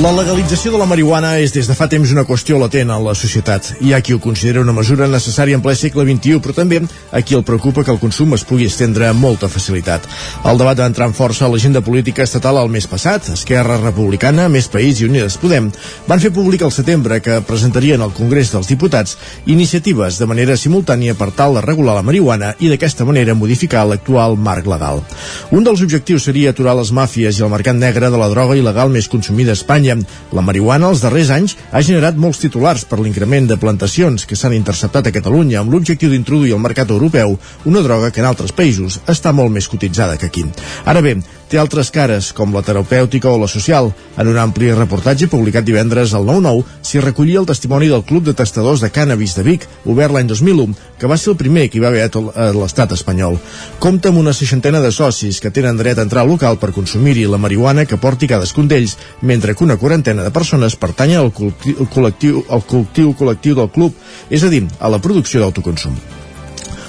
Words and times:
La 0.00 0.14
legalització 0.16 0.70
de 0.72 0.78
la 0.80 0.86
marihuana 0.88 1.34
és 1.44 1.52
des 1.52 1.66
de 1.68 1.74
fa 1.76 1.84
temps 1.92 2.08
una 2.14 2.22
qüestió 2.24 2.56
latent 2.56 2.88
en 2.88 3.02
la 3.04 3.12
societat. 3.12 3.66
Hi 3.84 3.90
ha 3.92 3.98
qui 4.00 4.14
ho 4.16 4.20
considera 4.24 4.62
una 4.64 4.72
mesura 4.72 5.04
necessària 5.12 5.58
en 5.58 5.60
ple 5.60 5.74
segle 5.76 6.06
XXI, 6.08 6.38
però 6.40 6.54
també 6.56 6.78
a 7.12 7.20
qui 7.20 7.34
el 7.36 7.42
preocupa 7.44 7.84
que 7.84 7.92
el 7.92 7.98
consum 8.00 8.32
es 8.32 8.44
pugui 8.48 8.64
estendre 8.64 9.10
amb 9.10 9.20
molta 9.20 9.50
facilitat. 9.52 10.06
El 10.48 10.56
debat 10.56 10.80
va 10.80 10.86
entrar 10.88 11.10
en 11.10 11.12
força 11.18 11.44
a 11.44 11.50
l'agenda 11.52 11.82
política 11.84 12.24
estatal 12.24 12.56
el 12.62 12.72
mes 12.72 12.86
passat. 12.88 13.28
Esquerra 13.34 13.76
Republicana, 13.82 14.46
Més 14.48 14.70
País 14.72 15.02
i 15.02 15.08
Unides 15.10 15.36
Podem 15.42 15.68
van 16.08 16.24
fer 16.24 16.32
públic 16.32 16.64
al 16.64 16.72
setembre 16.72 17.20
que 17.20 17.42
presentarien 17.44 18.00
al 18.00 18.16
Congrés 18.16 18.54
dels 18.54 18.72
Diputats 18.72 19.18
iniciatives 19.52 20.16
de 20.16 20.30
manera 20.32 20.56
simultània 20.56 21.12
per 21.12 21.28
tal 21.36 21.60
de 21.60 21.66
regular 21.66 21.98
la 21.98 22.06
marihuana 22.08 22.54
i 22.56 22.72
d'aquesta 22.72 23.04
manera 23.04 23.36
modificar 23.36 23.84
l'actual 23.84 24.40
marc 24.40 24.64
legal. 24.64 25.04
Un 25.52 25.68
dels 25.68 25.84
objectius 25.84 26.24
seria 26.24 26.56
aturar 26.56 26.78
les 26.80 26.88
màfies 26.88 27.36
i 27.36 27.44
el 27.44 27.52
mercat 27.52 27.76
negre 27.76 28.08
de 28.08 28.24
la 28.24 28.32
droga 28.32 28.56
il·legal 28.56 28.88
més 28.88 29.12
consumida 29.12 29.52
a 29.52 29.60
Espanya 29.60 29.89
Espanya. 29.90 30.18
La 30.32 30.44
marihuana 30.46 30.90
els 30.90 31.02
darrers 31.02 31.30
anys 31.34 31.56
ha 31.72 31.82
generat 31.82 32.16
molts 32.16 32.38
titulars 32.38 32.84
per 32.86 33.00
l'increment 33.00 33.48
de 33.50 33.58
plantacions 33.58 34.26
que 34.26 34.36
s'han 34.38 34.54
interceptat 34.54 35.08
a 35.08 35.12
Catalunya 35.12 35.60
amb 35.60 35.72
l'objectiu 35.74 36.10
d'introduir 36.10 36.54
al 36.54 36.62
mercat 36.62 36.90
europeu 36.90 37.36
una 37.64 37.82
droga 37.82 38.10
que 38.10 38.20
en 38.22 38.28
altres 38.30 38.52
països 38.52 39.00
està 39.10 39.32
molt 39.32 39.50
més 39.50 39.68
cotitzada 39.68 40.16
que 40.16 40.26
aquí. 40.30 40.44
Ara 40.86 41.02
bé, 41.02 41.16
té 41.50 41.58
altres 41.58 41.90
cares, 41.90 42.30
com 42.32 42.54
la 42.54 42.62
terapèutica 42.62 43.28
o 43.30 43.38
la 43.40 43.48
social. 43.50 43.90
En 44.16 44.28
un 44.30 44.38
ampli 44.38 44.70
reportatge 44.70 45.26
publicat 45.30 45.66
divendres 45.66 46.14
al 46.14 46.28
9-9 46.28 46.62
s'hi 46.86 47.02
recollia 47.02 47.40
el 47.42 47.48
testimoni 47.48 47.88
del 47.90 48.04
Club 48.06 48.28
de 48.28 48.36
Tastadors 48.38 48.84
de 48.84 48.92
Cànnabis 48.94 49.34
de 49.34 49.44
Vic, 49.46 49.66
obert 49.84 50.14
l'any 50.14 50.30
2001, 50.30 50.76
que 51.00 51.10
va 51.10 51.18
ser 51.18 51.32
el 51.32 51.40
primer 51.40 51.66
que 51.68 51.80
hi 51.80 51.82
va 51.82 51.90
haver 51.90 52.06
a 52.06 52.50
l'estat 52.54 52.94
espanyol. 52.94 53.40
Compta 53.82 54.12
amb 54.12 54.22
una 54.22 54.36
seixantena 54.36 54.80
de 54.84 54.92
socis 54.94 55.42
que 55.42 55.50
tenen 55.50 55.80
dret 55.80 55.98
a 55.98 56.06
entrar 56.06 56.22
al 56.22 56.30
local 56.30 56.60
per 56.62 56.70
consumir-hi 56.76 57.26
la 57.26 57.42
marihuana 57.42 57.86
que 57.86 57.98
porti 57.98 58.30
cadascun 58.30 58.70
d'ells, 58.70 58.96
mentre 59.22 59.56
que 59.56 59.66
una 59.66 59.78
quarantena 59.80 60.22
de 60.22 60.30
persones 60.30 60.78
pertanyen 60.78 61.24
al 61.24 61.34
col·lectiu, 61.34 62.46
al 62.48 62.62
col·lectiu 62.62 63.14
col·lectiu 63.18 63.58
del 63.58 63.74
club, 63.74 63.98
és 64.30 64.46
a 64.46 64.52
dir, 64.52 64.66
a 64.78 64.88
la 64.92 65.02
producció 65.02 65.42
d'autoconsum. 65.42 66.19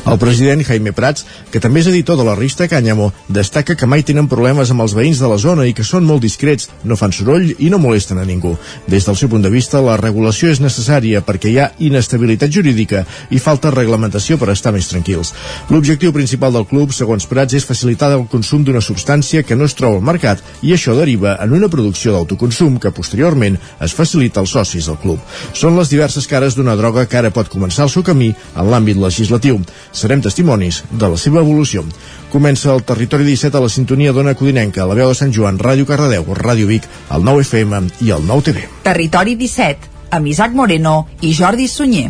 El 0.02 0.18
president 0.18 0.64
Jaime 0.66 0.92
Prats, 0.98 1.28
que 1.54 1.60
també 1.62 1.84
és 1.84 1.88
editor 1.92 2.18
de 2.18 2.24
la 2.26 2.34
revista 2.34 2.66
Cànyamo, 2.66 3.12
destaca 3.30 3.76
que 3.78 3.86
mai 3.86 4.02
tenen 4.02 4.26
problemes 4.28 4.72
amb 4.74 4.82
els 4.82 4.96
veïns 4.98 5.20
de 5.22 5.28
la 5.30 5.38
zona 5.38 5.68
i 5.70 5.76
que 5.78 5.86
són 5.86 6.08
molt 6.10 6.24
discrets, 6.26 6.72
no 6.84 6.98
fan 6.98 7.14
soroll 7.14 7.52
i 7.62 7.70
no 7.70 7.78
molesten 7.78 8.18
a 8.18 8.26
ningú. 8.26 8.56
Des 8.90 9.06
del 9.06 9.18
seu 9.20 9.30
punt 9.30 9.46
de 9.46 9.52
vista, 9.54 9.82
la 9.82 10.00
regulació 10.02 10.50
és 10.50 10.62
necessària 10.64 11.22
perquè 11.22 11.52
hi 11.52 11.60
ha 11.62 11.68
inestabilitat 11.86 12.50
jurídica 12.50 13.04
i 13.30 13.40
falta 13.40 13.70
reglamentació 13.76 14.40
per 14.42 14.50
estar 14.50 14.74
més 14.74 14.90
tranquils. 14.90 15.36
L'objectiu 15.70 16.16
principal 16.18 16.58
del 16.58 16.66
club, 16.66 16.96
segons 16.98 17.30
Prats, 17.30 17.54
és 17.54 17.70
facilitar 17.70 18.10
el 18.16 18.26
consum 18.32 18.66
d'una 18.66 18.82
substància 18.82 19.46
que 19.46 19.56
no 19.56 19.70
es 19.70 19.78
troba 19.78 20.02
al 20.02 20.10
mercat 20.10 20.42
i 20.66 20.74
això 20.74 20.98
deriva 20.98 21.38
en 21.46 21.54
una 21.54 21.70
producció 21.70 22.16
d'autoconsum 22.16 22.80
que 22.82 22.92
posteriorment 22.92 23.60
es 23.80 23.94
facilita 23.94 24.42
als 24.42 24.58
socis 24.58 24.90
del 24.90 24.98
club. 24.98 25.22
Són 25.54 25.78
les 25.78 25.94
diverses 25.94 26.26
cares 26.26 26.58
d'una 26.58 26.76
droga 26.76 27.06
que 27.06 27.22
ara 27.22 27.30
pot 27.30 27.54
començar 27.54 27.86
el 27.86 27.94
seu 27.94 28.02
camí 28.02 28.34
en 28.34 28.66
l'àmbit 28.74 28.98
legislatiu 28.98 29.62
serem 29.92 30.22
testimonis 30.22 30.84
de 30.92 31.09
la 31.11 31.17
seva 31.17 31.42
evolució. 31.42 31.84
Comença 32.31 32.72
el 32.73 32.84
Territori 32.88 33.28
17 33.28 33.58
a 33.58 33.64
la 33.66 33.70
sintonia 33.70 34.14
d'Ona 34.16 34.36
Codinenca, 34.39 34.88
la 34.88 34.97
veu 34.97 35.11
de 35.11 35.17
Sant 35.17 35.34
Joan, 35.36 35.59
Ràdio 35.59 35.88
Cardedeu, 35.89 36.25
Ràdio 36.38 36.70
Vic, 36.70 36.88
el 37.11 37.28
9 37.28 37.47
FM 37.47 37.84
i 38.08 38.16
el 38.16 38.28
9 38.28 38.47
TV. 38.50 38.67
Territori 38.88 39.36
17, 39.36 39.92
amb 40.12 40.31
Isaac 40.31 40.56
Moreno 40.56 41.06
i 41.22 41.36
Jordi 41.36 41.67
Sunyer. 41.67 42.09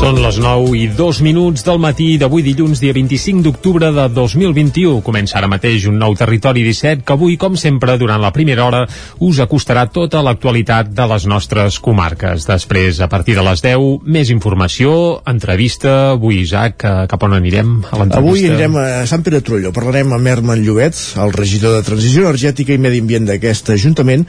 Són 0.00 0.16
les 0.16 0.38
9 0.40 0.70
i 0.80 0.86
2 0.96 1.18
minuts 1.20 1.60
del 1.66 1.76
matí 1.76 2.14
d'avui 2.16 2.40
dilluns, 2.40 2.80
dia 2.80 2.94
25 2.96 3.42
d'octubre 3.44 3.90
de 3.92 4.06
2021. 4.16 5.02
Comença 5.04 5.36
ara 5.36 5.50
mateix 5.52 5.84
un 5.90 5.98
nou 6.00 6.16
Territori 6.16 6.62
17 6.64 7.04
que 7.04 7.12
avui, 7.12 7.36
com 7.36 7.58
sempre, 7.60 7.98
durant 8.00 8.22
la 8.22 8.30
primera 8.32 8.64
hora 8.64 8.80
us 9.20 9.42
acostarà 9.44 9.82
tota 9.92 10.22
l'actualitat 10.24 10.88
de 10.96 11.06
les 11.12 11.28
nostres 11.28 11.76
comarques. 11.84 12.48
Després, 12.48 13.02
a 13.04 13.10
partir 13.12 13.36
de 13.36 13.44
les 13.44 13.60
10, 13.60 14.08
més 14.08 14.32
informació, 14.32 15.20
entrevista. 15.28 16.14
Avui, 16.14 16.40
Isaac, 16.46 16.80
cap 16.80 17.28
on 17.28 17.36
anirem 17.36 17.76
a? 17.92 18.00
Avui 18.22 18.48
anirem 18.48 18.80
a 18.80 18.88
Sant 19.04 19.20
Pere 19.28 19.44
Trullo. 19.44 19.76
Parlarem 19.76 20.16
amb 20.16 20.32
Herman 20.32 20.64
Llobet, 20.64 20.96
el 21.20 21.36
regidor 21.36 21.76
de 21.76 21.84
Transició 21.84 22.24
Energètica 22.24 22.72
i 22.72 22.80
Medi 22.80 23.04
Ambient 23.04 23.28
d'aquest 23.28 23.76
Ajuntament, 23.76 24.24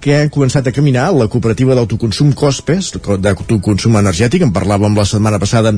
perquè 0.00 0.22
han 0.24 0.30
començat 0.32 0.64
a 0.64 0.72
caminar 0.72 1.10
la 1.12 1.26
cooperativa 1.28 1.74
d'autoconsum 1.76 2.30
COSPES, 2.32 2.86
d'autoconsum 3.20 3.98
energètic, 4.00 4.40
en 4.46 4.52
parlàvem 4.54 4.94
la 4.96 5.04
setmana 5.04 5.36
passada 5.38 5.74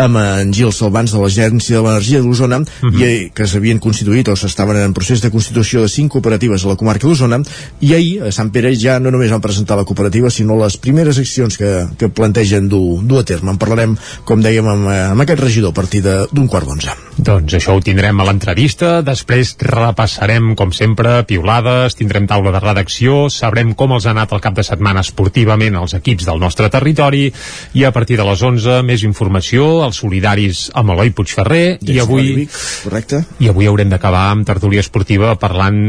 amb 0.00 0.16
en 0.16 0.52
Gil 0.56 0.72
Salvans 0.72 1.12
de 1.12 1.20
l'Agència 1.20 1.76
de 1.76 1.82
l'Energia 1.84 2.22
d'Osona 2.24 2.62
uh 2.62 2.64
-huh. 2.64 3.04
i 3.04 3.30
que 3.34 3.46
s'havien 3.46 3.78
constituït 3.78 4.28
o 4.28 4.36
s'estaven 4.36 4.76
en 4.76 4.94
procés 4.94 5.20
de 5.20 5.30
constitució 5.30 5.82
de 5.82 5.88
cinc 5.88 6.12
cooperatives 6.12 6.64
a 6.64 6.68
la 6.68 6.76
comarca 6.76 7.06
d'Osona 7.06 7.42
i 7.80 7.92
ahir 7.92 8.22
a 8.22 8.32
Sant 8.32 8.50
Pere 8.50 8.74
ja 8.74 8.98
no 8.98 9.10
només 9.10 9.30
van 9.30 9.42
presentar 9.42 9.76
la 9.76 9.84
cooperativa 9.84 10.30
sinó 10.30 10.56
les 10.56 10.78
primeres 10.78 11.18
accions 11.18 11.58
que, 11.58 11.86
que 11.98 12.08
plantegen 12.08 12.68
dur, 12.68 13.02
dur 13.04 13.20
a 13.20 13.24
terme. 13.24 13.50
En 13.50 13.58
parlarem, 13.58 13.96
com 14.24 14.40
dèiem, 14.40 14.66
amb, 14.66 14.88
amb 14.88 15.20
aquest 15.20 15.40
regidor 15.40 15.70
a 15.70 15.74
partir 15.74 16.02
d'un 16.02 16.48
quart 16.48 16.66
d'onze. 16.66 16.90
Doncs 17.18 17.54
això 17.54 17.72
ho 17.76 17.80
tindrem 17.80 18.20
a 18.20 18.24
l'entrevista, 18.24 19.02
després 19.02 19.56
repassarem, 19.60 20.54
com 20.54 20.72
sempre, 20.72 21.24
piulades, 21.24 21.94
tindrem 21.94 22.26
taula 22.26 22.52
de 22.52 22.60
redacció, 22.60 23.30
sabrem 23.30 23.65
com 23.74 23.94
els 23.96 24.06
ha 24.06 24.12
anat 24.14 24.32
el 24.36 24.42
cap 24.44 24.54
de 24.56 24.64
setmana 24.66 25.02
esportivament 25.04 25.76
els 25.80 25.96
equips 25.98 26.28
del 26.28 26.40
nostre 26.42 26.68
territori 26.72 27.26
i 27.74 27.84
a 27.84 27.92
partir 27.92 28.18
de 28.20 28.26
les 28.28 28.42
11 28.42 28.82
més 28.86 29.02
informació, 29.06 29.84
els 29.86 30.00
solidaris 30.02 30.66
amb 30.76 30.94
Eloi 30.94 31.12
Puigferrer 31.16 31.78
i, 31.80 31.96
i 31.96 32.00
avui 32.02 32.32
Vic, 32.42 32.56
correcte. 32.84 33.22
i 33.42 33.50
avui 33.50 33.68
haurem 33.70 33.90
d'acabar 33.92 34.26
amb 34.32 34.46
tertúlia 34.46 34.84
esportiva 34.84 35.34
parlant 35.40 35.80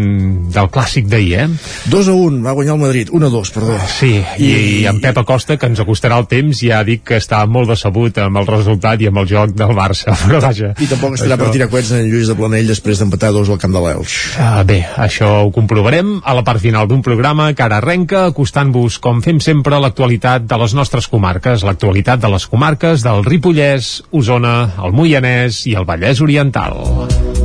del 0.54 0.72
clàssic 0.74 1.08
d'ahir, 1.12 1.34
eh? 1.44 1.48
2 1.92 2.12
a 2.12 2.16
1, 2.16 2.42
va 2.46 2.56
guanyar 2.58 2.76
el 2.78 2.82
Madrid, 2.82 3.12
1 3.14 3.28
a 3.28 3.32
2, 3.34 3.54
perdó. 3.56 3.78
Sí, 3.92 4.14
i, 4.18 4.48
i, 4.48 4.58
i 4.82 4.86
en 4.90 5.02
Pep 5.04 5.22
Acosta, 5.22 5.58
que 5.60 5.70
ens 5.70 5.82
acostarà 5.84 6.18
el 6.22 6.28
temps, 6.32 6.62
ja 6.64 6.82
dic 6.88 7.04
que 7.08 7.20
està 7.22 7.44
molt 7.50 7.72
decebut 7.72 8.18
amb 8.24 8.42
el 8.42 8.50
resultat 8.50 9.02
i 9.04 9.10
amb 9.12 9.22
el 9.24 9.30
joc 9.30 9.54
del 9.58 9.74
Barça, 9.78 10.16
però 10.26 10.42
vaja. 10.44 10.74
I 10.78 10.90
tampoc 10.90 11.18
estarà 11.18 11.36
això... 11.36 11.44
per 11.44 11.54
tirar 11.56 11.70
coets 11.74 11.94
en 11.98 12.08
Lluís 12.10 12.32
de 12.32 12.38
Planell 12.40 12.72
després 12.72 13.02
d'empatar 13.02 13.34
dos 13.36 13.52
al 13.54 13.62
camp 13.62 13.76
de 13.76 13.84
l'Elx. 13.84 14.18
Ah, 14.42 14.64
bé, 14.68 14.82
això 14.98 15.32
ho 15.46 15.52
comprovarem 15.56 16.18
a 16.24 16.36
la 16.38 16.46
part 16.48 16.64
final 16.64 16.90
d'un 16.90 17.04
programa 17.06 17.52
que 17.54 17.67
ara 17.68 17.82
arrenca 17.82 18.26
acostant-vos, 18.32 18.98
com 19.04 19.20
fem 19.26 19.42
sempre, 19.44 19.80
l'actualitat 19.84 20.48
de 20.48 20.60
les 20.62 20.76
nostres 20.78 21.10
comarques, 21.12 21.66
l'actualitat 21.68 22.24
de 22.24 22.32
les 22.32 22.48
comarques 22.48 23.04
del 23.06 23.26
Ripollès, 23.28 23.98
Osona, 24.12 24.58
el 24.84 24.96
Moianès 24.96 25.66
i 25.68 25.76
el 25.76 25.88
Vallès 25.90 26.24
Oriental. 26.24 27.37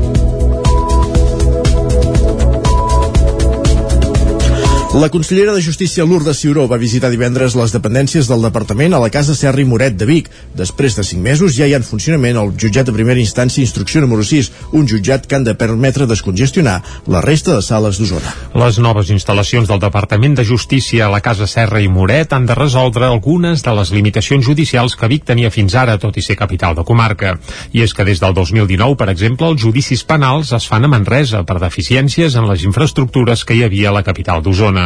La 4.94 5.08
consellera 5.08 5.54
de 5.54 5.62
Justícia 5.62 6.04
Lourdes 6.04 6.36
Ciuró 6.36 6.66
va 6.69 6.76
visitar 6.76 7.08
divendres 7.08 7.54
les 7.56 7.72
dependències 7.72 8.26
del 8.28 8.42
departament 8.44 8.92
a 8.92 8.98
la 9.00 9.08
Casa 9.08 9.32
Serra 9.32 9.62
i 9.62 9.64
Moret 9.64 9.94
de 9.97 10.04
Vic. 10.04 10.26
Després 10.53 10.98
de 10.98 11.04
5 11.08 11.22
mesos 11.25 11.54
ja 11.56 11.64
hi 11.64 11.72
ha 11.72 11.78
en 11.80 11.86
funcionament 11.86 12.36
el 12.36 12.50
jutjat 12.60 12.91
de 12.91 12.92
primera 12.92 13.16
instància 13.22 13.64
instrucció 13.64 14.02
número 14.04 14.20
6, 14.20 14.50
un 14.76 14.84
jutjat 14.84 15.25
que 15.25 15.38
han 15.38 15.47
de 15.47 15.54
permetre 15.56 16.04
descongestionar 16.10 16.75
la 17.08 17.22
resta 17.25 17.54
de 17.56 17.62
sales 17.64 17.97
d'Osona. 17.97 18.34
Les 18.52 18.81
noves 18.84 19.08
instal·lacions 19.16 19.70
del 19.72 19.81
Departament 19.81 20.36
de 20.36 20.44
Justícia 20.44 21.06
a 21.06 21.10
la 21.14 21.22
Casa 21.25 21.48
Serra 21.48 21.81
i 21.81 21.88
Moret 21.88 22.36
han 22.36 22.44
de 22.44 22.58
resoldre 22.60 23.08
algunes 23.08 23.64
de 23.64 23.75
les 23.81 23.94
limitacions 23.97 24.44
judicials 24.44 24.98
que 25.00 25.08
Vic 25.08 25.25
tenia 25.25 25.48
fins 25.48 25.72
ara, 25.72 25.97
tot 25.97 26.20
i 26.20 26.26
ser 26.26 26.36
capital 26.36 26.76
de 26.76 26.84
comarca. 26.84 27.38
I 27.72 27.86
és 27.88 27.97
que 27.97 28.05
des 28.05 28.20
del 28.20 28.37
2019, 28.37 29.00
per 29.00 29.08
exemple, 29.08 29.49
els 29.49 29.64
judicis 29.64 30.05
penals 30.05 30.52
es 30.52 30.69
fan 30.69 30.84
a 30.84 30.93
Manresa 30.99 31.46
per 31.49 31.56
deficiències 31.64 32.37
en 32.37 32.52
les 32.52 32.69
infraestructures 32.69 33.49
que 33.49 33.56
hi 33.56 33.64
havia 33.64 33.88
a 33.88 33.96
la 33.96 34.05
capital 34.05 34.44
d'Osona. 34.44 34.81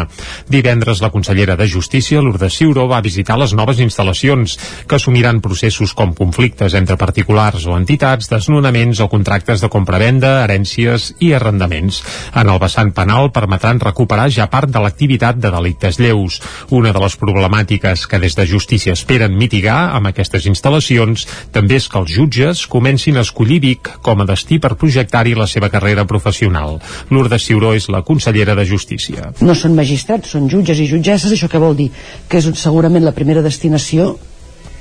Divendres, 0.53 1.01
la 1.03 1.11
consellera 1.15 1.57
de 1.57 1.69
Justícia, 1.69 2.21
Lourdes 2.23 2.57
Ciuró, 2.59 2.87
va 2.91 3.03
visitar 3.05 3.39
les 3.41 3.55
noves 3.57 3.81
instal·lacions, 3.83 4.57
que 4.87 4.99
assumiran 4.99 5.41
processos 5.45 5.95
com 5.97 6.15
conflictes 6.15 6.77
entre 6.79 6.99
particulars 7.01 7.67
o 7.67 7.77
entitats, 7.79 8.31
desnonaments 8.31 9.01
o 9.01 9.09
contractes 9.13 9.63
de 9.65 9.71
compravenda, 9.73 10.43
herències 10.45 11.13
i 11.21 11.33
arrendaments. 11.37 12.03
En 12.35 12.51
el 12.53 12.61
vessant 12.63 12.93
penal 12.97 13.33
permetran 13.35 13.81
recuperar 13.83 14.29
ja 14.33 14.49
part 14.53 14.71
de 14.73 14.83
l'activitat 14.83 15.41
de 15.41 15.53
delictes 15.55 16.01
lleus. 16.03 16.41
Una 16.71 16.93
de 16.93 17.03
les 17.03 17.17
problemàtiques 17.21 18.07
que 18.11 18.21
des 18.23 18.37
de 18.37 18.47
Justícia 18.47 18.97
esperen 18.97 19.37
mitigar 19.39 19.93
amb 19.97 20.11
aquestes 20.11 20.47
instal·lacions 20.51 21.27
també 21.53 21.79
és 21.81 21.89
que 21.89 22.01
els 22.01 22.13
jutges 22.13 22.67
comencin 22.71 23.17
a 23.17 23.25
escollir 23.27 23.61
Vic 23.63 23.91
com 24.03 24.23
a 24.23 24.29
destí 24.29 24.59
per 24.63 24.77
projectar-hi 24.79 25.35
la 25.39 25.49
seva 25.51 25.71
carrera 25.73 26.07
professional. 26.09 26.81
Lourdes 27.11 27.47
Ciuró 27.47 27.73
és 27.77 27.89
la 27.93 28.03
consellera 28.07 28.57
de 28.59 28.67
Justícia. 28.69 29.31
No 29.41 29.55
són 29.55 29.77
magistrats, 29.87 30.35
són 30.35 30.51
jutges 30.51 30.83
i 30.83 30.89
jutgesses, 30.91 31.33
això 31.33 31.49
què 31.51 31.63
vol 31.63 31.77
dir? 31.79 31.93
Que 32.29 32.43
és 32.43 32.51
segurament 32.59 33.07
la 33.07 33.15
primera 33.15 33.43
destinació 33.43 34.17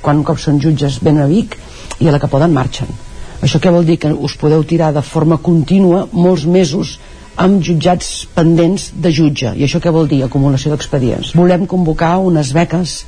quan 0.02 0.20
un 0.20 0.26
cop 0.26 0.38
són 0.42 0.58
jutges 0.62 0.98
venen 1.02 1.24
a 1.24 1.30
Vic 1.30 1.56
i 2.02 2.08
a 2.08 2.14
la 2.14 2.20
que 2.22 2.30
poden 2.30 2.54
marxen 2.54 2.90
això 3.42 3.60
què 3.60 3.72
vol 3.72 3.86
dir? 3.86 3.98
Que 4.00 4.12
us 4.12 4.36
podeu 4.40 4.64
tirar 4.64 4.92
de 4.96 5.02
forma 5.04 5.38
contínua 5.38 6.06
molts 6.12 6.46
mesos 6.48 6.96
amb 7.36 7.60
jutjats 7.64 8.26
pendents 8.34 8.90
de 8.96 9.12
jutge 9.12 9.52
i 9.56 9.64
això 9.66 9.80
què 9.82 9.92
vol 9.92 10.08
dir? 10.08 10.22
Acumulació 10.24 10.72
d'expedients 10.72 11.34
volem 11.36 11.66
convocar 11.68 12.16
unes 12.24 12.52
beques 12.56 13.02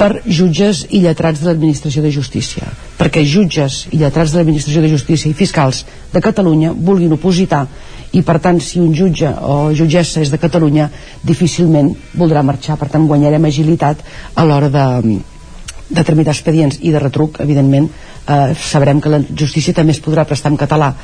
per 0.00 0.22
jutges 0.24 0.86
i 0.96 1.02
lletrats 1.04 1.42
de 1.42 1.50
l'administració 1.50 2.04
de 2.04 2.12
justícia 2.12 2.68
perquè 2.98 3.24
jutges 3.24 3.86
i 3.90 4.00
lletrats 4.00 4.32
de 4.32 4.40
l'administració 4.40 4.84
de 4.84 4.92
justícia 4.92 5.30
i 5.30 5.36
fiscals 5.36 5.84
de 6.12 6.24
Catalunya 6.24 6.74
vulguin 6.76 7.16
opositar 7.16 7.66
i 8.12 8.22
per 8.26 8.38
tant 8.42 8.58
si 8.62 8.80
un 8.82 8.92
jutge 8.96 9.30
o 9.30 9.70
jutgessa 9.76 10.22
és 10.24 10.32
de 10.32 10.38
Catalunya 10.42 10.88
difícilment 11.22 11.92
voldrà 12.18 12.42
marxar. 12.42 12.76
Per 12.80 12.88
tant 12.90 13.06
guanyarem 13.06 13.44
agilitat 13.46 14.02
a 14.34 14.44
l'hora 14.44 14.70
de, 14.72 15.18
de 15.88 16.04
tramitar 16.04 16.34
expedients 16.34 16.80
i 16.82 16.90
de 16.90 17.02
retruc 17.02 17.40
evidentment. 17.44 17.90
Eh, 18.26 18.54
sabrem 18.54 19.00
que 19.00 19.12
la 19.12 19.22
justícia 19.30 19.74
també 19.74 19.94
es 19.96 20.02
podrà 20.02 20.26
prestar 20.26 20.52
en 20.52 20.58
català 20.60 20.94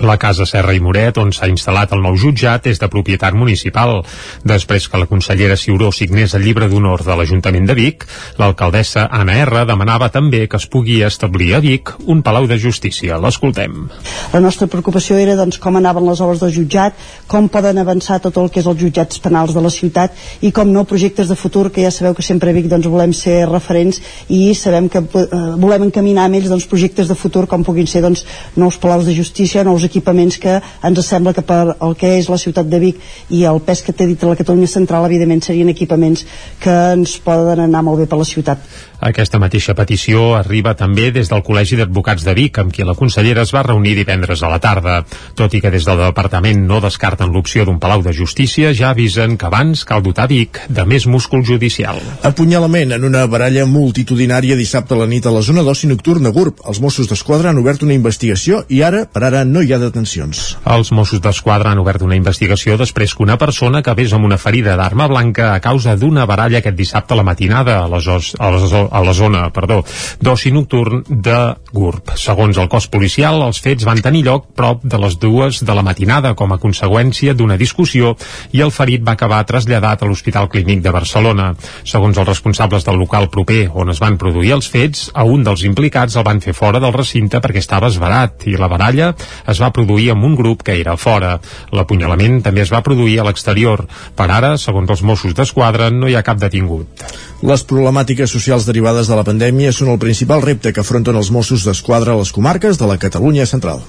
la 0.00 0.16
Casa 0.18 0.46
Serra 0.48 0.74
i 0.74 0.80
Moret, 0.80 1.18
on 1.20 1.32
s'ha 1.34 1.48
instal·lat 1.50 1.92
el 1.92 2.02
nou 2.04 2.16
jutjat, 2.16 2.66
és 2.70 2.80
de 2.80 2.88
propietat 2.88 3.34
municipal. 3.36 4.00
Després 4.44 4.88
que 4.88 5.00
la 5.00 5.08
consellera 5.10 5.56
Ciuró 5.56 5.90
signés 5.92 6.34
el 6.34 6.46
llibre 6.46 6.68
d'honor 6.70 7.04
de 7.04 7.16
l'Ajuntament 7.18 7.68
de 7.68 7.76
Vic, 7.76 8.06
l'alcaldessa 8.40 9.08
Anna 9.12 9.36
R 9.44 9.64
demanava 9.68 10.08
també 10.14 10.46
que 10.48 10.58
es 10.60 10.66
pugui 10.66 11.02
establir 11.04 11.52
a 11.54 11.60
Vic 11.62 11.94
un 12.06 12.22
palau 12.22 12.46
de 12.50 12.58
justícia. 12.58 13.18
L'escoltem. 13.20 13.88
La 14.32 14.40
nostra 14.40 14.66
preocupació 14.66 15.18
era 15.20 15.36
doncs, 15.38 15.58
com 15.62 15.76
anaven 15.76 16.08
les 16.08 16.22
obres 16.24 16.40
del 16.42 16.54
jutjat, 16.54 16.96
com 17.26 17.50
poden 17.52 17.78
avançar 17.82 18.20
tot 18.22 18.38
el 18.40 18.50
que 18.50 18.62
és 18.62 18.68
els 18.70 18.80
jutjats 18.80 19.20
penals 19.22 19.54
de 19.54 19.62
la 19.62 19.70
ciutat 19.70 20.16
i 20.40 20.52
com 20.52 20.72
no 20.72 20.86
projectes 20.88 21.28
de 21.28 21.36
futur, 21.38 21.68
que 21.70 21.84
ja 21.84 21.92
sabeu 21.94 22.14
que 22.14 22.24
sempre 22.26 22.50
a 22.50 22.56
Vic 22.56 22.68
doncs, 22.70 22.88
volem 22.90 23.12
ser 23.16 23.42
referents 23.50 24.00
i 24.28 24.54
sabem 24.58 24.88
que 24.92 25.02
eh, 25.02 25.28
volem 25.60 25.88
encaminar 25.88 26.26
amb 26.26 26.38
ells 26.38 26.50
doncs, 26.52 26.68
projectes 26.70 27.10
de 27.10 27.18
futur 27.18 27.46
com 27.50 27.64
puguin 27.66 27.86
ser 27.86 28.02
doncs, 28.04 28.24
nous 28.56 28.78
palaus 28.78 29.06
de 29.06 29.14
justícia, 29.16 29.64
nous 29.64 29.82
equipaments 29.92 30.40
que 30.40 30.58
ens 30.58 31.04
sembla 31.06 31.36
que 31.36 31.44
per 31.44 31.76
el 31.76 31.96
que 32.00 32.16
és 32.18 32.30
la 32.32 32.40
ciutat 32.40 32.70
de 32.72 32.80
Vic 32.80 33.02
i 33.30 33.44
el 33.48 33.60
pes 33.66 33.84
que 33.84 33.92
té 33.92 34.08
dit 34.08 34.24
la 34.24 34.38
Catalunya 34.38 34.70
Central 34.70 35.06
evidentment 35.10 35.44
serien 35.44 35.68
equipaments 35.68 36.24
que 36.62 36.78
ens 36.96 37.18
poden 37.20 37.68
anar 37.68 37.84
molt 37.84 38.00
bé 38.00 38.08
per 38.08 38.18
la 38.18 38.28
ciutat. 38.28 38.64
Aquesta 39.02 39.40
mateixa 39.42 39.74
petició 39.74 40.36
arriba 40.38 40.76
també 40.78 41.08
des 41.10 41.26
del 41.26 41.40
Col·legi 41.42 41.74
d'Advocats 41.80 42.22
de 42.22 42.36
Vic, 42.38 42.60
amb 42.62 42.70
qui 42.70 42.84
la 42.86 42.94
consellera 42.94 43.42
es 43.42 43.50
va 43.50 43.64
reunir 43.66 43.96
divendres 43.98 44.44
a 44.46 44.50
la 44.52 44.60
tarda. 44.62 45.00
Tot 45.34 45.56
i 45.58 45.60
que 45.60 45.72
des 45.74 45.82
del 45.88 45.98
departament 45.98 46.60
no 46.68 46.78
descarten 46.84 47.32
l'opció 47.34 47.64
d'un 47.66 47.80
palau 47.82 48.04
de 48.06 48.12
justícia, 48.14 48.70
ja 48.70 48.92
avisen 48.94 49.34
que 49.36 49.48
abans 49.48 49.82
cal 49.88 50.04
dotar 50.06 50.28
Vic 50.30 50.60
de 50.70 50.84
més 50.86 51.08
múscul 51.10 51.42
judicial. 51.42 51.98
Apunyalament 52.22 52.94
en 52.94 53.08
una 53.08 53.24
baralla 53.26 53.66
multitudinària 53.66 54.54
dissabte 54.54 54.94
a 54.94 55.00
la 55.02 55.10
nit 55.10 55.26
a 55.26 55.34
la 55.34 55.42
zona 55.42 55.66
d'oci 55.66 55.90
nocturn 55.90 56.22
de 56.22 56.30
GURB. 56.30 56.62
Els 56.70 56.78
Mossos 56.84 57.10
d'Esquadra 57.10 57.50
han 57.50 57.58
obert 57.58 57.82
una 57.82 57.98
investigació 57.98 58.62
i 58.70 58.84
ara, 58.86 59.02
per 59.10 59.24
ara, 59.26 59.42
no 59.42 59.66
hi 59.66 59.71
ha 59.74 59.80
detencions. 59.80 60.42
Els 60.68 60.92
Mossos 60.92 61.20
d'Esquadra 61.22 61.72
han 61.72 61.80
obert 61.82 62.02
una 62.04 62.16
investigació 62.18 62.76
després 62.80 63.14
que 63.14 63.24
una 63.24 63.38
persona 63.40 63.82
vés 63.92 64.12
amb 64.16 64.24
una 64.24 64.38
ferida 64.40 64.76
d'arma 64.76 65.06
blanca 65.10 65.52
a 65.52 65.60
causa 65.60 65.96
d'una 65.96 66.24
baralla 66.26 66.58
aquest 66.62 66.76
dissabte 66.76 67.14
a 67.14 67.18
la 67.18 67.26
matinada 67.26 67.78
a 67.84 67.88
les, 67.92 68.08
a 68.08 68.50
les, 68.54 68.72
a 68.72 69.02
la 69.04 69.12
zona 69.12 69.42
perdó, 69.52 69.82
d'oci 70.20 70.52
nocturn 70.52 71.02
de 71.08 71.38
GURB. 71.72 72.14
Segons 72.16 72.58
el 72.58 72.68
cos 72.72 72.88
policial, 72.92 73.42
els 73.46 73.60
fets 73.62 73.84
van 73.88 74.00
tenir 74.02 74.24
lloc 74.26 74.48
prop 74.56 74.84
de 74.84 74.98
les 75.00 75.18
dues 75.20 75.62
de 75.64 75.76
la 75.76 75.84
matinada 75.84 76.34
com 76.38 76.52
a 76.52 76.60
conseqüència 76.62 77.34
d'una 77.36 77.58
discussió 77.60 78.14
i 78.52 78.62
el 78.64 78.72
ferit 78.74 79.04
va 79.06 79.16
acabar 79.16 79.42
traslladat 79.48 80.02
a 80.02 80.08
l'Hospital 80.08 80.48
Clínic 80.52 80.82
de 80.82 80.94
Barcelona. 80.94 81.52
Segons 81.84 82.18
els 82.18 82.28
responsables 82.28 82.86
del 82.88 83.00
local 83.00 83.28
proper 83.30 83.66
on 83.72 83.92
es 83.92 84.00
van 84.02 84.18
produir 84.18 84.54
els 84.56 84.68
fets, 84.72 85.08
a 85.14 85.24
un 85.24 85.44
dels 85.46 85.64
implicats 85.68 86.16
el 86.16 86.26
van 86.26 86.40
fer 86.44 86.54
fora 86.56 86.80
del 86.82 86.94
recinte 86.96 87.40
perquè 87.42 87.62
estava 87.62 87.90
esverat 87.92 88.46
i 88.50 88.56
la 88.58 88.70
baralla 88.70 89.12
es 89.48 89.61
va 89.62 89.72
produir 89.74 90.10
amb 90.12 90.26
un 90.28 90.36
grup 90.38 90.64
que 90.66 90.76
era 90.80 90.96
fora. 91.00 91.36
L'apunyalament 91.72 92.40
també 92.44 92.64
es 92.66 92.72
va 92.74 92.82
produir 92.82 93.18
a 93.20 93.26
l'exterior. 93.28 93.86
Per 94.18 94.28
ara, 94.28 94.56
segons 94.58 94.90
els 94.90 95.04
Mossos 95.06 95.36
d'Esquadra, 95.38 95.90
no 95.94 96.10
hi 96.10 96.18
ha 96.18 96.26
cap 96.26 96.42
detingut. 96.42 97.06
Les 97.42 97.64
problemàtiques 97.66 98.30
socials 98.30 98.68
derivades 98.68 99.08
de 99.10 99.18
la 99.18 99.26
pandèmia 99.26 99.72
són 99.74 99.94
el 99.94 100.02
principal 100.02 100.44
repte 100.44 100.72
que 100.72 100.84
afronten 100.84 101.18
els 101.18 101.32
Mossos 101.34 101.66
d'Esquadra 101.66 102.14
a 102.14 102.20
les 102.20 102.32
comarques 102.34 102.78
de 102.78 102.90
la 102.90 102.98
Catalunya 103.02 103.46
central. 103.46 103.82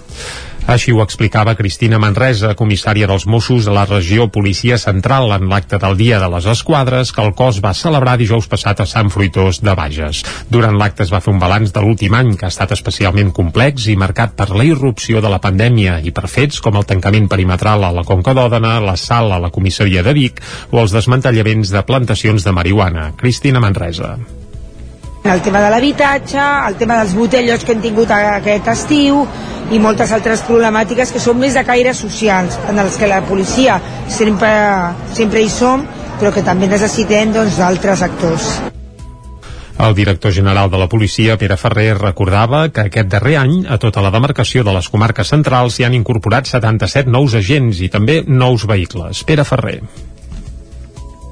Així 0.64 0.94
ho 0.96 1.02
explicava 1.04 1.58
Cristina 1.60 1.98
Manresa, 2.00 2.54
comissària 2.56 3.08
dels 3.10 3.26
Mossos 3.28 3.66
de 3.68 3.74
la 3.76 3.84
regió 3.84 4.30
Policia 4.32 4.78
Central 4.80 5.34
en 5.36 5.50
l'acte 5.52 5.76
del 5.80 5.98
Dia 6.00 6.22
de 6.22 6.30
les 6.32 6.46
Esquadres 6.48 7.12
que 7.12 7.20
el 7.22 7.34
cos 7.36 7.60
va 7.64 7.74
celebrar 7.76 8.14
dijous 8.18 8.48
passat 8.48 8.80
a 8.80 8.86
Sant 8.88 9.12
Fruitós 9.12 9.60
de 9.60 9.74
Bages. 9.76 10.22
Durant 10.50 10.78
l'acte 10.80 11.04
es 11.04 11.12
va 11.12 11.20
fer 11.26 11.34
un 11.34 11.42
balanç 11.42 11.74
de 11.76 11.84
l'últim 11.84 12.16
any 12.16 12.32
que 12.38 12.48
ha 12.48 12.54
estat 12.54 12.72
especialment 12.78 13.34
complex 13.36 13.90
i 13.92 13.98
marcat 14.00 14.38
per 14.40 14.54
la 14.56 14.64
irrupció 14.64 15.20
de 15.20 15.32
la 15.34 15.42
pandèmia 15.44 15.98
i 16.00 16.16
per 16.16 16.32
fets 16.32 16.62
com 16.64 16.80
el 16.80 16.88
tancament 16.88 17.28
perimetral 17.28 17.84
a 17.84 17.92
la 17.92 18.06
Conca 18.08 18.32
d'Òdena, 18.32 18.78
la 18.88 18.96
sal 18.96 19.36
a 19.36 19.42
la 19.44 19.52
comissaria 19.52 20.06
de 20.08 20.16
Vic 20.16 20.40
o 20.72 20.80
els 20.80 20.96
desmantellaments 20.96 21.76
de 21.76 21.84
plantacions 21.84 22.48
de 22.48 22.56
marihuana. 22.56 23.12
Cristina 23.20 23.60
Manresa 23.60 24.16
el 25.24 25.42
tema 25.42 25.62
de 25.62 25.70
l'habitatge, 25.72 26.40
el 26.68 26.76
tema 26.76 26.98
dels 27.00 27.14
botellos 27.16 27.64
que 27.64 27.72
hem 27.72 27.82
tingut 27.82 28.12
aquest 28.12 28.68
estiu 28.74 29.24
i 29.72 29.80
moltes 29.80 30.12
altres 30.12 30.44
problemàtiques 30.44 31.14
que 31.16 31.22
són 31.24 31.40
més 31.40 31.56
de 31.56 31.64
caire 31.64 31.94
socials, 31.96 32.60
en 32.70 32.80
els 32.84 32.98
que 33.00 33.08
la 33.08 33.22
policia 33.26 33.80
sempre, 34.12 34.52
sempre 35.16 35.42
hi 35.42 35.50
som, 35.50 35.88
però 36.20 36.34
que 36.36 36.44
també 36.44 36.68
necessitem 36.68 37.32
doncs, 37.34 37.58
d'altres 37.58 38.04
doncs, 38.04 38.12
actors. 38.12 38.52
El 39.84 39.96
director 39.96 40.32
general 40.32 40.70
de 40.70 40.78
la 40.78 40.88
policia, 40.88 41.38
Pere 41.40 41.58
Ferrer, 41.58 41.96
recordava 41.98 42.68
que 42.70 42.86
aquest 42.88 43.10
darrer 43.10 43.38
any, 43.40 43.56
a 43.68 43.80
tota 43.82 44.04
la 44.04 44.12
demarcació 44.14 44.64
de 44.64 44.76
les 44.76 44.88
comarques 44.92 45.32
centrals, 45.34 45.76
s'hi 45.76 45.88
han 45.88 45.96
incorporat 45.98 46.48
77 46.52 47.10
nous 47.10 47.34
agents 47.36 47.82
i 47.82 47.90
també 47.90 48.22
nous 48.28 48.68
vehicles. 48.70 49.24
Pere 49.24 49.44
Ferrer. 49.48 49.80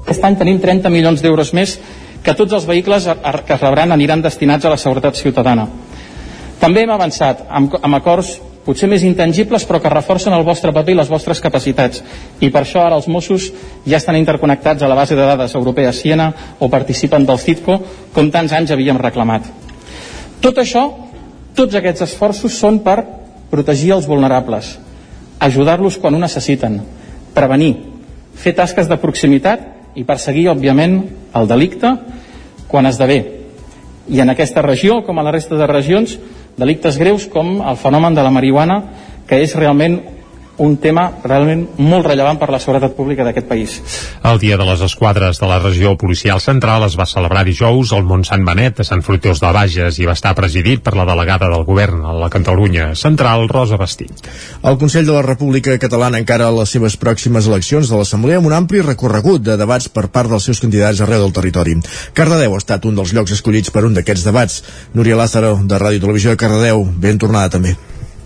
Aquest 0.02 0.24
any 0.26 0.36
tenim 0.40 0.58
30 0.60 0.90
milions 0.90 1.22
d'euros 1.22 1.52
més 1.54 1.78
que 2.22 2.34
tots 2.38 2.54
els 2.54 2.66
vehicles 2.66 3.08
que 3.46 3.54
es 3.54 3.60
rebran 3.60 3.92
aniran 3.92 4.22
destinats 4.22 4.64
a 4.64 4.72
la 4.72 4.78
seguretat 4.80 5.18
ciutadana. 5.18 5.66
També 6.62 6.84
hem 6.84 6.94
avançat 6.94 7.42
amb, 7.50 7.74
amb 7.82 7.98
acords 7.98 8.36
potser 8.62 8.86
més 8.86 9.02
intangibles 9.02 9.64
però 9.66 9.80
que 9.82 9.90
reforcen 9.90 10.34
el 10.36 10.44
vostre 10.46 10.72
paper 10.74 10.94
i 10.94 10.98
les 11.00 11.10
vostres 11.10 11.40
capacitats 11.42 12.02
i 12.40 12.50
per 12.54 12.62
això 12.62 12.84
ara 12.84 12.98
els 13.00 13.08
Mossos 13.10 13.48
ja 13.82 13.98
estan 13.98 14.18
interconnectats 14.20 14.82
a 14.82 14.90
la 14.90 14.98
base 14.98 15.18
de 15.18 15.26
dades 15.26 15.56
europea 15.58 15.92
Siena 15.92 16.30
o 16.60 16.70
participen 16.70 17.26
del 17.26 17.42
CITCO 17.42 17.80
com 18.14 18.30
tants 18.30 18.54
anys 18.54 18.70
havíem 18.70 19.00
reclamat. 19.02 19.48
Tot 20.42 20.58
això, 20.58 20.86
tots 21.58 21.74
aquests 21.74 22.06
esforços 22.06 22.54
són 22.54 22.80
per 22.86 23.00
protegir 23.50 23.92
els 23.96 24.06
vulnerables, 24.06 24.76
ajudar-los 25.42 25.98
quan 25.98 26.14
ho 26.14 26.22
necessiten, 26.22 26.80
prevenir, 27.34 27.74
fer 28.38 28.54
tasques 28.56 28.88
de 28.88 28.96
proximitat 29.02 29.81
i 29.94 30.04
perseguir, 30.08 30.48
òbviament, 30.52 31.00
el 31.36 31.48
delicte 31.48 31.92
quan 32.68 32.88
esdevé. 32.88 33.20
I 34.08 34.20
en 34.24 34.32
aquesta 34.32 34.62
regió, 34.64 35.02
com 35.06 35.18
a 35.18 35.24
la 35.26 35.32
resta 35.34 35.56
de 35.56 35.68
regions, 35.68 36.16
delictes 36.56 36.98
greus 36.98 37.28
com 37.30 37.60
el 37.60 37.76
fenomen 37.76 38.14
de 38.14 38.24
la 38.24 38.32
marihuana, 38.32 38.82
que 39.28 39.42
és 39.44 39.54
realment 39.56 40.00
un 40.58 40.76
tema 40.76 41.06
realment 41.24 41.64
molt 41.80 42.06
rellevant 42.06 42.38
per 42.40 42.50
la 42.52 42.60
seguretat 42.60 42.94
pública 42.96 43.24
d'aquest 43.24 43.48
país. 43.48 43.76
El 44.28 44.38
Dia 44.42 44.58
de 44.60 44.66
les 44.68 44.82
Esquadres 44.84 45.40
de 45.40 45.48
la 45.48 45.58
regió 45.62 45.94
policial 45.96 46.40
central 46.44 46.84
es 46.86 46.96
va 46.98 47.06
celebrar 47.08 47.44
dijous 47.48 47.92
al 47.92 48.04
Mont 48.04 48.24
Sant 48.28 48.44
Benet, 48.44 48.80
a 48.80 48.86
Sant 48.86 49.02
Fruitós 49.02 49.40
de 49.40 49.52
Bages, 49.54 49.98
i 49.98 50.08
va 50.08 50.16
estar 50.18 50.34
presidit 50.38 50.82
per 50.84 50.94
la 50.98 51.06
delegada 51.08 51.48
del 51.52 51.64
govern 51.68 52.04
a 52.04 52.14
la 52.16 52.30
Catalunya 52.32 52.92
Central, 52.98 53.48
Rosa 53.48 53.78
Bastit. 53.80 54.28
El 54.62 54.78
Consell 54.78 55.08
de 55.08 55.16
la 55.16 55.24
República 55.26 55.78
Catalana 55.78 56.20
encara 56.20 56.48
a 56.48 56.56
les 56.56 56.74
seves 56.74 56.98
pròximes 57.00 57.48
eleccions 57.48 57.88
de 57.88 58.00
l'Assemblea 58.00 58.40
amb 58.42 58.50
un 58.50 58.56
ampli 58.58 58.82
recorregut 58.84 59.42
de 59.46 59.56
debats 59.60 59.88
per 59.88 60.08
part 60.12 60.30
dels 60.30 60.44
seus 60.50 60.60
candidats 60.60 61.00
arreu 61.00 61.24
del 61.24 61.36
territori. 61.36 61.78
Cardedeu 62.14 62.54
ha 62.54 62.60
estat 62.60 62.84
un 62.88 62.98
dels 62.98 63.14
llocs 63.16 63.32
escollits 63.38 63.72
per 63.72 63.86
un 63.88 63.96
d'aquests 63.96 64.26
debats. 64.28 64.60
Núria 64.94 65.16
Lázaro, 65.16 65.56
de 65.62 65.80
Ràdio 65.80 66.02
i 66.02 66.04
Televisió 66.04 66.34
de 66.34 66.42
Cardedeu, 66.44 66.86
ben 67.00 67.18
tornada 67.18 67.50
també. 67.56 67.76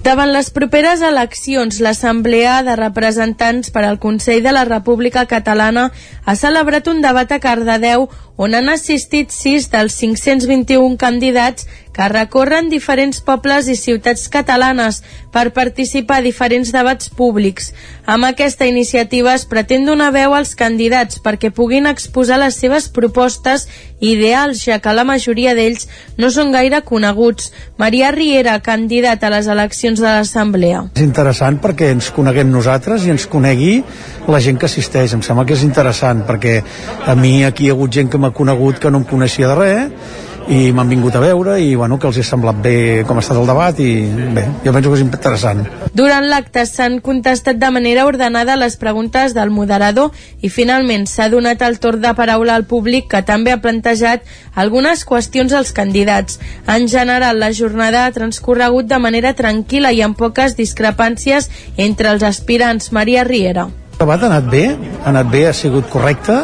Davant 0.07 0.31
les 0.31 0.53
properes 0.55 1.01
eleccions, 1.03 1.81
l'Assemblea 1.83 2.61
de 2.63 2.77
Representants 2.79 3.73
per 3.75 3.83
al 3.83 3.97
Consell 3.99 4.45
de 4.45 4.53
la 4.55 4.63
República 4.69 5.25
Catalana 5.27 5.89
ha 6.23 6.35
celebrat 6.39 6.87
un 6.93 7.01
debat 7.03 7.35
a 7.35 7.41
Cardedeu 7.43 8.07
on 8.39 8.55
han 8.55 8.71
assistit 8.71 9.35
sis 9.35 9.67
dels 9.73 9.97
521 9.99 10.95
candidats 11.03 11.67
que 11.97 12.09
recorren 12.13 12.69
diferents 12.69 13.23
pobles 13.25 13.71
i 13.73 13.75
ciutats 13.81 14.27
catalanes 14.29 15.01
per 15.33 15.49
participar 15.57 16.19
a 16.21 16.25
diferents 16.27 16.69
debats 16.75 17.09
públics. 17.09 17.71
Amb 18.05 18.29
aquesta 18.29 18.69
iniciativa 18.69 19.33
es 19.33 19.47
pretén 19.49 19.87
donar 19.89 20.11
veu 20.13 20.35
als 20.37 20.53
candidats 20.55 21.23
perquè 21.25 21.49
puguin 21.57 21.89
exposar 21.89 22.37
les 22.43 22.59
seves 22.61 22.91
propostes 22.93 23.65
ideals, 24.05 24.61
ja 24.69 24.77
que 24.85 24.93
la 24.93 25.07
majoria 25.09 25.55
d'ells 25.57 25.89
no 26.21 26.29
són 26.31 26.53
gaire 26.53 26.83
coneguts. 26.85 27.49
Maria 27.81 28.13
Riera, 28.13 28.59
candidat 28.61 29.25
a 29.25 29.33
les 29.33 29.49
eleccions 29.49 29.97
de 29.97 30.07
l'Assemblea. 30.07 30.85
És 30.93 31.07
interessant 31.07 31.57
perquè 31.65 31.91
ens 31.97 32.13
coneguem 32.13 32.53
nosaltres 32.53 33.09
i 33.09 33.15
ens 33.17 33.25
conegui 33.25 33.81
la 34.29 34.43
gent 34.45 34.61
que 34.61 34.69
assisteix. 34.69 35.17
Em 35.17 35.25
sembla 35.25 35.49
que 35.49 35.57
és 35.57 35.65
interessant 35.65 36.27
perquè 36.29 36.61
a 37.09 37.17
mi 37.17 37.39
aquí 37.49 37.67
hi 37.67 37.73
ha 37.73 37.79
hagut 37.79 37.97
gent 37.97 38.13
que 38.13 38.21
m'ha 38.21 38.35
conegut 38.37 38.85
que 38.85 38.93
no 38.93 39.01
em 39.01 39.09
coneixia 39.09 39.49
de 39.49 39.61
res 39.65 40.25
i 40.49 40.71
m'han 40.73 40.89
vingut 40.89 41.15
a 41.17 41.21
veure 41.21 41.57
i 41.61 41.75
bueno, 41.75 41.99
que 41.99 42.07
els 42.07 42.19
ha 42.21 42.25
semblat 42.27 42.59
bé 42.63 42.77
com 43.07 43.19
ha 43.19 43.23
estat 43.25 43.39
el 43.41 43.49
debat 43.49 43.79
i 43.83 43.91
bé, 44.37 44.45
jo 44.65 44.73
penso 44.73 44.91
que 44.91 44.99
és 44.99 45.05
interessant. 45.05 45.65
Durant 45.97 46.27
l'acte 46.31 46.67
s'han 46.69 47.01
contestat 47.05 47.59
de 47.59 47.71
manera 47.75 48.07
ordenada 48.07 48.57
les 48.57 48.77
preguntes 48.77 49.35
del 49.35 49.51
moderador 49.51 50.13
i 50.41 50.51
finalment 50.51 51.07
s'ha 51.11 51.29
donat 51.33 51.63
el 51.67 51.81
torn 51.83 52.05
de 52.05 52.13
paraula 52.19 52.55
al 52.55 52.67
públic 52.71 53.11
que 53.11 53.23
també 53.27 53.55
ha 53.55 53.63
plantejat 53.63 54.23
algunes 54.55 55.05
qüestions 55.07 55.53
als 55.53 55.73
candidats. 55.73 56.39
En 56.67 56.87
general, 56.89 57.41
la 57.41 57.53
jornada 57.53 58.07
ha 58.07 58.13
transcorregut 58.13 58.87
de 58.87 59.01
manera 59.03 59.35
tranquil·la 59.35 59.93
i 59.93 60.05
amb 60.07 60.19
poques 60.19 60.57
discrepàncies 60.57 61.51
entre 61.77 62.15
els 62.15 62.23
aspirants. 62.23 62.93
Maria 62.93 63.25
Riera. 63.25 63.69
Debat 63.97 64.23
ha 64.23 64.29
anat 64.29 64.51
bé, 64.53 64.65
ha 64.77 65.09
anat 65.09 65.29
bé, 65.33 65.47
ha 65.49 65.55
sigut 65.57 65.89
correcte. 65.89 66.35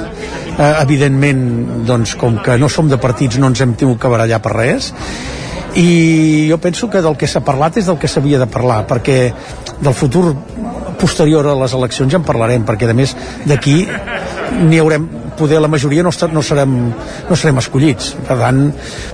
Eh, 0.53 0.73
evidentment, 0.81 1.43
doncs, 1.89 2.15
com 2.17 2.39
que 2.45 2.57
no 2.61 2.69
som 2.73 2.89
de 2.89 2.97
partits 3.01 3.37
no 3.41 3.51
ens 3.53 3.61
hem 3.61 3.75
tingut 3.77 4.01
que 4.01 4.09
barallar 4.13 4.41
per 4.45 4.53
res 4.57 4.93
i 5.75 6.49
jo 6.51 6.59
penso 6.61 6.91
que 6.93 7.01
del 7.01 7.17
que 7.17 7.29
s'ha 7.29 7.41
parlat 7.41 7.79
és 7.81 7.87
del 7.89 7.97
que 7.97 8.09
s'havia 8.09 8.39
de 8.43 8.49
parlar 8.53 8.83
perquè 8.89 9.17
del 9.81 9.95
futur 9.97 10.35
posterior 11.01 11.49
a 11.49 11.55
les 11.63 11.73
eleccions 11.73 12.13
ja 12.13 12.21
en 12.21 12.27
parlarem 12.29 12.67
perquè 12.69 12.91
a 12.91 12.97
més 12.97 13.17
d'aquí 13.49 13.79
n'hi 14.61 14.81
haurem 14.83 15.09
poder 15.39 15.61
la 15.61 15.69
majoria 15.69 16.03
no, 16.03 16.13
no, 16.33 16.43
serem, 16.43 16.77
no 17.29 17.39
serem 17.39 17.61
escollits. 17.63 18.13
Per 18.27 18.39
tant, 18.41 18.63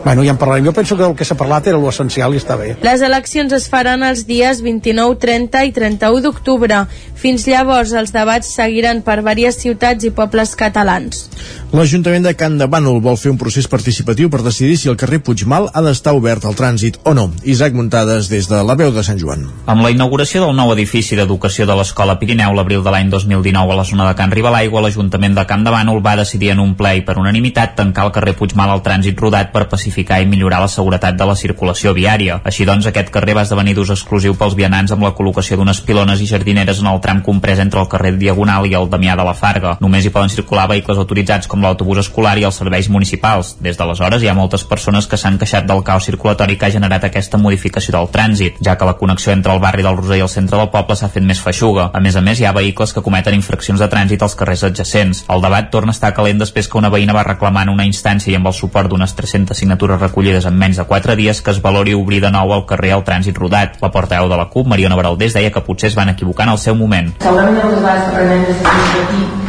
bueno, 0.04 0.24
ja 0.26 0.34
en 0.34 0.40
parlarem. 0.40 0.66
Jo 0.68 0.74
penso 0.76 0.96
que 0.96 1.06
el 1.06 1.16
que 1.18 1.26
s'ha 1.28 1.38
parlat 1.38 1.68
era 1.70 1.80
l'essencial 1.80 2.34
i 2.34 2.42
està 2.42 2.58
bé. 2.60 2.74
Les 2.84 3.04
eleccions 3.04 3.52
es 3.56 3.68
faran 3.70 4.04
els 4.06 4.26
dies 4.28 4.62
29, 4.64 5.18
30 5.22 5.64
i 5.68 5.72
31 5.76 6.24
d'octubre. 6.24 6.84
Fins 7.18 7.48
llavors, 7.50 7.92
els 7.98 8.12
debats 8.14 8.52
seguiran 8.54 9.02
per 9.06 9.20
diverses 9.22 9.62
ciutats 9.62 10.06
i 10.06 10.12
pobles 10.14 10.54
catalans. 10.58 11.26
L'Ajuntament 11.68 12.24
de 12.24 12.32
Can 12.38 12.54
de 12.56 12.64
Bànol 12.70 13.02
vol 13.04 13.18
fer 13.20 13.28
un 13.28 13.38
procés 13.40 13.66
participatiu 13.68 14.30
per 14.32 14.40
decidir 14.40 14.78
si 14.80 14.88
el 14.88 14.96
carrer 14.96 15.18
Puigmal 15.20 15.66
ha 15.68 15.82
d'estar 15.84 16.14
obert 16.16 16.46
al 16.48 16.56
trànsit 16.56 16.96
o 17.04 17.12
no. 17.12 17.26
Isaac 17.44 17.76
Muntades 17.76 18.30
des 18.32 18.48
de 18.48 18.62
la 18.64 18.76
veu 18.78 18.88
de 18.94 19.04
Sant 19.04 19.20
Joan. 19.20 19.44
Amb 19.68 19.84
la 19.84 19.90
inauguració 19.92 20.46
del 20.46 20.56
nou 20.56 20.72
edifici 20.72 21.18
d'educació 21.18 21.66
de 21.68 21.76
l'Escola 21.76 22.16
Pirineu 22.20 22.54
l'abril 22.56 22.80
de 22.86 22.94
l'any 22.94 23.10
2019 23.12 23.74
a 23.74 23.76
la 23.82 23.84
zona 23.84 24.08
de 24.08 24.16
Can 24.16 24.32
Ribalaigua, 24.32 24.80
l'Ajuntament 24.86 25.36
de 25.36 25.44
Can 25.50 25.66
de 25.66 25.74
Bànol 25.74 26.00
va 26.08 26.16
decidir 26.16 26.52
en 26.54 26.62
un 26.64 26.74
ple 26.78 26.94
i 26.98 27.04
per 27.04 27.18
unanimitat 27.20 27.76
tancar 27.76 28.06
el 28.08 28.14
carrer 28.16 28.34
Puigmal 28.38 28.72
al 28.72 28.82
trànsit 28.86 29.20
rodat 29.20 29.52
per 29.52 29.66
pacificar 29.68 30.20
i 30.22 30.28
millorar 30.30 30.62
la 30.64 30.70
seguretat 30.72 31.18
de 31.18 31.26
la 31.28 31.36
circulació 31.36 31.92
viària. 31.96 32.40
Així 32.48 32.64
doncs, 32.68 32.88
aquest 32.88 33.12
carrer 33.14 33.36
va 33.38 33.44
esdevenir 33.46 33.76
d'ús 33.76 33.92
exclusiu 33.94 34.36
pels 34.38 34.56
vianants 34.58 34.94
amb 34.94 35.04
la 35.04 35.12
col·locació 35.18 35.58
d'unes 35.60 35.82
pilones 35.84 36.22
i 36.24 36.28
jardineres 36.30 36.80
en 36.82 36.88
el 36.90 37.00
tram 37.04 37.20
comprès 37.26 37.60
entre 37.64 37.82
el 37.82 37.90
carrer 37.92 38.14
Diagonal 38.18 38.66
i 38.66 38.74
el 38.78 38.88
Damià 38.90 39.16
de 39.18 39.26
la 39.28 39.36
Farga. 39.36 39.76
Només 39.84 40.06
hi 40.06 40.14
poden 40.14 40.32
circular 40.32 40.68
vehicles 40.70 40.98
autoritzats 40.98 41.50
com 41.50 41.62
l'autobús 41.62 42.02
escolar 42.04 42.36
i 42.38 42.46
els 42.48 42.58
serveis 42.62 42.88
municipals. 42.88 43.56
Des 43.64 43.76
d'aleshores 43.78 44.22
hi 44.22 44.30
ha 44.30 44.36
moltes 44.38 44.64
persones 44.64 45.06
que 45.06 45.20
s'han 45.20 45.38
queixat 45.38 45.68
del 45.68 45.84
caos 45.84 46.08
circulatori 46.08 46.56
que 46.56 46.68
ha 46.68 46.74
generat 46.74 47.04
aquesta 47.04 47.40
modificació 47.40 47.96
del 47.98 48.10
trànsit, 48.14 48.62
ja 48.64 48.76
que 48.78 48.88
la 48.88 48.96
connexió 49.00 49.32
entre 49.32 49.52
el 49.54 49.62
barri 49.62 49.84
del 49.84 49.98
Roser 49.98 50.20
i 50.20 50.24
el 50.24 50.32
centre 50.32 50.58
del 50.58 50.70
poble 50.72 50.96
s'ha 50.96 51.10
fet 51.12 51.26
més 51.26 51.42
feixuga. 51.44 51.90
A 51.92 52.00
més 52.00 52.16
a 52.16 52.24
més, 52.24 52.40
hi 52.40 52.48
ha 52.48 52.54
vehicles 52.56 52.94
que 52.94 53.04
cometen 53.04 53.36
infraccions 53.36 53.80
de 53.82 53.90
trànsit 53.92 54.22
als 54.22 54.36
carrers 54.38 54.64
adjacents. 54.70 55.24
El 55.28 55.44
debat 55.44 55.70
torna 55.74 55.94
estar 55.98 56.14
calent 56.14 56.38
després 56.38 56.68
que 56.70 56.78
una 56.78 56.92
veïna 56.94 57.16
va 57.16 57.26
reclamar 57.26 57.64
en 57.66 57.72
una 57.74 57.86
instància 57.88 58.30
i 58.30 58.36
amb 58.38 58.46
el 58.46 58.54
suport 58.54 58.90
d'unes 58.90 59.14
300 59.18 59.58
signatures 59.58 59.98
recollides 60.00 60.46
en 60.46 60.54
menys 60.58 60.78
de 60.78 60.86
4 60.86 61.18
dies 61.18 61.42
que 61.42 61.50
es 61.50 61.58
valori 61.64 61.96
obrir 61.98 62.22
de 62.22 62.30
nou 62.30 62.54
el 62.54 62.64
carrer 62.70 62.94
al 62.94 63.04
trànsit 63.08 63.38
rodat. 63.38 63.80
La 63.82 63.90
portaveu 63.90 64.30
de 64.30 64.38
la 64.38 64.46
CUP, 64.52 64.70
Mariona 64.70 64.98
Baraldés, 64.98 65.34
deia 65.34 65.50
que 65.50 65.64
potser 65.66 65.90
es 65.90 65.98
van 65.98 66.14
equivocar 66.14 66.46
en 66.46 66.54
el 66.54 66.62
seu 66.62 66.78
moment. 66.78 67.10
Segurament 67.24 67.58
que 67.58 67.98
prenem 68.14 68.46
des 68.46 68.62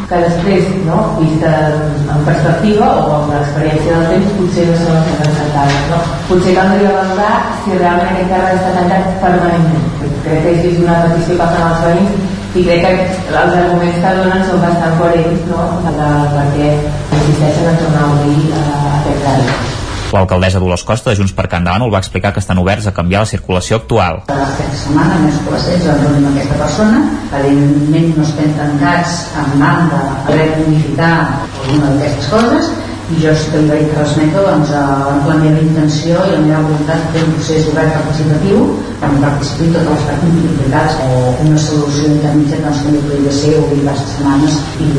que 0.09 0.19
després, 0.23 0.69
no, 0.87 0.97
vista 1.19 1.51
en 2.09 2.25
perspectiva 2.25 2.87
o 2.97 3.13
amb 3.19 3.35
l'experiència 3.35 3.93
del 3.93 4.07
temps, 4.15 4.31
potser 4.39 4.65
no 4.71 4.79
són 4.81 4.97
les 5.05 5.37
més. 5.53 5.77
No? 5.91 6.01
Potser 6.31 6.55
caldria 6.57 6.95
valorar 6.97 7.35
si 7.61 7.77
realment 7.77 8.09
aquest 8.15 8.33
carrer 8.33 8.57
està 8.57 8.73
tancat 8.79 9.13
permanentment. 9.21 9.87
Crec 10.25 10.43
que 10.47 10.57
és 10.73 10.81
una 10.81 10.97
petició 11.05 11.37
que 11.37 11.53
fan 11.53 11.67
els 11.69 11.85
veïns 11.85 12.38
i 12.57 12.63
crec 12.65 12.81
que 12.81 12.93
els 13.29 13.57
arguments 13.61 13.99
que 14.01 14.13
donen 14.17 14.45
són 14.47 14.63
bastant 14.63 14.95
coherents 14.97 15.43
no? 15.51 15.65
de, 15.85 16.07
perquè 16.33 16.69
insisteixen 17.19 17.67
en 17.69 17.77
tornar 17.83 18.07
a 18.07 18.13
obrir 18.15 18.47
uh, 18.49 18.95
aquest 19.01 19.21
carrer. 19.25 19.59
L'alcaldessa 20.09 20.57
Dolors 20.57 20.81
Costa 20.81 21.11
de 21.11 21.19
Junts 21.19 21.35
per 21.37 21.45
Can 21.51 21.67
Davant 21.67 21.85
va 21.93 22.01
explicar 22.01 22.31
que 22.33 22.41
estan 22.41 22.57
oberts 22.57 22.87
a 22.89 22.93
canviar 22.97 23.21
la 23.21 23.29
circulació 23.29 23.77
actual. 23.77 24.23
Aquesta 24.33 24.79
setmana 24.81 25.19
més 25.21 25.37
col·leccions 25.45 25.85
ens 25.85 26.01
reunir 26.01 26.23
amb 26.23 26.31
aquesta 26.31 26.57
persona, 26.63 27.03
evidentment 27.43 28.15
no 28.17 28.25
estem 28.25 28.55
tancats 28.57 29.19
en 29.37 29.53
banda 29.61 29.99
a 30.07 30.19
poder 30.25 30.47
modificar 30.55 31.13
alguna 31.19 31.91
d'aquestes 31.91 32.31
coses, 32.33 32.71
jo 33.17 33.33
li 33.33 33.65
vaig 33.69 33.89
transmetre 33.93 34.43
doncs, 34.45 34.69
la 35.25 35.37
meva 35.41 35.63
intenció 35.63 36.21
i 36.27 36.35
la 36.35 36.43
meva 36.45 36.61
voluntat 36.67 37.07
de 37.07 37.11
fer 37.15 37.25
un 37.25 37.33
procés 37.37 37.67
obert 37.71 37.95
participatiu 37.97 38.61
on 38.99 39.15
participin 39.23 39.71
totes 39.73 39.87
les 39.89 40.01
parts 40.09 40.23
implicades 40.27 40.95
o 41.05 41.19
una 41.45 41.59
solució 41.63 42.09
intermitja 42.11 42.59
doncs, 42.63 42.81
que 42.83 43.01
podria 43.07 43.33
ser 43.33 43.53
obrir 43.61 43.79
les 43.85 44.01
setmanes 44.03 44.57
i 44.83 44.89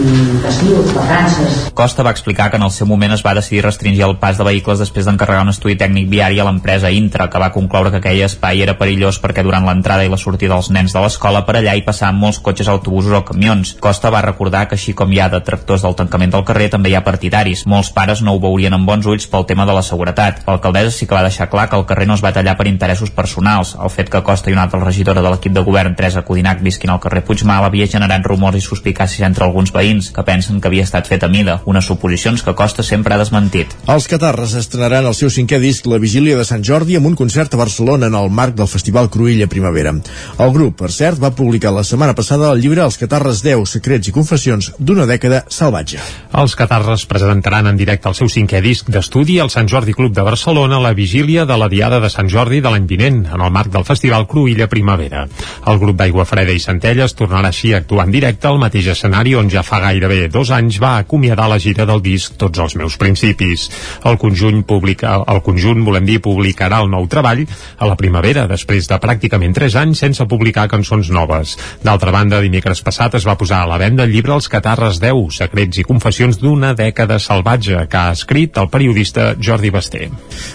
festius, 0.45 0.95
vacances. 0.97 1.59
Costa 1.76 2.07
va 2.07 2.14
explicar 2.17 2.50
que 2.50 2.57
en 2.57 2.64
el 2.67 2.73
seu 2.75 2.88
moment 2.88 3.12
es 3.14 3.25
va 3.26 3.35
decidir 3.37 3.62
restringir 3.67 4.07
el 4.09 4.17
pas 4.23 4.40
de 4.40 4.47
vehicles 4.47 4.81
després 4.81 5.07
d'encarregar 5.07 5.45
un 5.45 5.52
estudi 5.52 5.76
tècnic 5.81 6.09
viari 6.11 6.40
a 6.40 6.49
l'empresa 6.49 6.90
Intra, 6.90 7.29
que 7.31 7.43
va 7.43 7.52
concloure 7.52 7.93
que 7.93 8.00
aquell 8.00 8.25
espai 8.25 8.64
era 8.64 8.79
perillós 8.81 9.21
perquè 9.23 9.45
durant 9.45 9.69
l'entrada 9.69 10.05
i 10.05 10.12
la 10.12 10.19
sortida 10.21 10.57
dels 10.57 10.73
nens 10.75 10.97
de 10.97 11.05
l'escola 11.05 11.45
per 11.47 11.59
allà 11.61 11.76
hi 11.76 11.85
passaven 11.87 12.19
molts 12.19 12.40
cotxes, 12.40 12.69
autobusos 12.73 13.14
o 13.17 13.23
camions. 13.29 13.76
Costa 13.81 14.11
va 14.11 14.25
recordar 14.25 14.67
que 14.69 14.79
així 14.81 14.97
com 14.97 15.12
hi 15.12 15.21
ha 15.21 15.31
detractors 15.33 15.85
del 15.85 15.97
tancament 15.99 16.33
del 16.35 16.47
carrer, 16.49 16.71
també 16.73 16.90
hi 16.90 16.97
ha 16.97 17.05
partidaris. 17.05 17.67
Molts 17.69 17.93
pares 18.00 18.23
no 18.25 18.33
ho 18.33 18.40
veurien 18.40 18.73
amb 18.73 18.88
bons 18.88 19.04
ulls 19.12 19.26
pel 19.28 19.45
tema 19.45 19.66
de 19.69 19.75
la 19.76 19.83
seguretat. 19.85 20.40
L'alcaldessa 20.47 20.92
sí 20.95 21.07
que 21.07 21.16
va 21.16 21.25
deixar 21.26 21.50
clar 21.52 21.66
que 21.69 21.76
el 21.76 21.85
carrer 21.88 22.07
no 22.09 22.14
es 22.16 22.23
va 22.25 22.33
tallar 22.33 22.54
per 22.57 22.64
interessos 22.71 23.11
personals. 23.12 23.75
El 23.76 23.92
fet 23.92 24.09
que 24.09 24.23
Costa 24.25 24.49
i 24.49 24.54
una 24.57 24.62
altra 24.64 24.80
regidora 24.80 25.21
de 25.21 25.28
l'equip 25.28 25.52
de 25.52 25.64
govern, 25.66 25.97
Teresa 25.99 26.23
Codinac, 26.25 26.62
visquin 26.64 26.95
al 26.95 27.00
carrer 27.04 27.21
Puigmal 27.28 27.66
havia 27.66 27.88
generat 27.92 28.25
rumors 28.25 28.57
i 28.57 28.62
suspicàcies 28.64 29.26
entre 29.26 29.45
alguns 29.45 29.73
veïns 29.75 30.09
que 30.16 30.25
pensen 30.25 30.62
que 30.62 30.71
havia 30.71 30.87
estat 30.88 31.11
fet 31.11 31.26
a 31.26 31.28
mida, 31.28 31.59
unes 31.69 31.90
suposicions 31.90 32.45
que 32.47 32.54
Costa 32.57 32.87
sempre 32.87 33.14
ha 33.14 33.21
desmentit. 33.21 33.75
Els 33.85 34.09
Catarres 34.09 34.57
estrenaran 34.57 35.11
el 35.11 35.19
seu 35.19 35.28
cinquè 35.28 35.61
disc 35.61 35.85
La 35.90 36.00
Vigília 36.00 36.38
de 36.40 36.49
Sant 36.49 36.64
Jordi 36.64 36.97
amb 36.97 37.11
un 37.11 37.19
concert 37.21 37.52
a 37.52 37.61
Barcelona 37.61 38.09
en 38.09 38.16
el 38.16 38.33
marc 38.33 38.57
del 38.57 38.71
Festival 38.71 39.11
Cruïlla 39.12 39.50
Primavera. 39.52 39.92
El 40.40 40.54
grup, 40.57 40.78
per 40.80 40.92
cert, 40.97 41.21
va 41.21 41.35
publicar 41.37 41.75
la 41.76 41.85
setmana 41.85 42.16
passada 42.16 42.49
el 42.54 42.64
llibre 42.64 42.87
Els 42.87 42.97
Catarres 42.97 43.45
10, 43.45 43.69
secrets 43.76 44.09
i 44.09 44.16
confessions 44.16 44.73
d'una 44.78 45.04
dècada 45.11 45.45
salvatge. 45.52 46.00
Els 46.40 46.57
Catarres 46.57 47.04
presentaran 47.11 47.69
en 47.69 47.76
directe 47.76 47.90
el 47.91 48.15
seu 48.15 48.29
cinquè 48.31 48.61
disc 48.63 48.87
d'estudi 48.87 49.41
al 49.43 49.51
Sant 49.51 49.67
Jordi 49.67 49.91
Club 49.97 50.13
de 50.15 50.23
Barcelona 50.23 50.77
a 50.79 50.83
la 50.85 50.93
vigília 50.95 51.43
de 51.47 51.57
la 51.59 51.67
Diada 51.69 51.99
de 51.99 52.11
Sant 52.13 52.29
Jordi 52.31 52.61
de 52.63 52.71
l'any 52.71 52.87
vinent, 52.87 53.25
en 53.27 53.41
el 53.43 53.51
marc 53.51 53.73
del 53.75 53.87
Festival 53.89 54.29
Cruïlla 54.31 54.69
Primavera. 54.71 55.25
El 55.67 55.81
grup 55.83 55.97
d'Aigua 55.99 56.25
Freda 56.29 56.55
i 56.55 56.63
Centelles 56.63 57.17
tornarà 57.19 57.51
així 57.51 57.73
a 57.75 57.81
actuar 57.83 58.07
en 58.07 58.15
directe 58.15 58.47
al 58.47 58.61
mateix 58.63 58.93
escenari 58.95 59.35
on 59.35 59.51
ja 59.51 59.65
fa 59.67 59.81
gairebé 59.83 60.29
dos 60.31 60.53
anys 60.55 60.79
va 60.83 60.93
acomiadar 60.99 61.49
la 61.51 61.59
gira 61.59 61.87
del 61.89 62.03
disc 62.05 62.37
Tots 62.39 62.63
els 62.63 62.77
meus 62.79 62.97
principis. 62.97 63.67
El 64.07 64.21
conjunt, 64.23 64.63
publica, 64.63 65.17
el 65.27 65.43
conjunt 65.43 65.83
volem 65.85 66.07
dir, 66.07 66.21
publicarà 66.23 66.79
el 66.85 66.93
nou 66.95 67.09
treball 67.11 67.43
a 67.79 67.91
la 67.91 67.99
primavera, 67.99 68.47
després 68.47 68.87
de 68.87 69.01
pràcticament 69.03 69.57
tres 69.57 69.75
anys 69.75 70.05
sense 70.07 70.29
publicar 70.31 70.69
cançons 70.71 71.11
noves. 71.11 71.57
D'altra 71.83 72.15
banda, 72.15 72.39
dimecres 72.45 72.85
passat 72.87 73.19
es 73.19 73.27
va 73.27 73.35
posar 73.41 73.65
a 73.65 73.71
la 73.73 73.81
venda 73.83 74.07
el 74.07 74.15
llibre 74.15 74.37
Els 74.37 74.49
Catarres 74.53 75.03
10, 75.03 75.35
secrets 75.43 75.81
i 75.81 75.87
confessions 75.89 76.39
d'una 76.39 76.75
dècada 76.79 77.19
salvatge, 77.19 77.80
que 77.89 78.01
ha 78.01 78.13
escrit 78.17 78.59
el 78.61 78.69
periodista 78.73 79.35
Jordi 79.41 79.71
Basté. 79.71 80.09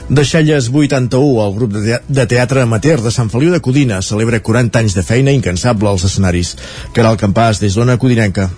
Deixalles 0.09 0.69
81, 0.73 1.45
el 1.45 1.55
grup 1.55 1.79
de 1.79 2.27
teatre 2.27 2.65
amateur 2.65 3.01
de 3.01 3.13
Sant 3.13 3.31
Feliu 3.33 3.53
de 3.53 3.61
Codina 3.63 4.01
celebra 4.01 4.43
40 4.43 4.83
anys 4.83 4.97
de 4.97 5.05
feina 5.07 5.33
incansable 5.33 5.89
als 5.89 6.05
escenaris. 6.09 6.55
Caral 6.93 7.17
Campàs, 7.21 7.63
des 7.63 7.75
d'Ona 7.77 7.97
Codinenca. 7.97 8.49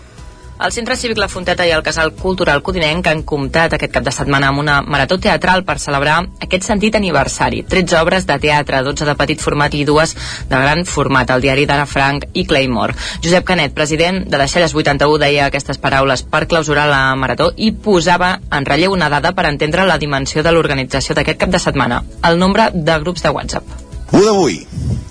El 0.60 0.72
Centre 0.72 0.96
Cívic 0.98 1.20
La 1.22 1.28
Fonteta 1.30 1.68
i 1.68 1.72
el 1.72 1.84
Casal 1.86 2.16
Cultural 2.18 2.64
Codinenc 2.66 3.06
han 3.12 3.20
comptat 3.30 3.76
aquest 3.76 3.92
cap 3.94 4.06
de 4.08 4.12
setmana 4.14 4.48
amb 4.50 4.58
una 4.58 4.80
marató 4.82 5.20
teatral 5.22 5.62
per 5.64 5.76
celebrar 5.78 6.16
aquest 6.42 6.64
sentit 6.66 6.96
aniversari. 6.98 7.60
13 7.62 8.00
obres 8.00 8.26
de 8.26 8.40
teatre, 8.42 8.80
12 8.82 9.06
de 9.06 9.14
petit 9.20 9.44
format 9.44 9.76
i 9.78 9.84
dues 9.86 10.16
de 10.50 10.62
gran 10.64 10.82
format, 10.90 11.30
el 11.30 11.44
diari 11.46 11.68
d'Anna 11.70 11.86
Frank 11.86 12.26
i 12.34 12.48
Claymore. 12.50 12.96
Josep 13.22 13.46
Canet, 13.46 13.76
president 13.78 14.24
de 14.26 14.40
Deixalles 14.42 14.74
81, 14.74 15.20
deia 15.22 15.46
aquestes 15.46 15.78
paraules 15.78 16.24
per 16.26 16.48
clausurar 16.50 16.88
la 16.90 17.04
marató 17.16 17.52
i 17.56 17.70
posava 17.72 18.32
en 18.50 18.66
relleu 18.66 18.96
una 18.98 19.12
dada 19.14 19.36
per 19.38 19.46
entendre 19.52 19.86
la 19.86 20.00
dimensió 20.02 20.42
de 20.42 20.56
l'organització 20.56 21.14
d'aquest 21.14 21.38
cap 21.44 21.54
de 21.54 21.62
setmana, 21.62 22.02
el 22.26 22.40
nombre 22.42 22.72
de 22.74 22.98
grups 23.06 23.22
de 23.22 23.30
WhatsApp. 23.30 23.78
Ho 24.10 24.24
d'avui, 24.26 24.58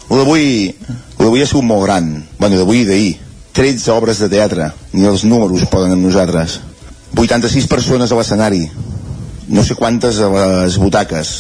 ho 0.08 0.18
d'avui, 0.18 0.74
d'avui 1.20 1.46
ha 1.46 1.46
sigut 1.46 1.70
molt 1.70 1.86
gran, 1.86 2.10
bueno, 2.40 2.58
d'avui 2.58 2.82
i 2.82 2.90
d'ahir 2.90 3.14
13 3.56 3.88
obres 3.94 4.18
de 4.20 4.28
teatre, 4.28 4.68
ni 4.92 5.06
els 5.08 5.22
números 5.24 5.64
poden 5.72 5.94
amb 5.94 6.04
nosaltres. 6.04 6.58
86 7.16 7.64
persones 7.70 8.12
a 8.12 8.18
l'escenari, 8.18 8.66
no 9.48 9.64
sé 9.64 9.78
quantes 9.78 10.20
a 10.20 10.28
les 10.34 10.76
butaques. 10.76 11.30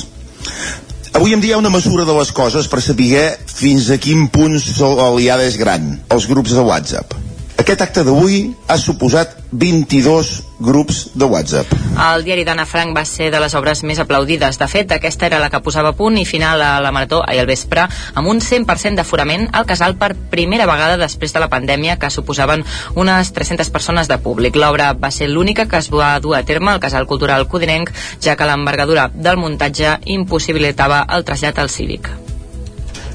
Avui 1.12 1.36
em 1.36 1.44
dia 1.44 1.60
una 1.60 1.72
mesura 1.72 2.06
de 2.08 2.16
les 2.16 2.32
coses 2.32 2.70
per 2.72 2.80
saber 2.80 3.26
fins 3.52 3.90
a 3.92 4.00
quin 4.00 4.30
punt 4.32 4.56
l'aliada 4.56 5.44
és 5.44 5.60
gran, 5.60 5.92
els 6.08 6.28
grups 6.32 6.56
de 6.56 6.64
WhatsApp. 6.64 7.25
Aquest 7.56 7.80
acte 7.80 8.02
d'avui 8.04 8.50
ha 8.68 8.76
suposat 8.76 9.32
22 9.56 10.30
grups 10.60 10.98
de 11.16 11.24
WhatsApp. 11.24 11.70
El 11.96 12.24
diari 12.26 12.44
d'Anna 12.44 12.66
Frank 12.68 12.92
va 12.96 13.04
ser 13.08 13.30
de 13.32 13.40
les 13.40 13.54
obres 13.56 13.80
més 13.88 14.00
aplaudides. 14.02 14.58
De 14.60 14.68
fet, 14.68 14.92
aquesta 14.92 15.26
era 15.30 15.40
la 15.40 15.48
que 15.52 15.62
posava 15.64 15.94
punt 15.96 16.18
i 16.20 16.26
final 16.28 16.60
a 16.60 16.74
la 16.84 16.92
marató 16.92 17.22
ahir 17.24 17.40
al 17.40 17.48
vespre 17.48 17.86
amb 18.14 18.28
un 18.28 18.42
100% 18.44 19.00
d'aforament 19.00 19.48
al 19.56 19.64
casal 19.68 19.96
per 19.96 20.12
primera 20.34 20.68
vegada 20.68 21.00
després 21.00 21.32
de 21.32 21.40
la 21.40 21.50
pandèmia 21.52 21.96
que 21.96 22.12
suposaven 22.12 22.66
unes 22.94 23.32
300 23.32 23.72
persones 23.72 24.12
de 24.12 24.20
públic. 24.20 24.60
L'obra 24.60 24.92
va 24.92 25.10
ser 25.10 25.30
l'única 25.32 25.66
que 25.66 25.80
es 25.80 25.90
va 25.92 26.12
dur 26.20 26.36
a 26.36 26.44
terme 26.44 26.74
al 26.74 26.84
casal 26.84 27.08
cultural 27.08 27.48
codinenc, 27.48 27.90
ja 28.20 28.36
que 28.36 28.48
l'envergadura 28.48 29.08
del 29.14 29.40
muntatge 29.40 29.98
impossibilitava 30.04 31.06
el 31.08 31.24
trasllat 31.24 31.58
al 31.58 31.72
cívic. 31.72 32.25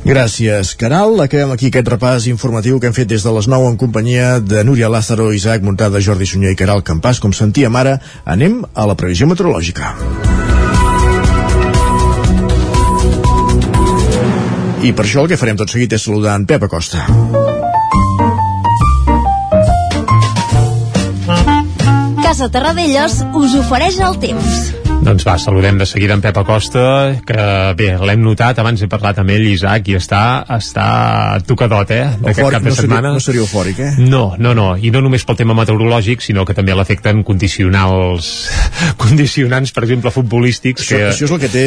Gràcies, 0.02 0.74
Caral. 0.74 1.14
Acabem 1.22 1.52
aquí 1.54 1.70
aquest 1.70 1.90
repàs 1.94 2.26
informatiu 2.32 2.80
que 2.82 2.90
hem 2.90 2.96
fet 2.96 3.10
des 3.12 3.22
de 3.22 3.34
les 3.36 3.48
9 3.48 3.70
en 3.70 3.78
companyia 3.78 4.40
de 4.42 4.64
Núria 4.66 4.90
Lázaro, 4.90 5.30
Isaac 5.34 5.62
Montada, 5.62 6.02
Jordi 6.02 6.26
Sunyer 6.26 6.56
i 6.56 6.58
Caral 6.58 6.82
Campàs. 6.82 7.22
Com 7.22 7.34
sentíem 7.38 7.76
ara, 7.78 8.00
anem 8.26 8.64
a 8.74 8.88
la 8.90 8.98
previsió 8.98 9.30
meteorològica. 9.30 9.94
I 14.82 14.90
per 14.98 15.06
això 15.06 15.22
el 15.22 15.30
que 15.30 15.38
farem 15.38 15.62
tot 15.62 15.70
seguit 15.70 15.94
és 15.94 16.02
saludar 16.02 16.34
en 16.40 16.50
Pep 16.50 16.66
Acosta. 16.66 17.06
Casa 22.26 22.50
Terradellos 22.50 23.22
us 23.38 23.60
ofereix 23.62 24.02
el 24.02 24.18
temps. 24.18 24.81
Doncs 25.02 25.24
va, 25.26 25.34
saludem 25.42 25.80
de 25.82 25.86
seguida 25.90 26.14
en 26.14 26.22
Pep 26.22 26.36
Acosta, 26.38 26.82
que 27.26 27.46
bé, 27.78 27.88
l'hem 28.06 28.22
notat, 28.22 28.60
abans 28.62 28.84
he 28.86 28.88
parlat 28.90 29.18
amb 29.18 29.32
ell, 29.34 29.48
Isaac, 29.50 29.88
i 29.90 29.96
està, 29.98 30.20
està 30.54 30.86
tocadot, 31.48 31.90
eh, 31.90 32.04
d'aquest 32.22 32.52
cap 32.54 32.62
de 32.62 32.70
no 32.70 32.78
setmana. 32.78 33.10
Seria, 33.10 33.18
no 33.18 33.24
seria 33.26 33.42
eufòric, 33.42 33.80
eh? 33.82 33.90
No, 33.98 34.22
no, 34.38 34.52
no, 34.58 34.68
i 34.78 34.92
no 34.94 35.02
només 35.02 35.26
pel 35.26 35.40
tema 35.40 35.56
meteorològic, 35.58 36.22
sinó 36.22 36.46
que 36.46 36.54
també 36.54 36.78
l'afecten 36.78 37.24
condicionals, 37.26 38.30
condicionants, 39.02 39.74
per 39.74 39.88
exemple, 39.88 40.14
futbolístics. 40.14 40.86
Això, 40.86 41.02
que... 41.02 41.10
això 41.16 41.26
és 41.32 41.34
el 41.34 41.42
que 41.42 41.52
té 41.58 41.66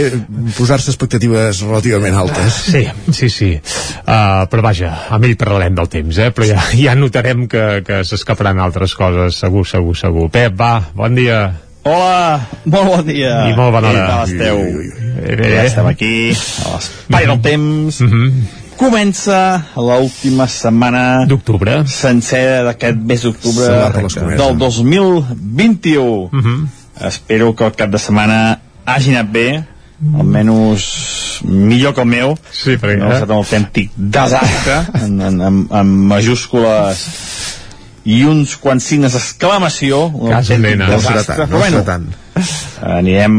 posar-se 0.54 0.94
expectatives 0.94 1.64
relativament 1.66 2.22
altes. 2.22 2.62
Sí, 2.70 2.86
sí, 3.10 3.32
sí. 3.34 3.52
Uh, 4.06 4.46
però 4.46 4.62
vaja, 4.70 4.94
amb 5.10 5.26
ell 5.26 5.34
parlarem 5.42 5.74
del 5.82 5.90
temps, 5.90 6.22
eh? 6.22 6.30
Però 6.30 6.46
ja, 6.54 6.62
ja 6.78 6.94
notarem 6.94 7.48
que, 7.50 7.66
que 7.82 8.04
s'escaparan 8.06 8.62
altres 8.62 8.94
coses, 8.94 9.42
segur, 9.42 9.66
segur, 9.66 9.98
segur. 9.98 10.30
Pep, 10.38 10.54
va, 10.54 10.76
bon 10.94 11.18
dia. 11.18 11.48
Hola, 11.84 12.40
molt 12.64 12.86
bon 12.88 13.02
dia. 13.04 13.42
I 13.50 13.52
molt 13.52 13.74
bona 13.74 13.90
hora. 13.90 14.04
Què 14.08 14.32
esteu? 14.32 14.56
Ui. 14.56 14.86
Bé. 15.36 15.48
Ja 15.52 15.64
estem 15.68 15.88
aquí, 15.90 16.12
a 16.64 16.70
l'espai 16.72 17.26
del 17.28 17.40
temps. 17.44 17.98
Mm 18.00 18.08
-hmm. 18.08 18.30
Comença 18.80 19.40
l'última 19.76 20.46
setmana 20.48 21.26
d'octubre 21.28 21.84
sencera 21.86 22.64
d'aquest 22.64 22.96
mes 22.96 23.22
d'octubre 23.22 23.66
del 24.36 24.56
2021. 24.58 26.30
Mm 26.32 26.40
-hmm. 26.40 26.66
Espero 27.06 27.54
que 27.54 27.64
el 27.64 27.72
cap 27.72 27.90
de 27.90 27.98
setmana 27.98 28.60
hagi 28.86 29.10
anat 29.10 29.30
bé, 29.30 29.64
almenys 30.18 31.40
millor 31.44 31.94
que 31.94 32.00
el 32.00 32.06
meu. 32.06 32.38
Sí, 32.50 32.76
perquè... 32.76 32.98
No 32.98 33.10
ha 33.10 33.14
estat 33.14 33.30
un 33.30 33.36
autèntic 33.36 33.90
desastre, 33.96 34.86
en, 35.04 35.20
en, 35.20 35.40
en, 35.40 35.68
en 35.70 35.86
majúscules 35.86 36.96
i 38.04 38.18
uns 38.28 38.56
quants 38.60 38.84
signes 38.84 39.14
d'exclamació 39.16 40.02
autèntic 40.10 40.60
mena. 40.60 40.88
No 40.92 40.98
serà 41.00 41.22
tant, 41.24 41.44
no 41.48 41.58
bueno, 41.58 41.78
serà 41.80 41.84
tant. 41.88 42.06
anirem... 42.98 43.36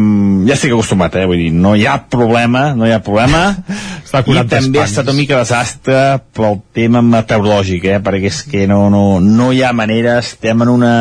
Ja 0.48 0.56
estic 0.56 0.72
acostumat, 0.74 1.16
eh? 1.22 1.26
Vull 1.30 1.38
dir, 1.44 1.52
no 1.54 1.76
hi 1.78 1.86
ha 1.86 2.00
problema, 2.10 2.72
no 2.78 2.88
hi 2.88 2.94
ha 2.96 3.02
problema. 3.06 3.44
Està 4.06 4.24
I 4.26 4.40
també 4.50 4.82
ha 4.82 4.88
estat 4.90 5.06
una 5.12 5.18
mica 5.20 5.38
desastre 5.42 6.00
pel 6.34 6.60
tema 6.74 7.04
meteorològic, 7.06 7.86
eh? 7.94 8.00
Perquè 8.06 8.32
és 8.32 8.42
que 8.50 8.66
no, 8.72 8.88
no, 8.94 9.20
no 9.22 9.52
hi 9.54 9.62
ha 9.66 9.74
manera, 9.74 10.18
estem 10.24 10.66
en 10.66 10.72
una 10.74 10.94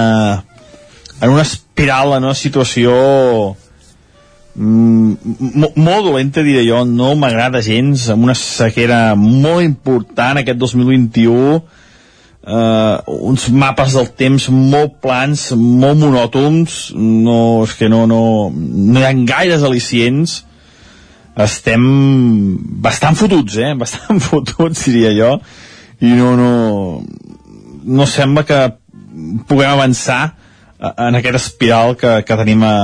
en 1.23 1.31
una 1.31 1.43
espiral, 1.47 2.13
en 2.19 2.25
una 2.27 2.35
situació 2.37 2.93
mm, 4.57 5.15
mo- 5.55 5.73
molt 5.77 6.05
dolenta, 6.11 6.43
diré 6.45 6.67
jo, 6.69 6.83
no 6.85 7.15
m'agrada 7.17 7.63
gens, 7.65 8.09
amb 8.13 8.27
una 8.29 8.35
sequera 8.39 9.15
molt 9.17 9.65
important 9.65 10.43
aquest 10.43 10.59
2021, 10.61 11.63
eh, 12.47 12.97
uns 13.07 13.49
mapes 13.51 13.97
del 13.97 14.11
temps 14.19 14.49
molt 14.53 14.99
plans, 15.05 15.51
molt 15.57 16.01
monòtons, 16.03 16.79
no, 16.97 17.39
és 17.65 17.75
que 17.79 17.89
no, 17.93 18.05
no, 18.11 18.21
no 18.53 19.01
hi 19.01 19.07
ha 19.09 19.15
gaires 19.29 19.65
al·licients, 19.65 20.43
estem 21.45 21.85
bastant 22.85 23.19
fotuts, 23.19 23.59
eh? 23.59 23.73
Bastant 23.83 24.23
fotuts, 24.23 24.87
diria 24.87 25.15
jo, 25.17 25.35
i 26.05 26.15
no, 26.15 26.35
no, 26.39 26.53
no 27.85 28.07
sembla 28.11 28.45
que 28.47 28.61
puguem 29.49 29.73
avançar 29.73 30.23
eh, 30.31 30.93
en 31.09 31.19
aquesta 31.19 31.43
espiral 31.43 31.97
que, 31.99 32.21
que 32.27 32.39
tenim 32.39 32.65
a, 32.67 32.77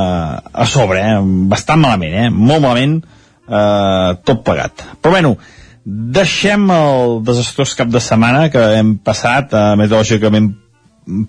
a 0.52 0.66
sobre, 0.66 1.04
eh? 1.04 1.22
bastant 1.52 1.82
malament, 1.84 2.16
eh? 2.24 2.28
molt 2.34 2.64
malament, 2.64 3.00
eh, 3.46 4.10
tot 4.24 4.44
plegat. 4.46 4.86
Però 5.00 5.14
bueno, 5.14 5.36
deixem 5.84 6.66
el 6.74 7.20
desastrós 7.24 7.74
cap 7.78 7.88
de 7.88 8.00
setmana 8.00 8.48
que 8.52 8.60
hem 8.76 8.96
passat, 8.98 9.54
eh, 9.54 9.76
meteorològicament 9.80 10.52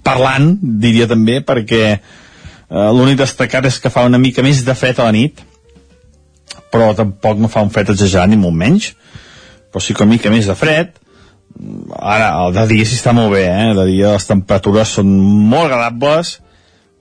parlant, 0.03 0.57
diria 0.61 1.07
també, 1.07 1.39
perquè 1.41 1.83
eh, 1.91 2.89
l'únic 2.91 3.21
destacat 3.21 3.65
és 3.65 3.79
que 3.79 3.91
fa 3.93 4.05
una 4.07 4.19
mica 4.19 4.43
més 4.43 4.63
de 4.65 4.75
fred 4.75 4.99
a 4.99 5.07
la 5.07 5.15
nit, 5.15 5.41
però 6.71 6.91
tampoc 6.95 7.39
no 7.39 7.51
fa 7.51 7.63
un 7.63 7.71
fred 7.71 7.93
exagerat, 7.93 8.29
ni 8.29 8.39
molt 8.39 8.55
menys, 8.55 8.91
però 9.71 9.83
sí 9.83 9.95
que 9.95 10.03
una 10.03 10.15
mica 10.15 10.31
més 10.31 10.47
de 10.47 10.55
fred, 10.55 10.99
ara, 11.99 12.31
el 12.45 12.55
de 12.55 12.67
dia 12.71 12.85
sí 12.87 12.95
està 12.99 13.15
molt 13.15 13.33
bé, 13.33 13.45
eh? 13.47 13.73
de 13.75 13.87
dia 13.89 14.15
les 14.15 14.27
temperatures 14.27 14.95
són 14.99 15.11
molt 15.51 15.69
agradables, 15.69 16.39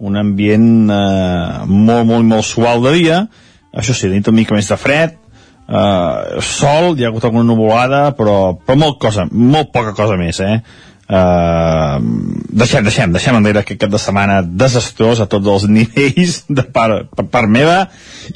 un 0.00 0.16
ambient 0.16 0.90
eh, 0.90 1.64
molt, 1.66 2.06
molt, 2.08 2.24
molt 2.24 2.46
suau 2.46 2.82
de 2.86 2.94
dia, 2.96 3.24
això 3.70 3.94
sí, 3.94 4.08
de 4.08 4.18
nit 4.18 4.30
una 4.30 4.40
mica 4.40 4.56
més 4.56 4.70
de 4.70 4.78
fred, 4.80 5.19
eh, 5.70 6.40
sol, 6.42 6.96
hi 6.98 7.04
ha 7.04 7.10
hagut 7.10 7.24
alguna 7.24 7.46
nuvolada, 7.46 8.10
però, 8.18 8.56
però 8.58 8.78
molt, 8.78 8.98
cosa, 9.02 9.26
molt 9.30 9.70
poca 9.74 9.94
cosa 9.96 10.18
més, 10.20 10.42
eh? 10.42 10.60
Uh, 11.10 11.98
deixem, 12.54 12.84
deixem, 12.86 13.10
deixem 13.10 13.34
enrere 13.34 13.64
aquest 13.64 13.80
cap 13.82 13.90
de 13.90 13.98
setmana 13.98 14.44
desastrós 14.46 15.18
a 15.18 15.24
tots 15.26 15.48
els 15.50 15.64
nivells 15.76 16.44
de 16.46 16.62
part, 16.70 17.08
per 17.18 17.24
part 17.32 17.50
meva 17.50 17.80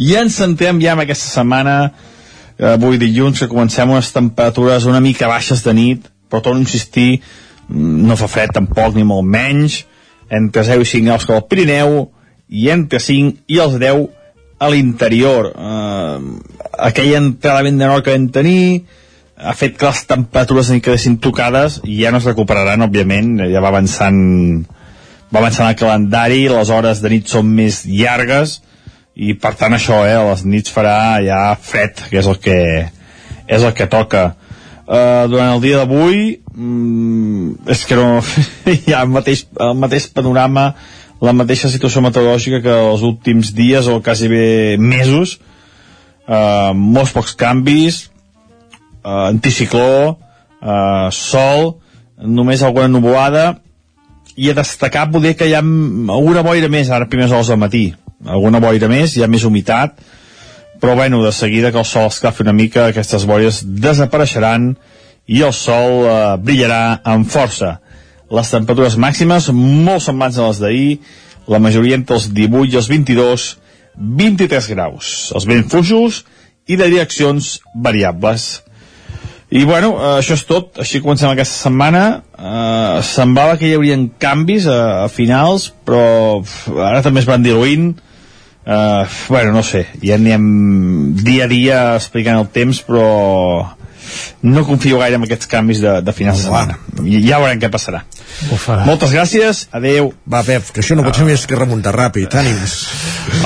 i 0.02 0.16
ens 0.18 0.40
centrem 0.40 0.80
ja 0.82 0.96
en 0.96 1.04
aquesta 1.04 1.30
setmana 1.36 1.76
eh, 1.84 2.72
avui 2.72 2.98
dilluns 2.98 3.38
que 3.38 3.46
comencem 3.52 3.92
unes 3.94 4.10
temperatures 4.10 4.88
una 4.90 4.98
mica 5.04 5.30
baixes 5.30 5.62
de 5.62 5.70
nit 5.78 6.10
però 6.26 6.42
torno 6.42 6.64
a 6.64 6.66
insistir 6.66 7.20
mm, 7.20 8.08
no 8.08 8.18
fa 8.18 8.26
fred 8.32 8.50
tampoc 8.58 8.98
ni 8.98 9.06
molt 9.06 9.22
menys 9.22 9.84
entre 10.26 10.66
0 10.66 10.82
i 10.82 10.92
5 10.96 11.06
graus 11.12 11.30
que 11.30 11.38
al 11.38 11.46
Pirineu 11.46 12.00
i 12.50 12.72
entre 12.74 12.98
5 12.98 13.54
i 13.54 13.62
els 13.62 13.78
10 13.78 14.08
a 14.64 14.72
l'interior. 14.72 15.52
Eh, 15.54 16.18
aquella 16.90 17.22
entrada 17.22 17.64
vent 17.66 17.80
de 17.80 17.88
nord 17.88 18.04
que 18.04 18.14
vam 18.16 18.28
tenir 18.34 18.84
ha 19.34 19.54
fet 19.58 19.76
que 19.76 19.86
les 19.86 20.04
temperatures 20.06 20.70
ni 20.70 20.82
quedessin 20.82 21.18
tocades 21.22 21.80
i 21.84 22.00
ja 22.02 22.12
no 22.14 22.20
es 22.22 22.28
recuperaran, 22.28 22.86
òbviament, 22.86 23.36
ja 23.50 23.62
va 23.62 23.72
avançant 23.72 24.20
va 25.34 25.40
avançant 25.40 25.66
el 25.66 25.78
calendari, 25.78 26.44
les 26.48 26.70
hores 26.70 27.02
de 27.02 27.10
nit 27.10 27.30
són 27.30 27.50
més 27.50 27.82
llargues 27.88 28.60
i 29.14 29.34
per 29.38 29.54
tant 29.58 29.74
això, 29.74 30.04
eh, 30.06 30.18
les 30.30 30.44
nits 30.46 30.72
farà 30.74 31.18
ja 31.22 31.40
fred, 31.60 32.06
que 32.10 32.20
és 32.22 32.30
el 32.30 32.38
que 32.42 32.58
és 33.46 33.62
el 33.62 33.74
que 33.76 33.86
toca. 33.90 34.34
Uh, 34.84 35.24
durant 35.32 35.54
el 35.54 35.62
dia 35.62 35.78
d'avui 35.80 36.34
mm, 36.52 37.70
és 37.72 37.84
que 37.88 37.96
no 37.96 38.18
hi 38.68 38.92
ha 38.92 39.00
el 39.00 39.14
mateix, 39.14 39.46
el 39.56 39.78
mateix 39.80 40.10
panorama 40.12 40.74
la 41.24 41.34
mateixa 41.36 41.70
situació 41.72 42.02
meteorològica 42.04 42.60
que 42.64 42.74
els 42.90 43.02
últims 43.06 43.52
dies 43.56 43.88
o 43.88 44.00
quasi 44.04 44.28
bé 44.28 44.46
mesos. 44.78 45.38
Uh, 46.24 46.72
molts 46.72 47.12
pocs 47.12 47.34
canvis 47.36 48.06
uh, 49.04 49.28
anticicló, 49.28 50.16
uh, 50.60 51.08
sol, 51.12 51.74
només 52.16 52.64
alguna 52.64 52.88
nuvolada, 52.88 53.58
i 54.36 54.48
a 54.50 54.56
destacar 54.56 55.10
poder 55.12 55.34
que 55.38 55.46
hi 55.46 55.54
ha 55.54 55.60
alguna 55.60 56.42
boira 56.42 56.70
més 56.72 56.90
ara 56.90 57.06
a 57.06 57.10
primeres 57.10 57.32
hores 57.32 57.52
del 57.52 57.60
matí. 57.60 57.84
Alguna 58.24 58.60
boira 58.64 58.88
més, 58.88 59.14
hi 59.16 59.22
ha 59.22 59.30
més 59.30 59.44
humitat. 59.44 60.00
Però 60.80 60.96
bueno, 60.96 61.22
de 61.22 61.32
seguida 61.32 61.70
que 61.72 61.80
el 61.80 61.86
sol 61.88 62.08
esclafi 62.08 62.42
una 62.42 62.56
mica, 62.56 62.88
aquestes 62.88 63.24
boires 63.28 63.62
desapareixeran 63.64 64.72
i 65.30 65.40
el 65.44 65.52
sol 65.56 66.02
eh, 66.04 66.16
brillarà 66.40 66.98
amb 67.14 67.28
força 67.30 67.78
les 68.34 68.50
temperatures 68.54 68.98
màximes 69.00 69.50
molt 69.54 70.04
semblants 70.04 70.38
a 70.38 70.48
les 70.48 70.60
d'ahir 70.62 70.90
la 71.50 71.60
majoria 71.60 71.98
entre 72.00 72.16
els 72.18 72.30
18 72.32 72.72
i 72.72 72.80
els 72.80 72.90
22 72.92 73.48
23 73.94 74.70
graus 74.74 75.10
els 75.36 75.48
vents 75.50 75.70
fluixos 75.70 76.22
i 76.66 76.78
de 76.80 76.88
direccions 76.90 77.58
variables 77.74 78.64
i 79.54 79.62
bueno, 79.62 79.92
eh, 80.00 80.06
això 80.18 80.34
és 80.34 80.42
tot, 80.48 80.80
així 80.82 80.98
comencem 80.98 81.30
aquesta 81.30 81.68
setmana. 81.68 82.00
Eh, 82.34 83.02
semblava 83.06 83.54
que 83.60 83.68
hi 83.68 83.76
haurien 83.76 84.08
canvis 84.18 84.66
a, 84.66 85.04
a 85.04 85.10
finals, 85.12 85.68
però 85.86 86.40
ara 86.88 87.04
també 87.04 87.22
es 87.22 87.28
van 87.28 87.44
diluint. 87.44 87.92
Eh, 88.64 89.04
bueno, 89.28 89.52
no 89.54 89.62
sé, 89.62 89.84
ja 90.02 90.16
anem 90.18 91.14
dia 91.20 91.44
a 91.46 91.52
dia 91.52 91.80
explicant 92.00 92.40
el 92.40 92.48
temps, 92.50 92.80
però 92.82 93.06
no 94.42 94.64
confio 94.66 94.98
gaire 95.00 95.16
en 95.18 95.24
aquests 95.26 95.48
canvis 95.50 95.80
de, 95.84 96.00
de 96.04 96.12
finals 96.16 96.42
de 96.42 96.48
setmana. 96.48 96.78
I 97.04 97.20
ja 97.26 97.38
veurem 97.42 97.60
què 97.62 97.70
passarà. 97.72 98.02
Ufa. 98.52 98.80
Moltes 98.86 99.12
gràcies, 99.14 99.64
adeu. 99.72 100.12
Va, 100.30 100.42
Pep, 100.46 100.70
que 100.74 100.82
això 100.82 100.96
no 100.98 101.04
pot 101.06 101.16
ser 101.16 101.26
més 101.28 101.44
que 101.46 101.58
remuntar 101.58 101.94
ràpid, 101.94 102.34
ànims. 102.40 102.74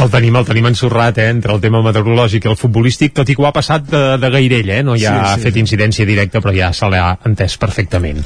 El 0.02 0.10
tenim, 0.10 0.36
el 0.38 0.46
tenim 0.48 0.66
ensorrat, 0.70 1.18
eh, 1.18 1.28
entre 1.30 1.52
el 1.54 1.60
tema 1.62 1.82
meteorològic 1.84 2.46
i 2.46 2.50
el 2.52 2.56
futbolístic, 2.58 3.14
tot 3.14 3.28
i 3.28 3.36
que 3.36 3.42
ho 3.44 3.48
ha 3.48 3.54
passat 3.54 3.86
de, 3.90 4.02
de 4.20 4.30
gairell, 4.34 4.72
eh? 4.78 4.82
No 4.86 4.96
hi 4.96 5.04
ha 5.06 5.14
Sí, 5.34 5.40
sí, 5.42 5.46
fet 5.48 5.60
incidència 5.60 6.06
directa, 6.08 6.42
però 6.44 6.54
ja 6.56 6.72
se 6.76 6.88
l'ha 6.90 7.12
entès 7.28 7.58
perfectament. 7.60 8.22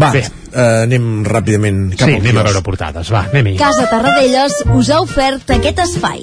Va, 0.00 0.10
Bé, 0.14 0.24
eh, 0.52 0.84
anem 0.84 1.24
ràpidament 1.28 1.86
cap 1.96 2.08
sí, 2.08 2.18
al 2.18 2.22
anem 2.24 2.40
a 2.42 2.46
veure 2.50 2.62
portades, 2.66 3.12
va, 3.12 3.26
anem-hi. 3.32 3.56
Casa 3.60 3.88
Tarradellas 3.90 4.62
us 4.74 4.90
ha 4.90 5.00
ofert 5.04 5.56
aquest 5.58 5.82
espai. 5.88 6.22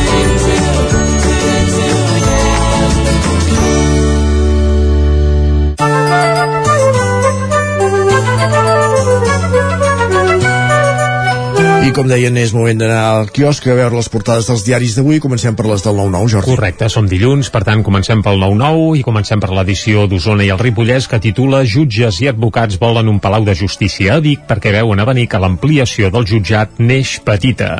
I 11.81 11.89
com 11.97 12.05
deien, 12.05 12.35
és 12.37 12.51
moment 12.53 12.77
d'anar 12.77 12.99
al 13.01 13.29
quiosc 13.33 13.65
a 13.65 13.73
veure 13.73 13.97
les 13.97 14.07
portades 14.13 14.45
dels 14.45 14.61
diaris 14.67 14.93
d'avui. 14.93 15.17
Comencem 15.23 15.55
per 15.57 15.65
les 15.65 15.81
del 15.81 15.97
9-9, 15.97 16.29
Jordi. 16.29 16.53
Correcte, 16.53 16.89
som 16.93 17.07
dilluns, 17.09 17.49
per 17.49 17.63
tant 17.65 17.81
comencem 17.81 18.21
pel 18.21 18.37
9-9 18.37 18.99
i 18.99 19.01
comencem 19.07 19.41
per 19.41 19.49
l'edició 19.49 20.05
d'Osona 20.11 20.45
i 20.45 20.51
el 20.53 20.61
Ripollès 20.61 21.09
que 21.09 21.17
titula 21.23 21.63
Jutges 21.65 22.21
i 22.21 22.29
advocats 22.29 22.77
volen 22.81 23.09
un 23.09 23.17
palau 23.23 23.47
de 23.47 23.57
justícia 23.57 24.19
a 24.19 24.21
Vic 24.21 24.45
perquè 24.45 24.75
veuen 24.77 25.01
a 25.01 25.07
venir 25.09 25.25
que 25.31 25.41
l'ampliació 25.41 26.13
del 26.13 26.29
jutjat 26.29 26.77
neix 26.77 27.17
petita. 27.25 27.73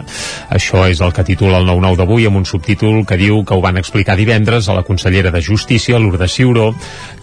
Això 0.49 0.87
és 0.89 1.05
el 1.05 1.13
que 1.13 1.27
titula 1.27 1.61
el 1.61 1.69
9-9 1.69 2.01
d'avui 2.01 2.25
amb 2.25 2.41
un 2.41 2.49
subtítol 2.49 3.03
que 3.05 3.21
diu 3.21 3.45
que 3.45 3.53
ho 3.53 3.61
van 3.61 3.77
explicar 3.77 4.17
divendres 4.17 4.65
a 4.65 4.79
la 4.79 4.87
consellera 4.87 5.29
de 5.29 5.45
Justícia, 5.45 6.01
Lourdes 6.01 6.33
Ciuró, 6.33 6.71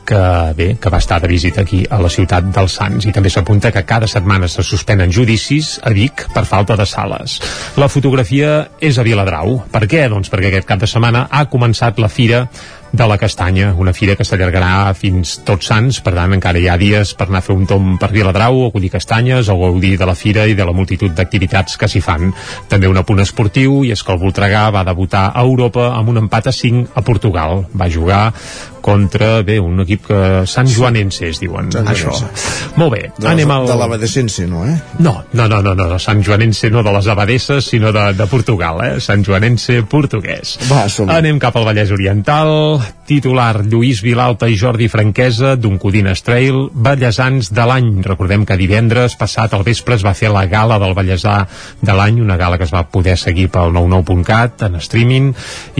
que 0.08 0.54
bé, 0.56 0.68
que 0.80 0.88
va 0.88 1.02
estar 1.02 1.20
de 1.20 1.28
visita 1.28 1.60
aquí 1.60 1.82
a 1.90 1.98
la 2.00 2.08
ciutat 2.08 2.48
dels 2.54 2.78
Sants 2.80 3.04
i 3.04 3.12
també 3.12 3.28
s'apunta 3.28 3.72
que 3.74 3.84
cada 3.84 4.08
setmana 4.08 4.48
se 4.48 4.64
suspenen 4.64 5.12
judicis 5.12 5.76
a 5.84 5.92
Vic 5.92 6.24
per 6.32 6.46
falta 6.48 6.78
de 6.80 6.86
sales. 6.88 7.36
La 7.76 7.90
fotografia 7.92 8.70
és 8.80 8.96
a 8.96 9.04
Viladrau. 9.04 9.58
Per 9.72 9.84
què? 9.84 10.06
Doncs 10.08 10.32
perquè 10.32 10.48
aquest 10.48 10.68
cap 10.68 10.80
de 10.80 10.88
setmana 10.88 11.26
ha 11.28 11.44
començat 11.52 12.00
la 12.00 12.08
Fira 12.08 12.46
de 12.92 13.06
la 13.06 13.18
Castanya, 13.18 13.74
una 13.76 13.92
fira 13.92 14.14
que 14.16 14.24
s'allargarà 14.24 14.94
fins 14.96 15.34
tots 15.44 15.68
sants, 15.68 15.98
per 16.04 16.14
tant 16.16 16.32
encara 16.32 16.60
hi 16.60 16.68
ha 16.72 16.78
dies 16.80 17.12
per 17.18 17.26
anar 17.28 17.42
a 17.42 17.44
fer 17.44 17.56
un 17.56 17.66
tom 17.68 17.90
per 18.00 18.08
Viladrau, 18.14 18.62
a 18.64 18.70
collir 18.72 18.90
castanyes, 18.94 19.50
o 19.52 19.58
gaudir 19.60 19.96
de 20.00 20.08
la 20.08 20.16
fira 20.16 20.46
i 20.48 20.56
de 20.56 20.64
la 20.64 20.72
multitud 20.72 21.12
d'activitats 21.12 21.76
que 21.76 21.88
s'hi 21.88 22.00
fan. 22.00 22.32
També 22.68 22.88
un 22.88 22.96
apunt 22.96 23.20
esportiu, 23.20 23.82
i 23.84 23.92
és 23.92 24.02
que 24.02 24.14
el 24.14 24.22
Voltregà 24.22 24.68
va 24.72 24.86
debutar 24.88 25.28
a 25.34 25.44
Europa 25.44 25.90
amb 25.98 26.14
un 26.14 26.24
empat 26.24 26.48
a 26.48 26.56
5 26.56 26.96
a 26.96 27.04
Portugal. 27.04 27.66
Va 27.76 27.92
jugar 27.92 28.32
contra, 28.88 29.30
bé, 29.46 29.58
un 29.60 29.84
equip 29.84 30.06
que... 30.08 30.20
Sant 30.48 30.68
Joanense 30.72 31.28
es 31.28 31.40
diuen, 31.42 31.70
Sant 31.74 31.88
això. 31.92 32.14
Molt 32.80 32.94
bé, 32.94 33.02
De, 33.18 33.28
anem 33.30 33.52
al... 33.52 33.68
de 33.68 33.76
l'Abadesense, 33.78 34.46
no, 34.50 34.64
eh? 34.66 34.76
No, 35.04 35.18
no, 35.36 35.48
no, 35.50 35.60
no, 35.62 35.74
no, 35.76 35.98
Sant 36.02 36.24
Joanense 36.24 36.72
no 36.72 36.84
de 36.86 36.94
les 36.96 37.10
abadesses, 37.12 37.68
sinó 37.68 37.92
de, 37.92 38.08
de 38.16 38.28
Portugal, 38.30 38.80
eh? 38.86 38.94
Sant 39.04 39.24
Joanense 39.26 39.82
portuguès. 39.90 40.56
Va, 40.70 40.86
som 40.92 41.10
Anem 41.12 41.40
cap 41.42 41.56
al 41.58 41.68
Vallès 41.68 41.92
Oriental, 41.94 42.80
titular 43.08 43.64
Lluís 43.64 44.02
Vilalta 44.04 44.46
i 44.52 44.56
Jordi 44.60 44.90
Franquesa 44.92 45.54
d'un 45.56 45.78
Codines 45.80 46.20
Trail, 46.26 46.68
Vallesans 46.74 47.48
de 47.56 47.64
l'any. 47.64 47.88
Recordem 48.04 48.44
que 48.44 48.58
divendres 48.60 49.16
passat 49.16 49.54
al 49.56 49.64
vespre 49.64 49.96
es 49.96 50.04
va 50.04 50.12
fer 50.18 50.28
la 50.34 50.44
gala 50.50 50.76
del 50.82 50.92
Vallesà 50.96 51.38
de 51.80 51.94
l'any, 51.96 52.20
una 52.20 52.36
gala 52.36 52.58
que 52.60 52.66
es 52.68 52.74
va 52.74 52.84
poder 52.92 53.16
seguir 53.16 53.48
pel 53.54 53.72
99.cat 53.72 54.66
en 54.68 54.76
streaming 54.82 55.30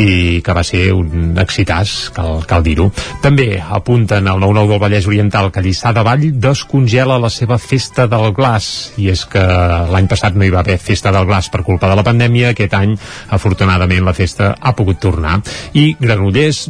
i 0.01 0.41
que 0.45 0.57
va 0.57 0.65
ser 0.65 0.87
un 0.97 1.37
excitàs, 1.39 1.95
cal, 2.17 2.41
cal 2.49 2.65
dir-ho. 2.65 2.89
També 3.25 3.51
apunten 3.61 4.25
al 4.25 4.41
99 4.41 4.73
del 4.73 4.83
Vallès 4.87 5.11
Oriental 5.11 5.53
que 5.53 5.63
Lliçà 5.65 5.93
de 5.93 6.07
Vall 6.07 6.27
descongela 6.41 7.21
la 7.21 7.31
seva 7.33 7.61
festa 7.61 8.09
del 8.09 8.33
glaç 8.37 8.71
i 8.97 9.11
és 9.13 9.27
que 9.29 9.45
l'any 9.93 10.09
passat 10.09 10.37
no 10.39 10.47
hi 10.47 10.53
va 10.55 10.63
haver 10.65 10.79
festa 10.81 11.13
del 11.13 11.29
glaç 11.29 11.53
per 11.53 11.65
culpa 11.67 11.91
de 11.91 11.99
la 11.99 12.07
pandèmia, 12.07 12.55
aquest 12.55 12.75
any 12.79 12.97
afortunadament 13.37 14.07
la 14.09 14.17
festa 14.17 14.55
ha 14.59 14.75
pogut 14.79 15.01
tornar 15.03 15.39
i 15.77 15.91
Granollers 16.01 16.67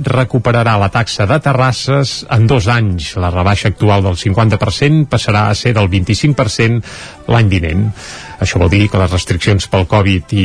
recuperarà 0.48 0.78
la 0.80 0.88
taxa 0.88 1.26
de 1.28 1.36
terrasses 1.44 2.24
en 2.32 2.46
dos 2.48 2.68
anys 2.72 3.10
la 3.20 3.28
rebaixa 3.28 3.68
actual 3.68 4.02
del 4.06 4.16
50% 4.16 5.04
passarà 5.12 5.48
a 5.50 5.54
ser 5.54 5.74
del 5.76 5.90
25% 5.92 7.28
l'any 7.28 7.52
vinent 7.52 7.84
això 8.38 8.60
vol 8.62 8.70
dir 8.70 8.86
que 8.90 8.98
les 9.00 9.10
restriccions 9.10 9.66
pel 9.70 9.86
Covid 9.90 10.32
i 10.38 10.44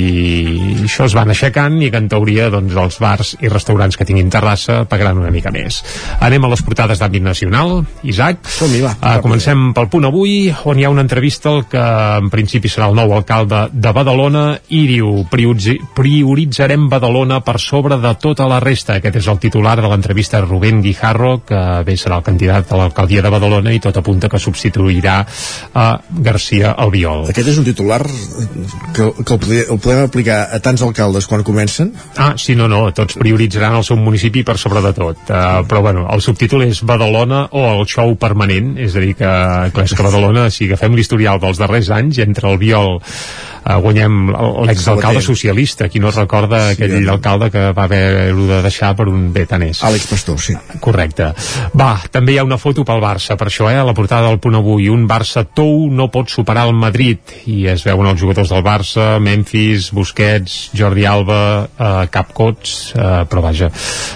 això 0.88 1.06
es 1.06 1.14
van 1.14 1.30
aixecant 1.30 1.76
i 1.86 1.92
que 1.94 2.00
en 2.02 2.08
teoria 2.10 2.50
doncs, 2.54 2.74
els 2.74 2.98
bars 3.02 3.34
i 3.42 3.52
restaurants 3.52 3.98
que 3.98 4.08
tinguin 4.10 4.32
terrassa 4.34 4.82
pagaran 4.90 5.20
una 5.22 5.32
mica 5.34 5.52
més. 5.54 5.82
Anem 6.26 6.48
a 6.48 6.50
les 6.50 6.64
portades 6.66 7.02
d'àmbit 7.02 7.22
nacional. 7.24 7.84
Isaac, 8.02 8.42
va, 8.82 8.96
uh, 8.98 9.22
comencem 9.22 9.70
pel 9.78 9.90
punt 9.94 10.10
avui, 10.10 10.50
on 10.66 10.80
hi 10.80 10.88
ha 10.88 10.94
una 10.94 11.06
entrevista 11.06 11.52
al 11.54 11.68
que 11.70 11.84
en 12.18 12.32
principi 12.34 12.72
serà 12.72 12.90
el 12.90 12.98
nou 12.98 13.14
alcalde 13.14 13.68
de 13.72 13.94
Badalona 13.94 14.46
i 14.74 14.86
diu 14.90 15.28
"Prioritzi- 15.30 15.78
prioritzarem 15.94 16.90
Badalona 16.90 17.42
per 17.46 17.60
sobre 17.60 18.00
de 18.02 18.16
tota 18.16 18.50
la 18.50 18.60
resta. 18.60 18.98
Aquest 18.98 19.22
és 19.22 19.28
el 19.28 19.38
titular 19.38 19.78
de 19.80 19.93
l'entrevista 19.94 20.40
a 20.42 20.46
Rubén 20.46 20.82
Guijarro, 20.84 21.38
que 21.48 21.62
bé 21.88 21.96
serà 22.00 22.18
el 22.20 22.26
candidat 22.26 22.72
a 22.74 22.82
l'alcaldia 22.82 23.22
de 23.24 23.30
Badalona 23.34 23.72
i 23.74 23.80
tot 23.84 23.98
apunta 24.02 24.28
que 24.30 24.40
substituirà 24.42 25.20
a 25.78 25.88
García 26.26 26.74
Albiol. 26.74 27.28
Aquest 27.32 27.54
és 27.54 27.60
un 27.62 27.66
titular 27.70 28.02
que, 28.04 29.08
que 29.24 29.34
el, 29.36 29.40
podem- 29.40 29.72
el 29.74 29.80
podem 29.84 30.04
aplicar 30.08 30.40
a 30.54 30.60
tants 30.64 30.82
alcaldes 30.86 31.28
quan 31.30 31.44
comencen. 31.46 31.94
Ah, 32.18 32.34
sí, 32.38 32.56
no, 32.60 32.68
no, 32.72 32.88
tots 32.96 33.18
prioritzaran 33.20 33.78
el 33.80 33.86
seu 33.88 33.98
municipi 34.02 34.44
per 34.44 34.58
sobre 34.58 34.82
de 34.84 34.94
tot. 34.98 35.18
Uh, 35.30 35.62
però, 35.70 35.82
bueno, 35.86 36.08
el 36.14 36.22
subtítol 36.26 36.66
és 36.68 36.82
Badalona 36.86 37.46
o 37.52 37.64
el 37.78 37.86
show 37.90 38.16
permanent, 38.20 38.74
és 38.82 38.96
a 38.98 39.04
dir, 39.04 39.14
que, 39.20 39.30
clar, 39.74 39.86
és 39.86 39.94
que 39.96 40.06
Badalona, 40.06 40.50
si 40.54 40.68
agafem 40.70 40.96
l'historial 40.98 41.40
dels 41.44 41.62
darrers 41.62 41.92
anys, 41.94 42.20
entre 42.24 42.50
el 42.52 42.58
Viol 42.62 42.98
uh, 42.98 43.78
guanyem 43.84 44.32
l'exalcalde 44.68 45.22
socialista, 45.26 45.90
qui 45.90 46.02
no 46.04 46.12
recorda 46.12 46.64
Sí, 46.74 46.78
aquell 46.78 46.98
eh? 47.04 47.10
alcalde 47.12 47.52
que 47.54 47.68
va 47.76 47.86
haver-ho 47.88 48.48
de 48.50 48.62
deixar 48.66 48.94
per 48.98 49.08
un 49.12 49.28
bé 49.36 49.46
tant 49.50 49.64
és. 49.68 49.83
Àlex 49.84 50.08
Pastor, 50.08 50.40
sí. 50.40 50.56
Correcte. 50.84 51.30
Va, 51.76 51.92
també 52.12 52.36
hi 52.36 52.40
ha 52.40 52.46
una 52.48 52.60
foto 52.62 52.86
pel 52.88 53.02
Barça, 53.04 53.36
per 53.40 53.50
això, 53.50 53.68
eh, 53.72 53.76
a 53.80 53.84
la 53.84 53.96
portada 53.98 54.30
del 54.30 54.40
punt 54.40 54.56
avui. 54.56 54.88
Un 54.90 55.06
Barça 55.10 55.44
tou 55.44 55.90
no 55.92 56.08
pot 56.14 56.32
superar 56.32 56.66
el 56.70 56.74
Madrid, 56.78 57.20
i 57.52 57.66
es 57.68 57.84
veuen 57.84 58.08
els 58.08 58.22
jugadors 58.22 58.54
del 58.54 58.64
Barça, 58.64 59.20
Memphis, 59.20 59.92
Busquets, 59.92 60.72
Jordi 60.78 61.06
Alba, 61.06 61.68
eh, 61.68 62.08
Capcots, 62.14 62.94
eh, 62.96 63.24
però 63.28 63.44
vaja, 63.44 63.72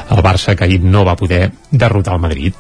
el 0.10 0.24
Barça 0.24 0.56
que 0.56 0.64
ahir 0.64 0.82
no 0.84 1.04
va 1.04 1.18
poder 1.20 1.52
derrotar 1.72 2.16
el 2.16 2.22
Madrid. 2.22 2.54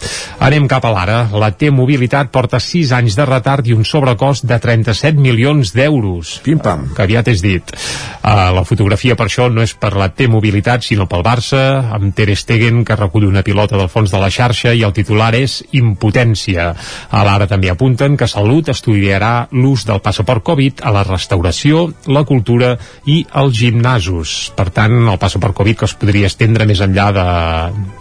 Anem 0.43 0.67
cap 0.67 0.85
a 0.85 0.91
l'ara. 0.91 1.17
La 1.31 1.51
T-Mobilitat 1.55 2.31
porta 2.33 2.59
6 2.59 2.91
anys 2.97 3.15
de 3.15 3.25
retard 3.25 3.67
i 3.67 3.75
un 3.75 3.85
sobrecost 3.87 4.45
de 4.47 4.59
37 4.59 5.19
milions 5.21 5.71
d'euros. 5.75 6.37
Pim-pam. 6.43 6.89
Que 6.95 7.05
aviat 7.05 7.31
és 7.31 7.43
dit. 7.43 7.71
Uh, 8.19 8.51
la 8.57 8.65
fotografia 8.67 9.15
per 9.15 9.29
això 9.29 9.47
no 9.51 9.63
és 9.63 9.73
per 9.79 9.93
la 9.95 10.09
T-Mobilitat, 10.11 10.83
sinó 10.83 11.07
pel 11.07 11.23
Barça, 11.23 11.61
amb 11.95 12.11
Ter 12.15 12.35
Stegen, 12.35 12.83
que 12.83 12.96
recull 12.97 13.27
una 13.29 13.43
pilota 13.45 13.77
del 13.77 13.89
fons 13.91 14.11
de 14.13 14.21
la 14.21 14.29
xarxa, 14.33 14.73
i 14.73 14.83
el 14.85 14.95
titular 14.95 15.33
és 15.37 15.59
impotència. 15.77 16.69
A 17.11 17.23
l'ara 17.27 17.47
també 17.49 17.71
apunten 17.71 18.17
que 18.17 18.27
Salut 18.27 18.69
estudiarà 18.73 19.47
l'ús 19.51 19.85
del 19.87 20.01
passaport 20.03 20.43
Covid 20.43 20.83
a 20.83 20.93
la 20.95 21.03
restauració, 21.07 21.87
la 22.07 22.25
cultura 22.27 22.75
i 23.05 23.21
els 23.39 23.55
gimnasos. 23.57 24.35
Per 24.57 24.69
tant, 24.75 24.97
el 25.07 25.19
passaport 25.21 25.55
Covid 25.57 25.81
que 25.81 25.89
es 25.89 25.95
podria 25.97 26.29
estendre 26.31 26.67
més 26.69 26.81
enllà 26.83 27.07
de, 27.15 27.27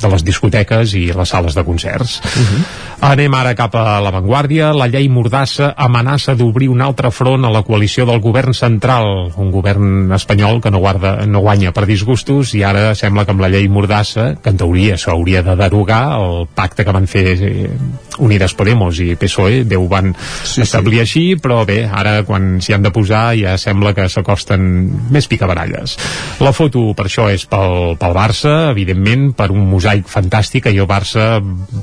de 0.02 0.12
les 0.12 0.24
discoteques 0.26 0.96
i 0.98 1.06
les 1.16 1.32
sales 1.32 1.56
de 1.56 1.64
concerts. 1.66 2.20
Anem 3.06 3.34
ara 3.36 3.52
cap 3.58 3.74
a 3.76 3.98
l'avantguàrdia. 4.00 4.70
La 4.76 4.88
llei 4.88 5.08
Mordassa 5.12 5.72
amenaça 5.76 6.34
d'obrir 6.38 6.70
un 6.72 6.80
altre 6.80 7.10
front 7.12 7.44
a 7.44 7.50
la 7.52 7.62
coalició 7.66 8.06
del 8.08 8.22
govern 8.24 8.54
central, 8.56 9.32
un 9.36 9.50
govern 9.52 10.12
espanyol 10.16 10.62
que 10.64 10.72
no, 10.72 10.80
guarda, 10.80 11.18
no 11.26 11.42
guanya 11.44 11.74
per 11.76 11.84
disgustos 11.88 12.54
i 12.56 12.62
ara 12.64 12.94
sembla 12.96 13.26
que 13.26 13.34
amb 13.34 13.44
la 13.44 13.50
llei 13.52 13.68
Mordassa, 13.68 14.34
que 14.42 14.52
en 14.52 14.60
teoria 14.62 14.85
s'hauria 14.94 15.42
de 15.42 15.56
derogar, 15.58 16.20
el 16.20 16.46
pacte 16.54 16.84
que 16.86 16.94
van 16.94 17.08
fer 17.10 17.24
eh, 17.34 17.66
Unides 18.22 18.54
Podemos 18.56 19.00
i 19.02 19.16
PSOE, 19.18 19.64
Déu 19.68 19.88
van 19.90 20.12
sí, 20.16 20.62
establir 20.62 21.00
sí. 21.00 21.02
així, 21.02 21.24
però 21.42 21.64
bé, 21.68 21.82
ara 21.90 22.20
quan 22.28 22.60
s'hi 22.62 22.76
han 22.76 22.86
de 22.86 22.92
posar 22.94 23.24
ja 23.36 23.56
sembla 23.60 23.92
que 23.96 24.06
s'acosten 24.12 24.62
més 25.12 25.28
picabaralles. 25.28 25.96
La 26.44 26.54
foto 26.56 26.88
per 26.96 27.08
això 27.08 27.26
és 27.32 27.46
pel, 27.50 27.96
pel 28.00 28.16
Barça, 28.16 28.54
evidentment, 28.70 29.32
per 29.36 29.50
un 29.54 29.66
mosaic 29.70 30.08
fantàstic, 30.10 30.70
ahir 30.70 30.84
el 30.84 30.90
Barça, 30.90 31.26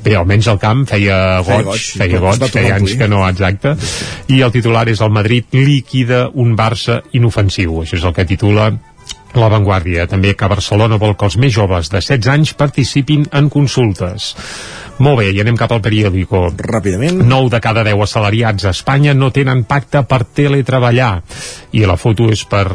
bé, 0.04 0.16
almenys 0.18 0.48
al 0.50 0.62
camp, 0.62 0.86
feia 0.90 1.20
goig, 1.44 1.68
feia 1.68 1.68
goig, 1.68 1.92
feia, 2.00 2.24
goig, 2.24 2.48
feia 2.56 2.80
anys 2.80 2.96
que 2.98 3.10
no, 3.10 3.22
exacte, 3.28 3.76
i 4.32 4.40
el 4.42 4.54
titular 4.54 4.88
és 4.88 5.04
el 5.04 5.14
Madrid 5.14 5.54
líquida 5.54 6.26
un 6.32 6.56
Barça 6.58 7.02
inofensiu, 7.12 7.82
això 7.84 8.00
és 8.00 8.08
el 8.08 8.16
que 8.16 8.26
titula 8.28 8.72
la 9.40 9.50
Vanguardia. 9.52 10.08
També 10.10 10.34
que 10.38 10.50
Barcelona 10.50 10.98
vol 11.00 11.16
que 11.18 11.28
els 11.28 11.38
més 11.40 11.54
joves 11.54 11.90
de 11.92 12.00
16 12.02 12.30
anys 12.34 12.54
participin 12.58 13.26
en 13.32 13.50
consultes. 13.52 14.34
Molt 15.02 15.18
bé, 15.18 15.30
i 15.34 15.40
anem 15.42 15.56
cap 15.58 15.72
al 15.74 15.82
periòdico. 15.82 16.46
Ràpidament. 16.54 17.24
9 17.26 17.50
de 17.50 17.60
cada 17.62 17.82
10 17.86 18.02
assalariats 18.04 18.68
a 18.68 18.70
Espanya 18.70 19.14
no 19.14 19.32
tenen 19.34 19.64
pacte 19.66 20.04
per 20.06 20.22
teletreballar. 20.24 21.12
I 21.74 21.82
la 21.88 21.96
foto 21.98 22.28
és 22.30 22.44
per... 22.46 22.66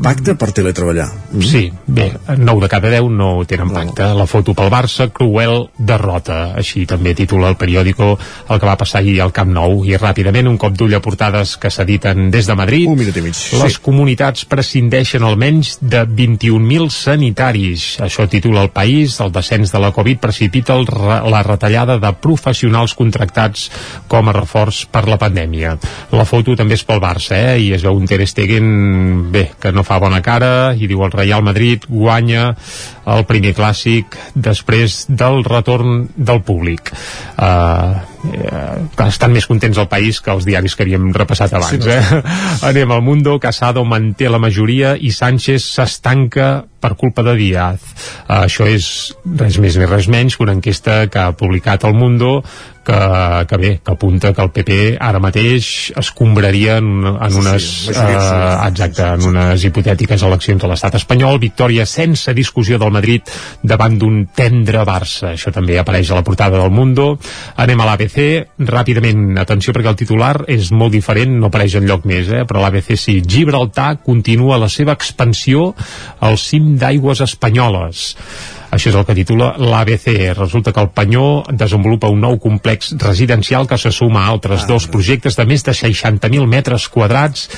Pacte 0.00 0.34
per 0.40 0.50
teletreballar. 0.56 1.08
Mm. 1.34 1.44
Sí, 1.44 1.66
bé, 1.86 2.08
9 2.38 2.64
de 2.64 2.70
cada 2.72 2.92
10 2.92 3.10
no 3.12 3.32
tenen 3.44 3.72
pacte. 3.74 4.08
La 4.16 4.26
foto 4.30 4.54
pel 4.56 4.72
Barça, 4.72 5.10
cruel 5.12 5.66
derrota. 5.76 6.54
Així 6.56 6.86
també 6.88 7.12
titula 7.18 7.50
el 7.52 7.58
periòdico 7.60 8.14
el 8.14 8.60
que 8.60 8.70
va 8.70 8.78
passar 8.80 9.02
ahir 9.02 9.18
al 9.20 9.34
Camp 9.36 9.52
Nou. 9.52 9.82
I 9.84 10.00
ràpidament, 10.00 10.48
un 10.48 10.56
cop 10.60 10.72
d'ull 10.78 10.96
a 10.96 11.02
portades 11.04 11.58
que 11.60 11.68
s'editen 11.72 12.30
des 12.32 12.48
de 12.48 12.56
Madrid. 12.56 12.88
Un 12.88 12.98
minut 13.02 13.20
i 13.20 13.26
mig. 13.26 13.36
Les 13.60 13.76
sí. 13.76 13.82
comunitats 13.84 14.46
prescindeixen 14.48 15.28
almenys 15.28 15.76
de 15.82 16.06
21.000 16.08 16.88
sanitaris. 16.94 17.90
Això 18.08 18.24
titula 18.32 18.64
el 18.64 18.72
País. 18.72 19.20
El 19.20 19.32
descens 19.34 19.76
de 19.76 19.84
la 19.84 19.92
Covid 19.92 20.24
precipita 20.24 20.78
el, 20.80 20.88
la 20.88 21.44
retallada 21.50 21.98
de 22.00 22.12
professionals 22.22 22.94
contractats 22.98 23.68
com 24.10 24.28
a 24.28 24.36
reforç 24.36 24.84
per 24.90 25.04
la 25.10 25.18
pandèmia. 25.20 25.76
La 26.14 26.26
foto 26.28 26.56
també 26.58 26.78
és 26.78 26.86
pel 26.86 27.02
Barça, 27.02 27.36
eh? 27.36 27.58
i 27.60 27.70
es 27.76 27.84
veu 27.86 27.98
un 27.98 28.08
Ter 28.10 28.22
Stegen, 28.26 28.70
bé, 29.34 29.50
que 29.60 29.74
no 29.74 29.84
fa 29.86 30.00
bona 30.02 30.22
cara, 30.24 30.72
i 30.72 30.88
diu 30.90 31.04
el 31.06 31.14
Real 31.14 31.44
Madrid 31.46 31.86
guanya 31.88 32.54
el 33.10 33.26
primer 33.28 33.54
clàssic 33.58 34.16
després 34.34 35.04
del 35.08 35.44
retorn 35.46 36.06
del 36.16 36.42
públic. 36.46 36.92
Uh, 37.36 38.09
eh, 38.28 39.06
estan 39.06 39.32
més 39.34 39.46
contents 39.48 39.78
al 39.80 39.88
país 39.90 40.20
que 40.20 40.32
els 40.32 40.46
diaris 40.48 40.76
que 40.76 40.84
havíem 40.86 41.10
repassat 41.16 41.54
abans. 41.56 41.84
Sí, 41.84 41.90
eh? 41.90 42.22
Anem 42.70 42.92
al 42.94 43.04
Mundo, 43.04 43.38
Casado 43.42 43.84
manté 43.84 44.30
la 44.30 44.40
majoria 44.42 44.96
i 44.96 45.12
Sánchez 45.14 45.70
s'estanca 45.74 46.50
per 46.80 46.94
culpa 46.96 47.24
de 47.26 47.36
Díaz. 47.36 47.84
Uh, 48.24 48.42
això 48.46 48.66
és 48.68 49.12
res 49.24 49.60
més 49.60 49.76
ni 49.76 49.88
res 49.88 50.08
menys 50.08 50.36
que 50.36 50.46
una 50.46 50.56
enquesta 50.56 51.02
que 51.12 51.20
ha 51.20 51.36
publicat 51.36 51.84
el 51.88 51.96
Mundo 51.96 52.40
que, 52.90 53.46
que 53.46 53.56
bé, 53.56 53.70
que 53.84 53.92
apunta 53.92 54.32
que 54.34 54.42
el 54.42 54.50
PP 54.50 54.78
ara 55.00 55.20
mateix 55.22 55.92
escombraria 56.00 56.78
en, 56.80 57.06
en 57.06 57.38
unes 57.38 57.66
sí, 57.86 57.94
sí, 57.94 58.00
uh, 58.00 58.66
exacte, 58.66 59.06
en 59.14 59.26
unes 59.30 59.64
hipotètiques 59.66 60.24
eleccions 60.26 60.64
a 60.64 60.70
l'estat 60.70 60.98
espanyol, 60.98 61.38
victòria 61.42 61.86
sense 61.86 62.34
discussió 62.36 62.80
del 62.82 62.92
Madrid 62.94 63.30
davant 63.62 63.98
d'un 64.00 64.24
tendre 64.36 64.84
Barça, 64.88 65.34
això 65.34 65.52
també 65.54 65.78
apareix 65.78 66.10
a 66.10 66.18
la 66.18 66.26
portada 66.26 66.58
del 66.58 66.74
Mundo, 66.74 67.12
anem 67.60 67.80
a 67.80 67.88
l'ABC 67.90 68.18
ràpidament, 68.70 69.26
atenció 69.40 69.74
perquè 69.76 69.92
el 69.92 70.00
titular 70.00 70.34
és 70.50 70.72
molt 70.74 70.94
diferent, 70.96 71.38
no 71.38 71.50
apareix 71.50 71.78
en 71.78 71.86
lloc 71.88 72.08
més 72.10 72.30
eh? 72.34 72.44
però 72.48 72.64
l'ABC 72.64 72.96
sí, 72.98 73.20
Gibraltar 73.26 74.00
continua 74.06 74.58
la 74.60 74.70
seva 74.72 74.96
expansió 74.98 75.70
al 76.26 76.40
cim 76.40 76.74
d'aigües 76.80 77.22
espanyoles 77.26 78.08
això 78.70 78.90
és 78.90 78.96
el 78.96 79.06
que 79.06 79.16
titula 79.18 79.52
l'ABC. 79.58 80.08
Resulta 80.38 80.72
que 80.72 80.82
el 80.82 80.92
Panyó 80.94 81.42
desenvolupa 81.50 82.10
un 82.12 82.22
nou 82.22 82.38
complex 82.42 82.94
residencial 83.02 83.68
que 83.68 83.78
se 83.78 83.92
suma 83.92 84.24
a 84.24 84.32
altres 84.32 84.64
ah, 84.64 84.70
dos 84.70 84.86
projectes 84.90 85.36
de 85.36 85.46
més 85.46 85.66
de 85.66 85.74
60.000 85.76 86.46
metres 86.46 86.88
quadrats 86.88 87.48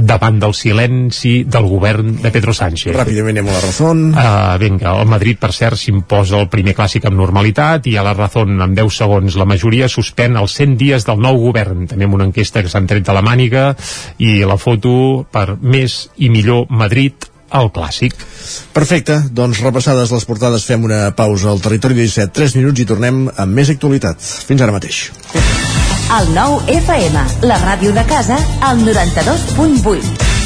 davant 0.00 0.38
del 0.40 0.54
silenci 0.54 1.44
del 1.44 1.66
govern 1.68 2.16
de 2.22 2.30
Pedro 2.32 2.52
Sánchez. 2.56 2.94
Ràpidament 2.96 3.38
anem 3.38 3.50
a 3.50 3.54
la 3.54 3.60
raó. 3.62 3.92
Uh, 3.92 4.56
vinga, 4.60 4.92
el 4.92 5.08
Madrid, 5.08 5.38
per 5.40 5.52
cert, 5.56 5.78
s'imposa 5.80 6.40
el 6.40 6.50
primer 6.52 6.74
clàssic 6.76 7.06
amb 7.08 7.20
normalitat 7.20 7.86
i 7.88 7.96
a 7.96 8.04
la 8.06 8.16
raó, 8.16 8.44
en 8.44 8.74
10 8.76 8.92
segons, 8.92 9.38
la 9.38 9.48
majoria 9.48 9.88
suspèn 9.92 10.36
els 10.40 10.56
100 10.58 10.76
dies 10.80 11.06
del 11.08 11.22
nou 11.22 11.40
govern. 11.46 11.86
També 11.90 12.08
amb 12.08 12.18
una 12.18 12.28
enquesta 12.28 12.64
que 12.64 12.72
s'han 12.72 12.88
tret 12.90 13.06
de 13.06 13.16
la 13.16 13.24
màniga 13.24 13.70
i 14.18 14.38
la 14.44 14.58
foto 14.60 15.24
per 15.32 15.56
més 15.60 16.06
i 16.16 16.30
millor 16.32 16.66
Madrid 16.68 17.30
al 17.56 17.70
clàssic. 17.74 18.14
Perfecte, 18.76 19.18
doncs 19.32 19.62
repassades 19.64 20.12
les 20.14 20.28
portades 20.28 20.66
fem 20.68 20.84
una 20.86 21.10
pausa 21.16 21.50
al 21.52 21.62
territori 21.64 21.98
17, 22.02 22.32
3 22.36 22.56
minuts 22.60 22.84
i 22.84 22.88
tornem 22.88 23.26
amb 23.32 23.60
més 23.60 23.72
actualitat. 23.72 24.20
Fins 24.20 24.62
ara 24.62 24.76
mateix. 24.76 25.06
El 26.16 26.32
nou 26.36 26.60
FM, 26.70 27.26
la 27.50 27.58
ràdio 27.64 27.92
de 27.96 28.06
casa, 28.06 28.38
al 28.62 28.84
92.8. 28.86 30.35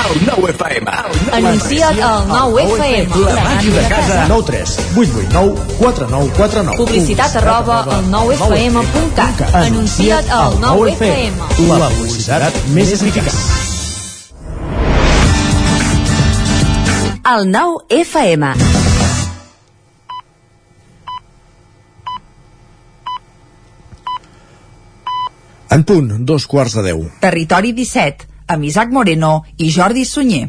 El 0.00 0.20
nou 0.24 0.46
FM. 0.48 0.92
Anuncia't 1.36 1.98
al 2.00 2.22
9FM. 2.28 3.18
La 3.26 3.42
màquina 3.44 3.74
de 3.76 3.88
casa. 3.90 4.22
9 4.30 4.44
3 4.48 4.76
8 4.96 5.18
8 5.20 5.32
9 5.32 5.66
4 5.78 6.08
9 6.08 6.30
4 6.36 6.62
9 6.70 6.78
Publicitat 6.80 7.36
arroba 7.42 7.82
al 7.84 8.08
9FM.cat. 8.08 9.42
Anuncia't 9.60 10.32
al 10.32 10.56
9FM. 10.64 11.68
La 11.68 11.90
publicitat 11.98 12.56
més 12.72 12.94
eficaç. 12.96 13.36
El 17.34 17.50
9FM. 17.52 18.54
En 25.70 25.84
punt, 25.86 26.08
dos 26.26 26.48
quarts 26.50 26.74
de 26.80 26.88
deu. 26.88 27.04
Territori 27.22 27.70
17, 27.76 28.26
amb 28.50 28.66
Isaac 28.66 28.90
Moreno 28.90 29.44
i 29.58 29.70
Jordi 29.70 30.04
Sunyer. 30.04 30.48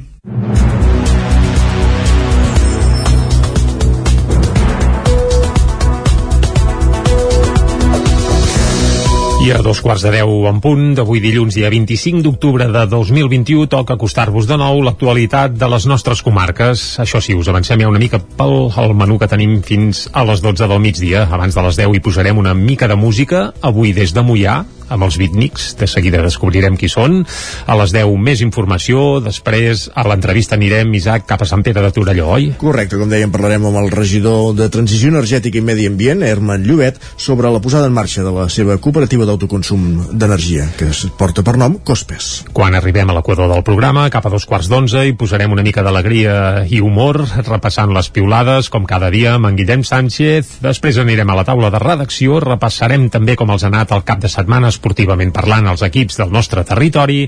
I 9.42 9.50
a 9.50 9.58
dos 9.66 9.80
quarts 9.82 10.04
de 10.06 10.12
deu 10.14 10.46
en 10.46 10.60
punt, 10.62 10.92
d'avui 10.98 11.18
dilluns, 11.22 11.56
dia 11.58 11.70
25 11.74 12.22
d'octubre 12.22 12.68
de 12.70 12.84
2021, 12.90 13.66
toca 13.74 13.96
acostar-vos 13.98 14.46
de 14.46 14.58
nou 14.58 14.84
l'actualitat 14.86 15.56
de 15.58 15.70
les 15.70 15.88
nostres 15.90 16.22
comarques. 16.22 16.84
Això 17.02 17.22
sí, 17.26 17.34
us 17.34 17.50
avancem 17.50 17.82
ja 17.82 17.90
una 17.90 18.02
mica 18.02 18.22
pel 18.22 18.70
el 18.82 18.94
menú 18.98 19.18
que 19.18 19.30
tenim 19.30 19.64
fins 19.66 20.04
a 20.14 20.22
les 20.30 20.46
12 20.46 20.70
del 20.70 20.82
migdia. 20.82 21.26
Abans 21.26 21.58
de 21.58 21.66
les 21.66 21.82
10 21.82 21.98
hi 21.98 22.06
posarem 22.06 22.38
una 22.38 22.54
mica 22.54 22.90
de 22.90 22.98
música, 22.98 23.48
avui 23.66 23.98
des 23.98 24.14
de 24.14 24.22
Mollà, 24.22 24.62
amb 24.92 25.08
els 25.08 25.18
beatniks, 25.22 25.72
de 25.80 25.88
seguida 25.90 26.22
descobrirem 26.24 26.78
qui 26.80 26.90
són. 26.92 27.22
A 27.66 27.78
les 27.80 27.94
10 27.96 28.12
més 28.22 28.44
informació, 28.44 29.22
després 29.24 29.88
a 29.96 30.06
l'entrevista 30.08 30.58
anirem, 30.60 30.92
Isaac, 31.00 31.26
cap 31.30 31.42
a 31.42 31.48
Sant 31.50 31.64
Pere 31.66 31.84
de 31.84 31.92
Torelló, 31.96 32.28
oi? 32.36 32.52
Correcte, 32.62 33.00
com 33.00 33.10
dèiem, 33.12 33.32
parlarem 33.34 33.70
amb 33.70 33.80
el 33.82 33.92
regidor 33.94 34.52
de 34.58 34.68
Transició 34.74 35.12
Energètica 35.14 35.60
i 35.60 35.66
Medi 35.66 35.88
Ambient, 35.90 36.26
Herman 36.28 36.66
Llobet, 36.68 37.00
sobre 37.16 37.52
la 37.52 37.62
posada 37.64 37.88
en 37.90 37.96
marxa 37.96 38.26
de 38.26 38.34
la 38.36 38.48
seva 38.52 38.78
cooperativa 38.82 39.28
d'autoconsum 39.30 40.12
d'energia, 40.12 40.68
que 40.78 40.92
es 40.92 41.06
porta 41.18 41.46
per 41.48 41.56
nom 41.62 41.78
Cospes. 41.88 42.32
Quan 42.54 42.76
arribem 42.76 43.10
a 43.10 43.16
l'equador 43.18 43.50
del 43.52 43.64
programa, 43.68 44.08
cap 44.14 44.28
a 44.28 44.34
dos 44.34 44.46
quarts 44.50 44.70
d'onze, 44.72 45.06
hi 45.08 45.16
posarem 45.18 45.54
una 45.54 45.66
mica 45.66 45.84
d'alegria 45.86 46.66
i 46.68 46.82
humor, 46.84 47.22
repassant 47.48 47.94
les 47.96 48.12
piulades, 48.14 48.70
com 48.74 48.86
cada 48.90 49.12
dia, 49.14 49.36
amb 49.38 49.50
en 49.50 49.60
Guillem 49.60 49.86
Sánchez. 49.88 50.58
Després 50.66 51.00
anirem 51.02 51.30
a 51.30 51.38
la 51.40 51.48
taula 51.48 51.72
de 51.74 51.82
redacció, 51.82 52.40
repassarem 52.44 53.10
també 53.14 53.38
com 53.40 53.52
els 53.54 53.64
ha 53.64 53.72
anat 53.72 53.96
el 53.96 54.06
cap 54.08 54.22
de 54.24 54.32
setmana 54.32 54.72
esportivament 54.82 55.30
parlant 55.36 55.68
els 55.70 55.84
equips 55.86 56.18
del 56.18 56.32
nostre 56.34 56.64
territori. 56.66 57.28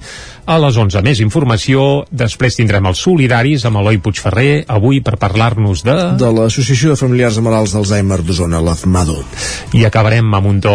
A 0.49 0.57
les 0.59 0.75
11 0.81 1.03
més 1.05 1.21
informació, 1.23 2.03
després 2.11 2.57
tindrem 2.57 2.87
els 2.89 2.99
solidaris 3.05 3.63
amb 3.69 3.77
Eloi 3.83 3.99
Puigferrer, 4.03 4.65
avui 4.73 4.99
per 5.05 5.15
parlar-nos 5.21 5.83
de... 5.85 5.93
De 6.19 6.31
l'Associació 6.33 6.91
de 6.95 6.97
Familiars 6.99 7.37
de 7.37 7.43
Malalts 7.45 7.75
d'Alzheimer 7.77 8.17
d'Osona, 8.25 8.59
l'AFMADO. 8.65 9.19
I 9.77 9.85
acabarem 9.87 10.33
amb 10.33 10.49
un 10.49 10.59
to 10.63 10.73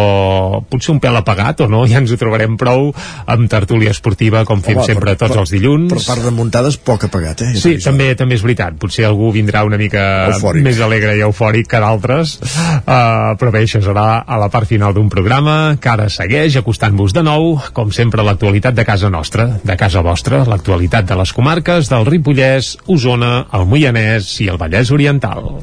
potser 0.71 0.93
un 0.95 1.01
pèl 1.03 1.19
apagat, 1.19 1.65
o 1.65 1.69
no? 1.69 1.83
Ja 1.89 1.99
ens 1.99 2.11
ho 2.13 2.17
trobarem 2.21 2.55
prou 2.59 2.91
amb 3.29 3.49
tertúlia 3.51 3.91
esportiva, 3.91 4.43
com 4.47 4.61
fem 4.63 4.77
Home, 4.79 4.85
sempre 4.87 5.11
per- 5.13 5.17
tots 5.25 5.35
per- 5.35 5.43
els 5.43 5.53
dilluns. 5.53 5.91
Per 5.91 6.01
part 6.05 6.23
de 6.23 6.31
muntades, 6.37 6.77
poc 6.77 7.07
apagat, 7.09 7.41
eh? 7.47 7.51
Sí, 7.59 7.75
també 7.83 8.11
també 8.15 8.37
és 8.39 8.43
veritat. 8.45 8.77
Potser 8.79 9.07
algú 9.09 9.31
vindrà 9.35 9.63
una 9.67 9.77
mica 9.81 10.03
Eufòric. 10.31 10.63
més 10.65 10.79
alegre 10.85 11.15
i 11.17 11.23
eufòric 11.25 11.67
que 11.73 11.81
d'altres. 11.81 12.37
Uh, 12.39 13.35
però 13.41 13.51
bé, 13.53 13.63
això 13.65 13.81
serà 13.83 14.21
a 14.25 14.37
la 14.41 14.49
part 14.53 14.69
final 14.69 14.93
d'un 14.95 15.09
programa 15.09 15.75
que 15.81 15.89
ara 15.91 16.07
segueix 16.13 16.55
acostant-vos 16.69 17.15
de 17.17 17.23
nou, 17.25 17.55
com 17.73 17.89
sempre, 17.89 18.21
l'actualitat 18.21 18.75
de 18.77 18.85
casa 18.85 19.09
nostra, 19.09 19.47
de 19.65 19.75
casa 19.79 20.03
vostra, 20.05 20.43
l'actualitat 20.45 21.09
de 21.09 21.17
les 21.17 21.33
comarques 21.33 21.89
del 21.89 22.05
Ripollès, 22.05 22.75
Osona, 22.85 23.47
el 23.57 23.65
Moianès 23.65 24.35
i 24.45 24.51
el 24.53 24.61
Vallès 24.61 24.93
Oriental. 24.93 25.55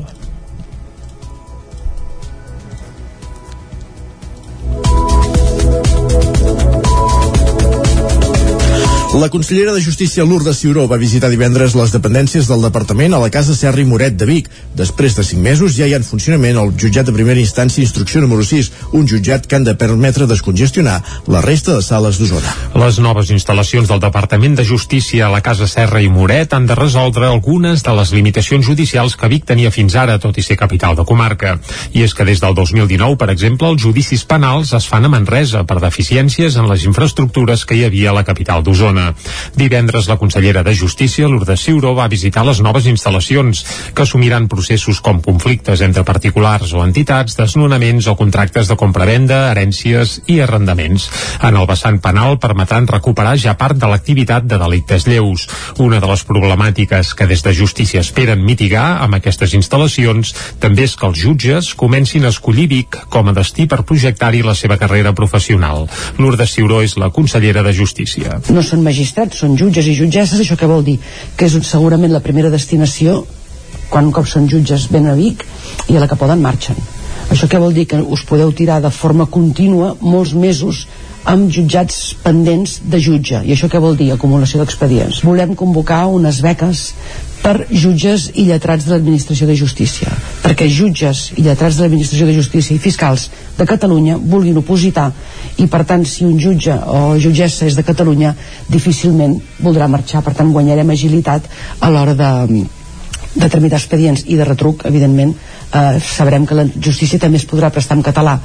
La 9.17 9.31
consellera 9.31 9.73
de 9.73 9.81
Justícia 9.81 10.25
Lourdes 10.25 10.59
Ciuró 10.61 10.83
va 10.91 10.99
visitar 11.01 11.31
divendres 11.33 11.73
les 11.73 11.93
dependències 11.95 12.45
del 12.51 12.61
Departament 12.61 13.15
a 13.17 13.21
la 13.23 13.31
Casa 13.33 13.55
Serra 13.57 13.81
i 13.81 13.87
Moret 13.89 14.19
de 14.21 14.27
Vic. 14.29 14.51
Després 14.77 15.15
de 15.17 15.23
5 15.25 15.41
mesos 15.41 15.73
ja 15.73 15.87
hi 15.89 15.95
ha 15.95 16.01
en 16.03 16.05
funcionament 16.05 16.59
el 16.61 16.75
jutjat 16.77 17.09
de 17.09 17.15
primera 17.17 17.41
instància 17.41 17.81
instrucció 17.81 18.21
número 18.21 18.45
6, 18.45 18.69
un 18.93 19.09
jutjat 19.09 19.47
que 19.49 19.57
han 19.57 19.65
de 19.65 19.73
permetre 19.81 20.27
descongestionar 20.29 20.99
la 21.33 21.41
resta 21.41 21.79
de 21.79 21.85
sales 21.87 22.19
d'Osona. 22.21 22.53
Les 22.83 22.99
noves 23.01 23.33
instal·lacions 23.33 23.89
del 23.89 24.03
Departament 24.05 24.59
de 24.59 24.67
Justícia 24.69 25.31
a 25.31 25.33
la 25.33 25.41
Casa 25.41 25.65
Serra 25.65 26.05
i 26.05 26.13
Moret 26.13 26.53
han 26.53 26.69
de 26.69 26.77
resoldre 26.77 27.31
algunes 27.31 27.87
de 27.89 27.97
les 27.97 28.13
limitacions 28.13 28.69
judicials 28.69 29.17
que 29.17 29.33
Vic 29.33 29.49
tenia 29.49 29.73
fins 29.73 29.97
ara, 29.97 30.19
tot 30.21 30.37
i 30.37 30.45
ser 30.45 30.59
capital 30.61 30.93
de 30.93 31.09
comarca. 31.09 31.57
I 31.97 32.05
és 32.05 32.13
que 32.13 32.29
des 32.29 32.45
del 32.45 32.53
2019, 32.61 33.17
per 33.17 33.33
exemple, 33.33 33.73
els 33.73 33.81
judicis 33.81 34.29
penals 34.29 34.77
es 34.77 34.93
fan 34.93 35.09
a 35.09 35.15
Manresa 35.17 35.65
per 35.65 35.81
deficiències 35.81 36.61
en 36.61 36.69
les 36.69 36.85
infraestructures 36.85 37.65
que 37.65 37.81
hi 37.81 37.89
havia 37.89 38.13
a 38.13 38.19
la 38.21 38.29
capital 38.29 38.61
d'Osona. 38.61 39.06
Divendres, 39.57 40.09
la 40.09 40.16
consellera 40.16 40.62
de 40.62 40.75
Justícia, 40.75 41.29
Lourdes 41.29 41.62
Ciuró, 41.62 41.95
va 41.95 42.09
visitar 42.09 42.45
les 42.47 42.61
noves 42.61 42.87
instal·lacions, 42.87 43.64
que 43.95 44.03
assumiran 44.03 44.49
processos 44.49 45.01
com 45.01 45.21
conflictes 45.25 45.83
entre 45.85 46.05
particulars 46.05 46.73
o 46.73 46.85
entitats, 46.85 47.37
desnonaments 47.37 48.07
o 48.07 48.16
contractes 48.16 48.69
de 48.69 48.77
compravenda, 48.77 49.51
herències 49.51 50.21
i 50.27 50.40
arrendaments. 50.40 51.09
En 51.42 51.57
el 51.57 51.66
vessant 51.69 52.01
penal 52.03 52.38
permetran 52.42 52.88
recuperar 52.90 53.37
ja 53.40 53.57
part 53.59 53.79
de 53.79 53.90
l'activitat 53.90 54.47
de 54.47 54.59
delictes 54.61 55.07
lleus. 55.07 55.47
Una 55.83 56.01
de 56.01 56.11
les 56.11 56.25
problemàtiques 56.27 57.14
que 57.16 57.27
des 57.27 57.42
de 57.42 57.55
Justícia 57.57 58.01
esperen 58.05 58.45
mitigar 58.45 59.03
amb 59.05 59.19
aquestes 59.19 59.55
instal·lacions 59.59 60.33
també 60.62 60.87
és 60.87 60.97
que 60.97 61.07
els 61.09 61.21
jutges 61.21 61.73
comencin 61.75 62.25
a 62.25 62.33
escollir 62.35 62.69
Vic 62.71 62.99
com 63.12 63.29
a 63.29 63.35
destí 63.37 63.66
per 63.71 63.85
projectar-hi 63.87 64.42
la 64.47 64.55
seva 64.55 64.79
carrera 64.81 65.14
professional. 65.14 65.87
Lourdes 66.19 66.55
Ciuró 66.55 66.83
és 66.85 66.97
la 67.01 67.11
consellera 67.11 67.62
de 67.62 67.73
Justícia. 67.77 68.40
no 68.51 68.62
són 68.62 68.83
magistrats, 68.97 69.43
són 69.43 69.57
jutges 69.61 69.87
i 69.91 69.95
jutgesses, 69.95 70.41
això 70.41 70.57
què 70.57 70.69
vol 70.69 70.85
dir? 70.85 70.97
Que 71.37 71.47
és 71.47 71.57
segurament 71.69 72.13
la 72.13 72.23
primera 72.25 72.51
destinació 72.51 73.25
quan 73.91 74.09
un 74.09 74.13
cop 74.13 74.27
són 74.27 74.49
jutges 74.49 74.89
venen 74.91 75.13
a 75.13 75.17
Vic 75.19 75.45
i 75.93 75.97
a 75.97 76.01
la 76.01 76.09
que 76.09 76.17
poden 76.17 76.41
marxen. 76.41 76.79
Això 77.31 77.47
què 77.51 77.61
vol 77.61 77.75
dir? 77.75 77.85
Que 77.91 78.01
us 78.01 78.25
podeu 78.25 78.53
tirar 78.57 78.81
de 78.81 78.91
forma 78.91 79.27
contínua 79.27 79.97
molts 80.01 80.33
mesos 80.33 80.87
amb 81.27 81.51
jutjats 81.51 82.15
pendents 82.23 82.79
de 82.87 83.01
jutge. 83.03 83.43
I 83.45 83.53
això 83.53 83.69
què 83.69 83.81
vol 83.83 83.99
dir? 83.99 84.13
Acumulació 84.15 84.63
d'expedients. 84.63 85.21
Volem 85.27 85.55
convocar 85.59 86.07
unes 86.07 86.41
beques 86.41 86.93
per 87.42 87.66
jutges 87.70 88.31
i 88.35 88.46
lletrats 88.49 88.87
de 88.87 88.94
l'administració 88.94 89.46
de 89.49 89.57
justícia. 89.59 90.11
Perquè 90.42 90.68
jutges 90.72 91.31
i 91.37 91.44
lletrats 91.46 91.79
de 91.79 91.85
l'administració 91.85 92.29
de 92.29 92.37
justícia 92.37 92.75
i 92.75 92.83
fiscals 92.83 93.29
de 93.59 93.66
Catalunya 93.68 94.16
vulguin 94.18 94.59
opositar 94.61 95.11
i 95.62 95.66
per 95.70 95.85
tant 95.88 96.05
si 96.05 96.25
un 96.27 96.38
jutge 96.42 96.75
o 96.75 97.16
jutgessa 97.22 97.66
és 97.66 97.77
de 97.77 97.85
Catalunya 97.87 98.35
difícilment 98.68 99.38
voldrà 99.61 99.88
marxar. 99.88 100.25
Per 100.27 100.35
tant 100.35 100.53
guanyarem 100.53 100.90
agilitat 100.90 101.49
a 101.81 101.90
l'hora 101.90 102.14
de, 102.18 102.64
de 103.35 103.51
tramitar 103.51 103.81
expedients 103.81 104.27
i 104.27 104.38
de 104.38 104.49
retruc 104.49 104.87
evidentment. 104.88 105.37
Eh, 105.72 105.99
sabrem 106.01 106.46
que 106.46 106.59
la 106.59 106.66
justícia 106.77 107.20
també 107.22 107.42
es 107.42 107.49
podrà 107.49 107.70
prestar 107.75 107.99
en 107.99 108.07
català 108.07 108.40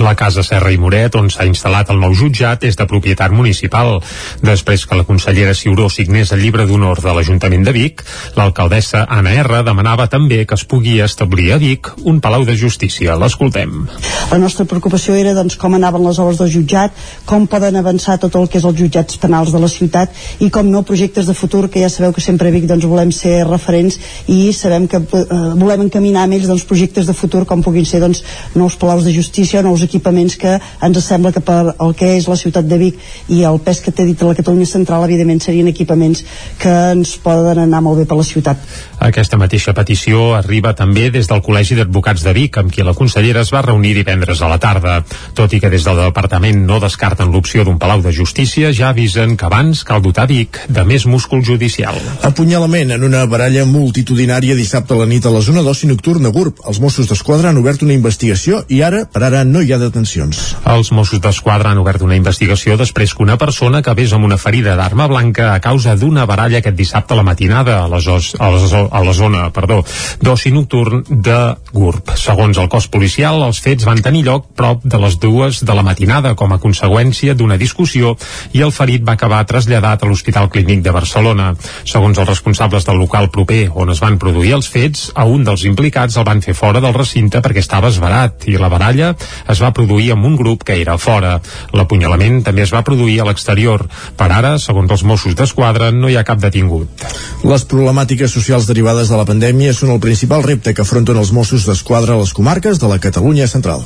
La 0.00 0.14
casa 0.16 0.42
Serra 0.46 0.70
i 0.72 0.78
Moret, 0.80 1.16
on 1.18 1.28
s'ha 1.28 1.44
instal·lat 1.48 1.90
el 1.92 1.98
nou 2.00 2.14
jutjat, 2.16 2.62
és 2.64 2.76
de 2.78 2.86
propietat 2.88 3.32
municipal. 3.34 3.98
Després 4.40 4.86
que 4.86 4.96
la 4.96 5.04
consellera 5.04 5.54
Ciuró 5.54 5.88
signés 5.92 6.32
el 6.32 6.40
llibre 6.44 6.64
d'honor 6.66 7.02
de 7.04 7.12
l'Ajuntament 7.14 7.66
de 7.66 7.74
Vic, 7.74 8.04
l'alcaldessa 8.38 9.04
Anna 9.08 9.34
R 9.42 9.62
demanava 9.66 10.06
també 10.08 10.44
que 10.46 10.56
es 10.56 10.64
pugui 10.64 11.00
establir 11.04 11.50
a 11.52 11.58
Vic 11.60 11.90
un 12.04 12.20
palau 12.24 12.46
de 12.48 12.56
justícia. 12.56 13.16
L'escoltem. 13.20 13.86
La 14.30 14.38
nostra 14.40 14.64
preocupació 14.64 15.16
era 15.18 15.34
doncs, 15.36 15.58
com 15.60 15.74
anaven 15.76 16.06
les 16.06 16.20
obres 16.22 16.40
del 16.40 16.52
jutjat, 16.54 16.96
com 17.26 17.48
poden 17.50 17.76
avançar 17.76 18.16
tot 18.22 18.36
el 18.40 18.48
que 18.48 18.60
és 18.60 18.66
els 18.68 18.78
jutjats 18.78 19.20
penals 19.20 19.52
de 19.52 19.60
la 19.60 19.68
ciutat 19.68 20.14
i 20.40 20.50
com 20.54 20.70
no 20.70 20.84
projectes 20.86 21.28
de 21.28 21.36
futur, 21.36 21.66
que 21.68 21.82
ja 21.82 21.90
sabeu 21.92 22.14
que 22.16 22.24
sempre 22.24 22.48
a 22.48 22.54
Vic 22.54 22.66
doncs, 22.70 22.88
volem 22.88 23.12
ser 23.12 23.42
referents 23.48 23.98
i 24.30 24.52
sabem 24.56 24.88
que 24.88 25.02
eh, 25.02 25.28
volem 25.60 25.86
encaminar 25.88 26.24
amb 26.24 26.38
ells 26.38 26.48
doncs, 26.50 26.64
projectes 26.68 27.10
de 27.10 27.16
futur 27.16 27.44
com 27.48 27.62
puguin 27.64 27.86
ser 27.88 28.00
doncs, 28.02 28.22
nous 28.54 28.76
palaus 28.80 29.04
de 29.04 29.14
justícia, 29.14 29.62
nous 29.70 29.86
equipaments 29.86 30.36
que 30.36 30.58
ens 30.58 31.00
sembla 31.06 31.32
que 31.32 31.42
per 31.44 31.74
el 31.78 31.94
que 31.96 32.16
és 32.18 32.26
la 32.28 32.38
ciutat 32.38 32.66
de 32.66 32.78
Vic 32.80 32.98
i 33.30 33.42
el 33.46 33.60
pes 33.64 33.80
que 33.84 33.94
té 33.94 34.04
dit 34.08 34.22
la 34.26 34.36
Catalunya 34.36 34.66
Central 34.68 35.06
evidentment 35.06 35.40
serien 35.44 35.70
equipaments 35.70 36.24
que 36.60 36.72
ens 36.92 37.14
poden 37.22 37.62
anar 37.62 37.82
molt 37.86 38.02
bé 38.02 38.08
per 38.10 38.18
la 38.18 38.26
ciutat. 38.26 38.58
Aquesta 39.00 39.38
mateixa 39.40 39.72
petició 39.76 40.34
arriba 40.36 40.74
també 40.76 41.08
des 41.14 41.28
del 41.30 41.42
Col·legi 41.44 41.78
d'Advocats 41.78 42.24
de 42.26 42.34
Vic, 42.36 42.58
amb 42.60 42.72
qui 42.74 42.84
la 42.84 42.94
consellera 42.98 43.44
es 43.46 43.52
va 43.54 43.62
reunir 43.64 43.94
divendres 43.96 44.42
a 44.42 44.50
la 44.50 44.58
tarda. 44.60 44.98
Tot 45.38 45.54
i 45.56 45.60
que 45.62 45.70
des 45.72 45.86
del 45.86 46.02
departament 46.02 46.64
no 46.66 46.80
descarten 46.82 47.30
l'opció 47.32 47.64
d'un 47.64 47.78
Palau 47.80 48.02
de 48.04 48.12
Justícia, 48.12 48.74
ja 48.76 48.90
avisen 48.90 49.36
que 49.36 49.48
abans 49.48 49.84
cal 49.88 50.02
dotar 50.02 50.26
Vic 50.28 50.60
de 50.68 50.84
més 50.84 51.06
múscul 51.06 51.44
judicial. 51.46 51.96
Apunyalament 52.26 52.92
en 52.96 53.06
una 53.06 53.24
baralla 53.30 53.64
multitudinària 53.68 54.58
dissabte 54.58 54.94
a 54.94 55.00
la 55.00 55.08
nit 55.08 55.24
a 55.26 55.32
la 55.32 55.40
zona 55.44 55.64
d'oci 55.64 55.88
nocturn 55.88 56.26
de 56.26 56.34
Gurb. 56.34 56.60
Els 56.68 56.80
Mossos 56.82 57.08
d'Esquadra 57.08 57.50
han 57.50 57.60
obert 57.60 57.82
una 57.86 57.96
investigació 57.96 58.64
i 58.68 58.82
ara, 58.84 59.06
per 59.08 59.24
ara, 59.30 59.44
no 59.44 59.59
hi 59.62 59.72
ha 59.74 59.78
detencions. 59.80 60.40
Els 60.70 60.90
Mossos 60.96 61.20
d'Esquadra 61.22 61.70
han 61.72 61.80
obert 61.80 62.02
una 62.04 62.16
investigació 62.18 62.76
després 62.80 63.14
que 63.14 63.24
una 63.24 63.36
persona 63.40 63.80
acabés 63.80 64.12
amb 64.16 64.26
una 64.28 64.38
ferida 64.40 64.76
d'arma 64.78 65.06
blanca 65.10 65.50
a 65.54 65.60
causa 65.60 65.96
d'una 65.96 66.26
baralla 66.28 66.60
aquest 66.60 66.76
dissabte 66.78 67.14
a 67.14 67.18
la 67.18 67.24
matinada 67.26 67.80
a 67.84 68.00
zos, 68.00 68.32
a 68.38 68.50
la, 68.52 68.82
a 68.90 69.02
la 69.04 69.14
zona 69.16 69.42
perdó, 69.54 69.80
d'oci 70.20 70.52
nocturn 70.54 71.04
de 71.08 71.38
Gurb. 71.72 72.14
Segons 72.16 72.58
el 72.58 72.68
cos 72.72 72.88
policial, 72.88 73.42
els 73.46 73.60
fets 73.62 73.86
van 73.88 74.02
tenir 74.02 74.24
lloc 74.26 74.48
prop 74.56 74.84
de 74.84 75.00
les 75.02 75.18
dues 75.20 75.62
de 75.64 75.76
la 75.76 75.84
matinada 75.86 76.34
com 76.34 76.52
a 76.52 76.60
conseqüència 76.62 77.34
d'una 77.34 77.58
discussió 77.60 78.16
i 78.52 78.64
el 78.66 78.72
ferit 78.72 79.04
va 79.06 79.16
acabar 79.18 79.44
traslladat 79.48 80.02
a 80.02 80.10
l'Hospital 80.10 80.50
Clínic 80.50 80.82
de 80.84 80.94
Barcelona. 80.94 81.52
Segons 81.84 82.18
els 82.18 82.28
responsables 82.28 82.86
del 82.88 83.00
local 83.00 83.30
proper 83.30 83.68
on 83.74 83.92
es 83.92 84.00
van 84.02 84.18
produir 84.18 84.54
els 84.56 84.68
fets, 84.70 85.10
a 85.14 85.26
un 85.28 85.44
dels 85.44 85.64
implicats 85.68 86.16
el 86.16 86.26
van 86.28 86.42
fer 86.44 86.56
fora 86.58 86.82
del 86.82 86.96
recinte 86.96 87.42
perquè 87.44 87.62
estava 87.64 87.90
esverat 87.92 88.46
i 88.50 88.56
la 88.60 88.70
baralla 88.72 89.14
es 89.48 89.62
va 89.62 89.72
produir 89.76 90.12
amb 90.12 90.26
un 90.26 90.36
grup 90.36 90.64
que 90.66 90.76
era 90.80 90.98
fora. 90.98 91.38
L'apunyalament 91.76 92.42
també 92.46 92.64
es 92.66 92.74
va 92.74 92.84
produir 92.86 93.20
a 93.20 93.28
l'exterior. 93.28 93.86
Per 94.16 94.30
ara, 94.30 94.56
segons 94.58 94.90
els 94.90 95.04
Mossos 95.06 95.36
d'Esquadra, 95.38 95.90
no 95.92 96.10
hi 96.10 96.16
ha 96.18 96.26
cap 96.26 96.40
detingut. 96.42 97.06
Les 97.44 97.64
problemàtiques 97.64 98.32
socials 98.32 98.68
derivades 98.68 99.08
de 99.08 99.16
la 99.16 99.26
pandèmia 99.28 99.74
són 99.76 99.94
el 99.94 100.02
principal 100.02 100.44
repte 100.44 100.74
que 100.74 100.84
afronten 100.84 101.16
els 101.16 101.32
Mossos 101.32 101.66
d'Esquadra 101.68 102.16
a 102.16 102.20
les 102.20 102.34
comarques 102.36 102.80
de 102.80 102.90
la 102.90 103.00
Catalunya 103.00 103.48
central. 103.48 103.84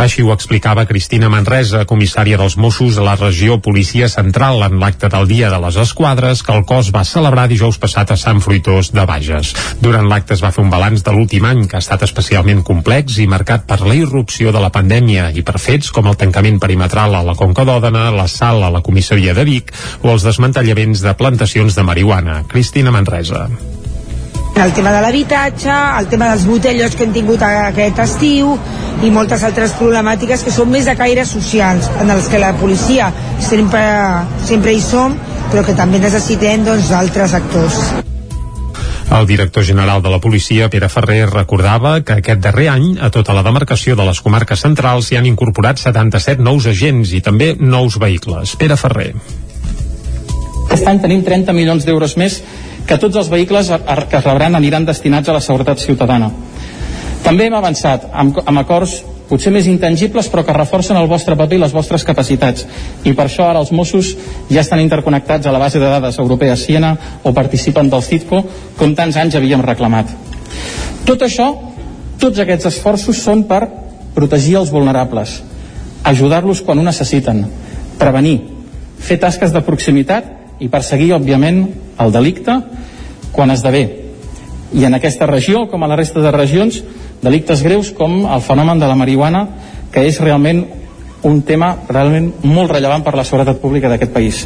Així 0.00 0.22
ho 0.24 0.32
explicava 0.32 0.86
Cristina 0.88 1.28
Manresa, 1.28 1.84
comissària 1.84 2.38
dels 2.40 2.56
Mossos 2.56 2.96
a 2.98 3.04
la 3.04 3.16
regió 3.18 3.58
Policia 3.60 4.08
Central 4.08 4.62
en 4.64 4.78
l'acte 4.80 5.10
del 5.12 5.28
Dia 5.28 5.50
de 5.52 5.58
les 5.60 5.76
Esquadres 5.82 6.42
que 6.46 6.54
el 6.56 6.64
cos 6.68 6.88
va 6.94 7.04
celebrar 7.04 7.48
dijous 7.50 7.78
passat 7.82 8.14
a 8.14 8.16
Sant 8.16 8.40
Fruitós 8.40 8.92
de 8.96 9.04
Bages. 9.06 9.52
Durant 9.82 10.08
l'acte 10.08 10.34
es 10.36 10.44
va 10.44 10.52
fer 10.54 10.64
un 10.64 10.72
balanç 10.72 11.04
de 11.04 11.12
l'últim 11.12 11.44
any 11.48 11.66
que 11.68 11.76
ha 11.76 11.84
estat 11.84 12.06
especialment 12.06 12.62
complex 12.66 13.18
i 13.20 13.28
marcat 13.30 13.66
per 13.68 13.80
la 13.84 13.98
irrupció 13.98 14.54
de 14.54 14.62
la 14.62 14.69
pandèmia 14.74 15.30
i 15.34 15.44
per 15.46 15.58
fets 15.62 15.90
com 15.94 16.08
el 16.10 16.18
tancament 16.20 16.60
perimetral 16.62 17.14
a 17.14 17.24
la 17.26 17.36
Conca 17.38 17.66
d'Òdena, 17.68 18.08
la 18.14 18.28
sal 18.30 18.62
a 18.64 18.70
la 18.70 18.84
comissaria 18.86 19.34
de 19.34 19.44
Vic 19.48 19.74
o 20.02 20.14
els 20.14 20.26
desmantellaments 20.26 21.04
de 21.04 21.14
plantacions 21.18 21.76
de 21.76 21.86
marihuana. 21.86 22.42
Cristina 22.48 22.94
Manresa 22.94 23.48
el 24.64 24.72
tema 24.74 24.90
de 24.92 25.00
l'habitatge, 25.00 25.72
el 25.98 26.06
tema 26.08 26.28
dels 26.28 26.44
botellos 26.44 26.94
que 26.96 27.06
hem 27.06 27.14
tingut 27.14 27.40
aquest 27.46 28.02
estiu 28.04 28.52
i 29.00 29.12
moltes 29.14 29.44
altres 29.46 29.72
problemàtiques 29.78 30.44
que 30.44 30.52
són 30.52 30.68
més 30.74 30.90
de 30.90 30.96
caire 30.98 31.24
socials, 31.24 31.88
en 32.02 32.12
els 32.12 32.28
que 32.28 32.42
la 32.42 32.52
policia 32.60 33.08
sempre, 33.40 33.80
sempre 34.44 34.76
hi 34.76 34.84
som, 34.84 35.16
però 35.48 35.64
que 35.64 35.78
també 35.78 36.02
necessitem 36.02 36.68
doncs, 36.68 36.92
altres 37.00 37.34
actors. 37.40 37.82
El 39.10 39.26
director 39.26 39.64
general 39.64 40.02
de 40.02 40.10
la 40.10 40.20
policia, 40.20 40.68
Pere 40.70 40.88
Ferrer, 40.88 41.24
recordava 41.28 41.96
que 42.06 42.20
aquest 42.20 42.38
darrer 42.44 42.68
any, 42.70 42.92
a 43.02 43.10
tota 43.10 43.34
la 43.34 43.42
demarcació 43.42 43.96
de 43.98 44.06
les 44.06 44.20
comarques 44.22 44.62
centrals, 44.62 45.08
s'hi 45.08 45.18
han 45.18 45.26
incorporat 45.26 45.82
77 45.82 46.38
nous 46.46 46.68
agents 46.70 47.10
i 47.18 47.20
també 47.20 47.56
nous 47.58 47.98
vehicles. 47.98 48.54
Pere 48.60 48.78
Ferrer. 48.78 49.10
Aquest 50.68 50.86
any 50.86 51.02
tenim 51.02 51.24
30 51.26 51.56
milions 51.58 51.84
d'euros 51.88 52.14
més 52.22 52.38
que 52.86 52.98
tots 53.02 53.18
els 53.18 53.32
vehicles 53.32 53.72
que 53.74 54.20
es 54.20 54.28
rebran 54.28 54.54
aniran 54.54 54.86
destinats 54.86 55.28
a 55.28 55.34
la 55.34 55.42
seguretat 55.42 55.82
ciutadana. 55.82 56.30
També 57.26 57.50
hem 57.50 57.58
avançat 57.58 58.06
amb, 58.14 58.38
amb 58.46 58.62
acords 58.62 59.00
potser 59.30 59.52
més 59.54 59.68
intangibles 59.70 60.28
però 60.28 60.44
que 60.44 60.56
reforcen 60.56 60.98
el 60.98 61.08
vostre 61.10 61.36
paper 61.38 61.56
i 61.58 61.62
les 61.62 61.74
vostres 61.74 62.04
capacitats 62.06 62.66
i 63.04 63.14
per 63.14 63.28
això 63.28 63.46
ara 63.48 63.62
els 63.62 63.72
Mossos 63.72 64.12
ja 64.50 64.64
estan 64.64 64.82
interconnectats 64.82 65.46
a 65.46 65.54
la 65.54 65.62
base 65.62 65.78
de 65.78 65.86
dades 65.86 66.18
europea 66.18 66.56
Siena 66.56 66.96
o 67.22 67.32
participen 67.32 67.90
del 67.90 68.02
CITCO 68.02 68.42
com 68.78 68.94
tants 68.98 69.16
anys 69.16 69.38
havíem 69.38 69.62
reclamat 69.64 70.12
tot 71.08 71.22
això 71.26 71.52
tots 72.20 72.42
aquests 72.42 72.72
esforços 72.74 73.22
són 73.22 73.46
per 73.48 73.62
protegir 74.14 74.58
els 74.60 74.74
vulnerables 74.74 75.38
ajudar-los 76.10 76.64
quan 76.66 76.78
ho 76.80 76.84
necessiten 76.84 77.46
prevenir 78.00 78.40
fer 79.00 79.18
tasques 79.20 79.52
de 79.52 79.62
proximitat 79.64 80.36
i 80.60 80.68
perseguir, 80.68 81.14
òbviament, 81.16 81.64
el 82.00 82.12
delicte 82.12 82.56
quan 83.32 83.50
esdevé. 83.50 83.99
I 84.72 84.84
en 84.86 84.94
aquesta 84.94 85.26
regió, 85.26 85.66
com 85.68 85.82
a 85.82 85.88
la 85.90 85.96
resta 85.98 86.22
de 86.22 86.30
regions, 86.30 86.82
delictes 87.22 87.62
greus 87.62 87.90
com 87.96 88.22
el 88.26 88.42
fenomen 88.44 88.78
de 88.78 88.88
la 88.88 88.96
marihuana, 88.98 89.46
que 89.90 90.06
és 90.06 90.20
realment 90.22 90.64
un 91.22 91.42
tema 91.46 91.70
realment 91.88 92.30
molt 92.46 92.72
rellevant 92.72 93.04
per 93.04 93.14
la 93.18 93.24
seguretat 93.26 93.60
pública 93.60 93.90
d'aquest 93.90 94.12
país. 94.12 94.40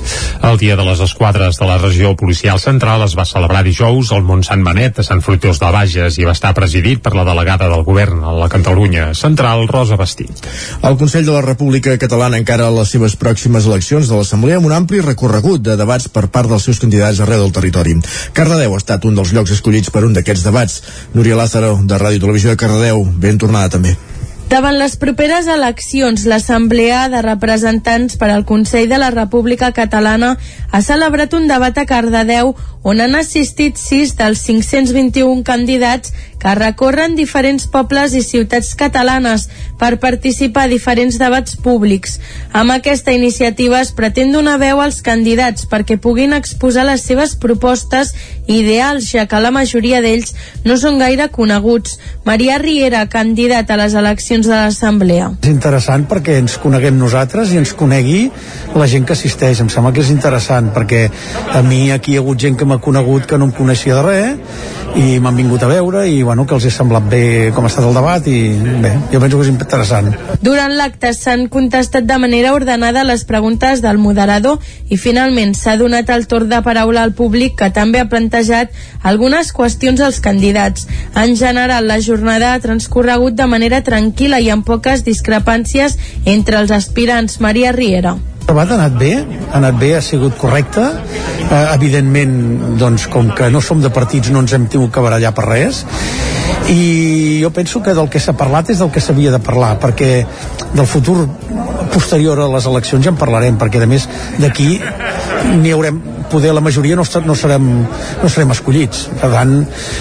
El 0.45 0.59
Dia 0.59 0.77
de 0.77 0.85
les 0.87 1.01
Esquadres 1.05 1.59
de 1.61 1.69
la 1.69 1.79
regió 1.79 2.15
policial 2.17 2.61
central 2.61 3.05
es 3.07 3.15
va 3.19 3.27
celebrar 3.29 3.63
dijous 3.67 4.13
al 4.13 4.25
Montsant 4.27 4.65
Benet, 4.67 4.99
a 4.99 5.07
Sant 5.07 5.23
Fruitós 5.25 5.61
de 5.63 5.71
Bages, 5.75 6.19
i 6.19 6.27
va 6.27 6.35
estar 6.35 6.55
presidit 6.57 7.03
per 7.03 7.15
la 7.15 7.27
delegada 7.27 7.69
del 7.71 7.85
govern 7.87 8.25
a 8.25 8.35
la 8.35 8.49
Catalunya 8.53 9.13
central, 9.15 9.67
Rosa 9.69 9.99
Bastit. 10.01 10.47
El 10.83 10.99
Consell 11.01 11.27
de 11.27 11.37
la 11.37 11.45
República 11.45 11.97
Catalana 11.99 12.41
encara 12.41 12.71
les 12.75 12.91
seves 12.95 13.17
pròximes 13.21 13.69
eleccions 13.71 14.11
de 14.11 14.19
l'Assemblea 14.19 14.59
amb 14.61 14.71
un 14.71 14.77
ampli 14.77 15.03
recorregut 15.05 15.63
de 15.65 15.79
debats 15.81 16.09
per 16.09 16.27
part 16.29 16.51
dels 16.51 16.67
seus 16.67 16.83
candidats 16.83 17.21
arreu 17.21 17.45
del 17.45 17.55
territori. 17.55 17.99
Cardedeu 18.35 18.75
ha 18.75 18.83
estat 18.83 19.05
un 19.09 19.15
dels 19.19 19.33
llocs 19.37 19.55
escollits 19.55 19.93
per 19.95 20.05
un 20.09 20.17
d'aquests 20.17 20.47
debats. 20.47 20.81
Núria 21.15 21.39
Lázaro, 21.39 21.77
de 21.83 22.01
Ràdio 22.01 22.27
Televisió 22.27 22.55
de 22.55 22.61
Cardedeu, 22.61 23.05
ben 23.21 23.39
tornada 23.39 23.77
també. 23.77 23.97
Davant 24.49 24.77
les 24.77 24.95
properes 25.01 25.47
eleccions, 25.49 26.27
l'Assemblea 26.29 27.07
de 27.09 27.23
Representants 27.25 28.19
per 28.21 28.29
al 28.31 28.45
Consell 28.45 28.91
de 28.91 28.99
la 29.01 29.09
República 29.15 29.71
Catalana 29.73 30.35
ha 30.71 30.81
celebrat 30.85 31.33
un 31.35 31.49
debat 31.49 31.79
a 31.81 31.87
Cardedeu 31.89 32.53
on 32.85 33.01
han 33.01 33.17
assistit 33.17 33.81
sis 33.81 34.13
dels 34.19 34.45
521 34.45 35.43
candidats 35.49 36.13
que 36.45 36.55
recorren 36.59 37.15
diferents 37.17 37.65
pobles 37.73 38.13
i 38.13 38.21
ciutats 38.21 38.75
catalanes 38.77 39.47
per 39.81 39.97
participar 40.01 40.67
a 40.67 40.69
diferents 40.69 41.17
debats 41.17 41.57
públics. 41.57 42.19
Amb 42.53 42.75
aquesta 42.75 43.15
iniciativa 43.17 43.81
es 43.81 43.95
pretén 43.97 44.35
donar 44.35 44.59
veu 44.61 44.83
als 44.85 45.01
candidats 45.03 45.65
perquè 45.71 45.97
puguin 45.97 46.37
exposar 46.37 46.85
les 46.85 47.01
seves 47.09 47.33
propostes 47.41 48.13
ideals, 48.45 49.09
ja 49.09 49.25
que 49.25 49.41
la 49.41 49.55
majoria 49.57 50.03
d'ells 50.05 50.35
no 50.69 50.77
són 50.77 51.01
gaire 51.01 51.31
coneguts. 51.33 51.97
Maria 52.29 52.59
Riera, 52.61 53.07
candidat 53.09 53.73
a 53.73 53.81
les 53.81 53.97
eleccions 53.97 54.45
de 54.45 54.53
l'Assemblea. 54.53 55.31
És 55.41 55.49
interessant 55.49 56.05
perquè 56.11 56.37
ens 56.43 56.59
coneguem 56.61 57.01
nosaltres 57.01 57.55
i 57.55 57.63
ens 57.63 57.73
conegui 57.73 58.29
la 58.77 58.89
gent 58.91 59.09
que 59.09 59.17
assisteix. 59.17 59.65
Em 59.65 59.73
sembla 59.73 59.95
que 59.97 60.05
és 60.05 60.13
interessant 60.13 60.75
perquè 60.77 61.07
a 61.57 61.65
mi 61.65 61.89
aquí 61.95 62.13
hi 62.13 62.21
ha 62.21 62.25
hagut 62.27 62.45
gent 62.45 62.61
que 62.61 62.69
m'ha 62.69 62.83
conegut 62.85 63.25
que 63.25 63.41
no 63.41 63.49
em 63.49 63.57
coneixia 63.57 63.97
de 63.97 64.07
res 64.11 64.73
i 64.95 65.19
m'han 65.19 65.35
vingut 65.35 65.63
a 65.65 65.69
veure 65.71 66.05
i 66.07 66.23
bueno, 66.23 66.34
que 66.43 66.57
els 66.57 66.67
he 66.67 66.73
semblat 66.75 67.07
bé 67.07 67.53
com 67.55 67.65
ha 67.65 67.71
estat 67.71 67.87
el 67.87 67.95
debat 67.95 68.27
i 68.27 68.39
bé, 68.83 68.91
jo 69.13 69.21
penso 69.23 69.39
que 69.39 69.47
és 69.47 69.53
interessant. 69.53 70.11
Durant 70.43 70.75
l'acte 70.75 71.13
s'han 71.15 71.47
contestat 71.53 72.09
de 72.11 72.19
manera 72.19 72.53
ordenada 72.57 73.07
les 73.07 73.23
preguntes 73.29 73.85
del 73.85 74.03
moderador 74.03 74.59
i 74.91 74.99
finalment 74.99 75.55
s'ha 75.55 75.77
donat 75.79 76.11
el 76.11 76.27
torn 76.27 76.51
de 76.51 76.61
paraula 76.67 77.07
al 77.07 77.15
públic 77.15 77.55
que 77.63 77.71
també 77.71 78.03
ha 78.03 78.11
plantejat 78.11 78.75
algunes 79.03 79.55
qüestions 79.55 80.03
als 80.03 80.19
candidats. 80.21 80.89
En 81.15 81.39
general, 81.39 81.87
la 81.87 82.03
jornada 82.03 82.53
ha 82.53 82.61
transcorregut 82.61 83.39
de 83.39 83.47
manera 83.47 83.85
tranquil·la 83.87 84.43
i 84.43 84.51
amb 84.51 84.67
poques 84.67 85.07
discrepàncies 85.07 85.99
entre 86.27 86.59
els 86.59 86.75
aspirants. 86.75 87.39
Maria 87.41 87.73
Riera. 87.73 88.19
Debat 88.45 88.71
ha 88.71 88.77
anat 88.77 88.99
bé, 89.01 89.13
ha 89.51 89.57
anat 89.57 89.79
bé, 89.81 89.95
ha 89.97 90.03
sigut 90.05 90.37
correcte. 90.41 90.85
Eh, 91.45 91.67
evidentment, 91.75 92.35
doncs, 92.81 93.09
com 93.13 93.31
que 93.37 93.51
no 93.51 93.63
som 93.65 93.81
de 93.81 93.91
partits 93.93 94.33
no 94.33 94.45
ens 94.45 94.53
hem 94.57 94.69
tingut 94.69 94.93
que 94.95 95.05
barallar 95.05 95.33
per 95.37 95.49
res 95.49 95.85
i 96.69 97.41
jo 97.43 97.51
penso 97.53 97.83
que 97.83 97.95
del 97.97 98.09
que 98.13 98.21
s'ha 98.21 98.35
parlat 98.37 98.71
és 98.73 98.81
del 98.81 98.91
que 98.93 99.01
s'havia 99.01 99.33
de 99.35 99.41
parlar 99.41 99.75
perquè 99.81 100.25
del 100.75 100.89
futur 100.89 101.27
posterior 101.93 102.41
a 102.41 102.49
les 102.53 102.67
eleccions 102.69 103.05
ja 103.05 103.13
en 103.13 103.21
parlarem 103.21 103.59
perquè 103.61 103.83
a 103.83 103.89
més 103.89 104.09
d'aquí 104.41 104.79
n'hi 105.61 105.73
haurem 105.73 106.01
poder 106.35 106.55
la 106.55 106.61
majoria 106.61 106.97
no, 106.97 107.05
no, 107.27 107.35
serem, 107.39 107.67
no 108.23 108.29
serem 108.33 108.51
escollits. 108.55 109.05
Per 109.21 109.31
tant, 109.31 109.53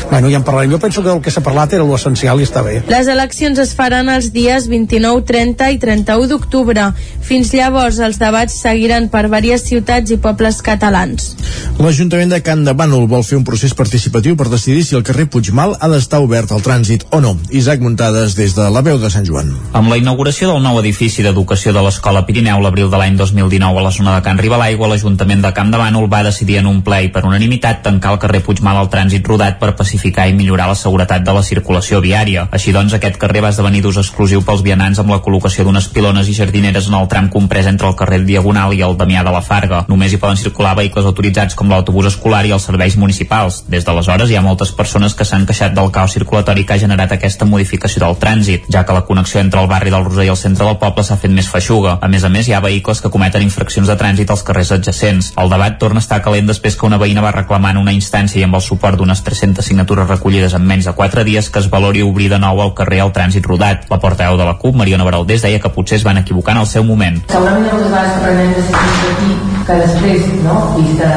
bueno, 0.10 0.32
ja 0.32 0.39
en 0.39 0.46
parlarem. 0.48 0.72
Jo 0.74 0.80
penso 0.82 1.04
que 1.04 1.12
el 1.14 1.22
que 1.22 1.34
s'ha 1.34 1.44
parlat 1.46 1.76
era 1.78 1.86
l'essencial 1.86 2.41
i 2.41 2.48
està 2.48 2.64
bé. 2.66 2.80
Les 2.89 3.10
eleccions 3.12 3.60
es 3.62 3.76
faran 3.78 4.10
els 4.10 4.32
dies 4.34 4.68
29, 4.72 5.22
30 5.30 5.70
i 5.76 5.80
31 5.84 6.30
d'octubre. 6.32 6.88
Fins 7.24 7.54
llavors, 7.54 8.00
els 8.02 8.18
debats 8.34 8.55
seguiran 8.65 9.11
per 9.13 9.27
diverses 9.27 9.61
ciutats 9.69 10.09
i 10.09 10.17
pobles 10.17 10.57
catalans. 10.65 11.36
L'Ajuntament 11.77 12.31
de 12.34 12.39
Can 12.41 12.63
de 12.65 12.73
Bànol 12.73 13.05
vol 13.09 13.21
fer 13.25 13.38
un 13.38 13.43
procés 13.45 13.75
participatiu 13.77 14.34
per 14.38 14.47
decidir 14.49 14.81
si 14.88 14.95
el 14.97 15.03
carrer 15.05 15.27
Puigmal 15.29 15.75
ha 15.77 15.89
d'estar 15.91 16.21
obert 16.25 16.49
al 16.51 16.63
trànsit 16.65 17.05
o 17.13 17.19
no. 17.21 17.36
Isaac 17.53 17.84
Muntades 17.86 18.34
des 18.34 18.55
de 18.57 18.65
la 18.73 18.81
veu 18.81 18.97
de 18.97 19.11
Sant 19.13 19.27
Joan. 19.27 19.51
Amb 19.77 19.91
la 19.91 19.99
inauguració 20.01 20.49
del 20.49 20.63
nou 20.65 20.79
edifici 20.81 21.21
d'educació 21.21 21.75
de 21.75 21.84
l'Escola 21.86 22.23
Pirineu 22.25 22.61
l'abril 22.63 22.89
de 22.89 22.97
l'any 22.97 23.19
2019 23.19 23.81
a 23.81 23.86
la 23.86 23.91
zona 23.93 24.15
de 24.15 24.23
Can 24.25 24.41
Ribalaigua, 24.41 24.89
l'Ajuntament 24.89 25.45
de 25.45 25.53
Camp 25.53 25.69
de 25.69 25.81
Bànol 25.81 26.09
va 26.09 26.23
decidir 26.25 26.57
en 26.63 26.71
un 26.71 26.81
ple 26.81 27.03
i 27.05 27.11
per 27.13 27.25
unanimitat 27.29 27.84
tancar 27.86 28.15
el 28.15 28.21
carrer 28.23 28.41
Puigmal 28.47 28.81
al 28.81 28.89
trànsit 28.89 29.29
rodat 29.29 29.59
per 29.61 29.75
pacificar 29.77 30.25
i 30.29 30.34
millorar 30.34 30.71
la 30.71 30.79
seguretat 30.79 31.21
de 31.21 31.38
la 31.38 31.45
circulació 31.45 32.01
viària. 32.01 32.47
Així 32.51 32.73
doncs, 32.73 32.97
aquest 32.97 33.21
carrer 33.21 33.45
va 33.45 33.53
esdevenir 33.53 33.86
d'ús 33.86 34.01
exclusiu 34.01 34.41
pels 34.41 34.65
vianants 34.65 35.01
amb 35.03 35.13
la 35.13 35.21
col·locació 35.21 35.67
d'unes 35.67 35.89
pilones 35.93 36.29
i 36.29 36.38
jardineres 36.38 36.89
en 36.89 36.97
el 36.97 37.09
tram 37.11 37.29
comprès 37.29 37.69
entre 37.69 37.89
el 37.89 37.97
carrer 37.99 38.22
Diagonal 38.28 38.74
i 38.74 38.82
el 38.86 38.97
Damià 38.97 39.24
de 39.26 39.34
la 39.34 39.41
Farga. 39.41 39.84
Només 39.89 40.13
hi 40.13 40.19
poden 40.21 40.39
circular 40.39 40.76
vehicles 40.80 41.05
autoritzats 41.05 41.55
com 41.59 41.69
l'autobús 41.69 42.09
escolar 42.11 42.43
i 42.45 42.53
els 42.55 42.65
serveis 42.69 42.97
municipals. 42.97 43.63
Des 43.69 43.86
d'aleshores 43.86 44.30
hi 44.30 44.38
ha 44.38 44.45
moltes 44.45 44.71
persones 44.71 45.13
que 45.13 45.26
s'han 45.28 45.47
queixat 45.49 45.74
del 45.76 45.91
caos 45.91 46.13
circulatori 46.13 46.65
que 46.65 46.76
ha 46.76 46.82
generat 46.82 47.11
aquesta 47.11 47.45
modificació 47.45 48.03
del 48.05 48.17
trànsit, 48.21 48.67
ja 48.71 48.86
que 48.86 48.95
la 48.95 49.05
connexió 49.07 49.41
entre 49.41 49.61
el 49.61 49.69
barri 49.71 49.91
del 49.93 50.05
Roser 50.05 50.28
i 50.28 50.32
el 50.34 50.39
centre 50.39 50.65
del 50.65 50.80
poble 50.82 51.03
s'ha 51.03 51.17
fet 51.21 51.32
més 51.32 51.49
feixuga. 51.49 51.97
A 52.01 52.07
més 52.07 52.24
a 52.24 52.32
més, 52.34 52.47
hi 52.47 52.53
ha 52.53 52.63
vehicles 52.63 53.01
que 53.01 53.11
cometen 53.13 53.45
infraccions 53.45 53.89
de 53.89 53.97
trànsit 53.99 54.32
als 54.32 54.43
carrers 54.47 54.71
adjacents. 54.76 55.34
El 55.38 55.51
debat 55.53 55.78
torna 55.80 56.01
a 56.01 56.05
estar 56.05 56.21
calent 56.26 56.49
després 56.49 56.78
que 56.78 56.88
una 56.88 56.99
veïna 57.01 57.24
va 57.26 57.34
reclamar 57.36 57.74
en 57.76 57.82
una 57.84 57.95
instància 57.95 58.41
i 58.41 58.45
amb 58.47 58.59
el 58.59 58.65
suport 58.65 58.99
d'unes 58.99 59.24
300 59.24 59.65
signatures 59.65 60.09
recollides 60.09 60.53
en 60.57 60.65
menys 60.67 60.89
de 60.89 60.95
4 60.97 61.24
dies 61.28 61.49
que 61.49 61.59
es 61.59 61.69
valori 61.69 62.03
obrir 62.03 62.30
de 62.32 62.39
nou 62.39 62.61
el 62.63 62.74
carrer 62.78 63.01
al 63.03 63.13
trànsit 63.15 63.45
rodat. 63.47 63.88
La 63.89 63.99
portaveu 63.99 64.38
de 64.38 64.47
la 64.47 64.57
CUP, 64.61 64.76
Mariona 64.80 65.07
Baraldés, 65.07 65.43
deia 65.45 65.59
que 65.59 65.74
potser 65.74 65.99
es 65.99 66.07
van 66.07 66.21
equivocar 66.21 66.55
en 66.55 66.63
el 66.63 66.69
seu 66.69 66.84
moment. 66.84 67.21
Segurament 67.32 67.65
hi 67.65 67.71
ha 67.74 67.80
prenem 68.22 68.53
decisions 68.57 69.03
aquí 69.11 69.32
que 69.68 69.76
després, 69.80 70.26
no, 70.43 70.55
vista 70.76 71.09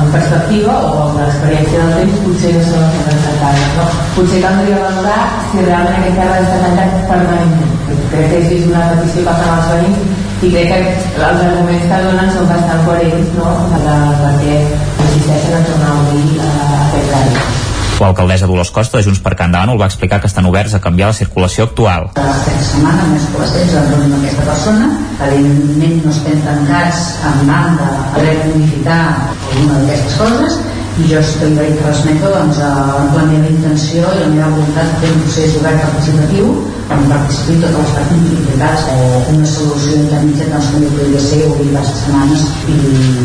en 0.00 0.12
perspectiva 0.14 0.74
o 0.88 0.92
amb 1.04 1.18
l'experiència 1.20 1.82
del 1.82 1.94
temps, 1.98 2.20
potser 2.24 2.52
no 2.56 2.62
són 2.70 2.86
les 2.96 3.10
encertades. 3.14 3.70
No? 3.76 3.86
Potser 4.16 4.42
caldria 4.44 4.82
valorar 4.86 5.22
si 5.52 5.66
realment 5.66 5.98
aquest 6.00 6.20
carrer 6.20 6.42
està 6.46 6.60
tancat 6.64 6.94
permanentment. 7.10 7.74
Crec 8.14 8.30
que 8.32 8.42
és 8.58 8.68
una 8.70 8.86
petició 8.94 9.26
que 9.28 9.36
fan 9.42 9.56
els 9.56 9.72
veïns 9.74 10.22
i 10.42 10.54
crec 10.54 10.72
que 10.72 11.26
els 11.28 11.42
arguments 11.48 11.90
que 11.90 12.04
donen 12.06 12.32
són 12.36 12.48
bastant 12.50 12.86
coherents 12.88 13.34
no? 13.38 13.50
per, 13.74 13.98
perquè 14.22 14.56
insisteixen 14.62 15.60
a 15.60 15.66
tornar 15.68 15.92
a 15.92 16.00
obrir 16.06 16.40
uh, 16.40 16.80
aquest 16.86 17.12
ràdio. 17.16 17.61
L'alcaldessa 18.00 18.48
Dolors 18.50 18.72
Costa 18.74 18.98
de 18.98 19.04
Junts 19.06 19.20
per 19.22 19.34
Can 19.38 19.52
va 19.78 19.86
explicar 19.86 20.18
que 20.20 20.26
estan 20.30 20.46
oberts 20.48 20.74
a 20.74 20.80
canviar 20.82 21.12
la 21.12 21.18
circulació 21.18 21.68
actual. 21.68 22.08
Aquesta 22.16 22.64
setmana 22.72 23.06
més 23.12 23.28
col·leccions 23.34 23.76
en 23.78 24.04
amb 24.08 24.16
aquesta 24.18 24.46
persona, 24.48 24.90
evidentment 25.28 25.98
no 26.04 26.10
estem 26.10 26.42
tancats 26.46 27.02
en 27.30 27.46
banda 27.46 27.88
a 27.92 28.06
poder 28.16 28.36
modificar 28.48 29.00
alguna 29.12 29.80
d'aquestes 29.82 30.18
coses, 30.18 30.58
i 31.00 31.06
jo 31.08 31.20
que 31.40 31.48
transmeto 31.78 32.30
doncs, 32.34 32.58
la 32.60 33.24
meva 33.30 33.48
intenció 33.48 34.02
i 34.02 34.20
la 34.20 34.30
meva 34.34 34.50
voluntat 34.56 34.90
de 34.90 34.98
fer 35.00 35.12
un 35.14 35.22
procés 35.24 35.54
obert 35.60 35.86
participatiu 35.86 36.50
on 36.92 37.08
participin 37.08 37.60
totes 37.62 37.78
les 37.78 37.92
parts 37.96 38.12
implicades 38.16 38.84
o 38.92 38.96
una 39.32 39.48
solució 39.48 39.96
intermitja 39.98 40.48
doncs, 40.50 40.68
com 40.72 40.84
podria 40.96 41.22
ser 41.22 41.40
obrir 41.48 41.68
les 41.72 41.92
setmanes 41.98 42.44
i 42.68 42.76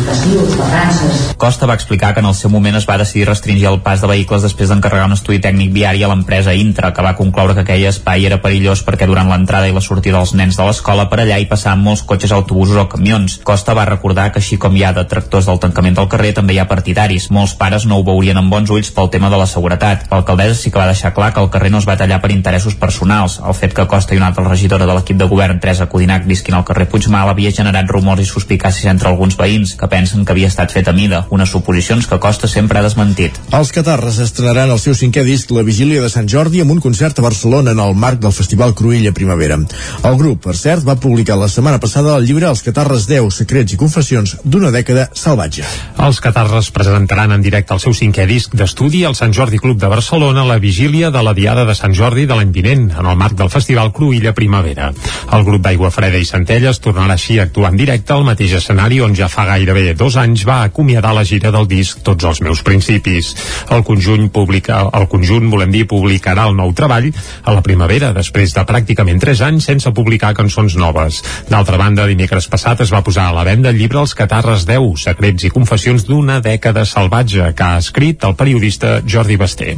festius, 0.08 0.56
vacances. 0.58 1.22
Costa 1.38 1.68
va 1.70 1.76
explicar 1.78 2.12
que 2.14 2.22
en 2.24 2.30
el 2.30 2.36
seu 2.38 2.50
moment 2.50 2.78
es 2.78 2.88
va 2.88 2.98
decidir 3.00 3.28
restringir 3.28 3.68
el 3.70 3.80
pas 3.84 4.00
de 4.02 4.10
vehicles 4.10 4.44
després 4.46 4.72
d'encarregar 4.72 5.08
un 5.10 5.16
estudi 5.16 5.40
tècnic 5.44 5.72
viari 5.74 6.02
a 6.02 6.10
l'empresa 6.10 6.54
Intra, 6.54 6.92
que 6.94 7.04
va 7.04 7.14
concloure 7.18 7.54
que 7.54 7.64
aquell 7.66 7.86
espai 7.90 8.26
era 8.26 8.40
perillós 8.42 8.82
perquè 8.86 9.06
durant 9.10 9.30
l'entrada 9.30 9.68
i 9.68 9.76
la 9.76 9.84
sortida 9.84 10.18
dels 10.18 10.34
nens 10.38 10.58
de 10.58 10.66
l'escola 10.66 11.08
per 11.10 11.20
allà 11.22 11.38
hi 11.38 11.48
passaven 11.50 11.84
molts 11.84 12.04
cotxes, 12.08 12.32
autobusos 12.32 12.80
o 12.80 12.88
camions. 12.88 13.38
Costa 13.44 13.76
va 13.76 13.86
recordar 13.88 14.30
que 14.32 14.42
així 14.42 14.58
com 14.58 14.76
hi 14.76 14.84
ha 14.84 14.94
detractors 14.96 15.50
del 15.50 15.60
tancament 15.62 15.98
del 15.98 16.08
carrer, 16.08 16.32
també 16.36 16.56
hi 16.56 16.62
ha 16.62 16.68
partidaris. 16.70 17.28
Molts 17.34 17.54
pares 17.58 17.86
no 17.86 18.00
ho 18.00 18.06
veurien 18.06 18.40
amb 18.40 18.52
bons 18.52 18.72
ulls 18.74 18.90
pel 18.94 19.12
tema 19.12 19.30
de 19.30 19.40
la 19.40 19.46
seguretat. 19.46 20.08
L'alcaldessa 20.10 20.58
sí 20.58 20.72
que 20.72 20.80
va 20.80 20.90
deixar 20.90 21.14
clar 21.14 21.32
que 21.34 21.44
el 21.44 21.52
carrer 21.52 21.70
no 21.74 21.82
es 21.82 21.88
va 21.88 21.98
tallar 22.00 22.20
per 22.22 22.32
interessos 22.34 22.74
personals. 22.78 23.38
El 23.44 23.57
fet 23.58 23.74
que 23.74 23.86
Costa 23.90 24.14
i 24.14 24.18
una 24.20 24.28
altra 24.30 24.44
regidora 24.46 24.86
de 24.86 24.94
l'equip 24.94 25.18
de 25.18 25.26
govern, 25.30 25.58
Teresa 25.60 25.88
Codinac, 25.90 26.24
visquin 26.28 26.56
al 26.56 26.64
carrer 26.68 26.86
Puigmal 26.90 27.32
havia 27.32 27.52
generat 27.54 27.90
rumors 27.90 28.22
i 28.22 28.28
suspicàcies 28.28 28.88
entre 28.90 29.10
alguns 29.10 29.36
veïns 29.38 29.74
que 29.78 29.88
pensen 29.90 30.24
que 30.24 30.34
havia 30.34 30.50
estat 30.52 30.72
fet 30.74 30.88
a 30.88 30.94
mida, 30.96 31.24
unes 31.34 31.50
suposicions 31.50 32.06
que 32.06 32.20
Costa 32.22 32.48
sempre 32.48 32.78
ha 32.78 32.84
desmentit. 32.86 33.38
Els 33.58 33.72
Catarres 33.74 34.20
estrenaran 34.22 34.70
el 34.74 34.80
seu 34.82 34.94
cinquè 34.98 35.24
disc 35.26 35.50
La 35.54 35.64
Vigília 35.66 36.02
de 36.04 36.10
Sant 36.12 36.28
Jordi 36.30 36.62
amb 36.62 36.76
un 36.76 36.82
concert 36.84 37.18
a 37.18 37.26
Barcelona 37.26 37.74
en 37.74 37.82
el 37.84 37.94
marc 37.94 38.22
del 38.22 38.34
Festival 38.36 38.74
Cruïlla 38.78 39.14
Primavera. 39.16 39.58
El 40.04 40.18
grup, 40.20 40.42
per 40.46 40.56
cert, 40.56 40.86
va 40.86 40.98
publicar 41.00 41.38
la 41.40 41.48
setmana 41.48 41.80
passada 41.82 42.16
el 42.16 42.26
llibre 42.28 42.48
Els 42.48 42.62
Catarres 42.66 43.08
10, 43.10 43.28
secrets 43.42 43.74
i 43.74 43.80
confessions 43.80 44.36
d'una 44.44 44.72
dècada 44.74 45.08
salvatge. 45.14 45.66
Els 46.04 46.20
Catarres 46.24 46.70
presentaran 46.74 47.32
en 47.34 47.44
directe 47.44 47.74
el 47.74 47.82
seu 47.82 47.96
cinquè 47.96 48.26
disc 48.28 48.54
d'estudi 48.54 49.04
al 49.08 49.16
Sant 49.18 49.34
Jordi 49.34 49.58
Club 49.62 49.80
de 49.80 49.90
Barcelona 49.90 50.46
la 50.48 50.58
vigília 50.62 51.10
de 51.10 51.22
la 51.24 51.34
Diada 51.34 51.64
de 51.64 51.74
Sant 51.78 51.94
Jordi 51.96 52.26
de 52.28 52.36
l'any 52.36 52.52
vinent, 52.52 52.88
en 52.98 53.06
el 53.06 53.18
marc 53.18 53.37
del 53.38 53.50
Festival 53.50 53.92
Cruïlla 53.94 54.34
Primavera. 54.34 54.90
El 55.32 55.44
grup 55.46 55.62
d'Aigua 55.64 55.90
Freda 55.94 56.18
i 56.18 56.26
Centelles 56.28 56.80
tornarà 56.82 57.14
així 57.14 57.38
a 57.38 57.46
actuar 57.46 57.72
en 57.72 57.78
directe 57.80 58.14
al 58.14 58.26
mateix 58.26 58.56
escenari 58.58 59.00
on 59.04 59.14
ja 59.16 59.30
fa 59.32 59.46
gairebé 59.48 59.94
dos 59.98 60.16
anys 60.20 60.44
va 60.48 60.62
acomiadar 60.66 61.14
la 61.14 61.24
gira 61.28 61.52
del 61.54 61.68
disc 61.70 62.02
Tots 62.04 62.24
els 62.24 62.40
meus 62.42 62.62
principis. 62.64 63.34
El 63.74 63.82
conjunt, 63.84 64.28
publica, 64.34 64.80
el 64.94 65.08
conjunt 65.12 65.48
volem 65.52 65.72
dir, 65.74 65.84
publicarà 65.88 66.48
el 66.48 66.56
nou 66.56 66.72
treball 66.76 67.10
a 67.44 67.54
la 67.54 67.62
primavera, 67.62 68.12
després 68.16 68.54
de 68.56 68.64
pràcticament 68.68 69.20
tres 69.22 69.42
anys 69.44 69.68
sense 69.68 69.92
publicar 69.94 70.34
cançons 70.36 70.76
noves. 70.80 71.20
D'altra 71.50 71.78
banda, 71.80 72.06
dimecres 72.08 72.48
passat 72.50 72.82
es 72.84 72.92
va 72.94 73.02
posar 73.06 73.28
a 73.28 73.36
la 73.36 73.44
venda 73.46 73.70
el 73.70 73.78
llibre 73.78 74.00
Els 74.02 74.14
Catarres 74.16 74.64
10, 74.68 74.88
secrets 75.08 75.44
i 75.44 75.52
confessions 75.52 76.06
d'una 76.08 76.40
dècada 76.44 76.86
salvatge, 76.88 77.52
que 77.54 77.66
ha 77.66 77.82
escrit 77.82 78.24
el 78.24 78.36
periodista 78.38 78.98
Jordi 79.04 79.36
Basté. 79.36 79.74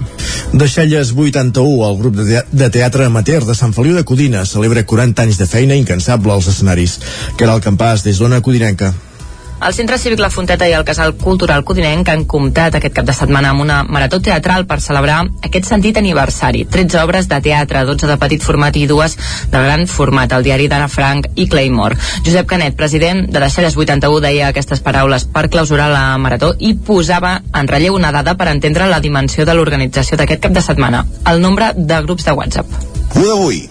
Deixalles 0.52 1.12
81, 1.16 1.88
el 1.88 1.98
grup 2.00 2.20
de 2.20 2.70
teatre 2.70 3.08
amateur 3.10 3.44
de 3.50 3.58
Sant 3.58 3.74
Feliu 3.74 3.98
de 3.98 4.06
Codina 4.06 4.46
celebra 4.46 4.86
40 4.86 5.26
anys 5.26 5.42
de 5.42 5.50
feina 5.50 5.78
incansable 5.78 6.32
als 6.32 6.48
escenaris. 6.54 6.98
Que 7.36 7.48
era 7.48 7.58
el 7.58 7.64
campàs 7.66 8.06
des 8.06 8.22
d'Ona 8.22 8.40
Codinenca. 8.40 8.94
El 9.60 9.74
Centre 9.74 9.98
Cívic 9.98 10.20
La 10.22 10.30
Fonteta 10.32 10.64
i 10.64 10.72
el 10.72 10.86
Casal 10.88 11.10
Cultural 11.20 11.60
Codinenc 11.68 12.08
han 12.08 12.22
comptat 12.24 12.78
aquest 12.78 12.94
cap 12.96 13.04
de 13.04 13.12
setmana 13.12 13.50
amb 13.52 13.60
una 13.60 13.82
marató 13.84 14.16
teatral 14.24 14.64
per 14.66 14.78
celebrar 14.80 15.18
aquest 15.44 15.66
sentit 15.68 15.98
aniversari. 16.00 16.62
13 16.64 17.02
obres 17.02 17.28
de 17.28 17.42
teatre, 17.44 17.82
12 17.84 18.08
de 18.08 18.16
petit 18.22 18.40
format 18.40 18.78
i 18.80 18.86
dues 18.88 19.18
de 19.52 19.60
gran 19.66 19.84
format, 19.84 20.32
el 20.32 20.46
diari 20.46 20.68
d'Anna 20.72 20.88
Frank 20.88 21.28
i 21.36 21.44
Claymore. 21.52 21.98
Josep 22.24 22.48
Canet, 22.48 22.78
president 22.78 23.26
de 23.28 23.42
Deixalles 23.44 23.76
81, 23.76 24.22
deia 24.24 24.48
aquestes 24.48 24.80
paraules 24.80 25.28
per 25.28 25.50
clausurar 25.52 25.90
la 25.92 26.06
marató 26.16 26.54
i 26.56 26.72
posava 26.72 27.34
en 27.52 27.68
relleu 27.68 27.98
una 28.00 28.14
dada 28.16 28.38
per 28.40 28.48
entendre 28.48 28.88
la 28.88 29.02
dimensió 29.04 29.44
de 29.44 29.58
l'organització 29.58 30.16
d'aquest 30.16 30.40
cap 30.48 30.56
de 30.56 30.64
setmana, 30.64 31.04
el 31.28 31.44
nombre 31.44 31.74
de 31.76 32.00
grups 32.08 32.24
de 32.24 32.32
WhatsApp. 32.40 32.89
Lo 33.14 33.26
d'avui, 33.26 33.68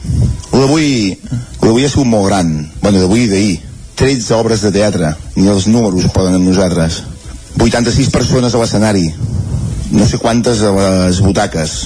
lo 0.52 0.60
d'avui, 0.60 1.18
lo 1.62 1.68
d'avui 1.68 1.86
ha 1.86 1.90
sigut 1.90 2.10
molt 2.10 2.28
gran. 2.28 2.54
Bueno, 2.82 3.00
d'avui 3.00 3.26
i 3.26 3.30
d'ahir 3.32 3.56
13 4.00 4.34
obres 4.38 4.62
de 4.64 4.72
teatre, 4.72 5.14
ni 5.36 5.48
els 5.52 5.68
números 5.68 6.08
poden 6.16 6.38
amb 6.38 6.48
nosaltres. 6.48 7.02
86 7.60 8.12
persones 8.14 8.54
a 8.54 8.62
l'escenari, 8.62 9.08
no 9.92 10.08
sé 10.08 10.20
quantes 10.22 10.62
a 10.64 10.72
les 10.76 11.20
butaques. 11.26 11.80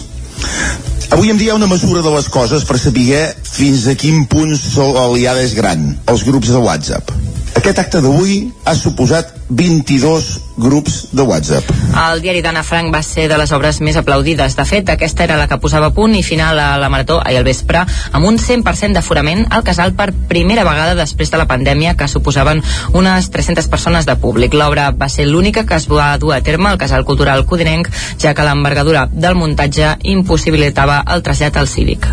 Avui 1.13 1.29
em 1.29 1.37
dia 1.37 1.55
una 1.57 1.69
mesura 1.69 2.01
de 2.01 2.11
les 2.13 2.27
coses 2.29 2.65
per 2.69 2.77
saber 2.81 3.23
fins 3.45 3.87
a 3.87 3.95
quin 3.97 4.25
punt 4.29 4.53
l'aliada 4.77 5.43
és 5.45 5.53
gran, 5.57 5.91
els 6.09 6.25
grups 6.25 6.53
de 6.53 6.61
WhatsApp. 6.61 7.11
Aquest 7.53 7.79
acte 7.79 7.99
d'avui 8.01 8.37
ha 8.65 8.73
suposat 8.75 9.29
22 9.53 10.29
grups 10.57 10.95
de 11.13 11.21
WhatsApp. 11.21 11.69
El 11.93 12.21
diari 12.23 12.41
d'Anna 12.41 12.63
Frank 12.65 12.89
va 12.93 13.03
ser 13.05 13.27
de 13.29 13.37
les 13.37 13.51
obres 13.53 13.79
més 13.85 13.97
aplaudides. 13.99 14.55
De 14.57 14.65
fet, 14.65 14.89
aquesta 14.89 15.23
era 15.27 15.37
la 15.37 15.47
que 15.51 15.59
posava 15.61 15.91
punt 15.93 16.15
i 16.17 16.23
final 16.25 16.59
a 16.59 16.71
la 16.81 16.89
marató 16.89 17.19
ahir 17.21 17.39
al 17.39 17.47
vespre 17.47 17.83
amb 17.85 18.25
un 18.25 18.39
100% 18.41 18.97
d'aforament 18.97 19.45
al 19.51 19.65
casal 19.67 19.93
per 19.93 20.11
primera 20.29 20.65
vegada 20.65 20.97
després 20.97 21.31
de 21.31 21.41
la 21.41 21.47
pandèmia 21.49 21.95
que 21.97 22.09
suposaven 22.09 22.63
unes 22.93 23.29
300 23.29 23.69
persones 23.69 24.09
de 24.09 24.17
públic. 24.17 24.57
L'obra 24.57 24.89
va 24.91 25.09
ser 25.09 25.27
l'única 25.29 25.67
que 25.69 25.77
es 25.77 25.89
va 25.89 26.13
dur 26.17 26.33
a 26.33 26.41
terme 26.41 26.71
al 26.71 26.81
casal 26.81 27.05
cultural 27.05 27.45
codinenc 27.45 27.89
ja 28.17 28.33
que 28.33 28.45
l'envergadura 28.45 29.07
del 29.11 29.37
muntatge 29.37 29.97
impossibilitava 30.01 31.03
el 31.13 31.21
trasllat 31.21 31.61
al 31.61 31.69
cívic. 31.69 32.09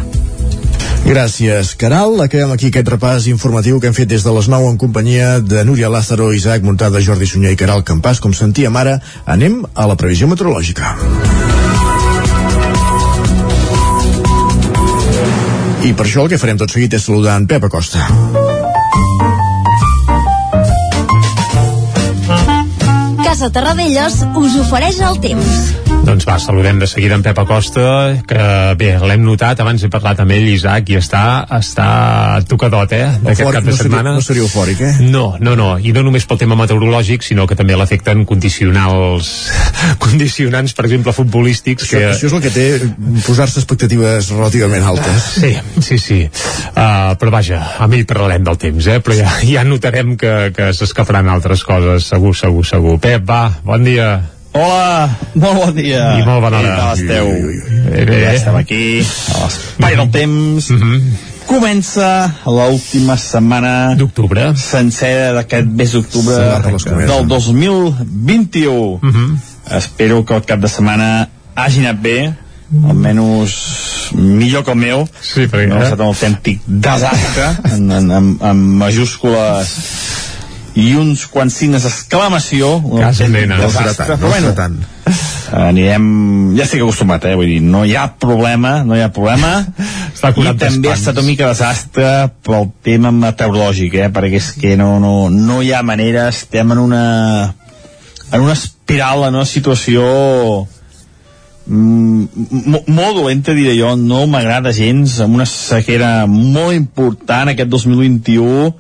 Gràcies, 1.11 1.73
Caral. 1.75 2.21
Acabem 2.23 2.53
aquí 2.55 2.69
aquest 2.71 2.87
repàs 2.87 3.25
informatiu 3.27 3.81
que 3.83 3.89
hem 3.91 3.95
fet 3.97 4.07
des 4.13 4.23
de 4.23 4.31
les 4.31 4.47
9 4.47 4.69
en 4.71 4.77
companyia 4.79 5.41
de 5.43 5.65
Núria 5.67 5.89
Lázaro, 5.91 6.29
Isaac 6.31 6.63
Muntada, 6.63 7.01
Jordi 7.03 7.27
Sunyer 7.27 7.51
i 7.51 7.59
Caral 7.59 7.83
Campàs. 7.83 8.21
Com 8.23 8.31
sentíem 8.31 8.77
ara, 8.79 9.01
anem 9.27 9.57
a 9.75 9.89
la 9.91 9.97
previsió 9.99 10.29
meteorològica. 10.31 10.95
I 15.83 15.91
per 15.99 16.07
això 16.07 16.23
el 16.23 16.31
que 16.31 16.39
farem 16.39 16.63
tot 16.63 16.71
seguit 16.71 16.95
és 16.95 17.03
saludar 17.03 17.35
en 17.43 17.51
Pep 17.51 17.67
Acosta. 17.67 18.07
Casa 23.27 23.51
Terradellos 23.51 24.23
us 24.39 24.61
ofereix 24.63 25.03
el 25.11 25.19
temps. 25.27 26.00
Doncs 26.11 26.27
va, 26.27 26.41
saludem 26.43 26.81
de 26.83 26.89
seguida 26.91 27.15
en 27.15 27.23
Pep 27.23 27.39
Acosta, 27.39 27.83
que 28.27 28.47
bé, 28.75 28.89
l'hem 28.99 29.23
notat, 29.23 29.61
abans 29.63 29.85
he 29.87 29.91
parlat 29.93 30.19
amb 30.25 30.35
ell, 30.35 30.49
Isaac, 30.51 30.89
i 30.91 30.97
està, 30.99 31.21
està 31.55 31.85
tocadot, 32.51 32.91
eh, 32.97 33.05
d'aquest 33.23 33.45
cap 33.55 33.63
de 33.63 33.71
no 33.71 33.77
seria, 33.77 33.85
setmana. 33.85 34.15
no 34.17 34.25
seria 34.27 34.43
eufòric, 34.43 34.83
eh? 34.83 35.07
No, 35.07 35.37
no, 35.39 35.53
no, 35.55 35.69
i 35.79 35.93
no 35.95 36.03
només 36.03 36.27
pel 36.27 36.41
tema 36.41 36.57
meteorològic, 36.59 37.23
sinó 37.23 37.45
que 37.47 37.55
també 37.55 37.77
l'afecten 37.79 38.25
condicionals, 38.27 39.31
condicionants, 40.05 40.75
per 40.75 40.89
exemple, 40.89 41.15
futbolístics. 41.15 41.87
Això, 41.87 42.03
que... 42.03 42.11
això 42.17 42.27
és 42.27 42.35
el 42.41 42.43
que 42.43 42.53
té 42.59 42.67
posar-se 43.29 43.63
expectatives 43.63 44.33
relativament 44.35 44.91
altes. 44.91 45.31
Sí, 45.37 45.53
sí, 45.79 46.01
sí. 46.03 46.21
Uh, 46.75 47.15
però 47.23 47.37
vaja, 47.37 47.63
amb 47.87 47.95
ell 47.95 48.03
parlarem 48.11 48.51
del 48.51 48.59
temps, 48.67 48.91
eh? 48.91 48.99
Però 48.99 49.15
ja, 49.15 49.31
ja 49.47 49.63
notarem 49.63 50.19
que, 50.19 50.35
que 50.59 50.73
s'escaparan 50.75 51.31
altres 51.31 51.63
coses, 51.63 52.11
segur, 52.11 52.35
segur, 52.35 52.67
segur. 52.67 52.99
Pep, 52.99 53.23
va, 53.31 53.45
bon 53.63 53.87
dia. 53.87 54.11
Hola, 54.53 55.11
molt 55.39 55.59
bon 55.61 55.75
dia. 55.77 56.17
I 56.19 56.25
molt 56.27 56.43
bona 56.43 56.59
hora. 56.59 56.77
com 56.81 56.93
esteu? 56.97 57.29
Bé, 57.91 58.05
bé. 58.09 58.17
Ja 58.25 58.33
estem 58.35 58.57
aquí, 58.59 58.83
a 59.35 59.45
l'espai 59.45 59.97
del 59.97 60.11
temps. 60.11 60.71
Mhm. 60.75 61.13
Comença 61.51 62.09
l'última 62.47 63.17
setmana 63.19 63.95
d'octubre 63.99 64.53
sencera 64.57 65.33
d'aquest 65.35 65.67
mes 65.67 65.93
d'octubre 65.93 66.37
del 67.07 67.27
2021. 67.27 68.99
Mhm. 69.03 69.39
Espero 69.77 70.25
que 70.25 70.35
el 70.35 70.45
cap 70.45 70.61
de 70.61 70.69
setmana 70.69 71.29
hagi 71.55 71.81
anat 71.81 72.01
bé, 72.03 72.33
almenys 72.87 73.55
millor 74.15 74.65
que 74.65 74.71
el 74.73 74.79
meu. 74.79 75.09
Sí, 75.21 75.47
perquè... 75.47 75.69
No 75.69 75.77
ha 75.79 75.85
estat 75.85 76.01
un 76.01 76.07
autèntic 76.07 76.61
desastre, 76.67 77.57
en, 77.73 77.91
en, 77.91 78.11
en, 78.11 78.39
en 78.43 78.57
majúscules 78.79 79.75
i 80.81 80.95
uns 80.97 81.27
quants 81.31 81.55
signes 81.61 81.85
d'exclamació 81.87 82.71
Casa 82.97 83.29
nena, 83.29 83.59
no 83.61 83.69
serà 83.75 83.93
tant, 83.99 84.15
no 84.21 84.29
bueno, 84.33 84.53
tant. 84.57 84.79
anirem 85.61 86.05
ja 86.57 86.65
estic 86.65 86.83
acostumat, 86.85 87.25
eh? 87.31 87.35
vull 87.39 87.49
dir, 87.51 87.61
no 87.63 87.85
hi 87.85 87.95
ha 87.99 88.07
problema 88.23 88.81
no 88.87 88.97
hi 88.97 89.03
ha 89.05 89.11
problema 89.15 89.53
Està 90.15 90.33
i 90.37 90.51
també 90.61 90.91
ha 90.91 90.97
estat 90.99 91.17
una 91.21 91.27
mica 91.31 91.49
desastre 91.51 92.11
pel 92.47 92.69
tema 92.87 93.11
meteorològic 93.15 93.95
eh? 94.05 94.11
perquè 94.15 94.41
és 94.41 94.51
que 94.61 94.77
no, 94.81 94.93
no, 95.03 95.15
no 95.31 95.61
hi 95.63 95.73
ha 95.77 95.83
manera 95.87 96.29
estem 96.33 96.73
en 96.77 96.83
una 96.89 97.05
en 98.33 98.45
una 98.45 98.53
espiral, 98.55 99.25
en 99.27 99.35
una 99.41 99.47
situació 99.49 100.05
mm, 101.67 102.25
mo- 102.71 102.85
molt 102.87 103.17
dolenta 103.17 103.55
diré 103.57 103.75
jo, 103.79 103.95
no 103.99 104.23
m'agrada 104.31 104.73
gens 104.77 105.19
amb 105.25 105.35
una 105.41 105.47
sequera 105.51 106.27
molt 106.31 106.77
important 106.77 107.51
aquest 107.53 107.71
2021 107.73 108.71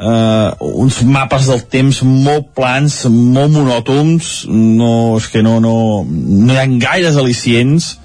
eh, 0.00 0.50
uns 0.60 1.00
mapes 1.04 1.48
del 1.50 1.64
temps 1.72 2.02
molt 2.06 2.52
plans, 2.56 3.02
molt 3.10 3.52
monòtons, 3.54 4.32
no, 4.50 4.92
és 5.18 5.28
que 5.32 5.42
no, 5.44 5.58
no, 5.62 5.74
no 6.08 6.54
hi 6.54 6.60
ha 6.60 6.68
gaires 6.86 7.18
al·licients, 7.20 7.96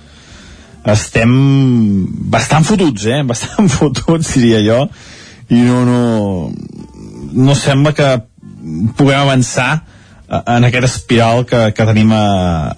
estem 0.88 1.32
bastant 2.32 2.66
fotuts, 2.68 3.08
eh? 3.12 3.22
Bastant 3.32 3.70
fotuts, 3.72 4.34
diria 4.38 4.64
jo, 4.66 4.82
i 5.52 5.62
no, 5.64 5.84
no, 5.88 6.02
no 7.38 7.56
sembla 7.56 7.94
que 7.96 8.10
puguem 8.98 9.20
avançar 9.20 9.70
eh, 9.78 10.42
en 10.58 10.68
aquesta 10.68 10.92
espiral 10.92 11.46
que, 11.48 11.70
que 11.76 11.90
tenim 11.92 12.12
a, 12.16 12.24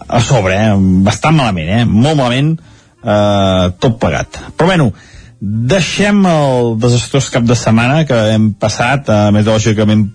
a 0.08 0.22
sobre, 0.26 0.58
eh? 0.58 0.74
bastant 1.06 1.38
malament, 1.38 1.70
eh? 1.80 1.86
molt 1.86 2.18
malament, 2.20 2.56
eh, 3.04 3.70
tot 3.82 3.98
plegat. 4.02 4.42
Però 4.58 4.70
bueno, 4.70 4.92
deixem 5.40 6.20
el 6.28 6.74
desastrós 6.80 7.30
cap 7.32 7.46
de 7.48 7.56
setmana 7.56 8.04
que 8.06 8.18
hem 8.34 8.52
passat, 8.60 9.08
eh, 9.08 9.30
meteorològicament 9.32 10.10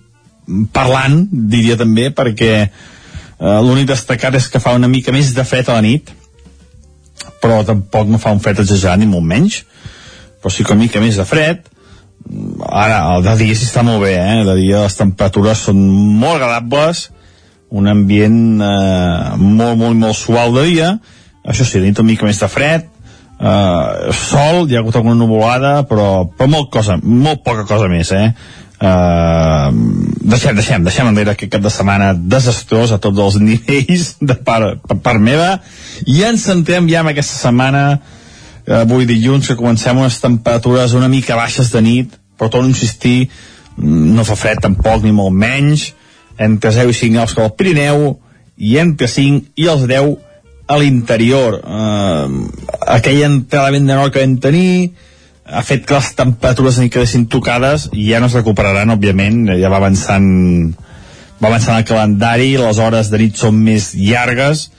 parlant, 0.72 1.22
diria 1.30 1.78
també, 1.80 2.10
perquè 2.12 2.52
eh, 2.64 3.60
l'únic 3.64 3.88
destacat 3.88 4.36
és 4.36 4.48
que 4.52 4.60
fa 4.60 4.74
una 4.76 4.88
mica 4.88 5.12
més 5.12 5.32
de 5.34 5.44
fred 5.44 5.68
a 5.68 5.78
la 5.78 5.84
nit, 5.84 6.12
però 7.40 7.62
tampoc 7.64 8.08
no 8.08 8.20
fa 8.20 8.32
un 8.32 8.42
fred 8.44 8.60
exagerat 8.60 9.00
ni 9.00 9.08
molt 9.08 9.24
menys, 9.24 9.62
però 10.42 10.52
sí 10.52 10.64
que 10.64 10.76
una 10.76 10.84
mica 10.84 11.00
més 11.00 11.16
de 11.16 11.24
fred, 11.24 11.64
ara, 12.68 13.00
el 13.16 13.24
de 13.24 13.36
dia 13.40 13.56
sí 13.56 13.64
està 13.64 13.84
molt 13.84 14.04
bé, 14.04 14.14
eh? 14.20 14.44
de 14.44 14.56
dia 14.60 14.84
les 14.84 14.96
temperatures 15.00 15.66
són 15.68 15.80
molt 16.20 16.36
agradables, 16.36 17.08
un 17.74 17.88
ambient 17.88 18.60
eh, 18.62 19.36
molt, 19.40 19.78
molt, 19.80 19.96
molt 19.96 20.16
suau 20.20 20.52
de 20.54 20.68
dia, 20.68 20.94
això 21.44 21.64
sí, 21.64 21.80
de 21.80 21.88
nit 21.88 22.00
una 22.00 22.12
mica 22.12 22.28
més 22.28 22.40
de 22.40 22.48
fred, 22.48 22.92
eh, 23.44 24.12
sol, 24.16 24.64
hi 24.68 24.76
ha 24.76 24.82
hagut 24.82 24.96
alguna 24.96 25.18
nuvolada, 25.18 25.82
però, 25.88 26.26
però 26.32 26.50
molt, 26.50 26.70
cosa, 26.72 26.96
molt 27.02 27.44
poca 27.44 27.66
cosa 27.68 27.88
més, 27.92 28.12
eh? 28.16 28.28
Uh, 28.84 29.70
deixem, 30.26 30.52
deixem, 30.58 30.82
deixem 30.84 31.06
enrere 31.08 31.30
aquest 31.32 31.52
cap 31.52 31.62
de 31.62 31.70
setmana 31.72 32.08
desastrós 32.12 32.90
a 32.92 32.98
tots 33.00 33.20
els 33.22 33.36
nivells 33.46 34.16
de 34.18 34.34
part, 34.44 34.82
per 34.90 34.96
part 35.00 35.22
meva 35.22 35.60
i 36.10 36.18
ens 36.26 36.42
centrem 36.50 36.90
ja 36.90 37.04
en 37.04 37.12
aquesta 37.12 37.38
setmana 37.38 37.84
avui 38.82 39.06
dilluns 39.08 39.46
que 39.46 39.56
comencem 39.56 40.02
unes 40.02 40.18
temperatures 40.20 40.96
una 40.98 41.08
mica 41.08 41.38
baixes 41.38 41.70
de 41.72 41.84
nit 41.86 42.18
però 42.36 42.50
torno 42.50 42.66
a 42.66 42.74
insistir 42.74 43.30
no 43.78 44.26
fa 44.26 44.36
fred 44.42 44.60
tampoc 44.66 45.06
ni 45.06 45.14
molt 45.14 45.38
menys 45.38 45.92
entre 46.36 46.74
0 46.74 46.90
i 46.90 46.98
5 46.98 47.14
graus 47.14 47.32
que 47.32 47.46
al 47.46 47.54
Pirineu 47.54 48.08
i 48.58 48.76
entre 48.82 49.08
5 49.08 49.54
i 49.54 49.70
els 49.70 49.86
10 49.86 50.33
a 50.66 50.78
l'interior 50.80 51.58
eh, 51.60 52.28
aquella 52.96 53.26
entrada 53.28 53.72
vent 53.74 53.88
de 53.88 53.98
nord 53.98 54.14
que 54.14 54.22
vam 54.24 54.38
tenir 54.40 54.92
ha 55.44 55.60
fet 55.62 55.84
que 55.84 55.98
les 55.98 56.14
temperatures 56.16 56.78
ni 56.80 56.88
quedessin 56.92 57.26
tocades 57.28 57.90
i 57.92 58.08
ja 58.08 58.20
no 58.20 58.30
es 58.30 58.36
recuperaran, 58.38 58.94
òbviament, 58.94 59.50
ja 59.60 59.68
va 59.68 59.82
avançant 59.82 60.28
va 61.42 61.50
avançant 61.50 61.76
el 61.76 61.84
calendari, 61.88 62.54
les 62.56 62.80
hores 62.80 63.10
de 63.12 63.20
nit 63.20 63.36
són 63.36 63.58
més 63.60 63.92
llargues 63.98 64.70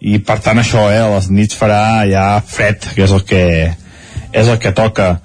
i 0.00 0.18
per 0.24 0.38
tant 0.44 0.60
això, 0.60 0.88
eh, 0.92 1.00
a 1.00 1.08
les 1.14 1.30
nits 1.32 1.56
farà 1.56 2.04
ja 2.08 2.26
fred, 2.44 2.84
que 2.94 3.04
és 3.04 3.12
el 3.12 3.24
que 3.28 3.44
és 4.32 4.46
el 4.48 4.58
que 4.62 4.72
toca. 4.72 5.18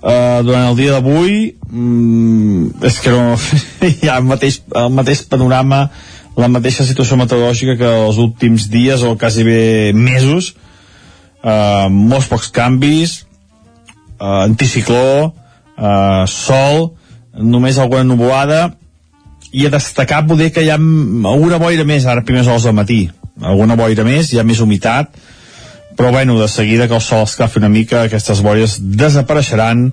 Uh, 0.00 0.40
durant 0.46 0.70
el 0.70 0.76
dia 0.78 0.94
d'avui 0.94 1.50
mm, 1.68 2.84
és 2.88 2.94
que 3.04 3.10
no 3.12 3.34
hi 3.88 4.08
ha 4.08 4.16
el 4.16 4.24
mateix, 4.24 4.62
el 4.72 4.94
mateix 4.96 5.26
panorama 5.28 5.82
la 6.40 6.50
mateixa 6.52 6.86
situació 6.88 7.18
meteorològica 7.20 7.76
que 7.80 7.90
els 8.06 8.18
últims 8.22 8.68
dies 8.72 9.04
o 9.06 9.14
quasi 9.20 9.44
bé 9.46 9.60
mesos. 9.94 10.54
Uh, 11.40 11.88
molts 11.88 12.28
pocs 12.28 12.50
canvis 12.52 13.22
uh, 14.18 14.44
anticicló 14.44 15.30
uh, 15.30 16.26
sol 16.28 16.90
només 17.40 17.78
alguna 17.80 18.04
nuvolada 18.04 18.74
i 19.52 19.64
a 19.64 19.72
destacar 19.72 20.26
poder 20.28 20.50
que 20.52 20.66
hi 20.66 20.68
ha 20.68 20.76
alguna 20.76 21.58
boira 21.62 21.86
més 21.88 22.04
ara 22.04 22.26
primers 22.26 22.50
hores 22.50 22.68
del 22.68 22.76
matí. 22.76 23.02
Alguna 23.40 23.78
boira 23.80 24.04
més, 24.04 24.34
hi 24.34 24.40
ha 24.40 24.44
més 24.44 24.60
humitat 24.60 25.16
però 26.00 26.12
bueno, 26.12 26.40
de 26.40 26.48
seguida 26.48 26.88
que 26.88 26.94
el 26.94 27.02
sol 27.04 27.26
esclafi 27.26 27.58
una 27.58 27.68
mica 27.68 28.06
aquestes 28.06 28.40
boires 28.40 28.78
desapareixeran 28.80 29.90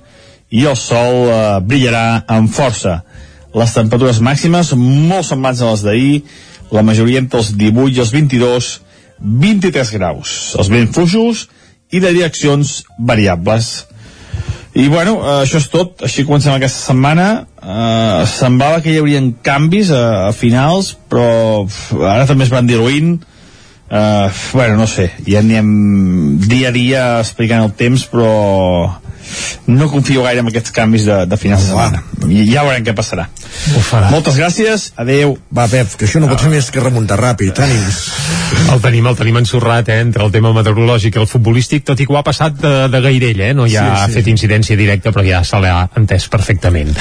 i 0.55 0.61
el 0.63 0.77
sol 0.79 1.27
eh, 1.27 1.39
brillarà 1.59 2.21
amb 2.31 2.47
força 2.47 3.01
les 3.58 3.74
temperatures 3.74 4.22
màximes 4.24 4.74
molt 4.78 5.28
semblants 5.28 5.62
a 5.62 5.72
les 5.72 5.86
d'ahir 5.86 6.16
la 6.72 6.84
majoria 6.84 7.22
entre 7.24 7.39
els 7.41 7.53
18 7.55 7.95
i 7.95 8.03
els 8.03 8.14
22 8.14 8.72
23 9.20 9.93
graus. 9.97 10.34
Els 10.60 10.70
vents 10.70 10.93
fluixos 10.93 11.47
i 11.91 12.01
de 12.03 12.12
direccions 12.14 12.84
variables. 12.99 13.88
I 14.78 14.88
bueno, 14.91 15.18
eh, 15.24 15.39
això 15.45 15.58
és 15.58 15.70
tot. 15.74 16.03
Així 16.05 16.26
comencem 16.28 16.53
aquesta 16.53 16.91
setmana. 16.91 17.47
Eh, 17.58 18.28
semblava 18.30 18.84
que 18.84 18.93
hi 18.93 18.99
haurien 19.01 19.32
canvis 19.41 19.89
a, 19.91 20.28
a 20.28 20.36
finals 20.36 20.93
però 21.10 21.66
ara 22.03 22.28
també 22.30 22.45
es 22.45 22.53
van 22.53 22.70
diluint. 22.70 23.18
Uh, 23.88 24.28
bueno, 24.51 24.76
no 24.76 24.84
sé, 24.84 25.05
ja 25.24 25.39
anem 25.39 26.41
dia 26.43 26.68
a 26.68 26.76
dia 26.76 27.03
explicant 27.22 27.64
el 27.64 27.72
temps, 27.80 28.01
però 28.12 28.34
no 29.67 29.89
confio 29.91 30.23
gaire 30.23 30.41
en 30.43 30.47
aquests 30.51 30.71
canvis 30.75 31.05
de, 31.07 31.17
de 31.30 31.38
finals 31.38 31.63
de 31.65 31.69
setmana. 31.71 32.03
I 32.28 32.43
ja 32.51 32.63
veurem 32.67 32.84
què 32.86 32.93
passarà. 32.97 33.28
Ho 33.75 33.82
farà. 33.84 34.09
Moltes 34.11 34.38
gràcies, 34.39 34.91
adeu. 34.99 35.36
Va, 35.55 35.67
Pep, 35.71 35.93
que 35.99 36.07
això 36.07 36.19
no 36.23 36.30
pot 36.32 36.41
fer 36.43 36.49
més 36.51 36.69
que 36.71 36.84
remuntar 36.84 37.17
ràpid. 37.19 37.57
Ànims. 37.63 37.99
El 38.73 38.82
tenim, 38.84 39.07
el 39.07 39.15
tenim 39.19 39.38
ensorrat, 39.41 39.89
eh, 39.89 39.99
entre 40.03 40.23
el 40.25 40.32
tema 40.32 40.51
meteorològic 40.55 41.15
i 41.17 41.21
el 41.23 41.28
futbolístic, 41.28 41.84
tot 41.88 41.99
i 41.99 42.07
que 42.07 42.13
ho 42.13 42.19
ha 42.19 42.23
passat 42.28 42.55
de, 42.61 42.73
de 42.91 43.01
gairell, 43.03 43.41
eh? 43.49 43.53
No 43.57 43.67
hi 43.67 43.75
ha 43.80 43.86
Sí, 44.05 44.11
sí. 44.13 44.17
fet 44.19 44.32
incidència 44.34 44.78
directa, 44.80 45.11
però 45.15 45.23
ja 45.28 45.43
se 45.47 45.59
l'ha 45.63 45.75
entès 45.99 46.28
perfectament. 46.32 46.93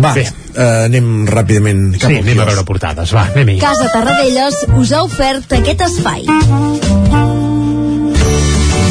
Va, 0.00 0.14
Bé, 0.16 0.26
eh, 0.54 0.68
anem 0.88 1.26
ràpidament 1.28 1.86
cap 1.98 2.10
sí, 2.10 2.20
anem 2.24 2.40
a 2.40 2.48
veure 2.50 2.64
portades, 2.68 3.12
va, 3.16 3.28
anem-hi. 3.34 3.58
Casa 3.64 3.88
Tarradellas 3.92 4.64
us 4.76 4.92
ha 4.92 5.02
ofert 5.06 5.52
aquest 5.60 5.84
espai. 5.88 7.43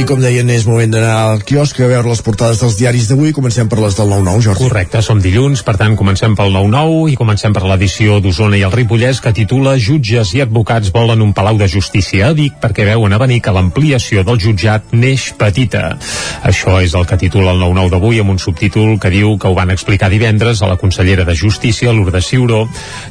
I 0.00 0.04
com 0.08 0.16
deien, 0.16 0.48
és 0.48 0.62
moment 0.64 0.88
d'anar 0.88 1.16
al 1.20 1.42
quiosc 1.44 1.76
a 1.76 1.86
veure 1.90 2.08
les 2.08 2.22
portades 2.24 2.56
dels 2.62 2.78
diaris 2.78 3.10
d'avui. 3.10 3.34
Comencem 3.36 3.68
per 3.68 3.82
les 3.82 3.98
del 3.98 4.08
9-9, 4.08 4.40
Jordi. 4.46 4.68
Correcte, 4.70 5.02
som 5.04 5.18
dilluns, 5.20 5.60
per 5.66 5.74
tant 5.76 5.92
comencem 5.98 6.32
pel 6.38 6.54
9-9 6.54 7.10
i 7.12 7.16
comencem 7.20 7.52
per 7.52 7.66
l'edició 7.68 8.16
d'Osona 8.24 8.56
i 8.56 8.62
el 8.64 8.72
Ripollès 8.72 9.20
que 9.20 9.34
titula 9.36 9.74
Jutges 9.76 10.30
i 10.38 10.40
advocats 10.40 10.88
volen 10.94 11.20
un 11.20 11.34
palau 11.36 11.58
de 11.60 11.68
justícia 11.68 12.30
a 12.30 12.36
Vic 12.38 12.56
perquè 12.62 12.86
veuen 12.88 13.12
a 13.12 13.18
venir 13.20 13.42
que 13.44 13.52
l'ampliació 13.52 14.24
del 14.24 14.40
jutjat 14.40 14.94
neix 14.96 15.34
petita. 15.36 15.98
Això 16.48 16.78
és 16.80 16.96
el 16.96 17.04
que 17.04 17.20
titula 17.20 17.52
el 17.52 17.60
9-9 17.60 17.92
d'avui 17.92 18.22
amb 18.24 18.32
un 18.32 18.40
subtítol 18.40 18.96
que 19.02 19.12
diu 19.12 19.36
que 19.36 19.52
ho 19.52 19.58
van 19.58 19.74
explicar 19.76 20.08
divendres 20.08 20.64
a 20.64 20.72
la 20.72 20.78
consellera 20.80 21.28
de 21.28 21.36
Justícia, 21.36 21.92
Lourdes 21.92 22.30
Ciuró, 22.30 22.62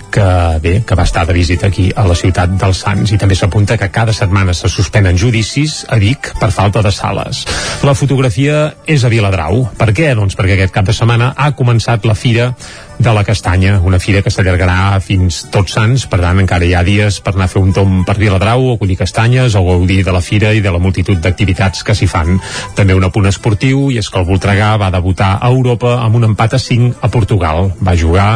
que 0.09 0.25
bé, 0.63 0.81
que 0.81 0.97
va 0.97 1.05
estar 1.05 1.27
de 1.29 1.37
visita 1.37 1.69
aquí 1.69 1.91
a 1.95 2.07
la 2.09 2.17
ciutat 2.17 2.57
dels 2.57 2.81
Sants 2.81 3.13
i 3.13 3.21
també 3.21 3.37
s'apunta 3.37 3.77
que 3.77 3.93
cada 3.93 4.15
setmana 4.15 4.57
se 4.57 4.73
suspenen 4.73 5.21
judicis 5.21 5.83
a 5.85 6.01
Vic 6.01 6.33
per 6.41 6.49
falta 6.49 6.78
de 6.85 6.91
sales. 6.95 7.45
La 7.85 7.95
fotografia 7.97 8.75
és 8.89 9.03
a 9.03 9.11
Viladrau. 9.11 9.65
Per 9.79 9.89
què? 9.95 10.11
Doncs 10.17 10.37
perquè 10.39 10.57
aquest 10.57 10.75
cap 10.75 10.87
de 10.87 10.95
setmana 10.95 11.33
ha 11.37 11.51
començat 11.57 12.07
la 12.07 12.17
fira 12.17 12.51
de 12.99 13.13
la 13.15 13.23
Castanya, 13.23 13.79
una 13.79 13.97
fira 13.99 14.19
que 14.21 14.31
s'allargarà 14.31 14.99
fins 14.99 15.45
tots 15.53 15.77
sants, 15.77 16.03
per 16.11 16.19
tant 16.19 16.41
encara 16.43 16.67
hi 16.67 16.73
ha 16.75 16.83
dies 16.83 17.21
per 17.23 17.31
anar 17.31 17.47
a 17.47 17.51
fer 17.51 17.61
un 17.63 17.71
tom 17.73 18.01
per 18.03 18.17
Viladrau 18.19 18.65
o 18.73 18.77
collir 18.81 18.97
castanyes 18.99 19.55
o 19.55 19.63
gaudir 19.63 20.01
de 20.03 20.11
la 20.11 20.19
fira 20.19 20.51
i 20.51 20.59
de 20.59 20.73
la 20.73 20.81
multitud 20.83 21.21
d'activitats 21.23 21.85
que 21.87 21.95
s'hi 21.95 22.09
fan. 22.11 22.35
També 22.75 22.97
un 22.97 23.07
apunt 23.07 23.29
esportiu 23.31 23.87
i 23.93 24.01
és 24.01 24.09
que 24.11 24.19
el 24.19 24.27
Voltregà 24.27 24.73
va 24.81 24.91
debutar 24.91 25.37
a 25.39 25.47
Europa 25.47 25.95
amb 26.03 26.19
un 26.19 26.27
empat 26.31 26.57
a 26.57 26.59
5 26.59 26.99
a 27.01 27.11
Portugal. 27.13 27.71
Va 27.79 27.95
jugar 27.95 28.33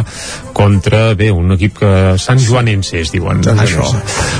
contra, 0.56 1.12
bé, 1.18 1.28
un 1.34 1.52
equip 1.58 1.76
que 1.82 1.92
Sant 2.22 2.40
Joanense 2.40 2.96
es 3.02 3.12
diuen, 3.12 3.42
Sant 3.44 3.60
això. 3.60 3.84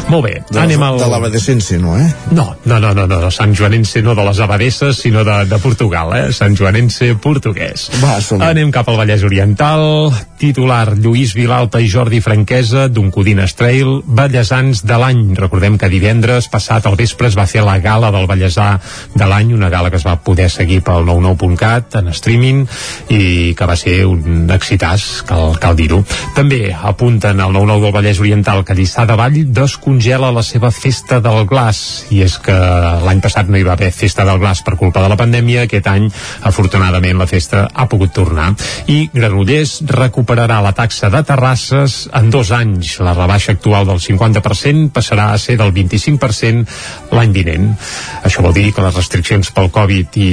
Molt 0.09 0.25
bé, 0.25 0.35
De, 0.49 0.61
anem 0.63 0.83
al... 0.87 0.99
de 1.03 1.11
l'Abadesense, 1.11 1.77
no, 1.83 1.99
eh? 2.01 2.09
No, 2.33 2.55
no, 2.65 2.81
no, 2.81 2.95
no, 2.97 3.07
no, 3.11 3.31
Sant 3.35 3.53
Joanense 3.59 4.01
no 4.07 4.15
de 4.17 4.25
les 4.25 4.41
abadesses, 4.41 5.03
sinó 5.05 5.25
de, 5.27 5.43
de 5.51 5.61
Portugal, 5.61 6.15
eh? 6.17 6.33
Sant 6.33 6.57
Joanense 6.57 7.13
portuguès. 7.21 7.91
Va, 8.01 8.17
som 8.25 8.41
Anem 8.45 8.73
cap 8.73 8.89
al 8.89 9.01
Vallès 9.03 9.27
Oriental, 9.27 10.14
titular 10.39 10.95
Lluís 10.99 11.35
Vilalta 11.37 11.81
i 11.81 11.89
Jordi 11.91 12.21
Franquesa 12.25 12.87
d'un 12.93 13.11
Codines 13.15 13.55
Trail, 13.57 14.01
Vallesans 14.05 14.83
de 14.87 14.99
l'any. 15.01 15.23
Recordem 15.39 15.79
que 15.81 15.91
divendres 15.93 16.49
passat 16.53 16.87
al 16.87 16.99
vespre 16.99 17.31
es 17.31 17.37
va 17.39 17.47
fer 17.51 17.63
la 17.65 17.79
gala 17.83 18.11
del 18.15 18.29
Vallesà 18.31 18.69
de 19.15 19.29
l'any, 19.29 19.55
una 19.57 19.71
gala 19.73 19.91
que 19.91 20.01
es 20.01 20.07
va 20.07 20.17
poder 20.21 20.51
seguir 20.53 20.81
pel 20.85 21.07
99.cat 21.09 21.99
en 22.01 22.11
streaming 22.15 22.65
i 23.15 23.55
que 23.57 23.69
va 23.69 23.77
ser 23.79 23.97
un 24.09 24.51
excitàs, 24.55 25.25
cal, 25.29 25.57
cal 25.61 25.79
dir-ho. 25.79 26.03
També 26.37 26.75
apunten 26.75 27.41
al 27.41 27.55
99 27.55 27.85
del 27.85 27.95
Vallès 27.97 28.21
Oriental 28.23 28.65
que 28.65 28.77
Lliçà 28.77 29.07
de 29.09 29.17
Vall 29.19 29.41
descongela 29.55 30.33
la 30.35 30.43
seva 30.47 30.71
festa 30.75 31.21
del 31.25 31.45
glaç 31.51 31.81
i 32.15 32.23
és 32.27 32.37
que 32.43 32.55
l'any 33.05 33.23
passat 33.25 33.49
no 33.49 33.59
hi 33.59 33.67
va 33.67 33.75
haver 33.79 33.93
festa 33.95 34.27
del 34.27 34.41
glaç 34.43 34.65
per 34.67 34.77
culpa 34.81 35.03
de 35.05 35.11
la 35.13 35.19
pandèmia, 35.21 35.65
aquest 35.65 35.89
any 35.91 36.11
afortunadament 36.43 37.21
la 37.21 37.29
festa 37.31 37.67
ha 37.73 37.89
pogut 37.91 38.15
tornar 38.15 38.53
i 38.91 39.05
Granollers 39.15 39.79
recuperarà 40.05 40.61
la 40.65 40.73
taxa 40.77 41.11
de 41.13 41.23
terrasses. 41.27 42.05
En 42.15 42.31
dos 42.33 42.53
anys 42.55 42.99
la 43.05 43.15
rebaixa 43.17 43.55
actual 43.57 43.87
del 43.89 44.01
50% 44.03 44.91
passarà 44.95 45.31
a 45.33 45.39
ser 45.41 45.57
del 45.61 45.73
25% 45.75 47.13
l'any 47.15 47.33
vinent. 47.35 47.71
Això 48.25 48.45
vol 48.45 48.55
dir 48.57 48.71
que 48.75 48.85
les 48.85 48.95
restriccions 48.97 49.51
pel 49.55 49.71
Covid 49.75 50.17
i 50.21 50.29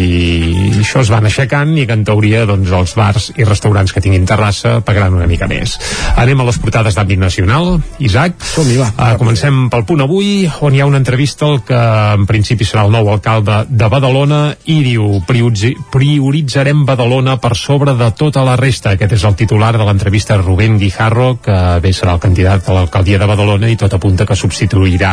això 0.81 1.01
es 1.03 1.11
van 1.13 1.27
aixecant 1.29 1.73
i 1.77 1.85
que 1.87 1.95
en 1.97 2.05
teoria 2.07 2.45
doncs, 2.49 2.71
els 2.71 2.95
bars 2.97 3.29
i 3.37 3.47
restaurants 3.47 3.93
que 3.93 4.03
tinguin 4.03 4.25
terrassa 4.27 4.79
pagaran 4.85 5.15
una 5.17 5.27
mica 5.29 5.47
més. 5.51 5.77
Anem 6.19 6.41
a 6.41 6.47
les 6.49 6.59
portades 6.61 6.97
d'àmbit 6.97 7.19
nacional. 7.21 7.77
Isaac, 7.99 8.35
uh, 8.97 9.15
comencem 9.19 9.67
pel 9.71 9.85
punt 9.87 10.03
avui 10.05 10.49
on 10.61 10.75
hi 10.75 10.81
ha 10.81 10.89
una 10.89 10.99
entrevista 11.01 11.47
al 11.47 11.61
que 11.67 11.77
en 12.17 12.25
principi 12.29 12.67
serà 12.67 12.85
el 12.85 12.93
nou 12.93 13.09
alcalde 13.11 13.63
de 13.69 13.89
Badalona 13.91 14.41
i 14.65 14.81
diu 14.83 15.21
"Prioritzi- 15.27 15.75
prioritzarem 15.91 16.85
Badalona 16.85 17.37
per 17.41 17.55
sobre 17.55 17.95
de 17.97 18.11
tota 18.17 18.43
la 18.47 18.55
resta 18.59 18.95
aquest 18.95 19.13
és 19.13 19.23
el 19.23 19.35
titular 19.61 19.77
de 19.77 19.85
l'entrevista 19.85 20.37
Rubén 20.37 20.79
Guijarro 20.79 21.37
que 21.37 21.53
bé 21.83 21.91
serà 21.93 22.15
el 22.15 22.21
candidat 22.23 22.65
a 22.65 22.73
l'alcaldia 22.73 23.19
de 23.21 23.27
Badalona 23.29 23.69
i 23.69 23.77
tot 23.77 23.93
apunta 23.93 24.25
que 24.25 24.33
substituirà 24.33 25.11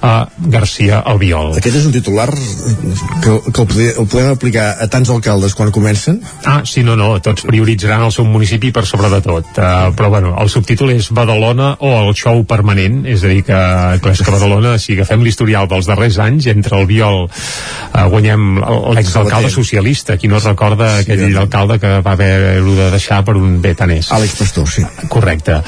a 0.00 0.12
García 0.48 1.02
Albiol 1.04 1.58
Aquest 1.58 1.76
és 1.76 1.84
un 1.84 1.92
titular 1.92 2.30
que, 2.32 3.34
que 3.52 3.60
el, 3.60 3.68
podem, 3.68 3.90
el 4.00 4.08
podem 4.08 4.30
aplicar 4.32 4.64
a 4.80 4.88
tants 4.88 5.10
alcaldes 5.12 5.52
quan 5.58 5.68
comencen? 5.74 6.22
Ah, 6.48 6.62
sí, 6.64 6.80
no, 6.86 6.96
no, 6.96 7.18
tots 7.20 7.44
prioritzaran 7.44 8.06
el 8.06 8.14
seu 8.14 8.24
municipi 8.24 8.72
per 8.72 8.86
sobre 8.88 9.10
de 9.12 9.20
tot. 9.24 9.50
Uh, 9.58 9.92
però, 9.96 10.08
bueno, 10.12 10.32
el 10.40 10.48
subtítol 10.52 10.94
és 10.94 11.10
Badalona 11.14 11.74
o 11.84 11.92
el 12.00 12.14
show 12.16 12.42
permanent, 12.48 13.02
és 13.08 13.22
a 13.22 13.30
dir, 13.30 13.42
que, 13.46 13.60
clar, 14.02 14.14
és 14.16 14.24
que 14.24 14.34
Badalona, 14.34 14.74
si 14.82 14.96
agafem 14.96 15.22
l'historial 15.24 15.68
dels 15.70 15.90
darrers 15.90 16.18
anys, 16.22 16.48
entre 16.52 16.80
el 16.80 16.88
Viol 16.90 17.26
uh, 17.28 18.06
guanyem 18.12 18.62
l'exalcalde 18.96 19.52
socialista, 19.52 20.16
qui 20.18 20.30
no 20.32 20.40
recorda 20.42 20.90
sí, 20.96 21.04
aquell 21.04 21.38
alcalde 21.44 21.78
que 21.82 21.94
va 22.02 22.16
haver-ho 22.16 22.76
de 22.78 22.90
deixar 22.96 23.22
per 23.26 23.36
un 23.38 23.60
bé 23.62 23.71
tan 23.78 23.92
és. 23.94 24.10
Àlex 24.12 24.36
Pastor, 24.38 24.68
sí. 24.68 24.84
Correcte. 25.12 25.58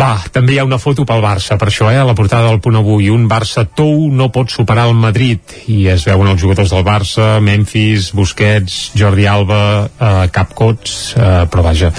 Va, 0.00 0.12
també 0.32 0.54
hi 0.54 0.60
ha 0.62 0.66
una 0.66 0.80
foto 0.82 1.06
pel 1.08 1.22
Barça, 1.24 1.58
per 1.60 1.68
això, 1.70 1.90
eh, 1.92 1.98
a 2.00 2.06
la 2.06 2.16
portada 2.18 2.48
del 2.50 2.60
punt 2.64 2.78
avui, 2.80 3.10
un 3.12 3.28
Barça 3.30 3.66
tou 3.66 4.08
no 4.12 4.30
pot 4.34 4.52
superar 4.52 4.88
el 4.90 4.94
Madrid, 4.98 5.40
i 5.68 5.86
es 5.92 6.06
veuen 6.08 6.30
els 6.30 6.40
jugadors 6.40 6.72
del 6.74 6.84
Barça, 6.86 7.40
Memphis, 7.40 8.12
Busquets, 8.14 8.92
Jordi 8.98 9.26
Alba, 9.30 9.62
eh, 9.86 10.14
Capcots, 10.34 11.14
eh, 11.16 11.44
però 11.50 11.66
vaja, 11.66 11.92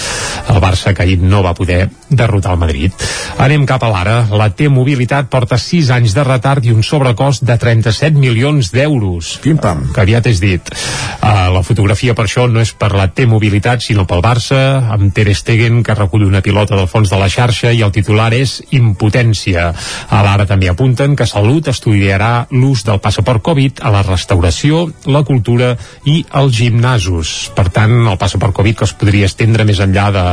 el 0.49 0.61
Barça 0.63 0.93
que 0.93 1.03
ahir 1.03 1.19
no 1.21 1.43
va 1.45 1.55
poder 1.57 1.85
derrotar 2.15 2.55
el 2.55 2.61
Madrid. 2.61 3.05
Anem 3.41 3.65
cap 3.67 3.83
a 3.83 3.89
l'ara. 3.91 4.17
La 4.31 4.49
T-Mobilitat 4.55 5.29
porta 5.31 5.57
6 5.61 5.91
anys 5.95 6.15
de 6.15 6.23
retard 6.27 6.65
i 6.65 6.73
un 6.73 6.83
sobrecost 6.83 7.43
de 7.45 7.57
37 7.59 8.17
milions 8.19 8.71
d'euros. 8.73 9.35
Pim-pam. 9.43 9.89
Que 9.95 10.03
aviat 10.05 10.29
és 10.31 10.41
dit. 10.43 10.71
Uh, 11.19 11.51
la 11.55 11.63
fotografia 11.65 12.15
per 12.15 12.27
això 12.27 12.47
no 12.51 12.61
és 12.63 12.71
per 12.77 12.91
la 12.95 13.07
T-Mobilitat, 13.11 13.83
sinó 13.83 14.05
pel 14.09 14.23
Barça, 14.25 14.59
amb 14.93 15.13
Ter 15.15 15.33
Stegen, 15.35 15.81
que 15.83 15.97
recull 15.97 16.25
una 16.27 16.43
pilota 16.45 16.77
del 16.77 16.89
fons 16.91 17.11
de 17.11 17.19
la 17.19 17.29
xarxa 17.31 17.73
i 17.73 17.81
el 17.85 17.93
titular 17.95 18.31
és 18.37 18.57
impotència. 18.75 19.67
A 20.09 20.23
l'ara 20.25 20.47
també 20.49 20.69
apunten 20.71 21.15
que 21.15 21.27
Salut 21.29 21.67
estudiarà 21.71 22.47
l'ús 22.51 22.85
del 22.87 23.01
passaport 23.03 23.43
Covid 23.45 23.81
a 23.83 23.91
la 23.93 24.03
restauració, 24.05 24.85
la 25.11 25.23
cultura 25.27 25.73
i 26.05 26.21
els 26.33 26.55
gimnasos. 26.55 27.35
Per 27.55 27.67
tant, 27.73 27.97
el 28.05 28.19
passaport 28.21 28.55
Covid 28.55 28.79
que 28.79 28.87
es 28.87 28.95
podria 28.97 29.29
estendre 29.29 29.65
més 29.67 29.81
enllà 29.83 30.07
de, 30.15 30.25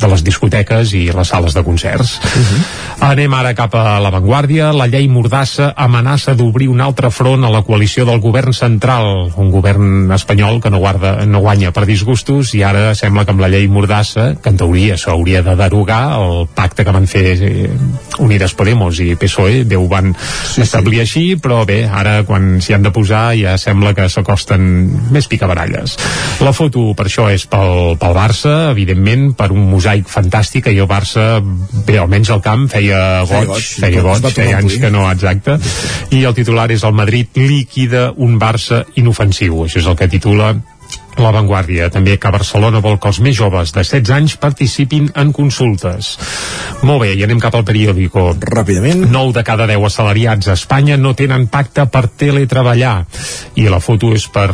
de 0.00 0.10
les 0.10 0.24
discoteques 0.26 0.94
i 0.98 1.03
les 1.12 1.28
sales 1.28 1.54
de 1.54 1.62
concerts. 1.62 2.20
Uh 2.24 2.40
-huh. 2.40 3.10
Anem 3.10 3.34
ara 3.34 3.54
cap 3.54 3.74
a 3.74 3.98
l'avantguàrdia. 4.00 4.72
La 4.72 4.86
llei 4.86 5.08
Mordassa 5.08 5.72
amenaça 5.76 6.34
d'obrir 6.34 6.68
un 6.68 6.80
altre 6.80 7.10
front 7.10 7.44
a 7.44 7.50
la 7.50 7.62
coalició 7.62 8.04
del 8.04 8.20
govern 8.20 8.52
central, 8.52 9.32
un 9.36 9.50
govern 9.50 10.10
espanyol 10.12 10.60
que 10.60 10.70
no, 10.70 10.78
guarda, 10.78 11.26
no 11.26 11.40
guanya 11.40 11.72
per 11.72 11.86
disgustos 11.86 12.54
i 12.54 12.62
ara 12.62 12.94
sembla 12.94 13.24
que 13.24 13.30
amb 13.30 13.40
la 13.40 13.48
llei 13.48 13.68
Mordassa, 13.68 14.36
que 14.40 14.48
en 14.48 14.56
teoria 14.56 14.96
s'hauria 14.96 15.42
de 15.42 15.56
derogar 15.56 16.18
el 16.20 16.46
pacte 16.54 16.84
que 16.84 16.92
van 16.92 17.06
fer 17.06 17.36
eh, 17.40 17.70
Unides 18.18 18.54
Podemos 18.54 19.00
i 19.00 19.14
PSOE, 19.16 19.64
Déu 19.64 19.88
van 19.88 20.14
sí, 20.14 20.62
establir 20.62 21.00
sí. 21.00 21.04
així, 21.04 21.24
però 21.40 21.64
bé, 21.66 21.84
ara 21.90 22.22
quan 22.24 22.60
s'hi 22.62 22.76
han 22.76 22.86
de 22.86 22.92
posar 22.94 23.34
ja 23.38 23.56
sembla 23.60 23.94
que 23.94 24.08
s'acosten 24.08 24.64
més 25.14 25.28
picabaralles. 25.30 25.98
La 26.44 26.54
foto 26.56 26.92
per 26.96 27.08
això 27.08 27.28
és 27.32 27.46
pel, 27.50 27.96
pel 28.00 28.14
Barça, 28.16 28.54
evidentment, 28.70 29.32
per 29.38 29.50
un 29.54 29.66
mosaic 29.70 30.08
fantàstic, 30.10 30.70
i 30.70 30.80
el 30.84 30.90
Barça, 30.90 31.24
bé, 31.86 31.98
almenys 32.00 32.30
al 32.34 32.42
camp, 32.44 32.68
feia 32.72 33.00
Feia 33.24 33.40
goig, 33.40 33.50
goig, 33.54 33.70
feia 33.84 33.98
es 33.98 34.04
va 34.04 34.12
goig, 34.12 34.22
tornar 34.22 34.36
feia 34.36 34.60
anys 34.60 34.78
que 34.82 34.92
no, 34.92 35.06
exacte, 35.10 35.58
i 36.14 36.22
el 36.28 36.36
titular 36.36 36.68
és 36.74 36.84
el 36.84 36.94
Madrid 36.96 37.40
líquida 37.40 38.10
un 38.16 38.38
Barça 38.40 38.84
inofensiu, 39.00 39.64
això 39.66 39.80
és 39.82 39.90
el 39.90 39.98
que 39.98 40.10
titula 40.12 40.52
la 41.20 41.30
Vanguardia, 41.34 41.90
també 41.94 42.16
que 42.18 42.32
Barcelona 42.34 42.80
vol 42.84 42.98
que 43.00 43.10
els 43.10 43.20
més 43.24 43.36
joves 43.36 43.72
de 43.74 43.84
16 43.84 44.10
anys 44.16 44.36
participin 44.40 45.10
en 45.14 45.32
consultes. 45.32 46.14
Molt 46.84 47.04
bé, 47.04 47.12
i 47.14 47.22
anem 47.24 47.40
cap 47.42 47.54
al 47.56 47.64
periòdico. 47.66 48.32
Ràpidament. 48.40 49.06
9 49.12 49.32
de 49.36 49.44
cada 49.46 49.66
10 49.70 49.86
assalariats 49.88 50.48
a 50.48 50.56
Espanya 50.58 50.96
no 51.00 51.14
tenen 51.14 51.46
pacte 51.52 51.86
per 51.86 52.06
teletreballar. 52.08 52.94
I 53.60 53.68
la 53.72 53.80
foto 53.80 54.12
és 54.16 54.26
per... 54.32 54.48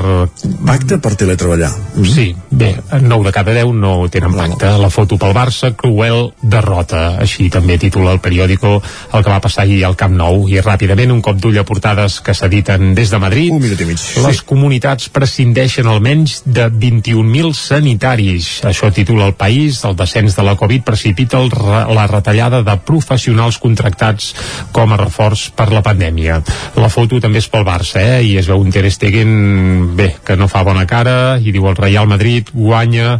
Pacte 0.66 1.00
per 1.02 1.14
teletreballar. 1.18 1.70
Sí, 2.04 2.30
bé, 2.50 2.74
9 2.92 3.28
de 3.28 3.34
cada 3.34 3.54
10 3.56 3.72
no 3.80 3.94
tenen 4.12 4.36
pacte. 4.36 4.70
La 4.80 4.90
foto 4.92 5.18
pel 5.20 5.34
Barça, 5.36 5.72
cruel 5.76 6.30
derrota. 6.42 7.16
Així 7.22 7.48
també 7.50 7.78
titula 7.80 8.14
el 8.14 8.22
periòdico 8.22 8.76
el 8.78 9.24
que 9.24 9.30
va 9.32 9.40
passar 9.42 9.64
ahir 9.64 9.82
al 9.88 9.96
Camp 9.98 10.14
Nou. 10.18 10.46
I 10.50 10.60
ràpidament 10.64 11.14
un 11.14 11.22
cop 11.24 11.40
d'ull 11.40 11.58
a 11.60 11.66
portades 11.66 12.20
que 12.24 12.34
s'editen 12.36 12.94
des 12.94 13.10
de 13.10 13.22
Madrid. 13.22 13.54
Un 13.54 13.62
minut 13.62 13.80
i 13.80 13.88
mig. 13.88 14.06
Les 14.26 14.42
comunitats 14.46 15.10
prescindeixen 15.12 15.88
almenys 15.90 16.40
de 16.50 16.66
21.000 16.70 17.52
sanitaris. 17.56 18.48
Això 18.68 18.90
titula 18.94 19.28
el 19.30 19.36
país. 19.38 19.82
El 19.84 19.96
descens 19.98 20.36
de 20.36 20.44
la 20.46 20.56
Covid 20.58 20.84
precipita 20.86 21.38
el, 21.40 21.50
la 21.94 22.06
retallada 22.10 22.62
de 22.66 22.76
professionals 22.86 23.60
contractats 23.62 24.32
com 24.72 24.92
a 24.92 25.00
reforç 25.00 25.48
per 25.56 25.70
la 25.72 25.84
pandèmia. 25.86 26.40
La 26.80 26.90
foto 26.92 27.20
també 27.22 27.42
és 27.42 27.48
pel 27.50 27.66
Barça, 27.66 28.02
eh? 28.02 28.20
I 28.26 28.36
es 28.40 28.50
veu 28.50 28.60
un 28.60 28.72
Ter 28.74 28.86
Stegen, 28.90 29.94
bé, 29.96 30.10
que 30.24 30.36
no 30.36 30.50
fa 30.50 30.64
bona 30.66 30.86
cara, 30.90 31.38
i 31.38 31.54
diu 31.54 31.68
el 31.70 31.78
Real 31.78 32.08
Madrid 32.10 32.50
guanya 32.54 33.18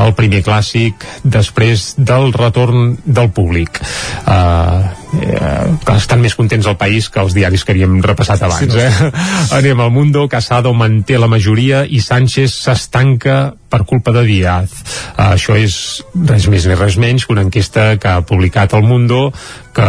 el 0.00 0.14
primer 0.18 0.42
clàssic 0.46 1.06
després 1.22 1.94
del 1.98 2.32
retorn 2.34 2.96
del 3.04 3.30
públic. 3.34 3.80
Uh, 4.26 5.03
eh, 5.22 5.94
estan 5.94 6.22
més 6.22 6.34
contents 6.38 6.66
al 6.66 6.78
país 6.80 7.08
que 7.12 7.22
els 7.22 7.34
diaris 7.36 7.64
que 7.64 7.74
havíem 7.74 8.00
repassat 8.04 8.42
abans. 8.46 8.64
Sí, 8.64 8.70
no. 8.70 8.80
eh? 8.80 9.10
Anem 9.58 9.82
al 9.84 9.92
Mundo, 9.94 10.26
Casado 10.28 10.74
manté 10.74 11.18
la 11.18 11.30
majoria 11.30 11.84
i 11.86 12.00
Sánchez 12.04 12.56
s'estanca 12.64 13.54
per 13.74 13.82
culpa 13.88 14.12
de 14.14 14.22
Díaz. 14.28 14.74
Uh, 15.16 15.34
això 15.34 15.56
és 15.58 15.76
res 16.14 16.46
més 16.50 16.66
ni 16.70 16.78
res 16.78 16.98
menys 17.00 17.26
que 17.26 17.34
una 17.34 17.44
enquesta 17.46 17.94
que 17.98 18.10
ha 18.10 18.24
publicat 18.26 18.76
el 18.78 18.86
Mundo 18.86 19.26
que, 19.74 19.88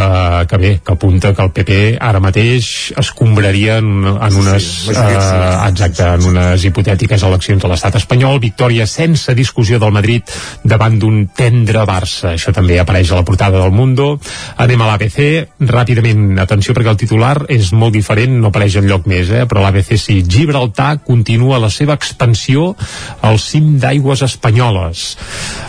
que 0.49 0.57
bé, 0.61 0.71
que 0.83 0.93
apunta 0.93 1.33
que 1.33 1.45
el 1.45 1.53
PP 1.55 1.79
ara 2.01 2.21
mateix 2.23 2.91
escombraria 2.99 3.79
en, 3.79 3.91
en 4.11 4.39
unes 4.41 4.69
sí, 4.85 4.95
uh, 4.95 5.65
exacte, 5.69 6.09
en 6.17 6.29
unes 6.33 6.67
hipotètiques 6.67 7.23
eleccions 7.29 7.63
a 7.63 7.71
l'estat 7.71 7.99
espanyol, 8.01 8.41
victòria 8.43 8.87
sense 8.89 9.35
discussió 9.37 9.79
del 9.79 9.95
Madrid 9.95 10.35
davant 10.63 10.99
d'un 10.99 11.25
tendre 11.35 11.85
Barça. 11.85 12.33
Això 12.35 12.53
també 12.55 12.79
apareix 12.81 13.11
a 13.11 13.21
la 13.21 13.27
portada 13.27 13.61
del 13.61 13.73
Mundo. 13.75 14.15
Anem 14.61 14.81
a 14.81 14.91
l'ABC 14.91 15.05
l'ABC, 15.05 15.69
ràpidament, 15.69 16.39
atenció 16.39 16.73
perquè 16.73 16.91
el 16.91 16.99
titular 16.99 17.45
és 17.49 17.71
molt 17.73 17.93
diferent, 17.93 18.39
no 18.41 18.49
apareix 18.49 18.77
en 18.79 18.87
lloc 18.89 19.05
més, 19.07 19.29
eh? 19.29 19.45
però 19.45 19.61
l'ABC 19.61 19.95
sí. 19.97 20.23
Gibraltar 20.23 20.99
continua 21.05 21.59
la 21.59 21.69
seva 21.69 21.95
expansió 21.95 22.73
al 23.21 23.39
cim 23.39 23.77
d'aigües 23.79 24.23
espanyoles. 24.25 25.05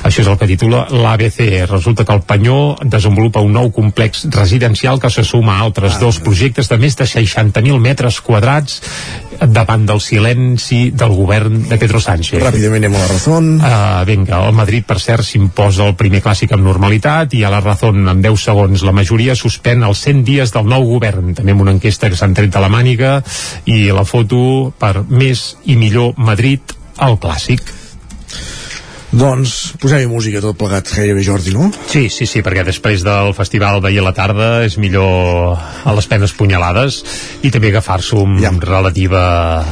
Això 0.07 0.23
és 0.23 0.29
el 0.29 0.39
que 0.39 0.49
titula 0.49 0.87
l'ABC. 0.91 1.67
Resulta 1.71 2.05
que 2.05 2.14
el 2.14 2.23
Panyó 2.27 2.77
desenvolupa 2.83 3.45
un 3.45 3.53
nou 3.57 3.71
complex 3.75 4.06
residencial 4.35 5.01
que 5.01 5.11
se 5.11 5.25
suma 5.25 5.59
a 5.59 5.65
altres 5.67 5.97
ah, 5.97 6.01
dos 6.01 6.21
projectes 6.21 6.69
de 6.71 6.79
més 6.81 6.97
de 6.99 7.07
60.000 7.09 7.81
metres 7.81 8.21
quadrats 8.21 8.81
davant 9.37 9.85
del 9.87 10.01
silenci 10.01 10.91
del 10.97 11.13
govern 11.13 11.67
de 11.69 11.77
Pedro 11.77 12.01
Sánchez. 12.01 12.41
Ràpidament 12.41 12.85
anem 12.85 12.97
a 12.97 13.03
la 13.03 13.09
Razón. 13.11 13.51
Uh, 13.61 14.05
vinga, 14.09 14.41
el 14.49 14.57
Madrid, 14.57 14.87
per 14.89 14.99
cert, 15.03 15.27
s'imposa 15.27 15.85
el 15.87 15.97
primer 15.99 16.23
clàssic 16.25 16.55
amb 16.57 16.65
normalitat 16.65 17.37
i 17.37 17.45
a 17.45 17.53
la 17.53 17.61
Razón, 17.61 18.07
en 18.09 18.23
10 18.25 18.47
segons, 18.49 18.85
la 18.87 18.95
majoria 18.97 19.37
suspèn 19.37 19.85
els 19.87 20.05
100 20.07 20.25
dies 20.27 20.55
del 20.57 20.69
nou 20.71 20.87
govern. 20.89 21.35
També 21.37 21.57
amb 21.57 21.67
una 21.67 21.77
enquesta 21.77 22.11
que 22.11 22.19
s'han 22.19 22.37
tret 22.37 22.53
de 22.53 22.63
la 22.63 22.73
màniga 22.73 23.19
i 23.69 23.87
la 23.93 24.07
foto 24.09 24.73
per 24.79 25.03
més 25.09 25.53
i 25.67 25.77
millor 25.77 26.15
Madrid 26.17 26.77
al 26.97 27.21
clàssic. 27.21 27.86
Doncs 29.17 29.53
posem-hi 29.81 30.05
música 30.11 30.43
tot 30.45 30.59
plegat 30.61 30.91
gairebé 30.93 31.23
Jordi, 31.25 31.55
no? 31.57 31.71
Sí, 31.89 32.11
sí, 32.12 32.27
sí, 32.29 32.43
perquè 32.45 32.67
després 32.67 33.01
del 33.07 33.33
festival 33.37 33.81
d'ahir 33.81 34.03
a 34.03 34.05
la 34.05 34.12
tarda 34.17 34.49
és 34.67 34.77
millor 34.77 35.57
a 35.57 35.95
les 35.97 36.09
penes 36.11 36.35
punyalades 36.37 36.99
i 37.41 37.53
també 37.55 37.71
agafar-s'ho 37.73 38.21
amb 38.27 38.43
ja. 38.45 38.53
relativa... 38.61 39.23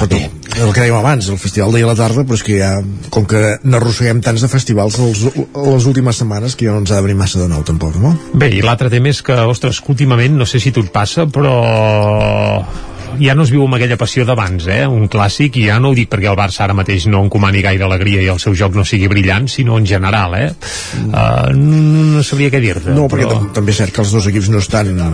Però, 0.00 0.22
el 0.54 0.72
que 0.72 0.80
dèiem 0.80 0.96
abans, 0.96 1.28
el 1.28 1.40
festival 1.42 1.74
d'ahir 1.74 1.84
a 1.84 1.90
la 1.90 1.98
tarda, 1.98 2.24
però 2.24 2.38
és 2.38 2.46
que 2.46 2.56
ja, 2.56 2.70
com 3.12 3.28
que 3.28 3.42
n'arrosseguem 3.68 4.24
tants 4.24 4.46
de 4.46 4.48
festivals 4.48 4.96
els, 5.04 5.26
les 5.34 5.90
últimes 5.92 6.22
setmanes 6.22 6.56
que 6.56 6.70
ja 6.70 6.72
no 6.72 6.80
ens 6.80 6.94
ha 6.94 7.02
de 7.02 7.08
venir 7.10 7.18
massa 7.20 7.42
de 7.42 7.50
nou 7.50 7.66
tampoc, 7.68 8.00
no? 8.00 8.14
Bé, 8.32 8.48
i 8.56 8.64
l'altre 8.64 8.88
tema 8.92 9.12
és 9.12 9.20
que, 9.26 9.36
ostres, 9.44 9.82
últimament, 9.92 10.40
no 10.40 10.48
sé 10.48 10.62
si 10.62 10.72
tu 10.72 10.86
et 10.86 10.92
passa, 10.94 11.28
però 11.28 11.58
ja 13.20 13.34
no 13.36 13.46
es 13.46 13.52
viu 13.54 13.64
amb 13.64 13.78
aquella 13.78 13.98
passió 14.00 14.26
d'abans, 14.26 14.66
eh? 14.72 14.82
Un 14.90 15.08
clàssic, 15.12 15.58
i 15.60 15.68
ja 15.68 15.78
no 15.82 15.92
ho 15.92 15.96
dic 15.96 16.10
perquè 16.12 16.30
el 16.30 16.38
Barça 16.38 16.64
ara 16.66 16.76
mateix 16.76 17.06
no 17.10 17.22
encomani 17.24 17.62
gaire 17.64 17.86
alegria 17.86 18.22
i 18.24 18.30
el 18.32 18.40
seu 18.42 18.56
joc 18.58 18.76
no 18.76 18.84
sigui 18.88 19.08
brillant, 19.12 19.48
sinó 19.50 19.78
en 19.78 19.86
general, 19.88 20.36
eh? 20.38 20.50
Uh, 21.04 21.54
no 21.54 22.24
sabria 22.26 22.50
què 22.52 22.60
dir-te. 22.62 22.94
No, 22.96 23.06
perquè 23.12 23.28
però... 23.30 23.52
també 23.56 23.74
és 23.74 23.80
cert 23.82 23.94
que 23.94 24.02
els 24.04 24.14
dos 24.14 24.28
equips 24.30 24.50
no 24.52 24.62
estan 24.62 24.92
a, 25.00 25.10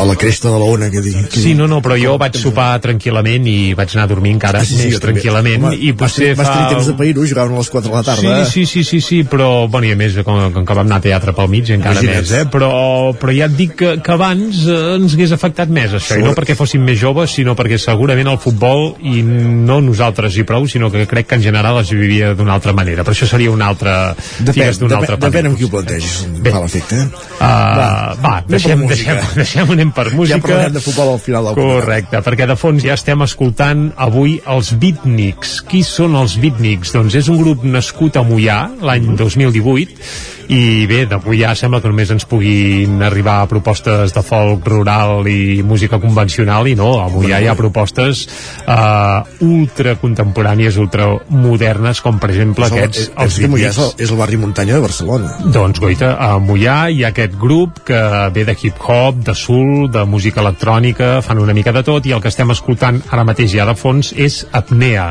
a 0.00 0.08
la 0.08 0.16
cresta 0.18 0.52
de 0.52 0.60
la 0.62 0.70
ona, 0.76 0.90
que 0.92 1.02
digui. 1.04 1.26
Sí, 1.32 1.54
no, 1.58 1.68
no, 1.70 1.82
però 1.84 1.98
jo 2.00 2.16
vaig 2.20 2.38
sopar 2.40 2.70
tranquil·lament 2.84 3.46
i 3.50 3.58
vaig 3.78 3.96
anar 3.96 4.06
a 4.08 4.12
dormir 4.14 4.36
encara 4.36 4.62
ah, 4.62 4.68
sí, 4.68 4.78
sí, 4.78 4.90
més 4.90 5.02
tranquil·lament. 5.02 5.68
Home, 5.70 5.76
i 5.76 5.92
potser 5.96 6.32
vas, 6.34 6.48
fa... 6.48 6.58
Vas 6.62 6.74
temps 6.74 6.90
de 6.92 6.96
pair 6.98 7.14
jugaven 7.16 7.54
a 7.54 7.62
les 7.62 7.70
4 7.70 7.90
de 7.90 7.96
la 7.96 8.02
tarda. 8.06 8.44
Sí, 8.44 8.60
eh? 8.60 8.66
sí, 8.66 8.66
sí, 8.66 8.84
sí, 8.84 9.00
sí, 9.00 9.22
però, 9.28 9.68
bueno, 9.68 9.88
i 9.88 9.94
a 9.94 9.98
més, 9.98 10.16
com, 10.26 10.38
com 10.54 10.66
que 10.66 10.76
vam 10.76 10.86
anar 10.86 11.00
a 11.00 11.04
teatre 11.04 11.34
pel 11.36 11.50
mig, 11.52 11.70
encara 11.74 12.00
Imagina't. 12.00 12.22
més, 12.22 12.32
eh? 12.38 12.44
Però, 12.52 12.70
però 13.18 13.34
ja 13.36 13.48
et 13.50 13.56
dic 13.58 13.76
que, 13.80 13.92
que 14.04 14.14
abans 14.14 14.62
eh, 14.66 14.78
ens 14.96 15.16
hagués 15.16 15.34
afectat 15.36 15.72
més, 15.72 15.96
això, 15.96 16.14
Segur. 16.14 16.24
i 16.24 16.28
no 16.28 16.34
perquè 16.38 16.56
fóssim 16.58 16.84
més 16.86 16.98
joves, 17.00 17.25
sinó 17.28 17.56
perquè 17.58 17.76
segur 17.76 18.06
segurament 18.06 18.28
el 18.30 18.38
futbol 18.38 18.92
i 19.02 19.22
no 19.26 19.80
nosaltres 19.82 20.36
i 20.38 20.44
prou, 20.46 20.68
sinó 20.70 20.92
que 20.94 21.06
crec 21.10 21.26
que 21.26 21.38
en 21.40 21.42
general 21.42 21.80
es 21.80 21.90
vivia 21.90 22.34
d'una 22.38 22.54
altra 22.54 22.72
manera. 22.76 23.02
Per 23.02 23.14
això 23.16 23.26
seria 23.26 23.50
una 23.50 23.66
altra... 23.66 24.14
Depèn, 24.38 24.76
depèn, 24.78 24.94
altre 24.94 25.16
depèn 25.24 25.48
amb 25.50 25.58
qui 25.58 25.66
ho 25.66 25.70
plantegis. 25.72 26.20
Bé. 26.38 26.52
Fa 26.54 26.62
l'efecte. 26.62 27.00
Uh, 27.00 27.40
va, 27.40 27.88
va 28.22 28.34
deixem, 28.46 28.86
deixem, 28.86 29.18
deixem, 29.40 29.74
anem 29.74 29.90
per 29.96 30.06
música. 30.12 30.38
Ja 30.38 30.44
parlarem 30.44 30.78
de 30.78 30.84
futbol 30.84 31.12
al 31.16 31.20
final 31.24 31.50
del 31.50 31.58
Correcte, 31.58 32.22
perquè 32.28 32.46
de 32.46 32.58
fons 32.60 32.86
ja 32.86 32.94
estem 32.94 33.26
escoltant 33.26 33.88
avui 34.06 34.38
els 34.54 34.70
Beatniks. 34.78 35.58
Qui 35.66 35.82
són 35.86 36.14
els 36.20 36.38
Beatniks? 36.42 36.94
Doncs 36.94 37.18
és 37.18 37.32
un 37.32 37.42
grup 37.42 37.66
nascut 37.66 38.20
a 38.20 38.24
Mollà 38.26 38.60
l'any 38.86 39.10
2018 39.18 40.35
i 40.52 40.86
bé, 40.86 41.04
d'avui 41.10 41.40
ja 41.42 41.54
sembla 41.58 41.80
que 41.82 41.90
només 41.90 42.10
ens 42.14 42.26
puguin 42.28 43.00
arribar 43.02 43.38
propostes 43.50 44.14
de 44.14 44.22
folk 44.22 44.66
rural 44.68 45.26
i 45.30 45.62
música 45.66 45.98
convencional 46.02 46.68
i 46.70 46.76
no, 46.78 46.96
avui 47.02 47.30
ja 47.32 47.40
hi 47.42 47.48
ha 47.50 47.56
propostes 47.58 48.26
uh, 48.66 49.26
ultra 49.46 49.96
contemporànies, 50.00 50.78
ultra 50.82 51.08
modernes 51.32 52.02
com 52.04 52.20
per 52.22 52.30
exemple 52.34 52.68
és 52.68 52.76
aquests 52.76 53.02
el, 53.06 53.12
els 53.24 53.38
és, 53.40 53.56
és, 53.70 53.80
el, 53.82 53.92
és 54.06 54.12
el 54.12 54.20
barri 54.20 54.40
muntanya 54.40 54.76
de 54.76 54.84
Barcelona. 54.84 55.32
Doncs 55.54 55.82
goita, 55.82 56.12
a 56.22 56.38
Mollà 56.42 56.78
hi 56.92 57.02
ha 57.04 57.10
aquest 57.14 57.34
grup 57.40 57.82
que 57.88 58.00
ve 58.34 58.46
de 58.46 58.56
hip-hop, 58.56 59.22
de 59.26 59.34
soul 59.34 59.90
de 59.92 60.04
música 60.06 60.42
electrònica, 60.44 61.20
fan 61.26 61.42
una 61.42 61.56
mica 61.56 61.74
de 61.74 61.82
tot 61.86 62.06
i 62.06 62.14
el 62.14 62.22
que 62.22 62.30
estem 62.32 62.54
escoltant 62.54 63.00
ara 63.10 63.26
mateix 63.26 63.52
ja 63.56 63.66
de 63.68 63.76
fons 63.78 64.12
és 64.16 64.42
Apnea. 64.56 65.08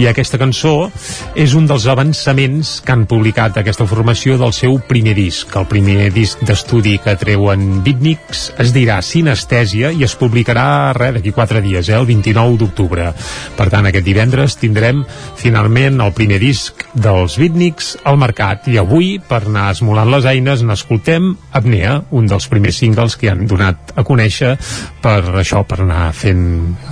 I 0.00 0.08
aquesta 0.10 0.40
cançó 0.40 0.90
és 1.34 1.54
un 1.58 1.68
dels 1.68 1.86
avançaments 1.90 2.78
que 2.84 2.94
han 2.94 3.06
publicat 3.10 3.60
aquesta 3.60 3.86
formació 3.90 4.38
del 4.40 4.54
seu 4.56 4.69
seu 4.70 4.78
primer 4.86 5.14
disc. 5.16 5.50
El 5.56 5.66
primer 5.66 6.10
disc 6.14 6.38
d'estudi 6.46 6.96
que 7.02 7.16
treuen 7.18 7.80
Bitniks 7.82 8.42
es 8.62 8.70
dirà 8.74 9.00
Sinestèsia 9.02 9.90
i 9.90 10.04
es 10.06 10.14
publicarà 10.18 10.92
res 10.94 11.16
d'aquí 11.16 11.32
quatre 11.34 11.62
dies, 11.64 11.88
eh, 11.88 11.96
el 11.96 12.06
29 12.06 12.58
d'octubre. 12.60 13.08
Per 13.56 13.66
tant, 13.72 13.86
aquest 13.88 14.06
divendres 14.06 14.54
tindrem 14.60 15.02
finalment 15.40 15.98
el 16.04 16.12
primer 16.14 16.38
disc 16.42 16.84
dels 16.94 17.36
Bitniks 17.40 17.96
al 18.04 18.20
mercat 18.20 18.68
i 18.70 18.78
avui, 18.78 19.16
per 19.18 19.42
anar 19.48 19.70
esmolant 19.72 20.12
les 20.12 20.28
eines, 20.30 20.62
n'escoltem 20.62 21.32
Apnea, 21.50 21.96
un 22.10 22.30
dels 22.30 22.46
primers 22.46 22.78
singles 22.78 23.16
que 23.18 23.32
han 23.32 23.46
donat 23.50 23.94
a 23.96 24.04
conèixer 24.06 24.54
per 25.02 25.18
això, 25.40 25.64
per 25.66 25.80
anar 25.82 26.12
fent 26.14 26.44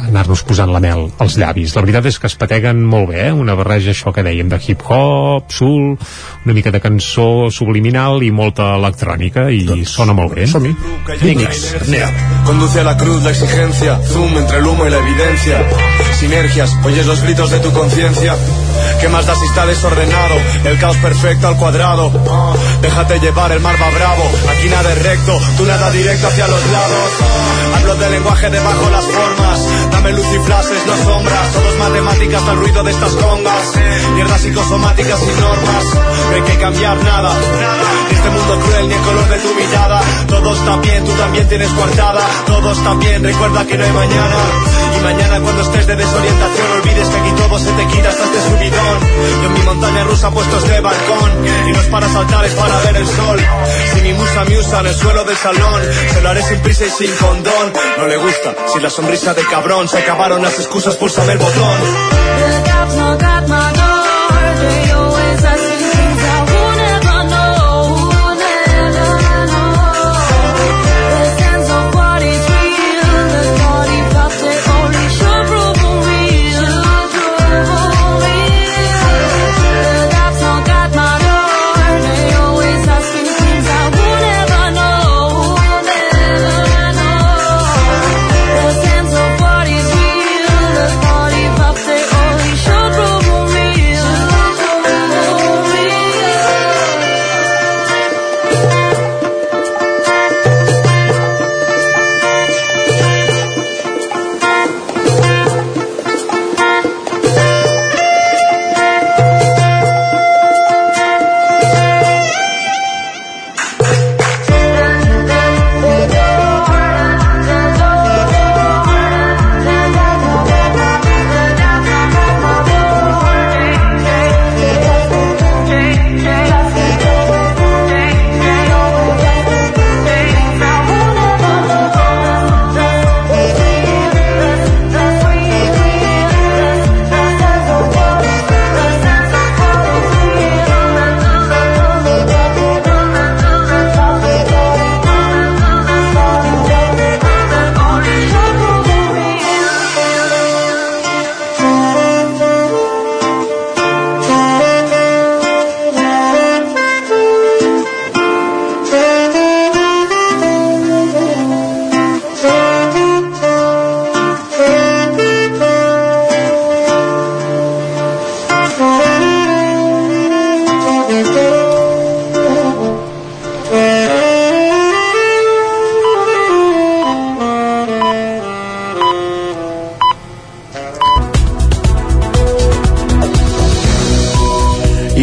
anar-nos 0.09 0.43
posant 0.49 0.73
la 0.73 0.83
mel 0.83 1.07
als 1.23 1.39
llavis. 1.39 1.77
La 1.77 1.85
veritat 1.85 2.11
és 2.11 2.19
que 2.19 2.27
es 2.27 2.39
pateguen 2.41 2.83
molt 2.83 3.13
bé, 3.13 3.29
eh? 3.29 3.33
una 3.33 3.55
barreja 3.55 3.95
això 3.95 4.11
que 4.15 4.27
dèiem 4.27 4.51
de 4.51 4.59
hip-hop, 4.59 5.53
soul, 5.53 5.95
una 6.45 6.57
mica 6.57 6.73
de 6.75 6.83
cançó 6.83 7.53
subliminal 7.69 8.23
i 8.25 8.31
molta 8.33 8.73
electrònica 8.79 9.49
i 9.53 9.61
doncs, 9.69 9.93
sona 9.93 10.17
molt 10.17 10.33
bé. 10.33 10.47
Som-hi. 10.49 10.73
Conduce 12.49 12.81
a 12.81 12.87
la 12.89 12.97
cruz 12.97 13.23
la 13.25 13.35
exigencia, 13.37 14.01
zoom 14.09 14.39
entre 14.39 14.59
el 14.59 14.67
humo 14.67 14.87
y 14.87 14.91
la 14.91 14.99
evidencia. 15.05 16.08
Sinergias, 16.19 16.73
oyes 16.83 17.07
los 17.07 17.23
gritos 17.23 17.49
de 17.51 17.61
tu 17.61 17.73
conciencia. 17.73 18.35
¿Qué 19.01 19.09
más 19.09 19.25
da 19.25 19.37
si 19.37 19.45
está 19.47 19.65
desordenado? 19.67 20.35
El 20.65 20.77
caos 20.81 20.97
perfecto 20.97 21.47
al 21.47 21.57
cuadrado. 21.57 22.11
Déjate 22.83 23.21
llevar, 23.21 23.53
el 23.53 23.61
mar 23.61 23.77
va 23.81 23.89
bravo. 23.91 24.25
Aquí 24.51 24.69
nada 24.69 24.93
es 24.93 25.03
recto, 25.03 25.39
tú 25.57 25.65
nada 25.65 25.93
directo 25.93 26.27
hacia 26.27 26.49
los 26.49 26.67
lados. 26.67 27.11
Hablo 27.77 27.95
de 27.95 28.11
lenguaje 28.11 28.51
debajo 28.51 28.91
las 28.91 29.05
formas. 29.05 29.61
Dame 29.93 30.13
luz 30.13 30.27
y 30.35 30.39
frases, 30.45 30.87
no 30.87 30.97
sombras. 31.05 31.53
Todos 31.53 31.79
matemáticas 31.79 32.43
al 32.49 32.57
ruido 32.57 32.83
de 32.83 32.91
estas 32.91 33.13
congas. 33.13 33.65
Mierdas 34.15 34.41
psicosomáticas 34.41 35.21
sin 35.21 35.41
normas. 35.41 35.85
No 36.31 36.35
hay 36.35 36.43
que 36.43 36.59
cambiar 36.59 36.97
nada. 37.05 37.33
Este 38.11 38.29
mundo 38.29 38.59
cruel, 38.67 38.89
ni 38.89 38.95
el 38.95 39.01
color 39.03 39.29
de 39.29 39.39
tu 39.39 39.55
mirada. 39.55 40.01
Todo 40.27 40.53
está 40.53 40.77
bien, 40.79 41.05
tú 41.05 41.13
también 41.13 41.49
tienes 41.49 41.71
coartada. 41.71 42.23
Todo 42.45 42.73
está 42.73 42.95
bien, 42.95 43.23
recuerda 43.23 43.65
que 43.65 43.79
no 43.79 43.85
hay 43.85 43.93
mañana. 43.93 44.37
Y 44.99 45.01
mañana 45.01 45.41
cuando 45.41 45.63
estés 45.63 45.87
de 45.87 45.97
desorientación, 45.97 46.73
olvides 46.73 47.09
que 47.09 47.17
aquí 47.19 47.31
todo 47.37 47.59
se 47.59 47.73
te 47.73 47.87
quita 47.87 48.09
hasta 48.09 48.25
este 48.25 48.41
subidón. 48.43 49.01
Yo 49.43 49.47
en 49.47 49.55
mi 49.55 49.61
montaña 49.61 50.05
rusa 50.05 50.31
puesto 50.31 50.59
este 50.59 50.81
balcón. 50.81 51.47
Y 51.69 51.73
no 51.73 51.81
es 51.81 51.87
para 51.87 52.09
saltar, 52.09 52.45
es 52.45 52.55
para 52.55 52.81
ver 52.81 52.97
el 52.97 53.07
sol. 53.07 53.41
Si 53.95 54.01
mi 54.03 54.13
musa 54.13 54.45
me 54.45 54.59
usa 54.59 54.81
en 54.81 54.87
el 54.87 54.95
suelo 54.95 55.25
del 55.25 55.37
salón, 55.37 55.83
se 56.13 56.21
lo 56.21 56.29
haré 56.31 56.43
sin 56.43 56.59
prisa 56.61 56.85
y 56.87 56.91
sin 56.91 57.15
condón. 57.17 57.73
No 57.99 58.07
le 58.07 58.17
gusta, 58.17 58.55
si 58.73 58.81
la 58.81 58.91
sonrisa 58.91 59.35
de 59.35 59.43
cabrón 59.43 59.89
se 59.89 59.99
acabaron 59.99 60.43
las 60.43 60.59
excusas, 60.59 60.97
pulsame 60.97 61.33
el 61.33 61.39
botón. 61.39 61.79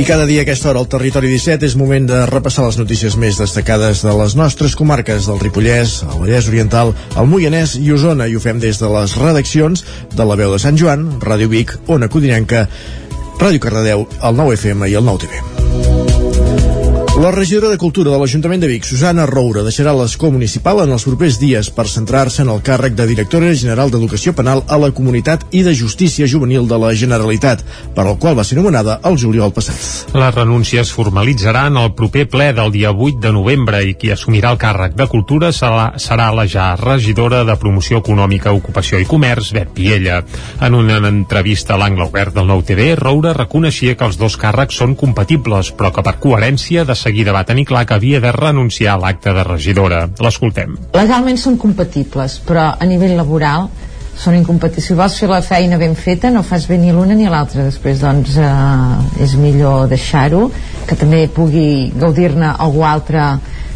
Cada 0.05 0.27
dia 0.27 0.41
a 0.41 0.45
aquesta 0.45 0.69
hora 0.69 0.81
al 0.83 0.89
Territori 0.91 1.25
17 1.31 1.65
és 1.65 1.73
moment 1.79 2.05
de 2.05 2.19
repassar 2.29 2.67
les 2.67 2.77
notícies 2.77 3.15
més 3.17 3.39
destacades 3.41 4.03
de 4.05 4.13
les 4.13 4.35
nostres 4.37 4.75
comarques 4.77 5.25
del 5.25 5.39
Ripollès, 5.41 5.95
el 6.05 6.21
Vallès 6.21 6.49
Oriental, 6.51 6.93
el 7.17 7.31
Moianès 7.31 7.73
i 7.81 7.89
Osona 7.95 8.29
i 8.29 8.37
ho 8.37 8.43
fem 8.43 8.61
des 8.61 8.77
de 8.77 8.91
les 8.91 9.17
redaccions 9.17 9.81
de 10.13 10.29
la 10.29 10.37
veu 10.37 10.53
de 10.53 10.61
Sant 10.61 10.77
Joan, 10.77 11.09
Ràdio 11.25 11.49
Vic, 11.49 11.73
Ona 11.89 12.11
Codinenca, 12.11 12.67
Ràdio 13.41 13.65
Cardedeu, 13.65 14.05
el 14.21 14.41
9 14.45 14.59
FM 14.61 14.93
i 14.93 14.99
el 15.01 15.09
9 15.09 15.25
TV. 15.25 15.54
La 17.16 17.32
regidora 17.32 17.70
de 17.70 17.78
Cultura 17.80 18.11
de 18.11 18.18
l'Ajuntament 18.20 18.59
de 18.59 18.68
Vic, 18.68 18.84
Susana 18.84 19.24
Roura, 19.26 19.61
deixarà 19.63 19.93
l'escó 19.95 20.28
municipal 20.34 20.82
en 20.84 20.89
els 20.91 21.05
propers 21.07 21.38
dies 21.39 21.70
per 21.72 21.86
centrar-se 21.88 22.41
en 22.43 22.49
el 22.51 22.59
càrrec 22.59 22.91
de 22.97 23.05
directora 23.07 23.53
general 23.55 23.93
d'Educació 23.93 24.34
Penal 24.36 24.66
a 24.68 24.76
la 24.76 24.89
Comunitat 24.91 25.45
i 25.55 25.61
de 25.63 25.72
Justícia 25.80 26.28
Juvenil 26.28 26.68
de 26.68 26.76
la 26.76 26.89
Generalitat, 26.91 27.63
per 27.95 28.03
al 28.03 28.18
qual 28.20 28.36
va 28.36 28.43
ser 28.43 28.57
nomenada 28.59 28.97
el 29.07 29.16
juliol 29.22 29.53
passat. 29.55 30.11
La 30.11 30.28
renúncia 30.36 30.84
es 30.84 30.91
formalitzarà 30.91 31.70
en 31.72 31.80
el 31.80 31.93
proper 31.95 32.26
ple 32.34 32.49
del 32.57 32.74
dia 32.76 32.91
8 32.91 33.24
de 33.24 33.32
novembre 33.32 33.80
i 33.88 33.95
qui 33.95 34.11
assumirà 34.11 34.51
el 34.51 34.59
càrrec 34.59 34.99
de 34.99 35.07
Cultura 35.07 35.53
serà, 35.55 35.93
serà 35.95 36.28
la 36.36 36.45
ja 36.51 36.68
regidora 36.76 37.45
de 37.47 37.55
Promoció 37.55 38.03
Econòmica, 38.03 38.51
Ocupació 38.51 38.99
i 38.99 39.07
Comerç, 39.07 39.53
Bet 39.55 39.72
Piella. 39.72 40.20
En 40.59 40.76
una 40.76 40.99
entrevista 40.99 41.78
a 41.78 41.80
l'angle 41.80 42.09
obert 42.11 42.36
del 42.36 42.51
Nou 42.51 42.68
TV, 42.68 42.91
Roura 42.99 43.32
reconeixia 43.39 43.95
que 43.95 44.11
els 44.11 44.20
dos 44.20 44.36
càrrecs 44.36 44.84
són 44.84 44.99
compatibles, 44.99 45.72
però 45.72 45.95
que 45.95 46.03
per 46.03 46.18
coherència 46.20 46.84
de 46.84 46.99
seguida 47.05 47.33
va 47.35 47.45
tenir 47.45 47.67
clar 47.69 47.85
que 47.85 47.97
havia 47.97 48.21
de 48.23 48.31
renunciar 48.33 48.95
a 48.95 49.01
l'acte 49.01 49.33
de 49.33 49.43
regidora. 49.45 50.05
L'escoltem. 50.25 50.77
Legalment 50.97 51.37
són 51.37 51.59
compatibles, 51.61 52.39
però 52.47 52.71
a 52.73 52.87
nivell 52.89 53.15
laboral 53.19 53.69
són 54.15 54.37
incompatibles. 54.39 54.87
Si 54.87 54.97
vols 54.97 55.17
fer 55.19 55.29
la 55.29 55.41
feina 55.43 55.77
ben 55.77 55.95
feta, 55.99 56.31
no 56.31 56.43
fas 56.43 56.67
bé 56.69 56.79
ni 56.79 56.93
l'una 56.95 57.17
ni 57.17 57.27
l'altra. 57.29 57.65
Després, 57.67 57.99
doncs, 58.01 58.37
eh, 58.39 59.23
és 59.23 59.35
millor 59.39 59.89
deixar-ho, 59.91 60.47
que 60.87 60.95
també 60.95 61.25
pugui 61.27 61.91
gaudir-ne 61.99 62.55
algú 62.55 62.85
altre 62.87 63.27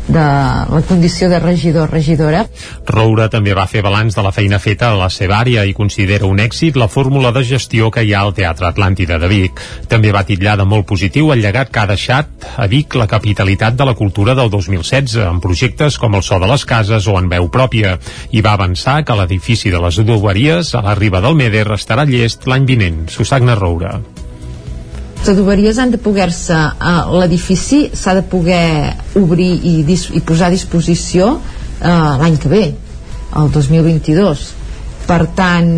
de 0.10 0.20
la 0.20 0.82
condició 0.88 1.30
de 1.30 1.39
regidor 1.39 1.88
o 1.88 1.91
regidora. 1.91 2.43
Roura 2.88 3.30
també 3.30 3.53
va 3.53 3.68
fer 3.70 3.84
balanç 3.86 4.18
de 4.18 4.24
la 4.26 4.34
feina 4.34 4.60
feta 4.60 4.89
a 4.89 4.97
la 4.97 5.10
seva 5.14 5.38
àrea 5.39 5.66
i 5.70 5.76
considera 5.78 6.28
un 6.28 6.41
èxit 6.41 6.78
la 6.80 6.89
fórmula 6.89 7.32
de 7.36 7.43
gestió 7.45 7.91
que 7.93 8.03
hi 8.03 8.14
ha 8.14 8.24
al 8.26 8.34
Teatre 8.34 8.68
Atlàntida 8.72 9.20
de 9.22 9.30
Vic. 9.30 9.62
També 9.88 10.12
va 10.16 10.26
titllar 10.26 10.57
de 10.60 10.66
molt 10.66 10.88
positiu 10.89 11.32
el 11.34 11.43
llegat 11.45 11.70
que 11.70 11.84
ha 11.84 11.89
deixat 11.89 12.49
a 12.57 12.68
Vic 12.68 12.97
la 12.97 13.07
capitalitat 13.07 13.78
de 13.78 13.86
la 13.86 13.95
cultura 13.95 14.36
del 14.36 14.49
2016, 14.49 15.20
amb 15.30 15.43
projectes 15.43 15.99
com 16.01 16.18
el 16.18 16.26
So 16.26 16.39
de 16.41 16.49
les 16.49 16.66
Cases 16.66 17.07
o 17.07 17.18
en 17.20 17.30
veu 17.30 17.49
pròpia, 17.53 17.97
i 18.32 18.41
va 18.41 18.55
avançar 18.57 19.03
que 19.05 19.18
l'edifici 19.18 19.70
de 19.70 19.82
les 19.84 20.01
adoberies 20.01 20.74
a 20.74 20.84
la 20.86 20.97
riba 20.97 21.22
del 21.22 21.38
Meder 21.38 21.68
estarà 21.78 22.07
llest 22.10 22.49
l'any 22.49 22.66
vinent. 22.66 23.05
Susagna 23.14 23.55
Roura. 23.55 23.99
Les 25.20 25.34
adoberies 25.34 25.78
han 25.78 25.91
de 25.91 25.99
poder-se, 25.99 26.55
eh, 26.55 26.99
l'edifici 27.20 27.89
s'ha 27.93 28.15
de 28.15 28.24
poder 28.24 28.95
obrir 29.20 29.51
i, 29.51 29.74
i 29.84 30.22
posar 30.22 30.47
a 30.47 30.55
disposició 30.55 31.34
eh, 31.36 31.89
l'any 32.22 32.39
que 32.39 32.51
ve, 32.51 32.63
el 33.36 33.51
2022 33.53 34.59
per 35.10 35.26
tant, 35.34 35.70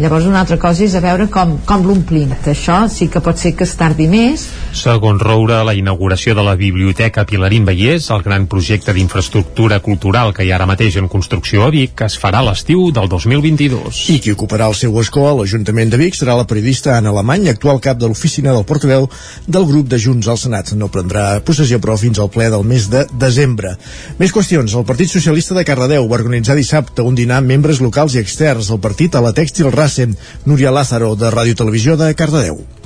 llavors 0.00 0.24
una 0.24 0.40
altra 0.40 0.56
cosa 0.56 0.86
és 0.86 0.94
a 0.96 1.02
veure 1.04 1.26
com, 1.28 1.58
com 1.68 1.84
l'omplim 1.84 2.32
això 2.38 2.86
sí 2.88 3.10
que 3.12 3.20
pot 3.20 3.36
ser 3.36 3.52
que 3.58 3.66
es 3.68 3.74
tardi 3.76 4.06
més 4.08 4.46
Segons 4.78 5.20
Roura, 5.20 5.62
la 5.64 5.74
inauguració 5.74 6.34
de 6.36 6.42
la 6.44 6.54
Biblioteca 6.56 7.24
Pilarín 7.28 7.64
Vallès, 7.66 8.10
el 8.14 8.22
gran 8.22 8.46
projecte 8.46 8.92
d'infraestructura 8.94 9.80
cultural 9.84 10.32
que 10.36 10.44
hi 10.44 10.52
ha 10.52 10.58
ara 10.58 10.68
mateix 10.68 10.98
en 11.00 11.08
construcció 11.08 11.64
a 11.64 11.70
Vic, 11.72 12.02
es 12.04 12.18
farà 12.20 12.42
a 12.42 12.46
l'estiu 12.46 12.90
del 12.94 13.08
2022. 13.10 14.02
I 14.14 14.18
qui 14.22 14.34
ocuparà 14.36 14.68
el 14.68 14.76
seu 14.78 14.96
escó 15.00 15.24
a 15.28 15.34
l'Ajuntament 15.38 15.92
de 15.92 16.00
Vic 16.00 16.18
serà 16.18 16.36
la 16.38 16.46
periodista 16.48 16.94
Anna 16.96 17.10
Alemany, 17.14 17.48
actual 17.50 17.80
cap 17.84 17.98
de 17.98 18.08
l'oficina 18.08 18.52
del 18.54 18.66
portaveu 18.68 19.08
del 19.46 19.66
grup 19.68 19.88
de 19.88 20.00
Junts 20.04 20.28
al 20.28 20.40
Senat. 20.40 20.74
No 20.78 20.90
prendrà 20.92 21.40
possessió, 21.44 21.80
però, 21.80 21.96
fins 21.98 22.20
al 22.20 22.30
ple 22.30 22.50
del 22.52 22.64
mes 22.68 22.90
de 22.92 23.06
desembre. 23.12 23.74
Més 24.20 24.34
qüestions. 24.36 24.76
El 24.78 24.86
Partit 24.88 25.10
Socialista 25.10 25.56
de 25.56 25.64
Cardedeu 25.66 26.06
va 26.08 26.20
organitzar 26.20 26.58
dissabte 26.58 27.02
un 27.02 27.18
dinar 27.18 27.40
amb 27.42 27.54
membres 27.56 27.82
locals 27.84 28.14
i 28.14 28.22
externs 28.22 28.70
del 28.70 28.77
partit 28.80 29.14
a 29.14 29.22
la 29.24 29.34
Tèxtil 29.36 29.70
Race, 29.74 30.08
Núria 30.46 30.72
Lázaro, 30.74 31.14
de 31.16 31.30
Ràdio 31.34 31.58
Televisió 31.58 31.96
de 31.96 32.14
Cardedeu. 32.14 32.77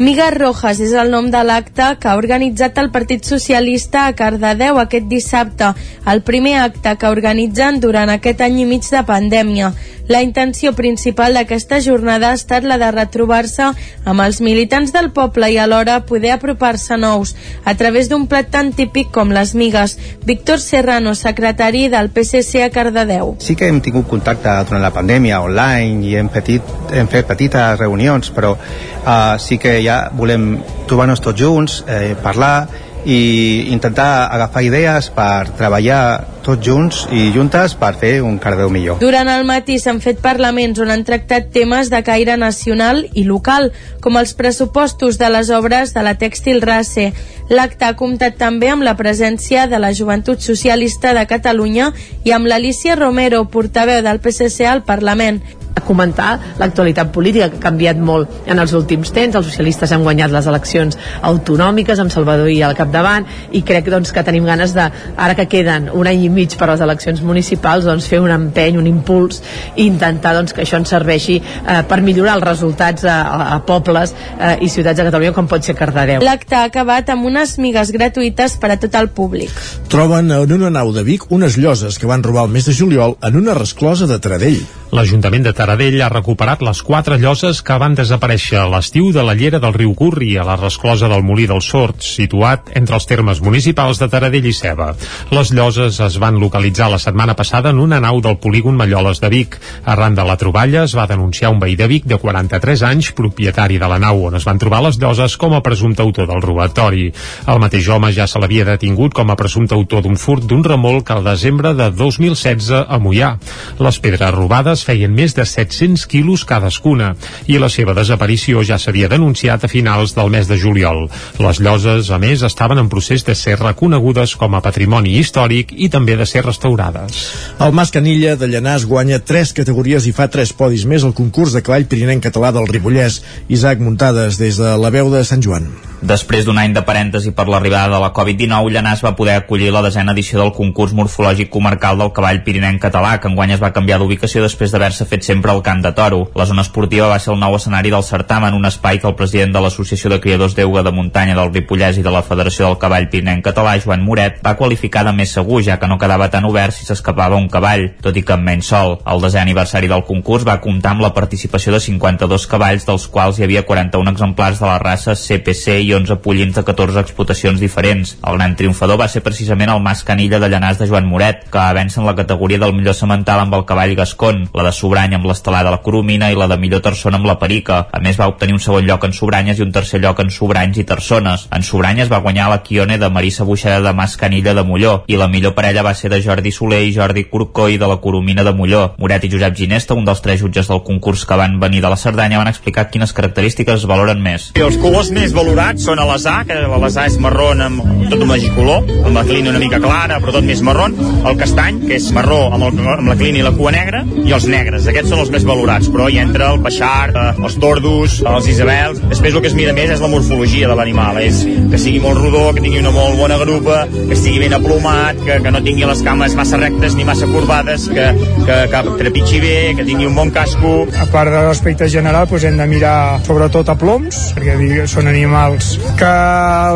Migas 0.00 0.32
Rojas 0.32 0.78
és 0.80 0.94
el 0.96 1.10
nom 1.12 1.26
de 1.28 1.42
l'acte 1.44 1.90
que 2.00 2.08
ha 2.08 2.16
organitzat 2.16 2.78
el 2.80 2.88
Partit 2.94 3.26
Socialista 3.28 4.06
a 4.08 4.14
Cardedeu 4.16 4.80
aquest 4.80 5.10
dissabte, 5.12 5.74
el 6.08 6.22
primer 6.24 6.54
acte 6.62 6.94
que 6.96 7.12
organitzen 7.12 7.82
durant 7.84 8.08
aquest 8.08 8.40
any 8.46 8.62
i 8.62 8.68
mig 8.70 8.88
de 8.88 9.02
pandèmia. 9.04 9.74
La 10.10 10.24
intenció 10.26 10.72
principal 10.74 11.36
d'aquesta 11.36 11.78
jornada 11.84 12.32
ha 12.32 12.36
estat 12.38 12.64
la 12.66 12.80
de 12.80 12.88
retrobar-se 12.90 13.68
amb 14.10 14.24
els 14.24 14.40
militants 14.42 14.90
del 14.90 15.12
poble 15.14 15.52
i 15.54 15.58
alhora 15.62 16.00
poder 16.08 16.32
apropar-se 16.34 16.96
nous 16.98 17.36
a 17.62 17.76
través 17.78 18.08
d'un 18.10 18.24
plat 18.26 18.48
tan 18.50 18.72
típic 18.74 19.12
com 19.14 19.30
les 19.30 19.52
migues. 19.54 19.94
Víctor 20.26 20.58
Serrano, 20.58 21.14
secretari 21.14 21.84
del 21.92 22.10
PSC 22.10 22.64
a 22.64 22.72
Cardedeu. 22.74 23.36
Sí 23.38 23.54
que 23.54 23.68
hem 23.70 23.78
tingut 23.84 24.08
contacte 24.10 24.56
durant 24.64 24.82
la 24.82 24.90
pandèmia 24.90 25.44
online 25.44 26.02
i 26.08 26.16
hem, 26.18 26.32
petit, 26.32 26.74
hem 26.90 27.06
fet 27.06 27.30
petites 27.30 27.78
reunions, 27.78 28.32
però 28.34 28.56
uh, 28.56 29.38
sí 29.38 29.60
que 29.62 29.78
ja 29.90 29.98
volem 30.16 30.54
trobar-nos 30.88 31.22
tots 31.24 31.40
junts, 31.40 31.80
eh, 31.88 32.14
parlar 32.22 32.68
i 33.08 33.72
intentar 33.72 34.28
agafar 34.30 34.62
idees 34.66 35.08
per 35.14 35.48
treballar 35.56 36.02
tots 36.50 36.66
junts 36.66 37.00
i 37.14 37.28
juntes 37.34 37.76
per 37.78 37.92
fer 38.00 38.16
un 38.26 38.38
Cardeu 38.42 38.70
millor. 38.74 38.98
Durant 39.02 39.28
el 39.30 39.44
matí 39.46 39.78
s'han 39.78 40.00
fet 40.02 40.18
parlaments 40.22 40.80
on 40.82 40.90
han 40.90 41.04
tractat 41.06 41.50
temes 41.54 41.92
de 41.92 42.00
caire 42.06 42.36
nacional 42.40 43.04
i 43.14 43.24
local, 43.28 43.70
com 44.02 44.18
els 44.18 44.34
pressupostos 44.34 45.20
de 45.20 45.30
les 45.30 45.52
obres 45.54 45.94
de 45.94 46.02
la 46.02 46.16
Tèxtil 46.18 46.62
Race. 46.64 47.12
L'acte 47.50 47.86
ha 47.86 47.94
comptat 47.98 48.38
també 48.40 48.70
amb 48.70 48.86
la 48.86 48.96
presència 48.98 49.68
de 49.70 49.78
la 49.78 49.92
Joventut 49.94 50.42
Socialista 50.42 51.14
de 51.14 51.26
Catalunya 51.30 51.92
i 52.24 52.34
amb 52.34 52.50
l'Alicia 52.50 52.98
Romero, 52.98 53.44
portaveu 53.46 54.02
del 54.02 54.22
PSC 54.22 54.66
al 54.66 54.82
Parlament 54.86 55.42
a 55.74 55.80
comentar 55.80 56.38
l'actualitat 56.58 57.12
política 57.12 57.48
que 57.50 57.58
ha 57.58 57.64
canviat 57.68 57.98
molt 57.98 58.48
en 58.50 58.58
els 58.58 58.72
últims 58.76 59.12
temps. 59.14 59.36
Els 59.36 59.46
socialistes 59.46 59.92
han 59.92 60.04
guanyat 60.06 60.32
les 60.34 60.46
eleccions 60.50 60.98
autonòmiques 61.22 62.00
amb 62.02 62.12
Salvador 62.12 62.50
i 62.50 62.60
al 62.62 62.76
capdavant 62.78 63.26
i 63.52 63.62
crec 63.66 63.90
doncs, 63.92 64.12
que 64.12 64.24
tenim 64.26 64.46
ganes 64.48 64.74
de, 64.74 64.88
ara 65.16 65.36
que 65.38 65.48
queden 65.50 65.90
un 65.94 66.10
any 66.10 66.26
i 66.26 66.28
mig 66.32 66.39
per 66.48 66.68
a 66.68 66.72
les 66.72 66.84
eleccions 66.84 67.20
municipals, 67.26 67.84
doncs, 67.84 68.06
fer 68.08 68.20
un 68.22 68.32
empeny, 68.32 68.78
un 68.80 68.88
impuls 68.88 69.42
i 69.76 69.86
intentar 69.86 70.34
doncs, 70.38 70.54
que 70.56 70.64
això 70.64 70.80
ens 70.80 70.92
serveixi 70.92 71.40
eh, 71.40 71.80
per 71.88 72.00
millorar 72.06 72.38
els 72.38 72.46
resultats 72.48 73.04
a, 73.04 73.18
a 73.56 73.60
pobles 73.66 74.14
eh, 74.38 74.56
i 74.64 74.70
ciutats 74.72 74.98
de 74.98 75.06
Catalunya 75.10 75.34
com 75.36 75.48
pot 75.50 75.64
ser 75.64 75.76
Cardedeu. 75.78 76.24
L'acte 76.24 76.56
ha 76.56 76.66
acabat 76.70 77.12
amb 77.12 77.28
unes 77.28 77.56
migues 77.62 77.92
gratuïtes 77.92 78.56
per 78.60 78.72
a 78.74 78.80
tot 78.80 78.96
el 78.98 79.10
públic. 79.14 79.52
Troben 79.92 80.30
en 80.32 80.56
una 80.56 80.70
nau 80.72 80.92
de 80.96 81.04
Vic 81.06 81.28
unes 81.30 81.58
lloses 81.60 81.98
que 81.98 82.08
van 82.10 82.24
robar 82.24 82.46
el 82.48 82.54
mes 82.54 82.68
de 82.68 82.76
juliol 82.76 83.16
en 83.22 83.36
una 83.36 83.54
resclosa 83.58 84.08
de 84.10 84.20
Taradell. 84.22 84.62
L'Ajuntament 84.90 85.44
de 85.46 85.52
Taradell 85.54 86.00
ha 86.02 86.08
recuperat 86.10 86.64
les 86.66 86.80
quatre 86.82 87.14
lloses 87.22 87.60
que 87.62 87.76
van 87.78 87.94
desaparèixer 87.94 88.58
a 88.58 88.66
l'estiu 88.66 89.12
de 89.14 89.22
la 89.22 89.36
llera 89.38 89.60
del 89.62 89.76
riu 89.76 89.92
Gurri 89.94 90.32
a 90.34 90.46
la 90.46 90.56
resclosa 90.58 91.06
del 91.10 91.22
Molí 91.22 91.46
del 91.46 91.62
Sort, 91.62 92.02
situat 92.02 92.72
entre 92.74 92.98
els 92.98 93.06
termes 93.06 93.38
municipals 93.38 94.02
de 94.02 94.08
Taradell 94.10 94.48
i 94.50 94.54
Ceba. 94.56 94.88
Les 95.30 95.52
lloses 95.54 96.00
es 96.02 96.18
van 96.20 96.38
localitzar 96.38 96.90
la 96.92 97.00
setmana 97.02 97.34
passada 97.34 97.70
en 97.72 97.80
una 97.80 97.98
nau 98.00 98.20
del 98.20 98.38
polígon 98.38 98.76
Malloles 98.76 99.20
de 99.20 99.28
Vic. 99.32 99.56
Arran 99.84 100.14
de 100.14 100.24
la 100.24 100.36
troballa 100.36 100.84
es 100.84 100.94
va 100.96 101.08
denunciar 101.10 101.50
un 101.50 101.58
veí 101.58 101.74
de 101.76 101.88
Vic 101.88 102.04
de 102.04 102.18
43 102.20 102.84
anys, 102.86 103.10
propietari 103.16 103.80
de 103.80 103.88
la 103.88 103.98
nau 103.98 104.26
on 104.28 104.36
es 104.36 104.46
van 104.46 104.60
trobar 104.60 104.82
les 104.84 105.00
lloses 105.00 105.36
com 105.40 105.54
a 105.56 105.62
presumpte 105.64 106.04
autor 106.04 106.28
del 106.28 106.42
robatori. 106.44 107.08
El 107.48 107.60
mateix 107.62 107.88
home 107.88 108.12
ja 108.12 108.26
se 108.28 108.38
l'havia 108.38 108.66
detingut 108.68 109.16
com 109.16 109.32
a 109.32 109.36
presumpte 109.40 109.74
autor 109.74 110.04
d'un 110.04 110.18
furt 110.20 110.44
d'un 110.46 110.62
remolc 110.64 111.10
al 111.10 111.24
desembre 111.24 111.72
de 111.74 111.90
2016 111.90 112.70
a 112.86 112.98
Mollà. 113.00 113.32
Les 113.80 114.00
pedres 114.04 114.34
robades 114.36 114.84
feien 114.84 115.14
més 115.14 115.34
de 115.34 115.46
700 115.48 116.06
quilos 116.10 116.44
cadascuna 116.44 117.14
i 117.48 117.58
la 117.58 117.70
seva 117.72 117.94
desaparició 117.96 118.64
ja 118.66 118.78
s'havia 118.78 119.08
denunciat 119.08 119.64
a 119.64 119.72
finals 119.72 120.14
del 120.16 120.30
mes 120.30 120.48
de 120.50 120.58
juliol. 120.60 121.06
Les 121.40 121.60
lloses, 121.64 122.10
a 122.10 122.18
més, 122.20 122.44
estaven 122.46 122.78
en 122.82 122.90
procés 122.92 123.24
de 123.24 123.34
ser 123.34 123.56
reconegudes 123.60 124.36
com 124.36 124.54
a 124.54 124.62
patrimoni 124.64 125.16
històric 125.20 125.72
i 125.76 125.88
també 125.88 126.09
de 126.16 126.26
ser 126.26 126.44
restaurades. 126.46 127.20
El 127.60 127.76
Mas 127.76 127.92
Canilla 127.94 128.36
de 128.40 128.48
Llanàs 128.48 128.86
guanya 128.88 129.20
tres 129.20 129.52
categories 129.56 130.08
i 130.08 130.14
fa 130.16 130.30
tres 130.32 130.54
podis 130.56 130.86
més 130.88 131.04
al 131.04 131.14
concurs 131.14 131.54
de 131.54 131.62
cavall 131.62 131.86
pirinenc 131.90 132.24
català 132.30 132.50
del 132.56 132.68
Ripollès. 132.70 133.20
Isaac 133.48 133.84
Muntades, 133.84 134.38
des 134.40 134.58
de 134.58 134.74
la 134.80 134.90
veu 134.90 135.10
de 135.12 135.24
Sant 135.24 135.42
Joan. 135.44 135.70
Després 136.00 136.46
d'un 136.46 136.56
any 136.56 136.72
de 136.72 136.80
parèntesi 136.80 137.28
per 137.36 137.44
l'arribada 137.44 137.92
de 137.92 137.98
la 138.00 138.08
Covid-19, 138.16 138.70
Llanàs 138.72 139.02
va 139.04 139.12
poder 139.18 139.34
acollir 139.36 139.68
la 139.68 139.82
desena 139.84 140.14
edició 140.16 140.38
del 140.40 140.54
concurs 140.56 140.94
morfològic 140.96 141.50
comarcal 141.52 141.98
del 142.00 142.12
cavall 142.16 142.40
pirinenc 142.46 142.80
català, 142.80 143.18
que 143.20 143.28
enguany 143.28 143.52
es 143.52 143.60
va 143.60 143.72
canviar 143.76 143.98
d'ubicació 144.00 144.40
després 144.40 144.72
d'haver-se 144.72 145.04
fet 145.04 145.28
sempre 145.28 145.52
al 145.52 145.60
Camp 145.66 145.82
de 145.84 145.92
Toro. 145.92 146.22
La 146.40 146.46
zona 146.48 146.64
esportiva 146.64 147.10
va 147.10 147.18
ser 147.20 147.34
el 147.34 147.40
nou 147.42 147.58
escenari 147.58 147.92
del 147.92 148.06
certamen, 148.06 148.56
un 148.56 148.64
espai 148.64 148.96
que 148.98 149.10
el 149.10 149.16
president 149.18 149.52
de 149.52 149.60
l'Associació 149.60 150.08
de 150.14 150.20
Criadors 150.24 150.56
d'Euga 150.56 150.86
de 150.86 150.94
Muntanya 150.96 151.36
del 151.36 151.52
Ripollès 151.52 152.00
i 152.00 152.06
de 152.06 152.14
la 152.16 152.24
Federació 152.24 152.70
del 152.70 152.80
Cavall 152.80 153.10
Pirinenc 153.12 153.44
Català, 153.44 153.76
Joan 153.84 154.00
Moret, 154.00 154.40
va 154.40 154.56
qualificar 154.56 155.04
de 155.04 155.12
més 155.12 155.36
segur, 155.36 155.60
ja 155.68 155.76
que 155.76 155.90
no 155.90 155.99
quedava 156.00 156.30
tan 156.32 156.46
obert 156.48 156.74
si 156.74 156.86
s'escapava 156.88 157.38
un 157.38 157.48
cavall, 157.52 157.86
tot 158.02 158.16
i 158.16 158.24
que 158.24 158.34
amb 158.34 158.48
menys 158.48 158.70
sol. 158.72 158.96
El 159.06 159.22
desè 159.22 159.40
aniversari 159.42 159.90
del 159.90 160.04
concurs 160.08 160.46
va 160.48 160.58
comptar 160.64 160.94
amb 160.94 161.04
la 161.04 161.12
participació 161.16 161.74
de 161.74 161.80
52 161.84 162.46
cavalls, 162.50 162.86
dels 162.88 163.06
quals 163.12 163.38
hi 163.38 163.46
havia 163.46 163.64
41 163.68 164.14
exemplars 164.14 164.60
de 164.62 164.68
la 164.68 164.78
raça 164.82 165.14
CPC 165.14 165.78
i 165.84 165.92
11 165.96 166.18
pollins 166.24 166.56
de 166.56 166.64
14 166.66 167.04
explotacions 167.04 167.60
diferents. 167.60 168.16
El 168.24 168.38
gran 168.38 168.56
triomfador 168.56 169.00
va 169.00 169.08
ser 169.08 169.22
precisament 169.26 169.70
el 169.70 169.82
Mas 169.84 170.04
Canilla 170.06 170.40
de 170.40 170.50
Llanàs 170.50 170.80
de 170.80 170.88
Joan 170.90 171.08
Moret, 171.10 171.46
que 171.50 171.58
va 171.58 171.76
vèncer 171.76 172.00
en 172.00 172.08
la 172.08 172.16
categoria 172.18 172.60
del 172.62 172.74
millor 172.76 172.96
semental 172.96 173.44
amb 173.44 173.54
el 173.58 173.66
cavall 173.68 173.94
Gascon, 173.98 174.46
la 174.56 174.66
de 174.66 174.72
Sobrany 174.72 175.16
amb 175.18 175.28
l'estelada 175.28 175.68
de 175.68 175.76
la 175.76 175.82
Coromina 175.84 176.30
i 176.32 176.38
la 176.38 176.48
de 176.50 176.58
millor 176.60 176.82
terçona 176.84 177.18
amb 177.20 177.28
la 177.28 177.38
Perica. 177.38 177.82
A 177.92 178.00
més 178.02 178.18
va 178.20 178.28
obtenir 178.30 178.56
un 178.56 178.62
segon 178.62 178.86
lloc 178.88 179.04
en 179.06 179.14
Sobranyes 179.16 179.58
i 179.58 179.64
un 179.66 179.72
tercer 179.74 180.00
lloc 180.02 180.20
en 180.22 180.30
Sobranys 180.32 180.80
i 180.80 180.86
Terçones. 180.88 181.46
En 181.54 181.66
Sobranyes 181.66 182.10
va 182.12 182.22
guanyar 182.24 182.48
la 182.50 182.62
Quione 182.62 182.98
de 182.98 183.10
Marissa 183.10 183.44
Buixeda 183.44 183.80
de 183.84 183.92
Mas 183.96 184.16
Canilla 184.16 184.54
de 184.54 184.64
Molló 184.64 185.02
i 185.06 185.18
la 185.20 185.28
millor 185.28 185.54
parella 185.56 185.84
va 185.86 185.89
ser 185.94 186.10
de 186.12 186.20
Jordi 186.22 186.52
Soler 186.52 186.82
i 186.86 186.94
Jordi 186.94 187.26
Corcó 187.30 187.68
i 187.68 187.78
de 187.80 187.88
la 187.90 187.98
Coromina 188.02 188.44
de 188.46 188.52
Molló. 188.56 188.82
Moret 188.98 189.24
i 189.26 189.30
Josep 189.32 189.56
Ginesta, 189.56 189.94
un 189.94 190.06
dels 190.08 190.22
tres 190.24 190.40
jutges 190.42 190.68
del 190.70 190.82
concurs 190.86 191.24
que 191.26 191.38
van 191.38 191.58
venir 191.60 191.82
de 191.84 191.90
la 191.92 191.98
Cerdanya, 192.00 192.38
van 192.38 192.50
explicar 192.50 192.88
quines 192.90 193.14
característiques 193.16 193.82
es 193.82 193.88
valoren 193.90 194.22
més. 194.22 194.50
I 194.58 194.64
els 194.66 194.78
colors 194.80 195.10
més 195.14 195.34
valorats 195.36 195.84
són 195.88 196.00
a 196.00 196.06
l'asà, 196.08 196.40
que 196.48 196.58
l'asà 196.60 197.06
és 197.10 197.18
marró 197.22 197.50
amb 197.50 197.82
tot 198.10 198.20
un 198.20 198.30
magicolor, 198.30 198.86
amb 199.04 199.14
la 199.16 199.24
clina 199.26 199.50
una 199.50 199.62
mica 199.62 199.80
clara, 199.82 200.18
però 200.22 200.34
tot 200.36 200.46
més 200.46 200.62
marró, 200.66 200.88
el 200.90 201.38
castany, 201.40 201.80
que 201.86 201.96
és 201.98 202.10
marró 202.14 202.40
amb, 202.50 202.66
el, 202.68 202.80
amb 202.96 203.10
la 203.10 203.16
clina 203.18 203.40
i 203.40 203.46
la 203.46 203.54
cua 203.56 203.72
negra, 203.74 204.02
i 204.24 204.34
els 204.36 204.46
negres. 204.50 204.88
Aquests 204.90 205.12
són 205.12 205.22
els 205.24 205.32
més 205.34 205.46
valorats, 205.46 205.90
però 205.92 206.08
hi 206.10 206.20
entra 206.22 206.50
el 206.54 206.60
peixard, 206.64 207.16
eh, 207.16 207.34
els 207.38 207.58
tordos, 207.62 208.20
els 208.26 208.48
isabels. 208.50 209.02
Després 209.10 209.36
el 209.36 209.44
que 209.44 209.50
es 209.52 209.56
mira 209.58 209.74
més 209.76 209.94
és 209.94 210.02
la 210.02 210.10
morfologia 210.12 210.70
de 210.70 210.78
l'animal, 210.78 211.20
és 211.22 211.42
que 211.44 211.80
sigui 211.80 212.02
molt 212.02 212.20
rodó, 212.20 212.44
que 212.54 212.64
tingui 212.64 212.82
una 212.82 212.94
molt 212.94 213.18
bona 213.20 213.38
grupa, 213.40 213.82
que 213.90 214.16
estigui 214.16 214.42
ben 214.42 214.56
aplomat, 214.56 215.20
que, 215.26 215.40
que 215.44 215.54
no 215.54 215.62
tingui 215.64 215.79
les 215.88 216.02
cames 216.04 216.34
massa 216.38 216.58
rectes 216.60 216.96
ni 216.98 217.04
massa 217.08 217.28
corbades, 217.30 217.88
que, 217.88 218.06
que, 218.46 218.56
que 218.72 218.82
trepitgi 219.00 219.40
bé, 219.42 219.56
que 219.78 219.86
tingui 219.88 220.08
un 220.08 220.16
bon 220.18 220.32
casco. 220.34 220.86
A 221.00 221.06
part 221.12 221.32
de 221.32 221.44
l'aspecte 221.46 221.88
general, 221.92 222.28
doncs 222.30 222.46
hem 222.48 222.58
de 222.60 222.66
mirar 222.70 223.20
sobretot 223.26 223.70
a 223.72 223.76
ploms, 223.80 224.20
perquè 224.36 224.86
són 224.90 225.10
animals 225.10 225.74
que 226.00 226.12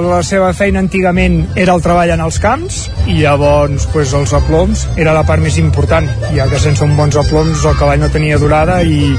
la 0.08 0.20
seva 0.26 0.52
feina 0.56 0.82
antigament 0.84 1.42
era 1.56 1.74
el 1.76 1.84
treball 1.84 2.14
en 2.14 2.24
els 2.24 2.40
camps, 2.42 2.84
i 3.06 3.20
llavors 3.20 3.88
doncs, 3.92 4.14
els 4.14 4.32
aploms 4.36 4.86
era 5.00 5.14
la 5.16 5.24
part 5.26 5.42
més 5.42 5.58
important, 5.60 6.08
ja 6.34 6.48
que 6.50 6.60
sense 6.62 6.84
un 6.84 6.96
bons 6.96 7.16
aploms 7.20 7.64
el 7.64 7.76
cavall 7.78 8.00
no 8.02 8.10
tenia 8.12 8.38
durada 8.40 8.80
i 8.82 9.14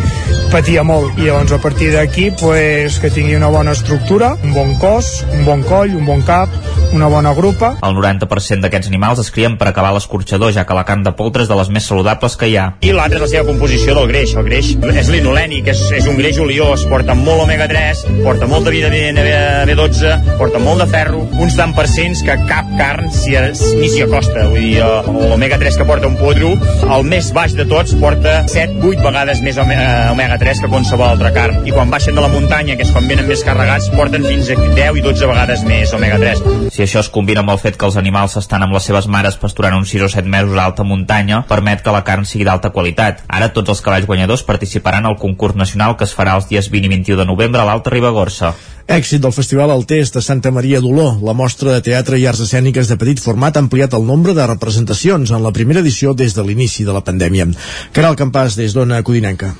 patia 0.51 0.85
molt. 0.87 1.17
I 1.19 1.27
llavors 1.27 1.51
a 1.55 1.59
partir 1.61 1.91
d'aquí 1.93 2.29
pues, 2.39 2.99
que 3.03 3.11
tingui 3.13 3.35
una 3.35 3.49
bona 3.51 3.75
estructura, 3.75 4.33
un 4.43 4.53
bon 4.55 4.75
cos, 4.81 5.25
un 5.33 5.45
bon 5.47 5.63
coll, 5.67 5.95
un 5.97 6.05
bon 6.07 6.23
cap, 6.25 6.51
una 6.95 7.09
bona 7.11 7.33
grupa. 7.35 7.75
El 7.83 7.97
90% 7.97 8.63
d'aquests 8.63 8.91
animals 8.91 9.21
es 9.23 9.31
crien 9.35 9.57
per 9.59 9.73
acabar 9.75 9.91
l'escorxador, 9.95 10.53
ja 10.55 10.63
que 10.65 10.77
la 10.77 10.85
carn 10.87 11.03
de 11.03 11.11
poltre 11.17 11.43
és 11.43 11.51
de 11.51 11.57
les 11.59 11.69
més 11.73 11.85
saludables 11.89 12.37
que 12.39 12.47
hi 12.47 12.55
ha. 12.55 12.65
I 12.85 12.93
l'altre 12.95 13.19
és 13.19 13.25
la 13.25 13.31
seva 13.33 13.49
composició 13.49 13.95
del 13.97 14.07
greix. 14.07 14.33
El 14.39 14.47
greix 14.47 14.71
és 15.01 15.11
linolènic, 15.11 15.67
és, 15.73 15.81
és 15.99 16.07
un 16.07 16.15
greix 16.19 16.39
oliós, 16.39 16.85
porta 16.87 17.15
molt 17.17 17.43
omega-3, 17.43 18.05
porta 18.23 18.47
molt 18.47 18.67
de 18.67 18.75
vitamina 18.77 19.25
B12, 19.67 20.13
porta 20.39 20.61
molt 20.63 20.83
de 20.83 20.87
ferro, 20.91 21.25
uns 21.43 21.57
tant 21.59 21.75
percents 21.75 22.23
que 22.25 22.37
cap 22.47 22.71
carn 22.79 23.11
si, 23.11 23.35
ni 23.75 23.91
s'hi 23.91 24.05
acosta. 24.05 24.47
Vull 24.53 24.63
dir, 24.63 24.79
l'omega-3 25.33 25.79
que 25.81 25.89
porta 25.89 26.07
un 26.07 26.15
podro, 26.19 26.53
el 26.95 27.07
més 27.09 27.31
baix 27.35 27.57
de 27.57 27.67
tots 27.67 27.95
porta 27.99 28.37
7-8 28.51 29.03
vegades 29.03 29.43
més 29.43 29.59
omega-3 29.59 30.63
que 30.63 30.71
qualsevol 30.71 31.09
altra 31.09 31.33
carn. 31.35 31.65
I 31.67 31.75
quan 31.75 31.91
baixen 31.91 32.15
de 32.15 32.23
la 32.23 32.31
muntanya, 32.31 32.77
que 32.79 32.87
és 32.87 32.93
quan 32.95 33.09
venen 33.11 33.27
més 33.27 33.43
carregats, 33.45 33.91
porten 33.95 34.23
fins 34.23 34.53
a 34.53 34.59
10 34.79 35.01
i 35.01 35.05
12 35.05 35.31
vegades 35.33 35.67
més 35.67 35.93
omega-3. 35.97 36.71
Si 36.71 36.85
això 36.85 37.03
es 37.03 37.11
combina 37.11 37.43
amb 37.43 37.51
el 37.55 37.61
fet 37.61 37.79
que 37.79 37.89
els 37.89 37.99
animals 37.99 38.37
estan 38.39 38.63
amb 38.63 38.75
les 38.75 38.87
seves 38.87 39.09
mares 39.11 39.39
pasturant 39.41 39.64
uns 39.73 39.89
6 39.89 40.03
o 40.05 40.09
7 40.11 40.29
mesos 40.29 40.53
a 40.53 40.65
alta 40.69 40.83
muntanya, 40.85 41.41
permet 41.49 41.81
que 41.81 41.93
la 41.95 42.03
carn 42.05 42.29
sigui 42.29 42.45
d'alta 42.45 42.69
qualitat. 42.69 43.23
Ara 43.27 43.49
tots 43.55 43.73
els 43.73 43.81
cavalls 43.81 44.05
guanyadors 44.05 44.45
participaran 44.45 45.05
al 45.09 45.17
concurs 45.17 45.55
nacional 45.55 45.97
que 45.97 46.05
es 46.05 46.13
farà 46.13 46.35
els 46.37 46.45
dies 46.51 46.69
20 46.69 46.85
i 46.85 46.93
21 46.93 47.23
de 47.23 47.25
novembre 47.25 47.61
a 47.61 47.65
l'Alta 47.65 47.89
Ribagorça. 47.89 48.53
Èxit 48.85 49.23
del 49.23 49.33
Festival 49.33 49.71
El 49.73 49.87
Test 49.89 50.13
de 50.13 50.21
Santa 50.21 50.51
Maria 50.53 50.77
d'Oló. 50.79 51.15
La 51.25 51.33
mostra 51.33 51.73
de 51.73 51.81
teatre 51.81 52.19
i 52.21 52.27
arts 52.29 52.43
escèniques 52.45 52.91
de 52.91 52.99
petit 53.01 53.23
format 53.23 53.57
ha 53.57 53.63
ampliat 53.65 53.97
el 53.97 54.05
nombre 54.05 54.37
de 54.37 54.45
representacions 54.45 55.31
en 55.33 55.41
la 55.41 55.53
primera 55.55 55.81
edició 55.81 56.13
des 56.13 56.37
de 56.37 56.45
l'inici 56.45 56.85
de 56.85 56.93
la 56.93 57.01
pandèmia. 57.01 57.49
Caral 57.97 58.19
Campàs, 58.19 58.59
des 58.59 58.77
d'Ona 58.77 59.01
Codinenca. 59.01 59.55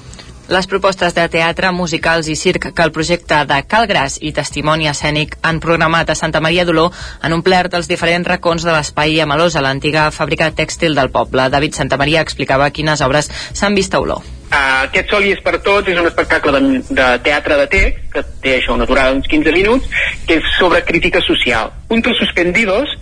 Les 0.46 0.68
propostes 0.70 1.16
de 1.18 1.24
teatre, 1.26 1.72
musicals 1.74 2.28
i 2.30 2.36
circ 2.38 2.68
que 2.78 2.84
el 2.86 2.92
projecte 2.94 3.40
de 3.50 3.56
Calgras 3.66 4.20
i 4.22 4.30
Testimoni 4.30 4.86
Escènic 4.92 5.40
han 5.42 5.58
programat 5.58 6.12
a 6.14 6.16
Santa 6.20 6.38
Maria 6.38 6.68
d'Oló 6.68 6.84
han 7.26 7.34
omplert 7.34 7.74
els 7.74 7.90
diferents 7.90 8.30
racons 8.30 8.62
de 8.62 8.70
l'espai 8.70 9.18
Amalós 9.24 9.56
a 9.58 9.64
l'antiga 9.66 10.04
fàbrica 10.14 10.52
tèxtil 10.54 10.94
del 10.94 11.10
poble. 11.10 11.48
David 11.50 11.74
Santamaria 11.74 12.22
explicava 12.22 12.70
quines 12.70 13.02
obres 13.02 13.32
s'han 13.58 13.74
vist 13.74 13.98
a 13.98 14.04
Oló. 14.06 14.20
Uh, 14.46 14.86
aquest 14.86 15.10
Sol 15.10 15.26
i 15.26 15.32
és 15.34 15.42
per 15.42 15.58
tots 15.66 15.90
és 15.90 15.98
un 15.98 16.06
espectacle 16.06 16.54
de, 16.54 16.82
de 16.94 17.08
teatre 17.26 17.58
de 17.64 17.66
text 17.72 18.04
que 18.14 18.22
té 18.44 18.54
això 18.60 18.76
una 18.78 18.86
durada 18.86 19.16
d'uns 19.16 19.26
15 19.32 19.54
minuts 19.56 19.90
que 20.30 20.38
és 20.38 20.52
sobre 20.60 20.84
crítica 20.86 21.20
social 21.26 21.72
Puntos 21.90 22.22
suspendidos 22.22 22.94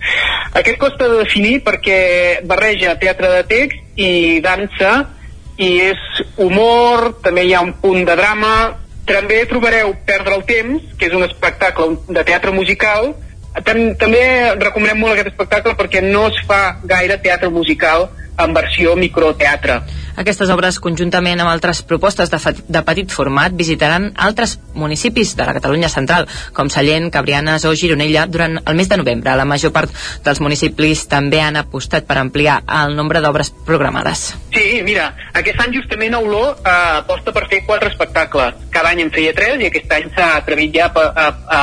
aquest 0.56 0.80
costa 0.80 1.10
de 1.12 1.20
definir 1.20 1.58
perquè 1.66 1.98
barreja 2.48 2.96
teatre 2.96 3.28
de 3.36 3.44
text 3.52 4.00
i 4.00 4.40
dansa 4.40 4.94
i 5.56 5.68
és 5.90 6.22
humor, 6.36 7.12
també 7.22 7.44
hi 7.46 7.54
ha 7.54 7.62
un 7.62 7.74
punt 7.82 8.02
de 8.06 8.16
drama 8.18 8.54
també 9.06 9.44
trobareu 9.46 9.92
Perdre 10.06 10.38
el 10.38 10.46
temps 10.48 10.94
que 10.98 11.10
és 11.10 11.14
un 11.14 11.22
espectacle 11.26 11.98
de 12.08 12.24
teatre 12.24 12.54
musical 12.56 13.12
Tam 13.62 13.78
també 14.00 14.20
recomanem 14.58 14.98
molt 14.98 15.14
aquest 15.14 15.30
espectacle 15.30 15.76
perquè 15.78 16.00
no 16.02 16.24
es 16.26 16.40
fa 16.48 16.80
gaire 16.90 17.20
teatre 17.22 17.52
musical 17.54 18.08
en 18.42 18.54
versió 18.56 18.96
microteatre. 18.98 19.76
Aquestes 20.14 20.50
obres, 20.54 20.78
conjuntament 20.78 21.40
amb 21.42 21.50
altres 21.50 21.80
propostes 21.82 22.30
de, 22.30 22.38
de 22.70 22.82
petit 22.86 23.10
format, 23.10 23.54
visitaran 23.58 24.12
altres 24.14 24.58
municipis 24.74 25.34
de 25.34 25.46
la 25.48 25.54
Catalunya 25.56 25.90
central, 25.90 26.28
com 26.54 26.70
Sallent, 26.70 27.10
Cabrianes 27.10 27.66
o 27.66 27.74
Gironella, 27.74 28.26
durant 28.30 28.60
el 28.62 28.78
mes 28.78 28.88
de 28.88 29.00
novembre. 29.00 29.34
La 29.34 29.48
major 29.48 29.74
part 29.74 29.90
dels 30.24 30.40
municipis 30.44 31.04
també 31.10 31.42
han 31.42 31.58
apostat 31.58 32.06
per 32.06 32.20
ampliar 32.22 32.60
el 32.84 32.94
nombre 32.94 33.22
d'obres 33.24 33.50
programades. 33.66 34.28
Sí, 34.54 34.80
mira, 34.86 35.10
aquest 35.34 35.60
any 35.66 35.74
justament 35.80 36.14
Oló 36.14 36.44
eh, 36.54 36.78
aposta 37.02 37.34
per 37.34 37.48
fer 37.50 37.64
quatre 37.66 37.90
espectacles. 37.90 38.62
Cada 38.70 38.94
any 38.94 39.02
en 39.02 39.10
feia 39.14 39.34
tres 39.34 39.58
i 39.58 39.70
aquest 39.72 39.98
any 39.98 40.10
s'ha 40.14 40.34
atrevit 40.38 40.78
ja 40.78 40.92
a, 40.94 41.26
a, 41.26 41.60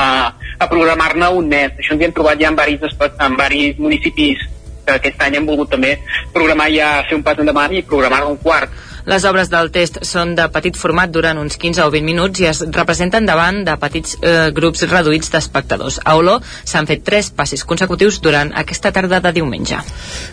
a, 0.58 0.68
programar-ne 0.68 1.32
un 1.40 1.48
mes. 1.48 1.72
Això 1.80 1.96
ens 1.96 2.04
hi 2.04 2.10
hem 2.10 2.16
trobat 2.16 2.40
ja 2.40 2.52
en 2.52 2.58
varis, 2.58 2.84
en 3.00 3.38
varis 3.40 3.80
municipis 3.80 4.51
que 4.84 4.96
aquest 4.98 5.22
any 5.22 5.36
hem 5.38 5.46
volgut 5.46 5.70
també 5.74 5.92
programar 6.34 6.68
ja 6.74 6.88
fer 7.08 7.18
un 7.18 7.22
pas 7.26 7.38
endavant 7.38 7.74
i 7.76 7.84
programar 7.94 8.24
un 8.30 8.38
quart 8.42 8.70
les 9.06 9.24
obres 9.28 9.50
del 9.50 9.70
test 9.74 9.98
són 10.06 10.34
de 10.38 10.46
petit 10.52 10.76
format, 10.78 11.10
duren 11.10 11.38
uns 11.40 11.56
15 11.60 11.82
o 11.86 11.90
20 11.90 12.06
minuts 12.06 12.42
i 12.42 12.48
es 12.50 12.62
representen 12.74 13.26
davant 13.26 13.62
de 13.66 13.74
petits 13.80 14.16
eh, 14.20 14.50
grups 14.54 14.84
reduïts 14.90 15.32
d'espectadors. 15.32 15.98
A 16.04 16.14
Oló 16.18 16.38
s'han 16.42 16.86
fet 16.86 17.02
tres 17.06 17.32
passis 17.34 17.64
consecutius 17.66 18.20
durant 18.22 18.52
aquesta 18.58 18.92
tarda 18.94 19.20
de 19.24 19.32
diumenge. 19.34 19.80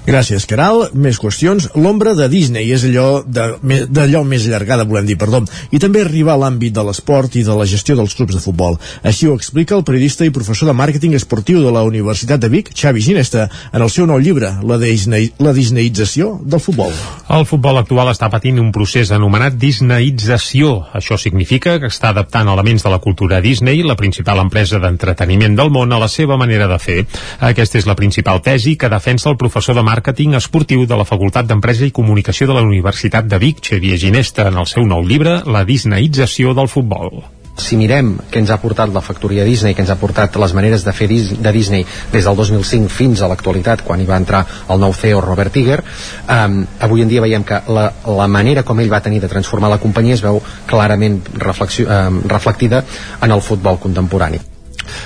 Gràcies, 0.06 0.46
Caral. 0.50 0.88
Més 0.94 1.20
qüestions. 1.22 1.70
L'ombra 1.80 2.14
de 2.18 2.30
Disney 2.32 2.70
és 2.76 2.86
allò 2.86 3.24
d'allò 3.26 4.24
més 4.28 4.46
allargada, 4.48 4.86
volem 4.90 5.08
dir, 5.10 5.18
perdó, 5.20 5.42
i 5.72 5.82
també 5.82 6.04
arriba 6.06 6.36
a 6.36 6.40
l'àmbit 6.42 6.76
de 6.76 6.86
l'esport 6.86 7.36
i 7.40 7.44
de 7.48 7.56
la 7.58 7.68
gestió 7.70 7.98
dels 7.98 8.16
clubs 8.18 8.38
de 8.38 8.44
futbol. 8.44 8.78
Així 9.04 9.28
ho 9.28 9.36
explica 9.38 9.78
el 9.78 9.86
periodista 9.88 10.28
i 10.28 10.34
professor 10.36 10.70
de 10.70 10.78
màrqueting 10.78 11.16
esportiu 11.18 11.64
de 11.64 11.74
la 11.74 11.84
Universitat 11.88 12.42
de 12.42 12.52
Vic, 12.54 12.72
Xavi 12.76 13.02
Ginesta, 13.02 13.50
en 13.74 13.82
el 13.82 13.90
seu 13.94 14.08
nou 14.10 14.20
llibre, 14.22 14.52
La, 14.64 14.78
Disney, 14.82 15.32
la 15.40 15.54
Disneyització 15.56 16.36
del 16.44 16.62
futbol. 16.64 16.94
El 17.30 17.46
futbol 17.50 17.80
actual 17.82 18.12
està 18.14 18.30
patint 18.32 18.59
un 18.62 18.72
procés 18.76 19.12
anomenat 19.16 19.56
Disneyització. 19.60 20.74
Això 20.96 21.18
significa 21.18 21.78
que 21.80 21.90
està 21.92 22.12
adaptant 22.14 22.52
elements 22.52 22.86
de 22.86 22.92
la 22.94 23.00
cultura 23.04 23.42
Disney, 23.42 23.82
la 23.84 23.98
principal 24.00 24.44
empresa 24.44 24.80
d'entreteniment 24.84 25.58
del 25.58 25.72
món, 25.74 25.94
a 25.94 26.02
la 26.02 26.12
seva 26.12 26.38
manera 26.38 26.68
de 26.68 26.80
fer. 26.80 27.00
Aquesta 27.40 27.80
és 27.80 27.90
la 27.90 27.98
principal 28.00 28.44
tesi 28.46 28.76
que 28.78 28.92
defensa 28.92 29.30
el 29.32 29.40
professor 29.42 29.80
de 29.80 29.88
màrqueting 29.88 30.38
esportiu 30.38 30.86
de 30.86 31.00
la 31.00 31.08
Facultat 31.08 31.50
d'Empresa 31.50 31.88
i 31.88 31.96
Comunicació 31.96 32.48
de 32.48 32.60
la 32.60 32.68
Universitat 32.68 33.26
de 33.26 33.42
Vic, 33.42 33.64
Xavier 33.66 33.98
Ginesta, 33.98 34.48
en 34.50 34.60
el 34.62 34.70
seu 34.70 34.88
nou 34.88 35.04
llibre 35.06 35.42
La 35.48 35.66
Disneyització 35.66 36.54
del 36.54 36.72
futbol 36.72 37.39
si 37.64 37.78
mirem 37.80 38.16
què 38.32 38.42
ens 38.42 38.52
ha 38.54 38.60
portat 38.62 38.92
la 38.94 39.04
factoria 39.06 39.46
Disney, 39.48 39.76
què 39.76 39.84
ens 39.86 39.94
ha 39.94 40.00
portat 40.00 40.36
les 40.42 40.54
maneres 40.58 40.86
de 40.86 40.94
fer 40.96 41.08
de 41.10 41.54
Disney 41.56 41.86
des 42.12 42.26
del 42.26 42.36
2005 42.36 42.92
fins 42.92 43.22
a 43.22 43.30
l'actualitat, 43.32 43.84
quan 43.86 44.02
hi 44.02 44.08
va 44.10 44.20
entrar 44.20 44.44
el 44.70 44.82
nou 44.82 44.94
CEO 44.94 45.22
Robert 45.26 45.56
Iger, 45.58 45.82
um, 46.28 46.62
avui 46.80 47.06
en 47.06 47.12
dia 47.12 47.24
veiem 47.26 47.44
que 47.44 47.62
la, 47.70 47.90
la 48.20 48.28
manera 48.28 48.64
com 48.64 48.80
ell 48.80 48.92
va 48.92 49.04
tenir 49.06 49.22
de 49.24 49.32
transformar 49.32 49.72
la 49.72 49.82
companyia 49.82 50.20
es 50.20 50.26
veu 50.26 50.42
clarament 50.70 51.22
um, 51.34 52.22
reflectida 52.30 52.86
en 53.22 53.32
el 53.32 53.42
futbol 53.46 53.80
contemporani 53.80 54.49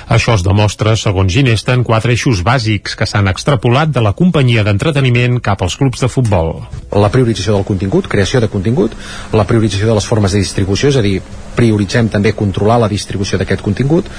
Això 0.08 0.36
es 0.38 0.44
demostra, 0.46 0.96
segons 1.00 1.32
Ginesta, 1.34 1.74
en 1.74 1.84
quatre 1.88 2.14
eixos 2.14 2.44
bàsics 2.46 2.98
que 3.00 3.08
s'han 3.10 3.30
extrapolat 3.32 3.94
de 3.94 4.04
la 4.04 4.14
companyia 4.18 4.64
d'entreteniment 4.64 5.40
cap 5.44 5.62
als 5.62 5.78
clubs 5.80 6.04
de 6.04 6.10
futbol. 6.12 6.56
La 6.92 7.12
priorització 7.14 7.58
del 7.58 7.68
contingut, 7.68 8.08
creació 8.08 8.42
de 8.44 8.52
contingut, 8.52 8.94
la 9.34 9.48
priorització 9.50 9.90
de 9.90 9.98
les 9.98 10.08
formes 10.08 10.34
de 10.34 10.44
distribució, 10.44 10.90
és 10.90 11.00
a 11.00 11.06
dir, 11.06 11.20
prioritzem 11.54 12.10
també 12.10 12.34
controlar 12.34 12.80
la 12.82 12.90
distribució 12.92 13.38
d'aquest 13.38 13.62
contingut, 13.62 14.10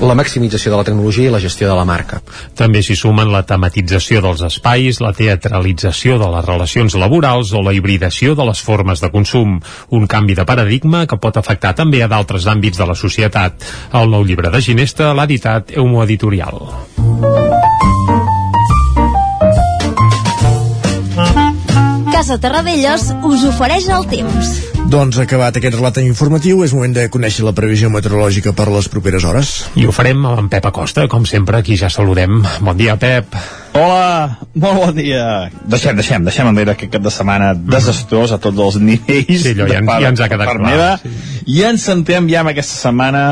la 0.00 0.16
maximització 0.18 0.72
de 0.72 0.80
la 0.80 0.86
tecnologia 0.86 1.28
i 1.28 1.32
la 1.32 1.40
gestió 1.42 1.68
de 1.68 1.76
la 1.76 1.86
marca. 1.88 2.20
També 2.56 2.82
s'hi 2.84 2.96
sumen 2.98 3.32
la 3.32 3.44
tematització 3.48 4.20
dels 4.24 4.42
espais, 4.46 5.00
la 5.00 5.14
teatralització 5.16 6.18
de 6.20 6.28
les 6.36 6.44
relacions 6.46 6.96
laborals 7.00 7.52
o 7.54 7.62
la 7.64 7.74
hibridació 7.76 8.34
de 8.34 8.46
les 8.48 8.60
formes 8.60 9.00
de 9.00 9.10
consum, 9.14 9.58
un 9.90 10.06
canvi 10.10 10.36
de 10.36 10.46
paradigma 10.48 11.04
que 11.06 11.18
pot 11.20 11.36
afectar 11.40 11.74
també 11.78 12.02
a 12.04 12.10
d'altres 12.10 12.48
àmbits 12.50 12.80
de 12.80 12.88
la 12.88 12.98
societat. 12.98 13.64
El 13.94 14.12
nou 14.12 14.24
llibre 14.26 14.52
de 14.52 14.60
Ginesta 14.64 15.03
l'ha 15.12 15.24
editat 15.28 15.74
Eumo 15.76 16.02
Editorial. 16.04 16.62
Casa 22.12 22.38
Terradellos 22.40 23.10
us 23.26 23.42
ofereix 23.48 23.88
el 23.92 24.06
temps. 24.08 24.50
Doncs 24.88 25.16
acabat 25.18 25.56
aquest 25.58 25.74
relat 25.74 25.96
informatiu, 26.02 26.60
és 26.62 26.72
moment 26.76 26.92
de 26.94 27.06
conèixer 27.10 27.42
la 27.46 27.52
previsió 27.56 27.88
meteorològica 27.90 28.52
per 28.54 28.66
les 28.70 28.86
properes 28.92 29.24
hores. 29.26 29.50
I 29.80 29.86
ho 29.88 29.94
farem 29.96 30.20
amb 30.28 30.44
en 30.44 30.50
Pep 30.52 30.68
Acosta, 30.68 31.06
com 31.10 31.24
sempre, 31.26 31.58
aquí 31.58 31.76
ja 31.80 31.88
saludem. 31.90 32.36
Bon 32.62 32.76
dia, 32.78 32.94
Pep. 33.00 33.34
Hola, 33.74 34.38
molt 34.54 34.78
bon 34.84 34.94
dia. 35.00 35.24
Deixem, 35.66 35.96
deixem, 35.98 36.22
deixem 36.28 36.50
enrere 36.52 36.76
aquest 36.76 36.92
cap 36.94 37.02
de 37.02 37.10
setmana 37.12 37.50
desastrós 37.56 38.36
a 38.36 38.38
tots 38.38 38.60
els 38.68 38.78
nivells. 38.84 39.42
Sí, 39.42 39.54
allò 39.56 39.66
ja, 39.72 39.80
de 39.80 39.86
part- 39.88 40.04
ja 40.04 40.12
ens 40.14 40.20
ha 40.22 40.30
quedat 40.30 40.52
clar. 40.52 40.62
meva. 40.68 40.92
Sí. 41.02 41.14
I 41.56 41.62
ens 41.72 41.88
centrem 41.90 42.28
ja 42.30 42.44
en 42.44 42.52
aquesta 42.54 42.78
setmana, 42.84 43.24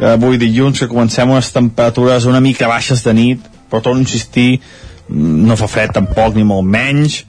avui 0.00 0.38
dilluns, 0.40 0.80
que 0.80 0.90
comencem 0.90 1.30
unes 1.30 1.52
temperatures 1.54 2.26
una 2.28 2.40
mica 2.40 2.68
baixes 2.68 3.04
de 3.04 3.14
nit, 3.16 3.46
però 3.70 3.82
torno 3.82 4.02
a 4.02 4.04
insistir, 4.04 4.60
no 5.08 5.56
fa 5.56 5.68
fred 5.70 5.94
tampoc, 5.96 6.34
ni 6.36 6.44
molt 6.44 6.66
menys, 6.66 7.22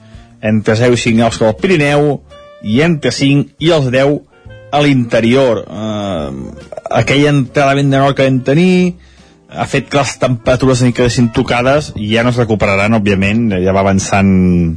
entre 0.44 0.76
0 0.76 0.94
i 0.94 1.02
5 1.02 1.18
graus 1.18 1.40
al 1.42 1.56
Pirineu, 1.58 2.18
i 2.62 2.80
entre 2.82 3.12
5 3.14 3.58
i 3.62 3.70
els 3.74 3.90
10 3.94 4.18
a 4.72 4.80
l'interior. 4.82 5.62
Eh, 5.64 6.30
aquella 7.00 7.30
entrada 7.30 7.76
vent 7.78 7.92
de 7.92 8.02
nord 8.02 8.16
que 8.16 8.26
vam 8.26 8.40
tenir 8.44 8.96
ha 9.48 9.64
fet 9.64 9.88
que 9.88 9.96
les 9.96 10.18
temperatures 10.20 10.82
ni 10.84 10.92
quedessin 10.92 11.30
tocades 11.32 11.94
i 11.96 12.10
ja 12.12 12.24
no 12.24 12.34
es 12.34 12.40
recuperaran, 12.40 12.98
òbviament, 12.98 13.48
ja 13.64 13.72
va 13.72 13.80
avançant 13.80 14.76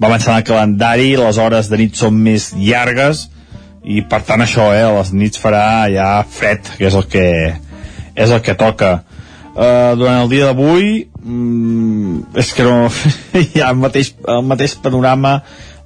va 0.00 0.10
avançant 0.10 0.36
el 0.36 0.44
calendari, 0.44 1.14
les 1.16 1.38
hores 1.38 1.70
de 1.70 1.78
nit 1.80 1.96
són 1.96 2.18
més 2.20 2.50
llargues 2.58 3.28
i 3.84 4.00
per 4.08 4.22
tant 4.24 4.40
això, 4.40 4.70
eh, 4.72 4.84
les 4.96 5.12
nits 5.12 5.40
farà 5.40 5.86
ja 5.92 6.08
fred, 6.28 6.70
que 6.78 6.88
és 6.88 6.96
el 6.96 7.04
que 7.10 7.26
és 8.14 8.30
el 8.30 8.40
que 8.42 8.54
toca. 8.56 9.02
Uh, 9.54 9.94
durant 9.94 10.24
el 10.24 10.30
dia 10.32 10.48
d'avui 10.48 11.04
mm, 11.22 12.34
és 12.42 12.48
que 12.56 12.64
no 12.66 12.88
hi 13.38 13.60
ha 13.62 13.68
el 13.70 13.78
mateix, 13.78 14.10
el 14.26 14.42
mateix 14.42 14.74
panorama 14.82 15.36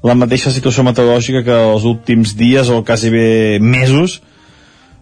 la 0.05 0.15
mateixa 0.17 0.53
situació 0.55 0.85
meteorològica 0.87 1.43
que 1.45 1.59
els 1.75 1.85
últims 1.89 2.33
dies 2.39 2.71
o 2.71 2.81
quasi 2.87 3.11
bé 3.13 3.59
mesos. 3.61 4.23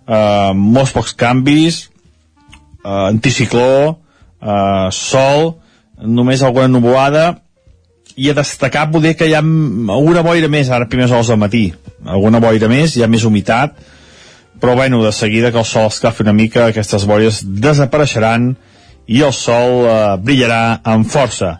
Uh, 0.07 0.55
molts 0.55 0.95
pocs 0.95 1.15
canvis 1.19 1.81
uh, 2.85 3.09
anticicló 3.11 3.71
uh, 3.93 4.89
sol 4.95 5.57
només 5.99 6.45
alguna 6.47 6.71
nuvolada 6.71 7.25
i 8.17 8.31
a 8.31 8.35
destacar 8.37 8.89
poder 8.91 9.15
que 9.17 9.29
hi 9.29 9.35
ha 9.37 9.43
alguna 9.43 10.23
boira 10.25 10.49
més 10.49 10.71
ara 10.73 10.87
a 10.87 10.89
primeres 10.89 11.13
hores 11.13 11.29
del 11.29 11.41
matí. 11.41 11.67
Alguna 12.05 12.41
boira 12.41 12.69
més, 12.73 12.97
hi 12.97 13.05
ha 13.05 13.11
més 13.13 13.25
humitat 13.29 13.77
però 14.61 14.75
bueno, 14.75 15.05
de 15.05 15.13
seguida 15.13 15.53
que 15.53 15.59
el 15.59 15.65
sol 15.65 15.87
esclafi 15.91 16.25
una 16.25 16.33
mica 16.33 16.67
aquestes 16.67 17.05
boires 17.07 17.43
desapareixeran 17.45 18.55
i 19.07 19.23
el 19.23 19.33
sol 19.37 19.85
eh, 19.85 19.97
brillarà 20.23 20.81
amb 20.85 21.09
força. 21.09 21.57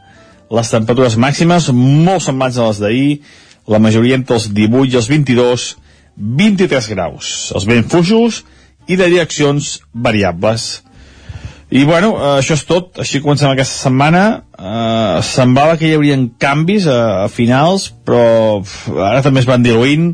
Les 0.51 0.71
temperatures 0.71 1.19
màximes 1.21 1.69
molt 1.75 2.25
semblants 2.25 2.59
a 2.59 2.69
les 2.71 2.81
d'ahir 2.83 3.11
la 3.67 3.81
majoria 3.83 4.17
entre 4.17 4.39
els 4.39 4.49
18 4.55 4.93
i 4.93 4.99
els 5.01 5.11
22 5.11 5.67
23 6.17 6.89
graus. 6.95 7.33
Els 7.55 7.67
vents 7.69 7.91
fluixos 7.93 8.45
i 8.89 8.97
de 8.97 9.11
direccions 9.11 9.81
variables 9.93 10.86
i 11.71 11.83
bueno, 11.85 12.13
això 12.37 12.55
és 12.55 12.63
tot. 12.67 13.01
Així 13.03 13.21
comencem 13.23 13.51
aquesta 13.51 13.89
setmana. 13.89 14.23
Eh, 14.55 15.23
semblava 15.27 15.75
que 15.81 15.89
hi 15.89 15.97
haurien 15.97 16.29
canvis 16.39 16.87
a, 16.91 17.25
a 17.25 17.29
finals 17.33 17.89
però 18.07 18.63
ara 19.03 19.25
també 19.25 19.43
es 19.43 19.49
van 19.49 19.67
diluint. 19.67 20.13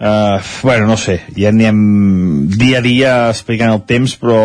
Eh, 0.00 0.38
bueno, 0.64 0.88
no 0.88 0.96
sé. 0.96 1.20
Ja 1.36 1.52
anem 1.52 2.48
dia 2.56 2.80
a 2.80 2.84
dia 2.86 3.14
explicant 3.28 3.74
el 3.74 3.84
temps 3.88 4.16
però 4.20 4.40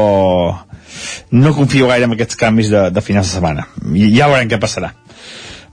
no 1.31 1.55
confio 1.55 1.87
gaire 1.87 2.07
en 2.07 2.15
aquests 2.15 2.39
canvis 2.39 2.71
de, 2.73 2.89
de 2.91 3.03
finals 3.03 3.31
de 3.31 3.39
setmana. 3.39 3.69
I, 3.93 4.11
ja 4.17 4.27
veurem 4.31 4.51
què 4.51 4.59
passarà. 4.59 4.91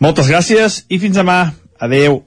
Moltes 0.02 0.30
gràcies 0.30 0.84
i 0.90 1.02
fins 1.02 1.18
demà. 1.18 1.40
Adeu 1.82 2.22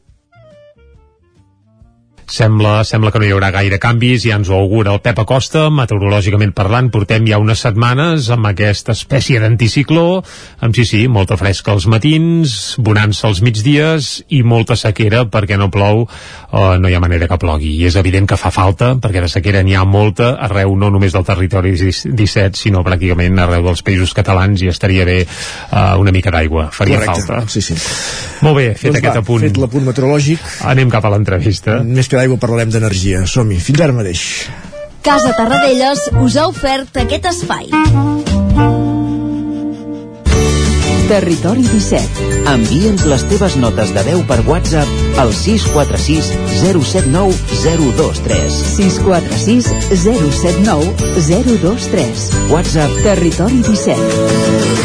Sembla, 2.26 2.84
sembla 2.84 3.12
que 3.14 3.20
no 3.22 3.28
hi 3.28 3.32
haurà 3.36 3.52
gaire 3.54 3.78
canvis, 3.82 4.24
ja 4.26 4.40
ens 4.40 4.50
ho 4.50 4.58
augura 4.58 4.96
el 4.96 5.02
Pep 5.06 5.20
Acosta, 5.22 5.68
meteorològicament 5.70 6.56
parlant, 6.58 6.90
portem 6.94 7.28
ja 7.30 7.38
unes 7.42 7.62
setmanes 7.62 8.32
amb 8.34 8.50
aquesta 8.50 8.96
espècie 8.98 9.38
d'anticicló, 9.42 10.24
amb 10.66 10.78
sí, 10.78 10.88
sí, 10.90 11.04
molta 11.08 11.38
fresca 11.38 11.76
als 11.76 11.86
matins, 11.92 12.76
bonança 12.82 13.28
als 13.30 13.44
migdies 13.46 14.10
i 14.34 14.42
molta 14.42 14.78
sequera 14.80 15.26
perquè 15.30 15.60
no 15.62 15.70
plou, 15.70 16.06
eh, 16.06 16.76
no 16.82 16.90
hi 16.90 16.98
ha 16.98 17.04
manera 17.04 17.30
que 17.30 17.38
plogui. 17.42 17.76
I 17.78 17.90
és 17.92 18.00
evident 18.02 18.26
que 18.32 18.40
fa 18.42 18.50
falta, 18.50 18.96
perquè 19.02 19.22
de 19.22 19.30
sequera 19.30 19.62
n'hi 19.62 19.78
ha 19.78 19.86
molta, 19.86 20.34
arreu 20.50 20.74
no 20.76 20.90
només 20.90 21.14
del 21.14 21.28
territori 21.30 21.76
17, 21.78 22.58
sinó 22.58 22.82
pràcticament 22.86 23.38
arreu 23.46 23.70
dels 23.70 23.86
països 23.86 24.16
catalans 24.18 24.66
i 24.66 24.72
estaria 24.74 25.06
bé 25.06 25.22
eh, 25.22 25.86
una 26.02 26.16
mica 26.16 26.34
d'aigua, 26.34 26.72
faria 26.74 26.98
Correcte, 27.04 27.22
falta. 27.30 27.46
sí, 27.54 27.62
sí. 27.62 27.78
Molt 28.42 28.58
bé, 28.58 28.68
fet 28.74 28.92
Doncs 28.92 29.00
aquest 29.00 29.14
va, 29.14 29.22
apunt. 29.24 29.46
Fet 29.46 29.62
l'apunt 29.62 29.86
meteorològic. 29.88 30.50
Anem 30.68 30.90
cap 30.94 31.06
a 31.06 31.14
l'entrevista. 31.14 31.80
Més 31.86 32.10
que 32.16 32.22
d'aigua 32.22 32.40
parlarem 32.40 32.72
d'energia. 32.72 33.26
Som-hi. 33.28 33.60
Fins 33.60 33.82
ara 33.84 33.96
mateix. 33.96 34.22
Casa 35.04 35.34
Tarradellas 35.38 36.08
us 36.24 36.38
ha 36.40 36.48
ofert 36.48 36.96
aquest 37.04 37.28
espai. 37.34 37.68
Territori 41.10 41.62
17. 41.68 42.30
Envia'ns 42.50 43.04
les 43.12 43.26
teves 43.30 43.60
notes 43.62 43.92
de 43.94 44.06
veu 44.08 44.24
per 44.32 44.40
WhatsApp 44.48 45.20
al 45.22 45.36
646 45.36 46.32
079 46.64 47.36
023. 47.92 48.58
646 48.80 49.70
079 50.08 51.14
023. 51.30 52.28
WhatsApp 52.56 53.00
Territori 53.06 53.62
17. 53.70 54.85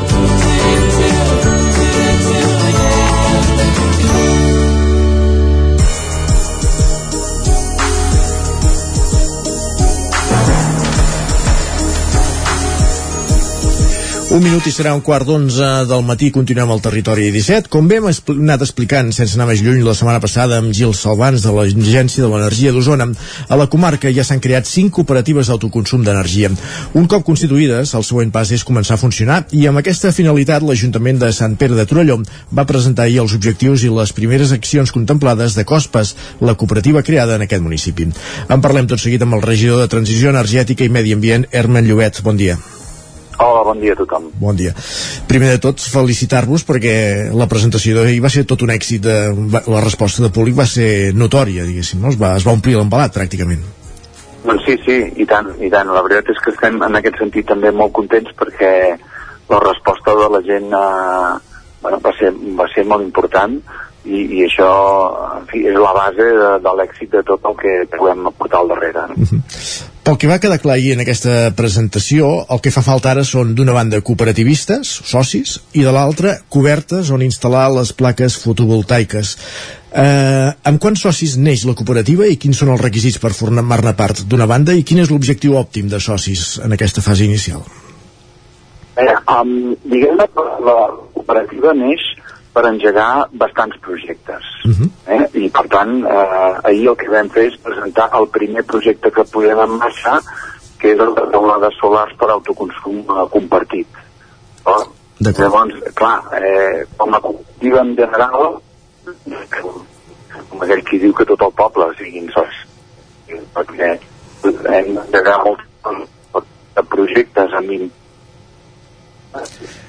Un 14.31 14.39
minut 14.39 14.63
i 14.63 14.71
serà 14.71 14.93
un 14.95 15.01
quart 15.03 15.27
d'onze 15.27 15.65
del 15.89 16.05
matí. 16.07 16.29
Continuem 16.31 16.69
al 16.71 16.79
territori 16.79 17.25
17. 17.35 17.67
Com 17.67 17.89
bé 17.89 17.97
hem 17.99 18.05
anat 18.07 18.61
explicant, 18.63 19.09
sense 19.11 19.35
anar 19.35 19.49
més 19.49 19.59
lluny, 19.59 19.81
la 19.83 19.91
setmana 19.97 20.21
passada 20.23 20.55
amb 20.61 20.71
Gil 20.71 20.93
Salvans 20.95 21.43
de 21.43 21.51
l'Agència 21.51 22.23
de 22.23 22.29
l'Energia 22.31 22.71
d'Osona, 22.71 23.09
a 23.51 23.59
la 23.59 23.67
comarca 23.67 24.07
ja 24.15 24.23
s'han 24.23 24.39
creat 24.39 24.71
cinc 24.71 24.93
cooperatives 24.95 25.51
d'autoconsum 25.51 26.07
d'energia. 26.07 26.47
Un 26.95 27.11
cop 27.11 27.27
constituïdes, 27.27 27.91
el 27.91 28.07
següent 28.07 28.31
pas 28.31 28.55
és 28.55 28.63
començar 28.63 28.95
a 28.95 29.03
funcionar 29.03 29.43
i 29.51 29.67
amb 29.67 29.83
aquesta 29.83 30.15
finalitat 30.15 30.63
l'Ajuntament 30.63 31.19
de 31.19 31.35
Sant 31.35 31.59
Pere 31.59 31.75
de 31.75 31.89
Torelló 31.91 32.21
va 32.55 32.69
presentar 32.69 33.11
ahir 33.11 33.19
els 33.25 33.35
objectius 33.35 33.83
i 33.83 33.91
les 33.91 34.15
primeres 34.15 34.55
accions 34.55 34.95
contemplades 34.95 35.59
de 35.59 35.67
COSPAS, 35.67 36.15
la 36.39 36.55
cooperativa 36.55 37.03
creada 37.03 37.35
en 37.35 37.43
aquest 37.49 37.67
municipi. 37.67 38.07
En 38.47 38.63
parlem 38.63 38.87
tot 38.87 39.03
seguit 39.03 39.27
amb 39.27 39.35
el 39.35 39.43
regidor 39.43 39.83
de 39.83 39.91
Transició 39.91 40.31
Energètica 40.31 40.87
i 40.87 40.93
Medi 40.93 41.19
Ambient, 41.19 41.51
Hermen 41.51 41.91
Llobet. 41.91 42.23
Bon 42.23 42.39
dia. 42.39 42.55
Hola, 43.41 43.63
bon 43.65 43.79
dia 43.81 43.95
a 43.95 43.97
tothom. 43.97 44.29
Bon 44.37 44.57
dia. 44.57 44.71
Primer 45.29 45.55
de 45.55 45.59
tot, 45.63 45.81
felicitar-vos 45.81 46.61
perquè 46.67 46.95
la 47.33 47.47
presentació 47.49 47.97
d'ahir 47.97 48.19
va 48.21 48.29
ser 48.29 48.45
tot 48.45 48.61
un 48.61 48.73
èxit. 48.73 49.01
De, 49.01 49.59
la 49.65 49.81
resposta 49.81 50.21
de 50.21 50.29
públic 50.33 50.59
va 50.59 50.67
ser 50.69 51.11
notòria, 51.17 51.65
diguéssim, 51.65 52.03
no? 52.03 52.11
Es 52.13 52.19
va, 52.21 52.35
es 52.37 52.45
va 52.45 52.53
omplir 52.53 52.77
l'embalat, 52.77 53.15
pràcticament. 53.15 53.63
Doncs 54.45 54.65
sí, 54.67 54.77
sí, 54.85 54.97
i 55.21 55.25
tant, 55.29 55.49
i 55.57 55.69
tant. 55.73 55.89
La 55.89 56.03
veritat 56.05 56.29
és 56.33 56.41
que 56.43 56.53
estem 56.53 56.77
en 56.85 56.97
aquest 56.99 57.17
sentit 57.21 57.49
també 57.49 57.73
molt 57.73 57.95
contents 57.97 58.29
perquè 58.37 58.73
la 59.49 59.61
resposta 59.65 60.13
de 60.17 60.27
la 60.35 60.41
gent 60.45 60.69
eh, 60.77 61.31
bueno, 61.81 62.01
va, 62.05 62.13
ser, 62.19 62.31
va 62.57 62.67
ser 62.75 62.85
molt 62.89 63.05
important 63.05 63.57
i, 64.05 64.21
i 64.21 64.43
això 64.45 64.69
en 65.39 65.49
fi, 65.49 65.65
és 65.69 65.77
la 65.77 65.93
base 65.97 66.29
de, 66.37 66.51
de 66.61 66.75
l'èxit 66.77 67.11
de 67.17 67.25
tot 67.25 67.49
el 67.49 67.57
que 67.57 67.73
puguem 67.97 68.29
aportar 68.29 68.61
al 68.61 68.71
darrere. 68.75 69.07
No? 69.11 69.31
Pel 70.01 70.15
que 70.17 70.25
va 70.25 70.39
quedar 70.41 70.57
clar 70.57 70.79
ahir 70.79 70.95
en 70.95 71.03
aquesta 71.03 71.51
presentació, 71.53 72.29
el 72.49 72.61
que 72.65 72.71
fa 72.73 72.81
falta 72.81 73.11
ara 73.11 73.21
són 73.27 73.51
d'una 73.53 73.75
banda 73.75 73.99
cooperativistes, 74.01 74.89
socis, 75.05 75.59
i 75.77 75.83
de 75.85 75.93
l'altra 75.93 76.39
cobertes 76.49 77.11
on 77.13 77.21
instal·lar 77.21 77.67
les 77.75 77.91
plaques 77.93 78.39
fotovoltaiques. 78.41 79.35
Eh, 79.93 80.49
amb 80.71 80.81
quants 80.81 81.05
socis 81.05 81.35
neix 81.37 81.67
la 81.69 81.75
cooperativa 81.77 82.25
i 82.25 82.39
quins 82.41 82.57
són 82.63 82.73
els 82.73 82.81
requisits 82.81 83.21
per 83.21 83.33
formar-ne 83.37 83.93
part 83.93 84.23
d'una 84.25 84.49
banda 84.49 84.73
i 84.73 84.81
quin 84.81 85.03
és 85.03 85.13
l'objectiu 85.13 85.59
òptim 85.61 85.91
de 85.91 86.01
socis 86.01 86.55
en 86.65 86.73
aquesta 86.73 87.05
fase 87.05 87.27
inicial? 87.29 87.61
Eh, 88.97 89.15
um, 89.37 89.75
Diguem-ne 89.85 90.25
la 90.65 90.79
cooperativa 91.13 91.77
neix 91.77 92.01
per 92.53 92.65
engegar 92.67 93.27
bastants 93.31 93.77
projectes. 93.79 94.43
Uh 94.65 94.71
-huh. 94.71 94.89
eh? 95.07 95.29
I, 95.33 95.49
per 95.49 95.67
tant, 95.67 96.03
eh, 96.05 96.67
ahir 96.67 96.87
el 96.89 96.95
que 96.95 97.09
vam 97.09 97.29
fer 97.29 97.45
és 97.47 97.57
presentar 97.57 98.09
el 98.13 98.27
primer 98.27 98.63
projecte 98.63 99.11
que 99.11 99.23
podem 99.23 99.59
en 99.59 99.77
marxa, 99.77 100.21
que 100.79 100.91
és 100.93 100.99
el 100.99 101.15
de 101.15 101.25
teulades 101.31 101.73
solars 101.79 102.13
per 102.17 102.29
autoconsum 102.29 102.99
eh, 102.99 103.27
compartit. 103.31 103.87
Oh? 104.65 104.83
Llavors, 105.19 105.73
clar, 105.93 106.23
eh, 106.41 106.85
com 106.97 107.13
a 107.13 107.19
cooperativa 107.21 107.81
en 107.81 107.95
general, 107.95 108.61
com 110.49 110.61
aquell 110.61 110.83
qui 110.83 110.99
diu 110.99 111.13
que 111.13 111.25
tot 111.25 111.41
el 111.41 111.51
poble 111.51 111.93
siguin 111.97 112.31
sols, 112.31 112.55
perquè 113.53 113.99
hem 114.43 114.95
d'engegar 114.95 115.43
molts 115.45 115.63
de 116.75 116.83
projectes 116.83 117.53
amb 117.53 117.91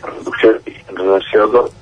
reducció 0.03 0.53
de 0.63 1.21
CO2 1.31 1.82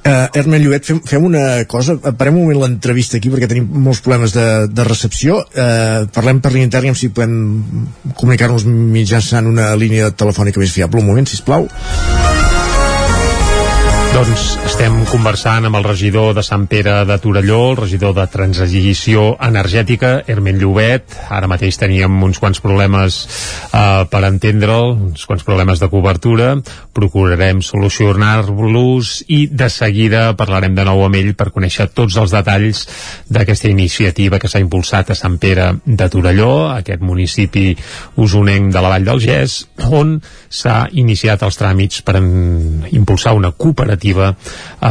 Uh, 0.00 0.28
Hermen 0.34 0.62
Lluet, 0.64 0.86
fem, 0.86 1.00
fem 1.06 1.26
una 1.26 1.64
cosa, 1.70 1.96
parem 2.18 2.38
un 2.38 2.46
moment 2.46 2.62
l'entrevista 2.64 3.18
aquí 3.18 3.32
perquè 3.32 3.48
tenim 3.50 3.68
molts 3.84 4.02
problemes 4.04 4.34
de, 4.36 4.46
de 4.70 4.86
recepció. 4.88 5.42
Uh, 5.52 6.08
parlem 6.14 6.40
per 6.40 6.54
línia 6.54 6.70
interna 6.70 6.96
si 6.96 7.12
podem 7.14 7.36
comunicar-nos 8.14 8.66
mitjançant 8.68 9.50
una 9.50 9.72
línia 9.80 10.10
telefònica 10.10 10.62
més 10.62 10.74
fiable. 10.74 11.02
Un 11.02 11.12
moment, 11.12 11.28
si 11.28 11.40
plau. 11.46 11.68
Doncs 14.10 14.56
estem 14.66 14.96
conversant 15.06 15.68
amb 15.68 15.78
el 15.78 15.84
regidor 15.86 16.32
de 16.34 16.42
Sant 16.42 16.64
Pere 16.70 17.04
de 17.06 17.16
Torelló, 17.22 17.60
el 17.70 17.76
regidor 17.78 18.10
de 18.16 18.24
Transició 18.32 19.36
Energètica, 19.46 20.10
Hermen 20.26 20.58
Llobet. 20.58 21.14
Ara 21.30 21.46
mateix 21.50 21.78
teníem 21.78 22.16
uns 22.26 22.40
quants 22.42 22.58
problemes 22.64 23.20
eh, 23.70 24.02
per 24.10 24.22
entendre'l, 24.26 24.96
uns 25.10 25.28
quants 25.30 25.46
problemes 25.46 25.78
de 25.78 25.88
cobertura. 25.92 26.50
Procurarem 26.96 27.62
solucionar-los 27.62 29.14
i 29.30 29.44
de 29.46 29.70
seguida 29.70 30.24
parlarem 30.34 30.74
de 30.74 30.88
nou 30.90 31.04
amb 31.06 31.20
ell 31.20 31.32
per 31.38 31.52
conèixer 31.54 31.90
tots 31.94 32.18
els 32.18 32.34
detalls 32.34 32.82
d'aquesta 33.30 33.70
iniciativa 33.70 34.42
que 34.42 34.50
s'ha 34.50 34.64
impulsat 34.64 35.14
a 35.14 35.18
Sant 35.18 35.38
Pere 35.38 35.70
de 35.86 36.10
Torelló, 36.10 36.72
aquest 36.74 37.06
municipi 37.06 37.70
usonenc 38.18 38.74
de 38.74 38.82
la 38.82 38.94
Vall 38.96 39.06
del 39.12 39.22
Gès, 39.22 39.60
on 39.86 40.18
s'ha 40.50 40.88
iniciat 40.98 41.42
els 41.46 41.56
tràmits 41.58 42.02
per 42.02 42.16
en, 42.18 42.30
impulsar 42.90 43.36
una 43.38 43.52
cooperativa 43.54 44.32
eh, 44.34 44.90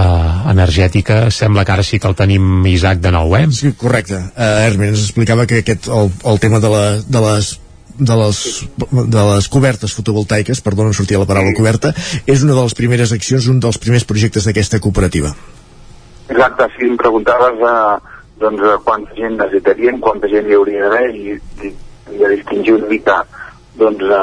energètica. 0.53 1.25
Sembla 1.35 1.65
que 1.67 1.75
ara 1.75 1.83
sí 1.83 1.99
que 1.99 2.07
el 2.07 2.15
tenim, 2.15 2.65
Isaac, 2.71 3.01
de 3.03 3.11
nou, 3.11 3.35
eh? 3.35 3.45
Sí, 3.51 3.73
correcte. 3.77 4.21
Uh, 4.31 4.53
Hermes 4.69 4.93
ens 4.95 5.07
explicava 5.09 5.45
que 5.49 5.59
aquest, 5.63 5.89
el, 5.91 6.13
el 6.31 6.39
tema 6.39 6.61
de, 6.63 6.71
la, 6.71 6.85
de 7.03 7.25
les 7.27 7.57
de 7.99 8.15
les, 8.15 8.37
de 8.79 9.23
les 9.27 9.47
cobertes 9.51 9.91
fotovoltaiques, 9.91 10.61
perdona, 10.63 10.93
no 10.93 10.95
sortia 10.95 11.19
la 11.19 11.27
paraula 11.27 11.51
coberta, 11.57 11.91
és 12.23 12.45
una 12.45 12.55
de 12.55 12.63
les 12.63 12.75
primeres 12.77 13.11
accions, 13.11 13.49
un 13.51 13.59
dels 13.59 13.79
primers 13.83 14.05
projectes 14.07 14.47
d'aquesta 14.47 14.79
cooperativa. 14.79 15.33
Exacte, 16.29 16.69
si 16.77 16.87
em 16.87 16.95
preguntaves 16.95 17.59
uh, 17.59 17.99
doncs, 18.39 18.63
uh, 18.63 18.77
quanta 18.87 19.17
gent 19.19 19.35
necessitarien, 19.35 19.99
quanta 19.99 20.31
gent 20.31 20.47
hi 20.47 20.55
hauria 20.55 20.87
d'haver 20.87 21.09
i, 21.11 21.35
i, 21.67 21.73
i 22.15 22.23
a 22.23 22.31
distingir 22.31 22.77
una 22.77 22.87
mica 22.87 23.19
doncs, 23.79 24.03
a, 24.11 24.21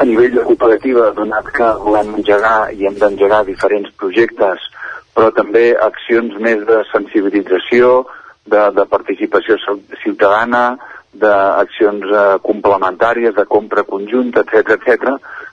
a 0.00 0.06
nivell 0.08 0.36
de 0.38 0.46
cooperativa, 0.46 1.10
donat 1.16 1.50
que 1.56 1.68
volem 1.82 2.14
engegar 2.20 2.72
i 2.72 2.86
hem 2.88 2.96
d'engegar 3.00 3.42
diferents 3.48 3.90
projectes, 3.98 4.64
però 5.12 5.28
també 5.36 5.72
accions 5.88 6.38
més 6.40 6.62
de 6.68 6.80
sensibilització, 6.92 8.02
de, 8.46 8.62
de 8.74 8.84
participació 8.90 9.58
ciutadana, 10.02 10.64
d'accions 11.12 12.08
eh, 12.08 12.22
complementàries, 12.42 13.34
de 13.36 13.44
compra 13.46 13.84
conjunta, 13.84 14.42
etc 14.46 14.76
etc. 14.78 15.12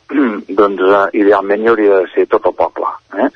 doncs 0.62 0.86
eh, 0.88 1.06
idealment 1.22 1.66
hi 1.66 1.72
hauria 1.74 2.00
de 2.00 2.12
ser 2.14 2.28
tot 2.32 2.48
el 2.50 2.56
poble. 2.58 2.94
Eh? 3.20 3.30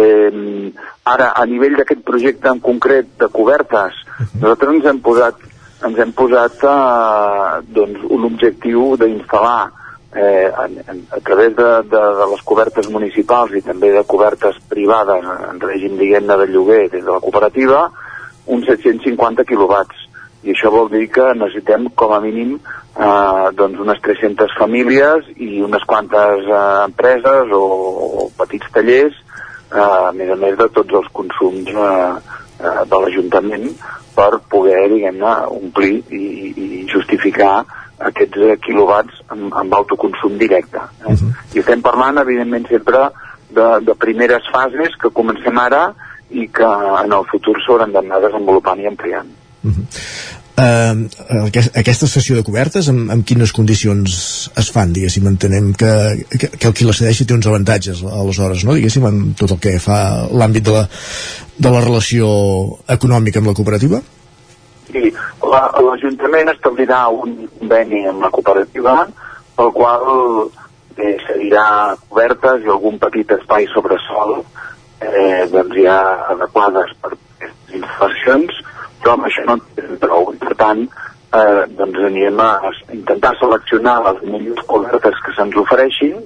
Eh, 0.00 0.72
ara, 1.10 1.30
a 1.34 1.46
nivell 1.46 1.78
d'aquest 1.78 2.02
projecte 2.06 2.50
en 2.50 2.60
concret 2.62 3.14
de 3.22 3.30
cobertes, 3.32 4.02
nosaltres 4.34 4.74
ens 4.76 4.90
hem 4.90 5.00
posat 5.06 5.49
ens 5.86 5.98
hem 5.98 6.12
posat 6.16 6.64
eh, 6.66 7.60
doncs, 7.76 8.02
un 8.12 8.26
objectiu 8.28 8.96
d'instal·lar 9.00 9.70
eh, 10.14 10.50
en, 10.50 11.06
a 11.10 11.20
través 11.24 11.54
de, 11.56 11.70
de, 11.88 12.02
de 12.20 12.26
les 12.32 12.42
cobertes 12.44 12.90
municipals 12.92 13.54
i 13.56 13.64
també 13.64 13.92
de 13.94 14.04
cobertes 14.08 14.58
privades 14.68 15.24
en 15.50 15.60
règim, 15.62 15.96
diguem-ne, 16.00 16.36
de 16.42 16.48
lloguer 16.50 16.82
des 16.88 17.04
de 17.04 17.10
la 17.10 17.22
cooperativa, 17.22 17.86
uns 18.50 18.66
750 18.68 19.46
quilowatts. 19.48 20.06
I 20.40 20.54
això 20.54 20.70
vol 20.72 20.88
dir 20.88 21.04
que 21.12 21.26
necessitem, 21.36 21.90
com 22.00 22.14
a 22.16 22.20
mínim, 22.24 22.56
eh, 22.96 23.48
doncs 23.56 23.80
unes 23.80 24.00
300 24.04 24.56
famílies 24.58 25.28
i 25.36 25.60
unes 25.64 25.84
quantes 25.88 26.48
eh, 26.48 26.60
empreses 26.86 27.52
o, 27.56 27.64
o 28.24 28.28
petits 28.40 28.72
tallers, 28.74 29.16
eh, 29.70 29.80
a 29.80 30.12
més 30.16 30.32
a 30.32 30.38
més 30.40 30.56
de 30.58 30.68
tots 30.76 31.00
els 31.02 31.10
consums 31.16 31.68
eh, 31.70 32.36
eh, 32.64 32.78
de 32.88 33.02
l'Ajuntament, 33.04 33.68
per 34.20 34.40
poder, 34.52 34.82
diguem-ne, 34.92 35.34
omplir 35.56 36.00
i, 36.12 36.24
i 36.52 36.68
justificar 36.90 37.62
aquests 38.10 38.44
eh, 38.44 38.56
quilowatts 38.64 39.24
amb, 39.32 39.48
amb 39.56 39.76
autoconsum 39.80 40.36
directe. 40.40 40.80
Eh? 41.06 41.12
Uh 41.12 41.16
-huh. 41.16 41.32
I 41.54 41.58
estem 41.64 41.82
parlant, 41.82 42.18
evidentment, 42.18 42.68
sempre 42.68 43.08
de, 43.50 43.68
de 43.86 43.94
primeres 43.94 44.44
fases 44.52 44.96
que 45.00 45.12
comencem 45.20 45.58
ara 45.58 45.94
i 46.30 46.46
que 46.48 46.70
en 47.04 47.12
el 47.12 47.24
futur 47.32 47.56
s'hauran 47.60 47.92
d'anar 47.92 48.20
desenvolupant 48.20 48.80
i 48.80 48.86
ampliant. 48.86 49.30
Uh 49.64 49.70
-huh. 49.70 49.84
Uh, 50.60 51.06
aquesta 51.78 52.08
sessió 52.10 52.34
de 52.36 52.44
cobertes 52.44 52.90
amb, 52.90 53.08
amb 53.14 53.24
quines 53.24 53.52
condicions 53.56 54.16
es 54.60 54.70
fan, 54.74 54.92
diguéssim, 54.92 55.24
entenem 55.30 55.70
que, 55.78 55.90
que, 56.34 56.50
que 56.52 56.68
el 56.68 56.74
qui 56.76 56.84
la 56.84 56.92
cedeixi 56.96 57.24
té 57.24 57.36
uns 57.36 57.48
avantatges 57.48 58.02
aleshores, 58.04 58.66
no? 58.68 58.76
diguéssim, 58.76 59.06
amb 59.08 59.36
tot 59.40 59.54
el 59.56 59.60
que 59.62 59.78
fa 59.80 60.00
l'àmbit 60.28 60.66
de, 60.66 60.74
la, 60.74 60.82
de 61.56 61.72
la 61.72 61.84
relació 61.86 62.28
econòmica 62.92 63.40
amb 63.40 63.52
la 63.52 63.56
cooperativa? 63.56 64.02
Sí, 64.90 65.12
l'Ajuntament 65.40 66.50
la, 66.50 66.56
establirà 66.58 67.04
un 67.14 67.36
conveni 67.58 68.04
amb 68.10 68.26
la 68.26 68.32
cooperativa 68.34 68.96
pel 69.56 69.72
qual 69.76 70.04
eh, 70.98 71.16
seguirà 71.28 71.96
cobertes 72.08 72.66
i 72.66 72.74
algun 72.74 72.98
petit 73.00 73.32
espai 73.38 73.68
sobre 73.72 73.96
sol 74.08 74.40
eh, 74.40 75.46
doncs 75.52 75.78
ja 75.78 75.98
adequades 76.34 76.92
per 77.00 77.14
aquestes 77.14 77.78
instal·lacions 77.80 78.60
però 79.00 79.16
amb 79.16 79.28
això 79.28 79.44
no 79.48 79.58
en 79.58 79.98
prou. 80.04 80.32
Per 80.40 80.54
tant, 80.60 80.86
eh, 80.86 81.66
doncs 81.80 82.06
anirem 82.10 82.40
a 82.44 82.52
intentar 82.92 83.34
seleccionar 83.40 83.98
les 84.06 84.24
millors 84.28 84.64
cobertes 84.70 85.20
que 85.26 85.36
se'ns 85.36 85.60
ofereixin 85.64 86.16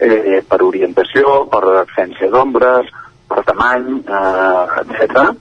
eh, 0.00 0.42
per 0.48 0.62
orientació, 0.62 1.42
per 1.52 1.62
absència 1.84 2.30
d'ombres, 2.32 2.90
per 3.28 3.46
tamany, 3.48 3.88
eh, 4.02 4.84
etc 4.84 5.32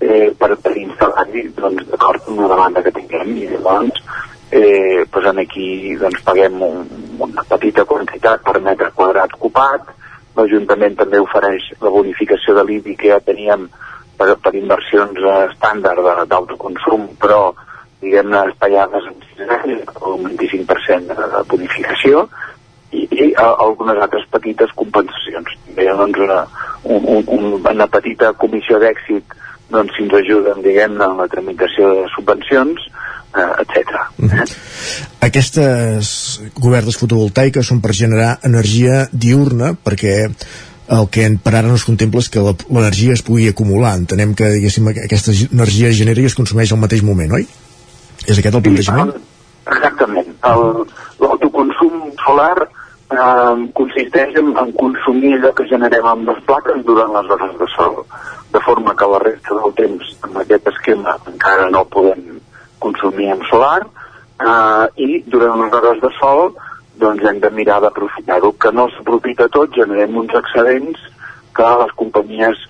eh, 0.00 0.32
per, 0.38 0.54
per 0.60 0.74
instal·lar-hi 0.76 1.48
doncs, 1.56 1.86
d'acord 1.90 2.28
amb 2.28 2.42
la 2.44 2.50
demanda 2.52 2.82
que 2.84 2.92
tinguem 2.96 3.32
i 3.36 3.48
llavors 3.52 4.00
eh, 4.50 5.04
doncs 5.12 5.42
aquí 5.42 5.96
doncs, 6.00 6.22
paguem 6.26 6.60
un, 6.62 6.82
una 7.28 7.44
petita 7.48 7.86
quantitat 7.88 8.44
per 8.44 8.60
metre 8.60 8.92
quadrat 8.96 9.36
ocupat 9.38 9.92
l'Ajuntament 10.36 10.98
també 11.00 11.20
ofereix 11.22 11.70
la 11.80 11.92
bonificació 11.92 12.58
de 12.58 12.66
l'IBI 12.68 12.96
que 13.00 13.12
ja 13.14 13.22
teníem 13.24 13.70
per, 14.18 14.34
per 14.42 14.54
inversions 14.58 15.22
eh, 15.22 15.38
estàndard 15.50 16.26
d'autoconsum, 16.30 17.08
però 17.22 17.54
diguem-ne 18.02 18.42
espaiades 18.50 19.08
en 19.10 19.16
6 19.36 19.54
anys, 19.60 19.94
un 20.10 20.28
25% 20.32 21.16
de 21.16 21.42
bonificació, 21.50 22.26
i, 22.92 23.06
i 23.10 23.32
a, 23.34 23.48
algunes 23.66 23.98
altres 24.02 24.26
petites 24.32 24.72
compensacions. 24.78 25.56
També 25.68 25.88
doncs, 25.88 26.22
una, 26.26 26.42
un, 26.84 27.26
un, 27.38 27.48
una 27.60 27.88
petita 27.92 28.32
comissió 28.38 28.80
d'èxit 28.82 29.36
doncs, 29.72 29.96
si 29.96 30.04
ens 30.06 30.14
ajuden, 30.20 30.62
diguem-ne, 30.62 31.08
en 31.10 31.18
la 31.18 31.26
tramitació 31.30 31.90
de 31.96 32.04
subvencions, 32.14 32.86
eh, 33.34 33.50
etc. 33.64 33.98
Uh 34.22 34.30
-huh. 34.30 34.46
Aquestes 35.26 36.40
cobertes 36.54 36.98
fotovoltaiques 37.00 37.66
són 37.66 37.80
per 37.80 37.92
generar 37.92 38.38
energia 38.42 39.08
diurna, 39.10 39.74
perquè 39.74 40.30
el 40.88 41.08
que 41.10 41.26
per 41.42 41.52
ara 41.54 41.66
no 41.66 41.76
es 41.78 41.84
contempla 41.86 42.22
és 42.22 42.28
que 42.30 42.42
l'energia 42.42 43.16
es 43.16 43.22
pugui 43.26 43.48
acumular. 43.50 43.96
Entenem 43.98 44.34
que 44.38 44.52
diguéssim, 44.54 44.88
aquesta 44.92 45.34
energia 45.48 45.90
es 45.90 45.98
genera 45.98 46.22
i 46.22 46.28
es 46.30 46.36
consumeix 46.38 46.72
al 46.72 46.82
mateix 46.82 47.02
moment, 47.06 47.34
oi? 47.38 47.46
És 48.26 48.38
aquest 48.38 48.54
el 48.54 48.62
plantejament? 48.62 49.12
Sí, 49.16 49.24
exactament. 49.74 50.30
L'autoconsum 51.22 52.12
solar 52.22 52.54
eh, 52.62 53.54
consisteix 53.78 54.38
en, 54.38 54.52
en 54.62 54.72
consumir 54.78 55.34
allò 55.38 55.52
que 55.58 55.66
generem 55.70 56.06
amb 56.12 56.30
les 56.30 56.40
plaques 56.46 56.86
durant 56.86 57.14
les 57.18 57.34
hores 57.34 57.58
de 57.58 57.70
sol, 57.74 58.00
de 58.54 58.62
forma 58.66 58.94
que 58.94 59.10
la 59.10 59.22
resta 59.24 59.58
del 59.58 59.74
temps 59.80 60.14
amb 60.28 60.42
aquest 60.44 60.70
esquema 60.74 61.18
encara 61.32 61.68
no 61.70 61.84
podem 61.90 62.38
consumir 62.78 63.32
en 63.34 63.42
solar, 63.50 63.82
eh, 63.82 64.86
i 65.02 65.22
durant 65.26 65.64
les 65.64 65.78
hores 65.80 66.02
de 66.02 66.14
sol 66.20 66.54
doncs 67.00 67.24
hem 67.28 67.40
de 67.40 67.50
mirar 67.50 67.80
d'aprofitar-ho, 67.84 68.52
que 68.60 68.72
no 68.72 68.88
s'aprofita 68.94 69.48
tot, 69.52 69.74
generem 69.76 70.16
uns 70.16 70.34
excedents 70.40 71.02
que 71.56 71.68
les 71.82 71.92
companyies 72.00 72.62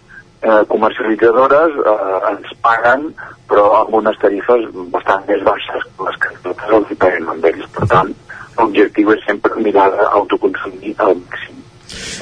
eh, 0.43 0.62
comercialitzadores 0.70 1.78
eh, 1.82 2.19
ens 2.32 2.53
paguen 2.62 3.11
però 3.51 3.66
amb 3.81 3.94
unes 4.01 4.19
tarifes 4.23 4.66
bastant 4.94 5.27
més 5.28 5.43
baixes 5.47 5.86
que 5.86 6.07
les 6.09 6.19
que 6.23 6.32
nosaltres 6.35 6.74
els 6.78 6.98
paguem 7.03 7.31
amb 7.31 7.47
ells. 7.51 7.69
Per 7.77 7.86
tant, 7.93 8.12
l'objectiu 8.59 9.12
és 9.15 9.24
sempre 9.27 9.62
mirar 9.62 9.86
d'autoconsumir 9.94 10.94
al 11.05 11.15
màxim. 11.23 11.62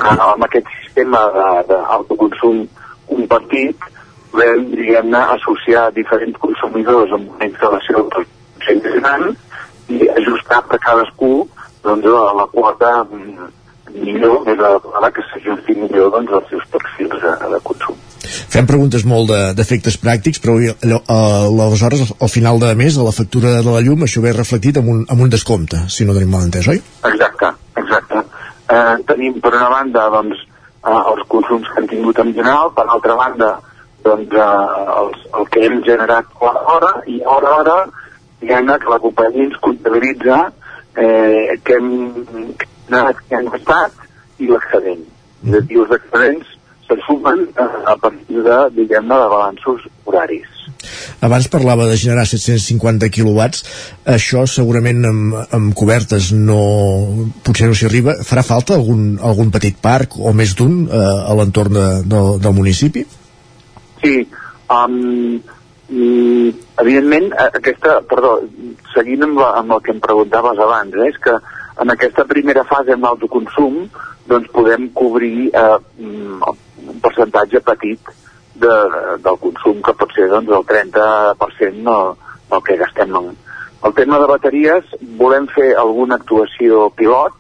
Eh, 0.05 0.15
amb 0.29 0.47
aquest 0.49 0.69
sistema 0.83 1.25
d'autoconsum 1.71 2.65
compartit 3.09 3.91
podem, 4.35 4.69
diguem-ne, 4.75 5.21
associar 5.37 5.89
diferents 5.95 6.39
consumidors 6.43 7.13
amb 7.15 7.31
una 7.37 7.49
instal·lació 7.49 8.05
més 8.65 8.87
gran 8.99 9.29
i 9.93 10.09
ajustar 10.17 10.63
per 10.69 10.81
cadascú 10.83 11.45
doncs, 11.85 12.09
la, 12.09 12.25
la 12.41 12.47
quota 12.53 12.95
mm, 13.05 13.53
millor, 13.95 14.41
més 14.47 14.59
adequada, 14.59 15.11
que 15.15 15.25
s'ajusti 15.31 15.77
millor 15.79 16.11
doncs, 16.15 16.33
als 16.39 16.51
seus 16.53 16.67
perfils 16.73 17.21
de, 17.23 17.35
de 17.53 17.61
consum. 17.69 18.01
Fem 18.55 18.67
preguntes 18.67 19.05
molt 19.09 19.31
d'efectes 19.59 19.99
de, 19.99 20.03
pràctics, 20.05 20.41
però 20.43 20.57
allò, 20.57 21.01
eh, 21.03 21.67
aleshores, 21.67 22.15
al 22.25 22.33
final 22.33 22.61
de 22.63 22.73
mes, 22.79 22.97
a 22.97 23.07
la 23.07 23.13
factura 23.15 23.59
de 23.59 23.67
la 23.67 23.83
llum, 23.85 24.07
això 24.07 24.23
ve 24.25 24.33
reflectit 24.33 24.81
amb 24.81 24.91
un, 24.95 25.05
amb 25.11 25.27
un 25.27 25.33
descompte, 25.33 25.85
si 25.93 26.09
no 26.09 26.17
tenim 26.17 26.33
mal 26.33 26.49
entès, 26.49 26.69
oi? 26.73 26.81
Exacte, 27.11 27.53
exacte. 27.83 28.25
Eh, 28.73 28.97
tenim, 29.11 29.39
per 29.45 29.53
una 29.53 29.69
banda, 29.73 30.09
doncs, 30.17 30.41
eh, 30.81 31.03
els 31.13 31.29
consums 31.29 31.69
que 31.71 31.83
hem 31.83 31.91
tingut 31.93 32.25
en 32.25 32.33
general, 32.33 32.73
per 32.77 32.89
altra 32.89 33.19
banda, 33.21 33.53
doncs, 34.07 34.33
eh, 34.33 34.97
els, 35.03 35.29
el 35.39 35.49
que 35.53 35.69
hem 35.69 35.81
generat 35.85 36.33
a 36.41 36.55
hora, 36.77 36.95
i 37.07 37.21
hora 37.37 37.53
a 37.53 37.61
hora, 37.61 37.79
diguem-ne 38.41 38.79
que 38.81 38.93
la 38.93 39.01
companyia 39.01 39.51
ens 39.51 39.61
comptabilitza 39.65 40.41
eh, 40.97 41.59
que 41.65 41.79
hem, 41.79 41.91
que 42.59 43.37
hem 43.39 43.51
gastat 43.53 44.05
i 44.39 44.51
l'excedent. 44.51 45.05
Mm. 45.43 45.65
I 45.71 45.81
els 45.83 45.95
excedents 45.99 46.51
se 46.85 46.97
sumen 47.07 47.47
a, 47.57 47.69
a 47.93 47.97
partir 48.01 48.43
de, 48.45 48.59
diguem-ne, 48.77 49.17
de 49.23 49.31
balanços 49.33 49.87
horaris. 50.05 50.51
Abans 51.25 51.49
parlava 51.49 51.87
de 51.89 51.97
generar 51.97 52.27
750 52.29 53.09
quilowatts, 53.13 53.65
això 54.17 54.45
segurament 54.51 55.05
amb, 55.09 55.37
amb 55.57 55.73
cobertes 55.77 56.31
no, 56.37 56.59
potser 57.47 57.71
no 57.71 57.77
s'hi 57.77 57.89
arriba. 57.89 58.19
Farà 58.27 58.45
falta 58.45 58.77
algun, 58.77 59.15
algun 59.23 59.53
petit 59.55 59.79
parc 59.81 60.19
o 60.21 60.35
més 60.37 60.53
d'un 60.59 60.85
eh, 60.85 61.01
a 61.01 61.37
l'entorn 61.39 61.79
de, 61.79 61.89
de, 62.05 62.23
del 62.45 62.57
municipi? 62.57 63.07
Sí, 64.05 64.19
um, 64.69 65.41
i, 65.93 66.55
evidentment, 66.81 67.33
aquesta, 67.45 67.99
perdó, 68.09 68.39
seguint 68.95 69.27
amb, 69.27 69.39
la, 69.43 69.51
amb 69.61 69.77
el 69.77 69.85
que 69.85 69.93
em 69.93 70.01
preguntaves 70.05 70.61
abans, 70.65 70.97
eh, 70.97 71.11
és 71.13 71.21
que 71.21 71.37
en 71.83 71.93
aquesta 71.93 72.25
primera 72.31 72.65
fase 72.69 72.95
amb 72.95 73.09
l'autoconsum 73.09 73.83
doncs 74.31 74.51
podem 74.55 74.89
cobrir 74.97 75.51
eh, 75.53 75.79
un 76.01 77.01
percentatge 77.05 77.61
petit 77.67 78.13
de, 78.55 78.75
del 79.25 79.39
consum 79.43 79.83
que 79.85 79.95
pot 79.99 80.13
ser 80.15 80.29
doncs, 80.31 80.53
el 80.55 80.67
30% 80.71 81.83
no, 81.85 81.99
del 82.51 82.63
que 82.65 82.79
gastem 82.81 83.17
en, 83.19 83.33
el 83.85 83.95
tema 83.95 84.19
de 84.23 84.29
bateries 84.31 84.93
volem 85.21 85.49
fer 85.53 85.75
alguna 85.77 86.17
actuació 86.21 86.89
pilot 86.97 87.37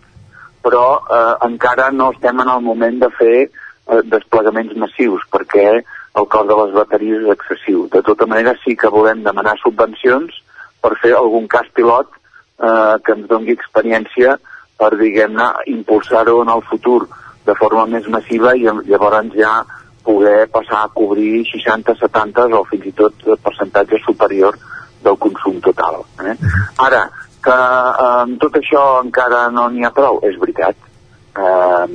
però 0.64 0.86
eh, 1.00 1.34
encara 1.46 1.90
no 1.94 2.10
estem 2.12 2.40
en 2.40 2.50
el 2.56 2.64
moment 2.64 3.00
de 3.00 3.10
fer 3.16 3.36
eh, 3.44 4.02
desplegaments 4.04 4.76
massius 4.80 5.24
perquè 5.32 5.68
el 6.14 6.26
cost 6.30 6.48
de 6.50 6.56
les 6.60 6.74
bateries 6.74 7.22
és 7.24 7.32
excessiu. 7.34 7.86
De 7.92 8.02
tota 8.06 8.26
manera, 8.30 8.54
sí 8.64 8.76
que 8.78 8.90
volem 8.92 9.24
demanar 9.26 9.56
subvencions 9.62 10.36
per 10.82 10.94
fer 11.02 11.14
algun 11.16 11.48
cas 11.50 11.66
pilot 11.74 12.10
eh, 12.14 12.96
que 13.04 13.16
ens 13.16 13.28
doni 13.30 13.54
experiència 13.56 14.36
per, 14.78 14.92
diguem-ne, 15.00 15.48
impulsar-ho 15.74 16.40
en 16.42 16.52
el 16.54 16.62
futur 16.70 17.00
de 17.44 17.54
forma 17.58 17.86
més 17.90 18.06
massiva 18.12 18.54
i 18.56 18.64
llavors 18.64 19.34
ja 19.36 19.56
poder 20.04 20.46
passar 20.52 20.84
a 20.84 20.92
cobrir 20.92 21.44
60, 21.48 21.96
70 22.00 22.48
o 22.58 22.62
fins 22.68 22.88
i 22.90 22.92
tot 22.96 23.26
percentatge 23.42 24.00
superior 24.04 24.58
del 25.04 25.16
consum 25.20 25.60
total. 25.64 26.02
Eh? 26.24 26.34
Ara, 26.84 27.06
que 27.44 27.54
eh, 27.54 28.08
amb 28.24 28.40
tot 28.40 28.58
això 28.60 28.84
encara 29.02 29.46
no 29.52 29.68
n'hi 29.72 29.84
ha 29.84 29.92
prou, 29.96 30.20
és 30.28 30.38
veritat. 30.40 30.76
Eh, 31.34 31.86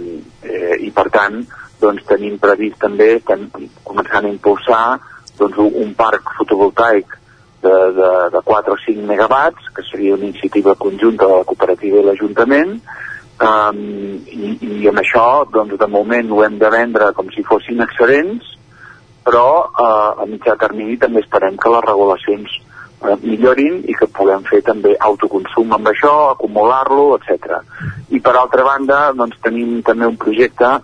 eh, 0.43 0.75
I 0.87 0.91
per 0.95 1.07
tant, 1.13 1.39
doncs 1.81 2.05
tenim 2.09 2.37
previst 2.41 2.79
també, 2.81 3.15
estem 3.19 3.47
començant 3.87 4.25
a 4.25 4.33
impulsar 4.33 4.83
doncs, 5.39 5.57
un 5.57 5.93
parc 5.97 6.33
fotovoltaic 6.37 7.15
de, 7.63 7.75
de, 7.95 8.09
de 8.33 8.41
4 8.45 8.73
o 8.73 8.77
5 8.85 9.07
megawatts, 9.07 9.71
que 9.75 9.83
seria 9.83 10.15
una 10.15 10.25
iniciativa 10.25 10.75
conjunta 10.75 11.27
de 11.27 11.39
la 11.41 11.47
cooperativa 11.47 11.99
i 11.99 12.05
l'Ajuntament, 12.05 12.77
um, 13.43 13.81
i, 14.27 14.55
i 14.83 14.87
amb 14.91 15.01
això, 15.03 15.25
doncs, 15.51 15.75
de 15.79 15.89
moment 15.91 16.31
ho 16.31 16.43
hem 16.45 16.57
de 16.61 16.71
vendre 16.71 17.11
com 17.17 17.31
si 17.35 17.43
fossin 17.47 17.83
excedents, 17.83 18.55
però 19.25 19.49
uh, 19.67 20.23
a 20.23 20.27
mitjà 20.27 20.55
termini 20.59 20.97
també 20.97 21.23
esperem 21.23 21.57
que 21.59 21.71
les 21.73 21.85
regulacions 21.85 22.55
uh, 23.03 23.17
millorin 23.23 23.81
i 23.87 23.95
que 23.95 24.07
puguem 24.15 24.45
fer 24.47 24.61
també 24.65 24.95
autoconsum 25.09 25.75
amb 25.75 25.91
això, 25.91 26.13
acumular-lo, 26.31 27.11
etc. 27.19 27.59
I 28.15 28.23
per 28.23 28.35
altra 28.39 28.65
banda, 28.67 29.09
doncs, 29.15 29.39
tenim 29.43 29.81
també 29.85 30.07
un 30.07 30.17
projecte 30.19 30.77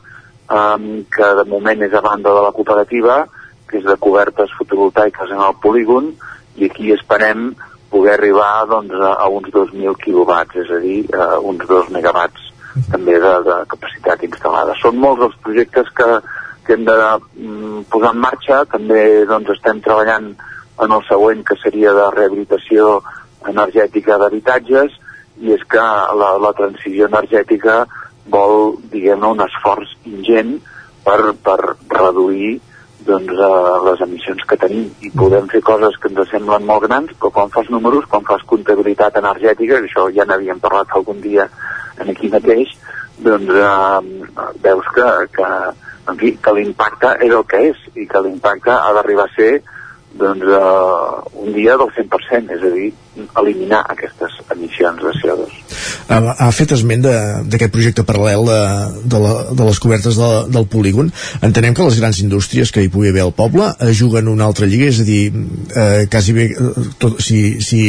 um, 0.50 1.04
que 1.12 1.30
de 1.40 1.46
moment 1.50 1.82
és 1.86 1.94
a 1.94 2.04
banda 2.06 2.34
de 2.34 2.44
la 2.46 2.54
cooperativa, 2.56 3.24
que 3.70 3.80
és 3.80 3.86
de 3.86 3.98
cobertes 3.98 4.54
fotovoltaiques 4.58 5.32
en 5.32 5.42
el 5.42 5.56
polígon, 5.62 6.12
i 6.56 6.70
aquí 6.70 6.92
esperem 6.94 7.54
poder 7.92 8.16
arribar 8.16 8.66
doncs, 8.70 8.94
a, 9.00 9.28
uns 9.30 9.50
2.000 9.54 9.96
quilowatts, 10.04 10.58
és 10.64 10.72
a 10.72 10.82
dir, 10.84 11.00
a 11.16 11.40
uns 11.40 11.66
2 11.68 11.92
megawatts 11.96 12.52
també 12.92 13.16
de, 13.24 13.34
de 13.46 13.60
capacitat 13.72 14.26
instal·lada. 14.28 14.76
Són 14.82 15.00
molts 15.00 15.24
els 15.30 15.38
projectes 15.46 15.90
que, 15.96 16.10
que 16.68 16.76
hem 16.76 16.84
de 16.88 16.98
mm, 17.00 17.86
posar 17.92 18.12
en 18.12 18.22
marxa, 18.24 18.64
també 18.72 19.24
doncs, 19.30 19.54
estem 19.56 19.80
treballant 19.86 20.34
en 20.84 20.92
el 20.92 21.06
següent, 21.08 21.46
que 21.48 21.56
seria 21.62 21.94
de 21.96 22.10
rehabilitació 22.18 23.00
energètica 23.48 24.20
d'habitatges, 24.20 25.00
i 25.44 25.54
és 25.56 25.64
que 25.72 25.84
la, 26.20 26.36
la 26.40 26.52
transició 26.56 27.08
energètica 27.12 27.84
vol, 28.32 28.78
diguem-ne, 28.92 29.34
un 29.36 29.44
esforç 29.46 29.92
ingent 30.10 30.58
per, 31.06 31.20
per 31.46 31.60
reduir 31.92 32.56
doncs, 33.06 33.32
uh, 33.38 33.78
les 33.86 34.02
emissions 34.02 34.42
que 34.50 34.58
tenim. 34.58 34.88
I 35.06 35.12
podem 35.14 35.48
fer 35.52 35.62
coses 35.66 35.98
que 36.02 36.10
ens 36.10 36.32
semblen 36.32 36.66
molt 36.66 36.88
grans 36.88 37.14
però 37.20 37.32
quan 37.38 37.54
fas 37.54 37.70
números, 37.74 38.08
quan 38.10 38.26
fas 38.28 38.46
comptabilitat 38.50 39.20
energètica, 39.22 39.80
això 39.82 40.10
ja 40.16 40.26
n'havíem 40.26 40.62
parlat 40.64 40.94
algun 40.98 41.22
dia 41.22 41.48
en 42.02 42.10
aquí 42.12 42.32
mateix 42.34 42.74
doncs 43.26 43.52
uh, 43.54 44.02
veus 44.64 44.90
que, 44.96 45.12
que, 45.38 45.52
en 46.10 46.20
fi, 46.20 46.34
que 46.42 46.54
l'impacte 46.58 47.16
és 47.24 47.32
el 47.32 47.46
que 47.48 47.62
és 47.70 47.88
i 47.96 48.10
que 48.10 48.22
l'impacte 48.26 48.74
ha 48.74 48.92
d'arribar 48.98 49.30
a 49.30 49.36
ser 49.38 49.54
doncs, 50.20 50.46
uh, 50.48 51.22
un 51.46 51.54
dia 51.54 51.76
del 51.80 51.92
100%, 51.96 52.56
és 52.56 52.64
a 52.64 52.72
dir, 52.74 52.92
eliminar 53.40 53.82
aquestes 53.90 54.34
emissions 54.52 55.02
de 55.04 55.12
CO2. 55.20 55.54
Ha, 56.12 56.18
ha 56.46 56.50
fet 56.56 56.74
esment 56.76 57.04
d'aquest 57.06 57.72
projecte 57.74 58.04
paral·lel 58.08 58.46
de, 58.50 58.60
de, 59.14 59.22
la, 59.22 59.34
de 59.56 59.68
les 59.68 59.80
cobertes 59.82 60.20
de, 60.20 60.30
del 60.52 60.68
polígon. 60.72 61.12
Entenem 61.46 61.76
que 61.76 61.88
les 61.88 62.00
grans 62.02 62.20
indústries 62.24 62.72
que 62.76 62.84
hi 62.84 62.92
pugui 62.92 63.12
haver 63.14 63.24
al 63.26 63.34
poble 63.36 63.72
eh, 63.74 63.92
juguen 63.96 64.30
una 64.32 64.48
altra 64.50 64.68
lliga, 64.70 64.90
és 64.92 65.02
a 65.02 65.08
dir, 65.08 65.24
eh, 65.32 66.06
quasi 66.12 66.36
bé, 66.38 66.48
eh, 66.52 66.86
tot, 67.02 67.20
si, 67.24 67.62
si 67.66 67.82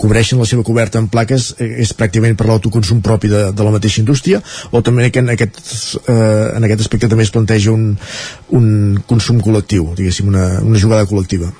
cobreixen 0.00 0.40
la 0.40 0.48
seva 0.48 0.64
coberta 0.66 1.00
en 1.00 1.10
plaques 1.12 1.52
eh, 1.58 1.70
és 1.84 1.94
pràcticament 1.96 2.38
per 2.40 2.48
l'autoconsum 2.50 3.04
propi 3.04 3.30
de, 3.32 3.46
de 3.56 3.66
la 3.66 3.74
mateixa 3.76 4.02
indústria 4.02 4.42
o 4.70 4.84
també 4.84 5.10
en 5.10 5.34
aquest, 5.36 5.64
eh, 6.06 6.56
en 6.56 6.66
aquest 6.66 6.86
aspecte 6.86 7.10
també 7.10 7.28
es 7.28 7.34
planteja 7.34 7.72
un, 7.74 7.92
un 8.56 8.70
consum 9.08 9.40
col·lectiu, 9.44 9.92
diguéssim, 9.96 10.32
una, 10.32 10.52
una 10.64 10.80
jugada 10.80 11.08
col·lectiva? 11.10 11.52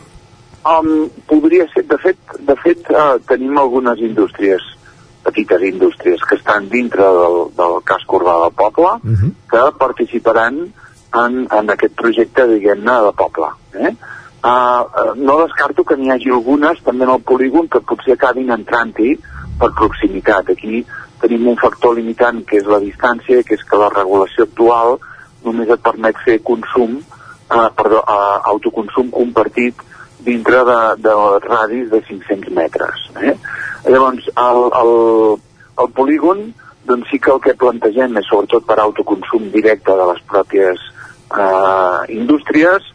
Um, 0.60 1.08
podria 1.24 1.64
ser, 1.72 1.86
de 1.88 1.96
fet, 1.96 2.18
de 2.44 2.54
fet 2.60 2.90
uh, 2.92 3.16
tenim 3.24 3.56
algunes 3.56 4.00
indústries, 4.04 4.60
petites 5.24 5.62
indústries, 5.64 6.20
que 6.20 6.36
estan 6.36 6.68
dintre 6.68 7.06
del, 7.16 7.38
del 7.56 7.78
casc 7.88 8.12
urbà 8.12 8.34
del 8.42 8.52
poble, 8.58 8.92
uh 9.00 9.16
-huh. 9.16 9.32
que 9.48 9.62
participaran 9.78 10.60
en, 11.14 11.48
en 11.50 11.70
aquest 11.70 11.94
projecte, 11.96 12.46
diguem-ne, 12.46 12.96
de 13.06 13.12
poble. 13.16 13.48
Eh? 13.72 13.94
Uh, 14.44 14.84
uh, 14.84 15.14
no 15.16 15.40
descarto 15.46 15.84
que 15.84 15.96
n'hi 15.96 16.10
hagi 16.10 16.30
algunes 16.30 16.82
també 16.84 17.04
en 17.04 17.10
el 17.10 17.22
polígon 17.22 17.68
que 17.68 17.80
potser 17.80 18.12
acabin 18.12 18.50
entrant-hi 18.50 19.18
per 19.58 19.72
proximitat. 19.72 20.50
Aquí 20.50 20.84
tenim 21.20 21.48
un 21.48 21.56
factor 21.56 21.96
limitant 21.96 22.44
que 22.44 22.56
és 22.58 22.66
la 22.66 22.80
distància, 22.80 23.42
que 23.42 23.54
és 23.54 23.64
que 23.64 23.76
la 23.76 23.88
regulació 23.88 24.44
actual 24.44 24.98
només 25.44 25.68
et 25.68 25.80
permet 25.80 26.16
fer 26.24 26.42
consum, 26.42 27.00
uh, 27.48 27.68
perdó, 27.76 28.04
uh, 28.04 28.40
autoconsum 28.44 29.10
compartit 29.10 29.74
dintre 30.24 30.64
de, 30.68 30.80
de 31.04 31.14
radis 31.46 31.90
de 31.90 32.02
500 32.08 32.52
metres. 32.54 33.06
Eh? 33.22 33.36
Llavors, 33.88 34.28
el, 34.36 34.62
el, 34.80 34.94
el 35.84 35.92
polígon, 35.96 36.50
doncs 36.84 37.10
sí 37.10 37.20
que 37.20 37.32
el 37.32 37.40
que 37.44 37.56
plantegem 37.58 38.16
és 38.20 38.28
sobretot 38.28 38.66
per 38.68 38.78
autoconsum 38.80 39.50
directe 39.54 39.94
de 39.96 40.06
les 40.12 40.22
pròpies 40.30 40.80
eh, 41.36 42.00
indústries 42.16 42.86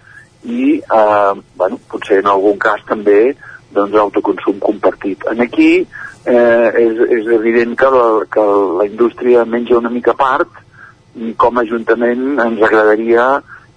i, 0.43 0.79
eh, 0.79 1.33
bueno, 1.57 1.79
potser 1.91 2.21
en 2.21 2.31
algun 2.31 2.59
cas 2.61 2.83
també 2.89 3.35
doncs, 3.75 3.95
autoconsum 3.99 4.59
compartit. 4.63 5.25
En 5.31 5.41
aquí 5.43 5.71
eh, 5.81 6.69
és, 6.81 7.01
és 7.19 7.33
evident 7.37 7.75
que 7.79 7.89
la, 7.93 8.05
que 8.31 8.45
la 8.79 8.87
indústria 8.89 9.45
menja 9.45 9.79
una 9.79 9.93
mica 9.93 10.15
part 10.17 10.61
i 11.15 11.33
com 11.39 11.57
a 11.57 11.63
Ajuntament 11.63 12.39
ens 12.43 12.63
agradaria 12.63 13.27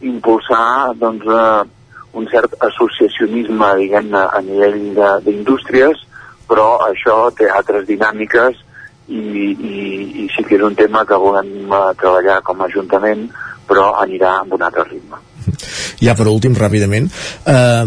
impulsar 0.04 0.94
doncs, 0.98 1.26
eh, 1.26 1.77
un 2.12 2.26
cert 2.32 2.54
associacionisme 2.64 3.68
diguem-ne 3.82 4.22
a 4.32 4.40
nivell 4.44 4.80
d'indústries 5.24 6.04
però 6.48 6.78
això 6.86 7.28
té 7.36 7.48
altres 7.52 7.86
dinàmiques 7.88 8.64
i, 9.08 9.20
i, 9.20 9.76
i 10.24 10.28
sí 10.34 10.44
que 10.44 10.56
és 10.56 10.64
un 10.64 10.76
tema 10.76 11.04
que 11.08 11.16
volem 11.20 11.52
eh, 11.68 11.84
treballar 12.00 12.40
com 12.44 12.60
a 12.60 12.68
Ajuntament 12.68 13.28
però 13.68 13.90
anirà 14.00 14.38
amb 14.40 14.54
un 14.56 14.64
altre 14.64 14.84
ritme. 14.88 15.27
Ja 16.02 16.14
per 16.18 16.28
últim, 16.30 16.54
ràpidament 16.58 17.08
eh, 17.46 17.84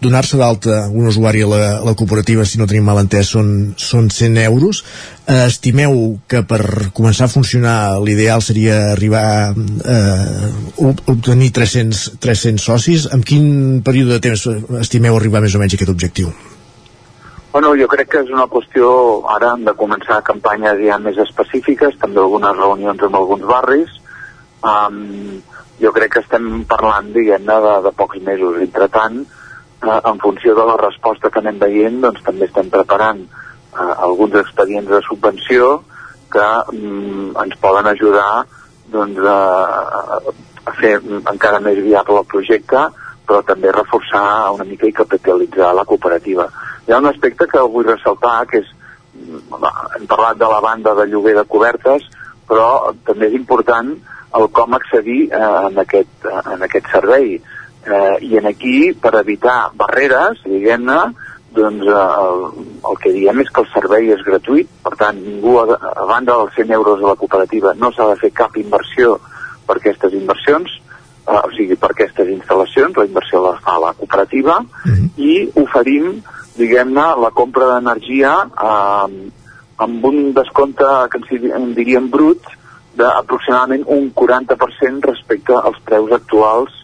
donar-se 0.00 0.40
d'alta 0.40 0.88
un 0.88 1.06
usuari 1.10 1.42
a 1.42 1.48
la, 1.50 1.60
a 1.78 1.84
la 1.86 1.94
cooperativa 1.94 2.44
si 2.44 2.58
no 2.58 2.66
tenim 2.66 2.84
mal 2.88 3.00
entès 3.02 3.32
són, 3.34 3.74
són 3.76 4.10
100 4.10 4.38
euros 4.44 4.82
eh, 5.26 5.46
estimeu 5.46 6.18
que 6.28 6.42
per 6.48 6.90
començar 6.96 7.28
a 7.28 7.32
funcionar 7.32 7.78
l'ideal 8.02 8.42
seria 8.44 8.92
arribar 8.92 9.54
eh, 9.54 10.52
ob- 10.76 11.02
obtenir 11.14 11.50
300, 11.56 12.04
300 12.20 12.68
socis 12.70 13.08
amb 13.12 13.24
quin 13.24 13.80
període 13.84 14.16
de 14.18 14.22
temps 14.28 14.46
estimeu 14.82 15.16
arribar 15.16 15.42
més 15.44 15.54
o 15.54 15.62
menys 15.62 15.74
a 15.74 15.80
aquest 15.80 15.92
objectiu? 15.94 16.32
Bueno, 17.52 17.72
jo 17.80 17.88
crec 17.88 18.10
que 18.12 18.20
és 18.20 18.28
una 18.30 18.44
qüestió 18.46 18.88
ara 19.32 19.54
de 19.56 19.72
començar 19.74 20.20
campanyes 20.22 20.78
ja 20.84 20.98
més 21.00 21.16
específiques, 21.18 21.96
també 21.98 22.20
algunes 22.20 22.54
reunions 22.58 23.00
amb 23.06 23.16
alguns 23.16 23.46
barris. 23.48 23.94
Um, 24.60 25.40
jo 25.80 25.92
crec 25.94 26.14
que 26.14 26.22
estem 26.24 26.64
parlant, 26.68 27.12
diguem-ne, 27.14 27.58
de, 27.64 27.74
de 27.86 27.92
pocs 27.96 28.20
mesos. 28.26 28.58
Entre 28.64 28.88
tant, 28.94 29.20
uh, 29.84 29.98
en 29.98 30.20
funció 30.22 30.54
de 30.58 30.66
la 30.66 30.78
resposta 30.80 31.30
que 31.30 31.42
anem 31.42 31.60
veient, 31.62 32.00
doncs 32.04 32.24
també 32.26 32.48
estem 32.48 32.70
preparant 32.72 33.22
uh, 33.24 33.92
alguns 34.08 34.38
expedients 34.42 34.90
de 34.90 35.02
subvenció 35.06 35.78
que 36.32 36.48
um, 36.74 37.30
ens 37.40 37.56
poden 37.62 37.88
ajudar 37.88 38.44
doncs, 38.92 39.20
a, 39.24 40.20
a 40.68 40.74
fer 40.80 40.98
encara 41.00 41.60
més 41.64 41.78
viable 41.84 42.20
el 42.22 42.28
projecte, 42.28 42.88
però 43.28 43.42
també 43.44 43.72
reforçar 43.72 44.50
una 44.56 44.64
mica 44.64 44.88
i 44.88 44.96
capitalitzar 44.96 45.74
la 45.76 45.84
cooperativa. 45.88 46.48
Hi 46.86 46.94
ha 46.94 47.00
un 47.02 47.10
aspecte 47.10 47.46
que 47.48 47.64
vull 47.68 47.88
ressaltar, 47.88 48.46
que 48.48 48.62
és, 48.62 48.70
mm, 49.14 49.66
hem 49.98 50.06
parlat 50.08 50.40
de 50.40 50.48
la 50.48 50.60
banda 50.64 50.94
de 50.96 51.06
lloguer 51.10 51.34
de 51.36 51.44
cobertes, 51.44 52.06
però 52.48 52.94
també 53.04 53.28
és 53.28 53.36
important 53.36 53.92
el 54.36 54.48
com 54.52 54.74
accedir 54.76 55.30
eh, 55.32 55.38
en, 55.70 55.78
aquest, 55.80 56.26
eh, 56.26 56.42
en 56.54 56.62
aquest 56.66 56.90
servei. 56.92 57.38
Eh, 57.88 58.16
I 58.26 58.36
en 58.36 58.46
aquí, 58.50 58.92
per 58.92 59.14
evitar 59.22 59.70
barreres, 59.78 60.42
diguem-ne, 60.44 60.98
doncs 61.56 61.86
eh, 61.88 61.94
el, 62.24 62.42
el 62.90 62.98
que 63.00 63.12
diem 63.14 63.40
és 63.40 63.48
que 63.54 63.62
el 63.64 63.70
servei 63.72 64.10
és 64.12 64.20
gratuït, 64.26 64.68
per 64.84 64.92
tant, 65.00 65.16
ningú, 65.16 65.54
a, 65.62 65.78
a 65.78 66.04
banda 66.10 66.36
dels 66.42 66.58
100 66.58 66.74
euros 66.76 67.00
de 67.00 67.06
la 67.08 67.16
cooperativa, 67.16 67.72
no 67.78 67.88
s'ha 67.94 68.10
de 68.10 68.18
fer 68.20 68.32
cap 68.36 68.58
inversió 68.60 69.16
per 69.68 69.78
aquestes 69.78 70.12
inversions, 70.18 70.74
eh, 71.24 71.38
o 71.40 71.48
sigui, 71.56 71.76
per 71.80 71.94
aquestes 71.94 72.28
instal·lacions, 72.34 72.98
la 73.00 73.06
inversió 73.08 73.40
la 73.46 73.54
fa 73.64 73.78
la 73.80 73.94
cooperativa, 73.96 74.60
i 75.16 75.48
oferim, 75.62 76.18
diguem-ne, 76.58 77.06
la 77.24 77.30
compra 77.32 77.72
d'energia 77.74 78.34
eh, 78.50 79.18
amb 79.78 80.04
un 80.04 80.32
descompte 80.34 80.84
que 81.10 81.18
ens 81.22 81.28
di- 81.30 81.52
en 81.54 81.72
diríem 81.76 82.08
brut 82.10 82.42
d'aproximadament 82.98 83.86
un 83.94 84.10
40% 84.14 85.06
respecte 85.06 85.56
als 85.56 85.78
preus 85.86 86.12
actuals, 86.16 86.74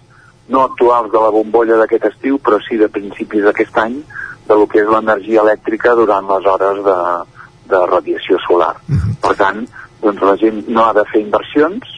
no 0.49 0.65
actuals 0.65 1.11
de 1.13 1.21
la 1.21 1.33
bombolla 1.35 1.79
d'aquest 1.81 2.11
estiu, 2.13 2.39
però 2.39 2.61
sí 2.63 2.79
de 2.81 2.91
principis 2.93 3.45
d'aquest 3.47 3.79
any, 3.81 4.01
de 4.49 4.59
lo 4.59 4.67
que 4.69 4.83
és 4.83 4.91
l'energia 4.91 5.43
elèctrica 5.43 5.95
durant 5.97 6.29
les 6.29 6.47
hores 6.53 6.83
de, 6.85 6.99
de 7.73 7.81
radiació 7.91 8.39
solar. 8.45 8.75
Per 9.25 9.33
tant, 9.41 9.65
doncs 10.05 10.23
la 10.29 10.37
gent 10.41 10.65
no 10.69 10.85
ha 10.85 10.93
de 10.97 11.07
fer 11.11 11.23
inversions 11.25 11.89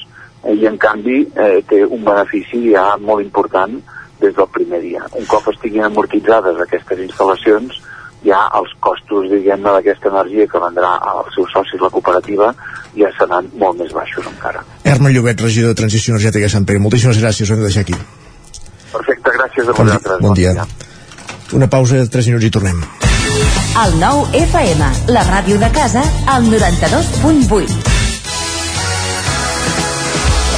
eh, 0.45 0.55
i 0.55 0.67
en 0.71 0.79
canvi 0.79 1.25
eh, 1.35 1.63
té 1.67 1.83
un 1.85 2.05
benefici 2.07 2.63
ja 2.71 2.93
molt 3.03 3.25
important 3.25 3.81
des 4.21 4.35
del 4.37 4.49
primer 4.55 4.81
dia. 4.85 5.03
Un 5.19 5.27
cop 5.29 5.51
estiguin 5.53 5.89
amortitzades 5.89 6.63
aquestes 6.63 7.03
instal·lacions, 7.09 7.83
ja 8.27 8.43
els 8.59 8.73
costos, 8.83 9.29
diguem-ne, 9.31 9.71
d'aquesta 9.79 10.11
energia 10.13 10.47
que 10.51 10.59
vendrà 10.63 10.97
als 11.13 11.33
seus 11.37 11.51
socis 11.55 11.81
la 11.81 11.91
cooperativa 11.95 12.53
ja 12.99 13.11
seran 13.19 13.49
molt 13.61 13.79
més 13.81 13.93
baixos 13.95 14.27
encara. 14.27 14.65
Herman 14.85 15.13
Llobet, 15.15 15.41
regidor 15.41 15.75
de 15.75 15.81
Transició 15.83 16.15
Energètica 16.15 16.47
de 16.49 16.53
Sant 16.57 16.67
Pere, 16.67 16.83
moltíssimes 16.83 17.21
gràcies, 17.23 17.51
ho 17.51 17.55
hem 17.55 17.63
de 17.65 17.69
deixar 17.71 17.85
aquí. 17.87 17.97
Perfecte, 18.93 19.31
gràcies 19.39 19.69
a 19.69 19.73
Bon, 19.73 19.85
vosaltres. 19.87 20.21
bon 20.21 20.35
dia. 20.35 20.67
Una 21.53 21.69
pausa 21.71 21.97
de 22.03 22.09
3 22.09 22.27
minuts 22.33 22.45
i 22.49 22.51
tornem. 22.51 22.81
El 23.85 23.99
nou 24.01 24.25
FM, 24.33 24.91
la 25.13 25.23
ràdio 25.29 25.59
de 25.61 25.69
casa, 25.77 26.03
al 26.33 26.49
92.8. 26.51 28.06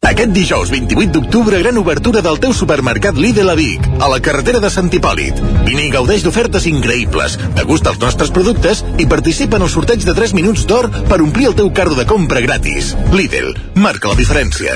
Aquest 0.00 0.30
dijous 0.32 0.70
28 0.72 1.12
d'octubre, 1.12 1.58
gran 1.60 1.76
obertura 1.76 2.22
del 2.24 2.38
teu 2.40 2.54
supermercat 2.56 3.18
Lidl 3.20 3.50
a 3.52 3.54
Vic, 3.54 3.84
a 4.00 4.08
la 4.08 4.16
carretera 4.24 4.56
de 4.58 4.70
Sant 4.72 4.88
Hipòlit. 4.88 5.36
Vine 5.66 5.84
i 5.84 5.90
gaudeix 5.92 6.24
d'ofertes 6.24 6.64
increïbles, 6.70 7.36
degusta 7.58 7.92
els 7.92 8.00
nostres 8.00 8.32
productes 8.32 8.80
i 8.96 9.04
participa 9.04 9.60
en 9.60 9.66
el 9.68 9.72
sorteig 9.72 10.00
de 10.08 10.16
3 10.16 10.32
minuts 10.38 10.64
d'or 10.64 10.88
per 11.04 11.20
omplir 11.20 11.50
el 11.50 11.58
teu 11.60 11.68
carro 11.76 12.00
de 12.00 12.08
compra 12.08 12.40
gratis. 12.40 12.94
Lidl, 13.12 13.52
marca 13.76 14.08
la 14.08 14.16
diferència. 14.16 14.72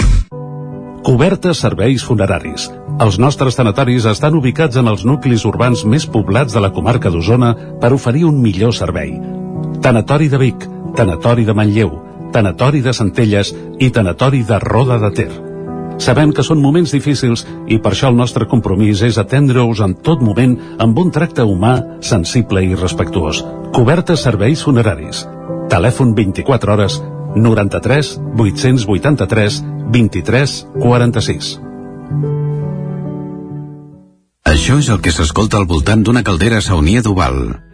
Cobertes 1.08 1.64
serveis 1.64 2.04
funeraris. 2.04 2.68
Els 3.00 3.16
nostres 3.16 3.56
tanatoris 3.56 4.04
estan 4.12 4.36
ubicats 4.36 4.76
en 4.76 4.92
els 4.92 5.08
nuclis 5.08 5.48
urbans 5.48 5.86
més 5.88 6.04
poblats 6.04 6.52
de 6.52 6.60
la 6.60 6.72
comarca 6.76 7.08
d'Osona 7.08 7.54
per 7.80 7.94
oferir 7.96 8.28
un 8.28 8.44
millor 8.44 8.76
servei. 8.76 9.16
Tanatori 9.80 10.28
de 10.28 10.40
Vic, 10.40 10.68
Tanatori 10.94 11.48
de 11.48 11.56
Manlleu, 11.56 11.96
Tanatori 12.34 12.82
de 12.82 12.92
Centelles 12.92 13.52
i 13.78 13.90
Tanatori 13.94 14.42
de 14.42 14.58
Roda 14.58 14.98
de 14.98 15.10
Ter. 15.14 15.30
Sabem 16.02 16.32
que 16.34 16.42
són 16.42 16.58
moments 16.58 16.90
difícils 16.90 17.44
i 17.70 17.78
per 17.78 17.92
això 17.94 18.08
el 18.10 18.16
nostre 18.18 18.48
compromís 18.50 19.04
és 19.06 19.18
atendre-us 19.22 19.82
en 19.84 19.94
tot 20.02 20.22
moment 20.26 20.56
amb 20.82 20.98
un 20.98 21.12
tracte 21.14 21.46
humà, 21.46 21.76
sensible 22.02 22.64
i 22.66 22.74
respectuós. 22.74 23.44
Cobertes 23.74 24.24
serveis 24.26 24.64
funeraris. 24.66 25.22
Telèfon 25.70 26.14
24 26.18 26.74
hores 26.74 26.96
93 27.36 28.10
883 28.34 29.60
23 29.94 30.56
46. 30.82 31.52
Això 34.54 34.80
és 34.82 34.90
el 34.90 34.98
que 35.04 35.14
s'escolta 35.14 35.62
al 35.62 35.70
voltant 35.70 36.02
d'una 36.02 36.24
caldera 36.26 36.60
saunia 36.62 37.02
d'Oval. 37.02 37.73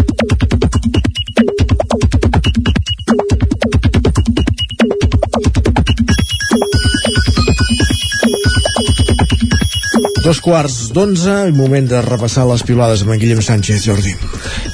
Dos 10.21 10.37
quarts 10.37 10.91
d'onze 10.93 11.33
moment 11.57 11.87
de 11.89 12.01
repassar 12.05 12.43
les 12.45 12.61
pilades 12.67 13.01
amb 13.01 13.15
en 13.15 13.21
Guillem 13.23 13.41
Sánchez, 13.41 13.81
Jordi. 13.87 14.13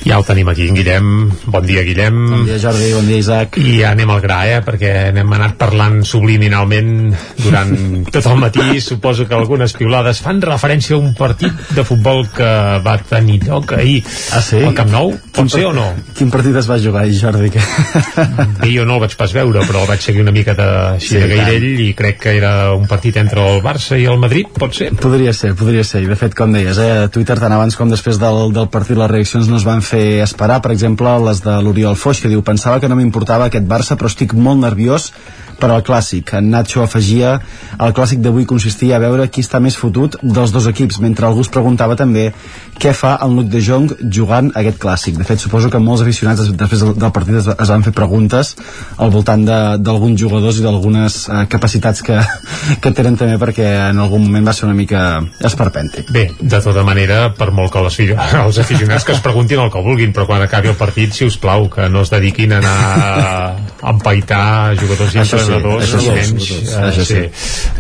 Ja 0.07 0.15
el 0.21 0.23
tenim 0.23 0.47
aquí, 0.47 0.69
en 0.69 0.75
Guillem. 0.77 1.07
Bon 1.51 1.65
dia, 1.67 1.81
Guillem. 1.84 2.15
Bon 2.31 2.45
dia, 2.47 2.55
Jordi. 2.61 2.93
Bon 2.95 3.07
dia, 3.09 3.17
Isaac. 3.19 3.57
I 3.59 3.81
ja 3.81 3.89
anem 3.91 4.07
al 4.13 4.21
gra, 4.23 4.38
eh? 4.47 4.59
Perquè 4.63 4.91
n'hem 5.11 5.34
anat 5.35 5.57
parlant 5.59 5.97
subliminalment 6.07 7.11
durant 7.43 7.73
tot 8.15 8.29
el 8.31 8.39
matí. 8.39 8.79
Suposo 8.79 9.25
que 9.27 9.35
algunes 9.35 9.75
piulades 9.75 10.21
fan 10.23 10.39
referència 10.39 10.95
a 10.95 11.01
un 11.01 11.11
partit 11.17 11.73
de 11.75 11.84
futbol 11.84 12.23
que 12.31 12.47
va 12.85 12.93
tenir 13.09 13.41
lloc 13.49 13.73
ahir 13.75 13.97
ah, 14.31 14.39
sí? 14.39 14.61
al 14.63 14.77
Camp 14.77 14.93
Nou. 14.93 15.11
Pot 15.35 15.51
ser 15.51 15.65
o 15.67 15.73
no? 15.75 15.89
Quin 16.15 16.31
partit 16.31 16.55
es 16.55 16.71
va 16.71 16.79
jugar 16.79 17.03
ahir, 17.03 17.19
Jordi? 17.19 17.51
Que... 17.51 17.65
Bé, 18.63 18.71
jo 18.71 18.88
no 18.88 18.95
el 18.95 19.03
vaig 19.03 19.17
pas 19.19 19.35
veure, 19.35 19.65
però 19.67 19.84
el 19.84 19.91
vaig 19.91 20.07
seguir 20.07 20.23
una 20.23 20.35
mica 20.35 20.55
de, 20.55 20.69
així 20.93 21.17
Sí, 21.17 21.19
de 21.19 21.27
gairell 21.34 21.84
i 21.84 21.89
crec 21.99 22.23
que 22.23 22.38
era 22.39 22.53
un 22.77 22.88
partit 22.88 23.19
entre 23.19 23.43
el 23.43 23.59
Barça 23.65 23.99
i 23.99 24.07
el 24.07 24.23
Madrid, 24.23 24.55
pot 24.55 24.71
ser? 24.71 24.93
Podria 24.95 25.35
ser, 25.35 25.51
podria 25.59 25.84
ser. 25.84 26.05
I 26.07 26.11
de 26.13 26.19
fet, 26.19 26.31
com 26.38 26.55
deies, 26.55 26.79
eh, 26.79 27.03
a 27.09 27.11
Twitter 27.11 27.35
tant 27.43 27.59
abans 27.59 27.75
com 27.75 27.91
després 27.91 28.23
del, 28.23 28.55
del 28.55 28.71
partit 28.71 28.95
les 28.95 29.11
reaccions 29.11 29.51
no 29.51 29.59
es 29.59 29.67
van 29.67 29.84
fer 29.84 29.97
esperar. 30.24 30.61
Per 30.64 30.72
exemple, 30.74 31.11
les 31.26 31.41
de 31.44 31.57
l'Oriol 31.64 31.98
Foix, 31.99 32.22
que 32.22 32.32
diu 32.32 32.44
Pensava 32.45 32.80
que 32.80 32.90
no 32.90 32.98
m'importava 32.99 33.48
aquest 33.48 33.68
Barça, 33.68 33.98
però 33.98 34.11
estic 34.11 34.34
molt 34.34 34.61
nerviós 34.64 35.11
per 35.59 35.69
al 35.73 35.84
clàssic. 35.84 36.34
En 36.38 36.49
Nacho 36.53 36.81
afegia 36.84 37.39
el 37.79 37.93
clàssic 37.97 38.19
d'avui 38.21 38.45
consistia 38.45 38.95
a 38.97 38.99
veure 39.03 39.27
qui 39.29 39.41
està 39.41 39.59
més 39.63 39.75
fotut 39.77 40.15
dels 40.21 40.51
dos 40.53 40.67
equips, 40.69 40.99
mentre 41.03 41.25
algú 41.27 41.41
es 41.45 41.49
preguntava 41.53 41.95
també 41.97 42.31
què 42.77 42.93
fa 42.93 43.15
el 43.25 43.35
Luc 43.35 43.47
de 43.49 43.61
Jong 43.61 43.91
jugant 44.13 44.51
aquest 44.55 44.77
clàssic. 44.81 45.17
De 45.17 45.23
fet, 45.25 45.39
suposo 45.41 45.69
que 45.73 45.79
molts 45.81 46.01
aficionats 46.05 46.41
des- 46.43 46.53
després 46.57 46.84
del, 46.85 47.11
partit 47.11 47.35
es, 47.41 47.47
es 47.47 47.69
van 47.73 47.84
fer 47.84 47.93
preguntes 47.93 48.55
al 48.97 49.09
voltant 49.13 49.45
de- 49.47 49.77
d'alguns 49.81 50.19
jugadors 50.21 50.59
i 50.59 50.65
d'algunes 50.65 51.17
eh, 51.29 51.45
capacitats 51.49 52.01
que, 52.05 52.19
que 52.81 52.91
tenen 52.91 53.17
també 53.17 53.38
perquè 53.41 53.67
en 53.89 53.99
algun 54.03 54.23
moment 54.27 54.45
va 54.47 54.53
ser 54.53 54.65
una 54.69 54.77
mica 54.77 55.21
esperpèntic. 55.43 56.11
Bé, 56.13 56.27
de 56.39 56.59
tota 56.61 56.84
manera, 56.85 57.34
per 57.38 57.49
molt 57.51 57.71
que 57.73 57.81
les, 57.88 57.99
els 58.45 58.59
aficionats 58.61 59.03
que 59.07 59.13
es 59.17 59.21
preguntin 59.25 59.59
el 59.63 59.71
que 59.73 59.81
vulguin, 59.84 60.13
però 60.13 60.27
quan 60.29 60.41
acabi 60.45 60.69
el 60.71 60.77
partit, 60.79 61.13
si 61.17 61.25
us 61.25 61.38
plau, 61.41 61.67
que 61.73 61.89
no 61.89 62.01
es 62.05 62.11
dediquin 62.13 62.53
a 62.53 62.61
anar 62.61 62.77
a 62.77 63.91
empaitar 63.91 64.75
jugadors 64.79 65.15
i 65.15 65.21
Això 65.23 65.38
sí, 65.48 65.72
això 65.86 65.99
sí, 65.99 66.10
almenys, 66.11 66.48
sobretot, 66.48 66.78
eh, 66.78 66.86
això 66.88 67.06
sí. 67.07 67.24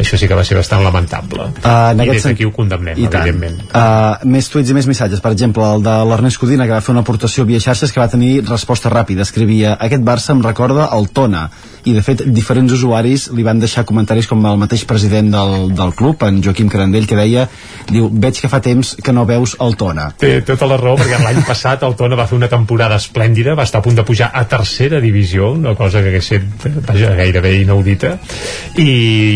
això 0.03 0.19
sí 0.21 0.29
que 0.29 0.37
va 0.39 0.45
ser 0.47 0.57
bastant 0.57 0.83
lamentable. 0.85 1.49
Uh, 1.61 1.91
en 1.93 2.03
I 2.05 2.09
des 2.11 2.27
d'aquí 2.27 2.47
ho 2.47 2.53
condemnem, 2.55 2.97
I 2.97 3.07
tant. 3.07 3.27
evidentment. 3.27 3.61
Uh, 3.69 4.27
més 4.29 4.49
tuits 4.51 4.71
i 4.71 4.77
més 4.77 4.87
missatges. 4.89 5.21
Per 5.23 5.31
exemple, 5.35 5.65
el 5.77 5.85
de 5.85 5.95
l'Ernest 6.09 6.41
Codina, 6.41 6.67
que 6.67 6.75
va 6.75 6.81
fer 6.83 6.93
una 6.95 7.03
aportació 7.05 7.45
via 7.49 7.61
xarxes 7.63 7.93
que 7.93 8.01
va 8.01 8.09
tenir 8.11 8.41
resposta 8.47 8.91
ràpida. 8.93 9.25
Escrivia, 9.27 9.75
aquest 9.87 10.05
Barça 10.07 10.35
em 10.35 10.43
recorda 10.45 10.89
el 10.97 11.09
Tona. 11.09 11.47
I, 11.87 11.93
de 11.95 12.03
fet, 12.03 12.25
diferents 12.35 12.73
usuaris 12.75 13.29
li 13.31 13.45
van 13.47 13.61
deixar 13.63 13.85
comentaris 13.87 14.27
com 14.27 14.43
el 14.45 14.57
mateix 14.59 14.83
president 14.87 15.31
del, 15.31 15.69
del 15.77 15.93
club, 15.95 16.23
en 16.27 16.41
Joaquim 16.43 16.67
Carandell, 16.71 17.07
que 17.07 17.15
deia, 17.15 17.47
diu, 17.87 18.09
veig 18.11 18.41
que 18.41 18.51
fa 18.51 18.59
temps 18.63 18.95
que 19.03 19.15
no 19.15 19.23
veus 19.29 19.55
el 19.63 19.77
Tona. 19.79 20.09
Té 20.19 20.41
tota 20.47 20.67
la 20.67 20.79
raó, 20.81 20.97
perquè 20.99 21.21
l'any 21.23 21.43
passat 21.47 21.85
el 21.87 21.95
Tona 21.99 22.19
va 22.19 22.27
fer 22.27 22.35
una 22.39 22.51
temporada 22.51 22.99
esplèndida, 22.99 23.55
va 23.55 23.63
estar 23.67 23.79
a 23.79 23.85
punt 23.85 23.95
de 23.95 24.03
pujar 24.07 24.31
a 24.33 24.43
tercera 24.51 24.99
divisió, 25.03 25.53
una 25.55 25.75
cosa 25.79 26.03
que 26.03 26.11
hagués 26.11 26.27
set 26.33 26.67
vaja, 26.87 27.13
gairebé 27.15 27.53
inaudita, 27.63 28.15
i, 28.77 28.87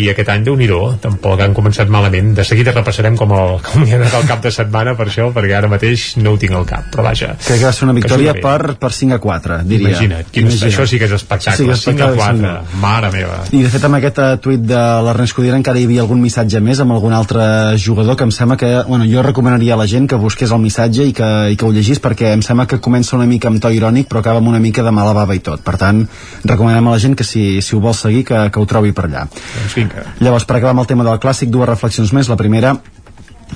i 0.05 0.09
aquest 0.11 0.29
any, 0.33 0.45
déu 0.47 0.57
nhi 0.59 0.69
tampoc 1.01 1.41
han 1.41 1.55
començat 1.57 1.89
malament. 1.91 2.33
De 2.37 2.45
seguida 2.47 2.73
repassarem 2.75 3.17
com, 3.19 3.33
el, 3.35 3.57
com 3.67 3.85
hi 3.85 3.93
ha 3.93 3.99
anat 3.99 4.17
el 4.21 4.27
cap 4.29 4.43
de 4.43 4.51
setmana 4.53 4.95
per 4.99 5.07
això, 5.09 5.29
perquè 5.35 5.57
ara 5.57 5.69
mateix 5.71 6.11
no 6.21 6.35
ho 6.35 6.39
tinc 6.41 6.55
al 6.57 6.67
cap, 6.69 6.87
però 6.93 7.05
vaja. 7.09 7.33
Crec 7.41 7.61
que 7.61 7.67
va 7.67 7.73
ser 7.75 7.87
una 7.87 7.95
victòria 7.97 8.35
per, 8.37 8.75
per 8.81 8.91
5 8.95 9.17
a 9.17 9.21
4, 9.23 9.61
diria. 9.67 9.91
Imagina't, 9.91 10.29
quin, 10.31 10.47
Imagina't. 10.47 10.71
això 10.71 10.87
sí 10.87 10.99
que 11.01 11.09
és 11.09 11.15
espectacle, 11.17 11.57
Sí 11.57 11.67
que 11.67 11.75
és 11.75 11.85
5 11.87 12.05
a 12.05 12.11
espectacle, 12.11 12.53
4, 12.53 12.71
sí. 12.71 12.81
mare 12.83 13.11
meva. 13.15 13.39
I 13.51 13.63
de 13.65 13.71
fet 13.73 13.87
amb 13.87 13.99
aquest 13.99 14.21
uh, 14.21 14.29
tuit 14.43 14.63
de 14.65 14.81
l'Ernest 15.07 15.37
Codina 15.37 15.57
encara 15.59 15.81
hi 15.81 15.87
havia 15.89 16.05
algun 16.05 16.21
missatge 16.23 16.61
més 16.63 16.81
amb 16.83 16.95
algun 16.95 17.15
altre 17.17 17.43
jugador 17.81 18.17
que 18.19 18.27
em 18.27 18.33
sembla 18.35 18.57
que, 18.61 18.71
bueno, 18.87 19.07
jo 19.09 19.25
recomanaria 19.25 19.75
a 19.75 19.81
la 19.81 19.87
gent 19.89 20.07
que 20.09 20.19
busqués 20.21 20.51
el 20.51 20.61
missatge 20.63 21.07
i 21.09 21.15
que, 21.17 21.31
i 21.53 21.57
que 21.57 21.67
ho 21.67 21.71
llegís 21.73 22.01
perquè 22.03 22.33
em 22.35 22.45
sembla 22.45 22.67
que 22.69 22.81
comença 22.83 23.15
una 23.17 23.27
mica 23.29 23.49
amb 23.51 23.61
to 23.61 23.71
irònic 23.73 24.09
però 24.11 24.21
acaba 24.21 24.41
amb 24.41 24.51
una 24.51 24.59
mica 24.59 24.83
de 24.83 24.93
mala 24.93 25.15
bava 25.17 25.35
i 25.37 25.41
tot. 25.43 25.63
Per 25.65 25.77
tant, 25.81 26.03
recomanem 26.43 26.87
a 26.87 26.95
la 26.95 27.01
gent 27.01 27.15
que 27.17 27.27
si, 27.27 27.61
si 27.65 27.75
ho 27.75 27.81
vol 27.83 27.95
seguir 27.97 28.10
que, 28.27 28.41
que 28.51 28.61
ho 28.61 28.67
trobi 28.69 28.93
per 28.95 29.07
allà. 29.07 29.25
Doncs 29.31 29.77
vinga. 29.79 30.05
Llavors, 30.19 30.47
per 30.47 30.57
acabar 30.57 30.75
amb 30.75 30.83
el 30.83 30.89
tema 30.91 31.07
del 31.07 31.21
clàssic, 31.23 31.51
dues 31.53 31.69
reflexions 31.69 32.13
més. 32.15 32.29
La 32.31 32.39
primera, 32.39 32.75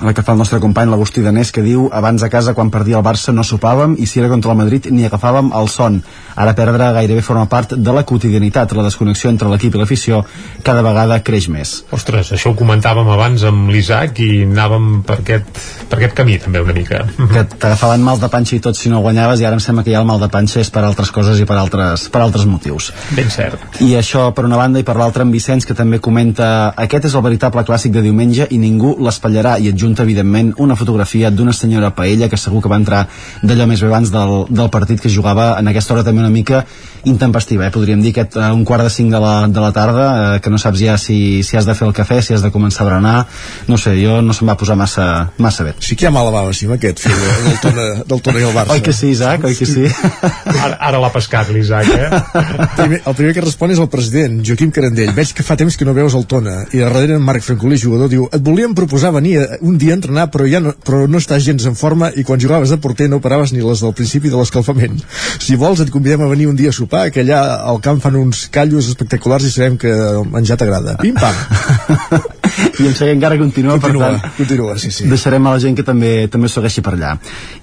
la 0.02 0.12
que 0.14 0.22
fa 0.22 0.32
el 0.32 0.38
nostre 0.38 0.60
company 0.60 0.90
l'Agustí 0.90 1.22
Danés 1.24 1.52
que 1.52 1.64
diu 1.64 1.88
abans 1.92 2.22
a 2.22 2.30
casa 2.32 2.54
quan 2.54 2.70
perdia 2.70 2.98
el 2.98 3.04
Barça 3.06 3.32
no 3.32 3.44
sopàvem 3.46 3.96
i 3.98 4.06
si 4.06 4.20
era 4.20 4.28
contra 4.28 4.52
el 4.52 4.58
Madrid 4.58 4.88
ni 4.90 5.06
agafàvem 5.06 5.52
el 5.56 5.68
son 5.72 6.00
ara 6.36 6.54
perdre 6.54 6.90
gairebé 6.98 7.22
forma 7.24 7.46
part 7.48 7.72
de 7.72 7.92
la 7.92 8.04
quotidianitat 8.04 8.74
la 8.76 8.84
desconnexió 8.84 9.30
entre 9.30 9.48
l'equip 9.48 9.74
i 9.74 9.80
l'afició 9.80 10.22
cada 10.66 10.82
vegada 10.84 11.20
creix 11.24 11.48
més 11.48 11.76
Ostres, 11.96 12.32
això 12.36 12.52
ho 12.52 12.58
comentàvem 12.58 13.08
abans 13.14 13.44
amb 13.48 13.70
l'Isaac 13.72 14.20
i 14.20 14.30
anàvem 14.44 15.02
per 15.06 15.20
aquest, 15.22 15.62
per 15.88 15.98
aquest 15.98 16.16
camí 16.18 16.36
també 16.42 16.60
una 16.60 16.74
mica. 16.76 17.04
que 17.32 17.44
t'agafaven 17.56 18.04
mal 18.04 18.20
de 18.20 18.28
panxa 18.32 18.56
i 18.56 18.60
tot 18.60 18.76
si 18.76 18.92
no 18.92 19.00
guanyaves 19.04 19.40
i 19.40 19.48
ara 19.48 19.56
em 19.56 19.64
sembla 19.64 19.84
que 19.84 19.94
ja 19.94 20.02
el 20.02 20.08
mal 20.08 20.20
de 20.20 20.28
panxa 20.32 20.60
és 20.60 20.70
per 20.70 20.84
altres 20.84 21.10
coses 21.14 21.40
i 21.40 21.48
per 21.48 21.56
altres, 21.56 22.08
per 22.12 22.22
altres 22.22 22.44
motius 22.48 22.92
Ben 23.16 23.30
cert. 23.30 23.80
I 23.80 23.94
això 23.98 24.28
per 24.36 24.44
una 24.44 24.58
banda 24.60 24.80
i 24.80 24.84
per 24.86 24.96
l'altra 24.98 25.24
en 25.24 25.32
Vicenç 25.32 25.66
que 25.66 25.76
també 25.78 26.00
comenta 26.02 26.74
aquest 26.76 27.08
és 27.08 27.16
el 27.16 27.24
veritable 27.24 27.64
clàssic 27.64 27.94
de 27.94 28.02
diumenge 28.04 28.48
i 28.50 28.58
ningú 28.60 28.96
l'espatllarà 29.00 29.56
i 29.62 29.70
adjunta 29.86 30.02
evidentment 30.02 30.54
una 30.58 30.74
fotografia 30.76 31.30
d'una 31.30 31.52
senyora 31.54 31.92
Paella 31.94 32.28
que 32.28 32.36
segur 32.36 32.60
que 32.62 32.68
va 32.68 32.76
entrar 32.80 33.06
d'allò 33.42 33.66
més 33.70 33.80
bé 33.80 33.86
abans 33.88 34.10
del, 34.10 34.34
del 34.50 34.70
partit 34.70 35.00
que 35.00 35.10
jugava 35.12 35.54
en 35.60 35.68
aquesta 35.70 35.94
hora 35.94 36.04
també 36.04 36.20
una 36.24 36.30
mica 36.30 36.64
intempestiva, 37.06 37.68
eh? 37.68 37.70
podríem 37.70 38.00
dir 38.02 38.10
aquest 38.10 38.34
eh, 38.36 38.48
un 38.50 38.64
quart 38.66 38.82
de 38.82 38.90
cinc 38.90 39.12
de 39.14 39.20
la, 39.22 39.46
de 39.46 39.60
la 39.62 39.70
tarda 39.72 40.06
eh, 40.36 40.40
que 40.42 40.50
no 40.50 40.58
saps 40.58 40.80
ja 40.82 40.96
si, 40.98 41.42
si 41.46 41.56
has 41.56 41.66
de 41.68 41.74
fer 41.78 41.86
el 41.86 41.94
cafè 41.94 42.18
si 42.20 42.34
has 42.34 42.42
de 42.42 42.50
començar 42.50 42.82
a 42.82 42.88
berenar 42.88 43.14
no 43.70 43.78
sé, 43.78 43.94
jo 44.00 44.18
no 44.26 44.34
se'm 44.34 44.50
va 44.50 44.56
posar 44.58 44.74
massa, 44.76 45.30
massa 45.38 45.62
bé 45.68 45.74
Sí 45.78 45.94
que 45.94 46.06
hi 46.06 46.08
ha 46.08 46.14
mala 46.14 46.32
bava, 46.34 46.50
sí, 46.56 46.66
amb 46.66 46.74
aquest 46.80 46.98
fill 47.04 47.14
del 47.46 47.60
Tona, 47.62 47.84
del 48.10 48.22
Tona 48.26 48.40
i 48.42 48.46
el 48.48 48.54
Barça. 48.56 48.74
Oi 48.74 48.82
que 48.82 48.92
sí, 48.96 49.12
Isaac? 49.14 49.44
Oi 49.46 49.54
que 49.54 49.66
sí? 49.68 49.84
Ara, 50.56 50.74
ara 50.88 50.98
l'ha 51.02 51.10
pescat 51.14 51.50
l'Isaac, 51.54 51.86
eh? 51.94 52.20
primer, 52.76 53.00
el 53.06 53.14
primer 53.18 53.34
que 53.36 53.44
respon 53.44 53.70
és 53.74 53.78
el 53.82 53.88
president, 53.92 54.40
Joaquim 54.46 54.72
Carandell. 54.74 55.12
Veig 55.16 55.30
que 55.36 55.44
fa 55.46 55.56
temps 55.60 55.76
que 55.78 55.86
no 55.86 55.94
veus 55.96 56.16
el 56.18 56.26
Tona. 56.26 56.56
I 56.74 56.82
darrere 56.82 57.16
en 57.20 57.22
Marc 57.24 57.44
Francolí, 57.46 57.78
jugador, 57.80 58.10
diu 58.10 58.26
et 58.32 58.42
volíem 58.42 58.74
proposar 58.74 59.12
venir 59.14 59.36
a- 59.44 59.60
un 59.76 59.82
dia 59.82 59.94
entrenar, 59.96 60.30
però 60.32 60.48
ja 60.48 60.62
no, 60.64 60.72
però 60.86 61.04
no 61.10 61.20
estàs 61.20 61.44
gens 61.44 61.66
en 61.68 61.76
forma 61.76 62.08
i 62.16 62.24
quan 62.24 62.40
jugaves 62.40 62.72
de 62.72 62.80
porter 62.80 63.10
no 63.12 63.20
paraves 63.20 63.52
ni 63.52 63.60
les 63.60 63.84
del 63.84 63.94
principi 63.96 64.32
de 64.32 64.40
l'escalfament. 64.40 64.98
Si 65.42 65.58
vols 65.60 65.82
et 65.84 65.92
convidem 65.92 66.24
a 66.24 66.30
venir 66.32 66.48
un 66.48 66.56
dia 66.56 66.72
a 66.72 66.76
sopar, 66.76 67.10
que 67.12 67.22
allà 67.22 67.42
al 67.68 67.82
camp 67.84 68.00
fan 68.02 68.16
uns 68.18 68.46
callos 68.52 68.88
espectaculars 68.88 69.46
i 69.46 69.52
sabem 69.52 69.76
que 69.80 69.92
menjar 70.32 70.58
t'agrada. 70.60 70.96
Pim-pam. 71.02 71.36
i 72.78 72.86
em 72.86 72.94
sé 72.94 73.06
que 73.08 73.14
encara 73.16 73.38
continua, 73.40 73.78
Continua, 73.80 74.10
per 74.10 74.20
tant 74.20 74.36
continua, 74.36 74.76
sí, 74.78 74.90
sí. 74.92 75.06
deixarem 75.08 75.46
a 75.46 75.54
la 75.54 75.60
gent 75.62 75.76
que 75.78 75.84
també 75.86 76.12
també 76.32 76.50
segueixi 76.52 76.84
per 76.84 76.94
allà 76.96 77.14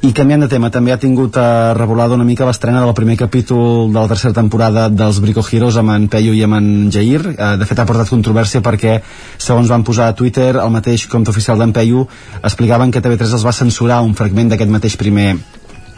i 0.02 0.12
canviant 0.16 0.46
de 0.46 0.50
tema, 0.52 0.72
també 0.74 0.94
ha 0.94 1.00
tingut 1.02 1.38
eh, 1.38 1.48
revolada 1.78 2.18
una 2.18 2.28
mica 2.28 2.48
l'estrena 2.50 2.84
del 2.84 2.94
primer 2.98 3.18
capítol 3.20 3.92
de 3.94 4.00
la 4.00 4.08
tercera 4.12 4.34
temporada 4.34 4.88
dels 4.90 5.22
Brico 5.24 5.46
Heroes 5.46 5.78
amb 5.82 5.96
en 5.96 6.08
Peyu 6.12 6.36
i 6.38 6.44
amb 6.48 6.60
en 6.60 6.70
Jair 6.94 7.24
eh, 7.34 7.56
de 7.62 7.70
fet 7.70 7.80
ha 7.80 7.88
portat 7.90 8.12
controvèrsia 8.14 8.64
perquè 8.66 9.00
segons 9.38 9.70
van 9.70 9.84
posar 9.84 10.12
a 10.12 10.18
Twitter 10.18 10.54
el 10.56 10.72
mateix 10.74 11.08
compte 11.12 11.34
oficial 11.34 11.60
d'en 11.62 11.74
Peyu 11.76 12.08
explicaven 12.42 12.92
que 12.92 13.04
TV3 13.04 13.38
els 13.40 13.46
va 13.46 13.56
censurar 13.56 14.02
un 14.06 14.16
fragment 14.18 14.54
d'aquest 14.54 14.74
mateix 14.74 14.98
primer 14.98 15.36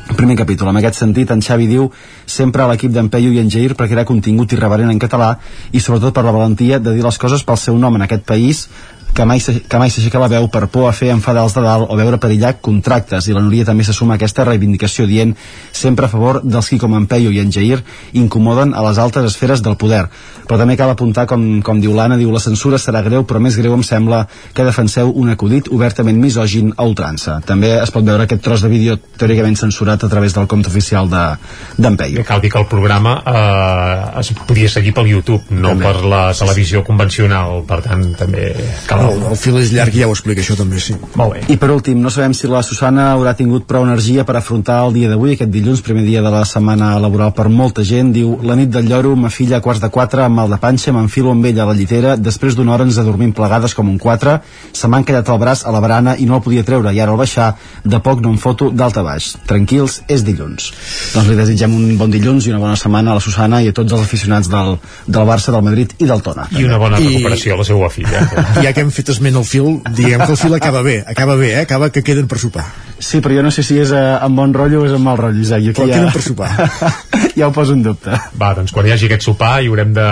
Primer 0.06 0.36
capítol. 0.38 0.70
En 0.70 0.78
aquest 0.78 1.00
sentit, 1.02 1.32
en 1.34 1.42
Xavi 1.42 1.66
diu 1.66 1.88
sempre 2.30 2.62
a 2.62 2.68
l'equip 2.70 2.92
d'en 2.94 3.08
Peyu 3.10 3.32
i 3.34 3.40
en 3.42 3.50
Jair 3.50 3.74
perquè 3.74 3.96
era 3.98 4.06
contingut 4.06 4.54
irreverent 4.54 4.92
en 4.94 5.00
català 5.02 5.32
i 5.74 5.82
sobretot 5.82 6.14
per 6.14 6.24
la 6.28 6.34
valentia 6.36 6.78
de 6.78 6.94
dir 6.94 7.02
les 7.04 7.18
coses 7.18 7.42
pel 7.44 7.58
seu 7.58 7.80
nom 7.82 7.98
en 7.98 8.06
aquest 8.06 8.22
país 8.30 8.68
que 9.16 9.24
mai, 9.24 9.40
s'aixeca 9.40 10.20
la 10.20 10.28
veu 10.28 10.50
per 10.52 10.66
por 10.68 10.90
a 10.90 10.94
fer 10.94 11.10
enfadar 11.14 11.46
els 11.48 11.54
de 11.56 11.62
dalt 11.64 11.88
o 11.90 11.96
veure 11.96 12.18
perillar 12.20 12.58
contractes 12.60 13.30
i 13.30 13.34
la 13.36 13.40
Núria 13.42 13.64
també 13.66 13.86
se 13.88 13.94
suma 13.96 14.16
a 14.16 14.20
aquesta 14.20 14.44
reivindicació 14.44 15.06
dient 15.08 15.32
sempre 15.72 16.06
a 16.06 16.12
favor 16.12 16.42
dels 16.44 16.68
qui 16.68 16.78
com 16.82 16.94
en 16.98 17.06
Peio 17.08 17.32
i 17.32 17.40
en 17.40 17.52
Jair 17.56 17.80
incomoden 18.14 18.74
a 18.76 18.84
les 18.90 18.98
altes 19.00 19.24
esferes 19.32 19.62
del 19.64 19.78
poder. 19.80 20.04
Però 20.46 20.58
també 20.60 20.76
cal 20.78 20.92
apuntar 20.92 21.26
com, 21.32 21.62
com 21.66 21.80
diu 21.82 21.96
l'Anna 21.96 22.18
diu 22.20 22.30
la 22.34 22.42
censura 22.44 22.78
serà 22.78 23.02
greu 23.06 23.24
però 23.26 23.40
més 23.42 23.56
greu 23.58 23.74
em 23.74 23.84
sembla 23.88 24.26
que 24.54 24.66
defenseu 24.68 25.10
un 25.16 25.32
acudit 25.32 25.72
obertament 25.72 26.20
misògin 26.22 26.74
a 26.76 26.84
ultrança. 26.84 27.40
També 27.46 27.72
es 27.82 27.92
pot 27.96 28.04
veure 28.06 28.28
aquest 28.28 28.44
tros 28.44 28.62
de 28.62 28.70
vídeo 28.70 28.98
teòricament 29.18 29.56
censurat 29.58 30.04
a 30.04 30.10
través 30.12 30.36
del 30.36 30.48
compte 30.48 30.68
oficial 30.70 31.10
de- 31.10 31.38
d'en 31.78 31.96
Peio 31.98 32.24
Cal 32.26 32.42
dir 32.42 32.52
que 32.52 32.60
el 32.60 32.68
programa 32.68 33.16
eh, 33.26 34.20
es 34.20 34.34
podia 34.46 34.68
seguir 34.70 34.94
pel 34.94 35.08
YouTube, 35.08 35.44
no 35.50 35.70
També. 35.70 35.86
per 35.86 36.04
la 36.04 36.22
televisió 36.34 36.84
convencional, 36.84 37.64
per 37.68 37.82
tant 37.82 38.06
també 38.20 38.52
cal... 38.88 39.05
El, 39.06 39.22
el 39.32 39.40
fil 39.40 39.58
és 39.62 39.72
llarg 39.76 39.96
i 39.96 40.04
ja 40.04 40.10
ho 40.10 40.14
explica 40.16 40.44
això 40.44 40.58
també, 40.58 40.80
sí. 40.84 40.96
Molt 41.16 41.36
bé. 41.36 41.44
I 41.54 41.58
per 41.62 41.70
últim, 41.74 42.02
no 42.02 42.12
sabem 42.14 42.34
si 42.38 42.50
la 42.52 42.64
Susana 42.66 43.12
haurà 43.14 43.36
tingut 43.38 43.68
prou 43.70 43.86
energia 43.86 44.26
per 44.28 44.38
afrontar 44.40 44.82
el 44.86 44.96
dia 44.96 45.10
d'avui, 45.12 45.36
aquest 45.36 45.52
dilluns, 45.54 45.84
primer 45.86 46.06
dia 46.08 46.24
de 46.26 46.32
la 46.34 46.44
setmana 46.48 46.94
laboral 47.02 47.34
per 47.38 47.48
molta 47.50 47.86
gent. 47.86 48.12
Diu, 48.16 48.36
la 48.46 48.58
nit 48.60 48.72
del 48.74 48.90
lloro, 48.90 49.16
ma 49.20 49.32
filla 49.34 49.60
a 49.60 49.64
quarts 49.66 49.84
de 49.84 49.90
quatre, 49.94 50.24
amb 50.26 50.40
mal 50.42 50.52
de 50.52 50.60
panxa, 50.62 50.94
m'enfilo 50.96 51.34
amb 51.34 51.46
ella 51.46 51.66
a 51.66 51.70
la 51.72 51.78
llitera, 51.78 52.16
després 52.18 52.56
d'una 52.58 52.76
hora 52.76 52.88
ens 52.88 53.00
adormim 53.02 53.34
plegades 53.36 53.76
com 53.78 53.90
un 53.92 54.00
quatre, 54.02 54.40
se 54.74 54.90
m'ha 54.92 55.04
quedat 55.06 55.30
el 55.30 55.42
braç 55.42 55.66
a 55.66 55.74
la 55.76 55.82
barana 55.84 56.16
i 56.18 56.26
no 56.30 56.40
el 56.40 56.46
podia 56.46 56.66
treure, 56.68 56.94
i 56.94 57.02
ara 57.02 57.14
al 57.14 57.22
baixar, 57.22 57.52
de 57.84 58.00
poc 58.04 58.24
no 58.24 58.34
em 58.34 58.40
foto 58.42 58.72
d'alt 58.72 58.98
a 58.98 59.06
baix. 59.06 59.34
Tranquils, 59.50 60.02
és 60.12 60.24
dilluns. 60.26 60.72
Doncs 61.14 61.30
li 61.30 61.38
desitgem 61.38 61.76
un 61.76 61.98
bon 62.00 62.12
dilluns 62.14 62.48
i 62.48 62.54
una 62.54 62.62
bona 62.64 62.80
setmana 62.80 63.14
a 63.14 63.20
la 63.20 63.24
Susana 63.24 63.62
i 63.62 63.70
a 63.70 63.76
tots 63.76 63.94
els 63.94 64.06
aficionats 64.06 64.50
del, 64.52 64.78
del 65.08 65.28
Barça, 65.28 65.54
del 65.56 65.66
Madrid 65.66 65.96
i 66.00 66.10
del 66.10 66.24
Tona. 66.26 66.48
I 66.56 66.66
una 66.68 66.80
bona 66.82 67.00
recuperació 67.02 67.56
a 67.56 67.62
la 67.62 67.68
seva 67.68 67.90
filla. 67.94 68.24
Ja 68.62 68.72
que 68.74 68.86
hem 68.86 68.92
fet 68.96 69.12
esment 69.14 69.38
al 69.40 69.46
fil, 69.48 69.80
diguem 69.98 70.24
que 70.24 70.34
el 70.34 70.40
fil 70.40 70.56
acaba 70.58 70.82
bé, 70.86 70.98
acaba 71.08 71.36
bé, 71.40 71.54
eh? 71.54 71.64
acaba 71.66 71.92
que 71.92 72.04
queden 72.04 72.28
per 72.32 72.40
sopar. 72.42 72.66
Sí, 72.98 73.20
però 73.20 73.36
jo 73.36 73.44
no 73.44 73.52
sé 73.52 73.64
si 73.68 73.78
és 73.82 73.92
eh, 73.92 74.04
amb 74.24 74.40
bon 74.40 74.54
rotllo 74.56 74.84
o 74.84 74.88
és 74.88 74.94
amb 74.96 75.06
mal 75.10 75.20
rotllo, 75.20 75.44
Isaac. 75.44 75.66
Jo 75.66 75.74
Però 75.76 75.88
ja... 75.90 75.98
queden 76.00 76.14
per 76.16 76.24
sopar. 76.24 76.52
ja 77.40 77.50
ho 77.50 77.54
poso 77.56 77.76
en 77.76 77.84
dubte. 77.84 78.20
Va, 78.40 78.54
doncs 78.58 78.72
quan 78.76 78.88
hi 78.88 78.96
hagi 78.96 79.10
aquest 79.10 79.28
sopar 79.28 79.58
hi 79.62 79.72
haurem 79.72 79.92
de, 79.96 80.06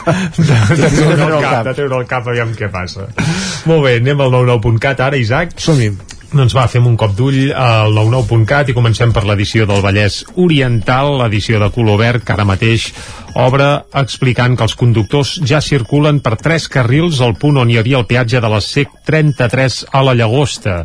de, 0.36 0.44
de, 0.44 0.82
de, 0.82 0.90
treure 0.92 1.30
el 1.30 1.46
cap. 1.46 1.62
de 1.70 1.76
treure 1.80 2.02
el 2.02 2.10
cap 2.10 2.28
aviam 2.28 2.52
què 2.58 2.68
passa. 2.72 3.08
Molt 3.66 3.88
bé, 3.88 3.96
anem 4.02 4.20
al 4.20 4.36
99.cat 4.36 5.06
ara, 5.08 5.20
Isaac. 5.20 5.56
Som-hi. 5.64 5.90
Doncs 6.36 6.56
va, 6.56 6.66
fem 6.68 6.84
un 6.88 6.96
cop 6.98 7.14
d'ull 7.16 7.52
al 7.54 7.94
99.cat 7.96 8.72
i 8.72 8.74
comencem 8.76 9.12
per 9.14 9.22
l'edició 9.28 9.64
del 9.68 9.80
Vallès 9.84 10.24
Oriental, 10.42 11.14
l'edició 11.22 11.60
de 11.62 11.70
color 11.72 12.00
verd, 12.02 12.26
que 12.26 12.34
ara 12.34 12.44
mateix 12.44 12.90
obre 13.36 13.66
explicant 14.00 14.56
que 14.56 14.64
els 14.64 14.74
conductors 14.78 15.36
ja 15.44 15.60
circulen 15.60 16.22
per 16.24 16.36
tres 16.40 16.66
carrils 16.72 17.20
al 17.24 17.34
punt 17.36 17.58
on 17.60 17.70
hi 17.70 17.78
havia 17.80 17.98
el 18.00 18.06
peatge 18.08 18.40
de 18.40 18.50
la 18.50 18.60
SEC 18.64 18.92
33 19.06 19.78
a 19.92 20.02
la 20.06 20.14
Llagosta. 20.16 20.76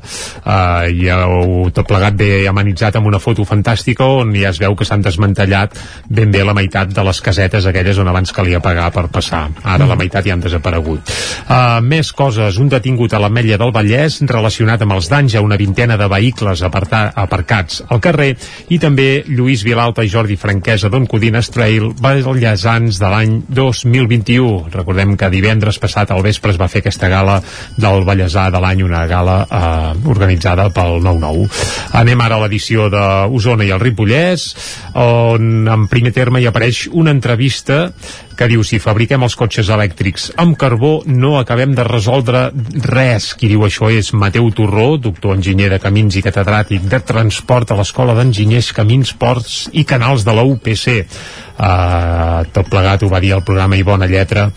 Uh, 0.44 0.90
I 0.92 1.08
heu 1.14 1.70
tot 1.74 1.88
plegat 1.88 2.18
bé 2.20 2.48
amenitzat 2.50 2.98
amb 3.00 3.08
una 3.08 3.22
foto 3.24 3.46
fantàstica 3.48 4.06
on 4.22 4.34
ja 4.36 4.52
es 4.52 4.60
veu 4.62 4.76
que 4.76 4.88
s'han 4.88 5.06
desmantellat 5.06 5.78
ben 6.10 6.32
bé 6.32 6.44
la 6.46 6.56
meitat 6.58 6.92
de 6.92 7.06
les 7.08 7.22
casetes 7.24 7.66
aquelles 7.66 8.00
on 8.02 8.12
abans 8.12 8.36
calia 8.36 8.60
pagar 8.60 8.90
per 8.92 9.08
passar. 9.14 9.48
Ara 9.64 9.88
la 9.88 9.98
meitat 10.00 10.28
ja 10.28 10.36
han 10.36 10.44
desaparegut. 10.44 11.08
Uh, 11.48 11.80
més 11.82 12.12
coses. 12.12 12.60
Un 12.62 12.70
detingut 12.72 13.14
a 13.14 13.22
l'Ametlla 13.22 13.60
del 13.62 13.74
Vallès 13.76 14.20
relacionat 14.28 14.84
amb 14.84 14.98
els 14.98 15.10
danys 15.12 15.36
a 15.36 15.46
una 15.46 15.60
vintena 15.60 15.98
de 15.98 16.10
vehicles 16.12 16.64
apartar, 16.68 17.08
aparcats 17.16 17.82
al 17.88 18.02
carrer 18.04 18.34
i 18.70 18.80
també 18.82 19.24
Lluís 19.28 19.64
Vilalta 19.64 20.04
i 20.04 20.12
Jordi 20.12 20.38
Franquesa 20.40 20.92
d'On 20.92 21.08
Codines 21.10 21.50
Trail 21.54 21.92
Vallesans 22.42 22.98
de 22.98 23.10
l'any 23.10 23.34
2021. 23.54 24.72
Recordem 24.74 25.14
que 25.18 25.30
divendres 25.30 25.78
passat 25.82 26.10
al 26.12 26.24
vespre 26.26 26.50
es 26.50 26.58
va 26.58 26.68
fer 26.72 26.82
aquesta 26.82 27.10
gala 27.12 27.38
del 27.78 28.02
Vallesà 28.08 28.48
de 28.50 28.62
l'any, 28.64 28.82
una 28.82 29.04
gala 29.10 29.38
eh, 29.46 30.10
organitzada 30.10 30.72
pel 30.74 30.98
9-9. 31.06 31.46
Anem 32.02 32.26
ara 32.26 32.40
a 32.40 32.44
l'edició 32.44 32.90
d'Osona 32.90 33.68
i 33.68 33.72
el 33.76 33.84
Ripollès, 33.84 34.48
on 34.98 35.70
en 35.70 35.86
primer 35.92 36.16
terme 36.18 36.42
hi 36.42 36.50
apareix 36.50 36.88
una 36.90 37.14
entrevista 37.14 37.92
que 38.42 38.48
diu 38.50 38.64
si 38.66 38.80
fabriquem 38.82 39.22
els 39.22 39.36
cotxes 39.38 39.68
elèctrics 39.70 40.32
amb 40.42 40.56
carbó 40.58 41.04
no 41.06 41.36
acabem 41.38 41.76
de 41.78 41.84
resoldre 41.86 42.48
res. 42.88 43.36
Qui 43.38 43.52
diu 43.52 43.68
això 43.68 43.92
és 43.94 44.10
Mateu 44.18 44.50
Torró, 44.58 44.96
doctor 44.98 45.38
enginyer 45.38 45.70
de 45.76 45.78
camins 45.84 46.18
i 46.18 46.26
catedràtic 46.26 46.90
de 46.90 47.04
transport 47.06 47.70
a 47.70 47.78
l'Escola 47.78 48.18
d'Enginyers 48.18 48.72
Camins, 48.74 49.14
Ports 49.14 49.68
i 49.78 49.86
Canals 49.86 50.26
de 50.26 50.34
la 50.34 50.48
UPC. 50.48 50.90
Uh, 51.62 52.42
tot 52.56 52.66
plegat 52.72 53.04
ho 53.06 53.10
va 53.12 53.20
dir 53.22 53.36
el 53.36 53.44
programa 53.46 53.78
i 53.78 53.84
bona 53.86 54.08
lletra 54.10 54.48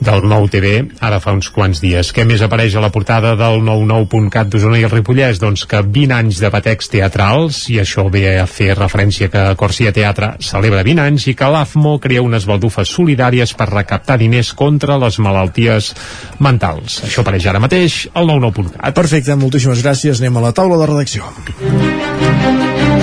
del 0.00 0.22
nou 0.24 0.46
TV 0.48 0.78
ara 1.04 1.18
fa 1.20 1.34
uns 1.36 1.50
quants 1.52 1.82
dies. 1.82 2.08
Què 2.16 2.24
més 2.24 2.40
apareix 2.40 2.72
a 2.78 2.80
la 2.80 2.88
portada 2.94 3.34
del 3.36 3.60
99.cat 3.66 4.48
d'Osona 4.48 4.78
i 4.80 4.86
el 4.86 4.92
Ripollès? 4.94 5.42
Doncs 5.42 5.66
que 5.68 5.82
20 5.84 6.14
anys 6.16 6.40
de 6.40 6.48
batecs 6.54 6.88
teatrals 6.88 7.66
i 7.74 7.76
això 7.82 8.06
ve 8.08 8.38
a 8.40 8.46
fer 8.48 8.70
referència 8.78 9.28
que 9.28 9.44
Corsia 9.60 9.92
Teatre 9.92 10.38
celebra 10.40 10.86
20 10.86 11.04
anys 11.04 11.28
i 11.28 11.36
que 11.36 11.50
l'AFMO 11.52 11.98
crea 12.00 12.24
unes 12.24 12.48
baldufes 12.48 12.88
solidàries 12.88 13.33
per 13.58 13.68
recaptar 13.72 14.18
diners 14.20 14.52
contra 14.56 14.98
les 15.02 15.18
malalties 15.18 15.92
mentals. 16.44 17.02
Això 17.04 17.24
apareix 17.24 17.48
ara 17.50 17.62
mateix 17.62 18.04
al 18.14 18.30
99.cat. 18.30 18.94
Perfecte, 18.94 19.36
moltíssimes 19.40 19.82
gràcies. 19.84 20.22
Anem 20.22 20.38
a 20.38 20.48
la 20.48 20.54
taula 20.56 20.78
de 20.80 20.90
redacció. 20.92 22.93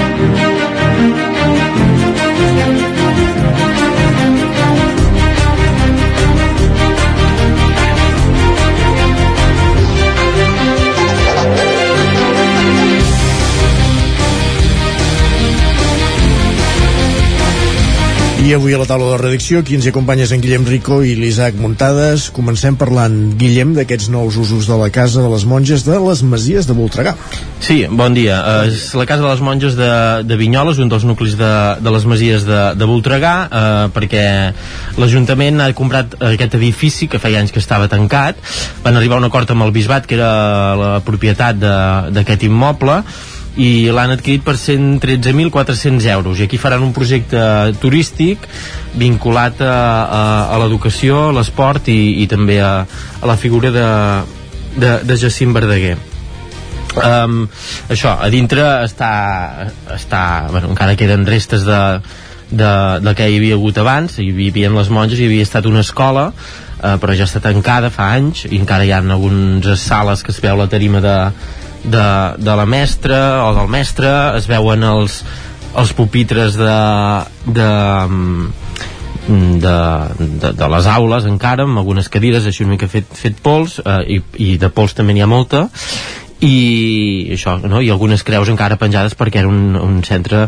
I 18.41 18.55
avui 18.55 18.73
a 18.73 18.77
la 18.81 18.87
taula 18.89 19.11
de 19.11 19.17
redacció 19.21 19.59
qui 19.61 19.75
ens 19.77 19.85
acompanya 19.85 20.23
és 20.25 20.31
en 20.33 20.41
Guillem 20.41 20.63
Rico 20.65 20.95
i 21.05 21.11
l'Isaac 21.13 21.59
Muntades. 21.61 22.23
Comencem 22.33 22.73
parlant, 22.73 23.13
Guillem, 23.37 23.75
d'aquests 23.75 24.07
nous 24.09 24.39
usos 24.41 24.65
de 24.65 24.77
la 24.79 24.87
casa 24.89 25.21
de 25.21 25.29
les 25.29 25.43
monges 25.45 25.83
de 25.85 25.99
les 26.01 26.23
Masies 26.25 26.65
de 26.65 26.73
Voltregà. 26.73 27.13
Sí, 27.61 27.83
bon 27.85 28.15
dia. 28.17 28.39
Uh, 28.41 28.71
és 28.71 28.87
la 28.97 29.05
Casa 29.05 29.21
de 29.21 29.29
les 29.29 29.43
Monges 29.45 29.77
de, 29.77 29.89
de 30.25 30.37
Vinyoles, 30.39 30.81
un 30.81 30.89
dels 30.89 31.05
nuclis 31.05 31.35
de, 31.37 31.51
de 31.85 31.93
les 31.93 32.07
Masies 32.09 32.47
de, 32.47 32.61
de 32.73 32.87
Voltregà, 32.89 33.33
uh, 33.45 33.83
perquè 33.93 34.23
l'Ajuntament 34.97 35.61
ha 35.61 35.69
comprat 35.77 36.17
aquest 36.31 36.57
edifici 36.57 37.05
que 37.11 37.21
feia 37.21 37.43
anys 37.45 37.53
que 37.53 37.61
estava 37.61 37.91
tancat. 37.93 38.41
Van 38.81 38.97
arribar 38.97 39.19
a 39.19 39.21
un 39.21 39.29
acord 39.29 39.53
amb 39.53 39.67
el 39.67 39.75
Bisbat, 39.75 40.09
que 40.09 40.17
era 40.17 40.31
la 40.81 40.89
propietat 41.05 41.61
d'aquest 42.09 42.49
immoble, 42.49 43.03
i 43.59 43.89
l'han 43.91 44.13
adquirit 44.13 44.43
per 44.45 44.55
113.400 44.55 46.05
euros. 46.13 46.39
I 46.39 46.47
aquí 46.47 46.59
faran 46.61 46.85
un 46.85 46.93
projecte 46.95 47.41
turístic 47.81 48.47
vinculat 48.95 49.59
a, 49.65 49.73
a, 49.73 50.21
a 50.55 50.61
l'educació, 50.63 51.27
a 51.29 51.35
l'esport 51.35 51.91
i, 51.91 52.23
i 52.23 52.29
també 52.31 52.61
a, 52.63 52.85
a 52.85 53.27
la 53.27 53.35
figura 53.35 53.73
de, 53.75 53.89
de, 54.77 54.95
de 55.03 55.19
Jacint 55.19 55.53
Verdaguer. 55.55 55.97
Um, 56.91 57.45
això, 57.91 58.17
a 58.19 58.27
dintre 58.31 58.65
està, 58.83 59.11
està 59.95 60.23
bueno, 60.51 60.73
encara 60.73 60.97
queden 60.99 61.23
restes 61.27 61.63
de, 61.63 61.79
de, 62.51 62.73
de 62.99 63.13
que 63.15 63.29
hi 63.31 63.39
havia 63.39 63.59
hagut 63.59 63.79
abans. 63.83 64.19
Hi 64.19 64.31
vivien 64.35 64.75
les 64.75 64.91
monges, 64.91 65.19
hi 65.19 65.27
havia 65.27 65.47
estat 65.47 65.67
una 65.67 65.83
escola 65.83 66.29
eh, 66.81 66.97
però 67.01 67.15
ja 67.15 67.27
està 67.27 67.41
tancada 67.43 67.91
fa 67.93 68.11
anys 68.17 68.45
i 68.49 68.57
encara 68.59 68.85
hi 68.85 68.93
ha 68.93 69.01
algunes 69.01 69.83
sales 69.83 70.23
que 70.25 70.33
es 70.33 70.41
veu 70.43 70.57
la 70.59 70.69
tarima 70.71 71.01
de, 71.03 71.15
de, 71.83 72.07
de 72.37 72.55
la 72.55 72.65
mestra 72.65 73.21
o 73.47 73.53
del 73.57 73.69
mestre 73.71 74.11
es 74.37 74.47
veuen 74.49 74.83
els, 74.85 75.21
els 75.77 75.93
pupitres 75.97 76.57
de, 76.59 76.77
de, 77.45 77.69
de, 79.27 79.75
de, 80.41 80.53
de 80.57 80.71
les 80.75 80.89
aules 80.93 81.27
encara, 81.29 81.65
amb 81.67 81.81
algunes 81.81 82.09
cadires 82.11 82.47
així 82.47 82.65
una 82.65 82.75
mica 82.75 82.89
fet, 82.91 83.09
fet 83.17 83.39
pols 83.43 83.79
eh, 83.83 84.01
i, 84.17 84.21
i 84.37 84.49
de 84.61 84.71
pols 84.73 84.97
també 84.97 85.15
n'hi 85.15 85.25
ha 85.25 85.29
molta 85.29 85.67
i 86.41 87.29
això, 87.35 87.59
no? 87.61 87.81
i 87.85 87.89
algunes 87.93 88.23
creus 88.25 88.49
encara 88.49 88.79
penjades 88.81 89.13
perquè 89.17 89.43
era 89.43 89.49
un, 89.49 89.75
un 89.77 89.99
centre 90.03 90.47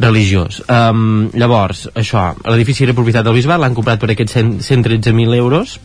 religiós. 0.00 0.62
Um, 0.72 1.28
llavors, 1.36 1.84
això, 1.94 2.30
l'edifici 2.48 2.86
era 2.86 2.96
propietat 2.96 3.26
del 3.26 3.36
bisbat, 3.36 3.60
l'han 3.60 3.76
comprat 3.76 4.00
per 4.00 4.14
aquests 4.14 4.38
100 4.40 4.64
113.000 4.64 5.36
euros, 5.36 5.76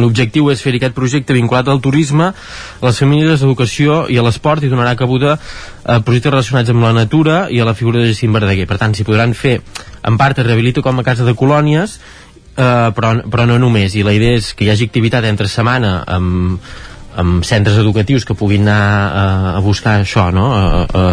L'objectiu 0.00 0.48
és 0.52 0.62
fer 0.64 0.72
aquest 0.76 0.94
projecte 0.96 1.34
vinculat 1.36 1.68
al 1.68 1.82
turisme, 1.84 2.30
a 2.32 2.86
les 2.86 3.00
famílies, 3.02 3.42
a 3.42 3.44
l'educació 3.44 4.06
i 4.08 4.16
a 4.16 4.24
l'esport 4.24 4.64
i 4.64 4.70
donarà 4.72 4.94
cabuda 4.96 5.36
a 5.36 5.98
projectes 6.00 6.32
relacionats 6.32 6.72
amb 6.72 6.84
la 6.84 6.94
natura 6.96 7.46
i 7.52 7.60
a 7.60 7.68
la 7.68 7.76
figura 7.76 8.00
de 8.00 8.08
Jacint 8.08 8.32
Verdaguer. 8.32 8.66
Per 8.70 8.78
tant, 8.80 8.96
s'hi 8.96 9.04
podran 9.04 9.36
fer, 9.36 9.58
en 10.08 10.16
part, 10.20 10.38
es 10.38 10.48
rehabilita 10.48 10.84
com 10.84 10.98
a 10.98 11.04
casa 11.04 11.28
de 11.28 11.36
colònies, 11.36 11.98
eh, 12.56 12.88
però, 12.96 13.12
però 13.28 13.46
no 13.46 13.58
només. 13.60 13.96
I 13.96 14.06
la 14.06 14.16
idea 14.16 14.38
és 14.40 14.54
que 14.56 14.64
hi 14.64 14.72
hagi 14.72 14.88
activitat 14.88 15.28
entre 15.28 15.50
setmana 15.50 15.98
amb, 16.06 16.72
amb 17.16 17.44
centres 17.44 17.76
educatius 17.80 18.24
que 18.24 18.36
puguin 18.38 18.68
anar 18.68 18.78
a, 19.08 19.26
a 19.56 19.60
buscar 19.64 19.98
això, 20.00 20.30
no? 20.32 20.46
A, 20.52 20.62
a, 20.62 21.04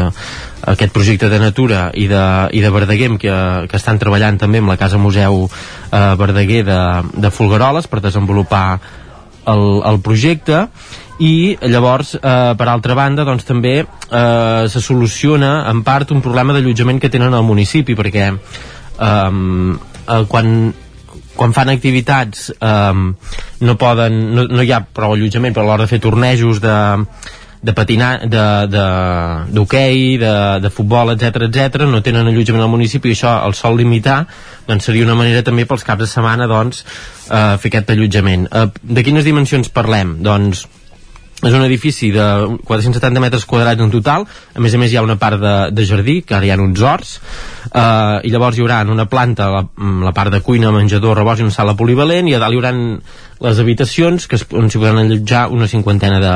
a 0.62 0.72
aquest 0.74 0.94
projecte 0.94 1.30
de 1.32 1.40
natura 1.40 1.90
i 1.96 2.08
de, 2.12 2.24
i 2.54 2.62
de 2.62 2.72
Verdaguer 2.74 3.12
que, 3.18 3.36
que 3.70 3.78
estan 3.80 4.00
treballant 4.00 4.38
també 4.40 4.62
amb 4.62 4.72
la 4.72 4.78
Casa 4.78 5.00
Museu 5.02 5.46
eh, 5.48 6.16
Verdaguer 6.20 6.64
de, 6.68 6.80
de 7.16 7.32
Folgueroles 7.32 7.88
per 7.88 8.02
desenvolupar 8.04 8.80
el, 9.50 9.64
el 9.88 10.02
projecte 10.06 10.66
i 11.20 11.58
llavors, 11.68 12.14
eh, 12.16 12.54
per 12.56 12.68
altra 12.72 12.96
banda, 12.96 13.26
doncs 13.28 13.48
també 13.48 13.82
eh, 13.84 14.68
se 14.72 14.82
soluciona 14.82 15.66
en 15.72 15.84
part 15.84 16.14
un 16.16 16.24
problema 16.24 16.56
d'allotjament 16.56 17.02
que 17.02 17.12
tenen 17.12 17.36
al 17.36 17.44
municipi, 17.44 17.96
perquè 18.00 18.30
eh, 18.32 18.38
eh, 19.04 20.24
quan 20.32 20.54
quan 21.40 21.56
fan 21.56 21.72
activitats 21.72 22.49
eh, 22.52 23.03
no 23.64 23.76
poden, 23.80 24.22
no, 24.36 24.48
no 24.52 24.66
hi 24.66 24.74
ha 24.76 24.84
prou 24.84 25.16
allotjament 25.16 25.56
però 25.56 25.64
a 25.66 25.72
l'hora 25.72 25.86
de 25.86 25.94
fer 25.94 26.02
tornejos 26.03 26.60
de, 26.64 26.78
de 27.61 27.76
patinar, 27.76 28.11
d'hoquei, 29.52 30.18
de, 30.18 30.26
de, 30.26 30.32
de, 30.32 30.34
de 30.64 30.72
futbol, 30.72 31.11
etc 31.16 31.48
etc, 31.48 31.86
no 31.91 32.03
tenen 32.03 32.28
allotjament 32.28 32.64
al 32.64 32.72
municipi 32.72 33.11
i 33.11 33.18
això 33.18 33.36
el 33.44 33.56
sol 33.57 33.80
limitar, 33.80 34.22
doncs 34.68 34.88
seria 34.88 35.07
una 35.07 35.18
manera 35.20 35.44
també 35.44 35.68
pels 35.68 35.84
caps 35.88 36.06
de 36.06 36.10
setmana 36.11 36.48
doncs, 36.48 36.84
eh, 37.28 37.56
fer 37.60 37.72
aquest 37.74 37.95
allotjament. 37.95 38.48
Eh, 38.52 38.68
de 38.95 39.03
quines 39.07 39.28
dimensions 39.28 39.72
parlem? 39.76 40.18
Doncs 40.24 40.66
és 41.40 41.53
un 41.56 41.64
edifici 41.64 42.10
de 42.11 42.24
470 42.68 43.22
metres 43.24 43.45
quadrats 43.48 43.80
en 43.80 43.91
total. 43.94 44.26
A 44.28 44.60
més 44.60 44.74
a 44.76 44.82
més 44.82 44.91
hi 44.91 44.98
ha 44.99 45.06
una 45.06 45.16
part 45.20 45.40
de, 45.40 45.53
de 45.72 45.86
jardí 45.88 46.18
que 46.28 46.36
ara 46.36 46.45
hi 46.45 46.52
ha 46.52 46.60
uns 46.60 46.84
horts. 46.84 47.16
Eh, 47.70 48.28
i 48.28 48.34
llavors 48.34 48.60
hi 48.60 48.66
haurà 48.66 48.82
en 48.84 48.91
una 48.91 49.07
planta 49.07 49.48
la, 49.53 49.64
la 50.03 50.14
part 50.16 50.34
de 50.36 50.41
cuina, 50.44 50.74
menjador, 50.76 51.16
rebost 51.22 51.40
i 51.40 51.48
una 51.48 51.56
sala 51.56 51.78
polivalent 51.80 52.28
i 52.28 52.36
a 52.36 52.44
dalt 52.44 52.57
hi 52.57 52.60
haurà 52.60 52.74
les 53.45 53.64
habitacions 53.64 54.28
que 54.28 54.36
es, 54.36 54.44
on 54.52 54.68
s'hi 54.68 54.82
podran 54.82 54.99
allotjar 55.06 55.48
una 55.56 55.70
cinquantena 55.72 56.20
de, 56.20 56.36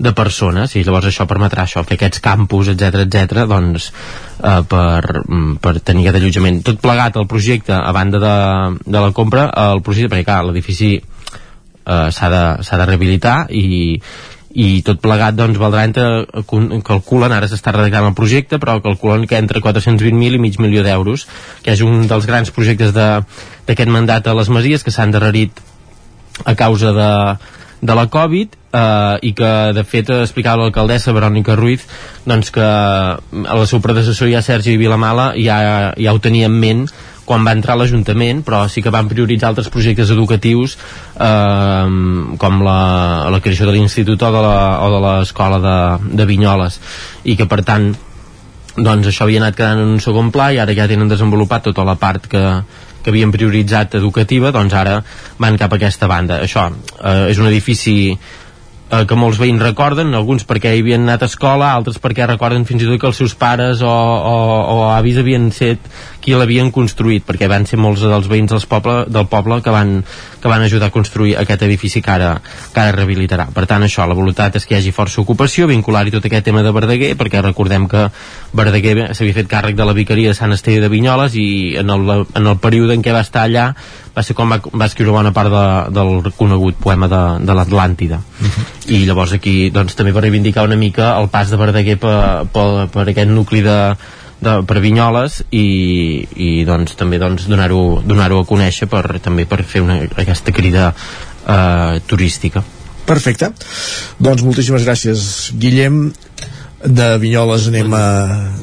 de 0.00 0.14
persones. 0.16 0.72
I 0.72 0.86
llavors 0.88 1.10
això 1.10 1.28
permetrà 1.28 1.68
això, 1.68 1.84
fer 1.84 2.00
aquests 2.00 2.24
campus, 2.24 2.72
etc 2.72 3.04
etc 3.04 3.44
doncs 3.50 3.90
eh, 3.92 4.62
per, 4.72 5.20
per 5.60 5.76
tenir 5.84 6.08
aquest 6.08 6.22
allotjament. 6.22 6.64
Tot 6.64 6.80
plegat 6.80 7.20
el 7.20 7.28
projecte 7.28 7.76
a 7.76 7.92
banda 7.92 8.24
de, 8.24 8.34
de 8.88 9.04
la 9.04 9.12
compra 9.12 9.50
el 9.68 9.84
projecte, 9.84 10.14
perquè 10.14 10.30
clar, 10.32 10.42
l'edifici 10.48 10.94
eh, 10.96 12.08
s'ha 12.10 12.30
de, 12.32 12.44
de 12.64 12.86
rehabilitar 12.86 13.38
i, 13.52 14.00
i 14.50 14.82
tot 14.82 14.98
plegat 15.02 15.36
doncs 15.38 15.58
valdrà 15.62 15.84
entre 15.86 16.06
calculen, 16.86 17.30
ara 17.30 17.46
s'està 17.46 17.70
redactant 17.74 18.08
el 18.08 18.16
projecte 18.18 18.58
però 18.58 18.80
calculen 18.82 19.28
que 19.30 19.38
entre 19.38 19.62
420.000 19.62 20.38
i 20.38 20.42
mig 20.42 20.58
milió 20.58 20.82
d'euros 20.82 21.28
que 21.62 21.74
és 21.76 21.82
un 21.86 22.08
dels 22.10 22.26
grans 22.26 22.50
projectes 22.50 22.94
d'aquest 22.94 23.90
mandat 23.90 24.26
a 24.26 24.34
les 24.34 24.50
Masies 24.50 24.82
que 24.82 24.90
s'han 24.90 25.14
darrerit 25.14 25.62
a 26.44 26.56
causa 26.58 26.92
de, 26.96 27.12
de 27.80 27.94
la 27.94 28.08
Covid 28.10 28.56
eh, 28.72 29.16
i 29.22 29.32
que 29.38 29.52
de 29.76 29.84
fet 29.86 30.10
explicava 30.18 30.64
l'alcaldessa 30.64 31.14
Verònica 31.14 31.54
Ruiz 31.54 31.86
doncs 32.26 32.50
que 32.50 32.66
el 33.30 33.66
seu 33.70 33.82
predecessor 33.84 34.32
ja 34.32 34.42
Sergi 34.42 34.76
Vilamala 34.80 35.30
ja, 35.38 35.94
ja 35.94 36.14
ho 36.14 36.18
tenia 36.18 36.50
en 36.50 36.58
ment 36.58 36.84
quan 37.30 37.46
va 37.46 37.54
entrar 37.54 37.78
l'Ajuntament, 37.78 38.42
però 38.46 38.64
sí 38.66 38.82
que 38.82 38.90
van 38.90 39.08
prioritzar 39.10 39.52
altres 39.52 39.70
projectes 39.70 40.10
educatius 40.10 40.76
eh, 41.14 41.86
com 42.42 42.60
la, 42.66 42.80
la 43.30 43.40
creació 43.44 43.70
de 43.70 43.76
l'Institut 43.76 44.26
o 44.26 44.30
de 44.34 45.02
l'Escola 45.06 45.62
de, 45.62 45.78
de 46.18 46.26
Vinyoles 46.26 46.80
i 47.30 47.38
que 47.38 47.46
per 47.46 47.62
tant 47.62 47.92
doncs 48.76 49.10
això 49.10 49.26
havia 49.26 49.42
anat 49.42 49.56
quedant 49.58 49.82
en 49.82 49.96
un 49.96 50.02
segon 50.02 50.30
pla 50.34 50.50
i 50.54 50.60
ara 50.62 50.74
ja 50.74 50.88
tenen 50.90 51.10
desenvolupat 51.10 51.68
tota 51.70 51.84
la 51.86 51.96
part 52.00 52.26
que, 52.30 52.42
que 53.02 53.12
havien 53.12 53.32
prioritzat 53.34 53.96
educativa, 53.98 54.52
doncs 54.54 54.74
ara 54.76 55.00
van 55.40 55.58
cap 55.60 55.72
a 55.72 55.80
aquesta 55.80 56.08
banda. 56.10 56.40
Això 56.44 56.68
eh, 56.70 57.30
és 57.30 57.38
un 57.38 57.50
edifici 57.50 58.14
eh, 58.90 59.04
que 59.06 59.18
molts 59.18 59.38
veïns 59.40 59.62
recorden, 59.62 60.14
alguns 60.14 60.44
perquè 60.48 60.74
hi 60.74 60.82
havien 60.82 61.06
anat 61.06 61.24
a 61.24 61.30
escola, 61.30 61.72
altres 61.72 62.00
perquè 62.02 62.26
recorden 62.28 62.66
fins 62.68 62.84
i 62.84 62.88
tot 62.90 63.00
que 63.00 63.08
els 63.10 63.20
seus 63.22 63.36
pares 63.38 63.84
o, 63.86 63.90
o, 63.90 64.36
o 64.74 64.78
avis 64.90 65.20
havien 65.20 65.50
set 65.54 65.86
qui 66.20 66.34
l'havien 66.36 66.68
construït, 66.74 67.24
perquè 67.24 67.48
van 67.48 67.64
ser 67.66 67.78
molts 67.80 68.02
dels 68.04 68.28
veïns 68.28 68.52
dels 68.52 68.66
poble, 68.68 69.06
del 69.08 69.26
poble 69.30 69.60
que 69.64 69.72
van, 69.72 70.00
que 70.40 70.52
van 70.52 70.66
ajudar 70.66 70.90
a 70.90 70.94
construir 70.94 71.36
aquest 71.40 71.64
edifici 71.64 72.02
que 72.04 72.12
ara, 72.12 72.34
que 72.74 72.82
ara 72.82 72.92
rehabilitarà. 72.96 73.48
Per 73.54 73.64
tant, 73.70 73.86
això, 73.86 74.04
la 74.06 74.18
voluntat 74.18 74.58
és 74.60 74.66
que 74.66 74.76
hi 74.76 74.80
hagi 74.80 74.92
força 74.92 75.22
ocupació, 75.22 75.68
vincular-hi 75.70 76.12
tot 76.12 76.28
aquest 76.28 76.44
tema 76.50 76.64
de 76.66 76.74
Verdaguer, 76.76 77.14
perquè 77.16 77.40
recordem 77.44 77.88
que 77.88 78.08
Verdaguer 78.52 79.14
s'havia 79.14 79.38
fet 79.40 79.48
càrrec 79.48 79.78
de 79.78 79.88
la 79.88 79.96
vicaria 79.96 80.34
de 80.34 80.36
Sant 80.36 80.52
Esteve 80.52 80.84
de 80.84 80.92
Vinyoles 80.92 81.38
i 81.40 81.48
en 81.80 81.90
el, 81.94 82.14
en 82.26 82.46
el 82.46 82.60
període 82.60 82.98
en 82.98 83.04
què 83.06 83.16
va 83.16 83.24
estar 83.24 83.46
allà 83.48 83.70
va 84.14 84.24
ser 84.26 84.34
com 84.38 84.50
va, 84.50 84.60
va 84.60 84.88
escriure 84.88 85.14
bona 85.14 85.32
part 85.36 85.52
de, 85.52 85.64
del 85.96 86.32
conegut 86.38 86.78
poema 86.82 87.08
de, 87.10 87.22
de 87.46 87.56
l'Atlàntida 87.56 88.20
uh 88.20 88.44
mhm. 88.44 88.50
-huh. 88.50 88.94
i 88.94 89.04
llavors 89.06 89.32
aquí 89.32 89.70
doncs, 89.70 89.94
també 89.94 90.12
va 90.12 90.20
reivindicar 90.20 90.64
una 90.64 90.76
mica 90.76 91.18
el 91.20 91.28
pas 91.28 91.50
de 91.50 91.56
Verdaguer 91.56 91.98
per, 91.98 92.46
per, 92.52 92.88
per 92.88 93.08
aquest 93.08 93.30
nucli 93.30 93.62
de, 93.62 93.96
de, 94.40 94.62
per 94.66 94.80
Vinyoles 94.80 95.44
i, 95.50 96.26
i 96.36 96.64
doncs, 96.64 96.96
també 96.96 97.18
doncs, 97.18 97.46
donar-ho 97.48 98.02
donar, 98.04 98.30
a 98.32 98.44
conèixer 98.44 98.88
per, 98.88 99.20
també 99.20 99.46
per 99.46 99.62
fer 99.62 99.82
una, 99.82 100.00
aquesta 100.16 100.52
crida 100.52 100.94
eh, 101.46 102.00
turística 102.06 102.62
Perfecte, 103.06 103.50
doncs 104.18 104.42
moltíssimes 104.42 104.84
gràcies 104.84 105.52
Guillem 105.58 106.12
de 106.84 107.18
Vinyoles 107.18 107.68
anem 107.68 107.92
a 107.94 108.04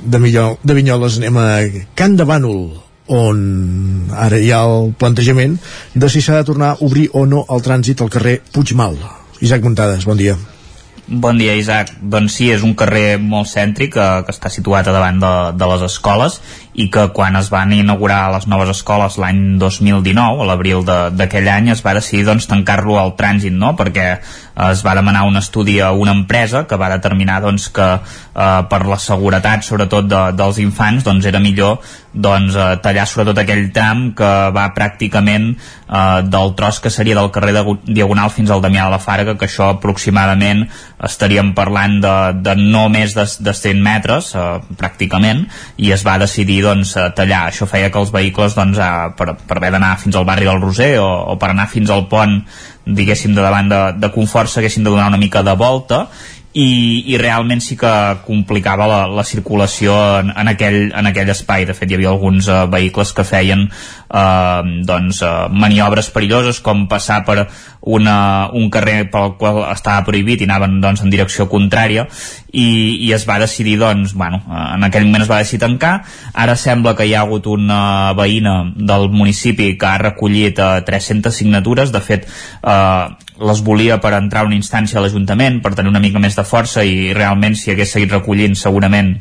de, 0.03 0.19
Millol, 0.19 0.57
de 0.63 0.73
Vinyoles 0.73 1.17
anem 1.17 1.37
a 1.37 1.47
Can 1.95 2.15
de 2.17 2.25
Bànol 2.25 2.86
on 3.07 4.11
ara 4.11 4.41
hi 4.41 4.51
ha 4.51 4.65
el 4.67 4.91
plantejament 4.99 5.57
de 5.93 6.09
si 6.09 6.21
s'ha 6.21 6.41
de 6.41 6.49
tornar 6.51 6.75
a 6.75 6.83
obrir 6.85 7.09
o 7.13 7.25
no 7.25 7.45
el 7.49 7.63
trànsit 7.63 8.03
al 8.03 8.13
carrer 8.13 8.41
Puigmal 8.51 8.99
Isaac 9.41 9.63
Montades, 9.63 10.05
bon 10.05 10.17
dia 10.17 10.37
Bon 11.07 11.37
dia, 11.39 11.53
Isaac. 11.55 11.93
Doncs 12.03 12.33
sí, 12.35 12.49
és 12.51 12.63
un 12.67 12.73
carrer 12.75 13.15
molt 13.15 13.47
cèntric 13.47 13.93
que, 13.93 14.07
que 14.27 14.33
està 14.33 14.49
situat 14.51 14.89
a 14.89 14.91
davant 14.91 15.21
de, 15.21 15.29
de 15.55 15.69
les 15.71 15.85
escoles 15.87 16.35
i 16.75 16.89
que 16.91 17.05
quan 17.15 17.39
es 17.39 17.47
van 17.47 17.71
inaugurar 17.71 18.25
les 18.33 18.49
noves 18.51 18.73
escoles 18.73 19.15
l'any 19.15 19.39
2019, 19.61 20.43
a 20.43 20.47
l'abril 20.49 20.83
d'aquell 20.83 21.47
any, 21.47 21.71
es 21.71 21.83
va 21.85 21.95
decidir 21.95 22.25
doncs, 22.27 22.49
tancar-lo 22.51 22.99
al 22.99 23.15
trànsit, 23.15 23.55
no? 23.55 23.71
perquè 23.79 24.17
es 24.57 24.81
va 24.85 24.95
demanar 24.97 25.27
un 25.27 25.37
estudi 25.37 25.79
a 25.79 25.91
una 25.91 26.11
empresa 26.11 26.65
que 26.67 26.77
va 26.81 26.89
determinar 26.89 27.41
doncs, 27.43 27.69
que 27.69 27.87
eh, 27.93 28.61
per 28.69 28.81
la 28.89 28.97
seguretat, 28.97 29.63
sobretot 29.65 30.09
de, 30.09 30.21
dels 30.37 30.59
infants, 30.63 31.05
doncs 31.05 31.27
era 31.29 31.41
millor 31.43 31.77
doncs, 32.17 32.55
eh, 32.57 32.77
tallar 32.81 33.05
sobretot 33.05 33.43
aquell 33.43 33.67
tram 33.73 34.07
que 34.17 34.29
va 34.55 34.65
pràcticament 34.73 35.51
eh, 35.53 36.21
del 36.25 36.53
tros 36.57 36.81
que 36.81 36.89
seria 36.93 37.17
del 37.19 37.29
carrer 37.31 37.53
de 37.59 37.63
Diagonal 37.99 38.33
fins 38.33 38.49
al 38.49 38.63
Damià 38.63 38.87
de 38.87 38.95
la 38.95 39.01
Farga, 39.03 39.37
que 39.37 39.45
això 39.45 39.69
aproximadament 39.75 40.65
estaríem 41.05 41.53
parlant 41.57 41.99
de, 42.01 42.15
de 42.41 42.55
no 42.57 42.87
més 42.89 43.13
de, 43.13 43.27
de 43.45 43.53
100 43.53 43.83
metres, 43.83 44.31
eh, 44.33 44.47
pràcticament, 44.79 45.45
i 45.77 45.93
es 45.93 46.05
va 46.07 46.17
decidir 46.21 46.63
doncs, 46.65 46.95
tallar. 47.15 47.47
Això 47.51 47.69
feia 47.69 47.91
que 47.93 48.01
els 48.01 48.13
vehicles 48.15 48.57
doncs, 48.57 48.81
eh, 48.81 49.13
per, 49.19 49.35
per 49.37 49.59
haver 49.59 49.75
d'anar 49.77 49.97
fins 50.01 50.17
al 50.17 50.25
barri 50.25 50.49
del 50.49 50.63
Roser 50.63 50.95
o, 51.03 51.11
o 51.33 51.37
per 51.37 51.53
anar 51.53 51.69
fins 51.69 51.93
al 51.93 52.07
pont 52.09 52.41
diguéssim 52.87 53.35
de 53.35 53.41
davant 53.41 53.69
de, 53.69 53.81
de 53.99 54.09
confort 54.13 54.49
s'haguessin 54.49 54.83
de 54.83 54.89
donar 54.89 55.07
una 55.07 55.19
mica 55.21 55.43
de 55.43 55.55
volta 55.55 56.07
i, 56.57 57.03
i 57.13 57.17
realment 57.21 57.61
sí 57.61 57.75
que 57.77 57.91
complicava 58.25 58.87
la, 58.89 59.01
la 59.13 59.23
circulació 59.27 59.93
en, 60.21 60.31
en, 60.33 60.49
aquell, 60.49 60.87
en 60.89 61.09
aquell 61.09 61.29
espai. 61.29 61.67
De 61.69 61.75
fet, 61.77 61.91
hi 61.91 61.97
havia 61.99 62.09
alguns 62.09 62.49
uh, 62.49 62.63
vehicles 62.71 63.13
que 63.13 63.25
feien 63.27 63.67
uh, 63.67 64.65
doncs, 64.87 65.21
uh, 65.21 65.45
maniobres 65.53 66.09
perilloses, 66.15 66.61
com 66.65 66.87
passar 66.89 67.21
per 67.27 67.43
una, 67.87 68.17
un 68.57 68.71
carrer 68.73 69.03
pel 69.13 69.35
qual 69.37 69.61
estava 69.69 70.05
prohibit 70.07 70.41
i 70.41 70.49
anaven 70.49 70.79
doncs, 70.81 71.05
en 71.05 71.13
direcció 71.13 71.45
contrària. 71.51 72.07
I, 72.57 72.65
i 73.05 73.13
es 73.13 73.27
va 73.29 73.37
decidir 73.43 73.77
doncs, 73.83 74.15
bueno, 74.17 74.41
en 74.49 74.87
aquell 74.87 75.05
moment 75.05 75.27
es 75.27 75.29
va 75.29 75.43
decidir 75.43 75.61
tancar. 75.67 75.93
Ara 76.33 76.57
sembla 76.57 76.95
que 76.97 77.05
hi 77.05 77.13
ha 77.13 77.21
hagut 77.27 77.51
una 77.53 78.15
veïna 78.17 78.57
del 78.73 79.11
municipi 79.13 79.75
que 79.77 79.91
ha 79.91 80.01
recollit 80.01 80.57
uh, 80.57 80.81
300 80.87 81.37
signatures. 81.43 81.93
De 81.93 82.01
fet 82.01 82.25
uh, 82.63 83.13
les 83.39 83.61
volia 83.63 83.99
per 84.01 84.13
entrar 84.17 84.43
a 84.43 84.49
una 84.49 84.57
instància 84.57 84.99
a 84.99 85.03
l'Ajuntament 85.03 85.61
per 85.61 85.75
tenir 85.77 85.91
una 85.93 86.01
mica 86.03 86.19
més 86.19 86.37
de 86.37 86.45
força 86.47 86.83
i 86.83 87.13
realment 87.13 87.55
si 87.55 87.71
hagués 87.71 87.93
seguit 87.93 88.13
recollint 88.17 88.57
segurament 88.57 89.15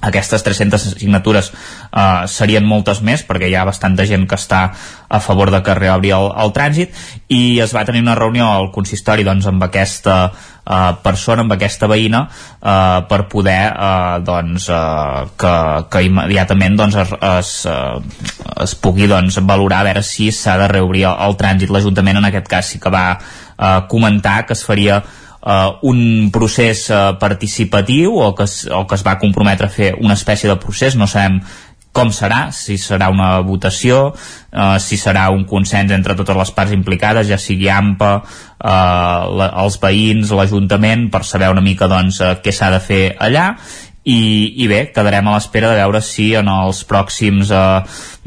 aquestes 0.00 0.42
300 0.44 0.82
signatures 0.98 1.50
uh, 1.52 2.26
serien 2.28 2.66
moltes 2.66 3.00
més 3.00 3.24
perquè 3.26 3.48
hi 3.48 3.56
ha 3.56 3.64
bastanta 3.64 4.04
gent 4.06 4.26
que 4.28 4.36
està 4.36 4.60
a 5.08 5.20
favor 5.24 5.50
de 5.54 5.62
que 5.64 5.76
reobri 5.78 6.12
el, 6.12 6.28
el 6.36 6.52
trànsit 6.52 6.92
i 7.32 7.58
es 7.64 7.72
va 7.74 7.86
tenir 7.88 8.02
una 8.04 8.16
reunió 8.18 8.50
al 8.50 8.70
consistori 8.74 9.24
doncs, 9.24 9.46
amb 9.48 9.64
aquesta 9.64 10.16
uh, 10.28 10.92
persona, 11.02 11.46
amb 11.46 11.56
aquesta 11.56 11.88
veïna 11.88 12.26
uh, 12.26 13.02
per 13.08 13.22
poder 13.32 13.60
uh, 13.72 14.18
doncs, 14.24 14.68
uh, 14.68 15.26
que, 15.38 15.54
que 15.90 16.04
immediatament 16.10 16.76
doncs, 16.76 16.98
es, 17.02 17.14
es, 17.32 17.52
uh, 17.70 18.62
es 18.66 18.76
pugui 18.82 19.08
doncs, 19.10 19.40
valorar 19.48 19.80
a 19.80 19.90
veure 19.90 20.04
si 20.06 20.28
s'ha 20.34 20.58
de 20.60 20.68
reobrir 20.74 21.06
el, 21.08 21.20
el 21.28 21.38
trànsit. 21.40 21.72
l'Ajuntament 21.72 22.20
en 22.20 22.28
aquest 22.28 22.50
cas 22.52 22.74
sí 22.74 22.82
que 22.82 22.92
va 22.92 23.06
uh, 23.16 23.86
comentar 23.88 24.42
que 24.46 24.58
es 24.58 24.66
faria 24.66 25.00
uh, 25.46 25.78
un 25.86 26.28
procés 26.34 26.88
uh, 26.90 27.14
participatiu 27.22 28.18
o 28.18 28.34
que, 28.34 28.44
es, 28.44 28.66
o 28.66 28.82
que 28.86 28.98
es 28.98 29.06
va 29.06 29.16
comprometre 29.22 29.70
a 29.70 29.72
fer 29.72 29.94
una 30.02 30.18
espècie 30.18 30.50
de 30.50 30.58
procés, 30.60 30.98
no 30.98 31.06
sabem 31.06 31.40
com 31.96 32.10
serà, 32.12 32.50
si 32.52 32.76
serà 32.76 33.08
una 33.12 33.38
votació, 33.40 34.10
eh, 34.52 34.76
si 34.84 34.98
serà 35.00 35.30
un 35.32 35.46
consens 35.48 35.94
entre 35.96 36.16
totes 36.18 36.36
les 36.36 36.52
parts 36.52 36.74
implicades, 36.76 37.28
ja 37.30 37.38
sigui 37.40 37.70
AMPA, 37.72 38.10
eh, 38.20 39.22
la, 39.40 39.48
els 39.64 39.78
veïns, 39.80 40.34
l'Ajuntament, 40.36 41.06
per 41.12 41.22
saber 41.24 41.48
una 41.54 41.64
mica 41.64 41.88
doncs, 41.88 42.20
eh, 42.20 42.34
què 42.44 42.52
s'ha 42.52 42.68
de 42.74 42.82
fer 42.84 43.02
allà, 43.16 43.46
i, 44.06 44.62
i 44.62 44.68
bé, 44.70 44.84
quedarem 44.94 45.26
a 45.26 45.32
l'espera 45.34 45.72
de 45.72 45.80
veure 45.80 46.00
si 46.04 46.28
en 46.38 46.46
els 46.52 46.84
pròxims 46.86 47.50
eh, 47.50 47.62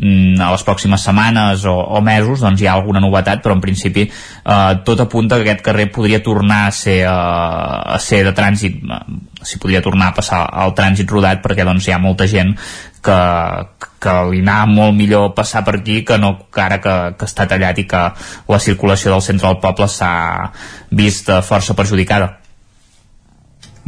mm, 0.03 0.41
a 0.43 0.49
les 0.51 0.65
pròximes 0.67 1.05
setmanes 1.07 1.63
o, 1.71 1.75
o 1.95 2.01
mesos 2.03 2.43
doncs 2.43 2.59
hi 2.59 2.67
ha 2.67 2.73
alguna 2.75 2.99
novetat 2.99 3.39
però 3.45 3.55
en 3.55 3.63
principi 3.63 4.03
eh, 4.03 4.73
tot 4.83 5.05
apunta 5.05 5.39
que 5.39 5.47
aquest 5.47 5.63
carrer 5.63 5.87
podria 5.95 6.19
tornar 6.25 6.65
a 6.67 6.73
ser, 6.75 6.99
eh, 7.07 7.95
a 7.95 7.99
ser 8.03 8.25
de 8.27 8.35
trànsit 8.35 8.83
eh, 8.83 8.99
si 9.39 9.61
podria 9.63 9.79
tornar 9.85 10.11
a 10.11 10.17
passar 10.17 10.41
al 10.65 10.75
trànsit 10.75 11.15
rodat 11.15 11.39
perquè 11.45 11.63
doncs 11.63 11.87
hi 11.87 11.95
ha 11.95 12.01
molta 12.03 12.27
gent 12.27 12.51
que, 12.99 13.19
que 14.03 14.17
li 14.33 14.43
anava 14.43 14.67
molt 14.73 14.99
millor 14.99 15.31
passar 15.37 15.63
per 15.63 15.77
aquí 15.79 16.01
que 16.03 16.19
no 16.19 16.33
que 16.51 16.65
ara 16.65 16.81
que, 16.83 16.97
que 17.15 17.31
està 17.31 17.47
tallat 17.47 17.79
i 17.79 17.87
que 17.87 18.03
la 18.51 18.59
circulació 18.59 19.15
del 19.15 19.23
centre 19.23 19.47
del 19.47 19.63
poble 19.63 19.87
s'ha 19.87 20.11
vist 20.91 21.31
eh, 21.31 21.39
força 21.39 21.77
perjudicada. 21.77 22.33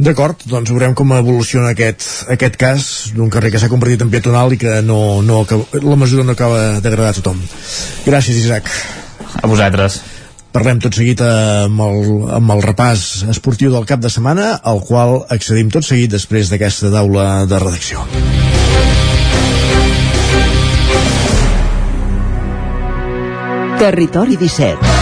D'acord, 0.02 0.40
doncs 0.50 0.70
veurem 0.72 0.96
com 0.98 1.12
evoluciona 1.14 1.68
aquest, 1.76 2.02
aquest 2.32 2.56
cas 2.58 2.86
d'un 3.14 3.28
carrer 3.30 3.52
que 3.54 3.60
s'ha 3.62 3.68
convertit 3.70 4.00
en 4.02 4.10
peatonal 4.10 4.54
i 4.54 4.58
que 4.58 4.80
no, 4.82 5.20
no 5.22 5.42
acaba, 5.44 5.78
la 5.78 5.98
mesura 6.00 6.24
no 6.26 6.34
acaba 6.34 6.80
d'agradar 6.82 7.12
a 7.12 7.16
tothom. 7.20 7.38
Gràcies, 8.06 8.40
Isaac. 8.40 8.70
A 9.38 9.46
vosaltres. 9.46 10.00
Parlem 10.52 10.80
tot 10.82 10.98
seguit 10.98 11.22
amb 11.24 11.84
el, 11.86 12.10
amb 12.34 12.50
el 12.56 12.64
repàs 12.66 13.22
esportiu 13.30 13.70
del 13.72 13.86
cap 13.88 14.02
de 14.02 14.10
setmana, 14.12 14.56
al 14.72 14.82
qual 14.88 15.20
accedim 15.30 15.70
tot 15.70 15.86
seguit 15.86 16.10
després 16.12 16.50
d'aquesta 16.50 16.90
taula 16.90 17.46
de 17.46 17.62
redacció. 17.62 18.02
Territori 23.78 24.36
17 24.38 25.01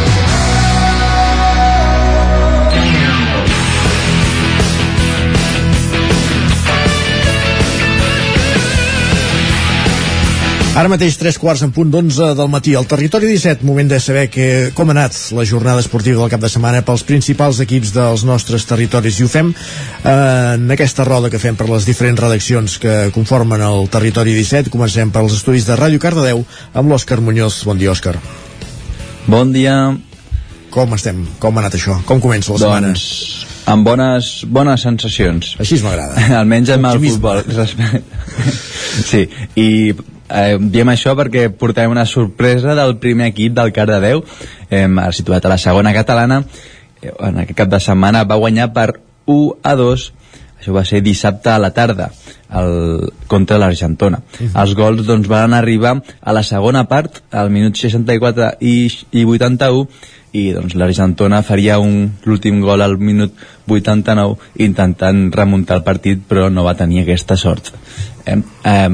Ara 10.71 10.87
mateix, 10.87 11.17
tres 11.19 11.35
quarts 11.35 11.65
en 11.65 11.73
punt 11.75 11.89
d'onze 11.91 12.29
del 12.31 12.47
matí. 12.47 12.71
Al 12.79 12.85
territori 12.87 13.27
17, 13.27 13.65
moment 13.67 13.89
de 13.91 13.97
saber 13.99 14.29
que, 14.31 14.45
com 14.71 14.87
ha 14.87 14.93
anat 14.95 15.17
la 15.35 15.43
jornada 15.43 15.81
esportiva 15.83 16.21
del 16.21 16.31
cap 16.31 16.39
de 16.39 16.47
setmana 16.47 16.79
pels 16.87 17.03
principals 17.03 17.59
equips 17.59 17.91
dels 17.91 18.23
nostres 18.23 18.63
territoris. 18.69 19.19
I 19.19 19.25
ho 19.27 19.31
fem 19.33 19.49
eh, 19.51 20.13
en 20.53 20.71
aquesta 20.71 21.03
roda 21.03 21.27
que 21.29 21.41
fem 21.43 21.59
per 21.59 21.67
les 21.67 21.83
diferents 21.89 22.23
redaccions 22.23 22.77
que 22.79 22.95
conformen 23.11 23.59
el 23.67 23.89
territori 23.91 24.31
17. 24.37 24.71
Comencem 24.71 25.11
pels 25.11 25.35
estudis 25.41 25.67
de 25.67 25.75
Ràdio 25.75 25.99
Cardedeu 25.99 26.45
amb 26.71 26.93
l'Òscar 26.93 27.19
Muñoz. 27.19 27.65
Bon 27.67 27.75
dia, 27.75 27.91
Òscar. 27.91 28.15
Bon 29.27 29.51
dia. 29.51 29.75
Com 30.71 30.95
estem? 30.95 31.25
Com 31.43 31.59
ha 31.59 31.65
anat 31.65 31.75
això? 31.81 31.99
Com 32.07 32.23
comença 32.23 32.55
la 32.55 32.63
setmana? 32.63 32.93
Doncs 32.95 33.49
amb 33.71 33.85
bones, 33.85 34.31
bones 34.47 34.87
sensacions. 34.87 35.51
Així 35.59 35.81
m'agrada. 35.83 36.15
Almenys 36.39 36.71
amb 36.77 36.93
el 36.93 37.03
futbol. 37.09 37.43
sí, 39.11 39.27
i 39.59 39.67
eh, 40.31 40.57
diem 40.59 40.89
això 40.93 41.15
perquè 41.17 41.49
portem 41.49 41.91
una 41.91 42.05
sorpresa 42.05 42.75
del 42.77 42.97
primer 43.03 43.31
equip 43.31 43.55
del 43.57 43.73
Cardedeu 43.75 44.23
eh, 44.69 44.87
situat 45.11 45.45
a 45.45 45.53
la 45.53 45.59
segona 45.61 45.93
catalana 45.93 46.43
eh, 47.01 47.11
en 47.11 47.43
aquest 47.43 47.57
cap 47.57 47.69
de 47.69 47.79
setmana 47.79 48.23
va 48.23 48.39
guanyar 48.41 48.71
per 48.73 48.89
1 49.25 49.59
a 49.63 49.75
2 49.75 50.11
això 50.61 50.73
va 50.75 50.85
ser 50.85 51.01
dissabte 51.01 51.49
a 51.49 51.57
la 51.57 51.71
tarda 51.73 52.11
el, 52.53 53.09
contra 53.27 53.57
l'Argentona. 53.57 54.19
Uh 54.21 54.45
-huh. 54.45 54.61
Els 54.61 54.75
gols 54.75 55.05
doncs, 55.07 55.27
van 55.27 55.53
arribar 55.53 56.03
a 56.21 56.33
la 56.33 56.43
segona 56.43 56.83
part, 56.87 57.23
al 57.31 57.49
minut 57.49 57.75
64 57.75 58.57
i, 58.59 58.91
i 59.11 59.25
81, 59.25 59.87
i 60.33 60.51
doncs 60.55 60.75
l'Argentona 60.75 61.41
faria 61.43 61.77
l'últim 61.77 62.61
gol 62.61 62.81
al 62.81 62.97
minut 62.97 63.33
89 63.67 64.37
intentant 64.63 65.33
remuntar 65.33 65.77
el 65.77 65.83
partit 65.83 66.21
però 66.27 66.49
no 66.49 66.63
va 66.63 66.77
tenir 66.79 67.01
aquesta 67.01 67.35
sort 67.35 67.73
eh, 68.25 68.37
eh, 68.63 68.89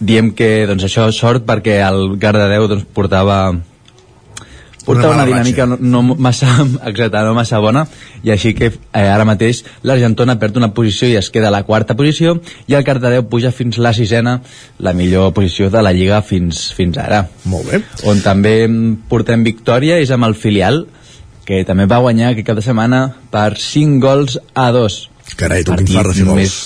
diem 0.00 0.30
que 0.36 0.66
doncs, 0.68 0.86
això 0.86 1.08
és 1.10 1.18
sort 1.18 1.46
perquè 1.46 1.80
el 1.86 2.16
Cardedeu 2.22 2.68
doncs, 2.70 2.86
portava 2.94 3.40
portava 4.88 5.12
una, 5.12 5.24
una 5.24 5.28
dinàmica 5.28 5.66
no, 5.68 5.76
no 5.80 6.16
massa 6.16 6.48
exacta, 6.88 7.22
no 7.26 7.34
massa 7.36 7.60
bona. 7.60 7.84
I 8.24 8.32
així 8.32 8.54
que 8.56 8.70
eh, 8.70 9.02
ara 9.04 9.26
mateix 9.28 9.62
l'Argentona 9.86 10.38
perd 10.40 10.56
una 10.60 10.70
posició 10.76 11.10
i 11.10 11.18
es 11.20 11.28
queda 11.34 11.50
a 11.50 11.54
la 11.54 11.64
quarta 11.68 11.96
posició 11.98 12.38
i 12.66 12.78
el 12.78 12.86
Cardedeu 12.86 13.26
puja 13.28 13.52
fins 13.52 13.80
la 13.82 13.92
sisena 13.96 14.38
la 14.78 14.94
millor 14.96 15.34
posició 15.36 15.68
de 15.74 15.82
la 15.84 15.92
Lliga 15.92 16.22
fins, 16.22 16.68
fins 16.76 16.96
ara. 17.02 17.26
Molt 17.50 17.68
bé. 17.72 17.82
On 18.08 18.22
també 18.24 18.54
portem 19.10 19.44
victòria 19.44 20.00
és 20.00 20.14
amb 20.14 20.28
el 20.30 20.38
filial 20.38 20.86
que 21.48 21.62
també 21.64 21.86
va 21.88 22.00
guanyar 22.04 22.32
aquest 22.32 22.46
cap 22.48 22.58
de 22.58 22.64
setmana 22.64 23.04
per 23.32 23.54
5 23.56 24.02
gols 24.04 24.40
a 24.52 24.70
2 24.74 24.98
carai, 25.40 25.64
tu 25.64 25.76
quin 25.76 25.88
far 25.94 26.08
de 26.08 26.16
fer 26.16 26.26
gols 26.28 26.40
més... 26.40 26.56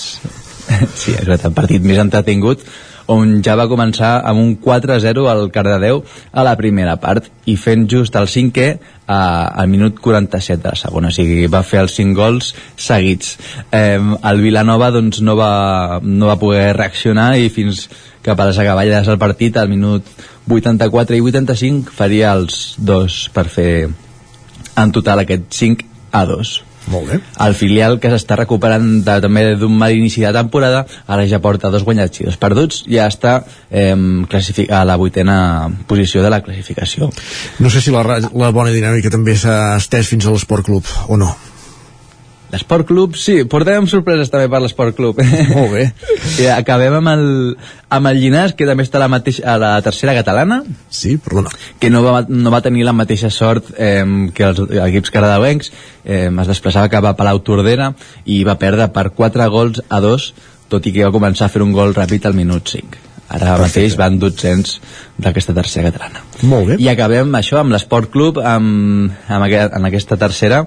sí, 1.01 1.13
exacte, 1.15 1.47
el 1.47 1.55
partit 1.55 1.83
més 1.87 1.99
entretingut 2.03 2.63
on 3.11 3.41
ja 3.43 3.55
va 3.59 3.67
començar 3.71 4.15
amb 4.23 4.39
un 4.39 4.53
4-0 4.63 5.25
al 5.29 5.49
Cardedeu 5.51 6.03
a 6.31 6.43
la 6.45 6.55
primera 6.59 6.95
part 7.01 7.27
i 7.49 7.55
fent 7.59 7.87
just 7.91 8.15
el 8.15 8.29
cinquè 8.31 8.67
a, 9.07 9.19
al 9.59 9.67
minut 9.67 9.99
47 9.99 10.61
de 10.63 10.71
la 10.71 10.79
segona, 10.79 11.11
o 11.11 11.15
sigui, 11.15 11.47
va 11.51 11.63
fer 11.67 11.83
els 11.83 11.95
5 11.99 12.15
gols 12.15 12.53
seguits. 12.79 13.37
Eh, 13.71 13.99
el 13.99 14.41
Vilanova 14.43 14.91
doncs, 14.95 15.21
no, 15.21 15.35
va, 15.39 15.99
no 16.03 16.31
va 16.31 16.39
poder 16.39 16.71
reaccionar 16.77 17.33
i 17.39 17.51
fins 17.53 17.87
cap 18.23 18.39
a 18.39 18.47
les 18.47 18.59
acaballes 18.59 19.07
del 19.07 19.19
partit, 19.19 19.57
al 19.59 19.69
minut 19.69 20.07
84 20.47 21.17
i 21.17 21.23
85, 21.23 21.91
faria 21.91 22.31
els 22.37 22.75
dos 22.79 23.25
per 23.35 23.49
fer 23.51 23.73
en 24.79 24.91
total 24.95 25.23
aquest 25.23 25.49
5 25.51 25.89
a 26.11 26.25
2. 26.29 26.72
Molt 26.91 27.09
bé. 27.09 27.19
El 27.45 27.55
filial 27.55 27.99
que 28.01 28.11
s'està 28.11 28.37
recuperant 28.39 28.89
de, 29.05 29.15
també 29.23 29.45
d'un 29.59 29.77
mal 29.77 29.95
inici 29.95 30.23
de 30.23 30.33
temporada, 30.35 30.83
ara 31.07 31.27
ja 31.29 31.39
porta 31.43 31.71
dos 31.73 31.85
guanyats 31.87 32.21
i 32.21 32.27
dos 32.27 32.39
perduts, 32.41 32.83
ja 32.89 33.07
està 33.11 33.39
eh, 33.71 33.93
a 33.93 34.83
la 34.87 34.99
vuitena 34.99 35.37
posició 35.87 36.23
de 36.23 36.33
la 36.33 36.41
classificació. 36.43 37.09
No 37.59 37.71
sé 37.71 37.81
si 37.81 37.95
la, 37.95 38.03
la 38.03 38.51
bona 38.51 38.75
dinàmica 38.75 39.13
també 39.13 39.37
s'ha 39.39 39.77
estès 39.79 40.11
fins 40.11 40.27
a 40.27 40.35
l'Esport 40.35 40.67
Club 40.67 40.87
o 41.07 41.19
no. 41.19 41.31
L'Esport 42.53 42.85
Club, 42.85 43.15
sí, 43.17 43.39
portem 43.49 43.87
sorpreses 43.89 44.29
també 44.29 44.45
per 44.51 44.59
l'Esport 44.61 44.93
Club. 44.93 45.17
Molt 45.49 45.71
bé. 45.73 45.87
I 46.43 46.51
acabem 46.53 46.99
amb 46.99 47.09
el, 47.09 47.23
amb 47.97 48.09
el 48.11 48.19
Llinàs, 48.21 48.53
que 48.53 48.67
també 48.69 48.85
està 48.85 48.99
a 48.99 49.03
la, 49.03 49.09
mateix, 49.09 49.39
a 49.41 49.55
la 49.57 49.71
tercera 49.85 50.13
catalana. 50.13 50.59
Sí, 50.93 51.15
perdona. 51.17 51.49
Que 51.81 51.89
no 51.89 52.03
va, 52.05 52.21
no 52.29 52.53
va 52.53 52.61
tenir 52.61 52.85
la 52.85 52.93
mateixa 52.93 53.31
sort 53.33 53.73
eh, 53.73 54.05
que 54.37 54.45
els 54.51 54.61
equips 54.69 55.13
caradeuencs. 55.15 55.71
Eh, 56.05 56.27
es 56.29 56.51
desplaçava 56.51 56.91
cap 56.93 57.09
a 57.09 57.15
Palau 57.17 57.41
Tordera 57.41 57.89
i 58.29 58.43
va 58.45 58.59
perdre 58.61 58.91
per 58.93 59.09
4 59.17 59.49
gols 59.49 59.81
a 59.89 60.03
2, 60.03 60.29
tot 60.69 60.85
i 60.85 60.93
que 60.93 61.07
va 61.07 61.15
començar 61.15 61.49
a 61.49 61.53
fer 61.53 61.65
un 61.65 61.73
gol 61.73 61.97
ràpid 61.97 62.29
al 62.29 62.37
minut 62.37 62.69
5 62.77 63.01
ara 63.33 63.55
Perfecte. 63.55 63.63
mateix 63.63 63.95
van 63.97 64.17
200 64.21 64.73
d'aquesta 65.23 65.55
tercera 65.57 65.89
catalana 65.89 66.21
molt 66.49 66.69
bé 66.69 66.77
i 66.83 66.89
acabem 66.91 67.33
això 67.39 67.61
amb 67.61 67.73
l'Esport 67.73 68.11
Club 68.13 68.39
amb, 68.39 69.13
amb 69.27 69.47
aquest, 69.47 69.73
en 69.77 69.89
aquesta 69.89 70.17
tercera 70.21 70.63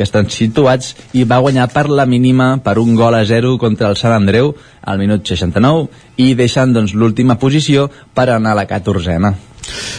que 0.00 0.06
estan 0.08 0.30
situats 0.32 0.94
i 1.12 1.26
va 1.28 1.42
guanyar 1.44 1.66
per 1.68 1.84
la 1.92 2.06
mínima 2.08 2.54
per 2.64 2.78
un 2.80 2.94
gol 2.96 3.18
a 3.18 3.20
0 3.28 3.58
contra 3.60 3.90
el 3.92 3.98
Sant 4.00 4.14
Andreu 4.16 4.54
al 4.80 4.96
minut 4.96 5.28
69 5.28 5.90
i 6.24 6.32
deixant 6.38 6.72
doncs, 6.72 6.94
l'última 6.96 7.36
posició 7.42 7.90
per 8.16 8.30
anar 8.32 8.54
a 8.54 8.60
la 8.62 8.64
14a 8.70 9.34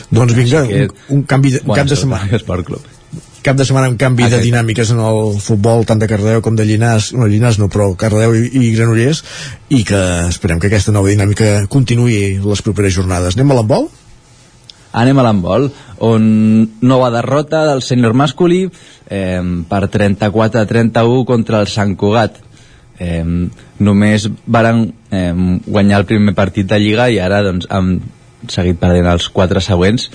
doncs 0.09 0.33
vinga, 0.33 0.63
un, 0.65 0.89
un, 1.13 1.21
canvi 1.29 1.53
de, 1.53 1.61
un 1.67 1.77
cap 1.77 1.85
de 1.85 1.99
setmana 2.01 2.33
Esport 2.33 2.65
Club 2.65 2.89
cap 3.45 3.61
de 3.61 3.65
setmana 3.69 3.91
amb 3.91 4.01
canvi 4.01 4.25
Aquest. 4.25 4.39
de 4.39 4.49
dinàmiques 4.49 4.89
en 4.95 5.05
el 5.05 5.37
futbol 5.37 5.85
tant 5.85 6.01
de 6.01 6.09
Cardedeu 6.09 6.41
com 6.41 6.57
de 6.57 6.65
Llinàs 6.65 7.11
no 7.13 7.29
Llinàs 7.29 7.61
no, 7.61 7.69
però 7.69 7.91
Cardedeu 7.93 8.39
i, 8.41 8.47
i 8.57 8.73
Granollers 8.73 9.21
i 9.69 9.85
que 9.85 10.01
esperem 10.33 10.57
que 10.57 10.73
aquesta 10.73 10.97
nova 10.97 11.13
dinàmica 11.13 11.67
continuï 11.69 12.39
les 12.41 12.65
properes 12.65 12.97
jornades 12.97 13.37
anem 13.37 13.53
a 13.53 13.61
l'embol? 13.61 13.91
Anem 14.91 15.19
a 15.19 15.25
l'embol 15.25 15.69
on 16.03 16.23
nova 16.81 17.11
derrota 17.13 17.63
del 17.69 17.83
sènior 17.85 18.15
masculí 18.17 18.65
eh, 19.09 19.41
per 19.69 19.87
34 19.87 20.61
a 20.61 20.65
31 20.67 21.25
contra 21.25 21.61
el 21.61 21.69
Sant 21.71 21.95
Cugat. 21.95 22.39
Eh, 23.01 23.25
només 23.81 24.27
varen 24.45 24.85
eh, 25.09 25.33
guanyar 25.65 26.01
el 26.01 26.09
primer 26.09 26.35
partit 26.37 26.69
de 26.69 26.79
Lliga 26.79 27.09
i 27.09 27.17
ara 27.19 27.41
doncs, 27.45 27.65
han 27.69 27.97
seguit 28.49 28.79
perdent 28.81 29.09
els 29.09 29.29
quatre 29.29 29.61
següents. 29.63 30.09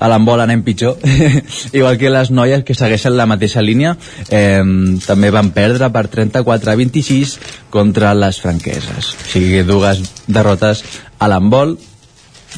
A 0.00 0.08
l'embol 0.08 0.40
anem 0.40 0.62
pitjor 0.64 0.96
igual 1.76 1.98
que 2.00 2.12
les 2.12 2.30
noies 2.32 2.62
que 2.64 2.76
segueixen 2.76 3.16
la 3.18 3.28
mateixa 3.28 3.62
línia. 3.62 3.96
Eh, 4.28 4.62
també 5.04 5.32
van 5.32 5.52
perdre 5.56 5.90
per 5.92 6.06
34 6.08 6.72
a 6.72 6.76
26 6.80 7.36
contra 7.70 8.14
les 8.16 8.40
franqueses. 8.40 9.14
O 9.14 9.30
sigui 9.34 9.62
dues 9.68 10.02
derrotes 10.26 10.84
a 11.20 11.28
l'embol 11.28 11.76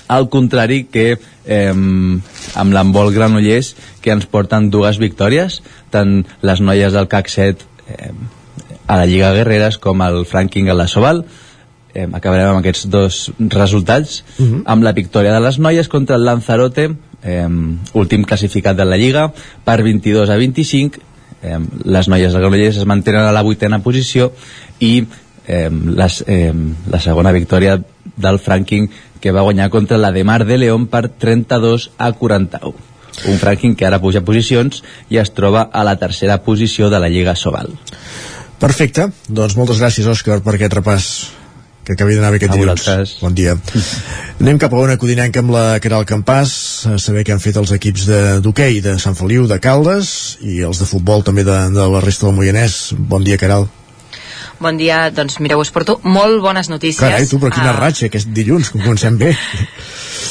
al 0.08 0.28
contrari 0.28 0.84
que 0.84 1.06
eh, 1.44 1.72
amb 1.72 2.74
l'embol 2.74 3.12
granollers 3.14 3.74
que 4.02 4.12
ens 4.14 4.26
porten 4.26 4.70
dues 4.70 4.98
victòries 5.02 5.60
tant 5.90 6.22
les 6.42 6.60
noies 6.60 6.92
del 6.92 7.08
CAC 7.08 7.28
7 7.28 7.66
eh, 7.88 8.12
a 8.86 8.98
la 8.98 9.06
Lliga 9.06 9.32
Guerreres 9.34 9.78
com 9.78 10.02
el 10.02 10.24
Franking 10.26 10.68
a 10.68 10.76
la 10.76 10.88
Soval 10.90 11.24
eh, 11.94 12.08
acabarem 12.12 12.52
amb 12.52 12.60
aquests 12.60 12.88
dos 12.90 13.30
resultats. 13.38 14.24
Uh 14.38 14.46
-huh. 14.46 14.62
amb 14.66 14.82
la 14.82 14.92
victòria 14.92 15.32
de 15.32 15.40
les 15.40 15.58
noies 15.58 15.88
contra 15.88 16.16
el 16.16 16.24
Lanzarote 16.24 16.90
eh, 17.22 17.48
últim 17.92 18.24
classificat 18.24 18.76
de 18.76 18.84
la 18.84 18.96
Lliga 18.96 19.32
per 19.64 19.82
22 19.82 20.30
a 20.30 20.36
25 20.36 21.00
eh, 21.42 21.58
les 21.84 22.08
noies 22.08 22.32
del 22.32 22.40
Granollers 22.40 22.76
es 22.76 22.86
mantenen 22.86 23.22
a 23.22 23.32
la 23.32 23.42
vuitena 23.42 23.82
posició 23.82 24.32
i 24.80 25.04
eh, 25.46 25.70
les, 25.70 26.24
eh, 26.26 26.54
la 26.90 27.00
segona 27.00 27.32
victòria 27.32 27.80
del 28.16 28.38
Franking 28.38 28.88
que 29.22 29.34
va 29.34 29.46
guanyar 29.46 29.70
contra 29.70 30.00
la 30.00 30.12
de 30.12 30.24
Mar 30.26 30.42
de 30.48 30.58
León 30.58 30.88
per 30.92 31.06
32 31.08 31.92
a 31.98 32.12
41 32.12 32.90
un 33.28 33.38
Franking 33.38 33.76
que 33.76 33.86
ara 33.86 34.00
puja 34.02 34.24
posicions 34.26 34.82
i 35.12 35.20
es 35.22 35.30
troba 35.36 35.68
a 35.70 35.84
la 35.84 35.98
tercera 36.00 36.40
posició 36.42 36.90
de 36.90 37.00
la 37.00 37.12
Lliga 37.12 37.36
Sobal 37.36 37.70
Perfecte, 38.62 39.08
doncs 39.28 39.56
moltes 39.58 39.80
gràcies 39.82 40.06
Òscar 40.06 40.38
per 40.42 40.54
aquest 40.54 40.76
repàs 40.78 41.06
que 41.82 41.96
acabi 41.96 42.14
d'anar 42.14 42.30
bé 42.30 42.38
aquest 42.38 42.54
dilluns. 42.54 43.16
Bon 43.18 43.34
dia. 43.34 43.56
Anem 44.42 44.58
cap 44.62 44.74
a 44.74 44.82
una 44.84 44.94
codinenca 45.02 45.42
amb 45.42 45.50
la 45.54 45.64
Caral 45.82 46.06
Campàs, 46.06 46.52
a 46.86 46.98
saber 47.02 47.26
què 47.26 47.34
han 47.34 47.42
fet 47.42 47.58
els 47.58 47.74
equips 47.74 48.06
d'hoquei 48.44 48.78
de, 48.78 48.94
de 48.94 49.02
Sant 49.02 49.18
Feliu, 49.18 49.48
de 49.50 49.58
Caldes, 49.62 50.38
i 50.46 50.60
els 50.66 50.82
de 50.82 50.86
futbol 50.86 51.26
també 51.26 51.42
de, 51.48 51.58
de 51.74 51.92
la 51.96 52.02
resta 52.04 52.28
del 52.28 52.38
Moianès. 52.38 52.92
Bon 52.94 53.26
dia, 53.26 53.40
Caral. 53.40 53.66
Bon 54.62 54.76
dia, 54.78 55.08
doncs 55.10 55.40
mireu, 55.42 55.58
us 55.58 55.72
porto 55.74 55.98
molt 56.06 56.38
bones 56.44 56.68
notícies. 56.70 57.02
Carai, 57.02 57.26
tu, 57.26 57.40
però 57.42 57.50
quina 57.50 57.72
uh... 57.72 57.80
ratxa, 57.80 58.06
aquest 58.06 58.30
dilluns, 58.30 58.70
com 58.70 58.84
comencem 58.84 59.18
bé. 59.18 59.32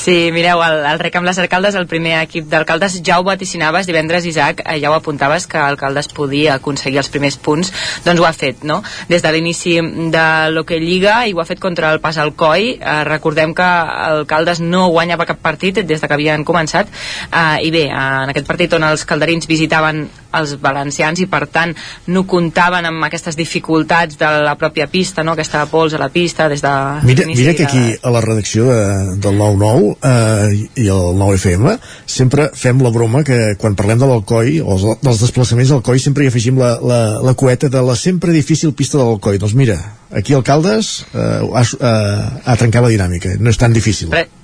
Sí, 0.01 0.31
mireu, 0.33 0.61
el, 0.63 0.79
el 0.87 1.01
rec 1.01 1.17
amb 1.19 1.27
les 1.27 1.37
Arcaldes, 1.43 1.75
el 1.77 1.85
primer 1.85 2.15
equip 2.21 2.47
d'Alcaldes, 2.49 2.95
ja 3.05 3.19
ho 3.19 3.25
vaticinaves 3.27 3.89
divendres, 3.89 4.25
Isaac, 4.25 4.63
eh, 4.63 4.77
ja 4.81 4.89
ho 4.89 4.95
apuntaves 4.95 5.45
que 5.51 5.59
Alcaldes 5.59 6.07
podia 6.15 6.55
aconseguir 6.55 7.01
els 7.03 7.11
primers 7.11 7.35
punts, 7.35 7.73
doncs 8.05 8.23
ho 8.23 8.25
ha 8.25 8.31
fet, 8.33 8.63
no? 8.63 8.79
Des 9.11 9.21
de 9.21 9.33
l'inici 9.35 9.75
de 10.15 10.25
l'Hockey 10.55 10.79
Lliga 10.81 11.19
i 11.27 11.35
ho 11.35 11.43
ha 11.43 11.47
fet 11.49 11.59
contra 11.61 11.91
el 11.91 11.99
Pas 12.01 12.17
al 12.17 12.31
Coi. 12.39 12.71
Eh, 12.79 12.97
recordem 13.11 13.53
que 13.57 13.67
Alcaldes 13.67 14.63
no 14.63 14.87
guanyava 14.95 15.27
cap 15.29 15.43
partit 15.43 15.83
des 15.83 15.99
de 15.99 16.07
que 16.07 16.17
havien 16.17 16.47
començat 16.47 16.87
eh, 16.87 17.59
i 17.67 17.75
bé, 17.75 17.89
en 17.91 18.31
aquest 18.31 18.47
partit 18.47 18.79
on 18.79 18.87
els 18.89 19.05
calderins 19.05 19.51
visitaven 19.51 20.07
els 20.37 20.55
valencians 20.61 21.19
i 21.21 21.27
per 21.31 21.45
tant 21.51 21.73
no 22.13 22.23
comptaven 22.29 22.87
amb 22.87 23.05
aquestes 23.07 23.37
dificultats 23.39 24.17
de 24.19 24.29
la 24.45 24.55
pròpia 24.59 24.87
pista, 24.91 25.23
no? 25.23 25.35
aquesta 25.35 25.65
pols 25.71 25.95
a 25.95 26.01
la 26.01 26.09
pista 26.13 26.47
des 26.51 26.63
de 26.63 26.73
mira, 27.07 27.25
mira 27.27 27.53
que 27.57 27.67
aquí 27.67 27.83
a 28.01 28.13
la 28.13 28.21
redacció 28.23 28.67
de, 28.69 28.81
del 29.23 29.39
9-9 29.39 29.95
eh, 30.11 30.83
i 30.83 30.87
el 30.87 31.15
9FM 31.21 31.77
sempre 32.05 32.49
fem 32.57 32.81
la 32.83 32.93
broma 32.93 33.23
que 33.27 33.55
quan 33.61 33.77
parlem 33.79 34.01
de 34.01 34.09
l'Alcoi 34.09 34.59
o 34.61 34.77
dels 35.01 35.23
desplaçaments 35.23 35.71
del 35.73 35.83
Coi 35.85 36.01
sempre 36.01 36.25
hi 36.25 36.31
afegim 36.31 36.59
la, 36.61 36.75
la, 36.81 37.01
la 37.23 37.35
coeta 37.37 37.69
de 37.71 37.81
la 37.85 37.95
sempre 37.99 38.35
difícil 38.35 38.75
pista 38.77 38.99
de 38.99 39.05
l'Alcoi 39.07 39.41
doncs 39.41 39.55
mira, 39.57 39.79
aquí 40.11 40.35
Alcaldes 40.37 40.93
eh, 41.13 41.41
ha, 41.53 41.63
eh, 41.63 42.29
ha 42.45 42.59
trencat 42.59 42.87
la 42.87 42.93
dinàmica 42.93 43.37
no 43.39 43.53
és 43.53 43.59
tan 43.61 43.73
difícil 43.75 44.11
Però 44.11 44.40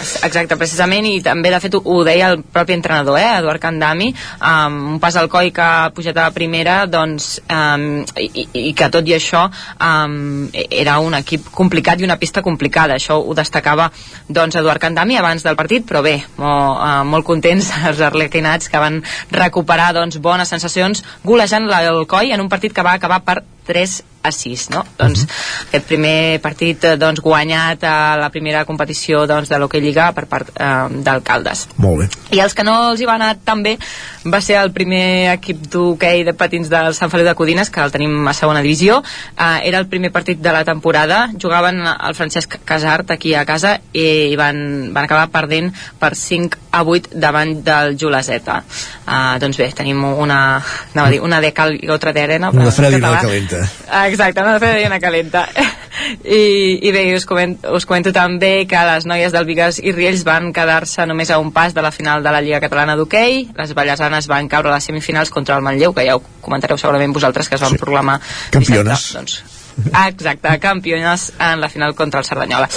Exacte, 0.00 0.56
precisament, 0.56 1.04
i 1.04 1.20
també 1.24 1.50
de 1.52 1.58
fet 1.60 1.74
ho, 1.76 1.80
ho 1.84 2.00
deia 2.06 2.30
el 2.32 2.40
propi 2.42 2.72
entrenador, 2.72 3.18
eh, 3.20 3.36
Eduard 3.40 3.60
Candami, 3.60 4.08
um, 4.40 4.78
un 4.94 5.00
pas 5.02 5.16
al 5.20 5.28
coi 5.32 5.50
que 5.52 5.62
ha 5.64 5.90
pujat 5.94 6.16
a 6.16 6.28
la 6.28 6.34
primera, 6.34 6.78
doncs, 6.88 7.28
um, 7.52 7.84
i, 8.16 8.46
i 8.56 8.72
que 8.76 8.88
tot 8.92 9.08
i 9.08 9.16
això 9.16 9.44
um, 9.50 10.48
era 10.54 10.98
un 11.04 11.18
equip 11.20 11.50
complicat 11.52 12.00
i 12.00 12.08
una 12.08 12.16
pista 12.20 12.42
complicada, 12.42 12.96
això 12.96 13.18
ho 13.20 13.36
destacava 13.36 13.90
doncs 14.28 14.56
Eduard 14.56 14.80
Candami 14.80 15.20
abans 15.20 15.44
del 15.44 15.58
partit, 15.58 15.84
però 15.88 16.04
bé, 16.06 16.16
molt, 16.38 16.80
uh, 16.80 17.04
molt 17.04 17.28
contents 17.28 17.72
els 17.90 18.00
arlequinats 18.00 18.72
que 18.72 18.80
van 18.80 19.02
recuperar 19.36 19.92
doncs, 19.96 20.20
bones 20.20 20.48
sensacions 20.48 21.04
golejant 21.24 21.68
l'Alcoi 21.68 22.32
en 22.32 22.40
un 22.40 22.48
partit 22.48 22.72
que 22.72 22.86
va 22.86 22.96
acabar 22.96 23.20
per 23.26 23.42
3 23.68 24.00
a 24.22 24.32
6, 24.32 24.68
no? 24.70 24.84
Doncs 24.98 25.22
uh 25.22 25.26
-huh. 25.26 25.68
aquest 25.68 25.86
primer 25.86 26.40
partit 26.40 26.84
eh, 26.84 26.96
doncs, 26.96 27.20
guanyat 27.20 27.84
a 27.84 28.16
la 28.16 28.30
primera 28.30 28.64
competició 28.64 29.26
doncs, 29.26 29.48
de 29.48 29.58
l'Hockey 29.58 29.80
Lliga 29.80 30.12
per 30.12 30.26
part 30.26 30.48
eh, 30.48 30.86
d'alcaldes. 30.90 31.68
Molt 31.76 31.98
bé. 32.00 32.08
I 32.30 32.40
els 32.40 32.54
que 32.54 32.64
no 32.64 32.90
els 32.90 33.00
hi 33.00 33.06
va 33.06 33.14
anar 33.14 33.36
tan 33.44 33.62
bé 33.62 33.78
va 34.24 34.40
ser 34.40 34.56
el 34.60 34.70
primer 34.72 35.32
equip 35.32 35.56
d'hoquei 35.72 36.24
de 36.24 36.34
patins 36.34 36.68
del 36.68 36.94
Sant 36.94 37.10
Feliu 37.10 37.26
de 37.26 37.34
Codines, 37.34 37.70
que 37.70 37.80
el 37.80 37.90
tenim 37.90 38.28
a 38.28 38.34
segona 38.34 38.60
divisió. 38.60 39.02
Eh, 39.38 39.60
era 39.64 39.78
el 39.78 39.86
primer 39.86 40.12
partit 40.12 40.38
de 40.38 40.52
la 40.52 40.64
temporada. 40.64 41.30
Jugaven 41.40 41.80
el 41.86 42.14
Francesc 42.14 42.58
Casart 42.64 43.10
aquí 43.10 43.34
a 43.34 43.44
casa 43.44 43.80
i 43.92 44.36
van, 44.36 44.92
van 44.92 45.04
acabar 45.04 45.28
perdent 45.30 45.72
per 45.98 46.14
5 46.14 46.58
a 46.70 46.82
8 46.82 47.10
davant 47.12 47.64
del 47.64 47.96
Juleseta. 47.96 48.62
Eh, 49.06 49.38
doncs 49.40 49.56
bé, 49.56 49.70
tenim 49.72 50.04
una, 50.04 50.62
anava 50.94 51.08
a 51.08 51.10
dir, 51.10 51.20
una 51.20 51.40
de 51.40 51.52
cal 51.52 51.74
i 51.74 51.88
otra 51.88 52.12
de 52.12 52.22
arena. 52.22 52.50
Una 52.50 52.70
freda 52.70 52.98
i 52.98 53.00
una 53.00 53.18
calenta. 53.20 53.62
Exacte, 54.10 54.42
una 54.42 54.58
freda 54.58 54.80
i 54.80 54.88
una 54.88 55.00
calenta. 55.02 55.46
I, 56.24 56.80
i 56.86 56.92
bé, 56.94 57.04
us 57.14 57.26
comento, 57.28 57.74
us 57.76 57.86
comento 57.86 58.12
també 58.16 58.66
que 58.70 58.80
les 58.88 59.06
noies 59.08 59.34
del 59.34 59.46
Vigas 59.48 59.80
i 59.82 59.94
Riells 59.94 60.24
van 60.26 60.50
quedar-se 60.56 61.06
només 61.06 61.30
a 61.30 61.38
un 61.42 61.52
pas 61.54 61.76
de 61.76 61.84
la 61.84 61.92
final 61.94 62.24
de 62.24 62.32
la 62.34 62.42
Lliga 62.42 62.62
Catalana 62.64 62.96
d'Hockey. 62.98 63.46
Les 63.58 63.76
ballesanes 63.76 64.30
van 64.30 64.50
caure 64.50 64.72
a 64.72 64.78
les 64.78 64.90
semifinals 64.90 65.30
contra 65.30 65.58
el 65.58 65.66
Manlleu, 65.66 65.94
que 65.94 66.08
ja 66.08 66.18
ho 66.18 66.24
comentareu 66.40 66.80
segurament 66.80 67.14
vosaltres, 67.16 67.48
que 67.48 67.58
es 67.60 67.64
van 67.64 67.76
sí. 67.76 67.82
proclamar 67.82 68.20
campiones. 68.50 69.10
Dissabte, 69.10 69.18
doncs, 69.20 69.59
Exacte, 70.06 70.58
campiones 70.58 71.32
en 71.38 71.60
la 71.60 71.68
final 71.68 71.94
contra 71.94 72.20
el 72.20 72.26
Cerdanyola. 72.26 72.68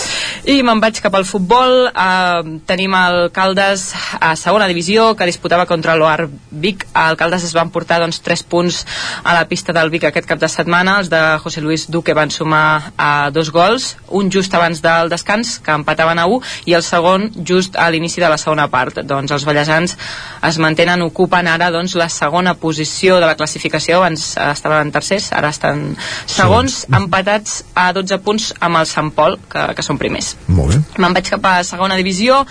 I 0.49 0.61
me'n 0.63 0.81
vaig 0.83 0.99
cap 1.03 1.15
al 1.15 1.25
futbol. 1.27 1.87
Eh, 1.89 2.59
tenim 2.67 2.93
el 2.97 3.29
Caldes 3.35 3.91
a 4.19 4.33
segona 4.39 4.67
divisió, 4.67 5.13
que 5.15 5.27
disputava 5.27 5.65
contra 5.65 5.95
l'Oar 5.95 6.27
Vic. 6.51 6.85
El 6.95 7.17
Caldes 7.19 7.45
es 7.47 7.53
van 7.55 7.71
portar 7.73 7.99
doncs, 8.03 8.21
3 8.23 8.43
punts 8.49 8.83
a 9.23 9.35
la 9.35 9.45
pista 9.49 9.75
del 9.75 9.91
Vic 9.93 10.07
aquest 10.07 10.27
cap 10.29 10.39
de 10.39 10.49
setmana. 10.51 10.97
Els 10.99 11.11
de 11.11 11.21
José 11.43 11.61
Luis 11.61 11.87
Duque 11.91 12.15
van 12.15 12.31
sumar 12.31 12.93
a 12.97 13.29
dos 13.31 13.51
gols, 13.51 13.97
un 14.09 14.31
just 14.31 14.53
abans 14.53 14.81
del 14.83 15.09
descans, 15.09 15.57
que 15.59 15.71
empataven 15.71 16.19
a 16.19 16.27
1, 16.27 16.41
i 16.65 16.77
el 16.77 16.83
segon 16.83 17.29
just 17.43 17.77
a 17.77 17.89
l'inici 17.91 18.21
de 18.21 18.29
la 18.31 18.37
segona 18.37 18.69
part. 18.71 19.03
Doncs 19.03 19.31
els 19.31 19.45
ballesans 19.45 19.97
es 20.43 20.59
mantenen, 20.59 21.01
ocupen 21.03 21.47
ara 21.47 21.71
doncs, 21.71 21.95
la 21.99 22.09
segona 22.09 22.55
posició 22.55 23.19
de 23.19 23.27
la 23.27 23.35
classificació, 23.39 23.99
abans 23.99 24.33
estaven 24.37 24.91
tercers, 24.91 25.31
ara 25.33 25.51
estan 25.53 25.95
segons, 26.27 26.82
sí 26.82 26.82
empatats 26.91 27.61
a 27.75 27.89
12 27.95 28.19
punts 28.25 28.49
amb 28.63 28.79
el 28.79 28.87
Sant 28.89 29.11
Pol, 29.15 29.37
que, 29.49 29.65
que 29.77 29.85
són 29.85 29.99
primers. 30.01 30.33
Molt 30.47 30.73
bé. 30.73 30.79
Me'n 31.03 31.15
vaig 31.15 31.29
cap 31.35 31.45
a 31.49 31.53
segona 31.67 31.97
divisió, 31.99 32.41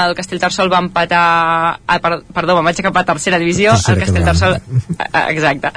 el 0.00 0.16
Castellterçol 0.18 0.70
va 0.72 0.82
empatar... 0.84 1.24
Ah, 1.86 1.98
per, 2.02 2.20
perdó, 2.34 2.56
me'n 2.58 2.70
vaig 2.70 2.82
cap 2.84 2.98
a 3.00 3.04
tercera 3.08 3.40
divisió, 3.42 3.74
tercera 3.76 3.96
el 3.96 4.04
Castellterçol... 4.04 4.58
Ah, 4.98 5.08
ah, 5.12 5.24
exacte. 5.32 5.72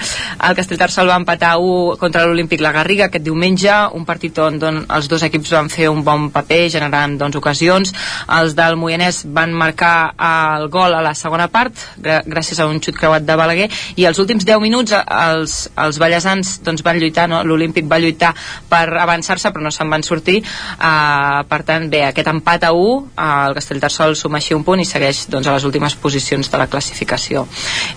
El 0.47 0.57
Castellterçol 0.57 1.09
va 1.09 1.19
empatar 1.21 1.55
1 1.61 1.97
contra 2.01 2.25
l'Olímpic 2.25 2.61
La 2.63 2.73
Garriga 2.75 3.09
aquest 3.09 3.25
diumenge, 3.25 3.73
un 3.97 4.05
partit 4.07 4.37
on, 4.43 4.59
on 4.63 4.81
els 4.85 5.09
dos 5.11 5.23
equips 5.25 5.53
van 5.55 5.71
fer 5.73 5.89
un 5.91 6.03
bon 6.05 6.29
paper, 6.33 6.65
generant 6.73 7.17
doncs, 7.19 7.37
ocasions. 7.39 7.93
Els 8.39 8.55
del 8.57 8.77
Moianès 8.79 9.23
van 9.35 9.53
marcar 9.55 9.95
el 10.15 10.69
gol 10.73 10.95
a 10.95 11.01
la 11.05 11.15
segona 11.17 11.47
part, 11.51 11.77
gràcies 11.99 12.59
a 12.59 12.67
un 12.69 12.81
xut 12.83 12.97
creuat 12.99 13.25
de 13.25 13.37
Balaguer, 13.39 13.69
i 13.95 14.07
els 14.07 14.19
últims 14.21 14.45
10 14.47 14.61
minuts 14.63 14.95
els, 14.95 15.57
els 15.81 15.99
ballesans 16.01 16.59
doncs, 16.65 16.83
van 16.85 16.99
lluitar, 17.01 17.27
no? 17.31 17.41
l'Olímpic 17.43 17.87
va 17.89 17.94
lluitar 18.01 18.33
per 18.69 18.85
avançar-se 19.01 19.51
però 19.53 19.63
no 19.65 19.71
se'n 19.73 19.89
van 19.91 20.03
sortir. 20.05 20.41
Uh, 20.75 21.43
per 21.49 21.61
tant 21.67 21.87
bé, 21.91 22.05
aquest 22.09 22.29
empat 22.31 22.67
a 22.67 22.73
1 22.75 22.81
uh, 22.85 23.05
el 23.47 23.55
Castellterçol 23.57 24.15
suma 24.19 24.39
així 24.41 24.55
un 24.57 24.65
punt 24.67 24.81
i 24.81 24.87
segueix 24.87 25.25
doncs, 25.31 25.47
a 25.47 25.55
les 25.55 25.65
últimes 25.67 25.95
posicions 26.01 26.51
de 26.51 26.61
la 26.61 26.67
classificació. 26.71 27.45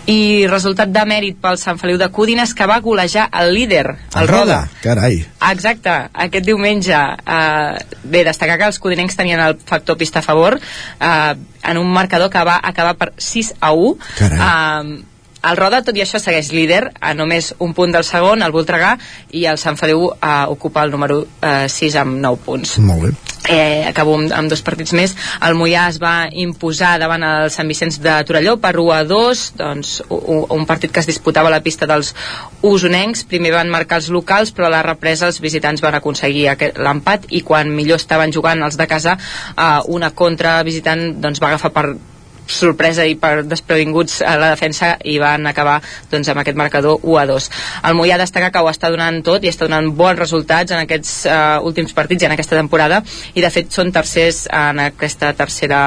I 0.06 0.46
resultat 0.50 0.92
de 0.94 1.04
mèrit 1.08 1.40
pel 1.42 1.58
Sant 1.60 1.80
Feliu 1.80 1.98
de 2.00 2.10
Cúdines 2.14 2.54
que 2.54 2.68
va 2.68 2.80
golejar 2.84 3.28
el 3.40 3.52
líder 3.54 3.86
el 4.18 4.28
Roda, 4.28 4.62
carai. 4.82 5.20
Exacte, 5.50 5.94
aquest 6.26 6.46
diumenge 6.46 6.96
uh, 6.96 7.76
bé, 8.04 8.24
destacar 8.26 8.58
que 8.60 8.70
els 8.70 8.80
codinencs 8.82 9.18
tenien 9.18 9.42
el 9.44 9.58
factor 9.68 9.98
pista 10.00 10.20
a 10.22 10.26
favor 10.26 10.58
uh, 10.58 11.34
en 11.62 11.78
un 11.78 11.92
marcador 11.92 12.30
que 12.30 12.44
va 12.44 12.58
acabar 12.62 12.96
per 12.98 13.12
6 13.16 13.54
a 13.60 13.72
1 13.72 13.94
carai. 14.18 14.38
Uh, 14.38 15.17
el 15.42 15.56
Roda, 15.56 15.82
tot 15.86 15.96
i 15.96 16.02
això, 16.02 16.18
segueix 16.18 16.50
líder 16.52 16.80
a 17.00 17.14
només 17.14 17.52
un 17.62 17.74
punt 17.76 17.94
del 17.94 18.04
segon, 18.06 18.42
el 18.42 18.54
Voltregà, 18.54 18.96
i 19.30 19.44
el 19.46 19.58
Sant 19.60 19.78
Feliu 19.78 20.08
eh, 20.10 20.44
ocupa 20.50 20.82
el 20.82 20.90
número 20.94 21.22
eh, 21.40 21.68
6 21.70 21.98
amb 22.02 22.18
9 22.24 22.44
punts. 22.44 22.78
Molt 22.82 23.06
bé. 23.06 23.12
Eh, 23.48 23.86
acabo 23.88 24.16
amb, 24.18 24.32
amb 24.34 24.50
dos 24.50 24.60
partits 24.66 24.92
més. 24.92 25.14
El 25.46 25.54
Mollà 25.56 25.86
es 25.88 25.96
va 26.02 26.28
imposar 26.36 26.96
davant 27.00 27.22
el 27.24 27.52
Sant 27.54 27.70
Vicenç 27.70 28.00
de 28.04 28.16
Torelló 28.28 28.58
per 28.60 28.74
1 28.76 28.92
a 28.92 28.98
2, 29.08 29.44
doncs, 29.56 29.94
un, 30.10 30.42
un 30.58 30.66
partit 30.68 30.92
que 30.92 31.00
es 31.00 31.08
disputava 31.08 31.48
a 31.48 31.54
la 31.54 31.62
pista 31.64 31.88
dels 31.88 32.12
usonencs. 32.66 33.24
Primer 33.30 33.54
van 33.54 33.72
marcar 33.72 34.02
els 34.02 34.10
locals, 34.12 34.52
però 34.52 34.68
a 34.68 34.74
la 34.74 34.82
represa 34.84 35.30
els 35.30 35.40
visitants 35.40 35.84
van 35.84 35.96
aconseguir 35.96 36.44
l'empat 36.76 37.30
i 37.30 37.40
quan 37.46 37.72
millor 37.72 38.02
estaven 38.02 38.34
jugant 38.34 38.60
els 38.66 38.76
de 38.76 38.90
casa, 38.90 39.16
eh, 39.54 39.72
una 39.86 40.12
contra 40.12 40.58
visitant 40.66 41.08
doncs, 41.22 41.40
va 41.40 41.54
agafar 41.54 41.72
per 41.72 41.86
sorpresa 42.48 43.04
i 43.06 43.14
per 43.20 43.44
desprevinguts 43.46 44.22
a 44.22 44.36
la 44.40 44.50
defensa 44.54 44.94
i 45.04 45.18
van 45.20 45.46
acabar 45.46 45.78
doncs, 46.10 46.28
amb 46.28 46.42
aquest 46.42 46.58
marcador 46.58 47.00
1 47.02 47.18
a 47.20 47.26
2. 47.28 47.48
El 47.90 47.96
Mollà 47.98 48.18
destaca 48.20 48.50
que 48.54 48.62
ho 48.62 48.70
està 48.70 48.90
donant 48.92 49.20
tot 49.24 49.44
i 49.44 49.50
està 49.52 49.68
donant 49.68 49.90
bons 49.96 50.18
resultats 50.18 50.72
en 50.74 50.82
aquests 50.82 51.12
uh, 51.28 51.58
últims 51.68 51.94
partits 51.96 52.24
i 52.24 52.28
en 52.28 52.34
aquesta 52.34 52.56
temporada 52.56 53.02
i 53.34 53.44
de 53.44 53.50
fet 53.52 53.70
són 53.74 53.92
tercers 53.92 54.46
en 54.48 54.82
aquesta 54.88 55.32
tercera 55.36 55.80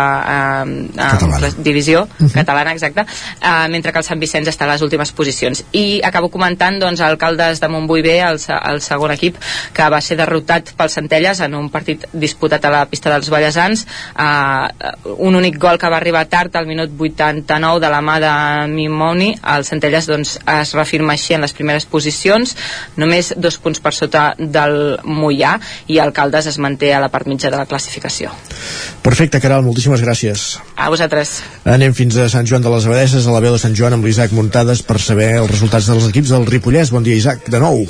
uh, 0.61 1.51
divisió 1.57 2.03
uh 2.03 2.07
-huh. 2.07 2.31
catalana, 2.33 2.73
exacte, 2.73 3.01
uh, 3.01 3.67
mentre 3.69 3.91
que 3.91 3.99
el 3.99 4.03
Sant 4.03 4.19
Vicenç 4.19 4.47
està 4.47 4.65
a 4.65 4.73
les 4.73 4.81
últimes 4.81 5.11
posicions. 5.11 5.63
I 5.71 6.01
acabo 6.03 6.29
comentant 6.29 6.79
doncs, 6.79 7.01
alcaldes 7.01 7.59
de 7.59 7.67
Montbui 7.67 8.01
B, 8.01 8.19
el, 8.19 8.39
el 8.71 8.81
segon 8.81 9.11
equip, 9.11 9.37
que 9.73 9.89
va 9.89 10.01
ser 10.01 10.17
derrotat 10.17 10.73
pels 10.77 10.93
Centelles 10.93 11.39
en 11.39 11.55
un 11.55 11.69
partit 11.69 12.05
disputat 12.13 12.65
a 12.65 12.69
la 12.69 12.85
pista 12.85 13.09
dels 13.09 13.29
Vallesans, 13.29 13.87
uh, 14.15 14.67
un 15.17 15.35
únic 15.35 15.57
gol 15.57 15.77
que 15.77 15.89
va 15.89 15.97
arribar 15.97 16.25
tard 16.25 16.50
al 16.55 16.67
minut 16.67 16.91
89 16.97 17.79
de 17.83 17.89
la 17.91 18.01
mà 18.05 18.17
de 18.21 18.31
Mimoni, 18.71 19.31
el 19.55 19.65
Centelles 19.67 20.07
doncs, 20.09 20.35
es 20.39 20.73
reafirma 20.77 21.15
així 21.15 21.35
en 21.35 21.45
les 21.45 21.55
primeres 21.55 21.87
posicions, 21.89 22.55
només 22.97 23.33
dos 23.37 23.57
punts 23.61 23.81
per 23.81 23.93
sota 23.95 24.31
del 24.37 24.99
Mollà 25.05 25.57
i 25.87 25.99
Alcaldes 26.03 26.51
es 26.51 26.59
manté 26.61 26.93
a 26.93 27.01
la 27.03 27.11
part 27.13 27.29
mitja 27.31 27.51
de 27.51 27.59
la 27.59 27.67
classificació. 27.69 28.31
Perfecte, 29.01 29.41
Caral, 29.41 29.65
moltíssimes 29.65 30.03
gràcies. 30.03 30.59
A 30.75 30.91
vosaltres. 30.93 31.39
Anem 31.65 31.95
fins 31.97 32.17
a 32.17 32.29
Sant 32.29 32.47
Joan 32.47 32.63
de 32.65 32.73
les 32.73 32.87
Abadesses, 32.87 33.27
a 33.27 33.35
la 33.35 33.43
veu 33.43 33.57
de 33.57 33.63
Sant 33.63 33.75
Joan 33.77 33.97
amb 33.97 34.07
l'Isaac 34.07 34.35
Muntades 34.37 34.85
per 34.85 34.99
saber 35.01 35.33
els 35.41 35.51
resultats 35.51 35.89
dels 35.91 36.07
equips 36.11 36.35
del 36.35 36.47
Ripollès. 36.49 36.93
Bon 36.93 37.03
dia, 37.05 37.17
Isaac, 37.17 37.47
de 37.49 37.61
nou. 37.61 37.85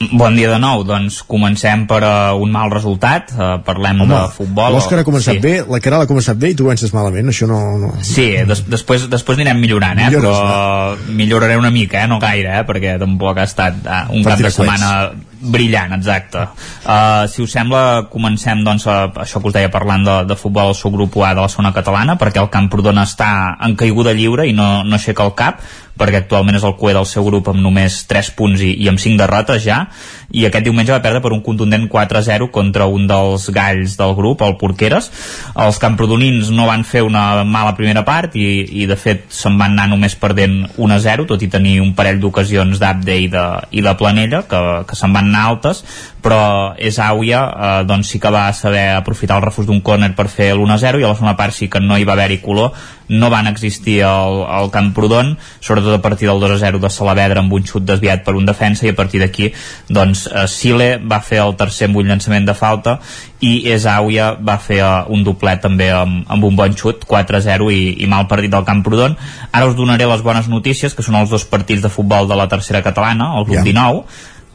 Bon 0.00 0.32
dia 0.32 0.48
de 0.48 0.56
nou, 0.56 0.80
doncs 0.88 1.18
comencem 1.28 1.82
per 1.84 1.98
uh, 2.00 2.32
un 2.40 2.48
mal 2.54 2.70
resultat, 2.72 3.34
uh, 3.36 3.58
parlem 3.66 3.98
Home, 4.00 4.14
de 4.14 4.20
futbol. 4.32 4.72
L'Òscar 4.72 5.02
ha 5.02 5.04
començat 5.04 5.36
sí. 5.36 5.42
bé, 5.44 5.52
la 5.68 5.80
Caral 5.84 6.06
ha 6.06 6.08
començat 6.08 6.38
bé 6.40 6.54
i 6.54 6.56
tu 6.56 6.64
comences 6.64 6.94
malament, 6.96 7.28
això 7.28 7.44
no... 7.50 7.58
no... 7.82 7.90
Sí, 8.00 8.30
des, 8.48 8.62
després, 8.72 9.04
després 9.12 9.36
anirem 9.36 9.60
millorant, 9.60 10.00
eh? 10.00 10.08
Millores, 10.08 10.38
però 10.40 11.16
milloraré 11.20 11.58
una 11.60 11.68
mica, 11.74 12.00
eh? 12.00 12.08
no 12.08 12.16
gaire, 12.22 12.62
eh? 12.62 12.64
perquè 12.64 12.96
tampoc 13.02 13.42
ha 13.42 13.44
estat 13.50 13.76
uh, 13.84 14.06
un 14.16 14.24
cap 14.24 14.40
de 14.40 14.54
setmana 14.56 14.94
brillant, 15.40 15.94
exacte. 15.96 16.44
Uh, 16.84 17.24
si 17.30 17.42
us 17.42 17.52
sembla, 17.56 18.06
comencem 18.12 18.62
doncs, 18.64 18.86
a, 18.86 19.10
això 19.24 19.40
que 19.40 19.50
us 19.50 19.56
deia 19.56 19.72
parlant 19.72 20.04
de, 20.04 20.16
de 20.28 20.36
futbol 20.36 20.70
al 20.70 20.76
subgrup 20.76 21.16
A 21.24 21.34
de 21.34 21.40
la 21.40 21.52
zona 21.52 21.72
catalana, 21.72 22.18
perquè 22.20 22.42
el 22.42 22.50
Camprodon 22.52 23.00
està 23.00 23.56
en 23.64 23.76
caiguda 23.76 24.12
lliure 24.16 24.46
i 24.48 24.52
no, 24.56 24.82
no 24.84 24.98
aixeca 24.98 25.24
el 25.24 25.34
cap, 25.38 25.64
perquè 26.00 26.22
actualment 26.22 26.56
és 26.56 26.64
el 26.64 26.76
cué 26.80 26.94
del 26.96 27.08
seu 27.08 27.24
grup 27.26 27.50
amb 27.52 27.60
només 27.60 28.02
3 28.08 28.32
punts 28.36 28.62
i, 28.64 28.72
i 28.84 28.88
amb 28.88 29.00
5 29.00 29.20
derrotes 29.20 29.64
ja, 29.64 29.82
i 30.30 30.44
aquest 30.46 30.66
diumenge 30.66 30.94
va 30.94 31.02
perdre 31.02 31.22
per 31.24 31.32
un 31.34 31.42
contundent 31.42 31.88
4-0 31.90 32.50
contra 32.54 32.86
un 32.86 33.06
dels 33.10 33.48
galls 33.54 33.96
del 33.98 34.14
grup, 34.18 34.44
el 34.46 34.56
Porqueres. 34.60 35.10
Els 35.58 35.80
camprodonins 35.82 36.52
no 36.54 36.68
van 36.70 36.84
fer 36.86 37.02
una 37.06 37.42
mala 37.44 37.74
primera 37.78 38.04
part 38.06 38.36
i, 38.38 38.46
i 38.82 38.86
de 38.90 38.98
fet 39.00 39.26
se'n 39.34 39.58
van 39.58 39.74
anar 39.74 39.90
només 39.90 40.16
perdent 40.20 40.62
1-0, 40.76 41.26
tot 41.30 41.42
i 41.42 41.50
tenir 41.50 41.80
un 41.82 41.94
parell 41.98 42.20
d'ocasions 42.22 42.78
d'Abde 42.80 43.18
i, 43.24 43.28
de, 43.32 43.46
i 43.74 43.84
de 43.84 43.96
Planella, 43.98 44.44
que, 44.50 44.62
que 44.86 44.98
se'n 44.98 45.14
van 45.16 45.30
anar 45.32 45.48
altes, 45.50 45.84
però 46.22 46.74
és 46.78 46.98
Àuia 47.00 47.40
eh, 47.48 47.72
doncs 47.88 48.12
sí 48.12 48.20
que 48.20 48.32
va 48.32 48.46
saber 48.56 48.90
aprofitar 48.94 49.38
el 49.38 49.46
refús 49.46 49.66
d'un 49.66 49.80
córner 49.84 50.12
per 50.16 50.28
fer 50.28 50.52
l'1-0 50.54 51.00
i 51.00 51.04
a 51.04 51.10
la 51.10 51.16
segona 51.16 51.36
part 51.38 51.56
sí 51.56 51.68
que 51.72 51.80
no 51.82 51.98
hi 51.98 52.06
va 52.08 52.14
haver-hi 52.14 52.40
color 52.44 52.76
no 53.10 53.30
van 53.32 53.48
existir 53.50 54.00
al, 54.06 54.44
al 54.46 54.70
Camprodon 54.70 55.34
sobretot 55.58 55.96
a 55.96 56.02
partir 56.02 56.28
del 56.28 56.42
2-0 56.42 56.80
de 56.82 56.90
Salavedra 56.92 57.42
amb 57.42 57.52
un 57.56 57.66
xut 57.66 57.86
desviat 57.88 58.24
per 58.26 58.36
un 58.38 58.46
defensa 58.46 58.86
i 58.86 58.92
a 58.92 58.98
partir 58.98 59.22
d'aquí 59.22 59.50
doncs 59.88 60.19
eh, 60.26 60.46
Sile 60.50 60.90
va 60.98 61.20
fer 61.24 61.40
el 61.44 61.54
tercer 61.60 61.88
amb 61.88 62.00
un 62.00 62.10
llançament 62.10 62.48
de 62.48 62.54
falta 62.56 62.98
i 63.40 63.52
Esàuia 63.72 64.34
va 64.36 64.58
fer 64.60 64.82
uh, 64.84 65.06
un 65.08 65.22
doblet 65.24 65.62
també 65.64 65.88
amb, 65.96 66.26
amb 66.28 66.44
un 66.44 66.56
bon 66.58 66.74
xut 66.76 67.06
4-0 67.08 67.70
i, 67.72 67.80
i 68.04 68.08
mal 68.10 68.26
partit 68.28 68.52
del 68.52 68.66
Camprodon. 68.68 69.16
Ara 69.50 69.70
us 69.70 69.78
donaré 69.78 70.08
les 70.10 70.24
bones 70.26 70.50
notícies 70.52 70.96
que 70.96 71.06
són 71.06 71.16
els 71.20 71.32
dos 71.32 71.46
partits 71.48 71.80
de 71.80 71.92
futbol 71.92 72.28
de 72.28 72.36
la 72.36 72.50
tercera 72.52 72.84
catalana 72.84 73.32
el 73.38 73.48
grup 73.48 73.62
yeah. 73.62 73.70
19 73.72 74.04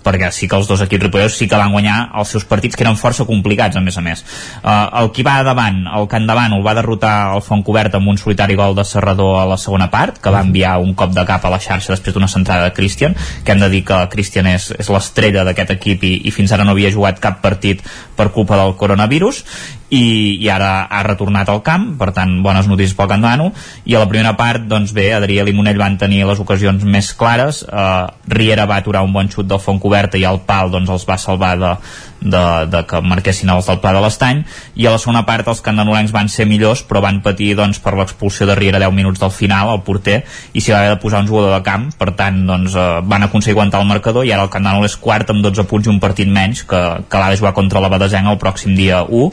perquè 0.05 0.29
sí 0.31 0.47
que 0.47 0.57
els 0.59 0.69
dos 0.69 0.83
equips 0.85 1.07
ripolleros 1.07 1.37
sí 1.37 1.49
que 1.49 1.59
van 1.59 1.73
guanyar 1.73 1.97
els 2.21 2.31
seus 2.35 2.45
partits 2.45 2.77
que 2.77 2.85
eren 2.85 2.99
força 2.99 3.25
complicats 3.25 3.75
a 3.75 3.83
més 3.83 3.97
a 3.97 4.03
més. 4.05 4.23
Uh, 4.61 5.01
el 5.01 5.11
qui 5.15 5.25
va 5.25 5.39
davant, 5.45 5.83
el 5.97 6.07
Can 6.11 6.27
davant 6.29 6.53
el 6.53 6.63
va 6.65 6.75
derrotar 6.77 7.15
el 7.35 7.43
Fontcobert 7.45 7.97
amb 7.97 8.11
un 8.13 8.19
solitari 8.21 8.55
gol 8.55 8.77
de 8.77 8.85
Serrador 8.85 9.39
a 9.41 9.47
la 9.49 9.57
segona 9.61 9.89
part 9.91 10.21
que 10.21 10.33
va 10.33 10.43
enviar 10.45 10.77
un 10.83 10.93
cop 10.93 11.13
de 11.15 11.25
cap 11.27 11.45
a 11.45 11.51
la 11.53 11.61
xarxa 11.61 11.95
després 11.95 12.15
d'una 12.15 12.29
centrada 12.31 12.69
de 12.69 12.75
Christian 12.77 13.15
que 13.43 13.55
hem 13.55 13.63
de 13.63 13.69
dir 13.73 13.83
que 13.87 13.97
Christian 14.11 14.49
és, 14.51 14.69
és 14.77 14.91
l'estrella 14.93 15.45
d'aquest 15.47 15.75
equip 15.77 16.05
i, 16.05 16.13
i 16.29 16.35
fins 16.35 16.53
ara 16.53 16.67
no 16.67 16.75
havia 16.75 16.93
jugat 16.93 17.19
cap 17.23 17.41
partit 17.43 17.81
per 18.15 18.29
culpa 18.35 18.59
del 18.61 18.75
coronavirus 18.79 19.43
i, 19.89 20.37
i 20.41 20.49
ara 20.49 20.87
ha 20.89 21.01
retornat 21.05 21.49
al 21.51 21.61
camp 21.65 21.91
per 21.99 22.09
tant 22.15 22.39
bones 22.45 22.67
notícies 22.69 22.95
pel 22.97 23.09
Candano 23.11 23.51
i 23.85 23.95
a 23.95 24.01
la 24.01 24.09
primera 24.09 24.33
part 24.37 24.65
doncs 24.69 24.93
bé, 24.95 25.11
Adrià 25.13 25.45
i 25.45 25.53
Monell 25.55 25.79
van 25.79 25.97
tenir 26.01 26.23
les 26.25 26.41
ocasions 26.41 26.83
més 26.83 27.11
clares 27.17 27.61
eh, 27.65 28.05
Riera 28.33 28.65
va 28.69 28.79
aturar 28.81 29.03
un 29.05 29.13
bon 29.13 29.29
xut 29.29 29.47
del 29.49 29.61
font 29.61 29.79
coberta 29.95 30.19
i 30.19 30.25
el 30.27 30.41
pal 30.45 30.71
doncs 30.71 30.91
els 30.91 31.05
va 31.07 31.15
salvar 31.17 31.55
de, 31.57 31.71
de, 32.19 32.43
de 32.71 32.81
que 32.87 32.99
marquessin 33.01 33.49
els 33.53 33.69
del 33.69 33.79
Pla 33.79 33.93
de 33.95 34.01
l'Estany. 34.03 34.41
I 34.75 34.87
a 34.87 34.95
la 34.95 34.99
segona 34.99 35.23
part 35.27 35.47
els 35.47 35.61
candanolencs 35.63 36.11
van 36.11 36.27
ser 36.29 36.47
millors 36.49 36.83
però 36.87 37.01
van 37.05 37.21
patir 37.23 37.53
doncs, 37.55 37.79
per 37.79 37.95
l'expulsió 37.95 38.47
de 38.49 38.57
Riera 38.59 38.81
10 38.83 38.95
minuts 38.95 39.21
del 39.21 39.31
final, 39.31 39.71
al 39.71 39.83
porter 39.87 40.23
i 40.53 40.61
s'hi 40.61 40.73
va 40.73 40.81
haver 40.81 40.95
de 40.95 41.01
posar 41.03 41.21
un 41.23 41.29
jugador 41.29 41.55
de 41.55 41.61
camp. 41.63 41.87
Per 41.95 42.11
tant 42.19 42.41
doncs, 42.47 42.75
eh, 42.75 42.87
van 43.05 43.27
aconseguir 43.27 43.55
aguantar 43.55 43.81
el 43.83 43.87
marcador 43.91 44.27
i 44.27 44.33
ara 44.35 44.47
el 44.47 44.51
Candanol 44.51 44.87
és 44.89 44.97
quart 44.99 45.31
amb 45.31 45.45
12 45.45 45.67
punts 45.69 45.87
i 45.87 45.93
un 45.93 46.01
partit 46.03 46.27
menys 46.27 46.65
que, 46.67 46.81
que 47.07 47.21
l'ha 47.21 47.31
de 47.31 47.39
jugar 47.39 47.55
contra 47.55 47.83
la 47.83 47.91
Badesenc 47.93 48.27
el 48.33 48.41
pròxim 48.41 48.75
dia 48.75 49.03
1 49.05 49.31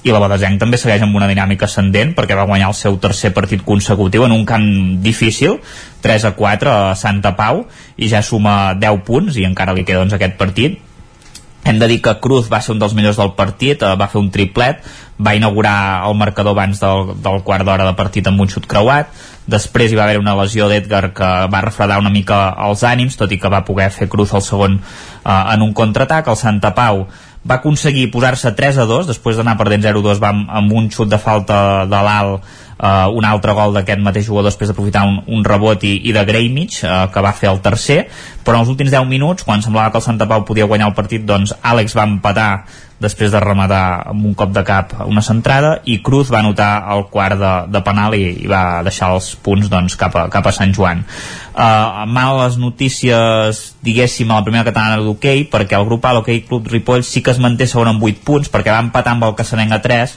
i 0.00 0.12
la 0.12 0.20
Badesenc 0.22 0.60
també 0.60 0.78
segueix 0.80 1.02
amb 1.04 1.16
una 1.18 1.28
dinàmica 1.28 1.66
ascendent 1.68 2.14
perquè 2.16 2.36
va 2.38 2.46
guanyar 2.48 2.70
el 2.70 2.76
seu 2.78 2.96
tercer 3.02 3.34
partit 3.36 3.64
consecutiu 3.66 4.24
en 4.24 4.32
un 4.32 4.46
camp 4.48 4.64
difícil 5.04 5.58
3 6.00 6.30
a 6.30 6.34
4 6.38 6.72
a 6.72 6.94
Santa 6.96 7.34
Pau 7.36 7.66
i 8.00 8.08
ja 8.08 8.22
suma 8.24 8.72
10 8.80 9.04
punts 9.04 9.36
i 9.36 9.44
encara 9.48 9.76
li 9.76 9.84
queda 9.84 10.00
doncs, 10.00 10.16
aquest 10.16 10.38
partit. 10.40 10.78
Hem 11.60 11.76
de 11.76 11.86
dir 11.90 11.98
que 12.00 12.16
Cruz 12.24 12.48
va 12.48 12.62
ser 12.64 12.72
un 12.72 12.78
dels 12.80 12.94
millors 12.96 13.18
del 13.20 13.34
partit, 13.36 13.82
eh, 13.84 13.96
va 14.00 14.08
fer 14.08 14.16
un 14.22 14.30
triplet, 14.32 14.80
va 15.20 15.34
inaugurar 15.36 16.08
el 16.08 16.16
marcador 16.16 16.56
abans 16.56 16.80
del, 16.80 17.12
del 17.20 17.42
quart 17.44 17.68
d'hora 17.68 17.84
de 17.84 17.92
partit 17.98 18.26
amb 18.26 18.40
un 18.40 18.48
xut 18.48 18.64
creuat, 18.64 19.12
després 19.44 19.92
hi 19.92 19.98
va 19.98 20.06
haver 20.06 20.22
una 20.22 20.32
lesió 20.38 20.70
d'Edgar 20.70 21.10
que 21.12 21.28
va 21.52 21.60
refredar 21.60 21.98
una 22.00 22.08
mica 22.08 22.54
els 22.64 22.80
ànims, 22.88 23.18
tot 23.20 23.32
i 23.32 23.38
que 23.38 23.52
va 23.52 23.66
poder 23.68 23.90
fer 23.92 24.08
Cruz 24.08 24.32
el 24.32 24.46
segon 24.46 24.80
eh, 24.80 25.28
en 25.28 25.60
un 25.60 25.76
contraatac, 25.76 26.32
el 26.32 26.40
Santa 26.40 26.72
Pau 26.72 27.04
va 27.40 27.56
aconseguir 27.56 28.10
posar-se 28.12 28.52
3 28.56 28.82
a 28.82 28.84
2 28.88 29.06
després 29.08 29.38
d'anar 29.38 29.56
perdent 29.56 29.84
0-2 29.86 30.20
va 30.20 30.32
amb, 30.34 30.50
amb 30.60 30.74
un 30.76 30.90
xut 30.92 31.08
de 31.08 31.18
falta 31.18 31.86
de 31.88 32.02
l'alt 32.04 32.44
uh, 32.80 33.08
un 33.16 33.24
altre 33.24 33.54
gol 33.56 33.72
d'aquest 33.76 34.02
mateix 34.04 34.26
jugador 34.28 34.50
després 34.50 34.68
d'aprofitar 34.68 35.06
un, 35.08 35.20
un 35.26 35.44
rebot 35.44 35.84
i, 35.88 35.94
i 36.08 36.12
de 36.16 36.24
Greimich 36.28 36.82
uh, 36.84 37.06
que 37.12 37.24
va 37.24 37.32
fer 37.36 37.50
el 37.52 37.62
tercer. 37.64 38.02
Però 38.44 38.58
en 38.58 38.64
els 38.64 38.72
últims 38.72 38.92
10 38.92 39.08
minuts 39.08 39.46
quan 39.48 39.64
semblava 39.64 39.92
que 39.92 40.00
el 40.00 40.06
Santa 40.06 40.28
Pau 40.28 40.44
podia 40.44 40.68
guanyar 40.68 40.90
el 40.90 40.96
partit 40.98 41.24
doncs 41.24 41.54
Àlex 41.60 41.96
va 41.96 42.08
empatar 42.08 42.50
després 43.00 43.32
de 43.32 43.40
rematar 43.40 43.82
amb 44.12 44.26
un 44.28 44.34
cop 44.36 44.52
de 44.52 44.62
cap 44.66 44.92
una 45.06 45.22
centrada 45.24 45.78
i 45.88 45.98
Cruz 46.04 46.30
va 46.32 46.42
anotar 46.44 46.70
el 46.94 47.06
quart 47.12 47.38
de, 47.40 47.52
de 47.72 47.82
penal 47.86 48.16
i, 48.18 48.26
i 48.44 48.50
va 48.50 48.82
deixar 48.86 49.10
els 49.14 49.32
punts 49.42 49.70
doncs, 49.72 49.96
cap, 50.00 50.16
a, 50.16 50.26
cap 50.32 50.46
a 50.46 50.52
Sant 50.54 50.74
Joan. 50.76 51.02
Uh, 51.50 52.04
males 52.06 52.58
notícies 52.60 53.62
diguéssim 53.84 54.30
a 54.30 54.38
la 54.38 54.46
primera 54.46 54.66
catalana 54.68 55.00
d'hoquei 55.02 55.46
perquè 55.50 55.76
el 55.76 55.88
grup 55.88 56.04
A 56.06 56.14
l'hoquei 56.14 56.44
Club 56.46 56.68
Ripoll 56.70 57.02
sí 57.04 57.24
que 57.24 57.34
es 57.34 57.40
manté 57.42 57.66
segon 57.66 57.90
amb 57.90 58.04
8 58.06 58.22
punts 58.24 58.52
perquè 58.52 58.72
va 58.72 58.84
empatar 58.84 59.16
amb 59.16 59.26
el 59.26 59.34
Cassanenc 59.38 59.74
a 59.74 59.80
3 59.82 60.14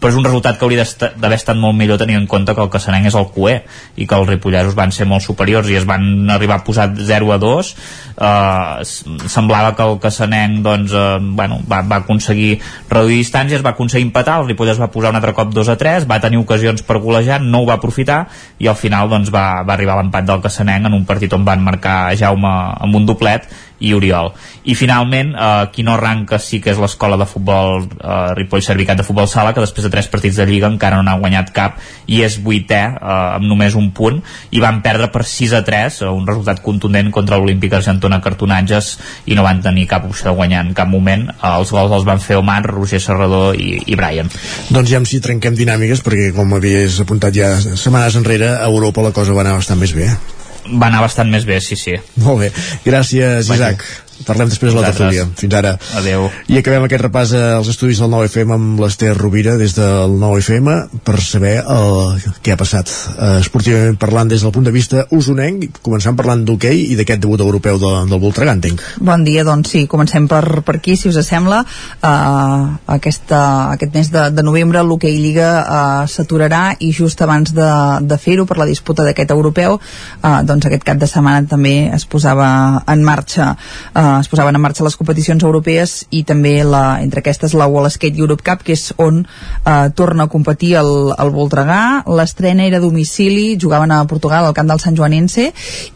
però 0.00 0.12
és 0.12 0.18
un 0.18 0.24
resultat 0.26 0.58
que 0.58 0.66
hauria 0.66 0.84
d'haver 0.84 1.38
estat 1.38 1.56
molt 1.56 1.76
millor 1.76 1.98
tenint 2.00 2.18
en 2.20 2.26
compte 2.28 2.54
que 2.54 2.62
el 2.62 2.70
Cassanenc 2.72 3.08
és 3.08 3.16
el 3.16 3.28
QE 3.32 3.54
i 3.96 4.06
que 4.06 4.18
els 4.18 4.28
ripolleros 4.28 4.76
van 4.76 4.92
ser 4.92 5.06
molt 5.08 5.24
superiors 5.24 5.70
i 5.72 5.78
es 5.78 5.86
van 5.88 6.28
arribar 6.30 6.60
a 6.60 6.64
posar 6.66 6.90
0 6.94 7.32
a 7.32 7.38
2 7.40 7.70
uh, 7.72 9.28
semblava 9.32 9.72
que 9.76 9.86
el 9.86 9.98
Cassanenc 10.02 10.60
doncs, 10.66 10.92
uh, 10.92 11.16
bueno, 11.20 11.60
va, 11.70 11.80
va 11.80 12.02
aconseguir 12.04 12.58
reduir 12.90 13.22
distàncies, 13.22 13.64
va 13.64 13.72
aconseguir 13.72 14.08
empatar 14.08 14.40
el 14.42 14.50
Ripollès 14.50 14.80
va 14.80 14.90
posar 14.92 15.14
un 15.14 15.20
altre 15.20 15.32
cop 15.36 15.54
2 15.56 15.72
a 15.72 15.78
3 15.80 16.08
va 16.10 16.20
tenir 16.20 16.42
ocasions 16.42 16.84
per 16.84 17.00
golejar, 17.00 17.40
no 17.40 17.62
ho 17.62 17.70
va 17.70 17.78
aprofitar 17.80 18.26
i 18.60 18.68
al 18.68 18.76
final 18.76 19.08
doncs, 19.08 19.32
va, 19.32 19.62
va 19.64 19.78
arribar 19.78 19.96
l'empat 20.00 20.28
del 20.28 20.44
Cassanenc 20.44 20.90
en 20.90 21.00
un 21.00 21.08
partit 21.08 21.32
on 21.32 21.46
van 21.46 21.64
marcar 21.64 22.12
Jaume 22.20 22.52
amb 22.84 23.00
un 23.00 23.08
doblet 23.08 23.48
i 23.78 23.92
Oriol. 23.94 24.32
I 24.64 24.74
finalment, 24.74 25.34
eh, 25.34 25.68
qui 25.72 25.84
no 25.84 25.94
arranca 25.94 26.38
sí 26.38 26.60
que 26.60 26.72
és 26.72 26.80
l'escola 26.80 27.18
de 27.20 27.26
futbol 27.28 27.84
eh, 27.84 28.34
Ripoll 28.38 28.62
Servicat 28.64 28.98
de 29.00 29.04
Futbol 29.06 29.28
Sala, 29.28 29.52
que 29.52 29.64
després 29.64 29.84
de 29.84 29.92
tres 29.92 30.08
partits 30.12 30.36
de 30.40 30.46
Lliga 30.48 30.70
encara 30.70 30.96
no 30.96 31.06
n'ha 31.06 31.18
guanyat 31.20 31.52
cap 31.56 31.80
i 32.06 32.22
és 32.24 32.38
vuitè 32.42 32.82
eh, 32.88 33.16
amb 33.36 33.46
només 33.48 33.76
un 33.76 33.90
punt 33.96 34.22
i 34.50 34.62
van 34.62 34.80
perdre 34.84 35.10
per 35.12 35.24
6 35.28 35.56
a 35.58 35.62
3, 35.66 36.00
eh, 36.02 36.10
un 36.10 36.26
resultat 36.26 36.62
contundent 36.64 37.10
contra 37.14 37.38
l'Olímpic 37.38 37.76
Argentona 37.76 38.20
Cartonatges 38.24 38.94
i 39.26 39.36
no 39.36 39.44
van 39.46 39.60
tenir 39.64 39.86
cap 39.90 40.06
opció 40.08 40.30
de 40.30 40.36
guanyar 40.36 40.64
en 40.64 40.72
cap 40.76 40.88
moment. 40.88 41.28
Eh, 41.36 41.52
els 41.52 41.72
gols 41.74 41.92
els 41.92 42.08
van 42.08 42.22
fer 42.22 42.40
Omar, 42.40 42.62
Roger 42.70 43.02
Serrador 43.02 43.60
i, 43.60 43.76
i 43.86 43.98
Brian. 43.98 44.30
Doncs 44.70 44.90
ja 44.90 45.02
si 45.06 45.20
trenquem 45.22 45.54
dinàmiques, 45.58 46.02
perquè 46.02 46.32
com 46.36 46.56
havies 46.56 46.98
apuntat 47.04 47.36
ja 47.36 47.52
setmanes 47.60 48.16
enrere, 48.18 48.56
a 48.56 48.66
Europa 48.66 49.04
la 49.04 49.14
cosa 49.14 49.36
va 49.36 49.44
anar 49.44 49.58
bastant 49.60 49.80
més 49.80 49.94
bé. 49.96 50.10
Va 50.72 50.90
anar 50.90 51.04
bastant 51.04 51.30
més 51.30 51.46
bé, 51.48 51.60
sí, 51.64 51.78
sí. 51.78 51.94
Molt 52.24 52.42
bé. 52.44 52.50
Gràcies, 52.86 53.50
Isaac. 53.54 53.84
Parlem 54.26 54.50
després 54.50 54.74
de 54.74 54.80
la 54.80 54.90
tertúlia. 54.90 55.26
Fins 55.38 55.54
ara. 55.54 55.76
Adeu. 56.00 56.26
I 56.50 56.58
acabem 56.58 56.86
aquest 56.86 57.04
repàs 57.06 57.32
als 57.38 57.70
estudis 57.70 58.00
del 58.02 58.10
9FM 58.10 58.54
amb 58.56 58.80
l'Ester 58.82 59.12
Rovira 59.14 59.54
des 59.60 59.76
del 59.76 60.16
9FM 60.18 61.00
per 61.06 61.20
saber 61.22 61.54
el, 61.62 62.24
què 62.42 62.54
ha 62.54 62.58
passat 62.58 62.90
eh, 62.90 63.36
esportivament 63.44 63.98
parlant 64.02 64.30
des 64.30 64.42
del 64.42 64.52
punt 64.54 64.66
de 64.66 64.74
vista 64.74 65.04
usonenc, 65.14 65.78
començant 65.86 66.16
parlant 66.18 66.42
d'hoquei 66.46 66.82
i 66.90 66.98
d'aquest 66.98 67.22
debut 67.22 67.44
europeu 67.44 67.78
de, 67.82 67.92
del 68.10 68.22
Voltregà, 68.22 68.56
entenc. 68.58 68.82
Bon 68.98 69.22
dia, 69.26 69.44
doncs 69.46 69.76
sí, 69.76 69.84
comencem 69.90 70.26
per, 70.30 70.42
per 70.66 70.78
aquí, 70.80 70.96
si 70.98 71.10
us 71.12 71.20
sembla. 71.26 71.62
Uh, 72.02 72.76
aquesta, 72.96 73.40
aquest 73.76 73.94
mes 73.94 74.10
de, 74.12 74.26
de 74.34 74.46
novembre 74.46 74.82
l'hoquei 74.86 75.16
Lliga 75.20 75.50
uh, 75.62 76.02
s'aturarà 76.10 76.64
i 76.82 76.90
just 76.94 77.22
abans 77.22 77.54
de, 77.56 77.70
de 78.02 78.18
fer-ho 78.20 78.46
per 78.48 78.58
la 78.58 78.68
disputa 78.68 79.06
d'aquest 79.06 79.32
europeu, 79.34 79.78
uh, 79.78 80.40
doncs 80.46 80.66
aquest 80.66 80.86
cap 80.86 80.98
de 81.00 81.08
setmana 81.10 81.46
també 81.48 81.76
es 81.94 82.06
posava 82.10 82.48
en 82.90 83.06
marxa 83.06 83.52
uh, 83.54 84.15
es 84.20 84.28
posaven 84.28 84.56
en 84.56 84.62
marxa 84.62 84.84
les 84.86 84.96
competicions 84.98 85.42
europees 85.44 85.96
i 86.10 86.22
també 86.28 86.58
la, 86.64 87.00
entre 87.02 87.22
aquestes 87.22 87.54
la 87.56 87.66
Wall 87.70 87.88
Skate 87.90 88.18
Europe 88.18 88.44
Cup 88.46 88.64
que 88.66 88.74
és 88.76 88.90
on 89.02 89.22
uh, 89.22 89.88
torna 89.96 90.26
a 90.26 90.32
competir 90.32 90.74
el, 90.80 90.92
el 91.12 91.32
Voltregà. 91.34 92.04
L'estrena 92.06 92.66
era 92.66 92.80
a 92.80 92.84
domicili, 92.84 93.56
jugaven 93.60 93.92
a 93.92 94.02
Portugal 94.08 94.46
al 94.46 94.54
camp 94.56 94.70
del 94.70 94.82
Sant 94.82 94.96
Joanense 94.98 95.50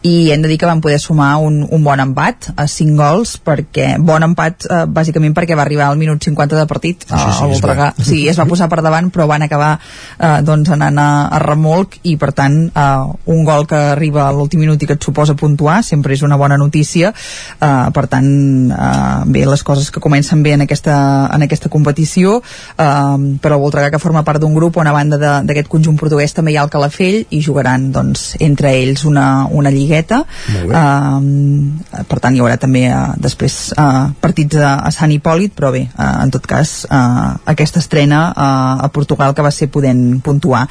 i 0.07 0.15
hem 0.31 0.43
de 0.43 0.51
dir 0.51 0.59
que 0.61 0.69
van 0.69 0.81
poder 0.81 0.99
sumar 0.99 1.35
un, 1.41 1.61
un 1.69 1.83
bon 1.83 1.99
empat 2.03 2.51
a 2.55 2.67
5 2.67 2.97
gols 2.99 3.35
perquè 3.43 3.95
bon 3.99 4.23
empat 4.25 4.67
uh, 4.69 4.83
bàsicament 4.89 5.35
perquè 5.37 5.57
va 5.57 5.65
arribar 5.65 5.89
al 5.89 5.99
minut 5.99 6.21
50 6.23 6.59
de 6.59 6.67
partit 6.69 7.05
uh, 7.09 7.15
sí, 7.15 7.27
sí, 7.37 7.43
el 7.45 7.53
Voltregà. 7.55 7.91
sí, 7.97 8.21
es 8.31 8.39
va 8.39 8.47
posar 8.49 8.69
per 8.71 8.81
davant 8.83 9.11
però 9.13 9.27
van 9.29 9.45
acabar 9.47 9.73
uh, 9.77 10.39
doncs 10.45 10.73
anant 10.75 10.99
a, 11.01 11.09
a 11.31 11.41
remolc 11.43 11.99
i 12.09 12.17
per 12.21 12.31
tant 12.37 12.57
uh, 12.69 13.11
un 13.31 13.45
gol 13.47 13.67
que 13.69 13.79
arriba 13.95 14.27
a 14.27 14.31
l'últim 14.35 14.61
minut 14.61 14.81
i 14.81 14.89
que 14.89 14.97
et 14.99 15.03
suposa 15.03 15.35
puntuar 15.37 15.81
sempre 15.85 16.15
és 16.15 16.23
una 16.25 16.37
bona 16.37 16.57
notícia 16.59 17.11
uh, 17.13 17.89
per 17.93 18.05
tant 18.11 18.29
uh, 18.71 19.23
bé, 19.25 19.45
les 19.47 19.63
coses 19.63 19.89
que 19.91 20.03
comencen 20.03 20.43
bé 20.43 20.55
en 20.57 20.65
aquesta, 20.65 20.95
en 21.33 21.47
aquesta 21.47 21.71
competició 21.71 22.39
uh, 22.41 23.17
però 23.41 23.57
el 23.57 23.63
Voltregà 23.63 23.91
que 23.93 24.01
forma 24.01 24.25
part 24.27 24.41
d'un 24.41 24.55
grup 24.55 24.77
on 24.81 24.89
a 24.89 24.95
banda 24.95 25.19
d'aquest 25.45 25.69
conjunt 25.71 25.97
portuguès 25.99 26.35
també 26.35 26.53
hi 26.53 26.59
ha 26.59 26.65
el 26.65 26.71
Calafell 26.73 27.21
i 27.29 27.41
jugaran 27.43 27.89
doncs, 27.93 28.35
entre 28.43 28.73
ells 28.75 29.05
una, 29.07 29.45
una 29.47 29.71
lligueta. 29.73 30.21
Uh, 30.61 32.03
per 32.07 32.19
tant 32.23 32.35
hi 32.35 32.41
haurà 32.43 32.57
també 32.61 32.85
uh, 32.89 33.13
després 33.21 33.57
uh, 33.75 34.11
partits 34.21 34.59
a, 34.59 34.73
a 34.87 34.91
Sant 34.93 35.13
Hipòlit 35.13 35.55
però 35.57 35.71
bé, 35.73 35.85
uh, 35.91 36.23
en 36.25 36.33
tot 36.33 36.45
cas 36.49 36.81
uh, 36.89 37.37
aquesta 37.53 37.81
estrena 37.83 38.23
uh, 38.31 38.85
a 38.85 38.89
Portugal 38.93 39.35
que 39.37 39.45
va 39.45 39.53
ser 39.53 39.69
podent 39.71 40.19
puntuar. 40.23 40.65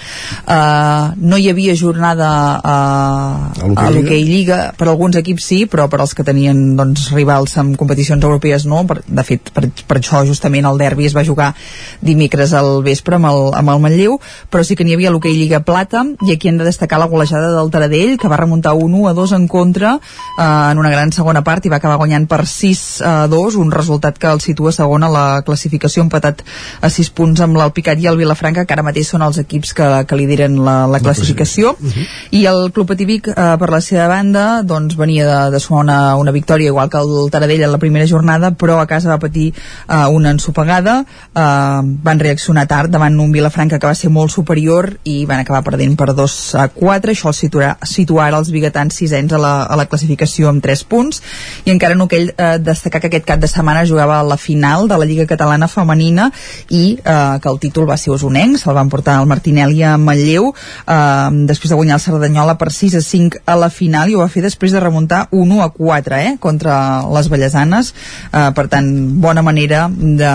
Uh, 0.44 1.16
no 1.20 1.38
hi 1.38 1.50
havia 1.52 1.76
jornada 1.78 2.30
uh, 2.60 3.74
a 3.74 3.88
l'Hockey 3.92 4.24
Lliga 4.26 4.60
per 4.76 4.90
alguns 4.90 5.18
equips 5.20 5.50
sí, 5.52 5.62
però 5.70 5.88
per 5.90 6.02
als 6.02 6.14
que 6.16 6.26
tenien 6.26 6.74
doncs, 6.78 7.10
rivals 7.20 7.56
en 7.60 7.74
competicions 7.78 8.24
europees 8.24 8.66
no, 8.66 8.82
per, 8.88 9.00
de 9.06 9.24
fet 9.26 9.52
per, 9.54 9.66
per 9.86 10.00
això 10.00 10.24
justament 10.26 10.66
el 10.68 10.80
derbi 10.80 11.06
es 11.08 11.16
va 11.16 11.24
jugar 11.26 11.52
dimecres 12.00 12.54
al 12.56 12.80
vespre 12.86 13.18
amb 13.20 13.30
el, 13.30 13.40
amb 13.60 13.74
el 13.74 13.82
Manlleu 13.84 14.18
però 14.50 14.64
sí 14.66 14.76
que 14.76 14.86
n'hi 14.86 14.96
havia 14.96 15.12
l'Hockey 15.12 15.36
Lliga 15.36 15.62
Plata 15.66 16.04
i 16.26 16.34
aquí 16.34 16.50
hem 16.50 16.58
de 16.60 16.66
destacar 16.68 17.00
la 17.00 17.08
golejada 17.10 17.52
del 17.56 17.70
Taradell 17.72 18.16
que 18.20 18.30
va 18.30 18.40
remuntar 18.40 18.74
1 18.74 19.06
a 19.08 19.14
2 19.16 19.36
en 19.38 19.46
contra 19.48 19.96
eh, 19.96 20.42
en 20.42 20.78
una 20.78 20.90
gran 20.90 21.12
segona 21.12 21.44
part 21.46 21.66
i 21.66 21.72
va 21.72 21.80
acabar 21.80 21.98
guanyant 22.00 22.26
per 22.30 22.42
6 22.46 22.84
a 23.06 23.14
2 23.30 23.58
un 23.60 23.72
resultat 23.74 24.18
que 24.18 24.30
el 24.30 24.42
situa 24.44 24.72
segon 24.72 25.04
a 25.04 25.12
la 25.12 25.26
classificació 25.46 26.04
empatat 26.06 26.42
a 26.80 26.90
6 26.90 27.12
punts 27.16 27.44
amb 27.44 27.58
l'Alpicat 27.60 28.00
i 28.00 28.08
el 28.10 28.18
Vilafranca 28.20 28.64
que 28.64 28.76
ara 28.76 28.86
mateix 28.86 29.12
són 29.12 29.24
els 29.26 29.40
equips 29.42 29.74
que, 29.76 29.88
que 30.06 30.18
lideren 30.18 30.58
la, 30.64 30.76
la 30.90 31.00
classificació 31.02 31.74
uh 31.76 31.90
-huh. 31.90 32.06
i 32.40 32.44
el 32.46 32.70
Club 32.72 32.88
Pativic 32.88 33.28
eh, 33.28 33.56
per 33.58 33.70
la 33.70 33.80
seva 33.80 34.08
banda 34.08 34.62
doncs 34.62 34.96
venia 34.96 35.26
de, 35.26 35.50
de 35.54 35.60
sumar 35.60 35.82
una, 35.84 36.16
una 36.16 36.32
victòria 36.32 36.72
igual 36.72 36.90
que 36.90 36.98
el 36.98 37.09
Taradell 37.32 37.64
en 37.66 37.72
la 37.72 37.80
primera 37.82 38.06
jornada 38.08 38.52
però 38.52 38.78
a 38.80 38.86
casa 38.90 39.10
va 39.10 39.18
patir 39.22 39.50
uh, 39.52 40.08
una 40.12 40.30
ensopegada. 40.34 41.00
Uh, 41.34 41.82
van 42.04 42.20
reaccionar 42.20 42.66
tard 42.70 42.90
davant 42.90 43.18
un 43.20 43.32
Vilafranca 43.32 43.78
que 43.78 43.90
va 43.90 43.94
ser 43.94 44.10
molt 44.10 44.32
superior 44.32 44.92
i 45.04 45.24
van 45.26 45.42
acabar 45.42 45.62
perdent 45.66 45.96
per 45.98 46.12
2 46.14 46.36
a 46.60 46.68
4 46.74 47.14
això 47.14 47.30
el 47.30 47.38
situa, 47.38 47.74
situa 47.86 48.26
ara 48.26 48.40
els 48.40 48.50
biguetans 48.50 48.96
sisens 48.96 49.32
a 49.32 49.40
la, 49.40 49.54
a 49.64 49.78
la 49.78 49.86
classificació 49.86 50.50
amb 50.50 50.62
3 50.64 50.84
punts. 50.90 51.22
I 51.66 51.74
encara 51.74 51.98
no 51.98 52.08
aquell 52.10 52.32
uh, 52.32 52.56
destacar 52.62 53.02
que 53.02 53.10
aquest 53.12 53.28
cap 53.28 53.40
de 53.42 53.50
setmana 53.50 53.86
jugava 53.86 54.20
a 54.20 54.26
la 54.26 54.38
final 54.40 54.88
de 54.88 54.98
la 54.98 55.08
Lliga 55.08 55.26
Catalana 55.26 55.68
Femenina 55.68 56.30
i 56.68 56.98
uh, 56.98 57.38
que 57.40 57.48
el 57.50 57.60
títol 57.62 57.88
va 57.88 57.98
ser 58.00 58.12
usonenc 58.14 58.58
se'l 58.60 58.76
van 58.76 58.90
portar 58.92 59.18
el 59.20 59.28
Martinelli 59.30 59.82
a 59.86 59.96
Manlleu 60.00 60.50
uh, 60.50 61.30
després 61.48 61.72
de 61.72 61.78
guanyar 61.78 61.98
el 61.98 62.04
Cerdanyola 62.04 62.56
per 62.60 62.70
6 62.74 62.98
a 62.98 63.02
5 63.04 63.42
a 63.46 63.56
la 63.58 63.70
final 63.70 64.10
i 64.10 64.16
ho 64.16 64.22
va 64.22 64.30
fer 64.32 64.42
després 64.44 64.74
de 64.74 64.82
remuntar 64.82 65.26
1 65.30 65.62
a 65.62 65.70
4 65.76 66.18
eh, 66.20 66.36
contra 66.40 66.76
les 67.14 67.30
Vallesanes 67.32 67.92
eh, 68.32 68.50
per 68.56 68.66
tant, 68.72 68.88
bona 69.22 69.42
manera 69.46 69.86
de, 69.90 70.32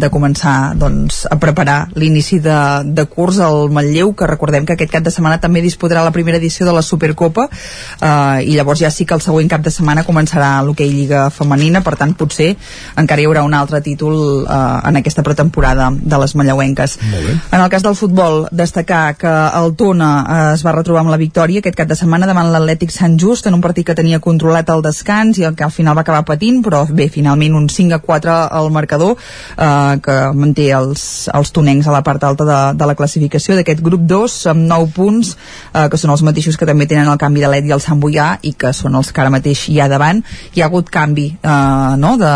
de 0.00 0.10
començar 0.12 0.74
doncs, 0.78 1.24
a 1.30 1.38
preparar 1.40 1.78
l'inici 1.98 2.40
de, 2.42 2.58
de 2.84 3.06
curs 3.10 3.40
al 3.42 3.70
Manlleu, 3.74 4.12
que 4.14 4.28
recordem 4.30 4.66
que 4.66 4.76
aquest 4.76 4.92
cap 4.92 5.04
de 5.06 5.12
setmana 5.14 5.40
també 5.42 5.62
disputarà 5.64 6.04
la 6.04 6.14
primera 6.14 6.38
edició 6.40 6.66
de 6.66 6.74
la 6.76 6.82
Supercopa 6.84 7.48
eh, 7.48 8.44
i 8.44 8.56
llavors 8.56 8.82
ja 8.84 8.92
sí 8.94 9.06
que 9.06 9.16
el 9.16 9.24
següent 9.24 9.50
cap 9.50 9.64
de 9.64 9.72
setmana 9.74 10.04
començarà 10.06 10.56
l'hoquei 10.64 10.90
Lliga 10.94 11.28
Femenina, 11.34 11.82
per 11.84 11.96
tant 12.00 12.14
potser 12.18 12.52
encara 13.00 13.22
hi 13.22 13.28
haurà 13.28 13.44
un 13.46 13.54
altre 13.56 13.80
títol 13.84 14.44
eh, 14.44 14.88
en 14.88 15.00
aquesta 15.00 15.24
pretemporada 15.26 15.90
de 15.94 16.20
les 16.20 16.34
manlleuenques. 16.34 16.98
En 17.50 17.60
el 17.60 17.70
cas 17.70 17.82
del 17.82 17.96
futbol, 17.98 18.44
destacar 18.52 19.16
que 19.18 19.32
el 19.60 19.74
Tona 19.78 20.10
eh, 20.22 20.54
es 20.54 20.64
va 20.66 20.74
retrobar 20.76 21.04
amb 21.04 21.12
la 21.14 21.20
victòria 21.20 21.62
aquest 21.62 21.78
cap 21.78 21.90
de 21.90 21.98
setmana 21.98 22.28
davant 22.30 22.50
l'Atlètic 22.52 22.92
Sant 22.94 23.18
Just 23.20 23.48
en 23.48 23.58
un 23.58 23.64
partit 23.64 23.86
que 23.88 23.96
tenia 23.98 24.20
controlat 24.22 24.70
el 24.74 24.82
descans 24.84 25.38
i 25.38 25.46
el 25.48 25.56
que 25.58 25.66
al 25.66 25.74
final 25.74 25.93
va 25.96 26.04
acabar 26.04 26.24
patint, 26.28 26.60
però 26.64 26.84
bé, 26.90 27.08
finalment 27.12 27.56
un 27.58 27.68
5 27.70 27.96
a 27.96 28.00
4 28.04 28.34
al 28.58 28.70
marcador 28.74 29.14
eh, 29.16 29.96
que 30.04 30.18
manté 30.34 30.70
els, 30.76 31.28
els 31.34 31.52
tonencs 31.54 31.88
a 31.88 31.94
la 31.94 32.02
part 32.06 32.24
alta 32.24 32.46
de, 32.48 32.60
de 32.78 32.88
la 32.88 32.96
classificació 32.98 33.56
d'aquest 33.58 33.82
grup 33.84 34.04
2 34.10 34.38
amb 34.52 34.66
9 34.70 34.90
punts 34.96 35.34
eh, 35.72 35.86
que 35.90 36.00
són 36.00 36.14
els 36.14 36.24
mateixos 36.26 36.58
que 36.58 36.68
també 36.68 36.88
tenen 36.90 37.10
el 37.10 37.20
canvi 37.20 37.44
de 37.44 37.50
l'Et 37.50 37.68
i 37.68 37.74
el 37.76 37.82
Sant 37.84 38.00
Boià 38.02 38.34
i 38.42 38.54
que 38.58 38.72
són 38.76 38.96
els 38.98 39.12
que 39.12 39.22
ara 39.22 39.32
mateix 39.34 39.66
hi 39.70 39.80
ha 39.80 39.88
davant. 39.90 40.22
Hi 40.54 40.62
ha 40.62 40.68
hagut 40.70 40.90
canvi 40.92 41.26
eh, 41.36 41.94
no, 42.00 42.14
de, 42.20 42.32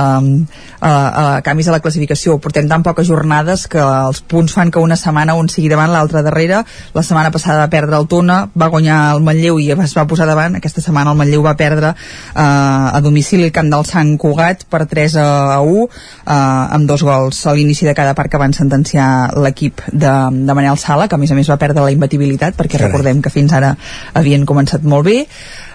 eh, 0.80 0.88
eh, 0.88 1.40
canvis 1.44 1.68
a 1.68 1.76
la 1.76 1.82
classificació. 1.84 2.38
Portem 2.42 2.68
tan 2.70 2.84
poques 2.86 3.08
jornades 3.08 3.66
que 3.70 3.82
els 3.82 4.20
punts 4.20 4.54
fan 4.54 4.72
que 4.74 4.82
una 4.82 4.96
setmana 4.96 5.36
un 5.38 5.48
sigui 5.52 5.70
davant 5.72 5.92
l'altre 5.92 6.22
darrere. 6.26 6.62
La 6.94 7.04
setmana 7.06 7.32
passada 7.34 7.64
va 7.64 7.72
perdre 7.72 7.98
el 7.98 8.08
Tona 8.08 8.40
va 8.58 8.70
guanyar 8.72 8.98
el 9.14 9.22
Manlleu 9.24 9.60
i 9.62 9.70
es 9.72 9.96
va 9.96 10.06
posar 10.10 10.28
davant. 10.28 10.58
Aquesta 10.58 10.84
setmana 10.84 11.12
el 11.12 11.20
Manlleu 11.20 11.44
va 11.44 11.56
perdre 11.58 11.94
eh, 11.94 12.42
a 12.42 13.00
domicili 13.04 13.47
el 13.48 13.54
camp 13.54 13.70
del 13.72 13.86
Sant 13.88 14.14
Cugat 14.20 14.64
per 14.70 14.84
3 14.90 15.16
a 15.22 15.28
1 15.64 15.84
eh, 15.84 16.34
amb 16.34 16.88
dos 16.88 17.04
gols 17.06 17.40
a 17.46 17.54
l'inici 17.56 17.88
de 17.88 17.96
cada 17.98 18.14
part 18.18 18.30
que 18.32 18.40
van 18.40 18.54
sentenciar 18.56 19.08
l'equip 19.40 19.82
de, 19.92 20.14
de 20.32 20.58
Manel 20.58 20.78
Sala 20.80 21.08
que 21.08 21.16
a 21.16 21.22
més 21.22 21.32
a 21.32 21.38
més 21.38 21.50
va 21.50 21.60
perdre 21.60 21.84
la 21.84 21.94
imbatibilitat 21.94 22.58
perquè 22.58 22.76
Carai. 22.76 22.92
recordem 22.92 23.22
que 23.24 23.32
fins 23.34 23.54
ara 23.56 23.74
havien 24.18 24.46
començat 24.48 24.84
molt 24.84 25.08
bé 25.08 25.24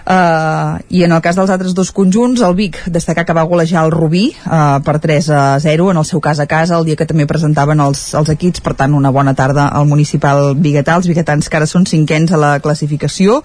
Uh, 0.04 0.84
i 0.92 1.00
en 1.06 1.14
el 1.16 1.22
cas 1.24 1.32
dels 1.32 1.48
altres 1.48 1.72
dos 1.72 1.88
conjunts 1.96 2.42
el 2.44 2.52
Vic 2.58 2.76
destacar 2.92 3.22
que 3.24 3.32
va 3.32 3.46
golejar 3.48 3.86
el 3.86 3.92
Rubí 3.94 4.26
uh, 4.44 4.82
per 4.84 4.98
3 5.00 5.30
a 5.32 5.44
0 5.64 5.86
en 5.94 5.96
el 5.96 6.04
seu 6.04 6.20
cas 6.20 6.42
a 6.42 6.44
casa 6.44 6.76
el 6.76 6.84
dia 6.84 6.98
que 7.00 7.06
també 7.08 7.24
presentaven 7.24 7.80
els, 7.80 8.02
els 8.12 8.28
equips 8.28 8.60
per 8.60 8.74
tant 8.76 8.92
una 8.92 9.08
bona 9.08 9.32
tarda 9.32 9.70
al 9.72 9.86
municipal 9.88 10.52
biguetà. 10.60 10.98
Els 11.00 11.08
biguetans 11.08 11.48
que 11.48 11.56
ara 11.56 11.64
són 11.64 11.86
cinquens 11.88 12.34
a 12.36 12.40
la 12.42 12.50
classificació 12.60 13.38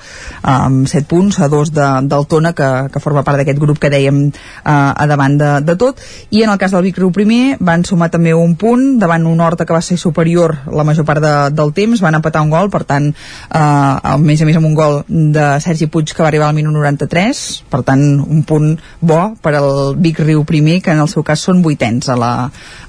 amb 0.43 0.89
7 0.91 1.07
punts 1.07 1.37
a 1.39 1.47
2 1.47 1.71
de, 1.71 1.87
del 2.11 2.27
Tona 2.27 2.51
que, 2.51 2.67
que 2.91 2.99
forma 2.99 3.23
part 3.23 3.39
d'aquest 3.39 3.63
grup 3.63 3.79
que 3.79 3.93
dèiem 3.95 4.19
uh, 4.27 4.33
a 4.67 5.07
davant 5.07 5.39
de, 5.39 5.53
de 5.63 5.77
tot. 5.79 6.03
I 6.35 6.43
en 6.43 6.51
el 6.51 6.59
cas 6.59 6.75
del 6.75 6.83
Vic 6.89 6.99
Riu 6.99 7.13
primer 7.15 7.55
van 7.63 7.87
sumar 7.87 8.11
també 8.11 8.35
un 8.35 8.57
punt 8.59 8.99
davant 8.99 9.31
un 9.31 9.39
Horta 9.39 9.63
que 9.63 9.77
va 9.77 9.81
ser 9.85 9.95
superior 9.95 10.57
la 10.75 10.83
major 10.83 11.07
part 11.07 11.23
de, 11.23 11.33
del 11.55 11.71
temps 11.71 12.03
van 12.03 12.19
empatar 12.19 12.43
un 12.43 12.51
gol 12.51 12.67
per 12.67 12.83
tant 12.83 13.13
uh, 13.15 13.55
a 13.55 14.19
més 14.19 14.43
a 14.43 14.51
més 14.51 14.59
amb 14.59 14.67
un 14.67 14.75
gol 14.75 15.01
de 15.07 15.49
Sergi 15.63 15.87
Puig 15.87 16.11
que 16.11 16.19
va 16.25 16.27
arribar 16.27 16.48
al 16.49 16.57
minut 16.57 16.73
93, 16.75 17.43
per 17.69 17.83
tant 17.87 18.03
un 18.19 18.43
punt 18.47 18.73
bo 18.99 19.19
per 19.41 19.55
al 19.59 19.95
Vic 20.01 20.19
Riu 20.23 20.43
primer, 20.47 20.79
que 20.83 20.91
en 20.93 21.01
el 21.03 21.09
seu 21.11 21.23
cas 21.25 21.43
són 21.45 21.63
vuitens 21.65 22.09
a 22.09 22.17
la, 22.19 22.33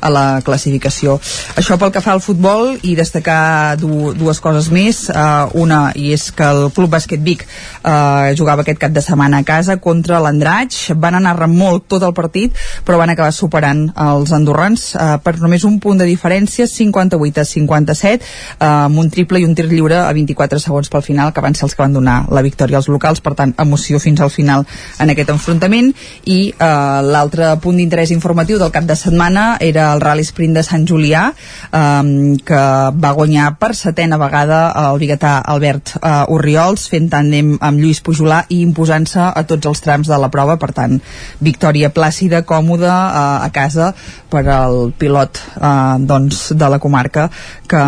a 0.01 0.11
la 0.13 0.25
classificació. 0.45 1.19
Això 1.61 1.77
pel 1.81 1.93
que 1.95 2.03
fa 2.05 2.15
al 2.17 2.25
futbol 2.25 2.75
i 2.87 2.97
destacar 2.99 3.77
du, 3.81 4.13
dues 4.17 4.41
coses 4.43 4.71
més. 4.73 5.07
Uh, 5.11 5.51
una, 5.61 5.81
i 5.95 6.13
és 6.15 6.31
que 6.35 6.47
el 6.47 6.71
Club 6.75 6.93
Bàsquet 6.95 7.23
Vic 7.25 7.45
uh, 7.45 8.31
jugava 8.39 8.65
aquest 8.65 8.81
cap 8.81 8.95
de 8.95 9.03
setmana 9.05 9.41
a 9.41 9.47
casa 9.47 9.77
contra 9.83 10.21
l'Andratx, 10.23 10.91
van 11.01 11.19
anar 11.19 11.37
remolc 11.39 11.87
tot 11.91 12.05
el 12.07 12.15
partit, 12.17 12.57
però 12.87 12.99
van 13.01 13.13
acabar 13.13 13.33
superant 13.37 13.87
els 14.01 14.33
andorrans 14.37 14.91
uh, 14.95 15.17
per 15.23 15.37
només 15.41 15.67
un 15.69 15.79
punt 15.83 16.01
de 16.01 16.09
diferència, 16.09 16.69
58 16.71 17.43
a 17.43 17.47
57, 17.49 18.25
uh, 18.25 18.71
amb 18.87 19.03
un 19.03 19.11
triple 19.13 19.41
i 19.41 19.47
un 19.49 19.55
tir 19.57 19.69
lliure 19.71 20.01
a 20.03 20.11
24 20.17 20.61
segons 20.63 20.91
pel 20.93 21.05
final, 21.07 21.35
que 21.35 21.45
van 21.45 21.57
ser 21.57 21.67
els 21.69 21.77
que 21.77 21.85
van 21.85 21.97
donar 21.97 22.23
la 22.33 22.45
victòria 22.47 22.81
als 22.81 22.91
locals, 22.93 23.23
per 23.25 23.35
tant 23.39 23.50
emoció 23.59 24.01
fins 24.03 24.21
al 24.21 24.31
final 24.31 24.67
en 24.99 25.13
aquest 25.13 25.33
enfrontament. 25.35 25.93
I 26.31 26.39
eh, 26.53 27.01
l'altre 27.07 27.53
punt 27.63 27.79
d'interès 27.81 28.13
informatiu 28.15 28.59
del 28.61 28.73
cap 28.75 28.87
de 28.89 28.97
setmana 28.99 29.57
era 29.61 29.91
el 29.95 30.03
Rally 30.05 30.25
Sprint 30.27 30.57
de 30.59 30.65
Sant 30.67 30.87
Julià 30.89 31.31
eh, 31.31 32.37
que 32.47 32.63
va 33.05 33.15
guanyar 33.17 33.55
per 33.61 33.73
setena 33.79 34.19
vegada 34.21 34.63
el 34.87 35.01
biguetà 35.03 35.39
Albert 35.41 35.97
eh, 36.01 36.15
Urriols 36.35 36.89
fent 36.91 37.11
tàndem 37.13 37.57
amb 37.61 37.81
Lluís 37.81 38.03
Pujolà 38.05 38.45
i 38.49 38.61
imposant-se 38.65 39.31
a 39.31 39.45
tots 39.49 39.71
els 39.71 39.85
trams 39.85 40.11
de 40.11 40.19
la 40.21 40.31
prova. 40.33 40.59
Per 40.61 40.73
tant, 40.77 40.99
victòria 41.41 41.91
plàcida, 41.95 42.45
còmoda 42.47 42.93
eh, 42.93 43.47
a 43.47 43.51
casa 43.55 43.93
per 44.31 44.45
al 44.51 44.93
pilot 44.99 45.41
eh, 45.59 45.97
doncs, 46.07 46.51
de 46.55 46.69
la 46.71 46.79
comarca 46.83 47.29
que, 47.71 47.83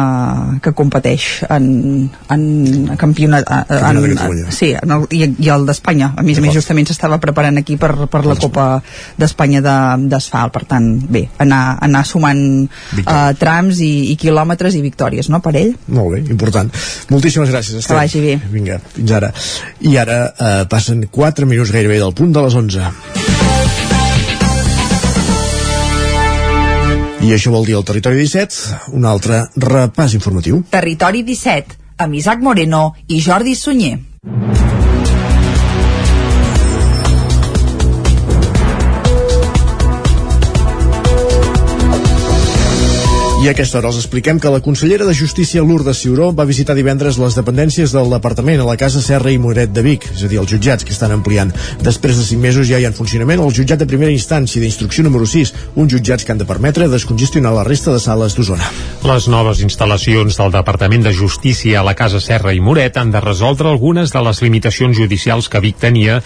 que 0.63 0.73
competeix 0.79 1.29
en, 1.51 1.67
en 2.33 2.97
campionat 2.99 3.47
eh, 3.47 3.79
en, 3.79 4.03
en, 4.13 4.43
sí, 4.55 4.73
en 4.79 4.97
el, 4.97 5.07
i, 5.11 5.29
i 5.47 5.52
el 5.55 5.66
d'Espanya 5.69 6.12
a 6.16 6.24
més 6.27 6.39
a 6.39 6.45
més 6.45 6.55
justament 6.57 6.89
s'estava 6.89 7.19
preparant 7.23 7.61
aquí 7.61 7.77
per, 7.81 7.93
per 8.11 8.24
la 8.27 8.37
Copa 8.41 8.66
d'Espanya 9.19 9.62
d'asfalt 9.62 10.53
per 10.55 10.65
tant, 10.69 10.89
bé, 11.12 11.27
anar, 11.43 11.62
anar 11.85 12.05
sumant 12.09 12.43
uh, 12.66 13.31
trams 13.39 13.81
i, 13.85 13.93
i 14.12 14.16
quilòmetres 14.20 14.77
i 14.79 14.83
victòries, 14.85 15.31
no, 15.33 15.43
per 15.45 15.55
ell? 15.61 15.73
Molt 15.93 16.16
bé, 16.16 16.23
important. 16.35 16.70
Moltíssimes 17.12 17.53
gràcies, 17.53 17.81
Esther. 17.81 17.97
Que 17.97 18.01
vagi 18.01 18.24
bé. 18.24 18.37
Vinga, 18.53 18.79
fins 18.97 19.16
ara. 19.19 19.33
I 19.89 19.97
ara 20.01 20.19
uh, 20.31 20.53
passen 20.70 21.07
4 21.12 21.49
minuts 21.49 21.73
gairebé 21.74 22.01
del 22.03 22.15
punt 22.16 22.35
de 22.35 22.47
les 22.47 22.59
11. 22.59 22.93
I 27.23 27.31
això 27.37 27.53
vol 27.55 27.69
dir 27.69 27.77
el 27.79 27.85
Territori 27.87 28.19
17, 28.19 28.97
un 28.99 29.07
altre 29.07 29.45
repàs 29.62 30.16
informatiu. 30.19 30.65
Territori 30.73 31.23
17, 31.29 31.79
amb 32.03 32.19
Isaac 32.19 32.43
Moreno 32.43 32.89
i 33.07 33.23
Jordi 33.23 33.55
Sunyer. 33.55 34.01
I 43.43 43.48
a 43.48 43.56
aquesta 43.56 43.81
hora 43.81 43.89
els 43.90 43.97
expliquem 43.98 44.39
que 44.39 44.51
la 44.55 44.60
consellera 44.62 45.02
de 45.02 45.12
Justícia 45.19 45.64
Lourdes 45.66 45.98
Ciuró 45.98 46.28
va 46.31 46.44
visitar 46.47 46.77
divendres 46.78 47.16
les 47.19 47.35
dependències 47.35 47.90
del 47.90 48.12
departament 48.12 48.60
a 48.62 48.66
la 48.69 48.77
Casa 48.78 49.01
Serra 49.02 49.32
i 49.35 49.39
Moret 49.43 49.73
de 49.74 49.82
Vic, 49.82 50.05
és 50.14 50.20
a 50.23 50.28
dir, 50.31 50.39
els 50.39 50.52
jutjats 50.52 50.86
que 50.86 50.94
estan 50.94 51.10
ampliant. 51.10 51.51
Després 51.82 52.20
de 52.20 52.23
5 52.28 52.39
mesos 52.39 52.69
ja 52.69 52.78
hi 52.78 52.86
ha 52.86 52.93
en 52.93 52.94
funcionament 52.94 53.43
el 53.43 53.51
jutjat 53.51 53.82
de 53.82 53.89
primera 53.90 54.14
instància 54.14 54.62
d'instrucció 54.62 55.02
número 55.02 55.27
6, 55.27 55.51
uns 55.74 55.90
jutjats 55.90 56.23
que 56.23 56.31
han 56.31 56.39
de 56.39 56.47
permetre 56.47 56.86
descongestionar 56.86 57.51
la 57.56 57.64
resta 57.66 57.90
de 57.90 57.98
sales 57.98 58.36
d'Osona. 58.39 58.69
Les 59.10 59.27
noves 59.27 59.64
instal·lacions 59.66 60.39
del 60.39 60.55
Departament 60.55 61.02
de 61.09 61.14
Justícia 61.19 61.81
a 61.81 61.85
la 61.89 61.97
Casa 61.98 62.23
Serra 62.23 62.55
i 62.55 62.62
Moret 62.62 63.02
han 63.02 63.10
de 63.10 63.24
resoldre 63.27 63.74
algunes 63.74 64.14
de 64.14 64.23
les 64.23 64.43
limitacions 64.47 64.94
judicials 64.94 65.51
que 65.51 65.64
Vic 65.66 65.82
tenia, 65.82 66.20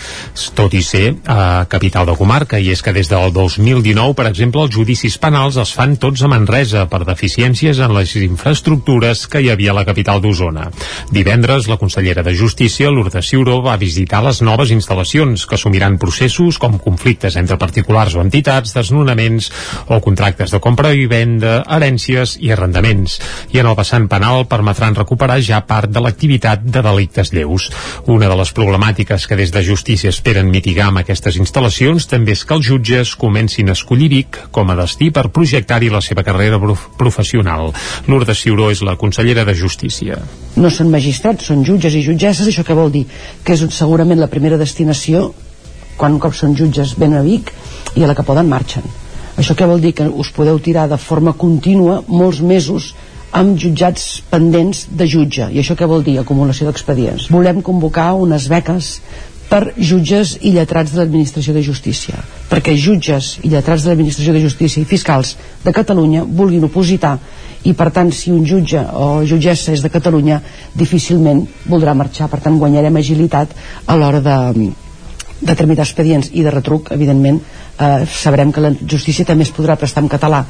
tot 0.53 0.77
i 0.77 0.85
ser 0.85 1.15
a 1.25 1.65
capital 1.65 2.13
de 2.13 2.19
comarca, 2.21 2.61
i 2.61 2.69
és 2.77 2.85
que 2.85 2.93
des 2.93 3.09
del 3.09 3.33
2019, 3.33 4.13
per 4.13 4.29
exemple, 4.29 4.69
els 4.69 4.77
judicis 4.77 5.17
penals 5.17 5.57
es 5.65 5.73
fan 5.73 5.97
tots 5.97 6.21
a 6.21 6.29
Manresa 6.37 6.85
per 6.85 7.06
deficiències 7.07 7.79
en 7.81 7.95
les 7.97 8.13
infraestructures 8.21 9.27
que 9.31 9.41
hi 9.43 9.51
havia 9.53 9.73
a 9.73 9.79
la 9.79 9.85
capital 9.89 10.21
d'Osona. 10.21 10.69
Divendres, 11.15 11.69
la 11.71 11.79
consellera 11.81 12.25
de 12.27 12.35
Justícia, 12.35 12.91
Lourdes 12.91 13.31
Ciuró, 13.31 13.61
va 13.65 13.77
visitar 13.81 14.23
les 14.25 14.43
noves 14.43 14.73
instal·lacions 14.75 15.47
que 15.47 15.57
assumiran 15.57 15.99
processos 16.03 16.59
com 16.59 16.79
conflictes 16.83 17.37
entre 17.41 17.59
particulars 17.61 18.17
o 18.17 18.23
entitats, 18.25 18.75
desnonaments 18.77 19.51
o 19.87 20.01
contractes 20.05 20.53
de 20.55 20.61
compra 20.61 20.93
i 20.95 21.07
venda, 21.11 21.61
herències 21.77 22.37
i 22.43 22.53
arrendaments. 22.53 23.19
I 23.55 23.63
en 23.63 23.71
el 23.71 23.79
vessant 23.79 24.09
penal 24.11 24.47
permetran 24.51 24.99
recuperar 24.99 25.39
ja 25.41 25.63
part 25.67 25.91
de 25.91 26.03
l'activitat 26.03 26.65
de 26.65 26.83
delictes 26.85 27.33
lleus. 27.33 27.71
Una 28.07 28.29
de 28.29 28.37
les 28.39 28.53
problemàtiques 28.57 29.27
que 29.27 29.39
des 29.39 29.53
de 29.55 29.63
Justícia 29.67 30.13
esperen 30.13 30.51
mitigar 30.51 30.91
amb 30.91 31.03
aquestes 31.03 31.39
instal·lacions 31.41 32.09
també 32.11 32.37
és 32.37 32.45
que 32.45 32.57
els 32.57 32.67
jutges 32.67 33.15
comencin 33.17 33.71
a 33.71 33.77
escollir 33.77 34.11
Vic 34.13 34.39
com 34.55 34.71
a 34.71 34.77
destí 34.79 35.11
per 35.15 35.29
projectar-hi 35.35 35.91
la 35.93 36.03
seva 36.05 36.25
carrera 36.27 36.61
professional. 36.99 37.73
Lourdes 38.07 38.43
Ciuró 38.43 38.71
és 38.75 38.83
la 38.87 38.97
consellera 39.01 39.45
de 39.45 39.55
Justícia. 39.55 40.21
No 40.57 40.71
són 40.71 40.91
magistrats, 40.93 41.49
són 41.51 41.65
jutges 41.65 41.95
i 41.95 42.05
jutgesses, 42.05 42.49
això 42.49 42.65
què 42.67 42.77
vol 42.77 42.93
dir? 42.93 43.07
Que 43.45 43.57
és 43.57 43.65
segurament 43.77 44.21
la 44.21 44.31
primera 44.33 44.61
destinació 44.61 45.31
quan 45.97 46.17
un 46.17 46.21
cop 46.21 46.37
són 46.37 46.55
jutges 46.57 46.95
ben 47.01 47.17
a 47.17 47.25
Vic 47.25 47.53
i 47.97 48.05
a 48.05 48.11
la 48.11 48.15
que 48.17 48.27
poden 48.27 48.49
marxen. 48.49 48.85
Això 49.37 49.57
què 49.57 49.69
vol 49.69 49.83
dir? 49.85 49.93
Que 49.97 50.09
us 50.09 50.33
podeu 50.33 50.59
tirar 50.61 50.87
de 50.89 50.97
forma 51.01 51.37
contínua 51.37 52.03
molts 52.09 52.41
mesos 52.41 52.95
amb 53.37 53.59
jutjats 53.61 54.23
pendents 54.31 54.87
de 54.97 55.07
jutge. 55.13 55.49
I 55.53 55.61
això 55.61 55.77
què 55.77 55.89
vol 55.89 56.05
dir? 56.07 56.19
Acumulació 56.21 56.69
d'expedients. 56.69 57.29
Volem 57.33 57.61
convocar 57.65 58.15
unes 58.17 58.49
beques 58.49 59.01
per 59.49 59.73
jutges 59.79 60.37
i 60.43 60.53
lletrats 60.55 60.93
de 60.93 61.01
l'administració 61.01 61.55
de 61.55 61.63
justícia. 61.63 62.19
Perquè 62.51 62.75
jutges 62.79 63.37
i 63.43 63.51
lletrats 63.53 63.85
de 63.85 63.93
l'administració 63.93 64.35
de 64.35 64.43
justícia 64.43 64.83
i 64.83 64.89
fiscals 64.89 65.37
de 65.65 65.75
Catalunya 65.75 66.25
vulguin 66.27 66.67
opositar 66.67 67.17
i 67.67 67.75
per 67.75 67.91
tant 67.95 68.11
si 68.15 68.33
un 68.35 68.45
jutge 68.47 68.83
o 68.95 69.23
jutgessa 69.27 69.73
és 69.75 69.83
de 69.83 69.91
Catalunya 69.91 70.41
difícilment 70.75 71.45
voldrà 71.67 71.95
marxar. 71.95 72.29
Per 72.31 72.41
tant 72.43 72.59
guanyarem 72.59 72.97
agilitat 72.97 73.55
a 73.87 73.97
l'hora 73.97 74.21
de, 74.23 74.71
de 75.41 75.55
tramitar 75.55 75.87
expedients 75.87 76.31
i 76.33 76.43
de 76.43 76.51
retruc 76.55 76.91
evidentment 76.95 77.41
eh, 77.79 78.07
sabrem 78.07 78.53
que 78.53 78.65
la 78.65 78.73
justícia 78.81 79.27
també 79.29 79.47
es 79.47 79.55
podrà 79.55 79.77
prestar 79.77 80.05
en 80.05 80.13
català 80.13 80.45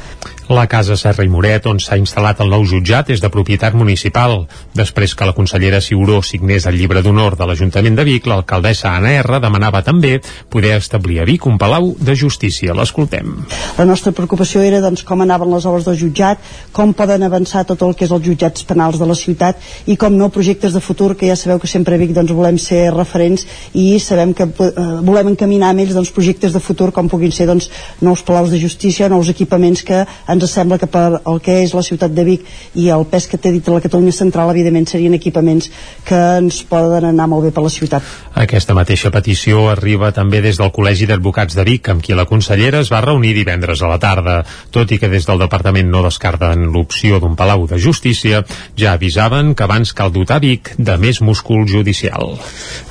la 0.48 0.66
Casa 0.68 0.94
Serra 0.96 1.24
i 1.26 1.30
Moret, 1.30 1.64
on 1.66 1.80
s'ha 1.82 1.96
instal·lat 1.98 2.38
el 2.42 2.52
nou 2.52 2.62
jutjat, 2.68 3.10
és 3.10 3.22
de 3.22 3.30
propietat 3.32 3.74
municipal. 3.74 4.44
Després 4.78 5.14
que 5.18 5.26
la 5.26 5.34
consellera 5.34 5.80
Ciuró 5.82 6.20
signés 6.22 6.68
el 6.70 6.76
llibre 6.78 7.02
d'honor 7.02 7.34
de 7.38 7.48
l'Ajuntament 7.48 7.96
de 7.98 8.04
Vic, 8.06 8.28
l'alcaldessa 8.30 8.92
Anna 8.94 9.16
R 9.18 9.40
demanava 9.42 9.82
també 9.82 10.20
poder 10.52 10.76
establir 10.76 11.18
a 11.20 11.26
Vic 11.26 11.46
un 11.50 11.58
palau 11.58 11.94
de 11.98 12.14
justícia. 12.14 12.74
L'escoltem. 12.76 13.32
La 13.78 13.86
nostra 13.88 14.12
preocupació 14.14 14.62
era 14.62 14.80
doncs, 14.84 15.02
com 15.06 15.24
anaven 15.24 15.50
les 15.50 15.66
obres 15.66 15.86
del 15.88 15.98
jutjat, 15.98 16.38
com 16.72 16.94
poden 16.94 17.26
avançar 17.26 17.64
tot 17.66 17.82
el 17.82 17.96
que 17.98 18.06
és 18.06 18.14
els 18.14 18.24
jutjats 18.24 18.66
penals 18.68 19.00
de 19.02 19.08
la 19.08 19.18
ciutat 19.18 19.58
i 19.86 19.96
com 19.98 20.14
no 20.14 20.30
projectes 20.30 20.76
de 20.76 20.84
futur, 20.84 21.14
que 21.16 21.26
ja 21.26 21.36
sabeu 21.36 21.58
que 21.58 21.70
sempre 21.70 21.96
a 21.96 21.98
Vic 21.98 22.14
doncs, 22.14 22.30
volem 22.30 22.58
ser 22.58 22.92
referents 22.94 23.46
i 23.74 23.98
sabem 23.98 24.34
que 24.36 24.46
eh, 24.46 24.86
volem 25.02 25.34
encaminar 25.34 25.72
amb 25.72 25.82
ells 25.82 25.96
doncs, 25.96 26.14
projectes 26.14 26.54
de 26.54 26.62
futur 26.62 26.92
com 26.94 27.10
puguin 27.16 27.32
ser 27.32 27.48
doncs, 27.48 27.70
nous 28.04 28.22
palaus 28.22 28.52
de 28.52 28.60
justícia, 28.60 29.08
nous 29.08 29.32
equipaments 29.32 29.82
que 29.82 30.04
ens 30.04 30.50
sembla 30.52 30.78
que 30.78 30.88
per 30.90 31.22
el 31.24 31.40
que 31.40 31.62
és 31.64 31.72
la 31.74 31.84
ciutat 31.86 32.12
de 32.14 32.24
Vic 32.26 32.44
i 32.76 32.90
el 32.92 33.06
pes 33.10 33.26
que 33.30 33.40
té 33.40 33.52
dit 33.54 33.66
la 33.72 33.80
Catalunya 33.82 34.14
Central 34.14 34.52
evidentment 34.52 34.88
serien 34.90 35.16
equipaments 35.16 35.70
que 36.06 36.20
ens 36.40 36.62
poden 36.68 37.08
anar 37.08 37.28
molt 37.30 37.48
bé 37.48 37.52
per 37.56 37.64
la 37.64 37.72
ciutat. 37.72 38.04
Aquesta 38.36 38.76
mateixa 38.76 39.10
petició 39.14 39.66
arriba 39.72 40.12
també 40.12 40.42
des 40.44 40.60
del 40.60 40.72
Col·legi 40.74 41.08
d'Advocats 41.08 41.56
de 41.56 41.64
Vic 41.66 41.90
amb 41.92 42.04
qui 42.04 42.16
la 42.16 42.26
consellera 42.28 42.82
es 42.84 42.92
va 42.92 43.02
reunir 43.04 43.34
divendres 43.36 43.82
a 43.82 43.90
la 43.90 43.98
tarda 44.02 44.42
tot 44.74 44.92
i 44.92 45.00
que 45.00 45.10
des 45.12 45.26
del 45.26 45.40
departament 45.40 45.88
no 45.90 46.04
descarten 46.04 46.68
l'opció 46.74 47.20
d'un 47.22 47.36
palau 47.38 47.66
de 47.70 47.80
justícia 47.80 48.44
ja 48.76 48.92
avisaven 48.92 49.54
que 49.54 49.64
abans 49.64 49.94
cal 49.96 50.12
dotar 50.12 50.40
Vic 50.44 50.74
de 50.76 50.98
més 51.00 51.22
múscul 51.24 51.66
judicial. 51.68 52.36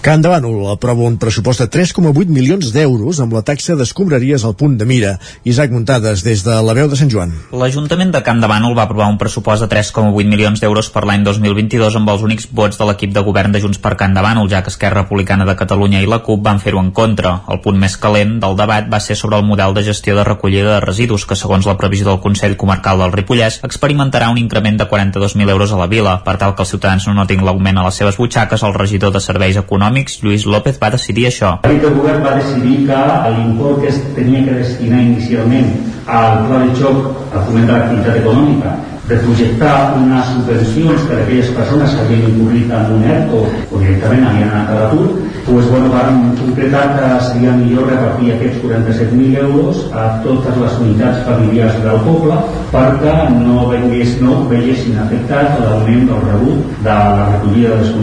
Can 0.02 0.24
de 0.26 0.32
Bànol 0.32 0.72
aprova 0.74 1.06
un 1.06 1.20
pressupost 1.22 1.62
de 1.62 1.70
3,8 1.70 2.32
milions 2.32 2.72
d'euros 2.74 3.22
amb 3.22 3.36
la 3.36 3.44
taxa 3.46 3.76
d'escombraries 4.16 4.46
al 4.46 4.56
punt 4.56 4.78
de 4.78 4.86
mira. 4.86 5.20
Isaac 5.44 5.72
Muntades 5.72 6.24
des 6.24 6.44
de 6.44 6.56
la 6.62 6.74
veu 6.74 6.88
de 6.88 6.96
Sant 6.96 7.10
Joan. 7.12 7.34
L'Ajuntament 7.52 8.12
de 8.12 8.22
Camp 8.24 8.40
de 8.42 8.48
Bànol 8.48 8.76
va 8.76 8.86
aprovar 8.88 9.08
un 9.12 9.18
pressupost 9.18 9.62
de 9.62 9.70
3,8 9.70 10.26
milions 10.26 10.60
d'euros 10.60 10.90
per 10.90 11.06
l'any 11.06 11.24
2022 11.24 11.96
amb 11.96 12.10
els 12.10 12.24
únics 12.24 12.48
vots 12.52 12.78
de 12.78 12.86
l'equip 12.86 13.14
de 13.14 13.22
govern 13.22 13.52
de 13.52 13.62
Junts 13.62 13.80
per 13.80 13.96
Camp 13.96 14.16
de 14.16 14.24
Bànol, 14.24 14.50
ja 14.50 14.64
que 14.64 14.70
Esquerra 14.70 15.04
Republicana 15.04 15.46
de 15.46 15.56
Catalunya 15.56 16.02
i 16.02 16.10
la 16.10 16.22
CUP 16.24 16.44
van 16.44 16.60
fer-ho 16.60 16.80
en 16.80 16.92
contra. 16.92 17.42
El 17.50 17.62
punt 17.62 17.78
més 17.80 17.98
calent 17.98 18.40
del 18.40 18.58
debat 18.58 18.90
va 18.92 19.00
ser 19.00 19.16
sobre 19.16 19.38
el 19.38 19.46
model 19.46 19.74
de 19.74 19.84
gestió 19.84 20.16
de 20.16 20.24
recollida 20.24 20.76
de 20.76 20.80
residus, 20.86 21.26
que 21.26 21.36
segons 21.36 21.66
la 21.66 21.78
previsió 21.78 22.08
del 22.10 22.22
Consell 22.24 22.58
Comarcal 22.58 23.00
del 23.04 23.14
Ripollès 23.14 23.62
experimentarà 23.64 24.30
un 24.32 24.40
increment 24.40 24.80
de 24.80 24.90
42.000 24.90 25.50
euros 25.50 25.72
a 25.72 25.82
la 25.82 25.88
vila. 25.92 26.18
Per 26.26 26.38
tal 26.38 26.56
que 26.56 26.64
els 26.64 26.74
ciutadans 26.74 27.08
no 27.08 27.16
notin 27.18 27.44
l'augment 27.46 27.78
a 27.78 27.86
les 27.88 28.02
seves 28.02 28.18
butxaques, 28.18 28.64
el 28.64 28.74
regidor 28.74 29.14
de 29.14 29.22
Serveis 29.22 29.60
Econòmics, 29.62 30.22
Lluís 30.24 30.46
López, 30.46 30.80
va 30.82 30.94
decidir 30.94 31.28
això. 31.30 31.60
El 31.64 31.82
govern 31.82 32.24
va 32.26 32.36
decidir 32.40 32.86
que 32.88 33.04
l'import 33.36 33.82
que 33.82 33.90
es 33.90 34.00
tenia 34.16 34.44
que 34.46 34.60
destinar 34.62 35.02
inicialment 35.02 35.72
al 36.06 36.44
pla 36.48 36.66
de 36.66 36.76
xoc 36.78 37.34
a 37.34 37.46
fomentar 37.48 37.80
l'activitat 37.80 38.22
econòmica 38.22 38.76
de 39.06 39.18
projectar 39.22 39.94
unes 40.02 40.26
subvencions 40.34 41.04
per 41.06 41.20
a 41.20 41.24
aquelles 41.24 41.50
persones 41.54 41.94
que 41.94 42.02
havien 42.02 42.24
incurrit 42.32 42.72
en 42.74 42.94
un 42.96 43.04
ERTO 43.06 43.42
o 43.46 43.82
directament 43.82 44.26
havien 44.26 44.50
anat 44.50 44.72
a 44.74 44.78
l'atur, 44.80 45.10
doncs, 45.46 45.68
bueno, 45.70 45.92
vam 45.94 46.24
concretar 46.40 46.86
que 46.96 47.10
seria 47.28 47.54
millor 47.54 47.86
repartir 47.92 48.34
aquests 48.34 48.64
47.000 48.66 49.38
euros 49.46 49.86
a 49.94 50.08
totes 50.26 50.58
les 50.58 50.78
unitats 50.88 51.22
familiars 51.30 51.78
del 51.86 52.02
poble 52.08 52.40
perquè 52.74 53.18
no, 53.38 53.68
vengués, 53.70 54.18
no 54.22 54.42
veiessin 54.50 54.98
afectat 55.06 55.60
l'augment 55.62 56.08
del 56.10 56.30
rebut 56.32 56.80
de 56.82 56.90
la 56.90 57.28
recollida 57.36 57.76
de 57.76 57.84
les 57.84 57.94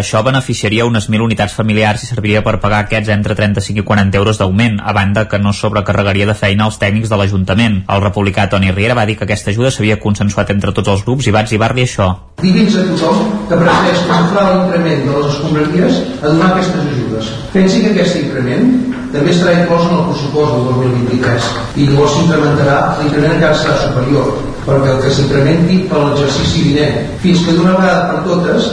això 0.00 0.22
beneficiaria 0.26 0.86
unes 0.88 1.06
1.000 1.08 1.24
unitats 1.24 1.54
familiars 1.54 2.02
i 2.04 2.08
serviria 2.10 2.42
per 2.42 2.58
pagar 2.62 2.80
aquests 2.84 3.12
entre 3.14 3.36
35 3.38 3.82
i 3.82 3.86
40 3.86 4.18
euros 4.20 4.40
d'augment, 4.40 4.80
a 4.80 4.94
banda 4.96 5.26
que 5.28 5.38
no 5.38 5.52
sobrecarregaria 5.52 6.26
de 6.26 6.34
feina 6.34 6.66
els 6.66 6.80
tècnics 6.82 7.12
de 7.12 7.18
l'Ajuntament. 7.20 7.82
El 7.88 8.04
republicà 8.04 8.48
Toni 8.50 8.72
Riera 8.72 8.96
va 8.98 9.06
dir 9.06 9.18
que 9.18 9.28
aquesta 9.28 9.52
ajuda 9.54 9.70
s'havia 9.70 10.00
consensuat 10.02 10.50
entre 10.56 10.74
tots 10.76 10.92
els 10.94 11.04
grups 11.06 11.28
i 11.28 11.34
va 11.36 11.44
exhibar-li 11.46 11.86
això. 11.86 12.08
Digui'ns 12.40 12.78
a 12.80 12.86
tothom 12.92 13.34
que 13.50 13.58
prefereix 13.60 14.06
controlar 14.08 14.46
l'increment 14.54 15.04
de 15.06 15.18
les 15.18 15.34
escombraries 15.34 16.00
a 16.22 16.26
donar 16.28 16.52
aquestes 16.54 16.88
ajudes. 16.94 17.34
Pensi 17.52 17.84
que 17.84 17.92
aquest 17.94 18.22
increment 18.24 18.72
també 19.12 19.34
estarà 19.34 19.56
inclòs 19.58 19.88
en 19.88 19.96
el 19.98 20.04
pressupost 20.08 20.52
del 20.54 20.66
2023 20.70 21.48
i 21.82 21.88
llavors 21.90 22.16
s'incrementarà, 22.16 22.78
l'increment 23.00 23.36
encara 23.36 23.58
serà 23.58 23.78
superior 23.82 24.32
perquè 24.66 24.92
el 24.94 25.00
que 25.02 25.14
s'incrementi 25.16 25.78
per 25.90 26.02
l'exercici 26.04 26.66
vinent 26.68 27.16
fins 27.22 27.46
que 27.46 27.56
d'una 27.56 27.78
vegada 27.78 28.12
per 28.12 28.20
totes 28.28 28.70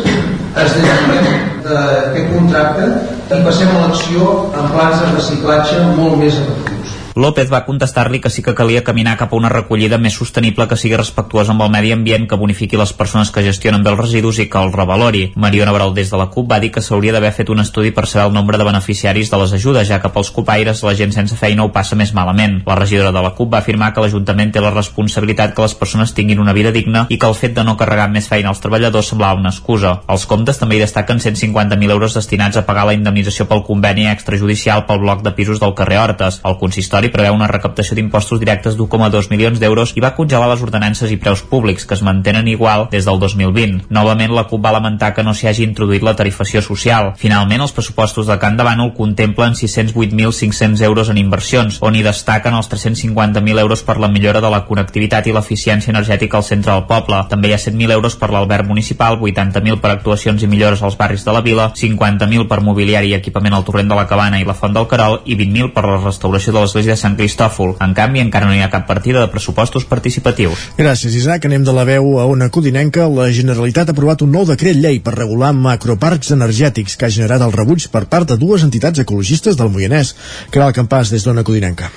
es 0.63 0.73
deslliurem 0.77 1.27
d'aquest 1.67 2.31
contracte 2.33 2.87
i 3.35 3.43
passem 3.45 3.75
a 3.75 3.83
l'acció 3.83 4.31
en 4.53 4.73
plans 4.73 5.03
de 5.03 5.11
reciclatge 5.13 5.83
molt 5.99 6.17
més 6.21 6.39
efectius. 6.41 6.76
López 7.17 7.49
va 7.49 7.63
contestar-li 7.65 8.19
que 8.21 8.29
sí 8.29 8.43
que 8.45 8.53
calia 8.53 8.83
caminar 8.85 9.15
cap 9.17 9.31
a 9.33 9.37
una 9.39 9.49
recollida 9.49 9.97
més 9.97 10.13
sostenible 10.13 10.67
que 10.69 10.75
sigui 10.77 10.99
respectuosa 10.99 11.49
amb 11.49 11.63
el 11.65 11.71
medi 11.73 11.89
ambient, 11.95 12.27
que 12.29 12.37
bonifiqui 12.37 12.77
les 12.77 12.91
persones 12.93 13.31
que 13.33 13.41
gestionen 13.41 13.81
bé 13.81 13.89
els 13.89 13.97
residus 14.03 14.37
i 14.37 14.45
que 14.45 14.59
el 14.61 14.69
revalori. 14.69 15.23
Mariona 15.33 15.73
Brau 15.73 15.95
des 15.95 16.11
de 16.13 16.19
la 16.21 16.27
CUP 16.29 16.45
va 16.51 16.59
dir 16.61 16.69
que 16.75 16.83
s'hauria 16.85 17.15
d'haver 17.15 17.31
fet 17.33 17.49
un 17.49 17.63
estudi 17.63 17.89
per 17.89 18.05
saber 18.05 18.27
el 18.27 18.35
nombre 18.35 18.59
de 18.61 18.67
beneficiaris 18.67 19.31
de 19.31 19.39
les 19.41 19.53
ajudes, 19.57 19.87
ja 19.89 19.97
que 20.03 20.11
pels 20.13 20.29
copaires 20.35 20.83
la 20.85 20.93
gent 20.99 21.15
sense 21.15 21.39
feina 21.39 21.65
ho 21.65 21.71
passa 21.73 21.97
més 21.97 22.11
malament. 22.13 22.59
La 22.67 22.75
regidora 22.77 23.11
de 23.11 23.25
la 23.25 23.33
CUP 23.33 23.49
va 23.55 23.63
afirmar 23.65 23.89
que 23.95 24.05
l'Ajuntament 24.05 24.53
té 24.53 24.61
la 24.61 24.75
responsabilitat 24.75 25.55
que 25.57 25.65
les 25.65 25.73
persones 25.73 26.13
tinguin 26.13 26.43
una 26.45 26.53
vida 26.53 26.71
digna 26.71 27.07
i 27.09 27.17
que 27.17 27.25
el 27.25 27.33
fet 27.33 27.57
de 27.57 27.65
no 27.65 27.79
carregar 27.81 28.11
més 28.13 28.29
feina 28.29 28.53
als 28.53 28.61
treballadors 28.61 29.09
semblava 29.09 29.41
una 29.41 29.55
excusa. 29.55 30.03
Els 30.05 30.27
comptes 30.29 30.61
també 30.61 30.77
hi 30.77 30.85
destaquen 30.85 31.17
150.000 31.17 31.97
euros 31.97 32.13
destinats 32.13 32.61
a 32.61 32.65
pagar 32.69 32.85
la 32.85 32.93
indemnització 32.93 33.49
pel 33.49 33.65
conveni 33.65 34.05
extrajudicial 34.05 34.85
pel 34.85 35.01
bloc 35.01 35.25
de 35.25 35.33
pisos 35.33 35.57
del 35.65 35.73
carrer 35.73 35.97
Hortes. 36.05 36.41
El 36.45 36.61
consistori 36.61 37.06
Territori 37.07 37.23
preveu 37.23 37.35
una 37.35 37.47
recaptació 37.47 37.95
d'impostos 37.95 38.39
directes 38.41 38.75
d'1,2 38.75 39.29
milions 39.31 39.59
d'euros 39.61 39.93
i 39.95 40.01
va 40.03 40.13
congelar 40.15 40.49
les 40.51 40.61
ordenances 40.65 41.11
i 41.11 41.17
preus 41.17 41.41
públics, 41.41 41.85
que 41.87 41.95
es 41.95 42.03
mantenen 42.03 42.47
igual 42.47 42.87
des 42.91 43.05
del 43.07 43.19
2020. 43.19 43.87
Novament, 43.89 44.33
la 44.35 44.43
CUP 44.49 44.63
va 44.63 44.73
lamentar 44.75 45.13
que 45.15 45.23
no 45.23 45.33
s'hi 45.33 45.47
hagi 45.47 45.63
introduït 45.63 46.03
la 46.03 46.15
tarifació 46.19 46.61
social. 46.61 47.13
Finalment, 47.17 47.63
els 47.63 47.71
pressupostos 47.71 48.27
de 48.27 48.37
Can 48.41 48.57
de 48.57 48.65
Bànol 48.67 48.93
contemplen 48.97 49.55
608.500 49.55 50.83
euros 50.83 51.11
en 51.13 51.21
inversions, 51.21 51.79
on 51.81 51.95
hi 51.95 52.03
destaquen 52.03 52.57
els 52.57 52.69
350.000 52.71 53.63
euros 53.63 53.83
per 53.87 53.97
la 54.03 54.11
millora 54.11 54.41
de 54.43 54.51
la 54.51 54.63
connectivitat 54.67 55.27
i 55.27 55.35
l'eficiència 55.35 55.93
energètica 55.93 56.37
al 56.37 56.47
centre 56.47 56.73
del 56.73 56.87
poble. 56.91 57.21
També 57.31 57.51
hi 57.51 57.55
ha 57.55 57.61
100.000 57.61 57.95
euros 57.95 58.17
per 58.19 58.31
l'alberg 58.33 58.67
municipal, 58.67 59.19
80.000 59.21 59.79
per 59.83 59.93
actuacions 59.95 60.43
i 60.43 60.51
millores 60.51 60.83
als 60.83 60.99
barris 60.99 61.25
de 61.25 61.37
la 61.37 61.45
vila, 61.45 61.71
50.000 61.77 62.49
per 62.51 62.61
mobiliari 62.61 63.13
i 63.13 63.17
equipament 63.21 63.55
al 63.55 63.65
torrent 63.67 63.87
de 63.87 64.01
la 64.01 64.07
Cabana 64.09 64.41
i 64.41 64.47
la 64.47 64.57
Font 64.57 64.75
del 64.75 64.89
Carol 64.91 65.21
i 65.25 65.39
20.000 65.39 65.73
per 65.73 65.85
la 65.87 66.01
restauració 66.03 66.53
de 66.53 66.65
l'església 66.65 66.96
Sant 66.99 67.15
Cristòfol. 67.19 67.75
En 67.83 67.93
canvi, 67.97 68.21
encara 68.23 68.49
no 68.49 68.55
hi 68.55 68.63
ha 68.65 68.71
cap 68.73 68.87
partida 68.89 69.21
de 69.23 69.31
pressupostos 69.31 69.85
participatius. 69.87 70.67
Gràcies, 70.79 71.15
Isaac. 71.21 71.47
Anem 71.47 71.63
de 71.67 71.75
la 71.77 71.85
veu 71.87 72.17
a 72.19 72.27
una 72.27 72.49
codinenca. 72.49 73.07
La 73.07 73.29
Generalitat 73.31 73.89
ha 73.89 73.95
aprovat 73.95 74.25
un 74.25 74.33
nou 74.35 74.45
decret 74.49 74.77
llei 74.77 74.99
per 75.03 75.15
regular 75.15 75.53
macroparcs 75.55 76.33
energètics 76.35 76.97
que 76.97 77.07
ha 77.07 77.13
generat 77.13 77.45
el 77.45 77.55
rebuig 77.55 77.87
per 77.93 78.05
part 78.11 78.27
de 78.27 78.37
dues 78.41 78.67
entitats 78.67 79.05
ecologistes 79.05 79.57
del 79.57 79.71
Moianès. 79.73 80.15
Caral 80.51 80.75
Campàs, 80.75 81.13
des 81.13 81.23
d'Ona 81.23 81.45
Codinenca. 81.47 81.91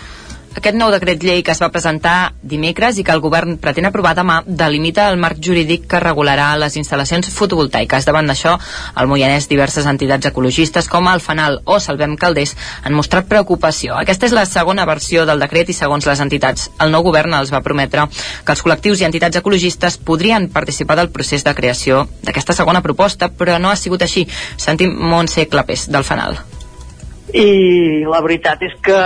Aquest 0.51 0.75
nou 0.75 0.91
decret 0.91 1.23
llei 1.23 1.45
que 1.47 1.53
es 1.55 1.61
va 1.63 1.69
presentar 1.71 2.33
dimecres 2.43 2.97
i 2.99 3.05
que 3.07 3.15
el 3.15 3.21
govern 3.23 3.55
pretén 3.63 3.87
aprovar 3.87 4.17
demà 4.19 4.41
delimita 4.47 5.05
el 5.13 5.19
marc 5.23 5.39
jurídic 5.47 5.85
que 5.93 6.01
regularà 6.03 6.49
les 6.59 6.75
instal·lacions 6.81 7.31
fotovoltaiques. 7.37 8.09
Davant 8.09 8.27
d'això, 8.27 8.57
al 8.99 9.07
Moianès 9.07 9.47
diverses 9.47 9.87
entitats 9.87 10.27
ecologistes 10.33 10.91
com 10.91 11.07
el 11.07 11.23
Fanal 11.23 11.61
o 11.71 11.79
Salvem 11.79 12.19
Calders 12.19 12.57
han 12.83 12.99
mostrat 12.99 13.31
preocupació. 13.31 13.95
Aquesta 14.03 14.27
és 14.27 14.35
la 14.35 14.47
segona 14.51 14.89
versió 14.91 15.23
del 15.25 15.47
decret 15.47 15.71
i 15.71 15.81
segons 15.81 16.11
les 16.11 16.27
entitats, 16.27 16.67
el 16.83 16.91
nou 16.91 17.07
govern 17.07 17.39
els 17.39 17.55
va 17.55 17.63
prometre 17.63 18.09
que 18.11 18.57
els 18.57 18.67
col·lectius 18.67 19.05
i 19.05 19.07
entitats 19.07 19.39
ecologistes 19.39 20.01
podrien 20.03 20.51
participar 20.51 20.99
del 20.99 21.15
procés 21.15 21.47
de 21.47 21.55
creació 21.55 22.09
d'aquesta 22.27 22.59
segona 22.59 22.83
proposta, 22.83 23.31
però 23.31 23.63
no 23.63 23.71
ha 23.71 23.79
sigut 23.79 24.03
així. 24.03 24.27
Sentim 24.59 24.99
Montse 24.99 25.47
Clapés, 25.47 25.87
del 25.87 26.03
Fanal 26.03 26.43
i 27.35 28.03
la 28.09 28.21
veritat 28.25 28.63
és 28.67 28.75
que 28.83 29.01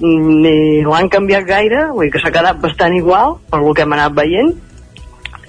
ni 0.00 0.82
l'han 0.86 1.10
canviat 1.12 1.46
gaire, 1.48 1.86
vull 1.92 2.06
dir 2.06 2.12
que 2.14 2.22
s'ha 2.22 2.32
quedat 2.34 2.60
bastant 2.62 2.94
igual 2.96 3.36
per 3.50 3.60
lo 3.62 3.74
que 3.74 3.84
hem 3.84 3.94
anat 3.96 4.14
veient, 4.16 4.52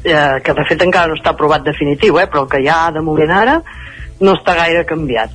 eh, 0.04 0.38
que 0.44 0.54
de 0.54 0.66
fet 0.70 0.84
encara 0.84 1.12
no 1.12 1.18
està 1.18 1.34
aprovat 1.34 1.66
definitiu, 1.66 2.20
eh, 2.20 2.28
però 2.28 2.46
el 2.46 2.50
que 2.52 2.62
hi 2.64 2.70
ha 2.72 2.92
de 2.92 3.04
moment 3.04 3.32
ara 3.32 3.60
no 4.20 4.34
està 4.34 4.56
gaire 4.58 4.86
canviat. 4.86 5.32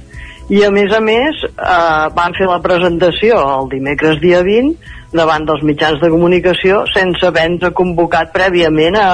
I 0.52 0.64
a 0.66 0.70
més 0.74 0.92
a 0.92 1.00
més 1.00 1.44
eh, 1.46 2.08
van 2.16 2.34
fer 2.36 2.48
la 2.50 2.60
presentació 2.60 3.38
el 3.60 3.70
dimecres 3.72 4.20
dia 4.20 4.42
20 4.42 5.16
davant 5.16 5.44
dels 5.48 5.62
mitjans 5.62 6.00
de 6.00 6.10
comunicació 6.10 6.82
sense 6.92 7.24
haver-nos 7.26 7.74
convocat 7.76 8.32
prèviament 8.34 8.96
a, 8.96 9.08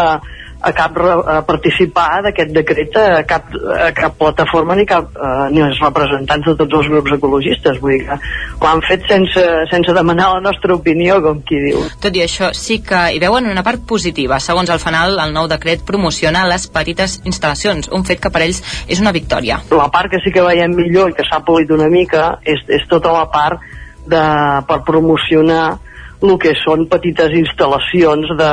a 0.60 0.72
cap 0.74 0.97
a 0.98 1.39
participar 1.47 2.22
d'aquest 2.26 2.51
decret 2.55 2.97
a 2.98 3.22
cap, 3.28 3.52
a 3.55 3.90
cap 3.94 4.16
plataforma 4.18 4.74
ni, 4.74 4.85
cap, 4.86 5.12
eh, 5.14 5.47
ni 5.55 5.62
els 5.62 5.78
representants 5.78 6.48
de 6.51 6.55
tots 6.59 6.80
els 6.80 6.90
grups 6.90 7.14
ecologistes. 7.14 7.78
Vull 7.82 7.94
dir 7.94 8.06
que 8.09 8.18
ho 8.59 8.66
han 8.66 8.82
fet 8.89 9.06
sense, 9.10 9.44
sense 9.70 9.94
demanar 9.94 10.32
la 10.35 10.43
nostra 10.43 10.74
opinió 10.74 11.20
com 11.22 11.40
qui 11.47 11.60
diu. 11.62 11.85
Tot 12.02 12.18
i 12.18 12.24
això 12.26 12.51
sí 12.56 12.80
que 12.82 13.05
hi 13.14 13.22
veuen 13.22 13.47
una 13.51 13.62
part 13.66 13.86
positiva. 13.86 14.40
Segons 14.43 14.70
el 14.74 14.82
fanal 14.82 15.18
el 15.22 15.35
nou 15.36 15.47
decret 15.51 15.86
promociona 15.86 16.47
les 16.51 16.66
petites 16.74 17.20
instal·lacions 17.24 17.93
un 17.94 18.06
fet 18.09 18.22
que 18.22 18.32
per 18.35 18.43
ells 18.48 18.62
és 18.89 19.01
una 19.01 19.14
victòria. 19.14 19.62
La 19.70 19.90
part 19.94 20.10
que 20.10 20.22
sí 20.24 20.35
que 20.35 20.43
veiem 20.43 20.74
millor 20.74 21.12
i 21.12 21.18
que 21.18 21.26
s'ha 21.28 21.44
polit 21.47 21.70
una 21.70 21.89
mica 21.93 22.39
és, 22.43 22.64
és 22.66 22.86
tota 22.90 23.14
la 23.14 23.28
part 23.30 23.62
de, 24.09 24.24
per 24.66 24.82
promocionar 24.86 25.78
el 26.22 26.38
que 26.42 26.54
són 26.58 26.86
petites 26.90 27.34
instal·lacions 27.38 28.32
de, 28.38 28.52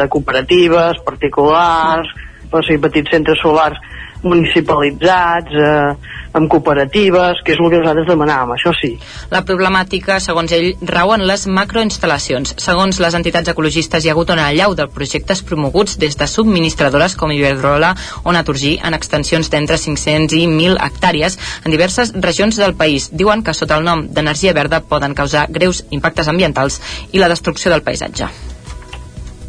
de 0.00 0.06
cooperatives, 0.12 1.02
particulars, 1.04 2.12
o 2.52 2.60
sigui, 2.64 2.80
petits 2.86 3.12
centres 3.12 3.40
solars 3.44 3.80
municipalitzats, 4.22 5.52
eh, 5.52 6.20
amb 6.32 6.48
cooperatives, 6.48 7.42
que 7.44 7.52
és 7.52 7.60
el 7.60 7.70
que 7.70 7.80
nosaltres 7.80 8.08
demanàvem, 8.08 8.54
això 8.56 8.72
sí. 8.76 8.92
La 9.30 9.42
problemàtica, 9.44 10.18
segons 10.20 10.52
ell, 10.56 10.70
rau 10.88 11.12
en 11.14 11.26
les 11.28 11.46
macroinstal·lacions. 11.46 12.54
Segons 12.62 13.00
les 13.04 13.16
entitats 13.18 13.52
ecologistes, 13.52 14.04
hi 14.04 14.10
ha 14.10 14.14
hagut 14.16 14.32
una 14.32 14.46
allau 14.48 14.76
de 14.78 14.86
projectes 14.88 15.42
promoguts 15.42 15.98
des 15.98 16.16
de 16.16 16.26
subministradores 16.26 17.16
com 17.16 17.32
Iberdrola 17.32 17.94
o 18.24 18.32
Naturgy 18.32 18.78
en 18.82 18.94
extensions 18.94 19.50
d'entre 19.52 19.78
500 19.78 20.38
i 20.38 20.46
1.000 20.46 20.78
hectàrees 20.80 21.38
en 21.64 21.70
diverses 21.70 22.14
regions 22.14 22.56
del 22.56 22.74
país. 22.74 23.10
Diuen 23.12 23.42
que 23.42 23.54
sota 23.54 23.76
el 23.76 23.84
nom 23.84 24.06
d'energia 24.08 24.56
verda 24.56 24.80
poden 24.80 25.14
causar 25.14 25.48
greus 25.50 25.84
impactes 25.90 26.28
ambientals 26.28 26.80
i 27.12 27.20
la 27.20 27.28
destrucció 27.28 27.70
del 27.70 27.84
paisatge. 27.84 28.30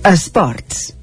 Esports. 0.04 1.03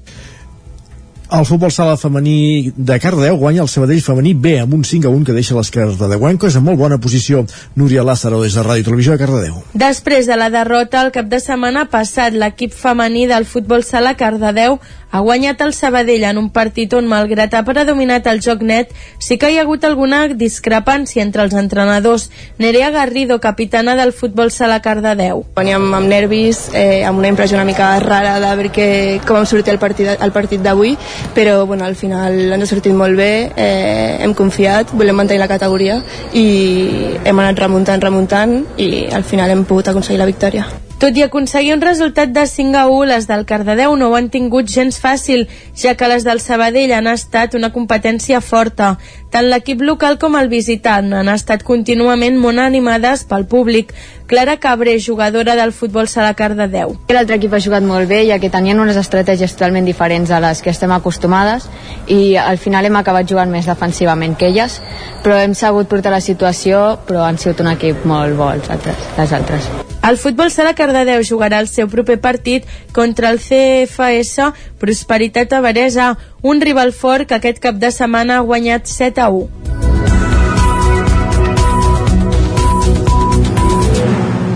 El 1.31 1.45
futbol 1.47 1.71
sala 1.71 1.93
femení 1.95 2.73
de 2.75 2.97
Cardedeu 2.99 3.37
guanya 3.39 3.61
el 3.63 3.69
Sabadell 3.71 4.01
femení 4.03 4.33
B 4.35 4.57
amb 4.59 4.73
un 4.75 4.81
5 4.83 5.07
a 5.07 5.11
1 5.15 5.23
que 5.29 5.35
deixa 5.37 5.55
les 5.55 5.69
cardedeuenques 5.71 6.57
en 6.59 6.65
molt 6.65 6.79
bona 6.81 6.97
posició. 6.99 7.45
Núria 7.79 8.03
Lázaro 8.03 8.41
des 8.43 8.57
de 8.57 8.65
Ràdio 8.65 8.89
Televisió 8.89 9.15
de 9.15 9.21
Cardedeu. 9.21 9.61
Després 9.71 10.27
de 10.27 10.35
la 10.35 10.49
derrota 10.51 10.99
el 11.05 11.13
cap 11.15 11.29
de 11.31 11.39
setmana 11.39 11.85
passat, 11.87 12.35
l'equip 12.35 12.75
femení 12.75 13.29
del 13.31 13.47
futbol 13.47 13.87
sala 13.87 14.17
Cardedeu 14.19 14.81
ha 15.11 15.19
guanyat 15.19 15.61
el 15.61 15.73
Sabadell 15.73 16.23
en 16.23 16.37
un 16.39 16.49
partit 16.49 16.93
on, 16.95 17.07
malgrat 17.11 17.53
ha 17.53 17.63
predominat 17.67 18.27
el 18.31 18.41
joc 18.41 18.63
net, 18.63 18.91
sí 19.19 19.37
que 19.37 19.51
hi 19.51 19.59
ha 19.59 19.65
hagut 19.65 19.83
alguna 19.85 20.23
discrepància 20.27 21.21
entre 21.23 21.43
els 21.43 21.53
entrenadors. 21.53 22.29
Nerea 22.57 22.89
Garrido, 22.95 23.39
capitana 23.43 23.95
del 23.99 24.13
futbol 24.13 24.51
sala 24.51 24.79
Cardedeu. 24.81 25.43
Veníem 25.55 25.93
amb 25.93 26.07
nervis, 26.07 26.69
eh, 26.73 27.03
amb 27.05 27.19
una 27.19 27.27
impressió 27.27 27.57
una 27.57 27.65
mica 27.67 27.99
rara 27.99 28.39
de 28.39 28.55
veure 28.55 28.71
que, 28.71 29.19
com 29.27 29.37
hem 29.37 29.45
sortit 29.45 29.73
el 29.73 29.79
partit, 29.79 30.07
el 30.17 30.31
partit 30.31 30.61
d'avui, 30.63 30.95
però 31.35 31.65
bueno, 31.65 31.85
al 31.85 31.95
final 31.95 32.39
ens 32.53 32.63
ha 32.63 32.71
sortit 32.71 32.95
molt 32.95 33.17
bé, 33.17 33.51
eh, 33.55 34.17
hem 34.21 34.33
confiat, 34.33 34.93
volem 34.93 35.15
mantenir 35.15 35.41
la 35.41 35.51
categoria 35.51 36.01
i 36.33 37.17
hem 37.25 37.39
anat 37.39 37.59
remuntant, 37.59 38.01
remuntant 38.01 38.61
i 38.77 39.07
al 39.11 39.27
final 39.27 39.51
hem 39.51 39.65
pogut 39.65 39.91
aconseguir 39.91 40.19
la 40.19 40.29
victòria. 40.29 40.90
Tot 41.01 41.15
i 41.17 41.23
aconseguir 41.25 41.71
un 41.73 41.81
resultat 41.81 42.29
de 42.29 42.43
5 42.45 42.77
a 42.77 42.83
1, 42.85 43.05
les 43.09 43.25
del 43.25 43.47
Cardedeu 43.49 43.95
no 43.97 44.11
ho 44.11 44.15
han 44.19 44.27
tingut 44.29 44.67
gens 44.69 44.99
fàcil, 45.01 45.47
ja 45.73 45.95
que 45.97 46.09
les 46.11 46.21
del 46.27 46.37
Sabadell 46.43 46.93
han 46.93 47.09
estat 47.09 47.57
una 47.57 47.71
competència 47.73 48.37
forta. 48.45 48.91
Tant 49.31 49.47
l'equip 49.47 49.79
local 49.87 50.17
com 50.19 50.33
el 50.35 50.49
visitant 50.51 51.13
han 51.15 51.29
estat 51.31 51.61
contínuament 51.63 52.35
molt 52.35 52.59
animades 52.59 53.23
pel 53.29 53.45
públic. 53.47 53.93
Clara 54.27 54.57
Cabré, 54.63 54.97
jugadora 54.99 55.55
del 55.55 55.71
futbol 55.75 56.09
sala 56.11 56.33
Cardedeu. 56.35 56.97
L'altre 57.15 57.37
equip 57.39 57.55
ha 57.55 57.61
jugat 57.63 57.83
molt 57.87 58.11
bé, 58.11 58.21
ja 58.27 58.39
que 58.43 58.51
tenien 58.51 58.79
unes 58.79 58.99
estratègies 58.99 59.55
totalment 59.55 59.87
diferents 59.87 60.31
a 60.31 60.39
les 60.43 60.59
que 60.63 60.71
estem 60.71 60.91
acostumades 60.91 61.69
i 62.07 62.35
al 62.39 62.59
final 62.59 62.87
hem 62.87 62.99
acabat 62.99 63.27
jugant 63.27 63.51
més 63.51 63.67
defensivament 63.71 64.35
que 64.35 64.51
elles, 64.51 64.81
però 65.23 65.39
hem 65.39 65.55
sabut 65.55 65.87
portar 65.87 66.11
la 66.11 66.23
situació, 66.23 66.99
però 67.07 67.23
han 67.27 67.39
sigut 67.39 67.63
un 67.63 67.71
equip 67.71 68.03
molt 68.03 68.35
bo 68.35 68.51
els 68.51 68.67
altres, 68.71 69.07
les 69.19 69.39
altres. 69.39 69.71
El 70.01 70.17
futbol 70.17 70.49
sala 70.49 70.73
Cardedeu 70.73 71.21
jugarà 71.21 71.59
el 71.61 71.67
seu 71.69 71.85
proper 71.87 72.17
partit 72.19 72.65
contra 72.91 73.29
el 73.29 73.37
CFS 73.37 74.47
Prosperitat 74.81 75.53
Avaresa, 75.53 76.15
un 76.41 76.61
rival 76.61 76.91
fort 76.93 77.27
que 77.27 77.37
aquest 77.37 77.59
cap 77.61 77.75
de 77.77 77.91
setmana 77.93 78.39
ha 78.39 78.45
guanyat 78.45 78.87
7 78.89 79.21
a 79.21 79.29
1. 79.29 79.49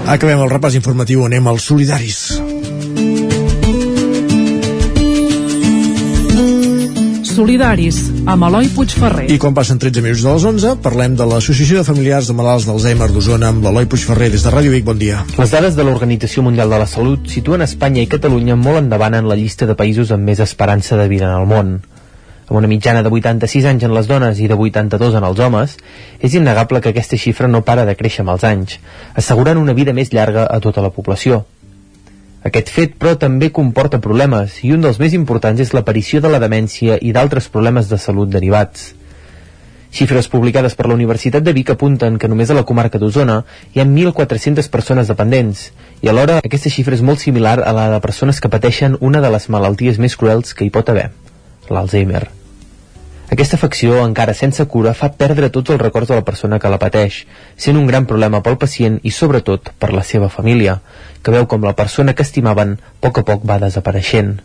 Acabem 0.06 0.38
el 0.38 0.52
repàs 0.52 0.76
informatiu, 0.78 1.26
anem 1.26 1.48
als 1.50 1.66
solidaris. 1.66 2.45
Solidaris, 7.36 7.98
amb 8.32 8.46
Eloi 8.48 8.70
Puigferrer. 8.72 9.26
I 9.28 9.36
quan 9.42 9.52
passen 9.52 9.76
13 9.76 10.00
minuts 10.00 10.22
de 10.24 10.32
les 10.32 10.44
11, 10.48 10.70
parlem 10.80 11.18
de 11.20 11.26
l'Associació 11.28 11.82
de 11.82 11.84
Familiars 11.84 12.30
de 12.30 12.36
Malalts 12.38 12.64
d'Alzheimer 12.64 13.10
d'Osona 13.12 13.50
amb 13.52 13.66
l'Eloi 13.66 13.90
Puigferrer 13.92 14.30
des 14.32 14.46
de 14.46 14.54
Ràdio 14.54 14.72
Vic. 14.72 14.86
Bon 14.88 14.96
dia. 14.96 15.26
Les 15.36 15.52
dades 15.52 15.76
de 15.76 15.84
l'Organització 15.84 16.46
Mundial 16.46 16.72
de 16.72 16.80
la 16.80 16.88
Salut 16.88 17.28
situen 17.28 17.66
Espanya 17.66 18.06
i 18.06 18.08
Catalunya 18.08 18.56
molt 18.56 18.80
endavant 18.80 19.18
en 19.20 19.28
la 19.28 19.36
llista 19.36 19.68
de 19.68 19.76
països 19.76 20.14
amb 20.16 20.24
més 20.24 20.40
esperança 20.40 20.96
de 20.96 21.10
vida 21.12 21.28
en 21.28 21.36
el 21.42 21.50
món. 21.50 21.74
Amb 22.46 22.60
una 22.62 22.72
mitjana 22.72 23.04
de 23.04 23.12
86 23.12 23.68
anys 23.68 23.84
en 23.84 23.98
les 23.98 24.08
dones 24.08 24.40
i 24.40 24.48
de 24.48 24.56
82 24.56 25.20
en 25.20 25.28
els 25.28 25.42
homes, 25.44 25.76
és 26.24 26.40
innegable 26.40 26.80
que 26.80 26.96
aquesta 26.96 27.20
xifra 27.20 27.52
no 27.52 27.66
para 27.68 27.84
de 27.84 27.98
créixer 28.00 28.24
amb 28.24 28.38
els 28.38 28.48
anys, 28.48 28.80
assegurant 29.14 29.60
una 29.60 29.76
vida 29.76 29.92
més 29.92 30.16
llarga 30.16 30.48
a 30.48 30.62
tota 30.64 30.86
la 30.86 30.94
població. 30.96 31.44
Aquest 32.46 32.70
fet, 32.70 32.94
però, 33.02 33.16
també 33.18 33.50
comporta 33.50 33.98
problemes, 34.02 34.60
i 34.62 34.70
un 34.76 34.84
dels 34.86 35.00
més 35.02 35.16
importants 35.18 35.64
és 35.64 35.74
l'aparició 35.74 36.22
de 36.22 36.30
la 36.30 36.42
demència 36.44 37.00
i 37.02 37.16
d'altres 37.16 37.50
problemes 37.50 37.90
de 37.90 37.98
salut 37.98 38.30
derivats. 38.30 38.92
Xifres 39.96 40.28
publicades 40.30 40.76
per 40.78 40.86
la 40.86 40.94
Universitat 40.94 41.42
de 41.42 41.56
Vic 41.58 41.72
apunten 41.74 42.20
que 42.22 42.30
només 42.30 42.52
a 42.52 42.60
la 42.60 42.66
comarca 42.70 43.02
d'Osona 43.02 43.40
hi 43.74 43.82
ha 43.82 43.88
1.400 43.90 44.70
persones 44.70 45.10
dependents, 45.10 45.72
i 46.04 46.12
alhora 46.12 46.38
aquesta 46.44 46.70
xifra 46.70 47.00
és 47.00 47.02
molt 47.02 47.24
similar 47.24 47.58
a 47.64 47.74
la 47.74 47.90
de 47.96 48.02
persones 48.04 48.44
que 48.44 48.52
pateixen 48.52 49.00
una 49.00 49.26
de 49.26 49.34
les 49.34 49.50
malalties 49.50 49.98
més 49.98 50.20
cruels 50.20 50.54
que 50.54 50.68
hi 50.68 50.74
pot 50.76 50.92
haver, 50.94 51.10
l'Alzheimer. 51.72 52.28
Aquesta 53.26 53.58
afecció, 53.58 54.04
encara 54.06 54.36
sense 54.38 54.64
cura, 54.70 54.94
fa 54.94 55.10
perdre 55.18 55.50
tots 55.50 55.74
els 55.74 55.82
records 55.82 56.12
de 56.12 56.18
la 56.20 56.26
persona 56.26 56.60
que 56.62 56.70
la 56.70 56.78
pateix, 56.82 57.24
sent 57.58 57.78
un 57.80 57.88
gran 57.90 58.06
problema 58.06 58.44
pel 58.46 58.60
pacient 58.62 59.00
i 59.02 59.12
sobretot 59.12 59.72
per 59.82 59.90
la 59.96 60.04
seva 60.06 60.30
família, 60.30 60.78
que 61.24 61.34
veu 61.34 61.48
com 61.50 61.66
la 61.66 61.74
persona 61.74 62.14
que 62.14 62.22
estimaven 62.22 62.76
a 62.78 62.92
poc 63.02 63.24
a 63.24 63.26
poc 63.26 63.48
va 63.50 63.58
desapareixent. 63.64 64.36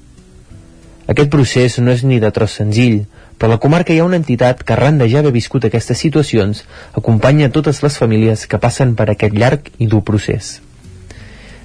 Aquest 1.12 1.28
procés 1.28 1.77
no 1.82 1.93
és 1.93 2.07
ni 2.07 2.23
de 2.23 2.31
tros 2.32 2.57
senzill, 2.57 3.02
però 3.36 3.51
a 3.51 3.55
la 3.57 3.61
comarca 3.61 3.93
hi 3.93 4.01
ha 4.01 4.09
una 4.09 4.19
entitat 4.20 4.65
que 4.65 4.73
arran 4.73 4.98
de 5.01 5.11
ja 5.12 5.20
haver 5.20 5.35
viscut 5.36 5.66
aquestes 5.69 6.01
situacions 6.01 6.65
acompanya 6.97 7.52
totes 7.52 7.82
les 7.85 8.01
famílies 8.01 8.47
que 8.47 8.61
passen 8.65 8.97
per 8.97 9.11
aquest 9.11 9.36
llarg 9.36 9.73
i 9.78 9.89
dur 9.90 10.05
procés. 10.07 10.61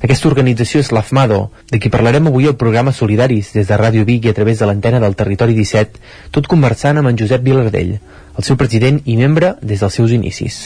Aquesta 0.06 0.28
organització 0.30 0.84
és 0.84 0.92
l'AFMADO, 0.94 1.38
de 1.72 1.80
qui 1.82 1.90
parlarem 1.90 2.28
avui 2.30 2.46
al 2.46 2.58
programa 2.62 2.92
Solidaris 2.94 3.48
des 3.56 3.66
de 3.66 3.78
Ràdio 3.80 4.06
Vic 4.06 4.28
i 4.28 4.30
a 4.30 4.36
través 4.38 4.60
de 4.62 4.68
l'antena 4.70 5.00
del 5.02 5.16
Territori 5.18 5.56
17, 5.58 5.98
tot 6.36 6.46
conversant 6.52 7.00
amb 7.02 7.10
en 7.10 7.18
Josep 7.18 7.42
Vilardell, 7.42 7.96
el 8.38 8.46
seu 8.46 8.60
president 8.60 9.00
i 9.10 9.16
membre 9.18 9.56
des 9.64 9.82
dels 9.82 9.98
seus 9.98 10.14
inicis. 10.14 10.60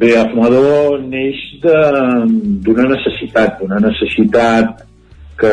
Bé, 0.00 0.14
AFMADO 0.16 0.96
neix 1.10 1.42
d'una 1.60 2.88
necessitat, 2.94 3.60
una 3.68 3.82
necessitat 3.84 4.80
que 5.42 5.52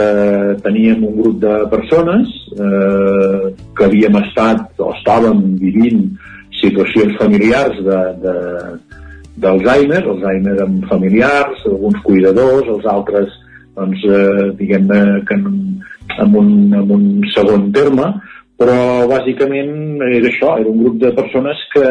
teníem 0.63 1.03
un 1.03 1.19
grup 1.19 1.43
de 1.43 1.57
persones 1.73 2.31
eh, 2.55 3.51
que 3.75 3.89
havíem 3.89 4.21
estat 4.23 4.79
o 4.79 4.93
estàvem 4.95 5.43
vivint 5.59 6.05
situacions 6.61 7.19
familiars 7.19 7.75
de, 7.83 7.99
de, 8.23 8.37
d'Alzheimer, 9.43 10.01
Alzheimer 10.03 10.55
amb 10.65 10.87
familiars, 10.89 11.63
alguns 11.69 11.99
cuidadors, 12.05 12.67
els 12.75 12.87
altres, 12.89 13.35
doncs, 13.77 14.03
eh, 14.05 14.49
diguem-ne 14.59 15.01
que 15.27 15.37
en, 15.39 15.45
en, 16.17 16.35
un, 16.41 16.49
en 16.75 16.95
un 16.95 17.05
segon 17.35 17.69
terme, 17.75 18.09
però 18.59 18.79
bàsicament 19.07 20.01
era 20.09 20.27
això, 20.27 20.57
era 20.59 20.71
un 20.71 20.81
grup 20.83 20.97
de 21.03 21.13
persones 21.15 21.61
que 21.73 21.85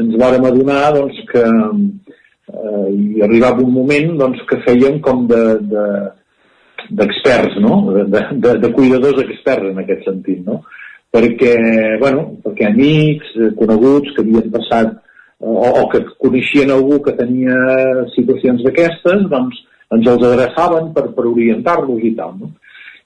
ens 0.00 0.16
vàrem 0.18 0.48
adonar 0.48 0.94
doncs, 0.96 1.20
que 1.30 1.44
eh, 1.44 2.88
hi 2.90 3.22
arribava 3.22 3.62
un 3.62 3.72
moment 3.76 4.16
doncs, 4.24 4.42
que 4.48 4.60
feien 4.66 4.98
com 5.04 5.26
de, 5.30 5.42
de, 5.70 5.86
d'experts, 6.90 7.60
no? 7.62 7.78
De, 7.92 8.24
de, 8.32 8.56
de 8.64 8.72
cuidadors 8.74 9.22
experts 9.26 9.70
en 9.70 9.82
aquest 9.84 10.08
sentit, 10.08 10.42
no? 10.46 10.62
Perquè, 11.12 11.54
bueno, 12.00 12.30
perquè 12.42 12.70
amics, 12.70 13.34
coneguts 13.58 14.14
que 14.16 14.24
havien 14.24 14.48
passat 14.54 15.01
o, 15.42 15.52
o 15.82 15.88
que 15.90 16.04
coneixien 16.22 16.70
algú 16.70 17.00
que 17.02 17.16
tenia 17.18 17.56
situacions 18.14 18.62
d'aquestes, 18.64 19.26
doncs 19.32 19.58
ens 19.92 20.08
els 20.08 20.24
adreçaven 20.24 20.92
per, 20.94 21.08
per 21.16 21.26
orientar-los 21.28 22.04
i 22.06 22.14
tal. 22.16 22.36
No? 22.40 22.52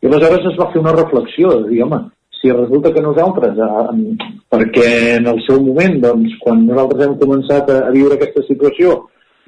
I 0.02 0.10
aleshores 0.10 0.52
es 0.52 0.58
va 0.60 0.68
fer 0.72 0.82
una 0.82 0.94
reflexió, 0.94 1.54
de 1.62 1.70
dir, 1.72 1.82
home, 1.86 2.02
si 2.36 2.52
resulta 2.52 2.92
que 2.92 3.02
nosaltres, 3.02 3.56
eh, 3.58 4.16
perquè 4.52 4.88
en 5.16 5.30
el 5.32 5.40
seu 5.46 5.62
moment, 5.64 5.96
doncs, 6.02 6.36
quan 6.42 6.66
nosaltres 6.66 7.06
hem 7.06 7.14
començat 7.22 7.72
a, 7.72 7.78
a 7.88 7.94
viure 7.94 8.18
aquesta 8.18 8.44
situació, 8.46 8.98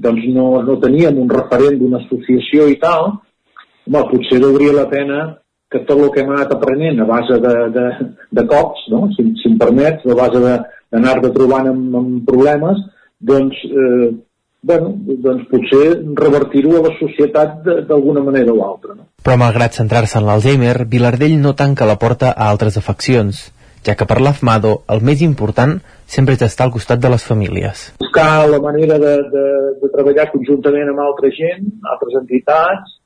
doncs 0.01 0.25
no, 0.35 0.49
no 0.65 0.79
teníem 0.81 1.21
un 1.21 1.29
referent 1.31 1.77
d'una 1.79 2.01
associació 2.01 2.71
i 2.73 2.79
tal, 2.81 3.13
home, 3.87 4.03
potser 4.15 4.41
valdria 4.43 4.75
la 4.81 4.89
pena 4.91 5.21
que 5.69 5.83
tot 5.89 5.99
el 6.01 6.13
que 6.13 6.23
hem 6.23 6.31
anat 6.33 6.55
aprenent 6.55 7.03
a 7.03 7.07
base 7.09 7.37
de, 7.45 7.55
de, 7.75 7.89
de 8.39 8.45
cops, 8.49 8.87
no? 8.93 9.09
si, 9.17 9.27
si 9.41 9.51
em 9.51 9.59
permets, 9.61 10.07
a 10.09 10.17
base 10.17 10.41
de, 10.45 10.55
d'anar-te 10.95 11.33
trobant 11.35 11.69
amb, 11.69 11.99
amb 12.01 12.25
problemes, 12.29 12.81
doncs, 13.19 13.59
eh, 13.69 14.09
bueno, 14.69 14.95
doncs 15.27 15.45
potser 15.51 15.85
revertir-ho 16.17 16.79
a 16.79 16.87
la 16.89 16.95
societat 16.97 17.61
d'alguna 17.91 18.25
manera 18.25 18.55
o 18.55 18.65
altra. 18.65 18.97
No? 18.97 19.11
Però 19.23 19.37
malgrat 19.41 19.77
centrar-se 19.77 20.19
en 20.21 20.27
l'Alzheimer, 20.29 20.89
Vilardell 20.89 21.37
no 21.43 21.55
tanca 21.59 21.89
la 21.89 21.99
porta 22.01 22.33
a 22.33 22.49
altres 22.49 22.81
afeccions, 22.81 23.49
ja 23.85 23.95
que 23.95 24.09
per 24.09 24.23
l'AFMADO 24.25 24.73
el 24.95 25.05
més 25.05 25.21
important 25.25 25.77
sempre 26.09 26.35
és 26.39 26.45
estar 26.47 26.67
al 26.67 26.75
costat 26.75 27.03
de 27.03 27.13
les 27.13 27.25
famílies. 27.25 27.91
Buscar 28.01 28.49
la 28.49 28.61
manera 28.65 28.97
de, 29.03 29.15
de, 29.35 29.47
de 29.83 29.93
treballar 29.93 30.31
conjuntament 30.33 30.95
amb 30.95 31.05
altra 31.05 31.31
gent, 31.37 31.69
altres 31.93 32.17
entitats, 32.23 32.98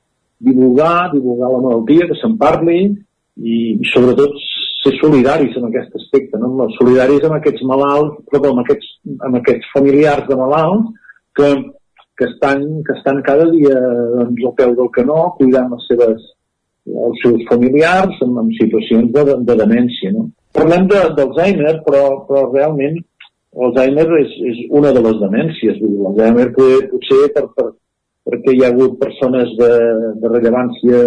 divulgar, 0.45 1.11
divulgar 1.13 1.51
la 1.53 1.61
malaltia, 1.63 2.07
que 2.09 2.17
se'n 2.19 2.35
parli 2.41 2.79
i, 2.83 3.55
i 3.73 3.91
sobretot 3.91 4.35
ser 4.83 4.93
solidaris 4.99 5.55
en 5.57 5.69
aquest 5.69 5.95
aspecte, 5.99 6.39
no? 6.39 6.67
solidaris 6.77 7.23
amb 7.27 7.37
aquests 7.37 7.63
malalts, 7.69 8.19
però 8.31 8.51
amb 8.51 8.63
aquests, 8.63 8.89
amb 9.27 9.39
aquests 9.39 9.71
familiars 9.75 10.27
de 10.27 10.37
malalts 10.39 10.91
que, 11.37 11.49
que, 12.19 12.27
estan, 12.27 12.65
que 12.87 12.97
estan 12.97 13.21
cada 13.25 13.47
dia 13.53 13.79
doncs, 14.17 14.43
al 14.49 14.55
peu 14.59 14.75
del 14.79 14.91
canó 14.97 15.19
cuidant 15.39 15.71
les 15.73 15.87
seves, 15.91 16.27
els 17.07 17.23
seus 17.23 17.45
familiars 17.49 18.19
en, 18.25 18.35
en 18.43 18.51
situacions 18.59 19.11
de, 19.15 19.25
de 19.47 19.57
demència. 19.63 20.11
No? 20.15 20.27
Parlem 20.53 20.89
d'Alzheimer, 20.91 21.79
però, 21.87 22.03
però 22.27 22.49
realment 22.51 22.99
l'Alzheimer 23.55 24.09
és, 24.19 24.35
és 24.51 24.59
una 24.81 24.91
de 24.95 25.01
les 25.07 25.23
demències. 25.23 25.79
L'Alzheimer 25.79 26.49
potser 26.91 27.23
per, 27.37 27.47
per, 27.55 27.71
perquè 28.23 28.53
hi 28.55 28.63
ha 28.63 28.71
hagut 28.71 28.99
persones 29.01 29.51
de, 29.59 29.71
de 30.21 30.31
rellevància 30.31 30.99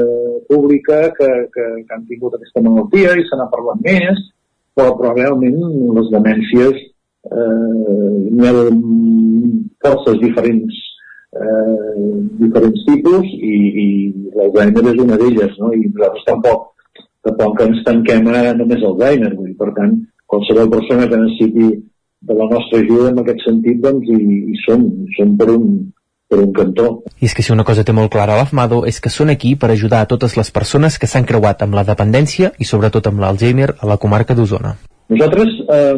pública 0.50 0.98
que, 1.16 1.30
que, 1.54 1.68
que 1.86 1.94
han 1.96 2.04
tingut 2.10 2.36
aquesta 2.36 2.62
malaltia 2.64 3.14
i 3.16 3.24
se 3.26 3.38
n'ha 3.38 3.48
parlat 3.52 3.80
més, 3.86 4.20
però, 4.76 4.92
però 4.98 5.14
realment 5.16 5.56
les 5.96 6.12
demències 6.12 6.82
eh, 7.32 8.10
hi 8.36 8.44
ha 8.44 8.52
forces 9.86 10.20
diferents 10.20 10.82
eh, 11.40 12.06
diferents 12.42 12.84
tipus 12.88 13.32
i, 13.32 13.56
i 13.84 13.88
l'Alzheimer 14.36 14.84
és 14.92 15.02
una 15.06 15.18
d'elles, 15.20 15.58
no? 15.62 15.72
i 15.72 15.88
nosaltres 15.88 16.28
tampoc, 16.28 16.70
tampoc 17.26 17.64
ens 17.66 17.82
tanquem 17.88 18.30
a 18.32 18.44
només 18.60 18.84
Alzheimer, 18.84 19.32
vull 19.34 19.50
dir, 19.50 19.58
per 19.60 19.72
tant, 19.78 19.98
qualsevol 20.30 20.72
persona 20.76 21.08
que 21.10 21.20
necessiti 21.22 21.68
de 22.26 22.34
la 22.34 22.48
nostra 22.50 22.80
ajuda 22.82 23.10
en 23.12 23.20
aquest 23.22 23.44
sentit, 23.46 23.80
doncs 23.82 24.08
hi, 24.10 24.22
hi 24.52 24.56
som, 24.64 24.86
som 25.16 25.36
per 25.38 25.50
un, 25.54 25.68
per 26.28 26.40
un 26.42 26.52
cantó. 26.52 26.88
I 27.20 27.28
és 27.28 27.34
que 27.34 27.44
si 27.46 27.54
una 27.54 27.64
cosa 27.64 27.84
té 27.86 27.94
molt 27.94 28.10
clara 28.12 28.36
l'AFMADO 28.38 28.82
és 28.90 28.98
que 29.00 29.12
són 29.12 29.30
aquí 29.30 29.54
per 29.54 29.70
ajudar 29.70 30.02
a 30.02 30.10
totes 30.10 30.36
les 30.38 30.50
persones 30.50 30.98
que 30.98 31.08
s'han 31.10 31.26
creuat 31.28 31.62
amb 31.62 31.78
la 31.78 31.86
dependència 31.86 32.52
i 32.58 32.66
sobretot 32.66 33.06
amb 33.06 33.22
l'Alzheimer 33.22 33.72
a 33.78 33.88
la 33.90 33.98
comarca 34.02 34.34
d'Osona. 34.34 34.74
Nosaltres 35.06 35.52
eh, 35.70 35.94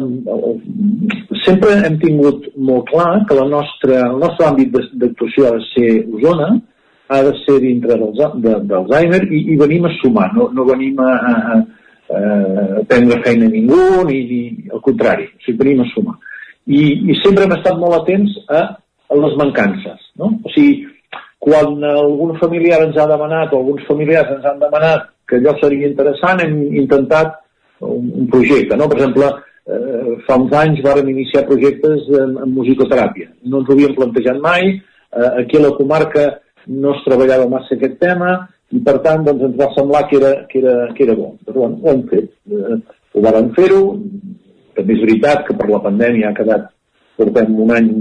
sempre 1.45 1.79
hem 1.87 1.97
tingut 2.01 2.45
molt 2.55 2.91
clar 2.91 3.23
que 3.29 3.37
la 3.37 3.47
nostra, 3.49 4.03
el 4.11 4.19
nostre 4.21 4.45
àmbit 4.51 4.75
d'actuació 5.01 5.47
ha 5.49 5.55
de 5.57 5.65
ser 5.71 5.89
Osona, 6.13 6.51
ha 7.09 7.23
de 7.25 7.33
ser 7.41 7.57
dintre 7.63 7.97
d'Alzheimer 7.97 9.23
i, 9.33 9.43
i 9.55 9.57
venim 9.57 9.87
a 9.89 9.93
sumar, 9.97 10.29
no, 10.37 10.51
no 10.53 10.65
venim 10.67 10.99
a, 11.01 11.09
a, 11.09 11.33
a, 12.13 12.19
prendre 12.91 13.17
feina 13.25 13.49
a 13.49 13.53
ningú, 13.55 13.81
ni, 14.05 14.19
ni 14.29 14.69
al 14.69 14.83
contrari, 14.85 15.25
o 15.33 15.45
sigui, 15.45 15.57
venim 15.63 15.81
a 15.81 15.89
sumar. 15.95 16.19
I, 16.69 16.83
I 17.09 17.17
sempre 17.23 17.47
hem 17.47 17.55
estat 17.57 17.81
molt 17.81 18.03
atents 18.03 18.37
a 18.45 18.61
les 19.17 19.35
mancances. 19.37 20.01
No? 20.21 20.31
O 20.45 20.53
sigui, 20.53 20.85
quan 21.39 21.83
algun 21.87 22.35
familiar 22.37 22.81
ens 22.85 22.97
ha 22.99 23.07
demanat 23.09 23.53
o 23.53 23.61
alguns 23.61 23.85
familiars 23.87 24.29
ens 24.35 24.45
han 24.45 24.59
demanat 24.61 25.07
que 25.29 25.39
allò 25.39 25.55
seria 25.59 25.87
interessant, 25.87 26.41
hem 26.43 26.57
intentat 26.81 27.39
un, 27.85 28.11
un 28.21 28.27
projecte. 28.29 28.77
No? 28.77 28.89
Per 28.91 28.99
exemple, 28.99 29.29
eh, 29.69 30.13
fa 30.27 30.37
uns 30.41 30.53
anys 30.61 30.83
vàrem 30.85 31.09
iniciar 31.13 31.47
projectes 31.47 32.07
en, 32.19 32.37
en 32.43 32.53
musicoteràpia. 32.53 33.31
No 33.45 33.61
ens 33.61 33.69
ho 33.69 33.77
havíem 33.77 33.95
plantejat 33.97 34.39
mai, 34.43 34.73
eh, 34.75 35.31
aquí 35.43 35.57
a 35.57 35.65
la 35.67 35.75
comarca 35.77 36.29
no 36.67 36.95
es 36.95 37.03
treballava 37.05 37.49
massa 37.49 37.75
aquest 37.75 37.97
tema 38.01 38.33
i 38.75 38.81
per 38.85 38.99
tant 39.05 39.23
doncs, 39.25 39.45
ens 39.47 39.57
va 39.57 39.69
semblar 39.75 40.03
que 40.09 40.19
era, 40.19 40.33
que 40.49 40.59
era, 40.61 40.75
que 40.93 41.05
era 41.05 41.15
bo. 41.17 41.31
Però 41.45 41.63
bueno, 41.63 41.79
ho 41.83 41.93
hem 41.93 42.03
fet. 42.11 42.33
Eh, 42.49 42.81
ho 43.13 43.23
vàrem 43.25 43.53
fer-ho. 43.55 43.81
També 44.77 44.95
és 44.95 45.05
veritat 45.05 45.47
que 45.47 45.55
per 45.57 45.69
la 45.69 45.81
pandèmia 45.85 46.29
ha 46.29 46.37
quedat 46.37 46.69
portem 47.19 47.53
un 47.65 47.75
any 47.75 47.91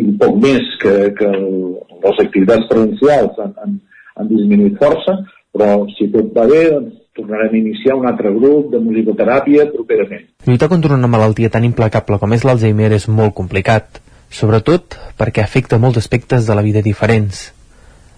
i 0.00 0.16
poc 0.20 0.40
més 0.42 0.72
que, 0.82 0.96
que 1.18 1.30
les 1.30 2.24
activitats 2.24 2.66
presencials 2.70 3.38
han, 3.44 3.54
han, 3.62 3.78
han 4.16 4.32
disminuït 4.32 4.80
força, 4.80 5.18
però 5.52 5.84
si 5.92 6.08
tot 6.12 6.32
va 6.36 6.48
bé, 6.48 6.64
doncs 6.72 6.98
tornarem 7.16 7.52
a 7.52 7.58
iniciar 7.58 7.98
un 7.98 8.06
altre 8.08 8.32
grup 8.32 8.70
de 8.72 8.80
musicoteràpia 8.80 9.66
properament. 9.72 10.24
Lluitar 10.48 10.70
contra 10.72 10.96
una 10.96 11.10
malaltia 11.12 11.52
tan 11.52 11.66
implacable 11.68 12.18
com 12.18 12.32
és 12.32 12.46
l'Alzheimer 12.48 12.88
és 12.96 13.08
molt 13.12 13.36
complicat, 13.36 14.00
sobretot 14.32 14.96
perquè 15.20 15.44
afecta 15.44 15.80
molts 15.82 16.00
aspectes 16.00 16.48
de 16.48 16.56
la 16.56 16.64
vida 16.64 16.80
diferents. 16.84 17.50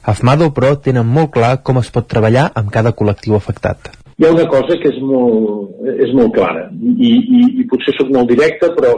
Afmado, 0.05 0.51
però, 0.55 0.75
tenen 0.85 1.09
molt 1.09 1.33
clar 1.35 1.57
com 1.67 1.81
es 1.81 1.91
pot 1.91 2.07
treballar 2.07 2.51
amb 2.55 2.71
cada 2.71 2.93
col·lectiu 2.95 3.39
afectat. 3.39 3.91
Hi 4.21 4.29
ha 4.29 4.35
una 4.35 4.45
cosa 4.47 4.77
que 4.79 4.93
és 4.93 5.01
molt, 5.03 5.81
és 5.91 6.13
molt 6.15 6.35
clara, 6.37 6.69
i, 6.79 7.11
i, 7.11 7.41
i 7.63 7.67
potser 7.71 7.97
sóc 7.97 8.13
molt 8.15 8.31
directe, 8.31 8.69
però, 8.77 8.93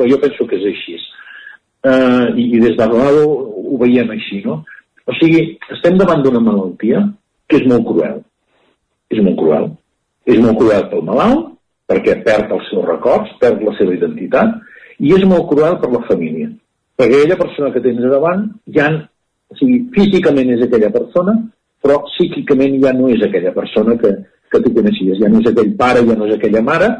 però 0.00 0.08
jo 0.08 0.16
penso 0.22 0.46
que 0.48 0.56
és 0.56 0.64
així. 0.70 0.96
Uh, 1.84 2.32
i, 2.40 2.46
I 2.56 2.60
des 2.64 2.76
d'Afmado 2.78 3.26
ho 3.28 3.76
veiem 3.80 4.08
així, 4.14 4.40
no? 4.46 4.62
O 5.04 5.16
sigui, 5.18 5.42
estem 5.76 5.98
davant 6.00 6.24
d'una 6.24 6.40
malaltia 6.40 7.02
que 7.44 7.60
és 7.60 7.68
molt 7.68 7.84
cruel. 7.84 8.22
És 9.12 9.20
molt 9.20 9.36
cruel. 9.36 9.68
És 10.24 10.40
molt 10.40 10.56
cruel 10.56 10.88
pel 10.88 11.04
malalt, 11.04 11.50
perquè 11.90 12.16
perd 12.24 12.54
els 12.56 12.72
seus 12.72 12.88
records, 12.88 13.36
perd 13.42 13.60
la 13.66 13.76
seva 13.76 13.92
identitat, 13.98 14.56
i 15.04 15.12
és 15.16 15.28
molt 15.28 15.50
cruel 15.52 15.76
per 15.82 15.92
la 15.92 16.02
família. 16.08 16.48
Perquè 16.96 17.20
aquella 17.20 17.40
persona 17.44 17.72
que 17.74 17.84
tens 17.84 18.00
davant 18.08 18.48
ja 18.72 18.88
o 19.50 19.56
sigui, 19.58 19.82
físicament 19.92 20.54
és 20.56 20.64
aquella 20.64 20.92
persona, 20.94 21.36
però 21.82 22.00
psíquicament 22.06 22.80
ja 22.80 22.96
no 22.96 23.12
és 23.12 23.20
aquella 23.26 23.52
persona 23.52 23.96
que, 24.00 24.16
que 24.48 24.64
tu 24.64 24.72
coneixies. 24.76 25.20
Ja 25.20 25.28
no 25.28 25.44
és 25.44 25.52
aquell 25.52 25.74
pare, 25.76 26.06
ja 26.08 26.16
no 26.16 26.28
és 26.28 26.38
aquella 26.38 26.64
mare 26.64 26.90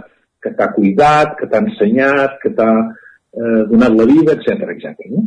que 0.43 0.53
t'ha 0.57 0.71
cuidat, 0.75 1.37
que 1.39 1.49
t'ha 1.51 1.61
ensenyat, 1.65 2.39
que 2.43 2.53
t'ha 2.57 2.71
eh, 2.81 3.63
donat 3.71 3.97
la 3.97 4.07
vida, 4.09 4.37
etc 4.37 4.73
etc. 4.75 5.11
No? 5.13 5.27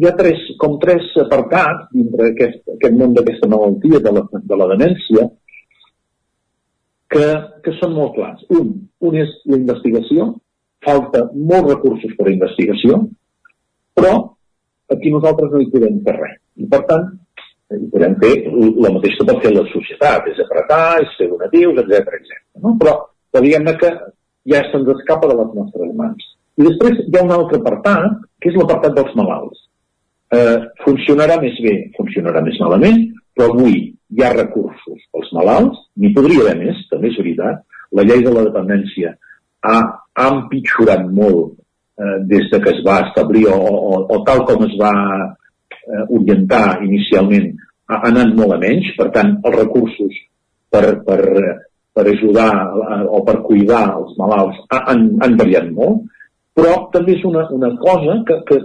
Hi 0.00 0.06
ha 0.06 0.14
tres, 0.16 0.42
com 0.60 0.78
tres 0.82 1.08
apartats 1.20 1.90
dintre 1.92 2.28
d'aquest 2.28 2.74
aquest 2.76 2.96
món 2.96 3.14
d'aquesta 3.16 3.48
malaltia 3.50 4.00
de 4.04 4.12
la, 4.16 4.24
de 4.32 4.58
la 4.60 4.68
demència 4.72 5.26
que, 7.10 7.26
que 7.64 7.74
són 7.80 7.96
molt 7.96 8.14
clars. 8.16 8.44
Un, 8.56 8.70
un 9.06 9.16
és 9.18 9.32
la 9.50 9.58
investigació, 9.58 10.28
falta 10.86 11.26
molts 11.34 11.74
recursos 11.74 12.14
per 12.16 12.28
a 12.28 12.34
investigació, 12.34 13.00
però 13.98 14.12
aquí 14.94 15.10
nosaltres 15.12 15.50
no 15.52 15.62
hi 15.62 15.68
podem 15.74 15.98
fer 16.06 16.14
res. 16.16 16.38
I 16.62 16.68
per 16.70 16.80
tant, 16.88 17.10
hi 17.74 17.90
podem 17.92 18.16
fer 18.22 18.32
el 18.48 18.94
mateix 18.94 19.18
que 19.18 19.26
pot 19.28 19.42
fer 19.44 19.52
la 19.54 19.66
societat, 19.74 20.30
és 20.32 20.40
apretar, 20.44 20.84
és 21.02 21.18
fer 21.18 21.28
donatius, 21.32 21.82
etc 21.84 22.16
etc. 22.20 22.40
No? 22.62 22.76
Però, 22.80 22.96
però 23.30 23.44
diguem-ne 23.44 23.76
que 23.82 23.92
ja 24.50 24.64
se'ns 24.70 24.90
escapa 24.96 25.30
de 25.30 25.38
les 25.40 25.54
nostres 25.56 25.94
mans. 25.98 26.26
I 26.58 26.66
després 26.66 27.00
hi 27.06 27.16
ha 27.16 27.24
un 27.24 27.34
altre 27.34 27.60
apartat, 27.60 28.20
que 28.40 28.50
és 28.50 28.58
l'apartat 28.58 28.96
dels 28.96 29.16
malalts. 29.18 29.62
Eh, 30.36 30.58
funcionarà 30.84 31.40
més 31.42 31.56
bé, 31.64 31.74
funcionarà 31.96 32.42
més 32.46 32.58
malament, 32.62 33.00
però 33.34 33.50
avui 33.50 33.78
hi 33.90 34.24
ha 34.24 34.34
recursos 34.34 35.00
pels 35.14 35.32
malalts, 35.36 35.78
n'hi 35.96 36.12
podria 36.14 36.44
haver 36.44 36.58
més, 36.60 36.84
també 36.90 37.10
és 37.10 37.18
veritat. 37.22 37.64
La 37.96 38.04
llei 38.06 38.22
de 38.26 38.34
la 38.34 38.44
dependència 38.46 39.14
ha, 39.66 39.76
ha 40.14 40.28
empitjorat 40.34 41.06
molt 41.10 41.56
eh, 41.56 42.18
des 42.30 42.46
de 42.52 42.60
que 42.62 42.74
es 42.74 42.82
va 42.86 43.00
establir 43.08 43.46
o, 43.50 43.58
o, 43.58 44.04
o 44.14 44.20
tal 44.26 44.44
com 44.48 44.66
es 44.66 44.76
va 44.80 44.92
eh, 45.24 46.04
orientar 46.08 46.80
inicialment 46.86 47.50
ha 47.90 47.98
anat 48.10 48.34
molt 48.38 48.54
a 48.54 48.60
menys, 48.62 48.92
per 48.98 49.08
tant, 49.14 49.34
els 49.42 49.56
recursos 49.56 50.18
per, 50.70 50.84
per, 51.06 51.20
per 51.94 52.06
ajudar 52.06 52.50
eh, 52.52 53.02
o 53.10 53.22
per 53.26 53.40
cuidar 53.46 53.84
els 53.96 54.14
malalts 54.20 54.60
han, 54.76 55.06
han 55.24 55.36
variat 55.40 55.70
molt, 55.74 56.06
però 56.56 56.76
també 56.94 57.16
és 57.16 57.24
una, 57.26 57.46
una 57.54 57.70
cosa 57.80 58.20
que, 58.26 58.38
que, 58.48 58.58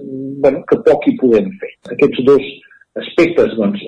bueno, 0.44 0.64
que 0.70 0.80
poc 0.86 1.08
hi 1.08 1.16
podem 1.22 1.50
fer. 1.62 1.72
Aquests 1.96 2.24
dos 2.28 2.48
aspectes 3.02 3.56
doncs, 3.60 3.82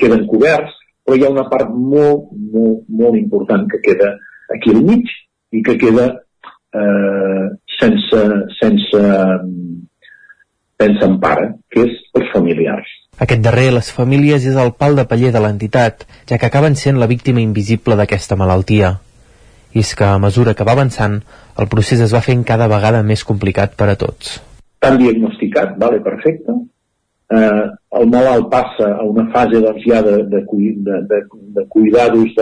queden 0.00 0.26
coberts, 0.30 0.74
però 1.04 1.16
hi 1.16 1.26
ha 1.26 1.32
una 1.32 1.46
part 1.50 1.70
molt, 1.74 2.30
molt, 2.54 2.84
molt 3.02 3.18
important 3.18 3.66
que 3.70 3.82
queda 3.86 4.14
aquí 4.54 4.74
al 4.74 4.82
mig 4.86 5.10
i 5.56 5.62
que 5.66 5.76
queda 5.80 6.06
eh, 6.10 7.46
sense, 7.78 8.22
sense, 8.60 9.04
sense 10.80 11.06
empara, 11.08 11.50
que 11.70 11.86
és 11.88 11.96
els 12.20 12.32
familiars. 12.34 12.99
Aquest 13.20 13.42
darrer, 13.44 13.68
les 13.76 13.90
famílies, 13.92 14.46
és 14.48 14.56
el 14.56 14.72
pal 14.80 14.94
de 14.96 15.04
paller 15.08 15.28
de 15.34 15.40
l'entitat, 15.44 16.06
ja 16.28 16.38
que 16.40 16.48
acaben 16.48 16.76
sent 16.80 16.96
la 17.00 17.08
víctima 17.10 17.42
invisible 17.42 17.98
d'aquesta 17.98 18.38
malaltia. 18.40 18.94
I 19.76 19.82
és 19.84 19.90
que, 19.94 20.06
a 20.08 20.18
mesura 20.22 20.54
que 20.56 20.64
va 20.64 20.72
avançant, 20.72 21.18
el 21.60 21.68
procés 21.68 22.00
es 22.00 22.14
va 22.16 22.22
fent 22.24 22.46
cada 22.48 22.68
vegada 22.72 23.02
més 23.04 23.24
complicat 23.28 23.76
per 23.76 23.90
a 23.92 23.96
tots. 24.00 24.38
Tan 24.80 24.96
diagnosticat, 25.02 25.76
vale, 25.82 26.00
perfecte. 26.06 26.56
Eh, 27.30 27.66
el 28.00 28.08
malalt 28.10 28.48
passa 28.50 28.88
a 28.96 29.04
una 29.04 29.26
fase 29.36 29.60
doncs, 29.60 29.84
ja 29.84 30.00
de, 30.02 30.16
de, 30.32 30.40
de, 30.88 30.96
de, 31.12 31.20
de 31.60 31.66
cuidados 31.76 32.32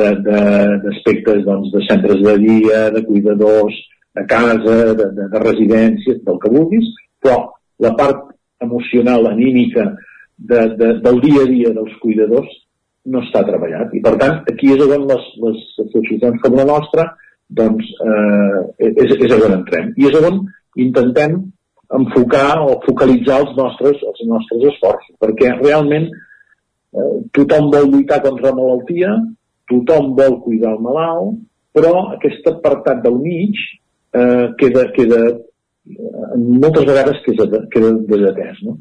d'aspectes 0.00 1.44
doncs, 1.44 1.70
de 1.76 1.84
centres 1.90 2.24
de 2.24 2.38
dia, 2.40 2.86
de 2.96 3.04
cuidadors, 3.04 3.76
de 4.16 4.24
casa, 4.32 4.80
de, 4.96 5.12
de, 5.12 5.28
de 5.36 5.44
residències, 5.44 6.24
del 6.24 6.40
que 6.40 6.56
vulguis, 6.56 6.88
però 7.20 7.38
la 7.84 7.92
part 8.00 8.30
emocional, 8.60 9.26
anímica 9.30 9.86
de, 10.36 10.60
de, 10.76 10.92
del 11.04 11.20
dia 11.20 11.44
a 11.44 11.48
dia 11.48 11.72
dels 11.76 11.96
cuidadors 12.02 12.50
no 13.10 13.22
està 13.24 13.42
treballat. 13.46 13.92
I 13.96 14.02
per 14.04 14.14
tant, 14.20 14.40
aquí 14.50 14.72
és 14.74 14.82
on 14.84 15.06
les, 15.08 15.26
les 15.44 15.60
associacions 15.86 16.40
com 16.42 16.56
la 16.58 16.66
nostra 16.68 17.06
doncs, 17.50 17.86
eh, 18.06 18.90
és, 18.90 19.16
és 19.16 19.34
on 19.36 19.56
entrem. 19.56 19.92
I 19.98 20.08
és 20.10 20.18
on 20.20 20.44
intentem 20.80 21.40
enfocar 21.98 22.60
o 22.62 22.76
focalitzar 22.84 23.40
els 23.42 23.56
nostres, 23.58 23.98
els 24.06 24.24
nostres 24.30 24.68
esforços, 24.70 25.16
perquè 25.22 25.56
realment 25.58 26.06
eh, 26.12 27.14
tothom 27.34 27.70
vol 27.72 27.90
lluitar 27.90 28.20
contra 28.22 28.52
la 28.52 28.58
malaltia, 28.60 29.16
tothom 29.70 30.12
vol 30.18 30.38
cuidar 30.44 30.76
el 30.76 30.84
malalt, 30.84 31.40
però 31.74 32.10
aquest 32.14 32.46
apartat 32.50 33.02
del 33.02 33.18
mig 33.22 33.58
eh, 33.58 34.46
queda, 34.60 34.86
queda 34.94 35.20
moltes 35.86 36.86
vegades 36.86 37.20
queda, 37.24 37.64
queda 37.72 37.92
desatès. 38.08 38.62
No? 38.66 38.78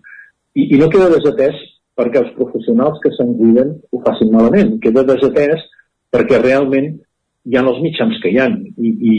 I, 0.56 0.76
I 0.76 0.80
no 0.82 0.90
queda 0.92 1.11
desatès 1.14 1.58
perquè 2.00 2.22
els 2.22 2.34
professionals 2.38 3.00
que 3.03 3.11
se'n 3.16 3.36
cuiden 3.38 3.76
ho 3.92 4.02
facin 4.06 4.32
malament, 4.34 4.78
queda 4.84 5.06
desatès 5.08 5.66
perquè 6.14 6.40
realment 6.42 6.94
hi 7.50 7.58
ha 7.58 7.64
els 7.66 7.82
mitjans 7.84 8.19
que 8.24 8.32
hi 8.32 8.40
ha 8.40 8.48
i, 8.50 8.92
i 8.92 9.16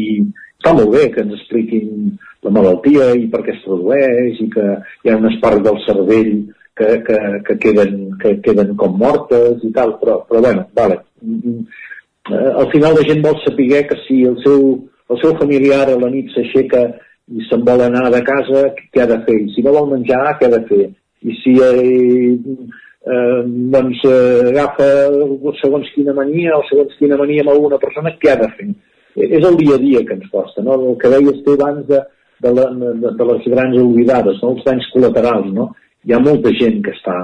està 0.60 0.72
molt 0.76 0.92
bé 0.92 1.08
que 1.12 1.24
ens 1.24 1.36
expliquin 1.38 2.14
la 2.44 2.52
malaltia 2.52 3.10
i 3.16 3.28
per 3.32 3.42
què 3.44 3.54
es 3.54 3.62
produeix 3.64 4.40
i 4.44 4.48
que 4.52 4.66
hi 5.04 5.12
ha 5.12 5.18
unes 5.20 5.36
parts 5.42 5.64
del 5.66 5.78
cervell 5.86 6.32
que, 6.76 6.88
que, 7.04 7.18
que, 7.46 7.56
queden, 7.60 7.96
que 8.20 8.36
queden 8.44 8.74
com 8.80 8.96
mortes 9.00 9.64
i 9.66 9.72
tal, 9.76 9.96
però, 10.00 10.20
però 10.28 10.40
bueno, 10.44 10.64
vale. 10.76 11.00
Eh, 11.20 12.50
al 12.62 12.70
final 12.72 12.96
la 12.96 13.04
gent 13.08 13.20
vol 13.24 13.36
saber 13.44 13.82
que 13.88 13.98
si 14.06 14.22
el 14.28 14.38
seu, 14.44 14.66
el 15.10 15.20
seu 15.20 15.36
familiar 15.40 15.86
a 15.88 15.98
la 16.00 16.08
nit 16.12 16.30
s'aixeca 16.32 16.86
i 17.30 17.46
se'n 17.46 17.64
vol 17.66 17.84
anar 17.84 18.08
de 18.10 18.20
casa, 18.26 18.66
què 18.92 19.02
ha 19.04 19.08
de 19.10 19.18
fer? 19.26 19.38
I 19.38 19.54
si 19.54 19.64
no 19.64 19.74
vol 19.76 19.90
menjar, 19.92 20.22
què 20.38 20.48
ha 20.48 20.54
de 20.56 20.62
fer? 20.70 20.84
I 21.22 21.34
si 21.42 21.56
eh, 21.62 22.36
eh, 23.06 23.40
doncs, 23.74 24.04
eh, 24.08 24.46
agafa 24.50 24.88
segons 25.60 25.90
quina 25.94 26.14
mania 26.16 26.56
o 26.56 26.62
segons 26.68 26.96
quina 26.98 27.18
mania 27.20 27.44
amb 27.44 27.52
alguna 27.54 27.78
persona, 27.82 28.14
què 28.22 28.32
ha 28.32 28.38
de 28.40 28.48
fer? 28.56 28.70
És 29.26 29.44
el 29.44 29.58
dia 29.60 29.76
a 29.76 29.82
dia 29.82 30.02
que 30.06 30.16
ens 30.16 30.32
costa, 30.32 30.64
no? 30.64 30.78
El 30.90 30.98
que 30.98 31.12
deies 31.12 31.42
tu 31.44 31.54
abans 31.54 31.86
de, 31.86 32.00
de, 32.40 32.54
la, 32.56 32.66
de, 32.70 33.12
de 33.18 33.28
les 33.32 33.46
grans 33.54 33.78
oblidades, 33.82 34.40
no? 34.42 34.54
els 34.54 34.66
danys 34.66 34.88
col·laterals, 34.94 35.52
no? 35.54 35.70
Hi 36.06 36.16
ha 36.16 36.22
molta 36.24 36.52
gent 36.56 36.80
que 36.84 36.94
està, 36.96 37.16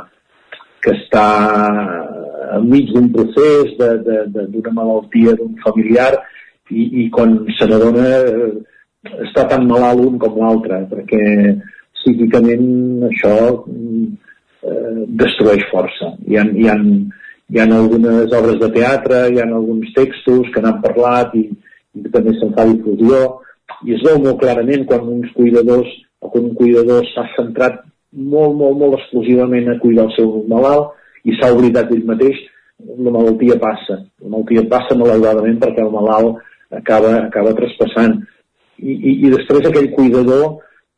que 0.85 0.93
està 0.93 1.27
enmig 2.59 2.93
d'un 2.93 3.09
procés 3.15 3.75
d'una 3.79 4.73
malaltia 4.77 5.35
d'un 5.39 5.55
familiar 5.65 6.13
i, 6.71 6.85
i 7.03 7.07
quan 7.15 7.39
se 7.57 7.69
n'adona 7.71 8.05
eh, 8.19 8.51
està 9.27 9.47
tan 9.51 9.67
malalt 9.69 10.03
un 10.05 10.19
com 10.23 10.39
l'altre, 10.41 10.83
perquè 10.91 11.23
psíquicament 11.99 13.07
això 13.11 13.35
eh, 13.51 15.05
destrueix 15.23 15.65
força. 15.73 16.13
Hi 16.27 16.39
ha, 16.39 16.45
hi, 16.47 16.69
ha, 16.71 16.77
hi 16.77 17.63
ha 17.63 17.67
algunes 17.67 18.35
obres 18.41 18.61
de 18.63 18.71
teatre, 18.77 19.27
hi 19.31 19.41
ha 19.43 19.49
alguns 19.49 19.93
textos 19.97 20.53
que 20.55 20.63
n'han 20.63 20.83
parlat 20.85 21.35
i, 21.39 21.47
i 21.97 22.09
també 22.15 22.37
se'n 22.39 22.55
fa 22.57 22.67
difusió, 22.71 23.23
i 23.87 23.97
es 23.97 24.05
veu 24.07 24.21
molt 24.23 24.41
clarament 24.41 24.87
quan 24.89 25.09
uns 25.17 25.33
cuidadors 25.37 25.89
o 26.21 26.31
quan 26.33 26.51
un 26.51 26.55
cuidador 26.59 27.05
s'ha 27.13 27.27
centrat 27.35 27.83
molt, 28.17 28.55
molt, 28.57 28.79
molt 28.81 28.99
exclusivament 29.01 29.69
a 29.69 29.79
cuidar 29.83 30.07
el 30.09 30.15
seu 30.17 30.31
malalt 30.51 30.95
i 31.27 31.35
s'ha 31.37 31.53
oblidat 31.55 31.91
ell 31.93 32.07
mateix, 32.09 32.39
la 32.79 33.13
malaltia 33.13 33.57
passa. 33.61 33.99
La 34.23 34.31
malaltia 34.31 34.65
passa 34.71 34.97
malauradament 34.99 35.59
perquè 35.63 35.83
el 35.85 35.93
malalt 35.93 36.39
acaba, 36.71 37.13
acaba 37.27 37.55
traspassant 37.59 38.21
i, 38.79 38.93
i, 38.93 39.13
i 39.27 39.33
després 39.33 39.69
aquell 39.69 39.91
cuidador 39.97 40.47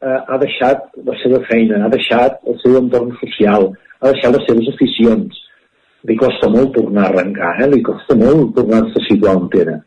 eh, 0.03 0.19
ha 0.19 0.39
deixat 0.43 0.89
la 1.07 1.17
seva 1.23 1.43
feina, 1.49 1.85
ha 1.85 1.93
deixat 1.93 2.41
el 2.49 2.59
seu 2.63 2.79
entorn 2.81 3.15
social, 3.23 3.71
ha 4.01 4.13
deixat 4.15 4.37
les 4.37 4.47
seves 4.51 4.73
aficions. 4.75 5.45
Li 6.09 6.17
costa 6.19 6.51
molt 6.51 6.75
tornar 6.77 7.09
a 7.09 7.13
arrencar, 7.13 7.57
eh? 7.63 7.71
li 7.73 7.83
costa 7.87 8.17
molt 8.19 8.55
tornar-se 8.57 9.01
a 9.01 9.07
situar 9.09 9.37
on 9.41 9.49
era. 9.59 9.79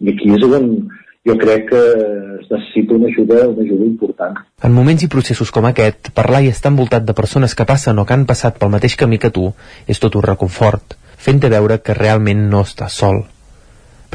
I 0.00 0.12
aquí 0.12 0.30
és 0.36 0.44
on 0.46 0.70
jo 1.26 1.34
crec 1.40 1.64
que 1.70 1.80
es 2.40 2.50
necessita 2.52 2.94
una 2.94 3.08
ajuda, 3.10 3.48
una 3.48 3.64
ajuda 3.64 3.84
important. 3.84 4.36
En 4.62 4.74
moments 4.74 5.02
i 5.02 5.10
processos 5.10 5.50
com 5.50 5.66
aquest, 5.66 6.12
parlar 6.14 6.44
i 6.44 6.52
estar 6.52 6.70
envoltat 6.70 7.06
de 7.06 7.16
persones 7.18 7.56
que 7.58 7.66
passen 7.66 7.98
o 7.98 8.06
que 8.06 8.14
han 8.14 8.28
passat 8.30 8.60
pel 8.60 8.70
mateix 8.70 8.94
camí 9.00 9.18
que 9.18 9.32
tu 9.34 9.48
és 9.90 10.02
tot 10.02 10.14
un 10.14 10.26
reconfort, 10.26 10.94
fent-te 11.18 11.50
veure 11.50 11.80
que 11.82 11.98
realment 11.98 12.46
no 12.52 12.62
estàs 12.62 13.00
sol. 13.02 13.24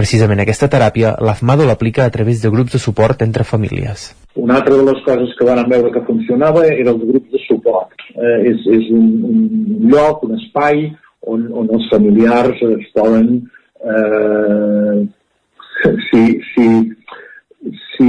Precisament 0.02 0.40
aquesta 0.42 0.66
teràpia, 0.66 1.12
l'AFMADO 1.22 1.66
l'aplica 1.68 2.08
a 2.08 2.12
través 2.14 2.40
de 2.42 2.50
grups 2.50 2.74
de 2.74 2.80
suport 2.82 3.20
entre 3.22 3.44
famílies. 3.46 4.08
Una 4.34 4.56
altra 4.58 4.74
de 4.80 4.86
les 4.88 5.02
coses 5.06 5.34
que 5.38 5.46
van 5.46 5.60
veure 5.70 5.92
que 5.94 6.02
funcionava 6.08 6.64
era 6.66 6.90
els 6.96 7.04
grups 7.06 7.28
de 7.30 7.42
suport. 7.44 7.94
Eh, 8.16 8.38
és 8.50 8.64
és 8.78 8.88
un, 8.98 9.04
un 9.30 9.92
lloc, 9.92 10.24
un 10.26 10.40
espai 10.40 10.88
on, 11.30 11.44
on 11.54 11.70
els 11.76 11.86
familiars 11.92 12.64
es 12.66 12.88
poden 12.96 13.28
eh, 13.86 14.96
si, 16.08 16.24
si, 16.50 16.66
si, 17.68 18.08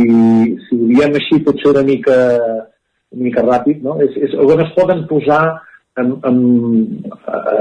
si 0.62 0.78
ho 0.78 0.86
diem 0.94 1.18
així 1.20 1.42
potser 1.44 1.74
una 1.74 1.82
mica, 1.90 2.16
una 3.12 3.26
mica 3.26 3.44
ràpid, 3.44 3.82
no? 3.84 3.98
és, 4.06 4.16
és 4.30 4.38
on 4.40 4.62
es 4.64 4.72
poden 4.78 5.04
posar 5.10 5.42
en, 6.00 6.14
en, 6.30 6.40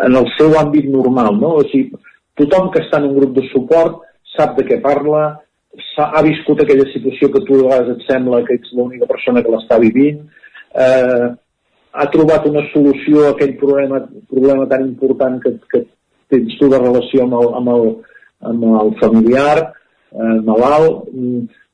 en 0.06 0.16
el 0.22 0.32
seu 0.38 0.56
àmbit 0.62 0.88
normal. 0.94 1.36
No? 1.44 1.58
O 1.60 1.68
sigui, 1.68 2.00
tothom 2.40 2.72
que 2.72 2.86
està 2.86 3.02
en 3.02 3.10
un 3.10 3.20
grup 3.20 3.36
de 3.36 3.46
suport 3.50 4.08
sap 4.36 4.58
de 4.58 4.66
què 4.68 4.80
parla, 4.84 5.24
ha 5.98 6.22
viscut 6.26 6.62
aquella 6.62 6.88
situació 6.92 7.30
que 7.32 7.44
tu 7.48 7.56
a 7.56 7.64
vegades 7.64 7.96
et 7.96 8.04
sembla 8.10 8.42
que 8.48 8.58
ets 8.60 8.74
l'única 8.76 9.08
persona 9.08 9.44
que 9.44 9.54
l'està 9.54 9.80
vivint, 9.80 10.20
eh, 10.76 11.28
ha 11.92 12.08
trobat 12.12 12.48
una 12.48 12.64
solució 12.72 13.26
a 13.26 13.32
aquell 13.34 13.56
problema, 13.60 14.02
problema 14.30 14.68
tan 14.68 14.86
important 14.88 15.40
que, 15.44 15.56
que 15.72 15.84
tens 16.32 16.58
tu 16.60 16.70
de 16.72 16.80
relació 16.80 17.26
amb 17.26 17.38
el, 17.40 17.50
amb 17.60 17.74
el, 17.76 17.90
amb 18.52 18.68
el 18.84 18.94
familiar, 19.02 19.58
eh, 20.12 20.38
malalt. 20.48 21.04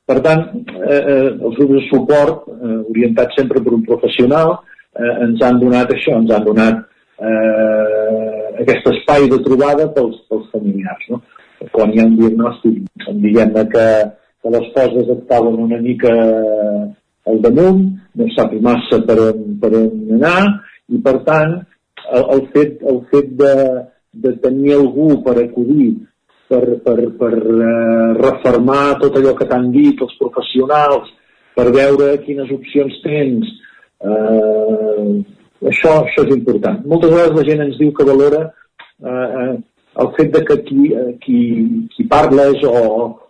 Per 0.08 0.18
tant, 0.24 0.44
eh, 0.72 0.98
eh, 0.98 1.30
els 1.36 1.56
grups 1.58 1.74
de 1.76 1.84
suport, 1.90 2.46
eh, 2.48 2.78
orientats 2.90 3.36
sempre 3.38 3.62
per 3.62 3.74
un 3.76 3.84
professional, 3.86 4.54
eh, 4.96 5.14
ens 5.28 5.42
han 5.44 5.58
donat 5.62 5.92
això, 5.94 6.16
ens 6.16 6.32
han 6.34 6.46
donat 6.46 6.80
eh, 7.20 8.62
aquest 8.64 8.88
espai 8.94 9.28
de 9.30 9.42
trobada 9.44 9.90
pels, 9.94 10.22
pels 10.30 10.48
familiars. 10.54 11.10
No? 11.12 11.20
Quan 11.74 11.92
hi 11.92 12.00
ha 12.00 12.06
un 12.06 12.16
diagnòstic, 12.18 12.82
diguem-ne 13.24 13.64
que, 13.72 13.86
que 14.42 14.52
les 14.54 14.66
coses 14.76 15.12
estaven 15.16 15.58
una 15.66 15.80
mica 15.82 16.12
al 17.28 17.40
damunt, 17.44 17.82
no 18.14 18.28
sap 18.34 18.54
massa 18.64 19.00
per 19.06 19.18
on, 19.26 19.40
per 19.62 19.72
on 19.76 20.18
anar, 20.18 20.42
i 20.88 21.00
per 21.04 21.16
tant, 21.26 21.56
el, 22.08 22.26
el 22.36 22.44
fet, 22.54 22.78
el 22.92 23.00
fet 23.12 23.32
de, 23.40 23.54
de 24.24 24.34
tenir 24.44 24.76
algú 24.78 25.10
per 25.26 25.36
acudir 25.42 25.90
per, 26.48 26.62
per, 26.84 26.98
per 27.20 27.32
eh, 27.36 28.12
reformar 28.18 28.98
tot 29.02 29.18
allò 29.18 29.34
que 29.36 29.48
t'han 29.50 29.68
dit 29.74 30.00
els 30.04 30.14
professionals, 30.20 31.10
per 31.58 31.68
veure 31.74 32.12
quines 32.22 32.50
opcions 32.54 33.00
tens. 33.04 33.50
Eh, 33.98 35.08
això, 35.68 35.98
això 36.04 36.24
és 36.24 36.36
important. 36.36 36.80
Moltes 36.86 37.12
vegades 37.12 37.36
la 37.36 37.48
gent 37.50 37.64
ens 37.66 37.80
diu 37.80 37.90
que 37.92 38.06
valora 38.06 38.46
eh, 38.46 39.10
eh 39.10 39.56
el 40.02 40.10
fet 40.16 40.34
de 40.34 40.44
que 40.44 40.58
qui, 40.66 40.90
eh, 40.94 41.14
qui, 41.22 41.38
qui 41.94 42.06
parla 42.10 42.50
és 42.52 42.64
o, 42.66 42.74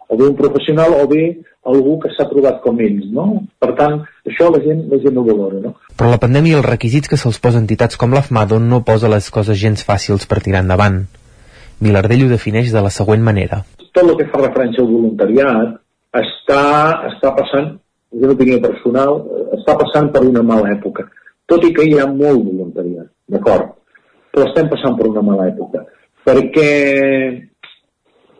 o 0.08 0.16
bé 0.16 0.26
un 0.26 0.36
professional 0.36 0.96
o 0.98 1.06
bé 1.10 1.22
algú 1.68 1.98
que 2.00 2.10
s'ha 2.14 2.28
trobat 2.30 2.60
com 2.64 2.78
ells, 2.80 3.08
no? 3.12 3.26
Per 3.60 3.72
tant, 3.78 3.98
això 4.28 4.48
la 4.52 4.60
gent, 4.64 4.86
la 4.90 5.00
gent 5.02 5.16
no 5.16 5.24
valora, 5.26 5.60
no? 5.64 5.74
Però 5.98 6.10
la 6.12 6.20
pandèmia 6.22 6.56
i 6.56 6.58
els 6.60 6.68
requisits 6.68 7.10
que 7.10 7.18
se'ls 7.20 7.40
posa 7.44 7.60
entitats 7.60 8.00
com 8.00 8.14
l'AFMADO 8.16 8.60
no 8.64 8.84
posa 8.86 9.10
les 9.12 9.28
coses 9.34 9.58
gens 9.60 9.84
fàcils 9.84 10.24
per 10.30 10.40
tirar 10.44 10.62
endavant. 10.64 11.02
Vilardell 11.84 12.24
ho 12.26 12.30
defineix 12.32 12.72
de 12.74 12.82
la 12.84 12.94
següent 12.94 13.22
manera. 13.26 13.62
Tot 13.92 14.04
el 14.04 14.16
que 14.18 14.28
fa 14.32 14.40
referència 14.40 14.82
al 14.84 14.90
voluntariat 14.90 15.76
està, 16.18 16.64
està 17.12 17.34
passant, 17.36 17.74
és 18.14 18.24
una 18.24 18.34
opinió 18.34 18.58
personal, 18.64 19.20
està 19.58 19.76
passant 19.82 20.08
per 20.14 20.24
una 20.26 20.42
mala 20.42 20.72
època. 20.72 21.04
Tot 21.48 21.64
i 21.64 21.72
que 21.76 21.84
hi 21.84 21.98
ha 21.98 22.08
molt 22.08 22.42
voluntariat, 22.44 23.08
d'acord? 23.28 23.76
Però 24.32 24.48
estem 24.48 24.68
passant 24.72 24.96
per 24.98 25.08
una 25.08 25.24
mala 25.24 25.48
època. 25.52 25.84
Perquè 26.28 26.72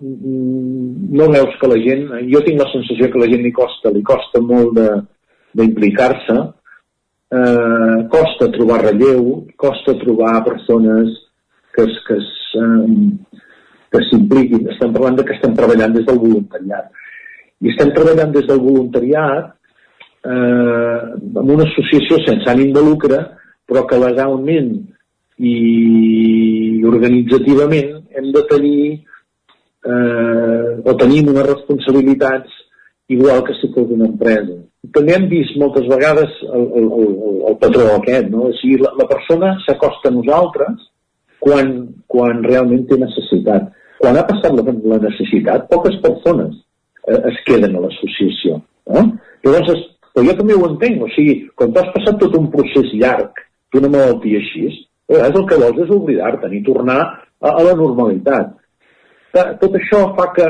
mm, 0.05 1.09
no 1.17 1.31
veus 1.33 1.57
que 1.61 1.71
la 1.71 1.79
gent, 1.81 2.05
jo 2.29 2.43
tinc 2.45 2.61
la 2.61 2.69
sensació 2.73 3.09
que 3.09 3.23
la 3.23 3.29
gent 3.31 3.47
li 3.47 3.55
costa, 3.57 3.93
li 3.95 4.05
costa 4.05 4.43
molt 4.45 4.77
d'implicar-se, 5.57 6.37
eh, 7.33 7.97
costa 8.13 8.51
trobar 8.53 8.83
relleu, 8.85 9.47
costa 9.57 9.97
trobar 10.03 10.45
persones 10.45 11.17
que, 11.75 11.87
que, 12.09 12.19
que 13.93 14.05
s'impliquin. 14.11 14.69
Estem 14.75 14.93
parlant 14.93 15.17
de 15.19 15.25
que 15.25 15.37
estem 15.39 15.57
treballant 15.57 15.97
des 15.97 16.07
del 16.09 16.21
voluntariat. 16.21 16.93
I 17.65 17.73
estem 17.73 17.95
treballant 17.97 18.37
des 18.37 18.47
del 18.51 18.61
voluntariat 18.63 19.55
eh, 20.29 21.01
amb 21.17 21.57
una 21.57 21.65
associació 21.67 22.21
sense 22.27 22.53
ànim 22.53 22.77
de 22.77 22.85
lucre, 22.85 23.25
però 23.69 23.85
que 23.89 24.01
legalment 24.01 24.73
i 25.39 26.83
organitzativament 26.87 27.95
hem 28.19 28.33
de 28.35 28.43
tenir 28.51 28.87
eh, 29.87 30.71
o 30.85 30.95
tenim 30.99 31.31
unes 31.31 31.47
responsabilitats 31.47 32.57
igual 33.09 33.45
que 33.47 33.55
si 33.61 33.71
fos 33.73 33.91
una 33.95 34.09
empresa. 34.11 34.59
També 34.95 35.15
hem 35.15 35.27
vist 35.31 35.57
moltes 35.59 35.87
vegades 35.91 36.31
el, 36.47 36.65
el, 36.81 36.87
el, 37.01 37.13
el 37.51 37.59
patró 37.63 37.89
aquest, 37.95 38.29
no? 38.33 38.49
O 38.51 38.55
sigui, 38.61 38.79
la, 38.83 38.93
la 38.99 39.09
persona 39.11 39.55
s'acosta 39.65 40.11
a 40.11 40.15
nosaltres 40.15 40.89
quan, 41.43 41.73
quan 42.11 42.43
realment 42.47 42.85
té 42.89 42.99
necessitat. 43.01 43.71
Quan 43.99 44.19
ha 44.19 44.27
passat 44.29 44.55
la, 44.55 44.65
la 44.93 45.01
necessitat, 45.03 45.67
poques 45.73 45.97
persones 46.05 46.59
eh, 47.09 47.21
es 47.31 47.41
queden 47.49 47.79
a 47.79 47.85
l'associació. 47.87 48.61
Eh? 48.95 49.07
Llavors, 49.47 49.73
es, 49.75 49.87
però 50.13 50.27
jo 50.29 50.37
també 50.39 50.59
ho 50.59 50.69
entenc, 50.69 51.03
o 51.03 51.11
sigui, 51.15 51.41
quan 51.59 51.73
tu 51.73 51.83
has 51.83 51.91
passat 51.97 52.21
tot 52.23 52.37
un 52.39 52.51
procés 52.53 52.93
llarg 53.01 53.43
d'una 53.75 53.91
malaltia 53.93 54.43
així, 54.43 54.69
eh, 55.09 55.21
el 55.25 55.45
que 55.49 55.61
vols 55.61 55.83
és 55.85 55.93
oblidar-te'n 55.97 56.57
i 56.57 56.65
tornar 56.67 57.01
a, 57.03 57.51
a 57.51 57.61
la 57.65 57.75
normalitat. 57.79 58.55
Tot 59.33 59.77
això 59.77 60.03
fa 60.17 60.31
que, 60.37 60.47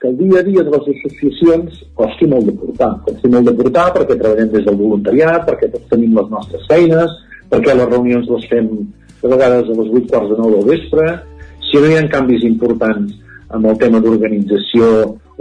que 0.00 0.10
el 0.10 0.16
dia 0.20 0.40
a 0.40 0.46
dia 0.46 0.64
de 0.66 0.72
les 0.72 0.88
associacions 0.94 1.82
costi 1.98 2.28
molt 2.30 2.48
de 2.48 2.56
portar. 2.60 2.92
Costi 3.06 3.30
molt 3.32 3.50
de 3.50 3.56
portar 3.58 3.90
perquè 3.94 4.16
treballem 4.16 4.52
des 4.54 4.64
del 4.66 4.78
voluntariat, 4.80 5.44
perquè 5.48 5.70
tots 5.72 5.90
tenim 5.92 6.16
les 6.16 6.30
nostres 6.32 6.64
feines, 6.70 7.12
perquè 7.52 7.76
les 7.76 7.90
reunions 7.92 8.32
les 8.32 8.48
fem 8.50 8.70
de 9.22 9.28
vegades 9.28 9.68
a 9.68 9.76
les 9.80 9.92
8 10.00 10.10
quarts 10.10 10.32
de 10.32 10.40
9 10.40 10.56
del 10.56 10.68
vespre, 10.72 11.06
si 11.66 11.82
no 11.82 11.90
hi 11.90 11.96
ha 11.98 12.08
canvis 12.10 12.44
importants 12.46 13.14
amb 13.56 13.68
el 13.70 13.78
tema 13.78 14.00
d'organització, 14.02 14.88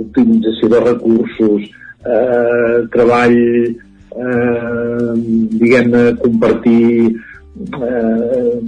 optimització 0.02 0.70
de 0.72 0.80
recursos, 0.84 1.66
eh, 2.06 2.78
treball, 2.94 3.38
eh, 4.16 5.12
diguem-ne, 5.62 6.04
compartir 6.22 7.16
eh, 7.56 8.60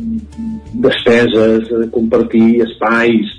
despeses, 0.74 1.70
compartir 1.92 2.62
espais. 2.62 3.34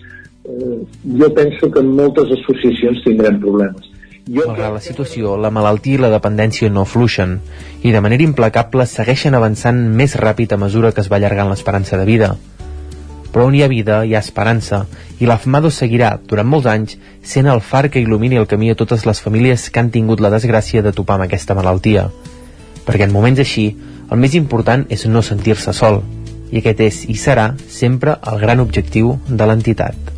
Eh, 0.45 0.81
jo 1.21 1.35
penso 1.35 1.71
que 1.71 1.81
en 1.81 1.95
moltes 1.97 2.31
associacions 2.39 3.03
tindrem 3.05 3.41
problemes. 3.41 3.89
Jo 4.29 4.45
Malgrat 4.45 4.75
la 4.75 4.85
situació, 4.85 5.39
la 5.41 5.49
malaltia 5.49 5.97
i 5.97 6.01
la 6.03 6.13
dependència 6.13 6.69
no 6.69 6.85
fluixen 6.85 7.39
i 7.81 7.95
de 7.95 8.01
manera 8.05 8.27
implacable 8.27 8.85
segueixen 8.85 9.35
avançant 9.35 9.79
més 9.97 10.19
ràpid 10.21 10.53
a 10.53 10.59
mesura 10.61 10.93
que 10.93 11.01
es 11.01 11.09
va 11.09 11.17
allargant 11.17 11.49
l'esperança 11.49 11.97
de 11.97 12.05
vida. 12.05 12.35
Però 13.33 13.47
on 13.49 13.55
hi 13.57 13.63
ha 13.65 13.69
vida, 13.73 14.03
hi 14.05 14.15
ha 14.17 14.21
esperança, 14.25 14.83
i 15.21 15.29
l'AFMADO 15.29 15.71
seguirà, 15.73 16.15
durant 16.29 16.49
molts 16.49 16.69
anys, 16.69 16.97
sent 17.23 17.49
el 17.49 17.61
far 17.61 17.89
que 17.89 18.01
il·lumini 18.01 18.41
el 18.41 18.49
camí 18.49 18.71
a 18.73 18.77
totes 18.77 19.05
les 19.09 19.21
famílies 19.25 19.69
que 19.71 19.81
han 19.81 19.91
tingut 19.93 20.21
la 20.21 20.33
desgràcia 20.33 20.83
de 20.85 20.93
topar 20.93 21.19
amb 21.19 21.29
aquesta 21.29 21.57
malaltia. 21.57 22.09
Perquè 22.85 23.09
en 23.09 23.13
moments 23.13 23.41
així, 23.41 23.69
el 24.11 24.21
més 24.23 24.35
important 24.39 24.87
és 24.95 25.07
no 25.07 25.23
sentir-se 25.23 25.75
sol, 25.77 26.03
i 26.51 26.61
aquest 26.61 26.81
és 26.81 27.01
i 27.13 27.17
serà 27.21 27.51
sempre 27.69 28.17
el 28.31 28.41
gran 28.41 28.61
objectiu 28.65 29.19
de 29.29 29.49
l'entitat. 29.49 30.18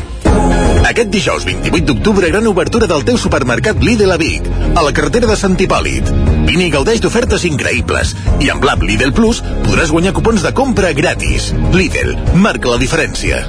Aquest 0.81 1.11
dijous 1.13 1.45
28 1.45 1.85
d'octubre, 1.85 2.29
gran 2.33 2.47
obertura 2.49 2.87
del 2.89 3.03
teu 3.05 3.17
supermercat 3.21 3.83
Lidl 3.85 4.11
a 4.11 4.17
Vic, 4.17 4.47
a 4.73 4.81
la 4.81 4.91
carretera 4.95 5.27
de 5.29 5.35
Sant 5.37 5.53
Hipòlit. 5.61 6.09
Vine 6.47 6.65
i 6.65 6.71
gaudeix 6.73 7.01
d'ofertes 7.03 7.45
increïbles. 7.45 8.15
I 8.41 8.49
amb 8.49 8.65
l'app 8.65 8.81
Lidl 8.81 9.13
Plus 9.13 9.43
podràs 9.67 9.93
guanyar 9.93 10.15
cupons 10.17 10.41
de 10.41 10.51
compra 10.57 10.89
gratis. 10.97 11.51
Lidl, 11.75 12.15
marca 12.33 12.73
la 12.73 12.79
diferència. 12.81 13.43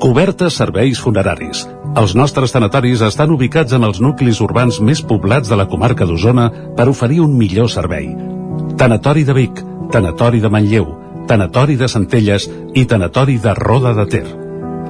Cobertes 0.00 0.56
serveis 0.56 1.00
funeraris. 1.02 1.66
Els 1.96 2.16
nostres 2.16 2.52
tanatoris 2.52 3.04
estan 3.04 3.32
ubicats 3.32 3.76
en 3.76 3.84
els 3.84 4.00
nuclis 4.04 4.40
urbans 4.44 4.80
més 4.80 5.04
poblats 5.04 5.52
de 5.52 5.60
la 5.60 5.68
comarca 5.68 6.08
d'Osona 6.08 6.48
per 6.76 6.88
oferir 6.92 7.20
un 7.24 7.36
millor 7.36 7.70
servei. 7.72 8.10
Tanatori 8.80 9.24
de 9.28 9.36
Vic, 9.36 9.62
Tanatori 9.92 10.40
de 10.40 10.52
Manlleu, 10.52 10.88
Tanatori 11.28 11.76
de 11.76 11.88
Centelles 11.88 12.48
i 12.74 12.84
Tanatori 12.84 13.38
de 13.42 13.54
Roda 13.56 13.94
de 13.96 14.08
Ter. 14.16 14.45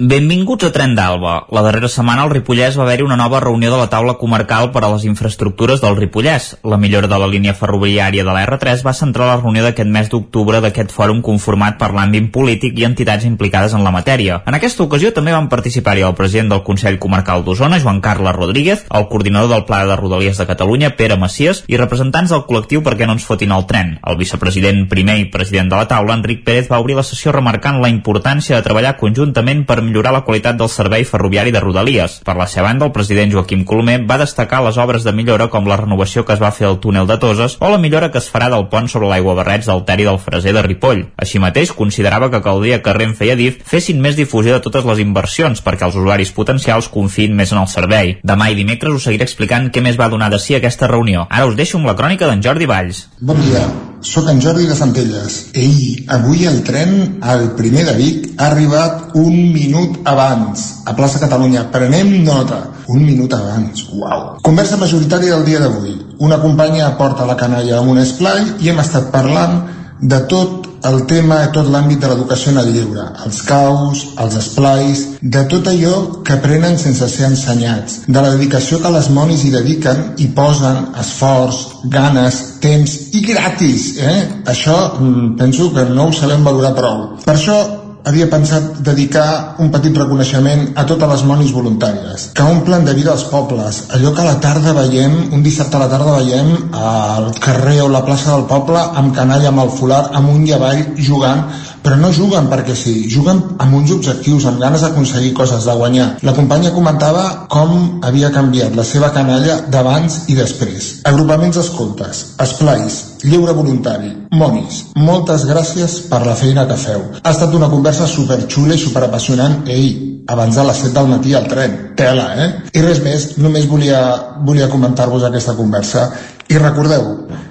Benvinguts 0.00 0.64
a 0.64 0.70
Tren 0.72 0.94
d'Alba. 0.96 1.32
La 1.52 1.60
darrera 1.60 1.88
setmana 1.92 2.22
al 2.24 2.30
Ripollès 2.32 2.78
va 2.80 2.86
haver-hi 2.86 3.04
una 3.04 3.18
nova 3.20 3.36
reunió 3.42 3.68
de 3.68 3.76
la 3.76 3.90
taula 3.92 4.14
comarcal 4.16 4.70
per 4.72 4.80
a 4.86 4.88
les 4.94 5.02
infraestructures 5.04 5.82
del 5.82 5.98
Ripollès. 5.98 6.54
La 6.64 6.78
millora 6.80 7.04
de 7.06 7.18
la 7.20 7.26
línia 7.28 7.52
ferroviària 7.52 8.24
de 8.24 8.32
la 8.32 8.46
R3 8.46 8.80
va 8.86 8.94
centrar 8.96 9.26
la 9.28 9.34
reunió 9.42 9.60
d'aquest 9.60 9.90
mes 9.92 10.08
d'octubre 10.08 10.62
d'aquest 10.64 10.94
fòrum 10.96 11.20
conformat 11.20 11.76
per 11.76 11.90
l'àmbit 11.92 12.30
polític 12.32 12.80
i 12.80 12.86
entitats 12.88 13.26
implicades 13.28 13.74
en 13.76 13.84
la 13.84 13.92
matèria. 13.92 14.38
En 14.48 14.56
aquesta 14.56 14.86
ocasió 14.86 15.10
també 15.12 15.34
van 15.36 15.50
participar-hi 15.52 16.06
el 16.08 16.16
president 16.16 16.48
del 16.54 16.64
Consell 16.64 16.96
Comarcal 16.98 17.44
d'Osona, 17.44 17.82
Joan 17.84 18.00
Carles 18.00 18.34
Rodríguez, 18.38 18.86
el 18.88 19.06
coordinador 19.12 19.52
del 19.52 19.66
Pla 19.68 19.82
de 19.84 20.00
Rodalies 20.00 20.40
de 20.40 20.48
Catalunya, 20.48 20.94
Pere 20.96 21.20
Macias, 21.20 21.66
i 21.68 21.76
representants 21.76 22.32
del 22.32 22.46
col·lectiu 22.48 22.80
perquè 22.88 23.04
no 23.04 23.18
ens 23.18 23.28
fotin 23.28 23.52
el 23.52 23.68
tren. 23.68 23.98
El 24.00 24.16
vicepresident 24.16 24.86
primer 24.88 25.20
i 25.20 25.28
president 25.28 25.68
de 25.68 25.76
la 25.76 25.92
taula, 25.92 26.16
Enric 26.16 26.40
Pérez, 26.48 26.72
va 26.72 26.80
obrir 26.80 26.96
la 26.96 27.04
sessió 27.04 27.36
remarcant 27.36 27.84
la 27.84 27.92
importància 27.92 28.56
de 28.56 28.64
treballar 28.64 28.96
conjuntament 28.96 29.66
per 29.68 29.82
millorar 29.90 30.14
la 30.14 30.22
qualitat 30.24 30.56
del 30.56 30.70
servei 30.70 31.04
ferroviari 31.04 31.50
de 31.52 31.60
Rodalies. 31.60 32.20
Per 32.24 32.36
la 32.38 32.46
seva 32.48 32.68
banda, 32.68 32.86
el 32.86 32.94
president 32.94 33.32
Joaquim 33.34 33.64
Colomer 33.66 33.98
va 34.06 34.20
destacar 34.22 34.62
les 34.64 34.78
obres 34.78 35.04
de 35.04 35.12
millora 35.12 35.50
com 35.50 35.66
la 35.68 35.76
renovació 35.80 36.24
que 36.24 36.36
es 36.36 36.42
va 36.42 36.52
fer 36.54 36.68
al 36.68 36.78
túnel 36.80 37.08
de 37.10 37.18
Toses 37.20 37.56
o 37.60 37.70
la 37.72 37.80
millora 37.82 38.10
que 38.10 38.22
es 38.22 38.30
farà 38.30 38.48
del 38.52 38.68
pont 38.72 38.88
sobre 38.88 39.10
l'aigua 39.10 39.34
barrets 39.36 39.68
del 39.68 39.84
Teri 39.88 40.06
del 40.06 40.20
Freser 40.22 40.54
de 40.56 40.64
Ripoll. 40.66 41.04
Així 41.18 41.42
mateix, 41.42 41.74
considerava 41.76 42.30
que 42.30 42.42
caldria 42.44 42.80
que 42.84 42.94
Renfe 42.96 43.26
i 43.26 43.34
Adif 43.34 43.60
fessin 43.66 44.00
més 44.00 44.16
difusió 44.16 44.54
de 44.54 44.64
totes 44.64 44.86
les 44.86 45.02
inversions 45.02 45.64
perquè 45.66 45.88
els 45.88 45.98
usuaris 45.98 46.32
potencials 46.36 46.88
confiïn 46.88 47.36
més 47.36 47.52
en 47.52 47.62
el 47.64 47.70
servei. 47.72 48.18
Demà 48.22 48.50
i 48.50 48.58
dimecres 48.58 48.94
us 48.94 49.08
seguiré 49.10 49.26
explicant 49.26 49.70
què 49.74 49.82
més 49.84 49.98
va 50.00 50.10
donar 50.12 50.30
de 50.30 50.38
si 50.38 50.56
aquesta 50.56 50.90
reunió. 50.90 51.26
Ara 51.30 51.50
us 51.50 51.58
deixo 51.58 51.80
amb 51.80 51.90
la 51.90 51.98
crònica 51.98 52.30
d'en 52.30 52.44
Jordi 52.44 52.70
Valls. 52.70 53.08
Bon 53.20 53.40
dia, 53.42 53.66
sóc 54.02 54.28
en 54.28 54.40
Jordi 54.40 54.66
de 54.66 54.76
Centelles. 54.76 55.50
Ei, 55.54 56.04
avui 56.08 56.46
el 56.48 56.62
tren, 56.64 57.18
el 57.22 57.50
primer 57.58 57.84
de 57.88 57.94
Vic, 57.98 58.28
ha 58.38 58.50
arribat 58.50 59.16
un 59.18 59.36
minut 59.52 60.00
abans 60.04 60.82
a 60.86 60.94
plaça 60.96 61.20
Catalunya. 61.20 61.66
Prenem 61.72 62.22
nota. 62.24 62.62
Un 62.88 63.04
minut 63.04 63.32
abans. 63.36 63.84
Uau. 63.94 64.40
Conversa 64.42 64.80
majoritària 64.80 65.36
del 65.36 65.44
dia 65.46 65.60
d'avui. 65.60 65.94
Una 66.18 66.40
companya 66.40 66.90
porta 66.98 67.28
la 67.28 67.36
canalla 67.36 67.78
a 67.78 67.84
un 67.84 68.00
esplai 68.02 68.56
i 68.60 68.72
hem 68.72 68.80
estat 68.82 69.12
parlant 69.12 69.60
de 70.00 70.18
tot 70.32 70.69
el 70.88 71.04
tema, 71.06 71.40
de 71.44 71.50
tot 71.54 71.68
l'àmbit 71.70 72.00
de 72.00 72.10
l'educació 72.10 72.52
en 72.52 72.60
el 72.62 72.70
lleure, 72.74 73.06
els 73.26 73.40
caus, 73.48 74.04
els 74.22 74.36
esplais, 74.40 75.02
de 75.20 75.42
tot 75.52 75.68
allò 75.70 75.96
que 76.26 76.36
aprenen 76.38 76.78
sense 76.80 77.08
ser 77.12 77.28
ensenyats, 77.30 78.00
de 78.06 78.20
la 78.20 78.32
dedicació 78.36 78.80
que 78.80 78.94
les 78.94 79.10
monis 79.14 79.44
hi 79.44 79.52
dediquen 79.54 80.02
i 80.24 80.30
posen 80.36 80.94
esforç, 81.00 81.60
ganes, 81.92 82.40
temps 82.64 82.96
i 83.16 83.24
gratis, 83.26 83.90
eh? 83.98 84.18
Això 84.54 84.78
mm, 85.00 85.36
penso 85.40 85.70
que 85.74 85.88
no 85.90 86.08
ho 86.08 86.16
sabem 86.16 86.44
valorar 86.44 86.74
prou. 86.76 87.04
Per 87.24 87.36
això 87.36 87.60
havia 88.04 88.28
pensat 88.30 88.80
dedicar 88.86 89.56
un 89.62 89.70
petit 89.72 89.96
reconeixement 89.96 90.70
a 90.80 90.84
totes 90.88 91.10
les 91.12 91.24
monis 91.28 91.52
voluntàries, 91.52 92.30
que 92.36 92.46
omplen 92.46 92.84
de 92.86 92.94
vida 92.96 93.12
els 93.12 93.26
pobles. 93.32 93.84
Allò 93.96 94.14
que 94.14 94.22
a 94.22 94.28
la 94.30 94.38
tarda 94.44 94.74
veiem, 94.76 95.16
un 95.34 95.42
dissabte 95.42 95.76
a 95.76 95.82
la 95.84 95.90
tarda 95.92 96.16
veiem 96.18 96.70
al 96.72 97.30
carrer 97.40 97.80
o 97.84 97.90
la 97.92 98.04
plaça 98.06 98.32
del 98.32 98.46
poble 98.50 98.80
amb 98.80 99.14
canalla, 99.16 99.50
amb 99.50 99.64
el 99.64 99.74
folar, 99.76 100.04
amunt 100.20 100.46
i 100.48 100.54
avall, 100.56 100.84
jugant, 100.96 101.44
però 101.84 101.96
no 102.00 102.12
juguen 102.12 102.48
perquè 102.50 102.74
sí, 102.76 102.94
juguen 103.12 103.40
amb 103.58 103.76
uns 103.78 103.92
objectius, 103.94 104.46
amb 104.48 104.60
ganes 104.62 104.84
d'aconseguir 104.84 105.32
coses, 105.36 105.64
de 105.64 105.76
guanyar. 105.76 106.08
La 106.26 106.34
companya 106.36 106.74
comentava 106.74 107.24
com 107.52 108.00
havia 108.06 108.32
canviat 108.34 108.76
la 108.76 108.84
seva 108.84 109.12
canalla 109.14 109.60
d'abans 109.72 110.24
i 110.28 110.36
després. 110.38 110.90
Agrupaments 111.08 111.60
escoltes, 111.62 112.24
esplais, 112.42 113.00
lleure 113.24 113.56
voluntari, 113.56 114.12
monis, 114.32 114.84
moltes 114.96 115.46
gràcies 115.48 116.00
per 116.10 116.22
la 116.26 116.36
feina 116.36 116.66
que 116.68 116.78
feu. 116.80 117.04
Ha 117.22 117.34
estat 117.34 117.56
una 117.56 117.70
conversa 117.72 118.08
superxula 118.08 118.76
i 118.76 118.82
superapassionant. 118.84 119.62
Ei, 119.70 119.90
abans 120.30 120.56
de 120.56 120.64
les 120.64 120.82
7 120.84 120.94
del 120.94 121.08
matí 121.10 121.34
al 121.34 121.48
tren. 121.48 121.78
Tela, 121.96 122.28
eh? 122.36 122.50
I 122.76 122.84
res 122.84 123.00
més, 123.04 123.30
només 123.42 123.66
volia, 123.68 124.00
volia 124.46 124.70
comentar-vos 124.72 125.24
aquesta 125.26 125.56
conversa. 125.58 126.10
I 126.50 126.58
recordeu 126.58 127.04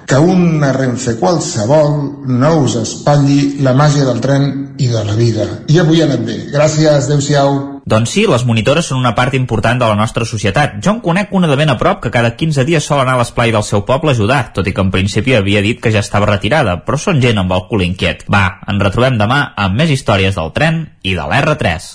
que 0.04 0.18
una 0.18 0.74
Renfe 0.76 1.14
qualsevol 1.16 1.94
no 2.28 2.50
us 2.60 2.74
espatlli 2.76 3.62
la 3.64 3.72
màgia 3.72 4.04
del 4.04 4.20
tren 4.20 4.74
i 4.76 4.90
de 4.92 5.04
la 5.06 5.14
vida. 5.16 5.46
I 5.72 5.78
avui 5.80 6.02
ha 6.02 6.08
anat 6.08 6.26
bé. 6.26 6.36
Gràcies, 6.52 7.06
adeu-siau. 7.08 7.56
Doncs 7.88 8.12
sí, 8.12 8.26
les 8.28 8.44
monitores 8.44 8.90
són 8.90 9.00
una 9.00 9.14
part 9.16 9.38
important 9.38 9.80
de 9.80 9.88
la 9.88 9.96
nostra 9.96 10.28
societat. 10.28 10.76
Jo 10.84 10.98
en 10.98 11.00
conec 11.00 11.32
una 11.32 11.48
de 11.48 11.56
ben 11.56 11.72
a 11.72 11.78
prop 11.80 12.04
que 12.04 12.12
cada 12.12 12.34
15 12.36 12.68
dies 12.68 12.84
sol 12.84 13.00
anar 13.00 13.16
a 13.16 13.22
l'esplai 13.22 13.56
del 13.56 13.64
seu 13.64 13.86
poble 13.88 14.12
a 14.12 14.18
ajudar, 14.18 14.42
tot 14.52 14.68
i 14.68 14.76
que 14.76 14.84
en 14.84 14.92
principi 14.92 15.38
havia 15.38 15.64
dit 15.64 15.80
que 15.80 15.94
ja 15.96 16.04
estava 16.04 16.28
retirada, 16.28 16.82
però 16.84 17.00
són 17.00 17.24
gent 17.24 17.40
amb 17.40 17.56
el 17.56 17.68
cul 17.72 17.88
inquiet. 17.88 18.26
Va, 18.28 18.60
ens 18.68 18.84
retrobem 18.84 19.16
demà 19.16 19.46
amb 19.56 19.80
més 19.80 19.96
històries 19.96 20.36
del 20.36 20.52
tren 20.52 20.90
i 21.00 21.16
de 21.16 21.24
l'R3. 21.24 21.94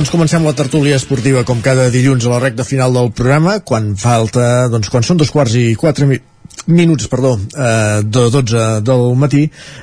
Doncs 0.00 0.08
comencem 0.08 0.46
la 0.48 0.54
tertúlia 0.56 0.96
esportiva 0.96 1.42
com 1.44 1.58
cada 1.60 1.90
dilluns 1.92 2.24
a 2.24 2.30
la 2.32 2.38
recta 2.40 2.64
final 2.64 2.94
del 2.96 3.10
programa, 3.12 3.58
quan 3.60 3.90
falta, 4.00 4.70
doncs 4.72 4.88
quan 4.88 5.04
són 5.04 5.20
dos 5.20 5.28
quarts 5.28 5.52
i 5.60 5.74
quatre 5.76 6.08
mi 6.08 6.16
minuts, 6.72 7.04
perdó, 7.12 7.34
eh, 7.36 8.00
de 8.00 8.22
12 8.32 8.80
del 8.86 9.04
matí, 9.20 9.42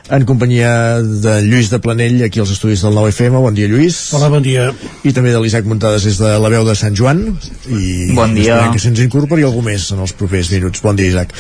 en 0.10 0.26
companyia 0.26 1.04
de 1.06 1.36
Lluís 1.46 1.70
de 1.70 1.78
Planell, 1.78 2.24
aquí 2.26 2.42
als 2.42 2.56
estudis 2.56 2.82
del 2.82 2.98
9FM. 2.98 3.44
Bon 3.46 3.54
dia, 3.54 3.70
Lluís. 3.70 4.12
Hola, 4.18 4.30
bon 4.34 4.42
dia. 4.42 4.72
I 5.06 5.14
també 5.14 5.36
de 5.36 5.42
l'Isaac 5.44 5.70
Muntades 5.70 6.10
des 6.10 6.18
de 6.18 6.34
la 6.42 6.50
veu 6.50 6.66
de 6.66 6.74
Sant 6.74 6.98
Joan. 6.98 7.38
I 7.70 8.14
Bon 8.18 8.34
dia. 8.34 8.56
esperem 8.56 8.74
que 8.74 8.82
se'ns 8.82 9.06
incorpori 9.06 9.46
algú 9.46 9.62
més 9.62 9.92
en 9.94 10.02
els 10.02 10.18
propers 10.18 10.50
minuts. 10.50 10.82
Bon 10.82 10.98
dia, 10.98 11.14
Isaac. 11.14 11.34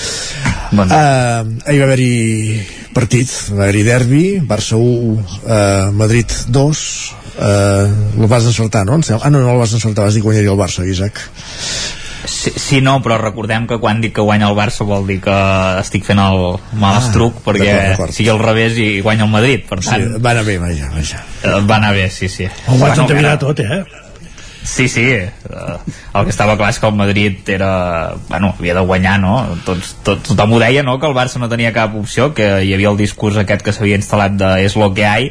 Bon 0.71 0.85
dia. 0.85 0.97
Uh, 1.01 1.61
ahir 1.65 1.81
va 1.81 1.89
haver-hi 1.89 2.61
partit, 2.93 3.33
va 3.53 3.63
haver-hi 3.63 3.87
derbi, 3.89 4.25
Barça 4.45 4.77
1, 4.77 5.17
uh, 5.17 5.93
Madrid 5.97 6.29
2, 6.49 6.89
uh, 7.39 8.21
el 8.21 8.27
vas 8.27 8.45
encertar, 8.45 8.85
no? 8.85 8.99
Ah, 9.21 9.29
no, 9.29 9.39
no 9.39 9.51
el 9.53 9.57
vas 9.59 9.73
encertar, 9.73 10.05
vas 10.05 10.13
dir 10.13 10.21
que 10.21 10.27
guanyaria 10.29 10.51
el 10.51 10.57
Barça, 10.59 10.85
Isaac. 10.87 11.21
Sí, 12.27 12.51
sí, 12.57 12.81
no, 12.81 12.97
però 13.01 13.15
recordem 13.21 13.67
que 13.69 13.77
quan 13.79 14.01
dic 14.03 14.11
que 14.17 14.21
guanya 14.25 14.49
el 14.49 14.55
Barça 14.57 14.83
vol 14.83 15.05
dir 15.07 15.19
que 15.23 15.35
estic 15.79 16.03
fent 16.03 16.19
el 16.19 16.57
mal 16.75 16.97
Ah, 16.97 17.03
estruc 17.05 17.37
perquè 17.45 17.95
sigui 18.11 18.27
al 18.33 18.41
revés 18.41 18.75
i 18.81 18.87
guanya 19.05 19.23
el 19.23 19.31
Madrid, 19.31 19.63
per 19.69 19.79
Sí, 19.83 19.93
tant... 19.93 20.17
va 20.23 20.33
anar 20.33 20.43
bé, 20.43 20.57
vaja, 20.59 20.89
vaja. 20.95 21.21
eh, 21.43 21.61
Va 21.69 21.77
anar 21.77 21.93
bé, 21.95 22.09
sí, 22.11 22.27
sí. 22.27 22.49
Ho 22.67 22.75
vaig 22.81 22.99
endevinar 22.99 23.37
tot, 23.39 23.61
eh? 23.63 23.83
Sí, 24.67 24.89
sí, 24.91 25.05
eh, 25.07 25.29
el 25.47 26.23
que 26.27 26.33
estava 26.33 26.57
clar 26.59 26.73
és 26.73 26.79
que 26.83 26.87
el 26.89 26.95
Madrid 26.99 27.47
era, 27.47 28.15
bueno, 28.27 28.53
havia 28.59 28.73
de 28.75 28.81
guanyar, 28.83 29.19
no? 29.23 29.37
Tots, 29.63 29.93
tot, 30.03 30.25
tothom 30.27 30.57
ho 30.57 30.59
deia, 30.59 30.83
no?, 30.83 30.97
que 30.99 31.07
el 31.07 31.15
Barça 31.15 31.39
no 31.39 31.47
tenia 31.47 31.71
cap 31.71 31.95
opció, 31.95 32.33
que 32.35 32.49
hi 32.65 32.73
havia 32.75 32.89
el 32.91 32.97
discurs 32.99 33.37
aquest 33.39 33.63
que 33.63 33.71
s'havia 33.71 33.95
instal·lat 34.01 34.35
de 34.35 34.49
és 34.65 34.75
lo 34.75 34.91
que 34.93 35.05
hay, 35.07 35.29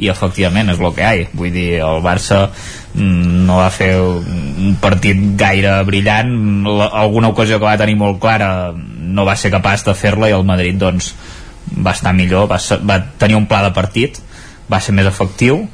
i 0.00 0.08
efectivament 0.08 0.72
és 0.72 0.80
lo 0.80 0.90
que 0.96 1.04
hay. 1.04 1.26
Vull 1.36 1.52
dir, 1.52 1.80
el 1.84 2.00
Barça 2.04 2.46
mm, 2.48 3.44
no 3.48 3.58
va 3.60 3.68
fer 3.74 3.92
un 4.00 4.76
partit 4.80 5.20
gaire 5.40 5.76
brillant, 5.88 6.32
la, 6.66 6.88
alguna 7.04 7.30
ocasió 7.34 7.58
que 7.60 7.68
va 7.68 7.76
tenir 7.80 7.98
molt 8.00 8.20
clara 8.22 8.72
no 8.74 9.26
va 9.28 9.36
ser 9.36 9.52
capaç 9.52 9.84
de 9.86 9.94
fer-la 9.98 10.30
i 10.30 10.34
el 10.36 10.46
Madrid, 10.48 10.78
doncs, 10.80 11.12
va 11.84 11.92
estar 11.96 12.14
millor, 12.16 12.48
va, 12.50 12.58
ser- 12.62 12.80
va 12.86 12.98
tenir 13.20 13.36
un 13.38 13.46
pla 13.50 13.62
de 13.66 13.74
partit, 13.76 14.18
va 14.70 14.80
ser 14.80 14.94
més 14.96 15.06
efectiu, 15.10 15.64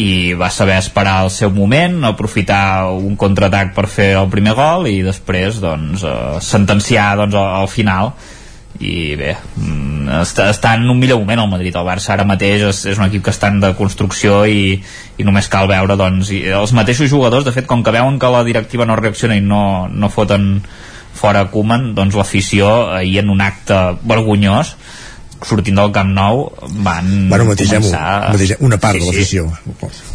i 0.00 0.32
va 0.38 0.48
saber 0.54 0.78
esperar 0.80 1.18
el 1.26 1.30
seu 1.34 1.50
moment, 1.52 1.98
aprofitar 2.08 2.88
un 2.94 3.16
contraatac 3.20 3.74
per 3.76 3.86
fer 3.90 4.12
el 4.16 4.28
primer 4.32 4.54
gol 4.56 4.86
i 4.88 5.00
després 5.04 5.58
doncs, 5.60 6.04
eh, 6.06 6.38
sentenciar 6.40 7.10
doncs, 7.20 7.36
al 7.36 7.68
final 7.68 8.12
i 8.80 9.14
bé, 9.20 9.34
mm, 9.60 10.08
està, 10.22 10.46
està 10.54 10.72
en 10.78 10.88
un 10.88 10.98
millor 10.98 11.20
moment 11.20 11.42
el 11.42 11.50
Madrid, 11.52 11.74
el 11.76 11.84
Barça 11.84 12.14
ara 12.14 12.24
mateix 12.24 12.62
és, 12.70 12.78
és 12.94 13.00
un 13.00 13.04
equip 13.10 13.26
que 13.26 13.34
està 13.34 13.50
en 13.52 13.60
de 13.60 13.74
construcció 13.76 14.40
i, 14.48 14.78
i 15.20 15.26
només 15.26 15.50
cal 15.52 15.68
veure 15.68 15.98
doncs, 16.00 16.30
i 16.32 16.46
els 16.56 16.72
mateixos 16.76 17.10
jugadors, 17.12 17.44
de 17.44 17.52
fet, 17.52 17.68
com 17.68 17.84
que 17.84 17.92
veuen 17.92 18.16
que 18.18 18.32
la 18.32 18.40
directiva 18.46 18.88
no 18.88 18.96
reacciona 18.96 19.36
i 19.36 19.44
no, 19.44 19.86
no 19.92 20.08
foten 20.08 20.62
fora 21.20 21.44
Koeman, 21.52 21.90
doncs 21.94 22.16
l'afició 22.16 22.70
ahir 22.96 23.18
en 23.20 23.30
un 23.34 23.42
acte 23.44 23.76
vergonyós 24.08 24.76
sortint 25.44 25.76
del 25.76 25.92
Camp 25.92 26.10
Nou 26.12 26.42
van 26.84 27.06
Bueno, 27.30 27.46
matisem-ho, 27.48 27.84
començar... 27.84 28.32
matisem- 28.32 28.64
una 28.64 28.76
part 28.80 28.98
de 29.00 29.06
l'afició. 29.06 29.46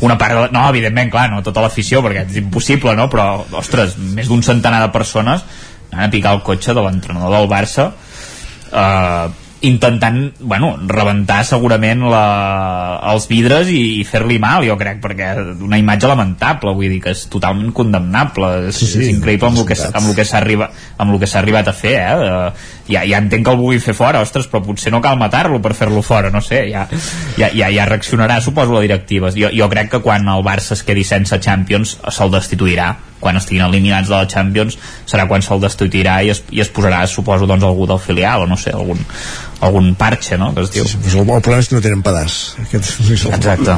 una 0.06 0.18
part 0.22 0.34
de 0.34 0.42
la... 0.44 0.50
no, 0.54 0.66
evidentment, 0.70 1.10
clar, 1.14 1.28
no 1.34 1.42
tota 1.46 1.64
l'afició 1.66 2.02
perquè 2.06 2.26
és 2.30 2.42
impossible, 2.42 2.94
no? 2.98 3.08
però, 3.10 3.30
ostres 3.62 3.98
més 3.98 4.30
d'un 4.30 4.44
centenar 4.46 4.84
de 4.86 4.92
persones 4.94 5.46
anant 5.92 6.10
a 6.10 6.14
picar 6.14 6.36
el 6.38 6.44
cotxe 6.46 6.74
de 6.78 6.84
l'entrenador 6.86 7.34
del 7.40 7.50
Barça 7.50 7.92
eh, 8.76 9.46
intentant, 9.66 10.34
bueno, 10.40 10.76
rebentar 10.88 11.40
segurament 11.48 12.04
la, 12.12 13.00
els 13.12 13.26
vidres 13.30 13.70
i, 13.74 14.02
i 14.02 14.04
fer-li 14.06 14.38
mal, 14.42 14.66
jo 14.68 14.76
crec, 14.78 15.00
perquè 15.02 15.30
una 15.66 15.80
imatge 15.82 16.10
lamentable, 16.12 16.76
vull 16.78 16.92
dir 16.92 17.00
que 17.02 17.14
és 17.16 17.26
totalment 17.32 17.72
condemnable, 17.76 18.52
és, 18.70 18.78
Sí, 18.78 18.90
sí, 18.92 19.02
és 19.02 19.14
increïble 19.16 19.50
amb 19.50 19.64
el 19.64 19.68
que, 19.70 19.78
amb 19.88 20.12
el 20.12 20.18
que 20.18 20.26
s'ha 20.28 20.38
arribat, 20.42 20.76
amb 21.02 21.16
el 21.16 21.22
que 21.22 21.30
s'ha 21.30 21.40
arribat 21.42 21.72
a 21.72 21.76
fer, 21.76 21.96
eh? 22.04 22.14
De, 22.22 22.36
ja, 22.92 23.02
ja 23.08 23.22
entenc 23.24 23.48
que 23.48 23.56
el 23.56 23.62
vulgui 23.62 23.82
fer 23.82 23.96
fora, 23.98 24.22
ostres, 24.26 24.50
però 24.52 24.62
potser 24.68 24.94
no 24.94 25.02
cal 25.02 25.18
matar-lo 25.22 25.62
per 25.64 25.74
fer-lo 25.78 26.04
fora, 26.06 26.30
no 26.34 26.44
sé, 26.46 26.66
ja, 26.70 26.86
ja, 27.40 27.50
ja, 27.50 27.72
ja 27.74 27.90
reaccionarà, 27.90 28.42
suposo, 28.44 28.76
la 28.76 28.86
directiva. 28.86 29.34
Jo, 29.34 29.50
jo 29.56 29.72
crec 29.72 29.96
que 29.96 30.04
quan 30.06 30.30
el 30.30 30.46
Barça 30.46 30.78
es 30.78 30.86
quedi 30.86 31.08
sense 31.08 31.42
Champions 31.42 31.98
se'l 32.12 32.34
destituirà, 32.34 32.94
quan 33.26 33.40
estiguin 33.42 33.66
eliminats 33.66 34.12
de 34.12 34.16
la 34.16 34.30
Champions 34.30 34.78
serà 35.10 35.26
quan 35.30 35.42
se'l 35.42 35.64
destituirà 35.64 36.20
i 36.26 36.32
es, 36.36 36.44
i 36.54 36.62
es 36.62 36.70
posarà, 36.74 37.02
suposo, 37.10 37.50
doncs 37.50 37.66
algú 37.66 37.90
del 37.90 38.02
filial 38.04 38.46
o 38.46 38.50
no 38.50 38.58
sé, 38.62 38.74
algun, 38.78 39.02
algun 39.66 39.92
parche, 39.98 40.38
no?, 40.38 40.52
que 40.54 40.66
es 40.66 40.72
diu. 40.76 40.86
Sí, 40.86 41.00
sí, 41.02 41.18
el, 41.18 41.26
el 41.26 41.42
problema 41.42 41.64
és 41.64 41.72
que 41.72 41.78
no 41.80 41.84
tenen 41.86 42.06
pedaç. 42.06 42.38
Aquest 42.68 42.94
és 43.10 43.26
el... 43.26 43.36
Exacte. 43.40 43.78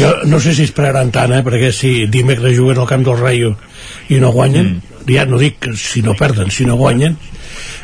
Jo 0.00 0.12
no 0.28 0.42
sé 0.42 0.56
si 0.58 0.66
esperaran 0.66 1.12
tant, 1.14 1.34
eh? 1.36 1.42
perquè 1.46 1.70
si 1.74 1.92
dimecres 2.10 2.56
juguen 2.58 2.82
al 2.82 2.90
camp 2.90 3.06
del 3.06 3.20
Rayo 3.20 3.54
i 4.10 4.18
no 4.22 4.32
guanyen, 4.34 4.78
mm. 4.78 5.06
ja 5.14 5.26
no 5.28 5.40
dic 5.40 5.60
que 5.66 5.76
si 5.78 6.02
no 6.02 6.16
perden, 6.18 6.50
si 6.54 6.66
no 6.68 6.78
guanyen, 6.80 7.16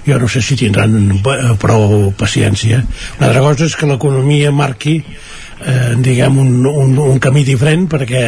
jo 0.06 0.18
no 0.20 0.28
sé 0.28 0.42
si 0.44 0.58
tindran 0.60 0.96
eh, 1.16 1.54
prou 1.60 2.10
paciència. 2.18 2.82
Una 3.18 3.30
altra 3.30 3.44
cosa 3.44 3.68
és 3.68 3.78
que 3.78 3.88
l'economia 3.88 4.52
marqui 4.52 4.98
eh, 5.00 5.94
diguem 6.04 6.40
un, 6.40 6.58
un, 6.66 6.98
un 7.06 7.22
camí 7.22 7.44
diferent 7.46 7.88
perquè 7.90 8.26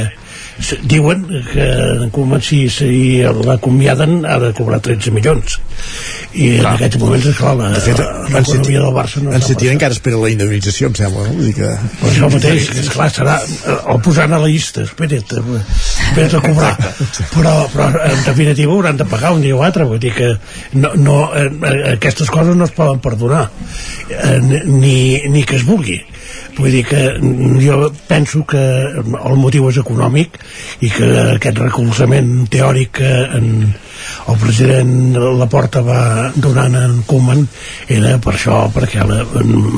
diuen 0.88 1.24
que 1.52 1.66
si, 2.40 2.68
si 2.72 2.90
l'acomiaden 3.22 4.22
ha 4.24 4.38
de 4.40 4.52
cobrar 4.56 4.78
13 4.80 5.10
milions 5.12 5.58
i 6.36 6.46
en 6.58 6.66
aquests 6.70 6.98
moments 7.00 7.26
és 7.28 7.36
clar 7.36 7.52
la- 7.58 7.68
De 7.74 7.80
fet, 7.84 8.00
l'economia 8.32 8.80
del 8.80 8.94
Barça 8.96 9.20
no 9.22 9.32
en 9.36 9.42
Setién 9.44 9.72
encara 9.76 9.92
espera 9.96 10.16
la 10.20 10.30
indemnització, 10.32 10.88
em 10.88 10.94
sembla, 10.98 11.26
no? 11.28 11.34
Vull 11.36 11.46
dir 11.50 11.54
que... 11.58 11.70
Pues 12.00 12.12
això 12.16 12.30
mateix, 12.32 12.68
que 12.72 12.80
esclar, 12.86 13.08
serà 13.12 13.36
el 13.94 14.00
posant 14.04 14.32
a 14.36 14.40
la 14.42 14.48
llista, 14.48 14.82
espera't, 14.88 15.36
espera't 15.36 16.36
a 16.40 16.42
cobrar. 16.48 16.72
Però, 17.36 17.54
però 17.72 17.88
en 18.08 18.20
definitiva 18.24 18.72
hauran 18.72 18.96
de 18.96 19.04
pagar 19.08 19.32
un 19.36 19.42
dia 19.44 19.56
o 19.56 19.62
altre, 19.64 19.84
vull 19.88 20.00
dir 20.00 20.12
que 20.16 20.30
no, 20.80 20.92
no, 20.96 21.16
eh, 21.36 21.50
aquestes 21.94 22.30
coses 22.32 22.56
no 22.56 22.64
es 22.64 22.72
poden 22.76 23.00
perdonar, 23.04 23.50
eh, 24.08 24.38
ni, 24.64 25.20
ni 25.28 25.44
que 25.44 25.56
es 25.60 25.64
vulgui. 25.68 26.00
Vull 26.56 26.72
dir 26.72 26.84
que 26.88 27.02
jo 27.62 27.90
penso 28.08 28.44
que 28.48 28.62
el 28.96 29.36
motiu 29.40 29.68
és 29.70 29.80
econòmic 29.82 30.38
i 30.80 30.90
que 30.92 31.10
aquest 31.36 31.60
recolzament 31.62 32.46
teòric 32.52 32.96
que 33.00 33.12
en, 33.38 33.50
el 34.30 34.38
president 34.42 35.16
Laporta 35.38 35.82
va 35.86 36.30
donant 36.34 36.76
en 36.80 37.00
Koeman 37.08 37.44
era 37.92 38.16
per 38.22 38.34
això, 38.36 38.62
perquè 38.74 39.04
la, 39.06 39.22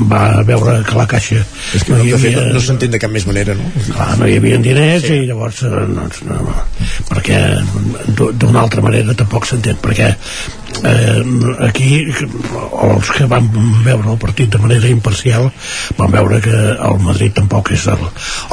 va 0.09 0.23
veure 0.47 0.79
que 0.87 0.97
la 0.97 1.07
caixa 1.09 1.41
És 1.75 1.85
que 1.85 1.93
no, 1.93 2.03
de 2.03 2.21
fet, 2.21 2.37
no, 2.37 2.45
no 2.55 2.63
s'entén 2.63 2.93
de 2.95 3.01
cap 3.01 3.13
més 3.13 3.27
manera, 3.29 3.55
no? 3.57 3.71
clar, 3.89 4.09
no 4.19 4.29
hi 4.29 4.37
havia 4.39 4.61
diners 4.63 5.05
sí. 5.05 5.19
i 5.23 5.29
llavors 5.29 5.63
eh, 5.67 5.85
no, 5.93 6.07
no, 6.29 6.39
no, 6.47 6.57
perquè 7.09 7.39
d'una 8.17 8.63
altra 8.63 8.83
manera 8.85 9.15
tampoc 9.17 9.47
s'entén 9.49 9.79
perquè 9.81 10.11
eh, 10.83 11.21
aquí 11.67 12.03
els 12.09 13.11
que 13.15 13.27
van 13.29 13.49
veure 13.85 14.13
el 14.13 14.19
partit 14.21 14.51
de 14.53 14.61
manera 14.61 14.89
imparcial 14.89 15.49
van 15.97 16.13
veure 16.13 16.41
que 16.43 16.55
el 16.55 16.99
Madrid 17.03 17.35
tampoc 17.39 17.71
és 17.75 17.87
el, 17.91 18.05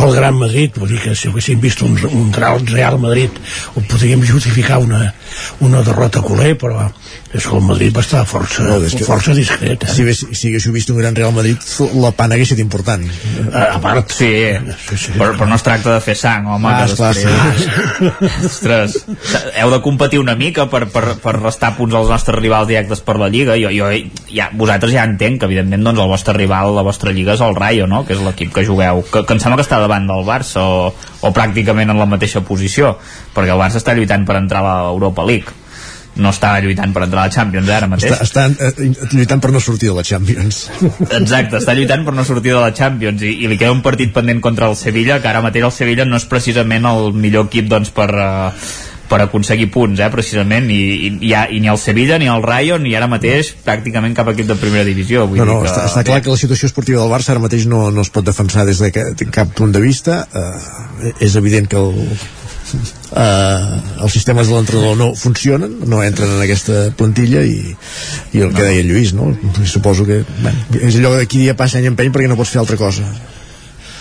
el 0.05 0.15
gran 0.17 0.39
Madrid 0.39 0.77
vull 0.79 0.91
dir 0.95 1.03
que 1.05 1.15
si 1.15 1.31
haguéssim 1.31 1.61
vist 1.63 1.83
un, 1.87 1.97
un 2.11 2.33
Real 2.37 2.99
Madrid 3.03 3.31
ho 3.75 3.85
podríem 3.89 4.25
justificar 4.27 4.79
una, 4.83 5.13
una 5.61 5.66
derrota 5.75 6.23
culer 6.25 6.55
però 6.59 6.87
és 7.37 7.45
que 7.45 7.57
el 7.57 7.65
Madrid 7.67 7.95
va 7.97 8.03
estar 8.05 8.23
força, 8.29 8.65
no, 8.65 8.77
que, 8.81 9.05
força 9.05 9.35
discret 9.37 9.83
eh? 9.85 9.91
si, 9.91 10.05
hagués, 10.05 10.23
si 10.33 10.51
haguéssiu 10.51 10.73
vist 10.75 10.91
un 10.93 10.99
gran 11.01 11.17
Real 11.17 11.35
Madrid 11.35 11.61
la 12.01 12.13
pana 12.17 12.37
hagués 12.37 12.53
estat 12.53 12.63
important 12.63 13.03
a, 13.51 13.65
a 13.77 13.81
part 13.83 14.15
sí, 14.15 14.31
sí, 14.87 14.97
sí. 14.97 15.15
Però, 15.17 15.33
però 15.37 15.49
no 15.51 15.59
es 15.59 15.65
tracta 15.67 15.97
de 15.97 16.03
fer 16.05 16.17
sang 16.19 16.49
home 16.55 16.71
ah, 16.71 16.79
que 16.79 16.95
després... 16.95 17.21
sí. 17.25 18.47
ostres, 18.51 18.97
heu 19.61 19.73
de 19.75 19.81
competir 19.85 20.21
una 20.23 20.37
mica 20.39 20.69
per, 20.73 20.87
per, 20.93 21.17
per 21.23 21.37
restar 21.41 21.75
punts 21.77 21.99
als 21.99 22.13
nostres 22.15 22.39
rivals 22.39 22.71
directes 22.71 23.03
per 23.05 23.19
la 23.21 23.29
Lliga 23.33 23.59
jo, 23.61 23.75
jo, 23.75 23.91
ja, 24.31 24.49
vosaltres 24.55 24.95
ja 24.95 25.05
entenc 25.09 25.43
que 25.43 25.51
evidentment 25.51 25.85
doncs, 25.91 26.03
el 26.07 26.15
vostre 26.15 26.37
rival, 26.39 26.73
la 26.79 26.87
vostra 26.87 27.13
Lliga 27.17 27.37
és 27.37 27.45
el 27.45 27.59
Rayo 27.59 27.91
no? 27.91 28.05
que 28.07 28.17
és 28.17 28.25
l'equip 28.25 28.55
que 28.55 28.67
jugueu 28.67 29.03
que, 29.11 29.27
que 29.27 29.37
em 29.37 29.43
sembla 29.43 29.61
que 29.61 29.67
està 29.67 29.83
davant 29.83 30.09
del 30.09 30.25
Barça 30.29 30.65
o, 30.65 30.91
o 30.95 31.35
pràcticament 31.37 31.93
en 31.93 32.01
la 32.01 32.09
mateixa 32.09 32.45
posició 32.47 32.97
perquè 33.35 33.53
el 33.53 33.61
Barça 33.61 33.83
està 33.83 33.97
lluitant 33.97 34.25
per 34.27 34.41
entrar 34.41 34.65
a 34.65 34.77
l'Europa 34.89 35.27
League 35.27 35.66
no 36.17 36.33
està 36.33 36.55
lluitant 36.65 36.93
per 36.95 37.05
entrar 37.07 37.25
a 37.25 37.29
la 37.29 37.35
Champions 37.35 37.71
ara 37.73 37.89
mateix. 37.91 38.17
Està, 38.25 38.47
està 38.49 38.73
eh, 38.73 38.91
lluitant 39.13 39.43
per 39.43 39.53
no 39.55 39.63
sortir 39.63 39.93
de 39.93 39.99
la 39.99 40.05
Champions. 40.07 40.63
Exacte, 41.21 41.61
està 41.61 41.77
lluitant 41.77 42.07
per 42.07 42.17
no 42.17 42.25
sortir 42.27 42.55
de 42.55 42.63
la 42.63 42.73
Champions 42.77 43.23
i, 43.23 43.37
i 43.45 43.51
li 43.51 43.61
queda 43.61 43.75
un 43.75 43.85
partit 43.85 44.15
pendent 44.17 44.43
contra 44.45 44.71
el 44.71 44.77
Sevilla, 44.81 45.21
que 45.21 45.31
ara 45.31 45.45
mateix 45.45 45.69
el 45.69 45.75
Sevilla 45.77 46.09
no 46.09 46.19
és 46.21 46.29
precisament 46.31 46.89
el 46.89 47.13
millor 47.17 47.51
equip 47.51 47.69
doncs, 47.71 47.93
per, 47.95 48.09
uh, 48.13 48.71
per 49.11 49.21
aconseguir 49.23 49.69
punts, 49.75 50.01
eh, 50.01 50.09
precisament, 50.13 50.71
i, 50.73 50.81
i, 51.09 51.11
i, 51.29 51.35
i 51.57 51.61
ni 51.63 51.71
el 51.73 51.79
Sevilla 51.83 52.19
ni 52.23 52.31
el 52.33 52.43
Rayo 52.45 52.81
ni 52.83 52.97
ara 52.99 53.11
mateix 53.11 53.53
pràcticament 53.67 54.17
cap 54.17 54.33
equip 54.33 54.49
de 54.49 54.57
primera 54.61 54.87
divisió. 54.89 55.27
Vull 55.29 55.43
no, 55.43 55.47
no, 55.47 55.59
dir 55.61 55.67
que... 55.67 55.75
està, 55.75 55.85
està 55.91 56.07
clar 56.09 56.23
que 56.25 56.33
la 56.33 56.41
situació 56.41 56.71
esportiva 56.71 57.05
del 57.05 57.13
Barça 57.13 57.35
ara 57.35 57.45
mateix 57.45 57.69
no, 57.71 57.87
no 57.95 58.07
es 58.07 58.13
pot 58.15 58.27
defensar 58.27 58.67
des 58.69 58.83
de 58.83 58.91
cap 58.95 59.53
punt 59.57 59.77
de 59.77 59.85
vista. 59.85 60.25
Uh, 60.33 61.15
és 61.21 61.37
evident 61.39 61.69
que 61.71 61.79
el, 61.81 62.03
eh, 63.13 64.03
els 64.03 64.13
sistemes 64.13 64.49
de 64.49 64.57
l'entrenador 64.57 64.97
no 64.99 65.13
funcionen, 65.19 65.79
no 65.87 66.03
entren 66.05 66.33
en 66.37 66.43
aquesta 66.43 66.91
plantilla 66.97 67.45
i, 67.47 67.59
i 68.33 68.43
el 68.43 68.53
que 68.53 68.63
no. 68.63 68.69
deia 68.69 68.85
Lluís, 68.87 69.15
no? 69.17 69.31
suposo 69.65 70.07
que 70.09 70.23
bueno, 70.41 70.59
és 70.81 70.99
allò 70.99 71.17
de 71.17 71.27
qui 71.31 71.45
dia 71.45 71.57
passa 71.59 71.81
any 71.81 71.91
empeny 71.93 72.13
perquè 72.15 72.31
no 72.31 72.39
pots 72.39 72.55
fer 72.55 72.63
altra 72.63 72.79
cosa. 72.81 73.07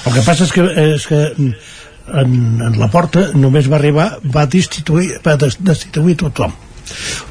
El 0.06 0.14
que 0.14 0.26
passa 0.26 0.46
és 0.46 0.54
que, 0.54 0.68
és 0.96 1.08
que 1.10 1.22
en, 1.34 2.36
en 2.62 2.78
la 2.80 2.92
porta 2.94 3.32
només 3.34 3.70
va 3.72 3.80
arribar, 3.80 4.12
va 4.22 4.46
destituir, 4.46 5.16
va 5.26 5.38
destituir 5.42 6.18
tothom 6.22 6.54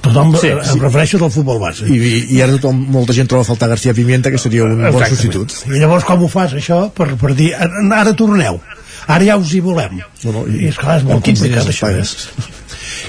tothom 0.02 0.32
sí, 0.34 0.48
sí. 0.48 0.72
em 0.72 0.80
refereixo 0.82 1.18
del 1.22 1.30
futbol 1.30 1.60
base 1.62 1.86
I, 1.86 1.94
i, 1.94 2.22
i 2.34 2.40
ara 2.42 2.56
tothom, 2.56 2.80
molta 2.90 3.14
gent 3.16 3.30
troba 3.30 3.46
a 3.46 3.48
faltar 3.48 3.68
García 3.70 3.94
Pimienta 3.94 4.32
que 4.34 4.40
seria 4.42 4.64
un 4.66 4.72
Exactament. 4.74 4.96
bon 4.98 5.12
substitut 5.12 5.54
i 5.70 5.82
llavors 5.82 6.06
com 6.08 6.24
ho 6.24 6.30
fas 6.32 6.56
això 6.58 6.80
per, 6.94 7.12
per 7.20 7.34
dir 7.38 7.52
ara 7.54 8.16
torneu 8.18 8.58
ara 9.06 9.24
ja 9.24 9.38
us 9.40 9.52
hi 9.54 9.62
volem 9.64 9.98
no, 9.98 10.32
no, 10.32 10.44
i, 10.48 10.64
i 10.64 10.72
esclar, 10.72 10.98
és 11.00 11.08
molt 11.08 11.24
complicat 11.26 11.70
això 11.70 11.90
eh? 11.92 12.04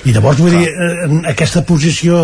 I 0.03 0.13
llavors 0.15 0.41
vull 0.41 0.55
dir 0.55 0.67
eh, 0.67 1.07
aquesta 1.31 1.63
posició 1.67 2.21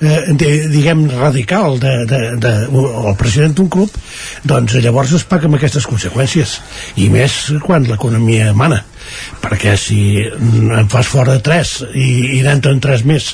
eh, 0.00 0.32
de, 0.32 0.50
diguem 0.72 1.06
radical 1.12 1.78
de, 1.82 1.94
de, 2.10 2.22
de, 2.42 2.54
el 2.74 3.16
president 3.20 3.54
d'un 3.58 3.70
club 3.70 3.94
doncs 4.44 4.74
llavors 4.84 5.14
es 5.16 5.26
paga 5.28 5.48
amb 5.48 5.58
aquestes 5.58 5.86
conseqüències. 5.88 6.58
I 7.00 7.08
més 7.12 7.38
quan 7.64 7.86
l'economia 7.88 8.52
mana. 8.56 8.82
Perquè 9.42 9.74
si 9.76 9.98
en 10.24 10.88
fas 10.88 11.10
fora 11.12 11.34
de 11.36 11.42
3 11.44 11.72
i, 11.92 12.06
i 12.38 12.40
n'entren 12.44 12.80
3 12.80 13.04
més 13.04 13.26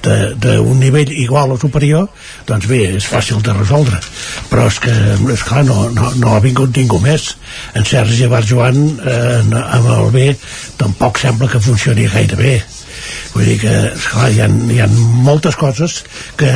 d'un 0.00 0.80
nivell 0.80 1.12
igual 1.12 1.52
o 1.52 1.58
superior 1.60 2.08
doncs 2.48 2.68
bé, 2.70 2.80
és 2.96 3.08
fàcil 3.08 3.42
de 3.44 3.52
resoldre. 3.56 4.00
Però 4.48 4.66
és 4.72 4.80
que, 4.82 4.94
és 5.34 5.44
clar, 5.44 5.66
no, 5.68 5.90
no, 5.94 6.10
no 6.16 6.34
ha 6.34 6.42
vingut 6.44 6.72
ningú 6.76 7.00
més. 7.04 7.34
En 7.76 7.86
Sergi 7.88 8.28
Barjoan 8.30 8.82
eh, 8.98 9.38
amb 9.60 9.94
el 9.98 10.10
B 10.16 10.26
tampoc 10.80 11.20
sembla 11.20 11.52
que 11.52 11.62
funcioni 11.62 12.08
gaire 12.08 12.40
bé 12.40 12.58
vull 13.34 13.44
dir 13.48 13.58
que 13.62 13.74
esclar, 13.92 14.30
hi, 14.32 14.40
ha, 14.44 14.48
hi 14.48 14.80
ha 14.82 14.88
moltes 15.26 15.58
coses 15.58 16.00
que 16.38 16.50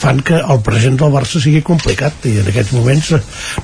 fan 0.00 0.22
que 0.26 0.40
el 0.40 0.60
present 0.66 0.98
del 1.00 1.14
Barça 1.14 1.42
sigui 1.42 1.62
complicat 1.66 2.26
i 2.30 2.36
en 2.42 2.50
aquests 2.52 2.74
moments 2.76 3.12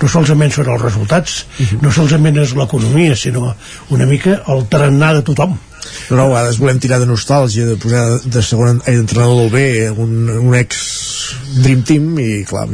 no 0.02 0.12
solament 0.14 0.54
són 0.54 0.72
els 0.74 0.86
resultats 0.88 1.42
no 1.82 1.92
solament 1.94 2.40
és 2.44 2.56
l'economia 2.58 3.18
sinó 3.18 3.52
una 3.90 4.08
mica 4.08 4.40
el 4.54 4.66
tarannà 4.72 5.12
de 5.18 5.26
tothom 5.32 5.58
no, 6.10 6.16
no, 6.16 6.24
a 6.24 6.28
vegades 6.28 6.58
volem 6.62 6.78
tirar 6.82 7.00
de 7.02 7.08
nostàlgia 7.08 7.66
de 7.66 7.76
posar 7.80 8.04
de 8.24 8.42
segon 8.44 8.80
eh, 8.86 8.94
entrenador 8.94 9.42
del 9.42 9.50
B 9.52 9.62
un, 10.04 10.28
un 10.30 10.54
ex 10.58 10.82
Dream 11.52 11.82
Team 11.86 12.18
i 12.22 12.28
clar, 12.48 12.64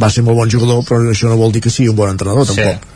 va 0.00 0.10
ser 0.12 0.24
molt 0.26 0.38
bon 0.38 0.50
jugador 0.52 0.82
però 0.86 1.00
això 1.12 1.30
no 1.30 1.38
vol 1.40 1.54
dir 1.54 1.62
que 1.64 1.72
sigui 1.72 1.90
un 1.92 1.98
bon 1.98 2.10
entrenador 2.12 2.48
sí. 2.48 2.56
tampoc 2.56 2.86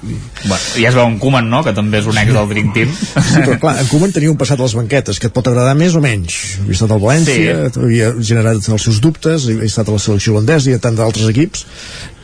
bueno, 0.45 0.63
ja 0.77 0.89
es 0.91 0.99
veu 0.99 1.07
en 1.07 1.19
Koeman 1.23 1.51
no? 1.53 1.63
que 1.67 1.75
també 1.77 2.03
és 2.03 2.09
un 2.11 2.19
ex 2.21 2.35
del 2.35 2.51
Dream 2.51 2.73
Team 2.77 2.93
sí, 2.97 3.39
però 3.39 3.59
clar, 3.63 3.77
en 3.85 3.91
Koeman 3.91 4.15
tenia 4.17 4.33
un 4.33 4.41
passat 4.41 4.61
a 4.61 4.67
les 4.67 4.77
banquetes 4.79 5.23
que 5.23 5.31
et 5.31 5.37
pot 5.37 5.49
agradar 5.51 5.77
més 5.79 5.97
o 5.99 6.03
menys 6.05 6.41
havia 6.63 6.79
estat 6.79 6.97
al 6.97 7.03
València, 7.03 7.57
sí. 7.69 7.87
havia 7.87 8.13
generat 8.19 8.61
els 8.77 8.89
seus 8.89 9.01
dubtes, 9.05 9.49
havia 9.49 9.71
estat 9.71 9.89
a 9.89 9.97
la 9.97 10.03
selecció 10.03 10.37
holandesa 10.37 10.73
i 10.73 10.77
a 10.77 10.83
tant 10.83 10.99
d'altres 10.99 11.31
equips 11.33 11.67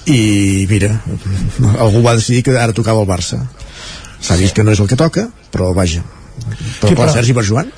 i 0.08 0.66
mira, 0.70 0.94
algú 1.84 2.02
va 2.04 2.16
decidir 2.16 2.44
que 2.46 2.56
ara 2.56 2.76
tocava 2.76 3.04
el 3.04 3.10
Barça 3.10 3.42
s'ha 4.20 4.38
vist 4.40 4.56
que 4.56 4.64
no 4.64 4.74
és 4.74 4.80
el 4.82 4.88
que 4.90 4.98
toca 4.98 5.28
però 5.52 5.72
vaja 5.76 6.04
però, 6.48 6.88
sí, 6.88 6.94
clar, 6.94 7.10
Sergi 7.14 7.36
Barjuan 7.36 7.72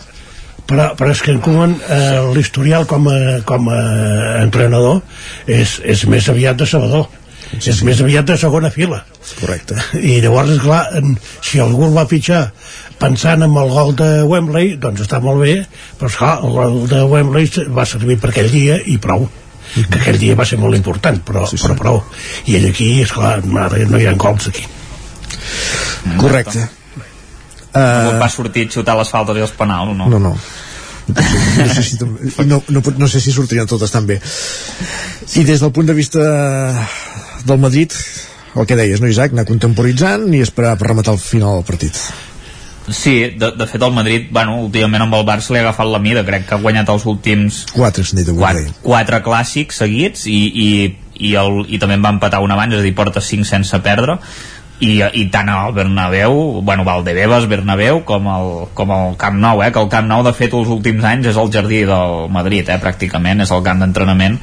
però, 0.70 0.90
però 0.98 1.10
és 1.10 1.22
que 1.24 1.34
en 1.34 1.40
Koeman 1.42 1.76
eh, 1.82 2.20
l'historial 2.34 2.86
com 2.90 3.08
a, 3.10 3.16
com 3.46 3.70
a 3.72 3.80
entrenador 4.42 5.00
és, 5.50 5.80
és 5.82 6.04
més 6.10 6.28
aviat 6.30 6.60
de 6.60 6.68
Salvador 6.68 7.08
sí, 7.58 7.72
és 7.72 7.80
sí. 7.80 7.88
més 7.88 8.00
aviat 8.02 8.28
de 8.28 8.36
segona 8.38 8.70
fila. 8.70 9.00
Correcte. 9.40 9.76
I 9.98 10.20
llavors 10.22 10.54
esclar, 10.54 10.84
si 11.44 11.60
algú 11.62 11.88
el 11.88 11.96
va 11.96 12.06
fitxar 12.10 12.44
pensant 13.00 13.46
en 13.46 13.56
el 13.56 13.74
gol 13.74 13.94
de 13.98 14.10
Wembley 14.28 14.74
doncs 14.80 15.06
està 15.06 15.22
molt 15.24 15.42
bé 15.42 15.54
però 15.98 16.10
esclar, 16.12 16.34
el 16.44 16.56
gol 16.56 16.82
de 16.90 17.04
Wembley 17.08 17.70
va 17.74 17.86
servir 17.88 18.18
per 18.20 18.32
aquell 18.32 18.50
dia 18.52 18.80
i 18.86 18.98
prou 19.02 19.26
que 19.70 20.00
aquell 20.00 20.18
dia 20.18 20.34
va 20.38 20.46
ser 20.46 20.58
molt 20.58 20.74
important 20.78 21.20
però, 21.26 21.46
sí, 21.46 21.56
sí. 21.56 21.64
però 21.66 21.78
prou. 21.78 22.02
I 22.50 22.58
ell 22.58 22.68
aquí, 22.72 22.92
esclar, 23.04 23.38
no 23.46 23.98
hi 23.98 24.10
ha 24.10 24.18
gols 24.18 24.50
aquí. 24.50 24.66
Correcte 26.18 26.68
Uh, 27.70 28.18
va 28.18 28.28
sortir 28.32 28.66
a 28.66 28.72
xutar 28.74 28.96
les 28.98 29.12
faltes 29.12 29.38
i 29.38 29.44
els 29.46 29.54
penals, 29.54 29.94
no? 29.96 30.08
No, 30.10 30.18
no. 30.18 30.34
No 31.10 31.66
sé, 31.74 31.82
si, 31.82 31.96
no, 32.46 32.60
no, 32.68 32.82
no 32.98 33.08
sé 33.10 33.20
si 33.22 33.32
sortirien 33.34 33.66
totes 33.66 33.90
tan 33.90 34.04
bé 34.06 34.20
i 34.20 35.42
des 35.42 35.58
del 35.58 35.72
punt 35.74 35.88
de 35.88 35.96
vista 35.96 36.22
del 37.42 37.58
Madrid 37.58 37.94
el 38.54 38.66
que 38.66 38.76
deies, 38.78 39.00
no 39.02 39.10
Isaac? 39.10 39.34
anar 39.34 39.46
contemporitzant 39.48 40.28
i 40.34 40.42
esperar 40.44 40.76
per 40.78 40.92
rematar 40.92 41.16
el 41.16 41.22
final 41.22 41.58
del 41.58 41.66
partit 41.66 41.98
Sí, 42.90 43.30
de, 43.38 43.52
de 43.54 43.66
fet 43.70 43.82
el 43.82 43.92
Madrid, 43.94 44.28
bueno, 44.34 44.56
últimament 44.64 45.04
amb 45.04 45.14
el 45.18 45.26
Barça 45.28 45.52
li 45.52 45.60
ha 45.60 45.66
agafat 45.68 45.86
la 45.90 46.00
mida, 46.02 46.24
crec 46.26 46.46
que 46.48 46.56
ha 46.56 46.62
guanyat 46.62 46.88
els 46.90 47.04
últims 47.06 47.60
quatre, 47.70 48.02
quatre, 48.32 48.64
quatre 48.82 49.20
clàssics 49.22 49.78
seguits 49.82 50.24
i, 50.26 50.38
i, 50.48 50.68
i, 51.20 51.34
el, 51.38 51.60
i 51.68 51.78
també 51.78 51.98
en 51.98 52.06
va 52.06 52.14
empatar 52.16 52.40
un 52.42 52.50
abans, 52.54 52.74
és 52.74 52.82
a 52.82 52.86
dir, 52.86 52.94
porta 52.96 53.22
cinc 53.22 53.46
sense 53.46 53.78
perdre 53.84 54.18
i, 54.80 54.96
i 55.04 55.26
tant 55.32 55.48
el 55.52 55.74
Bernabéu, 55.76 56.60
bueno, 56.64 56.84
Valdebebas, 56.88 57.46
Bernabéu, 57.48 58.02
com 58.08 58.28
el, 58.32 58.50
com 58.74 58.92
el 58.96 59.16
Camp 59.20 59.38
Nou, 59.40 59.62
eh? 59.64 59.70
que 59.72 59.80
el 59.82 59.90
Camp 59.92 60.08
Nou, 60.08 60.24
de 60.24 60.32
fet, 60.36 60.56
els 60.56 60.72
últims 60.72 61.04
anys 61.04 61.30
és 61.34 61.40
el 61.40 61.52
jardí 61.52 61.84
del 61.88 62.28
Madrid, 62.32 62.68
eh? 62.68 62.80
pràcticament, 62.80 63.44
és 63.44 63.52
el 63.52 63.64
camp 63.66 63.84
d'entrenament 63.84 64.38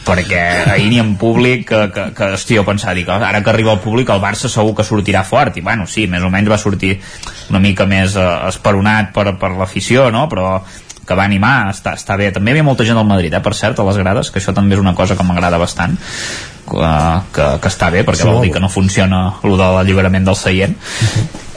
perquè 0.00 0.40
ahir 0.72 0.88
ni 0.88 0.98
en 1.00 1.14
públic 1.20 1.66
que, 1.68 1.80
que, 1.92 2.04
que 2.16 2.28
estic 2.38 2.62
pensar, 2.66 2.94
dic, 2.96 3.10
ara 3.12 3.42
que 3.44 3.50
arriba 3.52 3.74
el 3.76 3.82
públic 3.84 4.10
el 4.10 4.22
Barça 4.22 4.48
segur 4.48 4.72
que 4.78 4.86
sortirà 4.86 5.22
fort 5.28 5.58
i 5.60 5.64
bueno, 5.64 5.86
sí, 5.86 6.06
més 6.10 6.24
o 6.24 6.30
menys 6.32 6.50
va 6.50 6.58
sortir 6.58 6.94
una 7.50 7.60
mica 7.60 7.86
més 7.86 8.16
eh, 8.16 8.28
esperonat 8.48 9.12
per, 9.12 9.34
per 9.40 9.52
l'afició 9.58 10.08
no? 10.14 10.26
però 10.32 10.62
que 11.06 11.18
va 11.18 11.26
animar, 11.26 11.72
està, 11.74 11.96
està 11.98 12.16
bé 12.16 12.30
també 12.32 12.50
hi 12.52 12.56
havia 12.56 12.66
molta 12.70 12.86
gent 12.86 12.96
del 12.96 13.08
Madrid, 13.08 13.34
eh, 13.34 13.42
per 13.44 13.52
cert, 13.58 13.78
a 13.78 13.86
les 13.90 14.00
grades 14.00 14.32
que 14.32 14.40
això 14.40 14.56
també 14.56 14.78
és 14.78 14.82
una 14.82 14.96
cosa 14.96 15.18
que 15.18 15.26
m'agrada 15.26 15.60
bastant 15.60 15.98
que, 16.70 16.94
que, 17.34 17.46
que 17.62 17.72
està 17.72 17.90
bé 17.92 18.04
perquè 18.06 18.24
sí, 18.24 18.28
vol 18.30 18.44
dir 18.46 18.54
que 18.54 18.62
no 18.62 18.70
funciona 18.72 19.22
el 19.44 19.56
de 19.58 19.70
l'alliberament 19.76 20.26
del 20.28 20.38
seient 20.38 20.76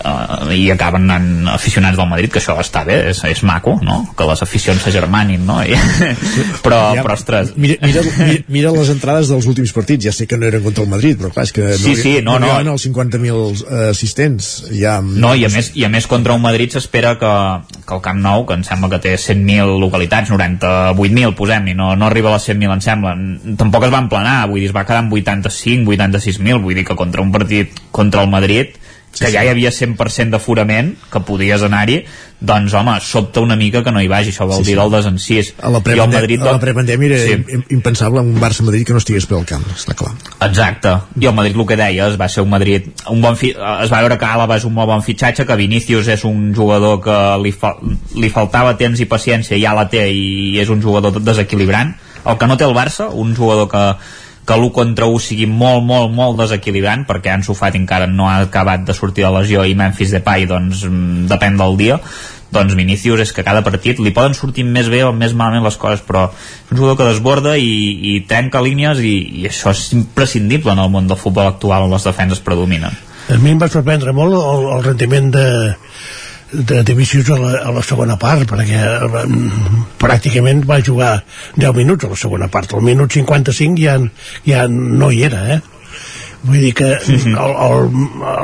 uh 0.03 0.23
uh, 0.23 0.51
i 0.53 0.69
acaben 0.73 1.07
anant 1.07 1.49
aficionats 1.53 1.97
del 1.97 2.09
Madrid 2.09 2.31
que 2.33 2.39
això 2.41 2.55
està 2.61 2.83
bé, 2.87 2.99
és, 3.11 3.23
és 3.29 3.43
maco 3.47 3.75
no? 3.85 3.99
que 4.17 4.27
les 4.29 4.43
aficions 4.45 4.83
s'agermanin 4.83 5.45
no? 5.47 5.59
I, 5.63 5.77
però, 6.65 6.79
ja, 6.97 7.03
però 7.05 7.17
ostres 7.17 7.53
mira, 7.55 7.77
mira, 7.83 8.03
mira, 8.47 8.73
les 8.75 8.91
entrades 8.93 9.31
dels 9.31 9.47
últims 9.49 9.73
partits 9.75 10.07
ja 10.07 10.15
sé 10.15 10.27
que 10.29 10.39
no 10.39 10.47
eren 10.49 10.63
contra 10.65 10.85
el 10.85 10.91
Madrid 10.91 11.19
però 11.21 11.33
clar, 11.33 11.47
és 11.47 11.55
que 11.55 11.67
no, 11.71 11.79
sí, 11.79 11.95
sí, 11.99 12.15
no, 12.25 12.37
no, 12.41 12.55
no. 12.65 12.75
els 12.75 12.87
50.000 12.87 13.33
uh, 13.33 13.79
assistents 13.91 14.51
ja, 14.71 14.99
no, 15.03 15.33
i 15.35 15.47
a, 15.47 15.51
més, 15.53 15.73
i 15.79 15.87
a 15.87 15.91
més 15.93 16.07
contra 16.11 16.37
un 16.37 16.43
Madrid 16.43 16.75
s'espera 16.75 17.15
que, 17.21 17.33
que 17.83 17.97
el 17.97 18.03
Camp 18.05 18.21
Nou 18.23 18.47
que 18.49 18.57
em 18.57 18.65
sembla 18.67 18.91
que 18.93 19.01
té 19.03 19.15
100.000 19.19 19.77
localitats 19.81 20.31
98.000 20.33 21.35
posem-hi, 21.37 21.75
no, 21.77 21.93
no 21.99 22.09
arriba 22.09 22.31
a 22.31 22.37
les 22.37 22.49
100.000 22.49 22.77
em 22.77 22.83
sembla, 22.83 23.15
tampoc 23.59 23.87
es 23.87 23.93
va 23.93 24.03
emplenar 24.03 24.37
vull 24.49 24.61
dir, 24.61 24.69
es 24.71 24.75
va 24.75 24.85
quedar 24.87 25.03
amb 25.03 25.13
85, 25.13 25.91
86.000 25.97 26.63
vull 26.63 26.77
dir 26.77 26.87
que 26.87 26.97
contra 26.99 27.23
un 27.23 27.31
partit 27.33 27.77
contra 27.93 28.23
el 28.23 28.31
Madrid 28.31 28.79
que 29.13 29.29
ja 29.31 29.43
hi 29.45 29.49
havia 29.51 29.69
100% 29.71 30.33
d'aforament, 30.33 30.95
que 31.13 31.19
podies 31.21 31.61
anar-hi, 31.63 31.99
doncs 32.43 32.73
home, 32.75 32.95
sobta 33.05 33.39
una 33.45 33.55
mica 33.55 33.83
que 33.85 33.91
no 33.93 34.01
hi 34.01 34.07
vagi, 34.11 34.31
això 34.33 34.47
vol 34.49 34.63
Sí, 34.63 34.71
dir 34.71 34.73
sí. 34.73 34.79
del 34.81 34.91
desencís. 34.91 35.51
A 35.61 35.69
la, 35.69 35.79
prepandèmia, 35.85 36.57
prepandèmia 36.59 37.09
era 37.13 37.19
Sí. 37.21 37.37
sí. 37.47 37.59
impensable 37.75 38.19
un 38.25 38.33
Barça-Madrid 38.41 38.85
que 38.87 38.93
no 38.93 38.99
estigués 38.99 39.27
pel 39.29 39.45
camp, 39.45 39.63
està 39.75 39.93
clar. 39.95 40.11
Exacte, 40.41 40.95
i 41.21 41.27
el 41.29 41.33
Madrid 41.37 41.55
el 41.55 41.65
que 41.69 41.77
deies 41.77 42.17
va 42.19 42.27
ser 42.27 42.43
un 42.43 42.49
Madrid 42.49 42.89
un 43.09 43.21
bon 43.21 43.37
fi... 43.37 43.51
es 43.53 43.91
va 43.93 44.01
veure 44.01 44.17
que 44.17 44.25
Àlava 44.25 44.57
és 44.57 44.65
un 44.65 44.73
molt 44.73 44.89
bon 44.89 45.01
fitxatge 45.05 45.45
que 45.45 45.55
Vinícius 45.55 46.07
és 46.07 46.25
un 46.25 46.53
jugador 46.55 46.99
que 47.05 47.19
li, 47.43 47.51
fa... 47.51 47.75
li 48.15 48.29
faltava 48.33 48.75
temps 48.77 48.99
i 48.99 49.05
paciència 49.05 49.59
ja 49.61 49.73
la 49.77 49.87
té 49.89 50.09
i 50.11 50.57
és 50.59 50.69
un 50.73 50.81
jugador 50.81 51.21
desequilibrant 51.21 51.93
el 52.25 52.37
que 52.39 52.47
no 52.47 52.55
té 52.57 52.63
el 52.63 52.73
Barça, 52.75 53.09
un 53.11 53.35
jugador 53.35 53.67
que 53.69 53.81
que 54.45 54.57
l'1 54.57 54.71
contra 54.75 55.07
1 55.07 55.23
sigui 55.23 55.47
molt, 55.47 55.83
molt, 55.87 56.11
molt 56.11 56.39
desequilibrant, 56.41 57.05
perquè 57.07 57.31
Ansu 57.31 57.55
Fati 57.55 57.79
encara 57.79 58.07
no 58.11 58.27
ha 58.27 58.41
acabat 58.43 58.83
de 58.87 58.95
sortir 58.95 59.23
de 59.23 59.31
lesió 59.31 59.63
i 59.63 59.75
Memphis 59.79 60.11
Depay, 60.11 60.47
doncs, 60.49 60.83
mm, 60.89 61.27
depèn 61.31 61.59
del 61.59 61.77
dia. 61.79 61.99
Doncs 62.53 62.75
Vinícius 62.77 63.23
és 63.23 63.31
que 63.33 63.45
cada 63.45 63.63
partit 63.65 63.97
li 64.03 64.11
poden 64.13 64.35
sortir 64.37 64.65
més 64.67 64.89
bé 64.91 65.01
o 65.07 65.13
més 65.15 65.33
malament 65.33 65.63
les 65.65 65.77
coses 65.79 66.03
però 66.05 66.27
és 66.29 66.69
un 66.69 66.77
jugador 66.77 66.99
que 66.99 67.07
desborda 67.07 67.55
i, 67.57 67.71
i 68.13 68.19
trenca 68.29 68.61
línies 68.61 69.01
i, 69.01 69.15
i 69.41 69.47
això 69.49 69.73
és 69.73 69.87
imprescindible 69.97 70.75
en 70.75 70.83
el 70.83 70.91
món 70.93 71.09
del 71.09 71.17
futbol 71.17 71.49
actual 71.49 71.87
on 71.87 71.95
les 71.95 72.05
defenses 72.05 72.43
predominen. 72.45 72.93
A 73.31 73.39
mi 73.39 73.55
em 73.55 73.59
va 73.61 73.71
sorprendre 73.71 74.13
molt 74.13 74.35
el, 74.35 74.67
el 74.75 74.83
rendiment 74.85 75.31
de, 75.33 75.47
de, 76.53 76.83
de 76.83 76.93
a 76.93 77.37
la, 77.39 77.51
a 77.65 77.71
la 77.71 77.83
segona 77.83 78.17
part 78.21 78.45
perquè 78.49 78.81
mm, 79.25 79.83
pràcticament 80.01 80.63
va 80.69 80.81
jugar 80.85 81.23
10 81.57 81.75
minuts 81.75 82.05
a 82.05 82.13
la 82.13 82.19
segona 82.19 82.47
part. 82.47 82.73
Al 82.73 82.85
minut 82.85 83.11
55 83.11 83.81
ja, 83.81 83.97
ja 84.45 84.67
no 84.69 85.11
hi 85.11 85.23
era 85.23 85.47
eh? 85.55 85.61
vull 86.43 86.59
dir 86.59 86.73
que 86.75 86.89
el, 87.07 87.35
el, 87.35 87.85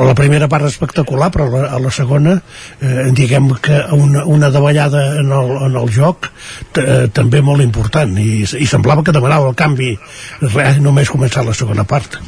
la 0.08 0.16
primera 0.16 0.48
part 0.52 0.66
espectacular 0.70 1.30
però 1.36 1.50
a 1.50 1.52
la, 1.52 1.64
a 1.76 1.80
la 1.84 1.92
segona 1.92 2.38
eh, 2.80 3.10
diguem 3.16 3.52
que 3.62 3.82
una, 3.96 4.24
una 4.26 4.50
davallada 4.56 5.20
en 5.20 5.34
el, 5.36 5.56
en 5.68 5.76
el 5.82 5.92
joc 5.92 6.30
eh, 6.80 7.10
també 7.14 7.44
molt 7.44 7.64
important 7.66 8.16
i, 8.18 8.46
i 8.46 8.70
semblava 8.72 9.04
que 9.04 9.16
demanava 9.16 9.52
el 9.52 9.60
canvi 9.60 9.98
res, 10.48 10.80
només 10.80 11.12
començar 11.12 11.44
la 11.44 11.58
segona 11.58 11.84
part 11.84 12.22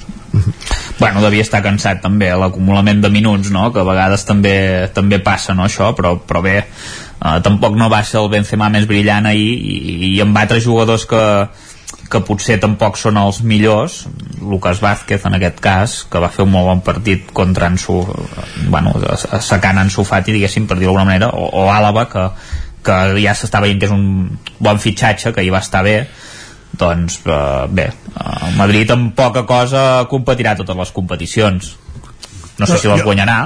bueno, 0.99 1.21
devia 1.23 1.45
estar 1.45 1.63
cansat 1.65 2.01
també 2.03 2.29
l'acumulament 2.37 3.01
de 3.01 3.09
minuts, 3.09 3.49
no? 3.53 3.71
que 3.73 3.81
a 3.81 3.87
vegades 3.87 4.25
també, 4.27 4.89
també 4.93 5.19
passa 5.23 5.55
no, 5.57 5.65
això, 5.65 5.91
però, 5.97 6.15
però 6.27 6.43
bé 6.45 6.57
eh, 6.61 7.39
tampoc 7.43 7.75
no 7.77 7.89
va 7.89 8.03
ser 8.05 8.21
el 8.21 8.29
Benzema 8.33 8.69
més 8.73 8.87
brillant 8.89 9.29
ahir 9.29 9.51
i, 9.57 9.99
i 10.11 10.21
amb 10.23 10.37
altres 10.37 10.63
jugadors 10.65 11.07
que, 11.09 11.23
que 12.11 12.21
potser 12.27 12.59
tampoc 12.61 12.99
són 12.99 13.19
els 13.21 13.41
millors 13.47 14.01
Lucas 14.41 14.81
Vázquez 14.83 15.25
en 15.27 15.37
aquest 15.37 15.61
cas 15.63 15.95
que 16.11 16.21
va 16.21 16.31
fer 16.33 16.45
un 16.45 16.53
molt 16.53 16.67
bon 16.69 16.83
partit 16.85 17.31
contra 17.33 17.69
Ansu 17.71 18.01
bueno, 18.67 18.93
assecant 19.37 19.79
Ansu 19.81 20.05
Fati 20.07 20.35
diguéssim 20.35 20.67
per 20.67 20.77
dir-ho 20.77 20.91
d'alguna 20.91 21.07
manera 21.07 21.31
o, 21.31 21.47
o 21.63 21.69
Àlava 21.71 22.07
que, 22.11 22.27
que 22.85 22.99
ja 23.23 23.37
s'està 23.37 23.61
veient 23.63 23.79
que 23.79 23.87
és 23.89 23.95
un 23.95 24.37
bon 24.59 24.81
fitxatge 24.81 25.33
que 25.35 25.45
hi 25.45 25.53
va 25.53 25.63
estar 25.63 25.85
bé 25.87 26.01
doncs 26.81 27.19
eh, 27.25 27.67
bé, 27.69 27.87
el 28.25 28.55
Madrid 28.57 28.91
amb 28.93 29.13
poca 29.17 29.45
cosa 29.47 30.05
competirà 30.11 30.55
totes 30.59 30.77
les 30.83 30.93
competicions. 30.95 31.75
No 32.59 32.69
sé 32.69 32.77
si 32.81 32.89
les 32.91 33.03
guanyarà. 33.05 33.37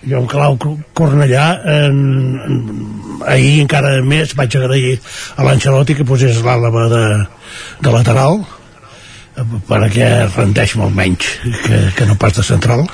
Jo 0.00 0.22
amb 0.22 0.30
Clau 0.32 0.56
Cornellà 0.96 1.46
en, 1.68 1.98
ahir 3.28 3.60
encara 3.66 3.98
més 4.04 4.32
vaig 4.36 4.56
agrair 4.56 4.94
a 5.36 5.44
l'Ancelotti 5.44 5.98
que 5.98 6.08
posés 6.08 6.40
l'àlava 6.44 6.86
de, 6.88 7.02
de 7.84 7.92
lateral 7.92 8.40
eh, 8.40 9.44
perquè 9.68 10.10
rendeix 10.30 10.76
molt 10.80 10.96
menys 10.96 11.34
que, 11.66 11.82
que 11.96 12.08
no 12.08 12.16
pas 12.20 12.36
de 12.36 12.46
central. 12.46 12.86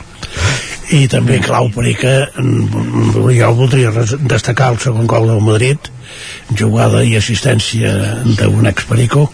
I 0.94 1.06
també 1.10 1.40
clau 1.42 1.66
per 1.74 1.90
que 1.98 2.14
jo 2.38 3.48
voldria 3.58 3.90
destacar 3.90 4.68
el 4.72 4.78
segon 4.82 5.08
gol 5.10 5.26
del 5.30 5.42
Madrid 5.42 5.90
jugada 6.54 7.02
i 7.02 7.16
assistència 7.18 7.90
d'un 8.22 8.70
experico 8.70 9.26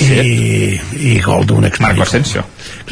i, 0.00 0.76
i 1.00 1.12
gol 1.24 1.46
d'un 1.48 1.64
Marco 1.80 2.02
Asensio 2.04 2.42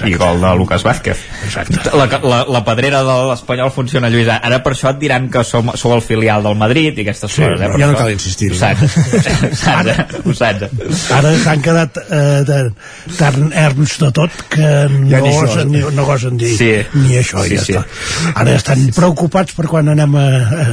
i 0.09 0.15
gol 0.19 0.41
de 0.41 0.51
Lucas 0.57 0.83
Vázquez 0.83 1.19
Exacte. 1.45 1.91
la, 1.97 2.07
la, 2.23 2.39
la 2.49 2.63
pedrera 2.65 3.03
de 3.05 3.17
l'Espanyol 3.29 3.71
funciona 3.75 4.09
Lluís, 4.11 4.29
ara 4.33 4.63
per 4.65 4.73
això 4.73 4.89
et 4.95 4.99
diran 5.03 5.29
que 5.33 5.43
som, 5.45 5.69
sou 5.77 5.93
el 5.95 6.01
filial 6.05 6.43
del 6.47 6.57
Madrid 6.59 6.97
i 6.99 7.05
aquestes 7.05 7.35
Sí, 7.35 7.43
coses 7.45 7.61
eh, 7.61 7.69
ja 7.79 7.87
no 7.87 7.93
això. 7.93 7.99
cal 8.01 8.13
insistir 8.15 8.51
ho 8.53 8.59
saps, 8.59 8.97
ho 8.97 9.53
saps, 9.65 9.93
eh? 9.93 10.07
ho 10.25 10.35
saps 10.39 10.65
eh? 10.65 10.71
ara 11.19 11.35
s'han 11.45 11.63
quedat 11.67 12.01
eh, 12.05 12.41
de, 12.49 12.59
tan 13.19 13.53
erms 13.53 13.99
de 14.01 14.11
tot 14.23 14.41
que 14.57 14.73
Ja 15.11 15.21
no, 15.21 15.29
gosen, 15.29 15.71
ni, 15.75 15.85
no 15.95 16.09
gosen 16.09 16.41
dir 16.41 16.55
Sí. 16.57 16.73
ni 17.05 17.21
això 17.21 17.45
Sí, 17.45 17.59
ja 17.59 17.63
sí. 17.69 17.77
està 17.77 18.35
ara 18.41 18.57
estan 18.57 18.89
preocupats 18.97 19.53
per 19.55 19.69
quan 19.69 19.93
anem 19.93 20.17
a, 20.17 20.27
a 20.27 20.67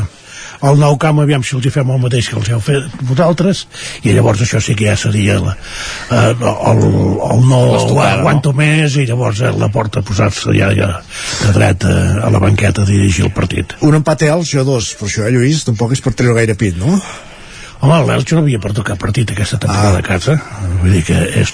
al 0.67 0.77
nou 0.81 0.97
camp 1.01 1.21
aviam 1.23 1.43
si 1.45 1.55
els 1.57 1.65
hi 1.65 1.73
fem 1.73 1.89
el 1.93 2.01
mateix 2.03 2.29
que 2.29 2.37
els 2.39 2.51
heu 2.53 2.61
fet 2.63 3.01
vosaltres 3.09 3.65
i 4.05 4.13
llavors 4.15 4.43
això 4.45 4.61
sí 4.63 4.75
que 4.77 4.89
ja 4.89 4.97
seria 4.99 5.39
la, 5.41 5.55
eh, 5.55 6.35
el, 6.35 6.83
el 7.31 7.43
no 7.49 7.61
L'estocada, 7.71 8.15
no? 8.15 8.21
aguanto 8.21 8.53
més 8.57 8.97
i 9.01 9.07
llavors 9.09 9.41
eh, 9.41 9.53
la 9.57 9.71
porta 9.73 10.01
a 10.01 10.07
posar-se 10.07 10.53
ja, 10.57 10.69
ja 10.77 10.93
de 11.41 11.55
dret 11.57 11.87
eh, 11.89 11.97
a 12.21 12.29
la 12.33 12.43
banqueta 12.43 12.85
a 12.85 12.89
dirigir 12.89 13.27
el 13.27 13.35
partit 13.35 13.77
Un 13.81 13.97
empat 13.97 14.27
els, 14.29 14.53
jo 14.53 14.63
dos, 14.67 14.93
per 14.99 15.09
això, 15.09 15.25
eh, 15.25 15.33
Lluís, 15.33 15.65
tampoc 15.67 15.95
és 15.95 16.03
per 16.03 16.13
treure 16.13 16.37
gaire 16.37 16.57
pit, 16.59 16.77
no? 16.77 16.99
Home, 17.81 17.95
l'Elx 18.05 18.35
no 18.35 18.43
havia 18.43 18.59
perdut 18.61 18.85
cap 18.91 18.99
partit 19.01 19.31
aquesta 19.33 19.57
temporada 19.63 19.97
ah. 19.97 20.01
a 20.03 20.05
casa 20.05 20.35
vull 20.83 20.93
dir 20.93 21.01
que 21.07 21.17
és 21.41 21.53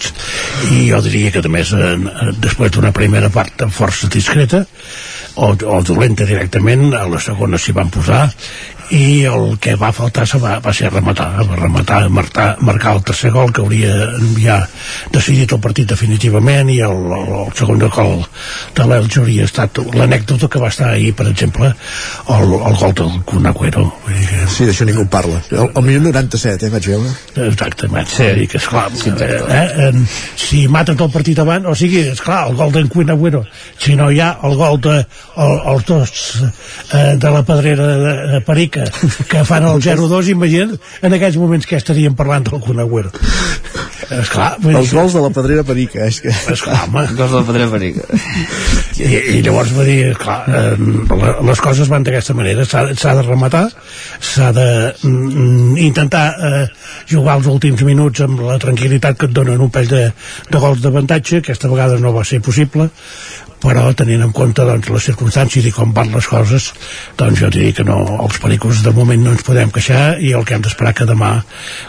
i 0.76 0.90
jo 0.90 1.00
diria 1.06 1.32
que 1.32 1.44
també 1.46 1.62
és, 1.64 1.72
eh, 1.72 2.34
després 2.44 2.74
d'una 2.76 2.92
primera 2.96 3.32
part 3.32 3.64
força 3.72 4.10
discreta 4.12 4.66
o, 5.38 5.54
o 5.54 5.78
dolenta 5.88 6.28
directament 6.28 6.90
a 6.98 7.06
la 7.08 7.22
segona 7.24 7.60
s'hi 7.62 7.76
van 7.78 7.94
posar 7.94 8.26
i 8.96 9.26
el 9.28 9.58
que 9.60 9.76
va 9.76 9.92
faltar 9.96 10.28
se 10.28 10.40
va, 10.40 10.58
va 10.64 10.74
ser 10.74 10.92
rematar, 10.94 11.30
va 11.48 11.60
rematar 11.60 12.00
marcar, 12.10 12.48
marcar 12.62 12.96
el 12.98 13.04
tercer 13.04 13.32
gol 13.32 13.52
que 13.54 13.62
hauria 13.62 13.96
ja 14.40 14.60
decidit 15.14 15.52
el 15.52 15.62
partit 15.64 15.90
definitivament 15.90 16.72
i 16.72 16.80
el, 16.86 17.04
el, 17.18 17.34
el 17.44 17.54
segon 17.58 17.84
gol 17.88 18.24
de 18.78 18.88
l'Elx 18.88 19.20
hauria 19.20 19.48
estat 19.48 19.82
l'anècdota 19.96 20.50
que 20.52 20.62
va 20.62 20.72
estar 20.74 20.92
ahir 20.94 21.14
per 21.18 21.28
exemple 21.32 21.74
el, 21.74 22.56
el 22.58 22.80
gol 22.82 22.96
del 22.98 23.22
que 23.28 23.38
Sí, 24.48 24.66
d'això 24.66 24.86
ningú 24.88 25.04
en 25.04 25.10
parla. 25.12 25.40
El, 25.52 25.70
el 25.76 25.84
minut 25.86 26.08
97, 26.08 26.68
eh, 26.68 26.72
vaig 26.72 26.88
veure. 26.90 27.12
Exactament, 27.48 28.08
sí. 28.10 28.28
dir 28.38 28.48
que 28.50 28.58
esclar, 28.62 28.88
sí, 28.96 29.12
eh, 29.12 29.28
eh, 29.38 29.88
en, 29.88 30.06
si 30.40 30.64
mata 30.72 30.96
tot 30.96 31.08
el 31.08 31.14
partit 31.14 31.40
abans, 31.44 31.68
o 31.70 31.76
sigui, 31.78 32.04
esclar, 32.14 32.46
el 32.50 32.58
gol 32.60 32.72
d'en 32.76 32.90
Quinn 32.92 33.12
Agüero, 33.14 33.44
si 33.82 33.96
no 34.00 34.10
hi 34.12 34.22
ha 34.24 34.32
el 34.48 34.56
gol 34.60 34.80
de 34.82 34.96
el, 34.98 35.54
els 35.74 35.86
dos 35.90 36.14
eh, 36.94 37.16
de 37.20 37.34
la 37.34 37.44
pedrera 37.48 37.88
de, 37.88 38.16
de 38.34 38.42
Perica 38.48 38.77
que 39.30 39.44
fan 39.48 39.66
el 39.68 39.82
0-2, 39.84 40.30
imagina't 40.34 40.78
en 41.02 41.14
aquells 41.18 41.38
moments 41.42 41.66
que 41.70 41.78
estaríem 41.80 42.16
parlant 42.18 42.48
del 42.50 42.60
Kun 42.64 42.80
Agüero. 42.84 43.12
Esclar, 44.08 44.54
Els 44.64 44.90
que- 44.92 44.96
gols 44.96 45.14
de 45.18 45.22
la 45.22 45.30
pedrera 45.36 45.64
perica, 45.68 46.06
és 46.08 46.22
que... 46.24 46.32
Esclar, 46.54 46.78
home. 46.88 47.02
Gols 47.18 47.32
de 47.34 47.38
la 47.42 47.44
pedrera 47.48 47.68
perica 47.74 48.06
I, 49.04 49.08
i 49.38 49.42
llavors 49.44 49.74
va 49.76 49.84
dir, 49.84 50.14
clar, 50.18 50.38
eh, 50.48 50.78
la- 51.12 51.34
les 51.50 51.60
coses 51.62 51.90
van 51.92 52.06
d'aquesta 52.08 52.34
manera, 52.38 52.64
s'ha 52.66 52.86
s'ha 52.96 53.16
de 53.20 53.26
rematar, 53.28 53.66
s'ha 54.24 54.52
de 54.56 54.68
mm, 55.04 55.76
intentar 55.90 56.26
eh, 56.40 56.64
jugar 57.12 57.36
els 57.42 57.50
últims 57.52 57.84
minuts 57.86 58.24
amb 58.26 58.42
la 58.48 58.56
tranquil·litat 58.64 59.18
que 59.20 59.28
et 59.30 59.36
donen 59.36 59.62
un 59.68 59.70
pes 59.74 59.90
de, 59.92 60.06
de 60.50 60.58
gols 60.64 60.82
d'avantatge, 60.82 61.42
aquesta 61.44 61.68
vegada 61.70 62.00
no 62.00 62.14
va 62.16 62.24
ser 62.26 62.40
possible, 62.42 62.88
però 63.68 63.90
tenint 64.00 64.24
en 64.24 64.32
compte 64.36 64.64
doncs, 64.64 64.88
les 64.94 65.08
circumstàncies 65.10 65.68
i 65.68 65.74
com 65.76 65.92
van 65.96 66.14
les 66.16 66.28
coses 66.32 66.70
doncs 67.20 67.42
jo 67.42 67.52
diria 67.52 67.76
que 67.76 67.86
no, 67.88 68.00
els 68.24 68.40
pericos 68.44 68.80
de 68.86 68.94
moment 68.96 69.26
no 69.26 69.36
ens 69.36 69.44
podem 69.48 69.74
queixar 69.76 70.18
i 70.24 70.32
el 70.38 70.48
que 70.48 70.56
hem 70.56 70.64
d'esperar 70.64 70.96
que 70.96 71.10
demà 71.10 71.34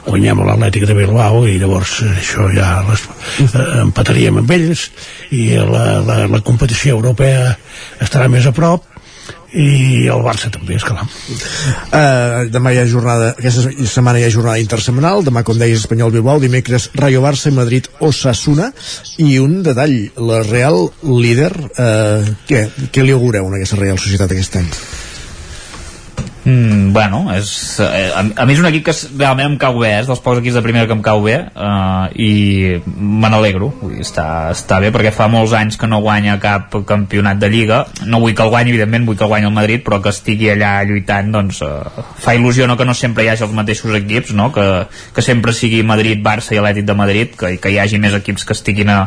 guanyem 0.08 0.42
l'Atlètic 0.42 0.88
de 0.90 0.98
Bilbao 0.98 1.44
i 1.46 1.58
llavors 1.62 2.00
això 2.10 2.48
ja 2.54 2.72
les, 2.88 3.06
eh, 3.46 3.66
empataríem 3.84 4.42
amb 4.42 4.54
ells 4.58 4.88
i 5.30 5.50
la, 5.54 5.86
la, 6.02 6.20
la 6.26 6.42
competició 6.44 6.98
europea 6.98 7.54
estarà 8.02 8.26
més 8.32 8.48
a 8.48 8.54
prop 8.56 8.97
i 9.56 10.08
el 10.12 10.20
Barça 10.24 10.50
també, 10.52 10.76
esclar. 10.76 11.06
Uh, 11.06 12.48
demà 12.52 12.74
hi 12.74 12.82
ha 12.82 12.86
jornada, 12.90 13.32
aquesta 13.32 13.64
setmana 13.70 14.20
hi 14.20 14.26
ha 14.26 14.34
jornada 14.34 14.60
intersemanal, 14.60 15.24
demà 15.24 15.42
com 15.46 15.58
deies 15.60 15.80
Espanyol 15.80 16.12
Bilbao, 16.12 16.42
dimecres 16.42 16.90
Rayo 16.98 17.24
Barça 17.24 17.48
i 17.48 17.56
Madrid 17.56 17.88
Osasuna 18.04 18.70
i 19.24 19.38
un 19.40 19.62
detall, 19.64 19.98
la 20.20 20.42
Real 20.46 20.90
líder 21.08 21.52
uh, 21.56 22.32
què, 22.48 22.66
què 22.92 23.04
li 23.04 23.16
augureu 23.16 23.48
en 23.48 23.58
aquesta 23.58 23.80
Real 23.80 24.00
Societat 24.00 24.36
aquest 24.36 24.60
any? 24.60 24.72
Mm, 26.48 26.94
bueno, 26.94 27.26
és, 27.34 27.78
eh, 27.78 28.10
a, 28.16 28.22
a 28.40 28.44
mi 28.46 28.54
és 28.54 28.60
un 28.62 28.66
equip 28.70 28.86
que 28.86 28.92
realment 29.18 29.50
em 29.50 29.56
cau 29.60 29.74
bé, 29.82 29.90
és 29.98 30.06
dels 30.08 30.20
pocs 30.24 30.38
equips 30.40 30.54
de 30.56 30.62
primera 30.64 30.86
que 30.88 30.94
em 30.96 31.02
cau 31.04 31.20
bé 31.20 31.34
eh, 31.44 32.04
i 32.24 32.30
me 32.96 33.28
n'alegro 33.28 33.68
està, 34.00 34.48
està 34.54 34.78
bé 34.80 34.88
perquè 34.94 35.10
fa 35.12 35.26
molts 35.28 35.52
anys 35.58 35.76
que 35.76 35.90
no 35.90 35.98
guanya 36.00 36.38
cap 36.40 36.72
campionat 36.88 37.42
de 37.42 37.50
Lliga 37.52 37.82
no 38.06 38.22
vull 38.22 38.32
que 38.32 38.46
el 38.46 38.52
guanyi, 38.54 38.72
evidentment, 38.72 39.04
vull 39.04 39.18
que 39.18 39.26
el 39.26 39.32
guanyi 39.34 39.50
el 39.50 39.52
Madrid 39.58 39.82
però 39.84 39.98
que 40.00 40.14
estigui 40.14 40.48
allà 40.54 40.70
lluitant 40.88 41.28
doncs 41.34 41.58
eh, 41.66 42.06
fa 42.24 42.32
il·lusió 42.38 42.70
no 42.70 42.78
que 42.80 42.86
no 42.88 42.94
sempre 42.96 43.26
hi 43.26 43.28
hagi 43.34 43.44
els 43.44 43.52
mateixos 43.58 43.98
equips 43.98 44.32
no? 44.38 44.48
que, 44.54 44.64
que 45.12 45.24
sempre 45.26 45.52
sigui 45.52 45.82
Madrid, 45.84 46.22
Barça 46.24 46.56
i 46.56 46.62
Atlètic 46.62 46.86
de 46.88 46.96
Madrid 46.96 47.36
que, 47.36 47.58
que 47.60 47.74
hi 47.74 47.76
hagi 47.82 48.00
més 48.00 48.16
equips 48.16 48.48
que 48.48 48.56
estiguin 48.56 48.94
a, 48.94 49.02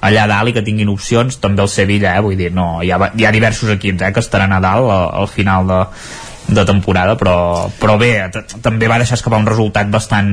allà 0.00 0.26
dalt 0.26 0.50
i 0.50 0.56
que 0.56 0.64
tinguin 0.66 0.90
opcions, 0.90 1.38
també 1.38 1.62
el 1.62 1.70
Sevilla, 1.70 2.16
eh? 2.16 2.24
vull 2.24 2.34
dir, 2.34 2.50
no, 2.56 2.80
hi 2.82 2.90
ha, 2.90 2.98
hi 3.14 3.28
ha 3.28 3.32
diversos 3.36 3.70
equips 3.76 4.08
eh, 4.08 4.10
que 4.16 4.24
estaran 4.24 4.56
a 4.56 4.60
dalt 4.64 4.90
al, 4.90 5.06
al 5.22 5.30
final 5.30 5.68
de, 5.68 5.80
de 6.54 6.64
temporada, 6.66 7.16
però, 7.18 7.70
però 7.80 7.96
bé, 8.00 8.12
també 8.62 8.88
va 8.90 8.98
deixar 9.00 9.18
escapar 9.18 9.40
un 9.40 9.48
resultat 9.48 9.90
bastant 9.92 10.30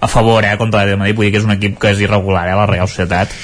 a 0.00 0.06
favor 0.06 0.44
eh, 0.46 0.54
contra 0.58 0.80
l'Atlètic 0.80 0.94
de 0.94 1.00
Madrid, 1.00 1.16
vull 1.18 1.26
dir 1.26 1.32
que 1.34 1.40
és 1.42 1.48
un 1.48 1.54
equip 1.56 1.78
que 1.82 1.90
és 1.94 2.02
irregular, 2.04 2.44
eh, 2.46 2.54
la 2.58 2.68
Real 2.70 2.88
Societat. 2.90 3.34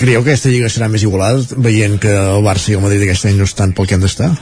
Creieu 0.00 0.24
que 0.24 0.34
aquesta 0.34 0.50
lliga 0.50 0.70
serà 0.72 0.90
més 0.90 1.06
igualada, 1.06 1.44
veient 1.62 2.00
que 2.02 2.10
el 2.10 2.42
Barça 2.46 2.72
i 2.72 2.78
el 2.78 2.82
Madrid 2.84 3.06
aquest 3.06 3.30
any 3.30 3.38
no 3.38 3.46
estan 3.46 3.74
pel 3.76 3.88
que 3.88 3.98
han 3.98 4.02
d'estar? 4.02 4.32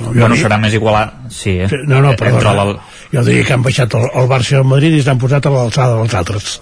No, 0.00 0.14
bueno, 0.14 0.36
serà 0.40 0.56
més 0.56 0.72
igualat, 0.72 1.12
sí. 1.28 1.58
Eh? 1.60 1.68
No, 1.84 2.00
no, 2.00 2.14
perdona, 2.16 2.54
la... 2.56 2.78
jo 3.12 3.24
diria 3.26 3.44
que 3.44 3.58
han 3.58 3.66
baixat 3.66 3.98
el, 3.98 4.08
el 4.16 4.30
Barça 4.30 4.56
i 4.56 4.60
el 4.62 4.68
Madrid 4.70 4.96
i 4.96 5.02
s'han 5.04 5.20
posat 5.20 5.44
a 5.44 5.52
l'alçada 5.52 5.98
dels 6.00 6.16
altres 6.16 6.54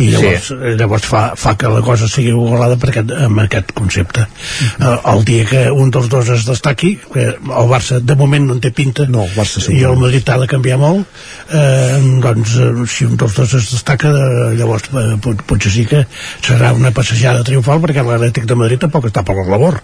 i 0.00 0.08
llavors, 0.14 0.46
sí. 0.48 0.56
Eh, 0.56 0.74
llavors 0.80 1.06
fa, 1.06 1.22
fa 1.36 1.54
que 1.60 1.68
la 1.70 1.82
cosa 1.84 2.08
sigui 2.08 2.32
igualada 2.32 2.78
per 2.80 2.90
aquest, 2.92 3.12
amb 3.26 3.42
aquest 3.42 3.72
concepte 3.76 4.22
mm 4.22 4.84
-hmm. 4.84 5.00
el 5.12 5.24
dia 5.24 5.44
que 5.44 5.70
un 5.70 5.90
dels 5.90 6.08
dos 6.08 6.28
es 6.28 6.44
destaqui 6.46 6.98
que 7.12 7.26
el 7.60 7.66
Barça 7.70 8.00
de 8.00 8.16
moment 8.16 8.46
no 8.46 8.54
en 8.54 8.60
té 8.60 8.70
pinta 8.70 9.06
no, 9.06 9.24
el 9.24 9.34
Barça 9.36 9.60
i 9.72 9.82
el 9.84 9.96
Madrid 9.96 10.28
ha 10.28 10.38
de 10.38 10.46
canviar 10.46 10.78
molt 10.78 11.06
eh, 11.52 11.98
doncs 12.22 12.56
eh, 12.56 12.86
si 12.86 13.04
un 13.04 13.16
dels 13.16 13.34
dos 13.34 13.54
es 13.54 13.70
destaca 13.72 14.08
llavors 14.54 14.84
eh, 14.94 15.16
pot, 15.20 15.42
potser 15.42 15.72
sí 15.72 15.84
que 15.86 16.06
serà 16.42 16.72
una 16.72 16.90
passejada 16.90 17.44
triomfal 17.44 17.80
perquè 17.80 18.02
l'Atlètic 18.02 18.46
de 18.46 18.54
Madrid 18.54 18.80
tampoc 18.80 19.06
està 19.10 19.24
per 19.24 19.36
la 19.36 19.48
labor 19.50 19.82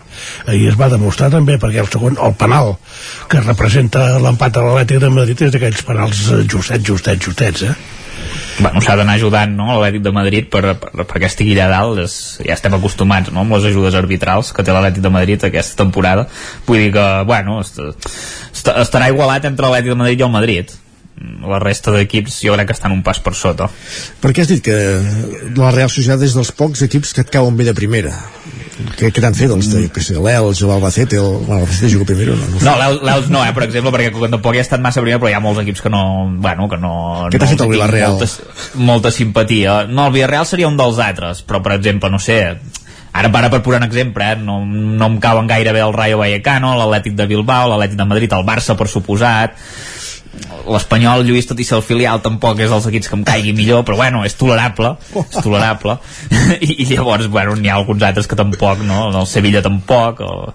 i 0.52 0.66
es 0.66 0.76
va 0.80 0.88
demostrar 0.88 1.30
també 1.30 1.58
perquè 1.58 1.80
el 1.80 1.88
segon, 1.92 2.16
el 2.22 2.34
penal 2.34 2.76
que 3.28 3.40
representa 3.40 4.18
l'empat 4.18 4.56
a 4.56 4.64
l'Atlètic 4.64 4.98
de 5.00 5.10
Madrid 5.10 5.42
és 5.42 5.52
d'aquells 5.52 5.82
penals 5.82 6.24
justets, 6.48 6.84
justets, 6.84 7.24
justets 7.24 7.62
eh? 7.62 7.74
Bueno, 8.60 8.81
s'ha 8.84 8.97
d'anar 8.98 9.16
ajudant 9.18 9.52
no, 9.56 9.68
l'Atlètic 9.73 10.05
de 10.05 10.12
Madrid 10.15 10.48
per, 10.52 10.62
per, 10.81 11.05
perquè 11.05 11.28
estigui 11.31 11.56
allà 11.56 11.81
dalt 11.81 12.02
és, 12.06 12.16
ja 12.47 12.56
estem 12.56 12.76
acostumats 12.78 13.32
no, 13.32 13.42
amb 13.44 13.56
les 13.56 13.68
ajudes 13.73 13.98
arbitrals 13.98 14.52
que 14.56 14.65
té 14.65 14.74
l'Atlètic 14.74 15.05
de 15.05 15.12
Madrid 15.12 15.47
aquesta 15.47 15.82
temporada. 15.84 16.26
Vull 16.66 16.86
dir 16.86 16.90
que 16.97 17.06
bueno, 17.28 17.60
est 17.60 17.78
est 17.82 18.73
estarà 18.73 19.12
igualat 19.12 19.47
entre 19.48 19.68
l'Atlètic 19.68 19.94
de 19.94 20.00
Madrid 20.02 20.20
i 20.20 20.28
el 20.28 20.34
Madrid 20.34 20.76
la 21.16 21.58
resta 21.62 21.94
d'equips 21.94 22.42
jo 22.44 22.54
crec 22.56 22.68
que 22.68 22.76
estan 22.76 22.92
un 22.92 23.02
pas 23.06 23.18
per 23.24 23.34
sota 23.34 23.70
perquè 24.22 24.44
has 24.44 24.50
dit 24.52 24.62
que 24.64 24.76
la 25.56 25.72
Real 25.72 25.88
Societat 25.92 26.26
és 26.26 26.36
dels 26.36 26.52
pocs 26.56 26.84
equips 26.84 27.14
que 27.16 27.24
et 27.24 27.32
cauen 27.32 27.56
bé 27.56 27.64
de 27.68 27.74
primera 27.76 28.12
què, 28.96 29.08
què 29.08 29.22
t'han 29.24 29.36
fet 29.36 29.52
els 29.52 29.70
de, 29.72 29.86
que 29.92 30.02
sé, 30.04 30.18
l'Els, 30.20 30.60
l'Albacete 30.68 31.16
el, 31.16 31.38
l'Albacete 31.48 31.90
juga 31.92 32.08
primer 32.10 32.28
no? 32.34 32.36
No, 32.60 32.74
no 32.76 32.88
l'Els 33.08 33.30
no, 33.32 33.42
eh, 33.44 33.54
per 33.56 33.64
exemple, 33.64 33.92
perquè 33.94 34.12
tampoc 34.28 34.56
hi 34.56 34.60
ha 34.60 34.66
estat 34.66 34.82
massa 34.84 35.04
primer, 35.04 35.18
però 35.22 35.32
hi 35.32 35.36
ha 35.38 35.42
molts 35.44 35.62
equips 35.64 35.84
que 35.84 35.92
no 35.92 36.02
bueno, 36.44 36.68
que 36.68 36.78
no... 36.80 36.92
Què 37.32 37.40
t'ha 37.40 37.48
no 37.48 37.52
fet 37.54 37.64
el 37.64 37.72
Villarreal? 37.72 38.16
Molta, 38.16 38.50
molta 38.90 39.12
simpatia. 39.14 39.78
No, 39.88 40.08
el 40.08 40.16
Villarreal 40.18 40.48
seria 40.48 40.68
un 40.68 40.76
dels 40.78 41.00
altres, 41.02 41.40
però 41.46 41.62
per 41.64 41.76
exemple, 41.78 42.10
no 42.12 42.20
sé, 42.22 42.38
ara, 43.16 43.32
para 43.32 43.50
per 43.52 43.62
posar 43.64 43.80
un 43.80 43.88
exemple, 43.88 44.28
eh? 44.32 44.36
no, 44.36 44.60
no 44.66 45.10
em 45.10 45.18
cauen 45.24 45.48
gaire 45.50 45.72
bé 45.76 45.82
el 45.84 45.96
Rayo 45.96 46.20
Vallecano, 46.20 46.74
l'Atlètic 46.76 47.16
de 47.18 47.28
Bilbao, 47.30 47.70
l'Atlètic 47.72 48.00
de 48.02 48.08
Madrid, 48.12 48.36
el 48.36 48.46
Barça, 48.48 48.76
per 48.78 48.90
suposat, 48.92 49.56
l'Espanyol, 50.66 51.24
Lluís, 51.26 51.48
tot 51.48 51.60
i 51.60 51.66
ser 51.66 51.78
el 51.78 51.84
filial, 51.86 52.23
tampoc 52.24 52.60
és 52.60 52.73
dels 52.73 52.89
equips 52.90 53.10
que 53.10 53.18
em 53.18 53.26
caigui 53.26 53.55
millor, 53.56 53.84
però 53.86 53.98
bueno, 54.00 54.24
és 54.26 54.36
tolerable, 54.39 54.97
és 55.23 55.36
tolerable. 55.40 55.98
I, 56.66 56.73
i 56.82 56.89
llavors, 56.92 57.31
bueno, 57.32 57.56
n'hi 57.58 57.73
ha 57.73 57.78
alguns 57.81 58.06
altres 58.06 58.31
que 58.31 58.39
tampoc, 58.39 58.82
no? 58.86 59.06
El 59.12 59.28
Sevilla 59.31 59.65
tampoc, 59.65 60.24
el, 60.26 60.48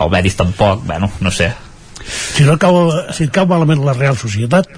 el 0.00 0.16
Betis 0.16 0.40
tampoc, 0.40 0.84
bueno, 0.88 1.12
no 1.20 1.34
sé 1.34 1.52
si, 2.04 2.44
no 2.44 2.56
cau, 2.60 2.90
si 3.14 3.26
et 3.26 3.32
cau 3.34 3.46
malament 3.48 3.82
la 3.84 3.94
Real 3.96 4.16
Societat 4.18 4.68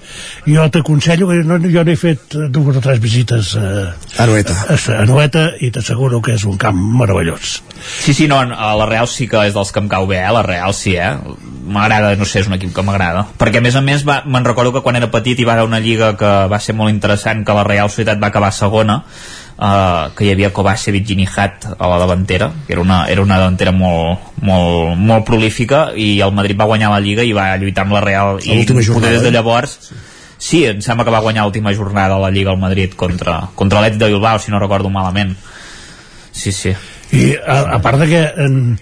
jo 0.46 0.66
t'aconsello 0.72 1.28
que 1.30 1.40
no, 1.46 1.58
jo 1.62 1.84
n'he 1.86 1.96
fet 1.98 2.36
dues 2.54 2.78
o 2.78 2.82
tres 2.84 3.00
visites 3.02 3.54
a, 3.58 3.92
a 4.22 4.26
Noeta, 4.28 4.56
a, 4.74 4.78
a 5.00 5.06
Noeta 5.08 5.46
i 5.60 5.70
t'asseguro 5.74 6.20
que 6.24 6.36
és 6.36 6.46
un 6.48 6.58
camp 6.60 6.78
meravellós 7.00 7.60
sí, 8.02 8.14
sí, 8.14 8.28
no, 8.30 8.40
a 8.40 8.72
la 8.78 8.88
Real 8.88 9.10
sí 9.10 9.28
que 9.30 9.46
és 9.48 9.56
dels 9.56 9.72
que 9.72 9.82
em 9.82 9.90
cau 9.92 10.06
bé, 10.10 10.20
eh? 10.22 10.32
la 10.32 10.44
Real 10.46 10.74
sí, 10.76 10.96
eh? 10.96 11.12
m'agrada, 11.66 12.14
no 12.16 12.28
sé, 12.28 12.44
és 12.44 12.50
un 12.50 12.58
equip 12.58 12.74
que 12.76 12.84
m'agrada 12.86 13.26
perquè 13.40 13.62
a 13.62 13.64
més 13.64 13.78
a 13.78 13.82
més 13.84 14.06
me'n 14.06 14.46
recordo 14.46 14.74
que 14.74 14.84
quan 14.84 14.98
era 14.98 15.10
petit 15.12 15.40
hi 15.40 15.48
va 15.48 15.56
haver 15.56 15.66
una 15.66 15.82
lliga 15.82 16.14
que 16.18 16.36
va 16.52 16.62
ser 16.62 16.76
molt 16.78 16.94
interessant 16.94 17.44
que 17.46 17.56
la 17.56 17.66
Real 17.66 17.90
Societat 17.90 18.22
va 18.22 18.30
acabar 18.30 18.52
segona 18.54 19.02
Uh, 19.56 20.12
que 20.12 20.26
hi 20.26 20.34
havia 20.34 20.50
Kovacevic 20.52 21.14
i 21.14 21.14
Nihat 21.16 21.62
a 21.78 21.86
la 21.88 21.96
davantera, 21.96 22.50
que 22.66 22.74
era 22.74 22.82
una, 22.82 22.98
era 23.08 23.22
una 23.24 23.38
davantera 23.40 23.72
molt, 23.72 24.34
molt, 24.44 24.98
molt 25.00 25.24
prolífica 25.24 25.94
i 25.96 26.18
el 26.20 26.34
Madrid 26.36 26.58
va 26.60 26.66
guanyar 26.68 26.90
la 26.92 26.98
Lliga 27.00 27.24
i 27.24 27.32
va 27.32 27.46
lluitar 27.56 27.86
amb 27.86 27.96
la 27.96 28.02
Real 28.04 28.36
i 28.44 28.58
jornada, 28.68 29.14
des 29.14 29.24
de 29.24 29.30
llavors 29.32 29.78
sí. 29.86 29.96
sí, 30.36 30.60
em 30.68 30.82
sembla 30.84 31.06
que 31.08 31.14
va 31.14 31.22
guanyar 31.24 31.46
l'última 31.48 31.72
jornada 31.72 32.18
a 32.18 32.24
la 32.26 32.28
Lliga 32.34 32.52
al 32.52 32.60
Madrid 32.60 32.92
contra, 33.00 33.38
contra 33.54 33.80
l'Etit 33.80 34.02
de 34.04 34.10
Bilbao, 34.12 34.36
si 34.38 34.52
no 34.52 34.60
recordo 34.60 34.92
malament. 34.92 35.32
Sí, 36.36 36.52
sí. 36.52 36.76
I 37.16 37.32
a, 37.40 37.78
a 37.78 37.80
part 37.80 38.04
de 38.04 38.10
que 38.12 38.22
en, 38.44 38.76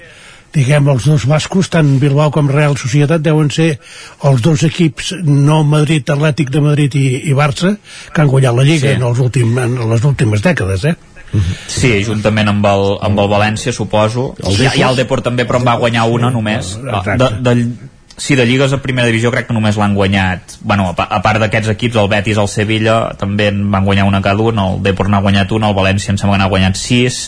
diguem, 0.55 0.89
els 0.93 1.09
dos 1.11 1.27
bascos, 1.31 1.71
tant 1.73 1.97
Bilbao 2.03 2.31
com 2.35 2.51
Real 2.51 2.77
Societat, 2.81 3.23
deuen 3.25 3.51
ser 3.55 3.75
els 4.29 4.45
dos 4.45 4.63
equips, 4.67 5.15
no 5.25 5.63
Madrid, 5.67 6.07
Atlètic 6.15 6.53
de 6.55 6.63
Madrid 6.65 6.95
i, 6.99 7.07
i 7.31 7.35
Barça, 7.37 7.75
que 8.13 8.23
han 8.23 8.31
guanyat 8.31 8.55
la 8.57 8.67
Lliga 8.67 8.93
sí. 8.93 8.95
en, 8.99 9.09
els 9.09 9.25
últim, 9.25 9.59
en 9.59 9.77
les 9.91 10.07
últimes 10.07 10.45
dècades, 10.45 10.87
eh? 10.93 10.95
Sí, 11.67 11.91
juntament 12.07 12.53
amb 12.53 12.67
el, 12.71 12.85
amb 13.03 13.19
el 13.19 13.31
València, 13.33 13.75
suposo. 13.75 14.29
El 14.39 14.61
hi, 14.61 14.69
ha 14.71 14.93
el 14.93 15.01
Deport 15.01 15.27
també, 15.27 15.47
però 15.49 15.59
en 15.59 15.67
va 15.67 15.75
guanyar 15.81 16.07
una 16.07 16.31
només. 16.31 16.77
De, 16.79 17.31
de, 17.43 17.55
Sí, 18.17 18.37
de 18.37 18.45
lligues 18.47 18.71
a 18.73 18.79
primera 18.79 19.09
divisió 19.11 19.33
crec 19.35 19.49
que 19.49 19.55
només 19.57 19.75
l'han 19.75 19.97
guanyat 19.97 20.53
bueno, 20.63 20.87
a, 20.95 21.19
part 21.23 21.41
d'aquests 21.43 21.73
equips, 21.73 21.97
el 21.99 22.11
Betis, 22.13 22.39
el 22.39 22.47
Sevilla 22.51 22.99
també 23.19 23.49
en 23.51 23.65
van 23.73 23.83
guanyar 23.89 24.05
una 24.07 24.21
cada 24.23 24.39
un 24.39 24.61
el 24.63 24.77
Depor 24.85 25.11
n'ha 25.11 25.19
guanyat 25.25 25.51
una, 25.57 25.73
el 25.73 25.75
València 25.75 26.13
em 26.13 26.21
sembla 26.21 26.37
que 26.37 26.45
n'ha 26.45 26.53
guanyat 26.53 26.79
6 26.79 27.19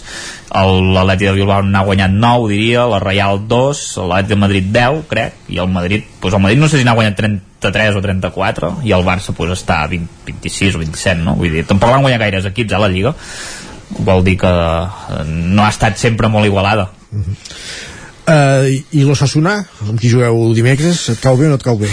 l'Atleti 0.55 1.27
de 1.27 1.33
Bilbao 1.35 1.65
n'ha 1.67 1.83
guanyat 1.89 2.15
9 2.15 2.53
diria, 2.53 2.85
la 2.87 3.01
Real 3.03 3.43
2 3.51 3.83
l'Atleti 4.05 4.31
de 4.31 4.39
Madrid 4.45 4.71
10 4.77 5.03
crec 5.11 5.51
i 5.51 5.59
el 5.59 5.73
Madrid, 5.75 6.07
doncs 6.23 6.39
el 6.39 6.45
Madrid 6.47 6.63
no 6.63 6.71
sé 6.71 6.79
si 6.79 6.87
n'ha 6.87 6.95
guanyat 6.95 7.19
33 7.19 7.99
o 7.99 8.05
34 8.07 8.73
i 8.87 8.95
el 8.95 9.03
Barça 9.11 9.35
pues, 9.35 9.51
està 9.59 9.83
a 9.83 9.91
20, 9.91 10.23
26 10.31 10.79
o 10.79 10.85
27 10.85 11.27
no? 11.27 11.35
vull 11.41 11.51
dir, 11.51 11.67
tampoc 11.67 11.91
l'han 11.91 12.07
guanyat 12.07 12.23
gaires 12.29 12.47
equips 12.53 12.77
a 12.77 12.79
eh, 12.79 12.85
la 12.87 12.93
Lliga 12.95 13.17
vol 14.07 14.23
dir 14.23 14.39
que 14.39 14.55
no 15.27 15.67
ha 15.67 15.75
estat 15.75 15.99
sempre 15.99 16.31
molt 16.31 16.47
igualada 16.47 16.93
uh 17.11 17.19
-huh. 17.19 17.37
Uh, 18.27 18.67
I 18.91 19.05
l'Ossassuna, 19.07 19.61
amb 19.87 20.01
qui 20.03 20.11
jugueu 20.11 20.51
dimecres, 20.57 21.05
et 21.13 21.21
cau 21.23 21.39
bé 21.39 21.47
o 21.47 21.53
no 21.53 21.61
et 21.61 21.67
cau 21.67 21.79
bé? 21.79 21.91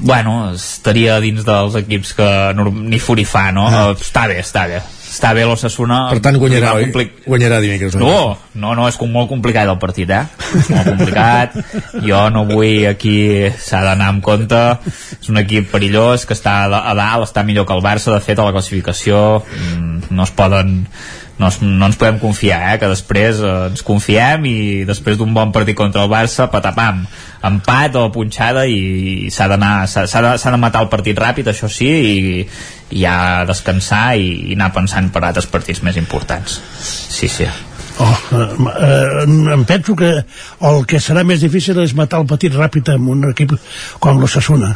Bueno, 0.00 0.52
estaria 0.54 1.18
dins 1.20 1.44
dels 1.44 1.74
equips 1.82 2.14
que 2.16 2.28
ni 2.56 3.00
furi 3.02 3.26
fa, 3.28 3.50
no? 3.52 3.66
Ah. 3.66 3.88
Uh, 3.90 3.96
està 3.98 4.28
bé, 4.30 4.38
està 4.44 4.68
bé. 4.70 4.78
Està 5.06 5.32
bé 5.36 5.46
l'Ossassuna. 5.48 5.98
Per 6.12 6.20
tant, 6.22 6.36
guanyarà, 6.38 6.74
oi? 6.76 6.86
Complic... 6.88 7.12
Guanyarà 7.26 7.58
dimecres. 7.64 7.94
No, 7.98 8.36
no, 8.54 8.72
no, 8.76 8.86
és 8.90 8.98
com 9.00 9.10
molt 9.12 9.30
complicat 9.30 9.70
el 9.70 9.78
partit, 9.82 10.10
eh? 10.12 10.22
És 10.60 10.70
molt 10.72 10.90
complicat. 10.92 11.58
Jo 12.04 12.22
no 12.34 12.44
vull 12.48 12.86
aquí... 12.90 13.16
S'ha 13.66 13.82
d'anar 13.86 14.10
amb 14.12 14.24
compte. 14.26 14.62
És 15.18 15.30
un 15.32 15.40
equip 15.40 15.70
perillós 15.72 16.26
que 16.28 16.36
està 16.36 16.58
a 16.66 16.94
dalt, 16.98 17.28
està 17.28 17.46
millor 17.46 17.68
que 17.68 17.76
el 17.76 17.84
Barça, 17.86 18.12
de 18.12 18.20
fet, 18.24 18.38
a 18.38 18.48
la 18.48 18.54
classificació. 18.56 19.22
Mm, 19.56 20.10
no 20.10 20.26
es 20.26 20.34
poden 20.36 20.82
no, 21.38 21.50
no 21.60 21.88
ens 21.88 21.98
podem 22.00 22.18
confiar, 22.20 22.60
eh? 22.72 22.78
que 22.80 22.88
després 22.90 23.42
eh, 23.42 23.52
ens 23.70 23.84
confiem 23.86 24.46
i 24.48 24.56
després 24.88 25.18
d'un 25.20 25.34
bon 25.36 25.52
partit 25.52 25.76
contra 25.76 26.06
el 26.06 26.10
Barça, 26.12 26.48
patapam, 26.52 27.04
empat 27.46 27.98
o 28.00 28.06
punxada 28.14 28.64
i 28.70 29.28
s'ha 29.32 29.48
d'anar 29.52 29.74
s'ha 29.90 30.06
de, 30.06 30.34
de 30.40 30.62
matar 30.62 30.86
el 30.86 30.90
partit 30.92 31.18
ràpid, 31.20 31.52
això 31.52 31.68
sí 31.72 31.90
i, 31.90 32.16
i 32.90 33.04
ja 33.04 33.44
descansar 33.48 34.16
i, 34.16 34.32
i 34.50 34.56
anar 34.56 34.72
pensant 34.76 35.12
per 35.12 35.26
altres 35.26 35.48
partits 35.52 35.84
més 35.84 36.00
importants. 36.00 36.60
Sí, 36.80 37.28
sí. 37.28 37.48
Oh, 37.98 38.16
eh, 38.36 38.48
eh, 38.86 39.22
em 39.54 39.64
penso 39.64 39.96
que 39.96 40.10
el 40.68 40.82
que 40.88 41.00
serà 41.00 41.24
més 41.24 41.40
difícil 41.44 41.78
és 41.80 41.96
matar 41.96 42.20
el 42.20 42.28
petit 42.28 42.52
ràpid 42.52 42.92
amb 42.92 43.12
un 43.12 43.30
equip 43.30 43.56
com 44.04 44.20
l'Ossassuna 44.20 44.74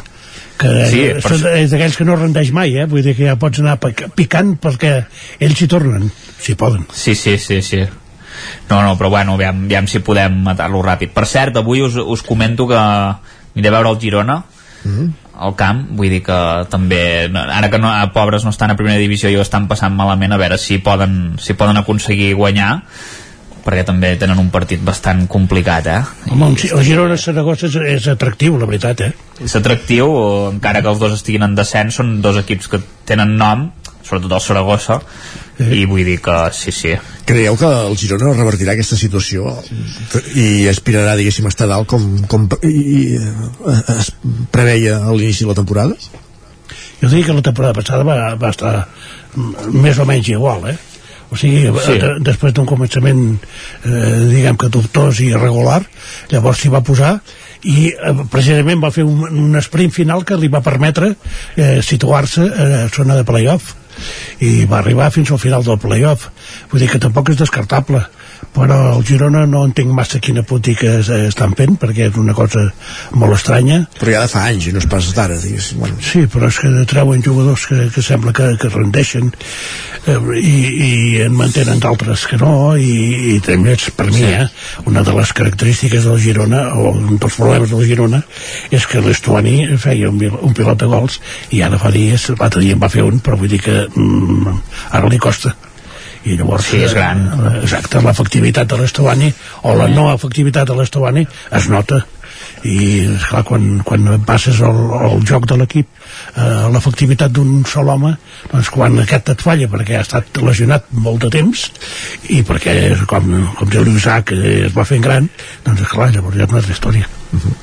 que 0.61 0.73
sí, 0.91 1.01
per... 1.23 1.39
és 1.57 1.73
d'aquells 1.73 1.97
que 1.97 2.07
no 2.07 2.17
rendeix 2.19 2.51
mai 2.55 2.75
eh? 2.77 2.85
vull 2.89 3.03
dir 3.05 3.15
que 3.17 3.25
ja 3.27 3.37
pots 3.41 3.61
anar 3.63 3.79
picant 3.81 4.53
perquè 4.61 4.93
ells 5.41 5.61
hi 5.61 5.67
tornen 5.71 6.07
si 6.41 6.55
poden. 6.55 6.87
Sí, 6.93 7.15
sí, 7.15 7.37
sí, 7.37 7.61
sí. 7.61 7.81
No, 8.69 8.81
no, 8.81 8.95
però 8.97 9.09
bueno, 9.09 9.35
aviam, 9.35 9.65
aviam 9.67 9.87
si 9.89 10.01
podem 10.05 10.39
matar-lo 10.45 10.81
ràpid. 10.85 11.11
Per 11.13 11.27
cert, 11.29 11.57
avui 11.59 11.83
us, 11.85 11.97
us 11.99 12.23
comento 12.25 12.67
que 12.69 12.79
aniré 12.79 13.69
a 13.69 13.75
veure 13.75 13.91
el 13.91 13.99
Girona, 14.01 14.37
mm 14.83 14.91
-hmm. 14.91 15.09
al 15.45 15.55
camp, 15.55 15.85
vull 15.91 16.09
dir 16.09 16.23
que 16.23 16.65
també, 16.69 17.29
ara 17.35 17.69
que 17.69 17.77
no, 17.77 17.91
pobres 18.13 18.43
no 18.43 18.49
estan 18.49 18.71
a 18.71 18.75
primera 18.75 18.97
divisió 18.97 19.29
i 19.29 19.35
ho 19.35 19.41
estan 19.41 19.67
passant 19.67 19.95
malament, 19.95 20.33
a 20.33 20.37
veure 20.37 20.57
si 20.57 20.77
poden, 20.77 21.35
si 21.37 21.53
poden 21.53 21.77
aconseguir 21.77 22.33
guanyar 22.35 22.83
perquè 23.65 23.83
també 23.87 24.13
tenen 24.21 24.39
un 24.41 24.49
partit 24.53 24.81
bastant 24.83 25.25
complicat 25.31 25.89
eh? 25.91 25.99
Home, 26.31 26.53
el 26.55 26.85
Girona-Saragossa 26.87 27.69
és, 27.69 27.77
és 27.95 28.07
atractiu, 28.13 28.57
la 28.61 28.69
veritat 28.69 29.05
eh? 29.07 29.11
és 29.41 29.55
atractiu, 29.57 30.09
encara 30.51 30.81
que 30.81 30.91
els 30.91 31.01
dos 31.01 31.15
estiguin 31.19 31.45
en 31.47 31.55
descens 31.57 31.99
són 32.01 32.19
dos 32.25 32.39
equips 32.41 32.71
que 32.71 32.81
tenen 33.09 33.37
nom 33.39 33.69
sobretot 34.01 34.33
el 34.37 34.43
Saragossa 34.43 34.99
eh. 35.59 35.71
i 35.81 35.85
vull 35.89 36.03
dir 36.07 36.17
que 36.25 36.37
sí, 36.57 36.73
sí 36.75 36.95
Creieu 37.27 37.55
que 37.59 37.69
el 37.85 37.95
Girona 37.99 38.33
revertirà 38.35 38.73
aquesta 38.75 38.97
situació 38.99 39.53
i 40.35 40.67
aspirarà, 40.71 41.15
diguéssim, 41.19 41.47
a 41.47 41.53
estar 41.53 41.69
dalt 41.69 41.87
com, 41.91 42.09
com 42.31 42.49
i, 42.67 42.73
i, 42.73 43.01
es 43.95 44.11
preveia 44.51 44.99
a 45.05 45.15
l'inici 45.15 45.45
de 45.45 45.53
la 45.53 45.59
temporada? 45.61 45.95
Jo 47.01 47.09
dic 47.09 47.25
que 47.29 47.37
la 47.37 47.45
temporada 47.45 47.77
passada 47.77 48.05
va, 48.05 48.17
va 48.37 48.51
estar 48.53 48.73
més 49.73 49.97
o 50.01 50.05
menys 50.05 50.29
igual, 50.33 50.67
eh? 50.69 50.77
O 51.31 51.39
sigui, 51.39 51.63
sí. 51.85 51.97
de, 52.01 52.15
després 52.27 52.53
d'un 52.53 52.67
començament 52.67 53.21
eh, 53.31 54.17
diguem 54.31 54.59
que 54.59 54.71
dubtós 54.73 55.21
i 55.23 55.31
irregular 55.31 55.79
llavors 56.31 56.59
s'hi 56.59 56.71
va 56.73 56.83
posar 56.83 57.15
i 57.63 57.91
eh, 57.91 58.15
precisament 58.31 58.81
va 58.83 58.91
fer 58.93 59.05
un, 59.07 59.23
un 59.27 59.61
sprint 59.61 59.93
final 59.93 60.25
que 60.27 60.37
li 60.39 60.49
va 60.51 60.63
permetre 60.65 61.13
eh, 61.13 61.79
situar-se 61.85 62.47
a 62.47 62.87
zona 62.93 63.19
de 63.19 63.27
playoff. 63.27 63.75
I 64.41 64.65
va 64.65 64.79
arribar 64.79 65.11
fins 65.13 65.29
al 65.31 65.39
final 65.41 65.65
del 65.67 65.77
playoff. 65.77 66.29
Vull 66.71 66.81
dir 66.81 66.89
que 66.89 67.01
tampoc 67.01 67.29
és 67.33 67.41
descartable 67.41 68.01
però 68.55 68.77
el 68.95 69.05
Girona 69.07 69.45
no 69.49 69.63
entenc 69.67 69.93
massa 69.95 70.19
quina 70.23 70.43
política 70.47 70.97
estan 71.01 71.55
fent 71.57 71.77
perquè 71.81 72.09
és 72.09 72.17
una 72.19 72.35
cosa 72.37 72.65
molt 73.15 73.37
estranya. 73.37 73.81
Però 73.99 74.15
ja 74.15 74.23
de 74.25 74.31
fa 74.31 74.45
anys 74.49 74.67
i 74.69 74.75
no 74.75 74.81
és 74.81 74.89
pas 74.91 75.11
d'ara 75.15 75.37
bueno. 75.79 75.95
sí, 76.01 76.25
però 76.31 76.49
és 76.49 76.59
que 76.59 76.71
treuen 76.89 77.23
jugadors 77.23 77.65
que, 77.69 77.87
que 77.93 78.03
sembla 78.03 78.33
que, 78.33 78.49
que 78.59 78.69
rendeixen 78.73 79.31
eh, 80.07 80.17
i, 80.39 80.55
i 80.87 80.91
en 81.25 81.35
mantenen 81.37 81.79
d'altres 81.79 82.25
que 82.29 82.39
no 82.41 82.75
i, 82.75 83.35
i 83.35 83.39
també 83.45 83.75
és 83.77 83.89
per 83.95 84.09
mi 84.11 84.25
eh, 84.27 84.47
una 84.89 85.05
de 85.07 85.15
les 85.17 85.33
característiques 85.37 86.07
del 86.07 86.19
Girona 86.21 86.67
o 86.75 86.91
un 86.91 87.17
dels 87.17 87.39
problemes 87.39 87.73
del 87.73 87.85
Girona 87.87 88.21
és 88.71 88.87
que 88.89 89.01
l'Estuani 89.03 89.77
feia 89.81 90.11
un, 90.11 90.21
un 90.21 90.55
pilot 90.57 90.83
de 90.83 90.91
gols 90.91 91.19
i 91.51 91.63
ara 91.65 91.79
fa 91.81 91.91
dies, 91.93 92.29
l'altre 92.37 92.63
dia 92.63 92.77
en 92.77 92.83
va 92.83 92.91
fer 92.91 93.05
un 93.07 93.19
però 93.23 93.39
vull 93.39 93.51
dir 93.51 93.61
que 93.63 93.83
mm, 93.87 94.61
ara 94.97 95.11
li 95.11 95.21
costa 95.21 95.55
i 96.25 96.37
llavors 96.37 96.71
sí, 96.71 96.81
és 96.85 96.95
gran. 96.97 97.25
Eh, 97.27 97.53
exacte, 97.63 98.01
l'efectivitat 98.05 98.69
de 98.69 98.81
l'Estovani 98.81 99.31
o 99.67 99.75
la 99.77 99.89
no 99.91 100.09
efectivitat 100.13 100.69
de 100.69 100.77
l'Estovani 100.77 101.25
es 101.57 101.69
nota 101.71 102.01
i 102.67 103.07
esclar, 103.09 103.41
quan, 103.47 103.63
quan 103.85 104.05
passes 104.25 104.59
el, 104.65 104.81
el 104.93 105.23
joc 105.25 105.47
de 105.49 105.57
l'equip 105.57 105.87
eh, 105.89 106.67
l'efectivitat 106.73 107.33
d'un 107.33 107.63
sol 107.69 107.89
home 107.89 108.13
doncs 108.51 108.69
quan 108.73 108.99
aquest 109.01 109.31
et 109.33 109.41
falla 109.41 109.69
perquè 109.71 109.97
ha 109.97 110.03
estat 110.05 110.41
lesionat 110.45 110.91
molt 110.93 111.25
de 111.25 111.31
temps 111.33 111.65
i 112.29 112.41
perquè 112.45 112.75
com, 113.09 113.31
com 113.57 113.71
diu 113.71 113.85
l'Isaac 113.87 114.35
es 114.35 114.77
va 114.77 114.85
fent 114.85 115.01
gran 115.05 115.29
doncs 115.65 115.87
esclar, 115.87 116.11
llavors 116.13 116.37
ja 116.37 116.45
és 116.45 116.53
una 116.53 116.63
altra 116.63 116.77
història 116.77 117.09
Uh 117.31 117.39
-huh. 117.39 117.53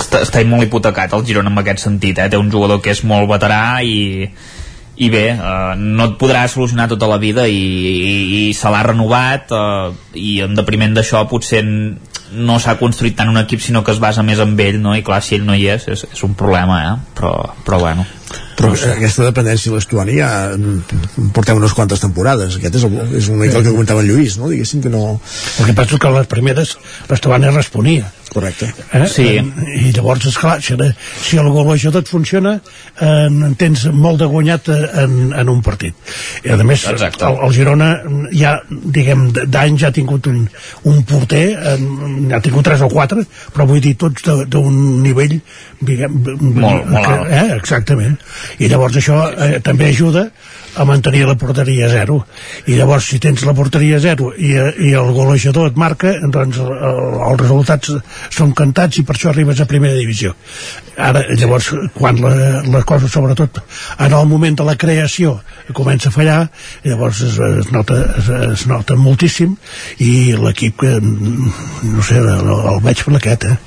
està, 0.00 0.22
està 0.24 0.40
molt 0.48 0.64
hipotecat 0.64 1.12
el 1.12 1.24
Girona 1.26 1.50
en 1.50 1.58
aquest 1.58 1.80
sentit 1.80 2.18
eh? 2.18 2.30
té 2.30 2.38
un 2.38 2.50
jugador 2.50 2.80
que 2.80 2.90
és 2.90 3.04
molt 3.04 3.28
veterà 3.28 3.82
i, 3.84 4.30
i 4.98 5.08
bé, 5.14 5.26
eh, 5.30 5.74
no 5.78 6.08
et 6.08 6.14
podrà 6.18 6.42
solucionar 6.50 6.88
tota 6.90 7.06
la 7.06 7.20
vida 7.22 7.46
i, 7.46 7.54
i, 7.54 8.14
i 8.38 8.54
se 8.56 8.70
l'ha 8.72 8.82
renovat 8.82 9.54
eh, 9.54 9.90
i 10.18 10.38
en 10.42 10.58
depriment 10.58 10.96
d'això 10.96 11.22
potser 11.30 11.62
no 11.62 12.58
s'ha 12.60 12.76
construït 12.80 13.16
tant 13.16 13.30
un 13.30 13.38
equip 13.40 13.62
sinó 13.62 13.84
que 13.84 13.94
es 13.94 14.02
basa 14.02 14.24
més 14.26 14.42
en 14.42 14.58
ell 14.60 14.80
no? 14.82 14.96
i 14.98 15.04
clar, 15.06 15.22
si 15.22 15.38
ell 15.38 15.46
no 15.46 15.54
hi 15.54 15.68
és 15.70 15.86
és, 15.88 16.04
és 16.12 16.24
un 16.26 16.34
problema 16.34 16.80
eh? 16.84 16.96
però, 17.14 17.32
però 17.64 17.80
bueno 17.84 18.04
però 18.58 18.72
aquesta 18.74 19.28
dependència 19.28 19.70
de 19.70 19.78
l'Estuani 19.78 20.18
ja 20.18 20.30
portem 21.32 21.62
unes 21.62 21.72
quantes 21.78 22.02
temporades 22.02 22.58
aquest 22.58 22.80
és, 22.80 22.84
el, 22.88 22.98
és 23.22 23.30
una 23.30 23.44
mica 23.44 23.60
el 23.60 23.68
que 23.68 23.72
comentava 23.72 24.02
en 24.02 24.10
Lluís 24.10 24.36
no? 24.40 24.50
diguéssim 24.50 24.82
que 24.82 24.92
no... 24.92 25.04
el 25.14 25.70
que 25.70 25.78
passa 25.78 25.94
és 25.94 26.02
que 26.02 26.14
les 26.18 26.30
primeres 26.34 26.74
l'Estuani 27.08 27.54
responia 27.54 28.10
correcte 28.32 28.68
eh? 28.92 29.06
sí. 29.10 29.26
i 29.38 29.92
llavors 29.96 30.26
esclar, 30.30 30.58
si, 30.62 30.76
si 31.22 31.38
el 31.40 31.48
golejador 31.54 32.04
et 32.04 32.10
funciona 32.10 32.54
eh, 32.58 33.26
en 33.28 33.56
tens 33.60 33.86
molt 33.92 34.22
de 34.22 34.28
guanyat 34.30 34.70
en, 34.74 35.16
en 35.32 35.52
un 35.52 35.62
partit 35.64 35.94
i 36.44 36.52
a 36.54 36.58
més 36.66 36.84
el, 36.90 37.02
el 37.28 37.54
Girona 37.56 37.90
ja 38.32 38.56
diguem 38.68 39.28
d'anys 39.38 39.82
ja 39.82 39.92
ha 39.92 39.96
tingut 39.96 40.28
un, 40.30 40.44
un 40.90 41.02
porter 41.08 41.46
en, 41.74 42.28
ha 42.34 42.42
tingut 42.44 42.68
3 42.68 42.86
o 42.86 42.90
4 42.92 43.24
però 43.54 43.68
vull 43.70 43.82
dir 43.84 43.96
tots 44.00 44.28
d'un 44.50 44.78
nivell 45.04 45.38
diguem, 45.80 46.20
molt, 46.38 46.88
molt 46.88 47.02
alt 47.02 47.32
eh? 47.32 47.46
exactament 47.56 48.18
i 48.58 48.70
llavors 48.70 48.98
això 49.00 49.24
eh, 49.32 49.58
també 49.64 49.92
ajuda 49.92 50.28
a 50.76 50.84
mantenir 50.84 51.24
la 51.26 51.36
porteria 51.38 51.88
zero. 51.88 52.20
I 52.66 52.76
llavors 52.78 53.08
si 53.10 53.18
tens 53.22 53.44
la 53.46 53.54
porteria 53.54 53.98
zero 54.02 54.32
i, 54.36 54.52
i 54.88 54.92
el 54.98 55.12
golejador 55.16 55.70
et 55.70 55.78
marca 55.80 56.14
doncs 56.20 56.60
el, 56.62 56.72
els 57.30 57.40
resultats 57.42 57.94
són 58.34 58.54
cantats 58.58 59.00
i 59.00 59.04
per 59.06 59.16
això 59.16 59.32
arribes 59.32 59.60
a 59.60 59.68
primera 59.70 59.96
divisió. 59.98 60.34
Ara 60.98 61.24
llavors 61.30 61.70
quan 61.94 62.20
la, 62.22 62.62
les 62.66 62.86
coses 62.88 63.12
sobretot 63.12 63.60
en 63.98 64.12
el 64.12 64.28
moment 64.28 64.58
de 64.58 64.66
la 64.66 64.76
creació 64.76 65.38
comença 65.72 66.10
a 66.10 66.14
fallar 66.14 66.38
llavors 66.84 67.22
es, 67.22 67.38
es, 67.38 67.72
nota, 67.72 67.98
es, 68.18 68.30
es 68.52 68.66
nota 68.70 68.96
moltíssim 68.98 69.54
i 70.04 70.34
l'equip 70.38 70.80
que 70.82 70.96
no 71.02 72.02
sé, 72.02 72.18
el, 72.18 72.48
el 72.74 72.82
veig 72.84 73.04
per 73.04 73.18
aquest 73.18 73.52
eh 73.52 73.58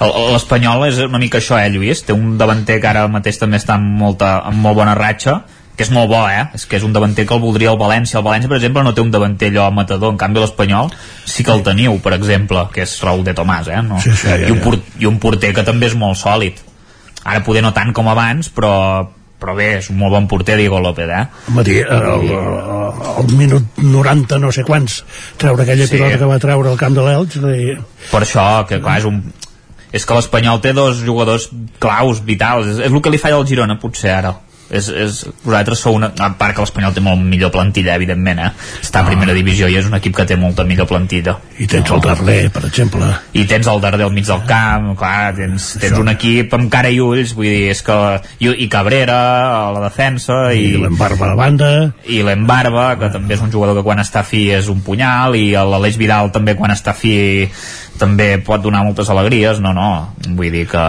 l'Espanyol 0.00 0.86
és 0.86 0.98
una 1.04 1.18
mica 1.20 1.38
això, 1.40 1.58
eh, 1.60 1.68
Lluís? 1.68 2.00
Té 2.06 2.14
un 2.16 2.38
davanter 2.40 2.78
que 2.80 2.88
ara 2.88 3.06
mateix 3.12 3.36
també 3.36 3.58
està 3.60 3.74
amb, 3.76 3.90
molta, 4.00 4.38
amb 4.48 4.62
molt 4.64 4.78
bona 4.78 4.94
ratxa, 4.96 5.42
que 5.76 5.86
és 5.86 5.90
molt 5.94 6.10
bo, 6.10 6.20
eh? 6.28 6.42
És 6.56 6.66
que 6.68 6.76
és 6.76 6.84
un 6.84 6.92
davanter 6.92 7.24
que 7.26 7.32
el 7.36 7.40
voldria 7.40 7.70
el 7.72 7.78
València. 7.80 8.18
El 8.18 8.24
València, 8.26 8.50
per 8.50 8.58
exemple, 8.58 8.82
no 8.84 8.92
té 8.92 9.00
un 9.00 9.12
davanter 9.14 9.48
allò 9.48 9.70
matador, 9.72 10.12
en 10.12 10.18
canvi 10.20 10.42
l'Espanyol 10.42 10.90
sí 11.24 11.46
que 11.46 11.54
el 11.54 11.62
teniu, 11.64 11.94
per 12.04 12.12
exemple, 12.18 12.66
que 12.74 12.84
és 12.84 12.96
Raúl 13.04 13.22
de 13.24 13.32
Tomàs, 13.38 13.70
eh? 13.72 13.80
No? 13.86 14.00
Sí, 14.04 14.12
sí, 14.12 14.28
ja, 14.28 14.36
I, 14.44 14.50
un 14.52 14.60
port, 14.64 14.90
I 15.00 15.08
un 15.08 15.16
porter 15.22 15.54
que 15.56 15.64
també 15.64 15.88
és 15.88 15.96
molt 15.96 16.20
sòlid. 16.20 16.60
Ara 17.24 17.40
poder 17.46 17.62
no 17.64 17.72
tant 17.76 17.94
com 17.96 18.10
abans, 18.12 18.50
però, 18.52 18.72
però 19.40 19.54
bé, 19.56 19.70
és 19.78 19.88
un 19.92 19.96
molt 20.00 20.12
bon 20.16 20.28
porter 20.28 20.58
Diego 20.60 20.82
López, 20.84 21.08
eh? 21.08 21.22
Home, 21.48 21.64
dir, 21.64 21.78
el, 21.88 22.28
el, 22.28 23.00
el 23.24 23.32
minut 23.40 23.80
90 23.80 24.40
no 24.44 24.52
sé 24.52 24.66
quants 24.68 25.00
treure 25.40 25.64
aquella 25.64 25.88
sí. 25.88 25.96
pilota 25.96 26.20
que 26.20 26.28
va 26.28 26.38
treure 26.44 26.74
al 26.74 26.80
camp 26.80 26.96
de 26.98 27.06
l'Elx 27.08 27.40
i... 27.54 27.72
per 28.10 28.20
això, 28.26 28.46
que 28.68 28.82
clar, 28.84 29.00
és 29.00 29.08
un, 29.08 29.22
és 29.96 30.04
que 30.04 30.20
l'Espanyol 30.20 30.60
té 30.60 30.76
dos 30.76 31.00
jugadors 31.00 31.48
claus, 31.80 32.20
vitals 32.20 32.68
és, 32.68 32.84
és 32.84 32.92
el 32.92 33.00
que 33.00 33.16
li 33.16 33.20
falla 33.22 33.40
al 33.40 33.48
Girona 33.48 33.80
potser 33.80 34.12
ara 34.18 34.36
és, 34.70 34.88
és, 34.88 35.18
vosaltres 35.42 35.82
sou 35.82 35.96
una, 35.98 36.12
a 36.14 36.30
part 36.38 36.54
que 36.54 36.62
l'Espanyol 36.62 36.94
té 36.94 37.02
molt 37.02 37.18
millor 37.26 37.50
plantilla 37.54 37.96
evidentment 37.98 38.38
eh? 38.44 38.50
està 38.78 39.02
a 39.02 39.08
primera 39.08 39.34
divisió 39.34 39.68
i 39.68 39.76
és 39.80 39.88
un 39.88 39.96
equip 39.98 40.14
que 40.20 40.26
té 40.30 40.38
molta 40.38 40.64
millor 40.68 40.86
plantilla. 40.90 41.36
I 41.58 41.66
tens 41.70 41.90
no? 41.90 41.98
el 41.98 42.04
Darder 42.04 42.38
per 42.54 42.62
exemple. 42.68 43.08
I 43.34 43.44
tens 43.50 43.66
el 43.70 43.82
Darder 43.82 44.06
al 44.06 44.14
mig 44.14 44.28
del 44.28 44.44
camp 44.48 44.92
clar, 45.00 45.34
tens, 45.38 45.72
tens 45.82 45.98
un 45.98 46.12
equip 46.14 46.54
amb 46.56 46.70
cara 46.72 46.92
i 46.94 47.02
ulls 47.02 47.34
vull 47.34 47.50
dir, 47.50 47.70
és 47.74 47.82
que 47.86 47.98
i, 48.38 48.52
i 48.64 48.70
Cabrera 48.70 49.18
a 49.50 49.68
la 49.74 49.84
defensa 49.88 50.40
i, 50.54 50.70
i 50.76 50.80
l'Embarba 50.84 51.26
a 51.26 51.32
la 51.34 51.38
banda. 51.42 51.70
I 52.06 52.22
l'Embarba 52.26 52.92
que 53.00 53.10
també 53.12 53.34
és 53.36 53.44
un 53.44 53.52
jugador 53.52 53.80
que 53.80 53.86
quan 53.86 54.02
està 54.02 54.22
fi 54.26 54.46
és 54.54 54.70
un 54.70 54.84
punyal 54.86 55.34
i 55.38 55.50
l'Aleix 55.52 55.98
Vidal 56.00 56.30
també 56.34 56.54
quan 56.58 56.70
està 56.74 56.94
fi 56.94 57.14
també 58.00 58.36
pot 58.40 58.62
donar 58.62 58.86
moltes 58.86 59.10
alegries, 59.12 59.58
no, 59.60 59.74
no, 59.76 60.14
vull 60.30 60.54
dir 60.54 60.64
que, 60.70 60.84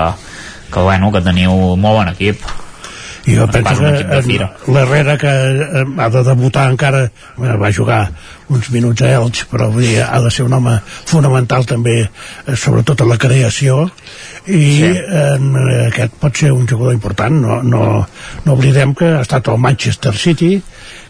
que 0.71 0.83
bueno, 0.85 1.09
que 1.11 1.25
teniu 1.25 1.75
molt 1.75 1.97
bon 1.97 2.11
equip 2.13 2.45
i 3.25 3.35
jo 3.37 3.45
penso 3.53 3.75
que 3.77 4.71
l'Herrera 4.73 5.17
que 5.21 5.29
eh, 5.29 5.83
ha 5.97 6.09
de 6.09 6.23
debutar 6.25 6.69
encara. 6.71 7.03
Eh, 7.05 7.57
va 7.61 7.69
jugar 7.73 8.01
uns 8.51 8.69
minuts 8.73 9.03
a 9.05 9.11
Elx 9.19 9.45
però 9.51 9.69
vull 9.71 9.85
dir, 9.85 10.01
ha 10.01 10.19
de 10.23 10.31
ser 10.33 10.47
un 10.47 10.55
home 10.57 10.73
fonamental 11.09 11.67
també 11.69 11.99
eh, 12.01 12.55
sobretot 12.55 13.03
a 13.03 13.09
la 13.11 13.19
creació. 13.21 13.85
I 14.47 14.65
sí. 14.79 14.91
en, 15.21 15.53
aquest 15.85 16.17
pot 16.21 16.35
ser 16.43 16.51
un 16.55 16.65
jugador 16.67 16.97
important. 16.97 17.41
No, 17.45 17.61
no, 17.61 17.85
no 18.45 18.57
oblidem 18.57 18.95
que 18.97 19.13
ha 19.19 19.21
estat 19.21 19.51
al 19.51 19.61
Manchester 19.61 20.15
City 20.17 20.55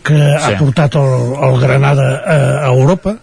que 0.04 0.18
sí. 0.18 0.38
ha 0.44 0.56
portat 0.60 0.98
el, 1.00 1.36
el 1.48 1.60
Granada 1.62 2.08
a, 2.20 2.40
a 2.68 2.72
Europa 2.74 3.16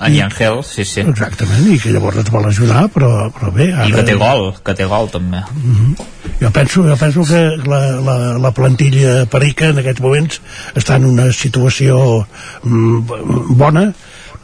en 0.00 0.14
I, 0.14 0.20
Angel, 0.26 0.62
sí, 0.66 0.84
sí. 0.84 1.00
Exactament, 1.00 1.66
i 1.72 1.78
que 1.80 1.92
llavors 1.94 2.20
et 2.20 2.30
vol 2.32 2.46
ajudar, 2.48 2.86
però, 2.94 3.30
però 3.34 3.52
bé... 3.54 3.70
Ara... 3.72 3.88
I 3.88 3.94
que 3.96 4.04
té 4.10 4.18
gol, 4.20 4.50
que 4.64 4.74
té 4.76 4.88
gol 4.90 5.10
també. 5.12 5.42
Mhm. 5.54 5.94
-huh. 5.96 6.12
Jo 6.40 6.50
penso, 6.50 6.82
jo 6.84 6.96
penso 6.96 7.24
que 7.24 7.40
la, 7.64 7.80
la, 8.00 8.16
la 8.38 8.50
plantilla 8.52 9.24
perica 9.26 9.70
en 9.72 9.78
aquests 9.78 10.02
moments 10.04 10.40
està 10.74 10.96
en 10.96 11.04
una 11.04 11.32
situació 11.32 12.26
mm, 12.62 13.56
bona 13.56 13.92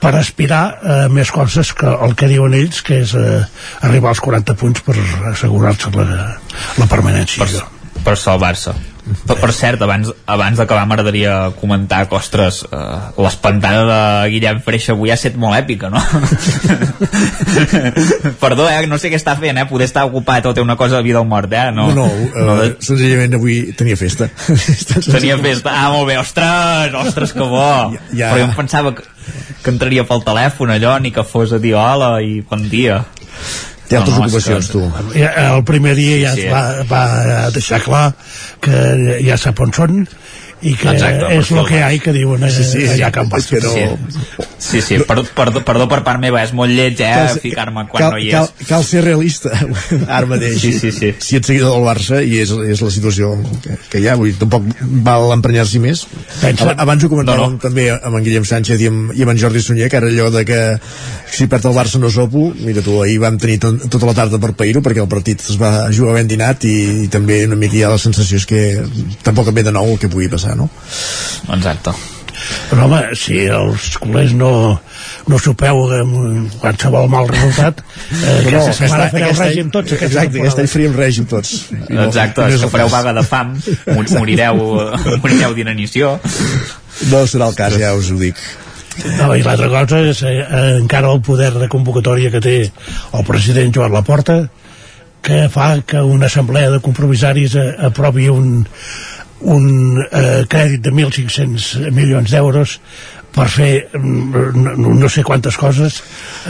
per 0.02 0.14
aspirar 0.18 0.62
a 0.82 0.96
més 1.08 1.30
coses 1.30 1.72
que 1.78 1.86
el 1.86 2.16
que 2.18 2.30
diuen 2.30 2.54
ells, 2.58 2.80
que 2.82 3.02
és 3.04 3.14
eh, 3.14 3.44
arribar 3.86 4.10
als 4.10 4.20
40 4.24 4.56
punts 4.58 4.82
per 4.82 4.96
assegurar-se 5.30 5.92
la, 5.94 6.06
la 6.78 6.88
permanència. 6.90 7.44
Per, 7.44 7.81
per 8.04 8.18
Barça 8.38 8.74
per, 9.02 9.34
per 9.40 9.50
cert, 9.50 9.82
abans, 9.82 10.12
abans 10.30 10.60
d'acabar 10.60 10.84
m'agradaria 10.86 11.50
comentar 11.58 12.04
que, 12.06 12.14
ostres, 12.14 12.60
eh, 12.70 12.98
l'espantada 13.18 13.82
de 13.88 14.30
Guillem 14.30 14.60
Freixa 14.62 14.94
avui 14.94 15.10
ha 15.10 15.16
estat 15.18 15.34
molt 15.40 15.56
èpica, 15.58 15.90
no? 15.90 15.98
Perdó, 18.42 18.68
eh, 18.70 18.86
no 18.90 19.00
sé 19.02 19.10
què 19.10 19.18
està 19.18 19.34
fent, 19.40 19.58
eh? 19.58 19.66
Poder 19.70 19.88
estar 19.90 20.04
ocupat 20.06 20.46
o 20.46 20.54
té 20.54 20.62
una 20.62 20.78
cosa 20.78 21.00
de 21.00 21.06
vida 21.08 21.20
o 21.20 21.26
mort, 21.26 21.50
eh? 21.50 21.64
No, 21.74 21.88
no, 21.96 22.06
no, 22.06 22.44
no 22.46 22.58
uh, 22.60 22.68
senzillament 22.84 23.34
avui 23.40 23.56
tenia 23.78 23.98
festa. 23.98 24.30
tenia 25.08 25.38
festa, 25.42 25.74
ah, 25.74 25.90
molt 25.96 26.06
bé, 26.12 26.20
ostres, 26.22 26.94
ostres, 27.02 27.34
que 27.34 27.42
bo! 27.42 27.66
Ja, 27.96 28.06
ja. 28.12 28.30
Però 28.30 28.44
jo 28.44 28.48
em 28.52 28.54
pensava 28.60 28.94
que, 28.94 29.08
que 29.64 29.74
entraria 29.74 30.06
pel 30.06 30.22
telèfon 30.26 30.76
allò, 30.78 30.94
ni 31.02 31.10
que 31.14 31.26
fos 31.26 31.56
a 31.56 31.60
dir 31.62 31.74
hola 31.74 32.14
i 32.22 32.38
bon 32.46 32.70
dia. 32.70 33.02
Té 33.92 33.98
altres 34.00 34.16
no, 34.16 34.24
ocupacions, 34.24 34.70
tu. 34.72 34.82
El 35.20 35.64
primer 35.68 35.92
dia 35.98 36.16
sí, 36.16 36.22
ja 36.24 36.32
sí. 36.38 36.46
va, 36.48 36.62
va 36.88 37.50
deixar 37.52 37.82
clar 37.84 38.04
que 38.64 38.78
ja 39.20 39.36
sap 39.40 39.60
on 39.60 39.74
són 39.76 40.04
i 40.62 40.74
que 40.78 40.92
Exacte, 40.94 41.28
és 41.34 41.50
el 41.50 41.64
que 41.66 41.76
hi 41.78 41.82
ha 41.82 41.90
i 41.94 42.00
que 42.02 42.14
diuen 42.14 42.44
sí, 42.54 42.64
sí, 42.66 42.82
allà 42.94 43.08
a 43.08 43.14
Can 43.14 43.30
Bastos. 43.32 43.64
No... 43.66 44.46
Sí, 44.62 44.80
sí, 44.80 44.98
perdó, 45.08 45.24
perdó, 45.34 45.62
perdó 45.66 45.88
per 45.90 46.00
part 46.06 46.22
meva, 46.22 46.38
és 46.46 46.52
molt 46.54 46.70
lleig, 46.70 47.00
eh, 47.02 47.34
ficar-me 47.42 47.82
quan 47.90 48.04
cal, 48.04 48.14
no 48.14 48.20
hi 48.22 48.28
és. 48.30 48.36
Cal, 48.36 48.68
cal 48.68 48.84
ser 48.86 49.02
realista, 49.02 49.50
ara 50.16 50.28
mateix. 50.30 50.60
Sí, 50.62 50.72
sí, 50.78 50.92
sí. 50.94 51.10
Si 51.18 51.40
ets 51.40 51.50
seguidor 51.50 51.74
del 51.74 51.86
Barça 51.88 52.22
i 52.22 52.38
és, 52.44 52.52
és 52.70 52.84
la 52.84 52.92
situació 52.94 53.32
que, 53.64 53.78
que 53.90 54.02
hi 54.04 54.06
ha, 54.06 54.14
vull 54.20 54.30
dir, 54.30 54.38
tampoc 54.44 54.70
val 55.02 55.34
emprenyar-s'hi 55.34 55.82
més. 55.82 56.04
Pensa... 56.38 56.76
Abans 56.86 57.02
ho 57.02 57.10
comentàvem 57.10 57.56
no, 57.56 57.58
no. 57.58 57.62
també 57.62 57.88
amb 57.96 58.20
en 58.20 58.28
Guillem 58.28 58.46
Sánchez 58.46 58.86
i 58.86 58.90
amb, 58.92 59.10
i 59.18 59.26
amb 59.26 59.34
en 59.34 59.42
Jordi 59.42 59.64
Sunyer, 59.66 59.90
que 59.90 59.98
era 59.98 60.12
allò 60.12 60.30
de 60.30 60.46
que 60.46 60.62
si 61.32 61.48
perd 61.48 61.66
el 61.66 61.74
Barça 61.74 61.98
no 61.98 62.10
sopo, 62.12 62.50
mira 62.60 62.84
tu, 62.84 62.98
ahir 63.02 63.18
vam 63.22 63.38
tenir 63.40 63.58
tot, 63.62 63.86
tota 63.90 64.08
la 64.10 64.14
tarda 64.16 64.38
per 64.42 64.52
pair 64.58 64.76
perquè 64.84 65.00
el 65.02 65.08
partit 65.10 65.40
es 65.40 65.58
va 65.60 65.88
jugar 65.94 66.18
ben 66.18 66.28
dinat 66.28 66.64
i, 66.68 66.74
i 67.06 67.08
també 67.12 67.42
una 67.48 67.56
mica 67.58 67.78
hi 67.78 67.84
ha 67.86 67.92
la 67.94 68.00
sensació 68.00 68.40
és 68.40 68.46
que 68.48 68.62
tampoc 69.24 69.48
ve 69.56 69.64
de 69.64 69.72
nou 69.74 69.94
el 69.94 70.00
que 70.00 70.10
pugui 70.12 70.28
passar, 70.32 70.51
no? 70.58 70.68
Exacte. 71.52 71.94
Però 72.70 72.86
home, 72.86 73.00
si 73.18 73.42
els 73.52 73.92
culers 74.00 74.32
no, 74.36 74.50
no 75.30 75.38
sopeu 75.42 75.82
amb 75.98 76.54
qualsevol 76.62 77.10
mal 77.12 77.28
resultat, 77.30 77.82
eh, 77.82 78.38
no, 78.48 78.62
aquesta 78.62 78.74
setmana 78.78 79.10
fareu 79.12 79.36
règim 79.38 79.70
tots. 79.74 79.94
Aquesta 79.96 80.08
exacte, 80.08 80.40
aquest 80.40 80.62
any 80.64 80.72
faríem 80.72 80.96
règim 80.98 81.28
tots. 81.30 81.52
Exacte, 81.90 82.42
no, 82.42 82.48
és 82.48 82.64
que 82.64 82.72
fareu 82.72 82.90
vaga 82.92 83.14
de 83.18 83.24
fam, 83.28 83.54
morireu, 84.18 84.64
morireu 85.22 85.56
d'inanició. 85.58 86.16
No 87.12 87.24
serà 87.28 87.50
el 87.50 87.58
cas, 87.58 87.78
ja 87.80 87.94
us 87.98 88.10
ho 88.12 88.18
dic. 88.20 88.40
No, 89.16 89.30
I 89.32 89.44
l'altra 89.44 89.70
cosa 89.72 90.02
és 90.04 90.18
eh, 90.28 90.42
encara 90.76 91.12
el 91.14 91.22
poder 91.24 91.52
de 91.56 91.68
convocatòria 91.72 92.32
que 92.32 92.42
té 92.44 92.56
el 92.68 93.24
president 93.28 93.72
Joan 93.72 93.94
Laporta, 93.94 94.42
que 95.22 95.46
fa 95.48 95.76
que 95.86 96.02
una 96.02 96.26
assemblea 96.26 96.70
de 96.70 96.80
compromissaris 96.84 97.54
eh, 97.56 97.68
aprovi 97.88 98.28
un, 98.28 98.66
un 99.44 99.98
eh, 100.04 100.44
crèdit 100.48 100.82
de 100.84 100.92
1.500 100.94 101.90
milions 101.94 102.30
d'euros 102.30 102.78
per 103.32 103.48
fer 103.48 103.70
mm, 103.96 104.52
no, 104.60 104.92
no 104.98 105.08
sé 105.10 105.24
quantes 105.24 105.56
coses 105.56 105.98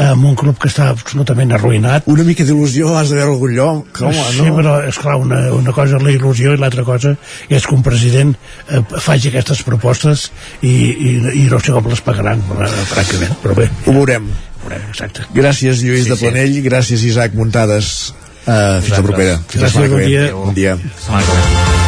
amb 0.02 0.26
un 0.26 0.36
club 0.38 0.58
que 0.60 0.68
està 0.70 0.88
absolutament 0.92 1.54
arruïnat. 1.54 2.08
Una 2.10 2.26
mica 2.26 2.44
d'il·lusió 2.46 2.94
has 2.98 3.12
de 3.12 3.18
veure 3.20 3.36
algun 3.36 3.54
lloc, 3.56 4.02
home, 4.02 4.16
no? 4.18 4.30
Sí, 4.34 4.54
però, 4.56 4.76
esclar, 4.90 5.16
una, 5.22 5.42
una 5.54 5.74
cosa 5.76 5.98
és 5.98 6.06
la 6.06 6.14
il·lusió 6.14 6.56
i 6.56 6.60
l'altra 6.60 6.84
cosa 6.86 7.14
és 7.48 7.66
que 7.66 7.76
un 7.76 7.84
president 7.86 8.34
eh, 8.34 8.82
faci 8.98 9.30
aquestes 9.30 9.62
propostes 9.66 10.30
i, 10.60 10.72
i, 10.72 11.12
i 11.44 11.46
no 11.50 11.60
sé 11.62 11.74
com 11.76 11.86
les 11.92 12.02
pagaran, 12.04 12.42
francament, 12.90 13.38
però 13.44 13.58
bé. 13.58 13.68
Ho 13.86 13.94
veurem. 14.00 14.26
Ho 14.32 14.66
veurem, 14.66 14.88
exacte. 14.90 15.28
Gràcies, 15.36 15.84
Lluís 15.86 16.08
sí, 16.08 16.14
de 16.14 16.18
Planell, 16.18 16.58
sí. 16.58 16.66
gràcies, 16.66 17.06
Isaac 17.12 17.38
Muntades. 17.38 18.12
Uh, 18.42 18.82
fins 18.82 18.96
la 18.96 19.06
propera. 19.06 19.38
Fins 19.46 19.68
gràcies, 19.68 19.94
bon 19.94 20.02
dia. 20.02 20.26
Bon 20.34 20.58
dia. 20.58 20.76
Bon 21.06 21.22
dia. 21.30 21.81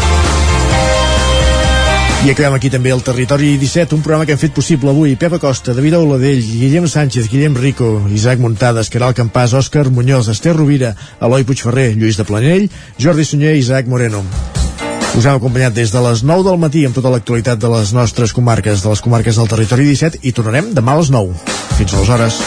I 2.24 2.30
acabem 2.32 2.54
aquí 2.56 2.70
també 2.72 2.88
el 2.88 3.02
Territori 3.04 3.50
17, 3.60 3.92
un 3.92 4.00
programa 4.00 4.24
que 4.24 4.32
hem 4.32 4.38
fet 4.40 4.54
possible 4.56 4.88
avui. 4.88 5.12
Pepa 5.20 5.36
Costa, 5.36 5.74
David 5.76 5.98
Oladell, 5.98 6.38
Guillem 6.40 6.86
Sánchez, 6.88 7.26
Guillem 7.28 7.52
Rico, 7.52 7.98
Isaac 8.08 8.40
Muntades, 8.40 8.88
Caral 8.88 9.12
Campàs, 9.12 9.52
Òscar 9.52 9.90
Muñoz, 9.92 10.30
Esther 10.32 10.54
Rovira, 10.56 10.94
Eloi 11.20 11.44
Puigferrer, 11.44 11.90
Lluís 11.98 12.16
de 12.16 12.24
Planell, 12.24 12.70
Jordi 12.96 13.26
Sunyer 13.28 13.52
i 13.52 13.60
Isaac 13.60 13.90
Moreno. 13.92 14.22
Us 15.18 15.26
hem 15.26 15.36
acompanyat 15.36 15.76
des 15.76 15.92
de 15.92 16.00
les 16.06 16.24
9 16.24 16.46
del 16.48 16.56
matí 16.64 16.86
amb 16.88 16.96
tota 16.96 17.12
l'actualitat 17.12 17.60
de 17.60 17.68
les 17.74 17.92
nostres 17.92 18.32
comarques, 18.32 18.80
de 18.80 18.88
les 18.88 19.04
comarques 19.04 19.36
del 19.36 19.52
Territori 19.52 19.84
17 19.92 20.24
i 20.24 20.32
tornarem 20.32 20.72
demà 20.72 20.96
a 20.96 21.02
les 21.02 21.12
9. 21.12 21.36
Fins 21.76 21.92
aleshores. 21.92 22.40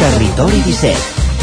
Territori 0.00 0.64
17 0.72 1.17